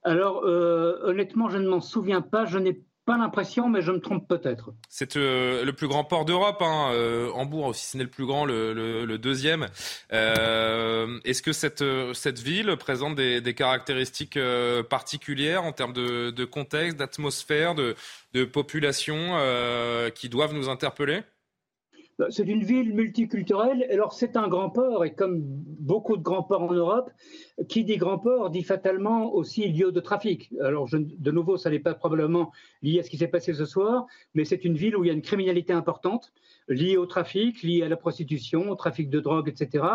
Alors, 0.03 0.45
euh, 0.45 0.99
honnêtement, 1.01 1.49
je 1.49 1.57
ne 1.57 1.67
m'en 1.67 1.81
souviens 1.81 2.21
pas. 2.21 2.45
Je 2.45 2.59
n'ai 2.59 2.81
pas 3.07 3.17
l'impression, 3.17 3.69
mais 3.69 3.81
je 3.81 3.91
me 3.91 3.99
trompe 3.99 4.27
peut-être. 4.27 4.73
C'est 4.89 5.15
euh, 5.15 5.65
le 5.65 5.73
plus 5.73 5.87
grand 5.87 6.03
port 6.03 6.25
d'Europe, 6.25 6.61
hein, 6.61 6.91
euh, 6.91 7.31
Hambourg, 7.33 7.67
aussi 7.67 7.87
ce 7.87 7.97
n'est 7.97 8.03
le 8.03 8.09
plus 8.09 8.25
grand, 8.27 8.45
le, 8.45 8.73
le, 8.73 9.05
le 9.05 9.17
deuxième. 9.17 9.67
Euh, 10.11 11.17
Est-ce 11.23 11.41
que 11.41 11.53
cette, 11.53 11.83
cette 12.13 12.39
ville 12.39 12.75
présente 12.77 13.15
des, 13.15 13.41
des 13.41 13.55
caractéristiques 13.55 14.37
euh, 14.37 14.83
particulières 14.83 15.63
en 15.63 15.71
termes 15.71 15.93
de, 15.93 16.31
de 16.31 16.45
contexte, 16.45 16.97
d'atmosphère, 16.97 17.73
de, 17.73 17.95
de 18.33 18.43
population 18.45 19.15
euh, 19.17 20.09
qui 20.09 20.27
doivent 20.29 20.53
nous 20.53 20.69
interpeller? 20.69 21.21
C'est 22.29 22.47
une 22.47 22.63
ville 22.63 22.93
multiculturelle. 22.93 23.87
Alors, 23.91 24.11
c'est 24.11 24.35
un 24.37 24.47
grand 24.47 24.71
port, 24.71 25.05
et 25.05 25.13
comme 25.13 25.39
beaucoup 25.39 26.17
de 26.17 26.23
grands 26.23 26.43
ports 26.43 26.63
en 26.63 26.73
Europe, 26.73 27.09
qui 27.67 27.83
dit 27.83 27.97
grand 27.97 28.19
port 28.19 28.49
dit 28.49 28.63
fatalement 28.63 29.33
aussi 29.33 29.67
lieu 29.67 29.91
de 29.91 29.99
trafic. 29.99 30.51
Alors, 30.61 30.87
de 30.91 31.31
nouveau, 31.31 31.57
ça 31.57 31.69
n'est 31.69 31.79
pas 31.79 31.95
probablement 31.95 32.51
lié 32.83 32.99
à 32.99 33.03
ce 33.03 33.09
qui 33.09 33.17
s'est 33.17 33.27
passé 33.27 33.53
ce 33.53 33.65
soir, 33.65 34.05
mais 34.35 34.45
c'est 34.45 34.63
une 34.63 34.75
ville 34.75 34.95
où 34.95 35.03
il 35.03 35.07
y 35.07 35.09
a 35.09 35.13
une 35.13 35.23
criminalité 35.23 35.73
importante 35.73 36.31
liées 36.67 36.97
au 36.97 37.05
trafic, 37.05 37.63
liées 37.63 37.81
à 37.81 37.89
la 37.89 37.97
prostitution, 37.97 38.69
au 38.69 38.75
trafic 38.75 39.09
de 39.09 39.19
drogue, 39.19 39.49
etc. 39.49 39.85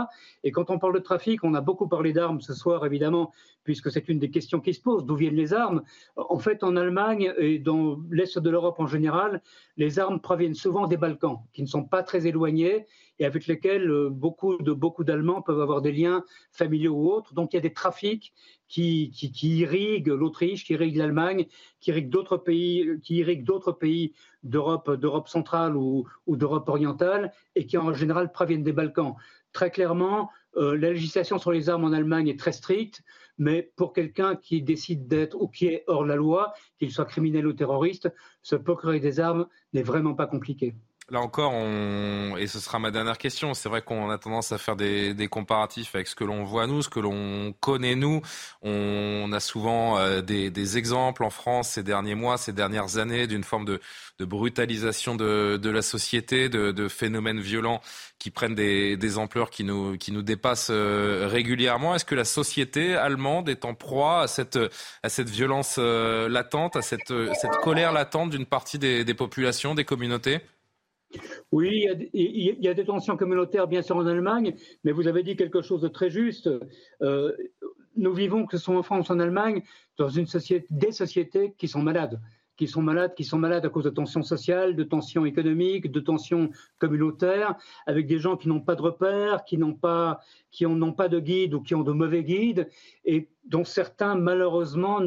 Et 0.42 0.50
quand 0.50 0.70
on 0.70 0.78
parle 0.78 0.94
de 0.94 0.98
trafic, 1.00 1.44
on 1.44 1.54
a 1.54 1.60
beaucoup 1.60 1.86
parlé 1.86 2.12
d'armes 2.12 2.40
ce 2.40 2.54
soir, 2.54 2.84
évidemment, 2.84 3.30
puisque 3.62 3.92
c'est 3.92 4.08
une 4.08 4.18
des 4.18 4.30
questions 4.30 4.60
qui 4.60 4.74
se 4.74 4.80
posent. 4.80 5.04
D'où 5.06 5.14
viennent 5.14 5.36
les 5.36 5.54
armes? 5.54 5.82
En 6.16 6.38
fait, 6.38 6.64
en 6.64 6.76
Allemagne 6.76 7.32
et 7.38 7.58
dans 7.58 8.00
l'Est 8.10 8.38
de 8.38 8.50
l'Europe 8.50 8.80
en 8.80 8.86
général, 8.86 9.40
les 9.76 9.98
armes 9.98 10.20
proviennent 10.20 10.54
souvent 10.54 10.88
des 10.88 10.96
Balkans, 10.96 11.38
qui 11.52 11.62
ne 11.62 11.68
sont 11.68 11.84
pas 11.84 12.02
très 12.02 12.26
éloignés 12.26 12.86
et 13.22 13.24
avec 13.24 13.46
lesquels 13.46 13.88
euh, 13.88 14.10
beaucoup 14.10 14.56
de 14.58 14.72
beaucoup 14.72 15.04
d'Allemands 15.04 15.42
peuvent 15.42 15.60
avoir 15.60 15.80
des 15.80 15.92
liens 15.92 16.24
familiaux 16.50 16.94
ou 16.94 17.08
autres. 17.08 17.34
Donc 17.34 17.52
il 17.52 17.56
y 17.56 17.58
a 17.58 17.62
des 17.62 17.72
trafics 17.72 18.32
qui, 18.66 19.12
irriguent 19.42 20.08
l'Autriche, 20.08 20.64
qui 20.64 20.72
irriguent 20.72 20.96
l'Allemagne, 20.96 21.46
qui 21.80 21.90
irriguent 21.90 22.08
d'autres 22.08 22.36
pays, 22.36 22.98
qui 23.04 23.16
irriguent 23.16 23.44
d'autres 23.44 23.70
pays 23.70 24.12
d'Europe, 24.42 24.90
d'Europe 24.96 25.28
centrale 25.28 25.76
ou, 25.76 26.08
ou 26.26 26.36
d'Europe 26.36 26.68
orientale, 26.68 27.32
et 27.54 27.64
qui 27.66 27.78
en 27.78 27.92
général 27.92 28.32
proviennent 28.32 28.64
des 28.64 28.72
Balkans. 28.72 29.14
Très 29.52 29.70
clairement, 29.70 30.30
euh, 30.56 30.76
la 30.76 30.90
législation 30.90 31.38
sur 31.38 31.52
les 31.52 31.68
armes 31.68 31.84
en 31.84 31.92
Allemagne 31.92 32.26
est 32.26 32.38
très 32.38 32.52
stricte, 32.52 33.02
mais 33.38 33.70
pour 33.76 33.92
quelqu'un 33.92 34.34
qui 34.34 34.62
décide 34.62 35.06
d'être 35.06 35.40
ou 35.40 35.46
qui 35.46 35.66
est 35.66 35.84
hors 35.86 36.04
la 36.04 36.16
loi, 36.16 36.54
qu'il 36.78 36.90
soit 36.90 37.04
criminel 37.04 37.46
ou 37.46 37.52
terroriste, 37.52 38.12
se 38.42 38.56
procurer 38.56 38.98
des 38.98 39.20
armes 39.20 39.46
n'est 39.74 39.84
vraiment 39.84 40.14
pas 40.14 40.26
compliqué. 40.26 40.74
Là 41.10 41.20
encore, 41.20 41.52
on... 41.52 42.36
et 42.38 42.46
ce 42.46 42.60
sera 42.60 42.78
ma 42.78 42.92
dernière 42.92 43.18
question, 43.18 43.54
c'est 43.54 43.68
vrai 43.68 43.82
qu'on 43.82 44.08
a 44.08 44.18
tendance 44.18 44.52
à 44.52 44.58
faire 44.58 44.76
des, 44.76 45.14
des, 45.14 45.26
comparatifs 45.26 45.94
avec 45.96 46.06
ce 46.06 46.14
que 46.14 46.22
l'on 46.22 46.44
voit 46.44 46.68
nous, 46.68 46.80
ce 46.80 46.88
que 46.88 47.00
l'on 47.00 47.52
connaît 47.60 47.96
nous. 47.96 48.22
On 48.62 49.30
a 49.32 49.40
souvent 49.40 49.98
euh, 49.98 50.22
des, 50.22 50.50
des, 50.50 50.78
exemples 50.78 51.24
en 51.24 51.30
France 51.30 51.70
ces 51.70 51.82
derniers 51.82 52.14
mois, 52.14 52.38
ces 52.38 52.52
dernières 52.52 52.98
années, 52.98 53.26
d'une 53.26 53.42
forme 53.42 53.64
de, 53.64 53.80
de 54.20 54.24
brutalisation 54.24 55.16
de, 55.16 55.58
de, 55.60 55.70
la 55.70 55.82
société, 55.82 56.48
de, 56.48 56.70
de, 56.70 56.86
phénomènes 56.88 57.40
violents 57.40 57.82
qui 58.20 58.30
prennent 58.30 58.54
des, 58.54 58.96
des 58.96 59.18
ampleurs 59.18 59.50
qui 59.50 59.64
nous, 59.64 59.98
qui 59.98 60.12
nous 60.12 60.22
dépassent 60.22 60.70
euh, 60.70 61.26
régulièrement. 61.28 61.96
Est-ce 61.96 62.04
que 62.04 62.14
la 62.14 62.24
société 62.24 62.94
allemande 62.94 63.48
est 63.48 63.64
en 63.64 63.74
proie 63.74 64.22
à 64.22 64.28
cette, 64.28 64.58
à 65.02 65.08
cette 65.08 65.28
violence 65.28 65.76
euh, 65.78 66.28
latente, 66.28 66.76
à 66.76 66.82
cette, 66.82 67.12
cette 67.34 67.56
colère 67.62 67.92
latente 67.92 68.30
d'une 68.30 68.46
partie 68.46 68.78
des, 68.78 69.04
des 69.04 69.14
populations, 69.14 69.74
des 69.74 69.84
communautés? 69.84 70.40
Oui, 71.52 71.86
il 72.12 72.56
y, 72.60 72.68
a, 72.68 72.74
des 72.74 72.84
tensions 72.84 73.16
communautaires, 73.16 73.68
bien 73.68 73.82
sûr, 73.82 73.96
en 73.96 74.06
Allemagne, 74.06 74.54
mais 74.84 74.92
vous 74.92 75.08
avez 75.08 75.22
dit 75.22 75.36
quelque 75.36 75.62
chose 75.62 75.80
de 75.80 75.88
très 75.88 76.10
juste. 76.10 76.50
Euh, 77.02 77.32
nous 77.96 78.12
vivons, 78.12 78.46
que 78.46 78.56
ce 78.56 78.64
soit 78.64 78.76
en 78.76 78.82
France 78.82 79.10
ou 79.10 79.12
en 79.12 79.18
Allemagne, 79.18 79.62
dans 79.98 80.08
une 80.08 80.26
société, 80.26 80.66
des 80.70 80.92
sociétés 80.92 81.54
qui 81.58 81.68
sont 81.68 81.82
malades 81.82 82.20
qui 82.56 82.68
sont 82.68 82.82
malades, 82.82 83.14
qui 83.14 83.24
sont 83.24 83.38
malades 83.38 83.64
à 83.64 83.68
cause 83.68 83.84
de 83.84 83.90
tensions 83.90 84.22
sociales, 84.22 84.76
de 84.76 84.84
tensions 84.84 85.24
économiques, 85.24 85.90
de 85.90 86.00
tensions 86.00 86.50
communautaires, 86.78 87.56
avec 87.86 88.06
des 88.06 88.18
gens 88.18 88.36
qui 88.36 88.48
n'ont 88.48 88.60
pas 88.60 88.74
de 88.74 88.82
repères, 88.82 89.44
qui 89.44 89.56
n'ont 89.56 89.74
pas, 89.74 90.20
qui 90.50 90.64
pas 90.96 91.08
de 91.08 91.18
guide 91.18 91.54
ou 91.54 91.60
qui 91.60 91.74
ont 91.74 91.82
de 91.82 91.92
mauvais 91.92 92.22
guides, 92.22 92.68
et 93.04 93.28
dont 93.46 93.64
certains 93.64 94.14
malheureusement 94.14 95.00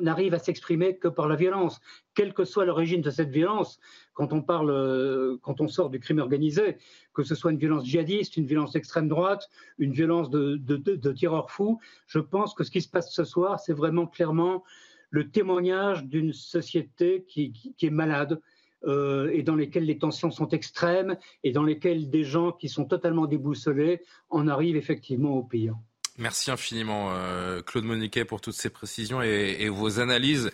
n'arrivent 0.00 0.34
à 0.34 0.38
s'exprimer 0.38 0.98
que 0.98 1.08
par 1.08 1.26
la 1.26 1.36
violence, 1.36 1.80
quelle 2.14 2.34
que 2.34 2.44
soit 2.44 2.64
l'origine 2.64 3.00
de 3.00 3.10
cette 3.10 3.30
violence. 3.30 3.80
Quand 4.20 4.34
on 4.34 4.42
parle, 4.42 5.38
quand 5.40 5.62
on 5.62 5.68
sort 5.68 5.88
du 5.88 5.98
crime 5.98 6.18
organisé, 6.18 6.76
que 7.14 7.22
ce 7.22 7.34
soit 7.34 7.52
une 7.52 7.56
violence 7.56 7.86
djihadiste, 7.86 8.36
une 8.36 8.44
violence 8.44 8.72
d'extrême 8.72 9.08
droite, 9.08 9.48
une 9.78 9.92
violence 9.92 10.28
de 10.28 11.12
tireurs 11.12 11.50
fous, 11.50 11.80
je 12.06 12.18
pense 12.18 12.52
que 12.52 12.62
ce 12.62 12.70
qui 12.70 12.82
se 12.82 12.88
passe 12.90 13.14
ce 13.14 13.24
soir, 13.24 13.58
c'est 13.60 13.72
vraiment 13.72 14.06
clairement 14.06 14.62
le 15.08 15.30
témoignage 15.30 16.04
d'une 16.04 16.34
société 16.34 17.24
qui, 17.28 17.74
est 17.80 17.88
malade 17.88 18.42
euh, 18.84 19.30
et 19.32 19.42
dans 19.42 19.56
lesquelles 19.56 19.86
les 19.86 19.96
tensions 19.96 20.30
sont 20.30 20.48
extrêmes 20.48 21.16
et 21.42 21.52
dans 21.52 21.64
lesquelles 21.64 22.10
des 22.10 22.24
gens 22.24 22.52
qui 22.52 22.68
sont 22.68 22.84
totalement 22.84 23.24
déboussolés 23.24 24.02
en 24.28 24.48
arrivent 24.48 24.76
effectivement 24.76 25.32
au 25.34 25.44
pire. 25.44 25.78
Merci 26.18 26.50
infiniment, 26.50 27.10
euh, 27.12 27.62
Claude 27.62 27.84
Moniquet, 27.84 28.24
pour 28.24 28.40
toutes 28.40 28.54
ces 28.54 28.70
précisions 28.70 29.22
et, 29.22 29.68
vos 29.68 30.00
analyses. 30.00 30.50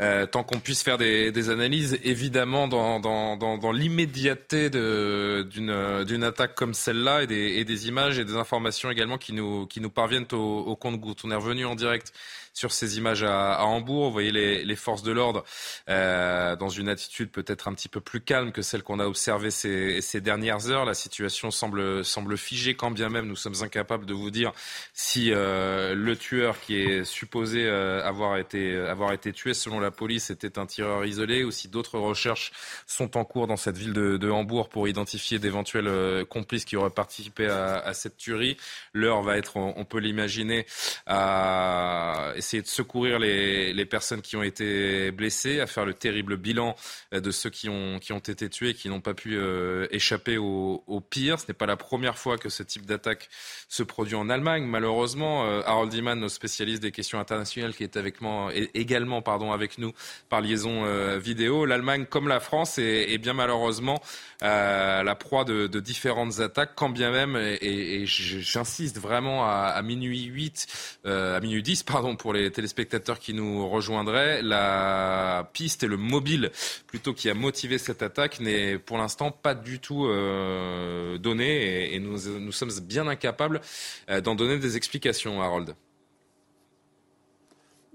Euh, 0.00 0.24
tant 0.24 0.42
qu'on 0.44 0.60
puisse 0.60 0.82
faire 0.82 0.96
des, 0.96 1.50
analyses, 1.50 1.98
évidemment, 2.04 2.68
dans, 2.68 3.72
l'immédiateté 3.72 4.70
d'une 4.70 6.24
attaque 6.24 6.54
comme 6.54 6.72
celle-là 6.72 7.24
et 7.24 7.26
des, 7.26 7.88
images 7.88 8.18
et 8.18 8.24
des 8.24 8.36
informations 8.36 8.90
également 8.90 9.18
qui 9.18 9.34
nous, 9.34 9.66
qui 9.66 9.80
nous 9.80 9.90
parviennent 9.90 10.26
au, 10.32 10.36
au 10.36 10.76
compte-goutte. 10.76 11.20
On 11.24 11.30
est 11.30 11.36
revenu 11.36 11.66
en 11.66 11.74
direct 11.74 12.12
sur 12.60 12.72
ces 12.72 12.98
images 12.98 13.22
à, 13.22 13.64
Hambourg. 13.64 14.08
Vous 14.08 14.12
voyez 14.12 14.32
les, 14.32 14.76
forces 14.76 15.02
de 15.02 15.12
l'ordre 15.12 15.44
euh, 15.88 16.56
dans 16.56 16.68
une 16.68 16.90
attitude 16.90 17.30
peut-être 17.30 17.68
un 17.68 17.74
petit 17.74 17.88
peu 17.88 18.00
plus 18.00 18.20
calme 18.20 18.52
que 18.52 18.60
celle 18.60 18.82
qu'on 18.82 19.00
a 19.00 19.06
observée 19.06 19.50
ces, 19.50 20.20
dernières 20.20 20.70
heures. 20.70 20.84
La 20.84 20.92
situation 20.92 21.50
semble, 21.50 22.04
figée, 22.36 22.74
quand 22.74 22.90
bien 22.90 23.08
même 23.08 23.26
nous 23.26 23.36
sommes 23.36 23.62
incapables 23.62 24.04
de 24.04 24.12
vous 24.12 24.30
dire 24.30 24.52
si 24.92 25.32
euh, 25.32 25.94
le 25.94 26.16
tueur 26.16 26.60
qui 26.60 26.76
est 26.76 27.04
supposé 27.04 27.64
euh, 27.64 28.06
avoir, 28.06 28.36
été, 28.36 28.76
avoir 28.76 29.12
été 29.12 29.32
tué 29.32 29.54
selon 29.54 29.80
la 29.80 29.90
police 29.90 30.28
était 30.28 30.58
un 30.58 30.66
tireur 30.66 31.06
isolé 31.06 31.44
ou 31.44 31.50
si 31.50 31.68
d'autres 31.68 31.98
recherches 31.98 32.52
sont 32.86 33.16
en 33.16 33.24
cours 33.24 33.46
dans 33.46 33.56
cette 33.56 33.78
ville 33.78 33.94
de, 33.94 34.30
Hambourg 34.30 34.68
pour 34.68 34.86
identifier 34.86 35.38
d'éventuels 35.38 36.24
complices 36.26 36.64
qui 36.64 36.76
auraient 36.76 36.90
participé 36.90 37.46
à, 37.48 37.92
cette 37.94 38.18
tuerie. 38.18 38.58
L'heure 38.92 39.22
va 39.22 39.38
être, 39.38 39.56
on, 39.56 39.84
peut 39.84 39.98
l'imaginer, 39.98 40.66
à 41.06 42.32
essayer 42.50 42.62
de 42.62 42.68
secourir 42.68 43.20
les, 43.20 43.86
personnes 43.86 44.22
qui 44.22 44.36
ont 44.36 44.42
été 44.42 45.10
blessées, 45.12 45.60
à 45.60 45.66
faire 45.66 45.84
le 45.84 45.94
terrible 45.94 46.36
bilan 46.36 46.74
euh, 47.12 47.20
de 47.20 47.30
ceux 47.30 47.50
qui 47.50 47.68
ont, 47.68 47.98
qui 47.98 48.12
ont 48.12 48.18
été 48.18 48.48
tués 48.48 48.70
et 48.70 48.74
qui 48.74 48.88
n'ont 48.88 49.00
pas 49.00 49.14
pu 49.14 49.36
euh, 49.36 49.86
échapper 49.90 50.36
au, 50.36 51.02
pire. 51.08 51.38
Ce 51.40 51.46
n'est 51.48 51.54
pas 51.54 51.66
la 51.66 51.76
première 51.76 52.18
fois 52.18 52.38
que 52.38 52.48
ce 52.48 52.62
type 52.62 52.86
d'attaque 52.86 53.28
se 53.68 53.82
produit 53.82 54.14
en 54.16 54.28
Allemagne. 54.28 54.64
Malheureusement, 54.64 55.44
euh, 55.44 55.62
Harold 55.64 55.92
Iman, 55.94 56.18
nos 56.18 56.28
spécialistes 56.28 56.82
des 56.82 56.92
questions 56.92 57.18
internationales, 57.20 57.74
qui 57.74 57.84
est 57.84 57.96
avec 57.96 58.20
moi, 58.20 58.50
également 58.74 59.22
pardon, 59.22 59.52
avec 59.52 59.78
nous 59.78 59.92
par 60.28 60.40
liaison 60.40 60.84
vidéo, 61.18 61.66
l'Allemagne, 61.66 62.06
comme 62.06 62.28
la 62.28 62.40
France, 62.40 62.78
est, 62.78 63.18
bien 63.18 63.32
malheureusement 63.32 64.00
la 64.40 65.14
proie 65.14 65.44
de, 65.44 65.80
différentes 65.80 66.40
attaques, 66.40 66.72
quand 66.74 66.90
bien 66.90 67.10
même, 67.10 67.36
et, 67.36 68.02
et 68.02 68.06
j'insiste 68.06 68.98
vraiment 68.98 69.44
à, 69.46 69.72
à, 69.74 69.82
minuit 69.82 70.24
8, 70.24 71.00
à 71.04 71.40
minuit 71.40 71.62
10, 71.62 71.82
pardon, 71.84 72.16
pour 72.16 72.29
les 72.32 72.50
téléspectateurs 72.50 73.18
qui 73.18 73.34
nous 73.34 73.68
rejoindraient, 73.68 74.42
la 74.42 75.48
piste 75.52 75.82
et 75.82 75.86
le 75.86 75.96
mobile 75.96 76.50
plutôt 76.86 77.12
qui 77.12 77.30
a 77.30 77.34
motivé 77.34 77.78
cette 77.78 78.02
attaque 78.02 78.40
n'est 78.40 78.78
pour 78.78 78.98
l'instant 78.98 79.30
pas 79.30 79.54
du 79.54 79.78
tout 79.78 80.06
euh, 80.06 81.18
donné 81.18 81.94
et, 81.94 81.98
nous, 82.00 82.18
nous, 82.38 82.52
sommes 82.52 82.70
bien 82.82 83.06
incapables 83.06 83.60
euh, 84.08 84.20
d'en 84.20 84.34
donner 84.34 84.58
des 84.58 84.76
explications, 84.76 85.42
Harold. 85.42 85.74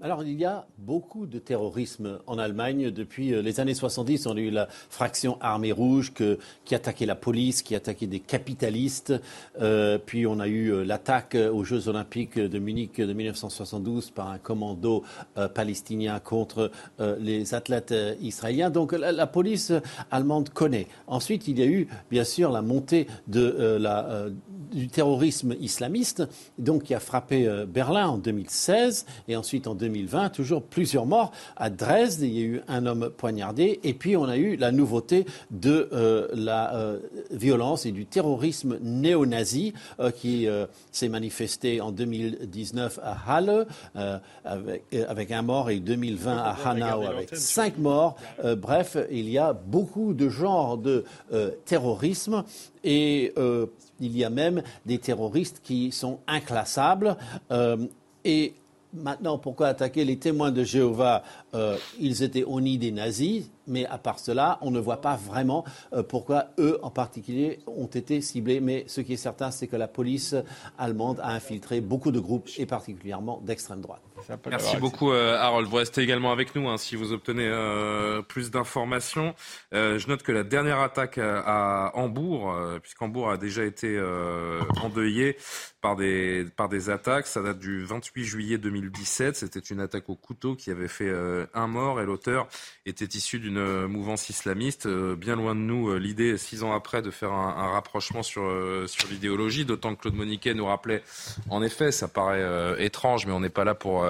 Alors, 0.02 0.22
il 0.22 0.38
y 0.38 0.44
a 0.44 0.66
beaucoup 0.76 1.24
de 1.24 1.38
terrorisme 1.38 2.18
en 2.26 2.36
Allemagne. 2.36 2.90
Depuis 2.90 3.32
euh, 3.32 3.40
les 3.40 3.60
années 3.60 3.72
70, 3.72 4.26
on 4.26 4.36
a 4.36 4.40
eu 4.40 4.50
la 4.50 4.68
fraction 4.90 5.38
armée 5.40 5.72
rouge 5.72 6.12
qui 6.66 6.74
attaquait 6.74 7.06
la 7.06 7.14
police, 7.14 7.62
qui 7.62 7.74
attaquait 7.74 8.06
des 8.06 8.20
capitalistes. 8.20 9.14
Euh, 9.58 9.96
puis 9.96 10.26
on 10.26 10.38
a 10.38 10.48
eu 10.48 10.70
euh, 10.70 10.84
l'attaque 10.84 11.34
aux 11.34 11.64
Jeux 11.64 11.88
olympiques 11.88 12.38
de 12.38 12.58
Munich 12.58 13.00
de 13.00 13.10
1972 13.10 14.10
par 14.10 14.28
un 14.28 14.36
commando 14.36 15.02
palestinien 15.54 16.20
contre 16.20 16.70
les 17.18 17.54
athlètes 17.54 17.94
israéliens. 18.20 18.68
Donc 18.68 18.92
la, 18.92 19.26
police 19.26 19.72
allemande 20.10 20.50
connaît. 20.50 20.88
Ensuite, 21.06 21.48
il 21.48 21.58
y 21.58 21.62
a 21.62 21.66
eu 21.66 21.88
bien 22.10 22.24
sûr 22.24 22.52
la 22.52 22.60
montée 22.60 23.06
de, 23.28 23.78
la, 23.80 24.26
du 24.72 24.88
terrorisme 24.88 25.54
islamiste, 25.60 26.22
donc 26.58 26.84
qui 26.84 26.94
a 26.94 27.00
frappé 27.00 27.64
Berlin 27.68 28.08
en 28.08 28.18
2016 28.18 29.06
et 29.28 29.36
ensuite 29.36 29.66
en 29.66 29.74
2020, 29.74 30.30
toujours 30.30 30.62
plusieurs 30.62 31.06
morts. 31.06 31.32
À 31.56 31.70
Dresde, 31.70 32.22
il 32.22 32.32
y 32.32 32.40
a 32.40 32.44
eu 32.44 32.60
un 32.68 32.86
homme 32.86 33.10
poignardé. 33.10 33.80
Et 33.84 33.94
puis, 33.94 34.16
on 34.16 34.24
a 34.24 34.36
eu 34.36 34.56
la 34.56 34.72
nouveauté 34.72 35.26
de 35.50 35.88
euh, 35.92 36.28
la 36.34 36.74
euh, 36.74 36.98
violence 37.30 37.86
et 37.86 37.92
du 37.92 38.06
terrorisme 38.06 38.78
néo-nazi 38.82 39.74
euh, 40.00 40.10
qui 40.10 40.46
s'est 40.92 41.08
manifesté 41.08 41.80
en 41.80 41.92
2019 41.92 43.00
à 43.02 43.16
Halle 43.26 43.66
avec, 44.44 44.84
avec, 45.08 45.30
un 45.30 45.42
mort 45.42 45.70
et 45.70 45.80
2020 45.80 46.36
à 46.36 46.56
Hanau 46.64 47.02
avec 47.02 47.34
cinq 47.34 47.78
morts. 47.78 48.16
bref, 48.56 48.96
il 49.10 49.28
y 49.28 49.38
a 49.38 49.52
beaucoup 49.52 50.14
de 50.14 50.28
genres 50.28 50.78
de 50.78 51.04
terrorisme 51.64 52.44
et 52.84 53.34
il 54.00 54.16
y 54.16 54.24
a 54.24 54.30
même 54.30 54.62
des 54.84 54.98
terroristes 54.98 55.60
qui 55.62 55.92
sont 55.92 56.18
inclassables. 56.26 57.16
et 58.24 58.54
Maintenant, 58.96 59.36
pourquoi 59.36 59.66
attaquer 59.68 60.04
les 60.04 60.16
témoins 60.16 60.50
de 60.50 60.64
Jéhovah? 60.64 61.22
Euh, 61.54 61.76
Ils 62.00 62.22
étaient 62.22 62.44
au 62.44 62.60
nid 62.60 62.78
des 62.78 62.92
nazis, 62.92 63.44
mais 63.66 63.84
à 63.86 63.98
part 63.98 64.18
cela, 64.18 64.58
on 64.62 64.70
ne 64.70 64.80
voit 64.80 65.02
pas 65.02 65.16
vraiment 65.16 65.64
euh, 65.92 66.02
pourquoi 66.02 66.46
eux 66.58 66.78
en 66.82 66.90
particulier 66.90 67.58
ont 67.66 67.86
été 67.86 68.22
ciblés. 68.22 68.60
Mais 68.60 68.84
ce 68.86 69.02
qui 69.02 69.12
est 69.12 69.18
certain, 69.18 69.50
c'est 69.50 69.66
que 69.66 69.76
la 69.76 69.88
police 69.88 70.34
allemande 70.78 71.20
a 71.22 71.32
infiltré 71.32 71.80
beaucoup 71.82 72.10
de 72.10 72.20
groupes, 72.20 72.48
et 72.56 72.64
particulièrement 72.64 73.40
d'extrême 73.44 73.80
droite. 73.82 74.00
Merci 74.48 74.76
beaucoup, 74.76 75.12
euh, 75.12 75.36
Harold. 75.38 75.68
Vous 75.68 75.76
restez 75.76 76.02
également 76.02 76.32
avec 76.32 76.54
nous 76.54 76.68
hein, 76.68 76.76
si 76.78 76.96
vous 76.96 77.12
obtenez 77.12 77.46
plus 78.28 78.50
d'informations. 78.50 79.34
je 79.72 80.08
note 80.08 80.22
que 80.22 80.32
la 80.32 80.44
dernière 80.44 80.80
attaque 80.80 81.18
à, 81.18 81.92
Hambourg, 81.94 82.54
puisqu'Hambourg 82.82 83.30
a 83.30 83.36
déjà 83.36 83.64
été 83.64 84.00
endeuillé 84.82 85.36
par 85.80 85.96
des, 85.96 86.46
par 86.56 86.68
des 86.68 86.90
attaques, 86.90 87.26
ça 87.26 87.42
date 87.42 87.58
du 87.58 87.84
28 87.84 88.24
juillet 88.24 88.58
2017. 88.58 89.36
C'était 89.36 89.60
une 89.60 89.80
attaque 89.80 90.08
au 90.08 90.16
couteau 90.16 90.54
qui 90.54 90.70
avait 90.70 90.88
fait 90.88 91.12
un 91.54 91.66
mort 91.66 92.00
et 92.00 92.06
l'auteur 92.06 92.48
était 92.84 93.04
issu 93.04 93.38
d'une 93.38 93.58
euh, 93.58 93.88
mouvance 93.88 94.28
islamiste. 94.30 94.86
Euh, 94.86 95.16
bien 95.16 95.36
loin 95.36 95.54
de 95.54 95.60
nous, 95.60 95.90
euh, 95.90 95.98
l'idée, 95.98 96.36
six 96.38 96.62
ans 96.62 96.72
après, 96.72 97.02
de 97.02 97.10
faire 97.10 97.32
un, 97.32 97.70
rapprochement 97.70 98.22
sur, 98.22 98.42
sur 98.86 99.08
l'idéologie, 99.08 99.64
d'autant 99.64 99.94
que 99.94 100.02
Claude 100.02 100.14
Moniquet 100.14 100.54
nous 100.54 100.66
rappelait, 100.66 101.02
en 101.50 101.62
effet, 101.62 101.92
ça 101.92 102.08
paraît 102.08 102.44
étrange, 102.82 103.26
mais 103.26 103.32
on 103.32 103.40
n'est 103.40 103.50
pas 103.50 103.64
là 103.64 103.74
pour 103.74 104.06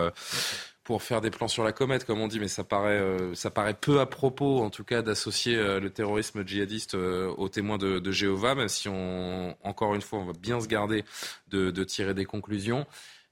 pour 0.85 1.03
faire 1.03 1.21
des 1.21 1.31
plans 1.31 1.49
sur 1.49 1.65
la 1.65 1.73
comète, 1.73 2.05
comme 2.05 2.21
on 2.21 2.29
dit, 2.29 2.39
mais 2.39 2.49
ça 2.49 2.63
paraît, 2.63 3.03
ça 3.35 3.51
paraît 3.51 3.75
peu 3.75 3.99
à 3.99 4.07
propos, 4.07 4.61
en 4.61 4.71
tout 4.71 4.85
cas, 4.85 5.03
d'associer 5.03 5.57
le 5.57 5.91
terrorisme 5.91 6.47
djihadiste 6.47 6.95
aux 6.95 7.49
témoins 7.49 7.77
de, 7.77 8.13
Jéhovah, 8.13 8.55
même 8.55 8.69
si 8.69 8.89
on, 8.89 9.57
encore 9.65 9.97
une 9.97 10.01
fois, 10.03 10.21
on 10.21 10.27
va 10.27 10.33
bien 10.33 10.61
se 10.61 10.69
garder 10.69 11.05
de, 11.49 11.73
de 11.73 11.85
tirer 11.85 12.15
des 12.15 12.25
conclusions. 12.25 12.87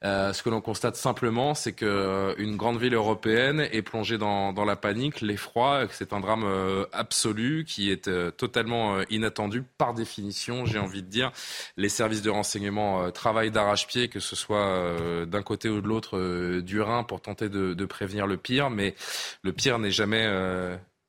Euh, 0.05 0.33
ce 0.33 0.43
que 0.43 0.49
l'on 0.49 0.61
constate 0.61 0.95
simplement, 0.95 1.55
c'est 1.55 1.73
qu'une 1.73 1.87
euh, 1.87 2.55
grande 2.55 2.79
ville 2.79 2.93
européenne 2.93 3.67
est 3.71 3.81
plongée 3.81 4.19
dans, 4.19 4.53
la 4.53 4.75
panique, 4.75 5.21
l'effroi, 5.21 5.87
que 5.87 5.95
c'est 5.95 6.13
un 6.13 6.19
drame 6.19 6.43
euh, 6.43 6.85
absolu 6.93 7.65
qui 7.67 7.91
est 7.91 8.09
totalement 8.37 9.01
inattendu 9.09 9.63
par 9.77 9.95
définition, 9.95 10.65
j'ai 10.65 10.77
envie 10.77 11.01
de 11.01 11.07
dire. 11.07 11.31
Les 11.75 11.89
services 11.89 12.21
de 12.21 12.29
renseignement 12.29 13.09
travaillent 13.11 13.51
d'arrache-pied, 13.51 14.07
que 14.07 14.19
ce 14.19 14.35
soit 14.35 15.25
d'un 15.25 15.41
côté 15.41 15.69
ou 15.69 15.81
de 15.81 15.87
l'autre 15.87 16.59
du 16.59 16.81
Rhin, 16.81 17.03
pour 17.03 17.21
tenter 17.21 17.49
de, 17.49 17.73
de, 17.73 17.85
prévenir 17.85 18.27
le 18.27 18.37
pire, 18.37 18.69
mais 18.69 18.95
le 19.41 19.53
pire 19.53 19.79
n'est 19.79 19.91
jamais 19.91 20.29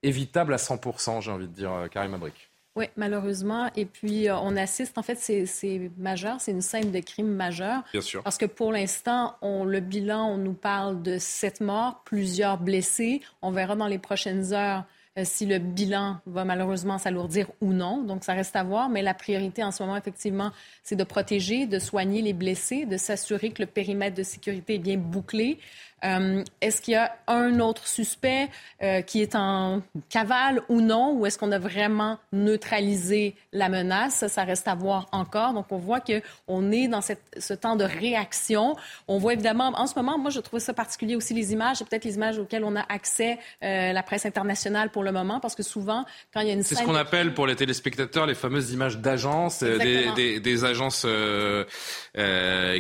évitable 0.02 0.55
à 0.55 0.56
100%, 0.56 1.20
j'ai 1.23 1.31
envie 1.31 1.48
de 1.48 1.52
dire, 1.52 1.73
Karim 1.90 2.14
Abrik. 2.14 2.45
Oui, 2.76 2.84
malheureusement. 2.96 3.70
Et 3.74 3.86
puis, 3.86 4.28
euh, 4.28 4.36
on 4.36 4.54
assiste, 4.54 4.98
en 4.98 5.02
fait, 5.02 5.16
c'est 5.16 5.90
majeur, 5.96 6.40
c'est 6.40 6.52
une 6.52 6.60
scène 6.60 6.92
de 6.92 7.00
crime 7.00 7.28
majeur. 7.28 7.82
Bien 7.92 8.02
sûr. 8.02 8.22
Parce 8.22 8.36
que 8.36 8.44
pour 8.44 8.70
l'instant, 8.70 9.36
le 9.42 9.80
bilan, 9.80 10.26
on 10.28 10.36
nous 10.36 10.52
parle 10.52 11.02
de 11.02 11.16
sept 11.18 11.62
morts, 11.62 12.02
plusieurs 12.04 12.58
blessés. 12.58 13.22
On 13.40 13.50
verra 13.50 13.76
dans 13.76 13.86
les 13.86 13.98
prochaines 13.98 14.52
heures 14.52 14.84
euh, 15.18 15.22
si 15.24 15.46
le 15.46 15.58
bilan 15.58 16.18
va 16.26 16.44
malheureusement 16.44 16.98
s'alourdir 16.98 17.48
ou 17.62 17.72
non. 17.72 18.02
Donc, 18.02 18.24
ça 18.24 18.34
reste 18.34 18.54
à 18.56 18.62
voir. 18.62 18.90
Mais 18.90 19.00
la 19.00 19.14
priorité 19.14 19.64
en 19.64 19.70
ce 19.70 19.82
moment, 19.82 19.96
effectivement, 19.96 20.52
c'est 20.82 20.96
de 20.96 21.04
protéger, 21.04 21.66
de 21.66 21.78
soigner 21.78 22.20
les 22.20 22.34
blessés, 22.34 22.84
de 22.84 22.98
s'assurer 22.98 23.52
que 23.52 23.62
le 23.62 23.66
périmètre 23.66 24.16
de 24.16 24.22
sécurité 24.22 24.74
est 24.74 24.78
bien 24.78 24.98
bouclé. 24.98 25.58
Euh, 26.05 26.44
est-ce 26.60 26.82
qu'il 26.82 26.93
y 26.93 26.97
a 26.97 27.16
un 27.27 27.59
autre 27.59 27.89
suspect 27.89 28.48
euh, 28.82 29.01
qui 29.01 29.23
est 29.23 29.35
en 29.35 29.82
cavale 30.10 30.60
ou 30.68 30.82
non, 30.82 31.14
ou 31.14 31.24
est-ce 31.24 31.39
qu'on 31.39 31.52
a 31.52 31.59
vraiment 31.59 32.18
neutralisé 32.32 33.35
la 33.52 33.70
menace? 33.70 34.16
Ça, 34.16 34.28
ça 34.28 34.44
reste 34.44 34.68
à 34.68 34.74
voir 34.74 35.06
encore. 35.12 35.55
Donc, 35.55 35.66
on 35.70 35.78
voit 35.78 36.01
qu'on 36.01 36.70
est 36.70 36.89
dans 36.89 37.01
cette, 37.01 37.23
ce 37.39 37.55
temps 37.55 37.77
de 37.77 37.85
réaction. 37.85 38.77
On 39.09 39.16
voit 39.16 39.32
évidemment, 39.32 39.73
en 39.74 39.86
ce 39.86 39.94
moment, 39.97 40.18
moi, 40.18 40.31
je 40.31 40.40
trouve 40.40 40.60
ça 40.60 40.74
particulier 40.74 41.16
aussi 41.16 41.32
les 41.32 41.55
images, 41.55 41.78
peut-être 41.78 42.05
les 42.05 42.16
images 42.16 42.39
auxquelles 42.39 42.64
on 42.64 42.77
a 42.77 42.85
accès, 42.90 43.39
euh, 43.64 43.93
la 43.93 44.02
presse 44.02 44.27
internationale 44.27 44.90
pour 44.90 45.02
le 45.02 45.12
moment, 45.12 45.40
parce 45.40 45.55
que 45.55 45.62
souvent, 45.62 46.05
quand 46.32 46.40
il 46.40 46.48
y 46.48 46.51
a 46.51 46.55
une 46.55 46.62
C'est 46.62 46.74
ce 46.74 46.82
qu'on 46.82 46.94
appelle 46.94 47.32
pour 47.32 47.47
les 47.47 47.56
téléspectateurs 47.56 48.27
les 48.27 48.35
fameuses 48.35 48.70
images 48.73 48.98
d'agences, 48.98 49.62
des, 49.62 50.12
des, 50.14 50.40
des, 50.40 50.64
agences 50.64 51.06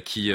qui 0.04 0.32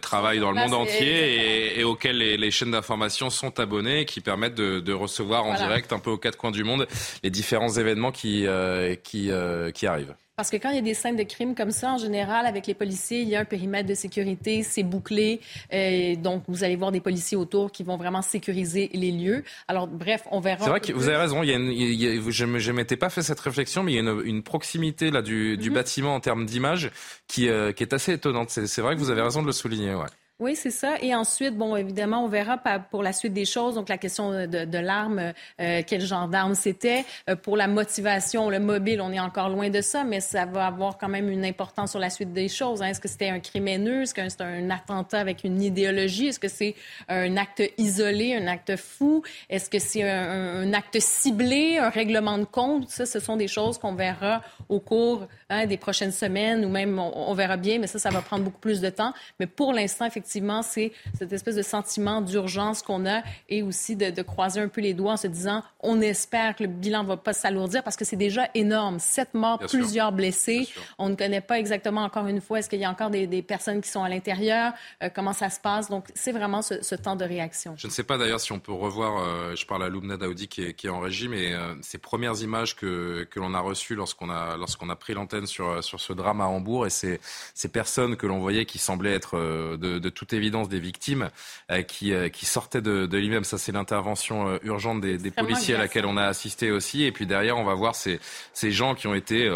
travaillent 0.00 0.40
dans 0.40 0.52
le 0.52 0.60
monde 0.60 0.74
entier 0.74 1.74
et, 1.74 1.80
et 1.80 1.84
auxquelles 1.84 2.13
les, 2.14 2.50
chaînes 2.50 2.70
d'information 2.70 3.30
sont 3.30 3.58
abonnées, 3.60 4.04
qui 4.04 4.20
permettent 4.20 4.54
de, 4.54 4.92
recevoir 4.92 5.44
en 5.44 5.54
direct, 5.54 5.92
un 5.92 5.98
peu 5.98 6.10
aux 6.10 6.18
quatre 6.18 6.38
coins 6.38 6.50
du 6.50 6.64
monde, 6.64 6.86
les 7.22 7.30
différents 7.30 7.70
événements 7.70 8.12
qui, 8.12 8.46
euh, 8.46 8.94
qui, 8.94 9.30
euh, 9.30 9.70
qui 9.70 9.86
arrivent. 9.86 10.14
Parce 10.36 10.50
que 10.50 10.56
quand 10.56 10.70
il 10.70 10.76
y 10.76 10.78
a 10.78 10.82
des 10.82 10.94
scènes 10.94 11.14
de 11.14 11.22
crime 11.22 11.54
comme 11.54 11.70
ça, 11.70 11.92
en 11.92 11.98
général, 11.98 12.44
avec 12.46 12.66
les 12.66 12.74
policiers, 12.74 13.20
il 13.20 13.28
y 13.28 13.36
a 13.36 13.40
un 13.40 13.44
périmètre 13.44 13.88
de 13.88 13.94
sécurité, 13.94 14.64
c'est 14.64 14.82
bouclé. 14.82 15.40
Et 15.70 16.16
donc, 16.16 16.42
vous 16.48 16.64
allez 16.64 16.74
voir 16.74 16.90
des 16.90 17.00
policiers 17.00 17.36
autour 17.36 17.70
qui 17.70 17.84
vont 17.84 17.96
vraiment 17.96 18.20
sécuriser 18.20 18.90
les 18.94 19.12
lieux. 19.12 19.44
Alors, 19.68 19.86
bref, 19.86 20.24
on 20.32 20.40
verra. 20.40 20.64
C'est 20.64 20.70
vrai 20.70 20.80
que 20.80 20.92
vous 20.92 21.06
avez 21.06 21.18
raison. 21.18 21.44
Il 21.44 21.50
y 21.50 21.54
a 21.54 22.20
je 22.30 22.44
ne 22.44 22.72
m'étais 22.72 22.96
pas 22.96 23.10
fait 23.10 23.22
cette 23.22 23.38
réflexion, 23.38 23.84
mais 23.84 23.92
il 23.92 24.04
y 24.04 24.08
a 24.08 24.12
une, 24.24 24.42
proximité 24.42 25.12
là, 25.12 25.22
du, 25.22 25.56
du 25.56 25.70
mhm. 25.70 25.74
bâtiment 25.76 26.14
en 26.16 26.20
termes 26.20 26.46
d'image 26.46 26.90
qui, 27.28 27.48
euh, 27.48 27.70
qui 27.70 27.84
est 27.84 27.92
assez 27.92 28.12
étonnante. 28.12 28.50
C'est 28.50 28.80
vrai 28.80 28.96
que 28.96 29.00
vous 29.00 29.10
avez 29.10 29.22
raison 29.22 29.40
de 29.40 29.46
le 29.46 29.52
souligner. 29.52 29.94
Ouais. 29.94 30.06
Oui, 30.40 30.56
c'est 30.56 30.72
ça. 30.72 30.96
Et 31.00 31.14
ensuite, 31.14 31.56
bon, 31.56 31.76
évidemment, 31.76 32.24
on 32.24 32.28
verra 32.28 32.58
pour 32.90 33.04
la 33.04 33.12
suite 33.12 33.32
des 33.32 33.44
choses. 33.44 33.76
Donc, 33.76 33.88
la 33.88 33.98
question 33.98 34.30
de, 34.48 34.78
l'arme, 34.78 35.32
euh, 35.60 35.82
quel 35.86 36.00
genre 36.00 36.26
d'arme 36.26 36.56
c'était. 36.56 37.04
Euh, 37.30 37.36
pour 37.36 37.56
la 37.56 37.68
motivation, 37.68 38.50
le 38.50 38.58
mobile, 38.58 39.00
on 39.00 39.12
est 39.12 39.20
encore 39.20 39.48
loin 39.48 39.70
de 39.70 39.80
ça, 39.80 40.02
mais 40.02 40.18
ça 40.18 40.44
va 40.44 40.66
avoir 40.66 40.98
quand 40.98 41.08
même 41.08 41.30
une 41.30 41.44
importance 41.44 41.92
sur 41.92 42.00
la 42.00 42.10
suite 42.10 42.32
des 42.32 42.48
choses. 42.48 42.82
Hein. 42.82 42.88
Est-ce 42.88 43.00
que 43.00 43.06
c'était 43.06 43.28
un 43.28 43.38
crime 43.38 43.68
haineux? 43.68 44.02
Est-ce 44.02 44.12
que 44.14 44.28
c'est 44.28 44.40
un 44.40 44.70
attentat 44.70 45.20
avec 45.20 45.44
une 45.44 45.62
idéologie? 45.62 46.26
Est-ce 46.26 46.40
que 46.40 46.48
c'est 46.48 46.74
un 47.08 47.36
acte 47.36 47.62
isolé, 47.78 48.34
un 48.34 48.48
acte 48.48 48.74
fou? 48.74 49.22
Est-ce 49.48 49.70
que 49.70 49.78
c'est 49.78 50.02
un, 50.02 50.72
acte 50.72 50.98
ciblé, 50.98 51.78
un 51.78 51.90
règlement 51.90 52.38
de 52.38 52.44
compte? 52.44 52.90
Ça, 52.90 53.06
ce 53.06 53.20
sont 53.20 53.36
des 53.36 53.46
choses 53.46 53.78
qu'on 53.78 53.94
verra 53.94 54.42
au 54.68 54.80
cours 54.80 55.28
hein, 55.48 55.66
des 55.66 55.76
prochaines 55.76 56.10
semaines 56.10 56.64
ou 56.64 56.68
même 56.68 56.98
on, 56.98 57.30
on 57.30 57.34
verra 57.34 57.56
bien, 57.56 57.78
mais 57.78 57.86
ça, 57.86 58.00
ça 58.00 58.10
va 58.10 58.20
prendre 58.20 58.42
beaucoup 58.42 58.58
plus 58.58 58.80
de 58.80 58.90
temps. 58.90 59.12
Mais 59.38 59.46
pour 59.46 59.72
l'instant, 59.72 60.06
effectivement, 60.06 60.23
effectivement, 60.24 60.62
c'est 60.62 60.92
cette 61.18 61.32
espèce 61.34 61.54
de 61.54 61.62
sentiment 61.62 62.22
d'urgence 62.22 62.80
qu'on 62.80 63.06
a 63.06 63.22
et 63.50 63.62
aussi 63.62 63.94
de, 63.94 64.22
croiser 64.22 64.60
un 64.60 64.68
peu 64.68 64.80
les 64.80 64.94
doigts 64.94 65.12
en 65.12 65.16
se 65.18 65.26
disant 65.26 65.62
on 65.80 66.00
espère 66.00 66.56
que 66.56 66.62
le 66.62 66.70
bilan 66.70 67.02
ne 67.02 67.08
va 67.08 67.18
pas 67.18 67.34
s'alourdir 67.34 67.82
parce 67.82 67.96
que 67.96 68.06
c'est 68.06 68.16
déjà 68.16 68.48
énorme. 68.54 68.98
Sept 68.98 69.34
morts, 69.34 69.58
plusieurs 69.58 70.12
blessés. 70.12 70.66
On 70.98 71.10
ne 71.10 71.14
connaît 71.14 71.42
pas 71.42 71.58
exactement 71.58 72.02
encore 72.04 72.26
une 72.26 72.40
fois 72.40 72.60
est-ce 72.60 72.70
qu'il 72.70 72.80
y 72.80 72.84
a 72.86 72.90
encore 72.90 73.10
des, 73.10 73.42
personnes 73.42 73.82
qui 73.82 73.90
sont 73.90 74.02
à 74.02 74.08
l'intérieur, 74.08 74.72
euh, 75.02 75.10
comment 75.14 75.34
ça 75.34 75.50
se 75.50 75.60
passe. 75.60 75.90
Donc, 75.90 76.06
c'est 76.14 76.32
vraiment 76.32 76.62
ce, 76.62 76.94
temps 76.94 77.16
de 77.16 77.24
réaction. 77.24 77.74
Je 77.76 77.86
ne 77.86 77.92
sais 77.92 78.04
pas 78.04 78.16
d'ailleurs 78.16 78.40
si 78.40 78.52
on 78.52 78.60
peut 78.60 78.72
revoir, 78.72 79.18
euh, 79.18 79.54
je 79.54 79.66
parle 79.66 79.82
à 79.82 79.88
Loubna 79.88 80.16
Daoudi 80.16 80.48
qui 80.48 80.62
est, 80.62 80.88
en 80.88 81.00
régime, 81.00 81.34
et 81.34 81.52
euh, 81.52 81.74
ces 81.82 81.98
premières 81.98 82.40
images 82.40 82.76
que, 82.76 83.26
que 83.30 83.40
l'on 83.40 83.52
a 83.52 83.60
reçues 83.60 83.94
lorsqu'on 83.94 84.30
a, 84.30 84.56
lorsqu'on 84.56 84.88
a 84.88 84.96
pris 84.96 85.12
l'antenne 85.12 85.46
sur, 85.46 85.84
sur 85.84 86.00
ce 86.00 86.12
drame 86.12 86.40
à 86.40 86.46
Hambourg 86.46 86.86
et 86.86 86.90
ces, 86.90 87.20
ces 87.52 87.68
personnes 87.68 88.16
que 88.16 88.26
l'on 88.26 88.38
voyait 88.38 88.64
qui 88.64 88.78
semblaient 88.78 89.14
être 89.14 89.36
de, 89.36 89.98
de 89.98 90.08
toute 90.14 90.32
évidence 90.32 90.68
des 90.68 90.80
victimes 90.80 91.30
euh, 91.70 91.82
qui, 91.82 92.12
euh, 92.12 92.28
qui 92.28 92.46
sortaient 92.46 92.80
de, 92.80 93.06
de 93.06 93.18
l'immeuble. 93.18 93.44
Ça, 93.44 93.58
c'est 93.58 93.72
l'intervention 93.72 94.48
euh, 94.48 94.58
urgente 94.62 95.00
des, 95.00 95.18
des 95.18 95.30
policiers 95.30 95.74
à 95.74 95.78
laquelle 95.78 96.06
on 96.06 96.16
a 96.16 96.24
assisté 96.24 96.70
aussi. 96.70 97.04
Et 97.04 97.12
puis 97.12 97.26
derrière, 97.26 97.58
on 97.58 97.64
va 97.64 97.74
voir 97.74 97.94
ces, 97.94 98.20
ces 98.52 98.70
gens 98.70 98.94
qui 98.94 99.06
ont 99.06 99.14
été 99.14 99.50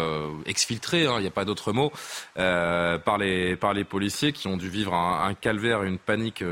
exfiltrés, 0.45 1.05
hein, 1.05 1.15
il 1.17 1.21
n'y 1.21 1.27
a 1.27 1.31
pas 1.31 1.45
d'autre 1.45 1.71
mot, 1.73 1.91
par, 2.35 3.17
les, 3.17 3.55
par 3.55 3.73
les 3.73 3.83
policiers 3.83 4.31
qui 4.31 4.47
ont 4.47 4.57
dû 4.57 4.69
vivre 4.69 4.93
un, 4.93 5.27
un 5.27 5.33
calvaire, 5.33 5.83
une 5.83 5.97
panique 5.97 6.43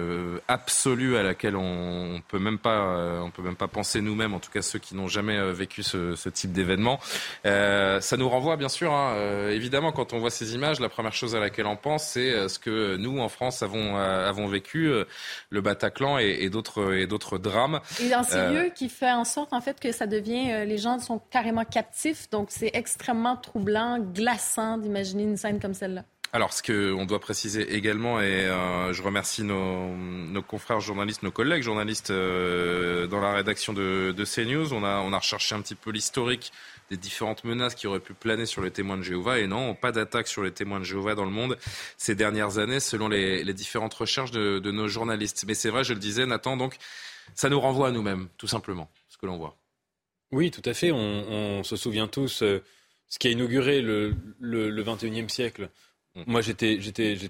absolue 0.47 1.17
à 1.17 1.23
laquelle 1.23 1.55
on, 1.55 2.15
on 2.15 2.21
peut 2.21 2.39
même 2.39 2.57
pas, 2.57 3.21
on 3.21 3.31
peut 3.31 3.41
même 3.41 3.55
pas 3.55 3.67
penser 3.67 4.01
nous-mêmes, 4.01 4.34
en 4.34 4.39
tout 4.39 4.51
cas 4.51 4.61
ceux 4.61 4.79
qui 4.79 4.95
n'ont 4.95 5.07
jamais 5.07 5.51
vécu 5.51 5.84
ce, 5.84 6.15
ce 6.15 6.29
type 6.29 6.51
d'événement. 6.51 6.99
ça 7.43 8.17
nous 8.17 8.29
renvoie, 8.29 8.55
bien 8.55 8.69
sûr, 8.69 8.93
hein, 8.93 9.49
évidemment, 9.49 9.91
quand 9.91 10.13
on 10.13 10.19
voit 10.19 10.29
ces 10.29 10.55
images, 10.55 10.79
la 10.79 10.89
première 10.89 11.13
chose 11.13 11.35
à 11.35 11.39
laquelle 11.39 11.67
on 11.67 11.75
pense, 11.75 12.05
c'est 12.05 12.47
ce 12.47 12.59
que 12.59 12.95
nous, 12.97 13.19
en 13.19 13.29
France, 13.29 13.63
avons 13.63 13.96
avons 13.97 14.47
vécu, 14.47 14.87
euh, 14.87 15.05
le 15.49 15.61
Bataclan 15.61 16.17
et, 16.17 16.49
d'autres 16.49 16.93
et 16.93 17.07
d'autres 17.07 17.37
drames. 17.37 17.79
Et 18.01 18.09
dans 18.09 18.23
ces 18.23 18.37
euh, 18.37 18.51
lieux 18.51 18.71
qui 18.73 18.89
fait 18.89 19.11
en 19.11 19.25
sorte 19.25 19.53
en 19.53 19.61
fait 19.61 19.79
que 19.79 19.91
ça 19.91 20.07
devient, 20.07 20.51
euh, 20.51 20.65
les 20.65 20.77
gens 20.77 20.99
sont 20.99 21.19
carrément 21.31 21.65
captifs, 21.65 22.29
donc 22.29 22.47
c'est 22.51 22.71
extrêmement 22.73 23.35
troublant, 23.37 23.99
glaçant 23.99 24.77
d'imaginer 24.77 25.23
une 25.23 25.37
scène 25.37 25.59
comme 25.59 25.73
celle-là. 25.73 26.03
Alors, 26.33 26.51
ce 26.51 26.61
qu'on 26.61 27.05
doit 27.05 27.21
préciser 27.21 27.73
également, 27.75 28.19
et 28.19 28.49
je 28.91 29.01
remercie 29.01 29.43
nos, 29.43 29.95
nos, 29.95 30.41
confrères 30.41 30.81
journalistes, 30.81 31.23
nos 31.23 31.31
collègues 31.31 31.63
journalistes 31.63 32.11
dans 32.11 33.21
la 33.21 33.33
rédaction 33.33 33.71
de, 33.71 34.13
de 34.15 34.25
CNews, 34.25 34.73
on 34.73 34.83
a, 34.83 34.99
on 34.99 35.13
a 35.13 35.19
recherché 35.19 35.55
un 35.55 35.61
petit 35.61 35.73
peu 35.73 35.89
l'historique 35.89 36.51
des 36.89 36.97
différentes 36.97 37.43
menaces 37.43 37.76
qui 37.76 37.88
auraient 37.88 37.99
pu 37.99 38.14
planer 38.14 38.45
sur 38.45 38.61
les 38.61 38.72
témoins 38.72 38.97
de 38.97 39.03
Jéhovah. 39.03 39.39
Et 39.39 39.47
non, 39.47 39.76
pas 39.76 39.91
d'attaque 39.91 40.27
sur 40.27 40.43
les 40.43 40.51
témoins 40.51 40.80
de 40.80 40.85
Jéhovah 40.85 41.15
dans 41.15 41.26
le 41.26 41.31
monde 41.31 41.57
ces 41.97 42.15
dernières 42.15 42.57
années, 42.57 42.80
selon 42.80 43.07
les, 43.07 43.53
différentes 43.53 43.93
recherches 43.93 44.31
de, 44.31 44.72
nos 44.72 44.88
journalistes. 44.88 45.45
Mais 45.47 45.53
c'est 45.53 45.69
vrai, 45.69 45.84
je 45.84 45.93
le 45.93 45.99
disais, 45.99 46.26
Nathan, 46.26 46.57
donc 46.57 46.77
ça 47.35 47.49
nous 47.49 47.59
renvoie 47.59 47.89
à 47.89 47.91
nous-mêmes, 47.91 48.30
tout 48.38 48.47
simplement, 48.47 48.89
ce 49.09 49.18
que 49.18 49.26
l'on 49.26 49.38
voit. 49.38 49.57
Oui, 50.31 50.51
tout 50.51 50.61
à 50.65 50.73
fait. 50.73 50.91
On, 50.91 51.64
se 51.64 51.76
souvient 51.76 52.07
tous 52.07 52.41
euh, 52.41 52.64
ce 53.07 53.19
qui 53.19 53.27
a 53.27 53.31
inauguré 53.31 53.81
le, 53.81 54.15
le, 54.39 54.84
21e 54.84 55.30
siècle. 55.30 55.69
Mm. 56.15 56.23
Moi, 56.27 56.41
j'étais, 56.41 56.80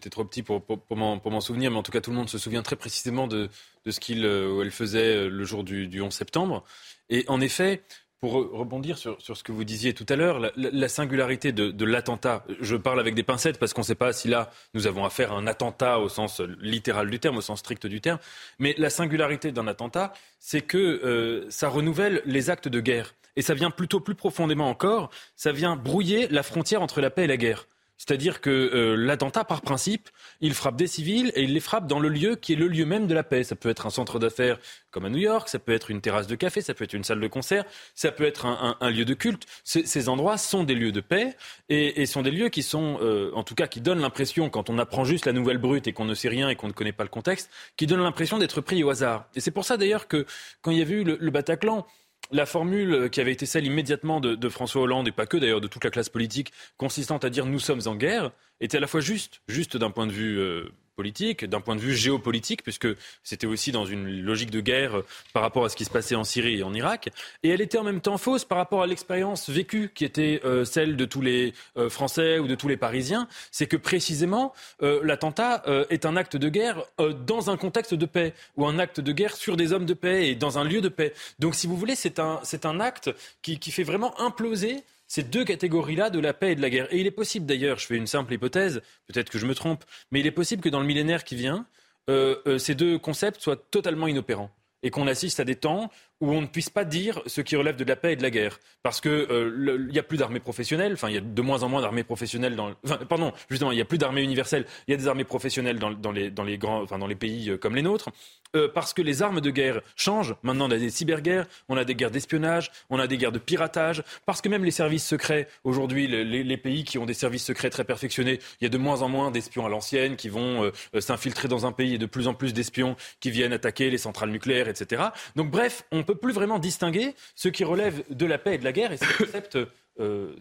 trop 0.09 0.25
petit 0.25 0.43
pour, 0.43 0.63
m'en, 0.91 1.41
souvenir, 1.41 1.71
mais 1.71 1.77
en 1.77 1.83
tout 1.83 1.91
cas, 1.91 2.01
tout 2.01 2.11
le 2.11 2.17
monde 2.17 2.29
se 2.29 2.37
souvient 2.37 2.63
très 2.63 2.75
précisément 2.75 3.27
de, 3.27 3.49
ce 3.87 3.99
qu'il 3.99 4.25
euh, 4.25 4.61
elle 4.63 4.71
faisait 4.71 5.15
euh, 5.15 5.29
le 5.29 5.43
jour 5.45 5.63
du, 5.63 5.87
du 5.87 6.01
11 6.01 6.13
septembre. 6.13 6.63
Et 7.09 7.23
en 7.27 7.39
effet, 7.39 7.83
pour 8.19 8.33
rebondir 8.33 8.97
sur, 8.97 9.17
ce 9.19 9.43
que 9.43 9.51
vous 9.51 9.63
disiez 9.63 9.93
tout 9.93 10.05
à 10.09 10.15
l'heure, 10.15 10.51
la, 10.55 10.89
singularité 10.89 11.51
de, 11.51 11.85
l'attentat, 11.85 12.43
je 12.61 12.75
parle 12.75 12.99
avec 12.99 13.13
des 13.13 13.23
pincettes 13.23 13.59
parce 13.59 13.73
qu'on 13.73 13.81
ne 13.81 13.85
sait 13.85 13.95
pas 13.95 14.11
si 14.11 14.27
là 14.27 14.49
nous 14.73 14.87
avons 14.87 15.05
affaire 15.05 15.33
à 15.33 15.35
un 15.35 15.45
attentat 15.45 15.99
au 15.99 16.09
sens 16.09 16.41
littéral 16.59 17.09
du 17.09 17.19
terme, 17.19 17.37
au 17.37 17.41
sens 17.41 17.59
strict 17.59 17.85
du 17.85 18.01
terme, 18.01 18.19
mais 18.57 18.73
la 18.77 18.89
singularité 18.89 19.51
d'un 19.51 19.67
attentat, 19.67 20.13
c'est 20.39 20.61
que 20.61 20.77
euh, 20.77 21.45
ça 21.49 21.69
renouvelle 21.69 22.21
les 22.25 22.49
actes 22.49 22.67
de 22.67 22.79
guerre. 22.79 23.13
Et 23.35 23.43
ça 23.43 23.53
vient 23.53 23.69
plutôt 23.69 23.99
plus 23.99 24.15
profondément 24.15 24.67
encore, 24.67 25.11
ça 25.35 25.51
vient 25.51 25.75
brouiller 25.75 26.27
la 26.29 26.41
frontière 26.41 26.81
entre 26.81 27.01
la 27.01 27.11
paix 27.11 27.25
et 27.25 27.27
la 27.27 27.37
guerre. 27.37 27.67
C'est-à-dire 27.97 28.41
que 28.41 28.49
euh, 28.49 28.95
l'attentat, 28.95 29.43
par 29.43 29.61
principe, 29.61 30.09
il 30.39 30.53
frappe 30.53 30.75
des 30.75 30.87
civils 30.87 31.31
et 31.35 31.43
il 31.43 31.53
les 31.53 31.59
frappe 31.59 31.87
dans 31.87 31.99
le 31.99 32.09
lieu 32.09 32.35
qui 32.35 32.53
est 32.53 32.55
le 32.55 32.67
lieu 32.67 32.85
même 32.85 33.07
de 33.07 33.13
la 33.13 33.23
paix. 33.23 33.43
Ça 33.43 33.55
peut 33.55 33.69
être 33.69 33.85
un 33.87 33.89
centre 33.89 34.19
d'affaires 34.19 34.59
comme 34.91 35.05
à 35.05 35.09
New 35.09 35.17
York, 35.17 35.49
ça 35.49 35.59
peut 35.59 35.73
être 35.73 35.91
une 35.91 36.01
terrasse 36.01 36.27
de 36.27 36.35
café, 36.35 36.61
ça 36.61 36.73
peut 36.73 36.83
être 36.83 36.93
une 36.93 37.03
salle 37.03 37.19
de 37.19 37.27
concert, 37.27 37.65
ça 37.95 38.11
peut 38.11 38.23
être 38.23 38.45
un, 38.45 38.89
lieu 38.89 39.05
de 39.05 39.13
culte. 39.13 39.45
Ces 39.63 40.09
endroits 40.09 40.37
sont 40.37 40.63
des 40.63 40.75
lieux 40.75 40.91
de 40.91 41.01
paix 41.01 41.35
et, 41.69 42.05
sont 42.05 42.21
des 42.21 42.31
lieux 42.31 42.49
qui 42.49 42.63
sont, 42.63 42.97
euh, 43.01 43.31
en 43.33 43.43
tout 43.43 43.55
cas, 43.55 43.67
qui 43.67 43.81
donnent 43.81 44.01
l'impression, 44.01 44.49
quand 44.49 44.69
on 44.69 44.77
apprend 44.77 45.03
juste 45.03 45.25
la 45.25 45.33
nouvelle 45.33 45.57
brute 45.57 45.87
et 45.87 45.93
qu'on 45.93 46.05
ne 46.05 46.13
sait 46.13 46.29
rien 46.29 46.49
et 46.49 46.55
qu'on 46.55 46.67
ne 46.67 46.73
connaît 46.73 46.93
pas 46.93 47.03
le 47.03 47.09
contexte, 47.09 47.49
qui 47.75 47.87
donnent 47.87 48.01
l'impression 48.03 48.37
d'être 48.37 48.61
pris 48.61 48.83
au 48.83 48.89
hasard. 48.89 49.27
Et 49.35 49.39
c'est 49.39 49.51
pour 49.51 49.65
ça 49.65 49.77
d'ailleurs 49.77 50.07
que 50.07 50.25
quand 50.61 50.71
il 50.71 50.77
y 50.77 50.81
avait 50.81 50.95
eu 50.95 51.03
le 51.03 51.29
Bataclan, 51.29 51.85
la 52.31 52.45
formule 52.45 53.09
qui 53.09 53.21
avait 53.21 53.31
été 53.31 53.45
celle 53.45 53.65
immédiatement 53.65 54.19
de, 54.19 54.49
François 54.49 54.81
Hollande, 54.81 55.07
et 55.07 55.11
pas 55.11 55.25
que 55.25 55.37
d'ailleurs 55.37 55.61
de 55.61 55.67
toute 55.67 55.83
la 55.83 55.89
classe 55.89 56.09
politique, 56.09 56.51
consistant 56.77 57.17
à 57.17 57.29
dire 57.29 57.45
nous 57.45 57.59
sommes 57.59 57.81
en 57.85 57.95
guerre, 57.95 58.31
était 58.59 58.77
à 58.77 58.79
la 58.79 58.87
fois 58.87 59.01
juste, 59.01 59.41
juste 59.47 59.77
d'un 59.77 59.91
point 59.91 60.07
de 60.07 60.11
vue 60.11 60.39
euh, 60.39 60.71
politique, 60.97 61.45
d'un 61.45 61.61
point 61.61 61.75
de 61.75 61.79
vue 61.79 61.95
géopolitique, 61.95 62.63
puisque 62.63 62.87
c'était 63.23 63.47
aussi 63.47 63.71
dans 63.71 63.85
une 63.85 64.21
logique 64.21 64.51
de 64.51 64.59
guerre 64.59 65.03
par 65.31 65.43
rapport 65.43 65.63
à 65.63 65.69
ce 65.69 65.77
qui 65.77 65.85
se 65.85 65.91
passait 65.91 66.15
en 66.15 66.25
Syrie 66.25 66.59
et 66.59 66.63
en 66.63 66.73
Irak. 66.73 67.09
Et 67.43 67.49
elle 67.49 67.61
était 67.61 67.77
en 67.77 67.83
même 67.83 68.01
temps 68.01 68.17
fausse 68.17 68.43
par 68.43 68.57
rapport 68.57 68.81
à 68.81 68.87
l'expérience 68.87 69.49
vécue 69.49 69.91
qui 69.93 70.03
était 70.03 70.41
euh, 70.43 70.65
celle 70.65 70.97
de 70.97 71.05
tous 71.05 71.21
les 71.21 71.53
euh, 71.77 71.89
Français 71.89 72.39
ou 72.39 72.47
de 72.47 72.55
tous 72.55 72.67
les 72.67 72.77
Parisiens. 72.77 73.27
C'est 73.51 73.67
que 73.67 73.77
précisément, 73.77 74.53
euh, 74.81 74.99
l'attentat 75.03 75.63
est 75.89 76.05
un 76.05 76.17
acte 76.17 76.35
de 76.35 76.49
guerre 76.49 76.83
dans 77.25 77.51
un 77.51 77.57
contexte 77.57 77.93
de 77.93 78.05
paix 78.05 78.33
ou 78.55 78.65
un 78.65 78.79
acte 78.79 78.99
de 78.99 79.11
guerre 79.11 79.35
sur 79.35 79.55
des 79.55 79.71
hommes 79.71 79.85
de 79.85 79.93
paix 79.93 80.29
et 80.29 80.35
dans 80.35 80.57
un 80.57 80.63
lieu 80.63 80.81
de 80.81 80.89
paix. 80.89 81.13
Donc, 81.37 81.53
si 81.53 81.67
vous 81.67 81.77
voulez, 81.77 81.95
c'est 81.95 82.19
un, 82.19 82.39
c'est 82.43 82.65
un 82.65 82.79
acte 82.79 83.11
qui, 83.43 83.59
qui 83.59 83.71
fait 83.71 83.83
vraiment 83.83 84.19
imploser 84.19 84.83
ces 85.07 85.23
deux 85.23 85.45
catégories-là 85.45 86.09
de 86.09 86.19
la 86.19 86.33
paix 86.33 86.51
et 86.51 86.55
de 86.55 86.61
la 86.61 86.69
guerre. 86.69 86.93
Et 86.93 86.99
il 86.99 87.07
est 87.07 87.11
possible 87.11 87.45
d'ailleurs, 87.45 87.79
je 87.79 87.87
fais 87.87 87.95
une 87.95 88.07
simple 88.07 88.33
hypothèse, 88.33 88.81
peut-être 89.07 89.29
que 89.29 89.39
je 89.39 89.45
me 89.45 89.55
trompe, 89.55 89.83
mais 90.11 90.19
il 90.19 90.27
est 90.27 90.31
possible 90.31 90.61
que 90.61 90.69
dans 90.69 90.79
le 90.79 90.85
millénaire 90.85 91.23
qui 91.23 91.35
vient, 91.35 91.65
euh, 92.09 92.37
euh, 92.45 92.57
ces 92.57 92.75
deux 92.75 92.97
concepts 92.99 93.41
soient 93.41 93.57
totalement 93.57 94.07
inopérants 94.07 94.51
et 94.83 94.91
qu'on 94.91 95.07
assiste 95.07 95.39
à 95.39 95.43
des 95.43 95.55
temps 95.55 95.89
où 96.21 96.31
on 96.31 96.41
ne 96.41 96.47
puisse 96.47 96.69
pas 96.69 96.85
dire 96.85 97.21
ce 97.25 97.41
qui 97.41 97.55
relève 97.55 97.75
de 97.75 97.83
la 97.83 97.95
paix 97.95 98.13
et 98.13 98.15
de 98.15 98.23
la 98.23 98.29
guerre. 98.29 98.59
Parce 98.83 99.01
qu'il 99.01 99.11
euh, 99.11 99.87
n'y 99.91 99.99
a 99.99 100.03
plus 100.03 100.17
d'armées 100.17 100.39
professionnelles, 100.39 100.93
enfin 100.93 101.09
il 101.09 101.15
y 101.15 101.17
a 101.17 101.21
de 101.21 101.41
moins 101.41 101.63
en 101.63 101.69
moins 101.69 101.81
d'armées 101.81 102.03
professionnelles 102.03 102.55
dans... 102.55 102.73
Pardon, 103.09 103.33
justement, 103.49 103.71
il 103.71 103.75
n'y 103.75 103.81
a 103.81 103.85
plus 103.85 103.97
d'armées 103.97 104.23
universelles, 104.23 104.65
il 104.87 104.91
y 104.91 104.93
a 104.93 104.97
des 104.97 105.07
armées 105.07 105.23
professionnelles 105.23 105.79
dans, 105.79 106.11
les, 106.11 106.57
grands, 106.57 106.81
enfin, 106.81 106.97
dans 106.97 107.07
les 107.07 107.15
pays 107.15 107.49
euh, 107.49 107.57
comme 107.57 107.75
les 107.75 107.81
nôtres. 107.81 108.09
Euh, 108.55 108.69
parce 108.73 108.93
que 108.93 109.01
les 109.01 109.21
armes 109.21 109.41
de 109.41 109.49
guerre 109.49 109.81
changent. 109.95 110.35
Maintenant, 110.43 110.67
on 110.67 110.71
a 110.71 110.77
des 110.77 110.89
cyberguerres, 110.89 111.47
on 111.67 111.77
a 111.77 111.83
des 111.83 111.95
guerres 111.95 112.11
d'espionnage, 112.11 112.71
on 112.89 112.99
a 112.99 113.07
des 113.07 113.17
guerres 113.17 113.31
de 113.31 113.39
piratage. 113.39 114.03
Parce 114.25 114.41
que 114.41 114.49
même 114.49 114.63
les 114.63 114.71
services 114.71 115.05
secrets, 115.05 115.47
aujourd'hui, 115.63 116.07
les, 116.07 116.43
les, 116.43 116.57
pays 116.57 116.83
qui 116.83 116.97
ont 116.97 117.05
des 117.05 117.13
services 117.13 117.43
secrets 117.43 117.69
très 117.69 117.83
perfectionnés, 117.83 118.39
il 118.59 118.63
y 118.63 118.67
a 118.67 118.69
de 118.69 118.77
moins 118.77 119.01
en 119.01 119.09
moins 119.09 119.31
d'espions 119.31 119.65
à 119.65 119.69
l'ancienne 119.69 120.15
qui 120.15 120.29
vont 120.29 120.63
euh, 120.63 121.01
s'infiltrer 121.01 121.47
dans 121.47 121.65
un 121.65 121.71
pays 121.71 121.95
et 121.95 121.97
de 121.97 122.05
plus 122.05 122.27
en 122.27 122.33
plus 122.33 122.53
d'espions 122.53 122.95
qui 123.19 123.31
viennent 123.31 123.53
attaquer 123.53 123.89
les 123.89 123.97
centrales 123.97 124.29
nucléaires, 124.29 124.69
etc. 124.69 125.03
Donc, 125.35 125.51
bref, 125.51 125.83
on 125.91 126.03
peut 126.07 126.15
plus 126.15 126.33
vraiment 126.33 126.57
distinguer 126.57 127.13
ce 127.35 127.49
qui 127.49 127.63
relève 127.63 128.03
de 128.09 128.25
la 128.25 128.37
paix 128.37 128.55
et 128.55 128.57
de 128.57 128.63
la 128.63 128.71
guerre 128.71 128.91
et 128.91 128.97
ce 128.97 129.17
concept 129.17 129.57
euh, 129.99 130.35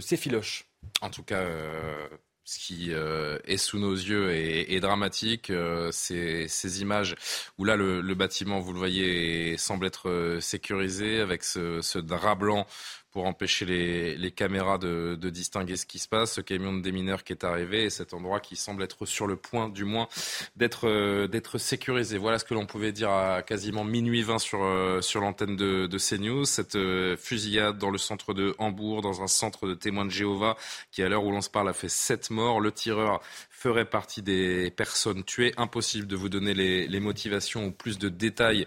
s'effiloche. 0.00 0.66
En 1.00 1.10
tout 1.10 1.22
cas, 1.22 1.40
euh, 1.40 2.08
ce 2.44 2.58
qui 2.58 2.88
euh, 2.92 3.38
est 3.44 3.56
sous 3.56 3.78
nos 3.78 3.94
yeux 3.94 4.32
est, 4.32 4.80
dramatique. 4.80 5.50
Euh, 5.50 5.90
ces, 5.92 6.82
images 6.82 7.14
où 7.58 7.64
là, 7.64 7.76
le, 7.76 8.14
bâtiment, 8.14 8.60
vous 8.60 8.72
le 8.72 8.78
voyez, 8.78 9.56
semble 9.56 9.86
être 9.86 10.38
sécurisé 10.40 11.20
avec 11.20 11.44
ce 11.44 11.98
drap 11.98 12.34
blanc 12.34 12.66
pour 13.10 13.26
empêcher 13.26 13.64
les, 13.64 14.30
caméras 14.30 14.78
de, 14.78 15.16
distinguer 15.30 15.76
ce 15.76 15.86
qui 15.86 15.98
se 15.98 16.08
passe, 16.08 16.34
ce 16.34 16.40
camion 16.40 16.72
de 16.72 16.80
démineurs 16.80 17.24
qui 17.24 17.32
est 17.32 17.44
arrivé 17.44 17.84
et 17.84 17.90
cet 17.90 18.14
endroit 18.14 18.40
qui 18.40 18.56
semble 18.56 18.82
être 18.82 19.06
sur 19.06 19.26
le 19.26 19.36
point, 19.36 19.68
du 19.68 19.84
moins, 19.84 20.08
d'être 20.56 20.88
euh, 20.88 21.58
sécurisé. 21.58 22.18
Voilà 22.18 22.38
ce 22.38 22.44
que 22.44 22.54
l'on 22.54 22.66
pouvait 22.66 22.92
dire 22.92 23.10
à 23.10 23.42
quasiment 23.42 23.84
minuit 23.84 24.22
20 24.22 24.38
sur, 24.38 24.62
euh, 24.62 25.00
sur 25.00 25.20
l'antenne 25.20 25.56
de, 25.56 25.86
de 25.86 25.98
CNews. 25.98 26.44
Cette 26.44 26.76
euh, 26.76 27.16
fusillade 27.16 27.78
dans 27.78 27.90
le 27.90 27.98
centre 27.98 28.34
de 28.34 28.54
Hambourg, 28.58 29.02
dans 29.02 29.22
un 29.22 29.26
centre 29.26 29.66
de 29.66 29.74
témoins 29.74 30.04
de 30.04 30.10
Jéhovah, 30.10 30.56
qui 30.90 31.02
à 31.02 31.08
l'heure 31.08 31.24
où 31.24 31.30
l'on 31.30 31.40
se 31.40 31.50
parle 31.50 31.68
a 31.68 31.72
fait 31.72 31.88
sept 31.88 32.30
morts. 32.30 32.60
Le 32.60 32.72
tireur 32.72 33.20
ferait 33.60 33.84
partie 33.84 34.22
des 34.22 34.70
personnes 34.70 35.22
tuées. 35.22 35.52
Impossible 35.58 36.06
de 36.06 36.16
vous 36.16 36.30
donner 36.30 36.54
les, 36.54 37.00
motivations 37.00 37.66
ou 37.66 37.70
plus 37.70 37.98
de 37.98 38.08
détails 38.08 38.64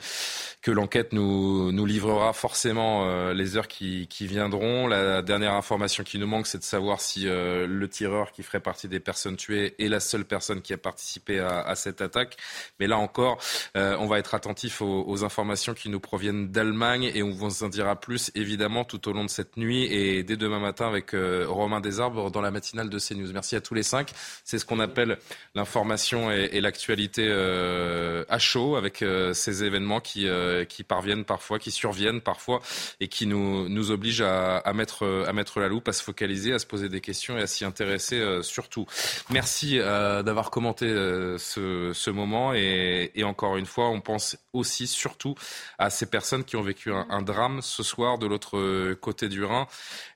que 0.61 0.69
l'enquête 0.69 1.13
nous, 1.13 1.71
livrera 1.85 2.31
forcément 2.33 3.05
euh, 3.05 3.33
les 3.33 3.57
heures 3.57 3.67
qui, 3.67 4.07
viendront. 4.21 4.87
La 4.87 5.23
dernière 5.23 5.53
information 5.53 6.03
qui 6.03 6.19
nous 6.19 6.27
manque, 6.27 6.45
c'est 6.45 6.59
de 6.59 6.63
savoir 6.63 7.01
si 7.01 7.27
euh, 7.27 7.65
le 7.65 7.87
tireur 7.89 8.31
qui 8.31 8.43
ferait 8.43 8.59
partie 8.59 8.87
des 8.87 8.99
personnes 8.99 9.35
tuées 9.35 9.73
est 9.79 9.87
la 9.87 9.99
seule 9.99 10.25
personne 10.25 10.61
qui 10.61 10.73
a 10.73 10.77
participé 10.77 11.39
à, 11.39 11.73
cette 11.75 12.01
attaque. 12.01 12.37
Mais 12.79 12.85
là 12.85 12.97
encore, 12.97 13.39
euh, 13.75 13.97
on 13.99 14.05
va 14.05 14.19
être 14.19 14.35
attentif 14.35 14.81
aux, 14.81 15.23
informations 15.23 15.73
qui 15.73 15.89
nous 15.89 15.99
proviennent 15.99 16.51
d'Allemagne 16.51 17.11
et 17.15 17.23
on 17.23 17.31
vous 17.31 17.63
en 17.63 17.69
dira 17.69 17.99
plus 17.99 18.31
évidemment 18.35 18.83
tout 18.83 19.07
au 19.07 19.13
long 19.13 19.23
de 19.23 19.29
cette 19.29 19.57
nuit 19.57 19.85
et 19.85 20.23
dès 20.23 20.37
demain 20.37 20.59
matin 20.59 20.87
avec 20.87 21.11
Romain 21.13 21.81
Desarbres 21.81 22.29
dans 22.29 22.41
la 22.41 22.51
matinale 22.51 22.89
de 22.89 22.99
CNews. 22.99 23.31
Merci 23.33 23.55
à 23.55 23.61
tous 23.61 23.73
les 23.73 23.83
cinq. 23.83 24.11
C'est 24.43 24.59
ce 24.59 24.65
qu'on 24.65 24.82
appelle 24.83 25.17
l'information 25.55 26.31
et, 26.31 26.61
l'actualité 26.61 27.27
euh, 27.27 28.25
à 28.29 28.39
chaud 28.39 28.75
avec 28.75 29.01
euh, 29.01 29.33
ces 29.33 29.63
événements 29.63 29.99
qui, 29.99 30.27
euh, 30.27 30.65
qui 30.65 30.83
parviennent 30.83 31.25
parfois, 31.25 31.59
qui 31.59 31.71
surviennent 31.71 32.21
parfois 32.21 32.61
et 32.99 33.07
qui 33.07 33.25
nous, 33.25 33.67
nous 33.69 33.91
obligent 33.91 34.21
à, 34.21 34.73
mettre, 34.73 35.25
à 35.27 35.33
mettre 35.33 35.59
la 35.59 35.67
loupe, 35.67 35.87
à 35.87 35.93
se 35.93 36.03
focaliser, 36.03 36.53
à 36.53 36.59
se 36.59 36.65
poser 36.65 36.89
des 36.89 37.01
questions 37.01 37.37
et 37.37 37.41
à 37.41 37.47
s'y 37.47 37.65
intéresser 37.65 38.21
surtout. 38.41 38.85
Merci 39.29 39.77
d'avoir 39.77 40.51
commenté 40.51 40.87
ce, 40.87 42.09
moment 42.09 42.53
et, 42.53 43.11
et, 43.15 43.23
encore 43.23 43.57
une 43.57 43.65
fois, 43.65 43.89
on 43.89 44.01
pense 44.01 44.37
aussi 44.53 44.87
surtout 44.87 45.35
à 45.79 45.89
ces 45.89 46.05
personnes 46.05 46.43
qui 46.43 46.55
ont 46.55 46.61
vécu 46.61 46.91
un, 46.91 47.07
un 47.09 47.21
drame 47.21 47.61
ce 47.61 47.83
soir 47.83 48.17
de 48.17 48.27
l'autre 48.27 48.93
côté 48.95 49.29
du 49.29 49.43
Rhin, 49.43 49.67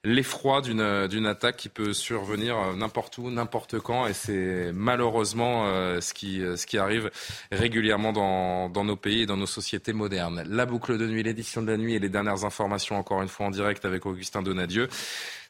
l'effroi 0.04 0.62
d'une 0.62 1.26
attaque 1.26 1.58
qui 1.58 1.70
peut 1.70 1.94
survenir 1.94 2.76
n'importe 2.76 3.18
où, 3.18 3.30
n'importe 3.30 3.80
quand 3.80 4.08
et 4.08 4.14
c'est 4.14 4.57
malheureusement 4.74 5.68
euh, 5.68 6.02
ce, 6.02 6.14
qui, 6.14 6.42
euh, 6.42 6.56
ce 6.56 6.66
qui 6.66 6.78
arrive 6.78 7.12
régulièrement 7.52 8.14
dans, 8.14 8.70
dans 8.70 8.84
nos 8.84 8.96
pays 8.96 9.22
et 9.22 9.26
dans 9.26 9.38
nos 9.38 9.46
sociétés 9.46 9.94
modernes. 9.94 10.44
La 10.48 10.66
boucle 10.66 10.98
de 10.98 11.08
nuit, 11.08 11.24
l'édition 11.24 11.62
de 11.62 11.72
la 11.72 11.78
nuit 11.78 11.96
et 11.96 12.00
les 12.00 12.10
dernières 12.10 12.46
informations 12.46 12.98
encore 12.98 13.22
une 13.22 13.28
fois 13.28 13.48
en 13.48 13.52
direct 13.52 13.86
avec 13.86 14.06
Augustin 14.06 14.42
Donadieu. 14.42 14.88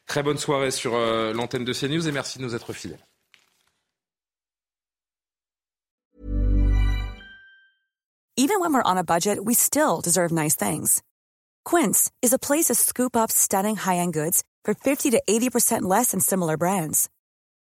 Très 0.06 0.22
bonne 0.22 0.38
soirée 0.38 0.70
sur 0.70 0.94
euh, 0.94 1.32
l'antenne 1.32 1.64
de 1.64 1.72
CNews 1.72 2.08
et 2.08 2.12
merci 2.12 2.38
de 2.38 2.44
nous 2.44 2.54
être 2.54 2.72
fidèles. 2.72 3.04
Even 8.40 8.60
when 8.60 8.72
we're 8.72 8.84
on 8.84 8.96
a 8.96 9.02
budget, 9.02 9.44
we 9.44 9.54
still 9.54 10.00
deserve 10.00 10.30
nice 10.30 10.54
things. 10.54 11.02
Quince 11.64 12.10
is 12.22 12.32
a 12.32 12.38
place 12.38 12.66
to 12.66 12.74
scoop 12.74 13.16
up 13.16 13.32
stunning 13.32 13.74
high-end 13.74 14.12
goods 14.12 14.44
for 14.64 14.74
50 14.74 15.10
to 15.10 15.22
80% 15.28 15.82
less 15.82 16.12
than 16.12 16.20
similar 16.20 16.56
brands. 16.56 17.08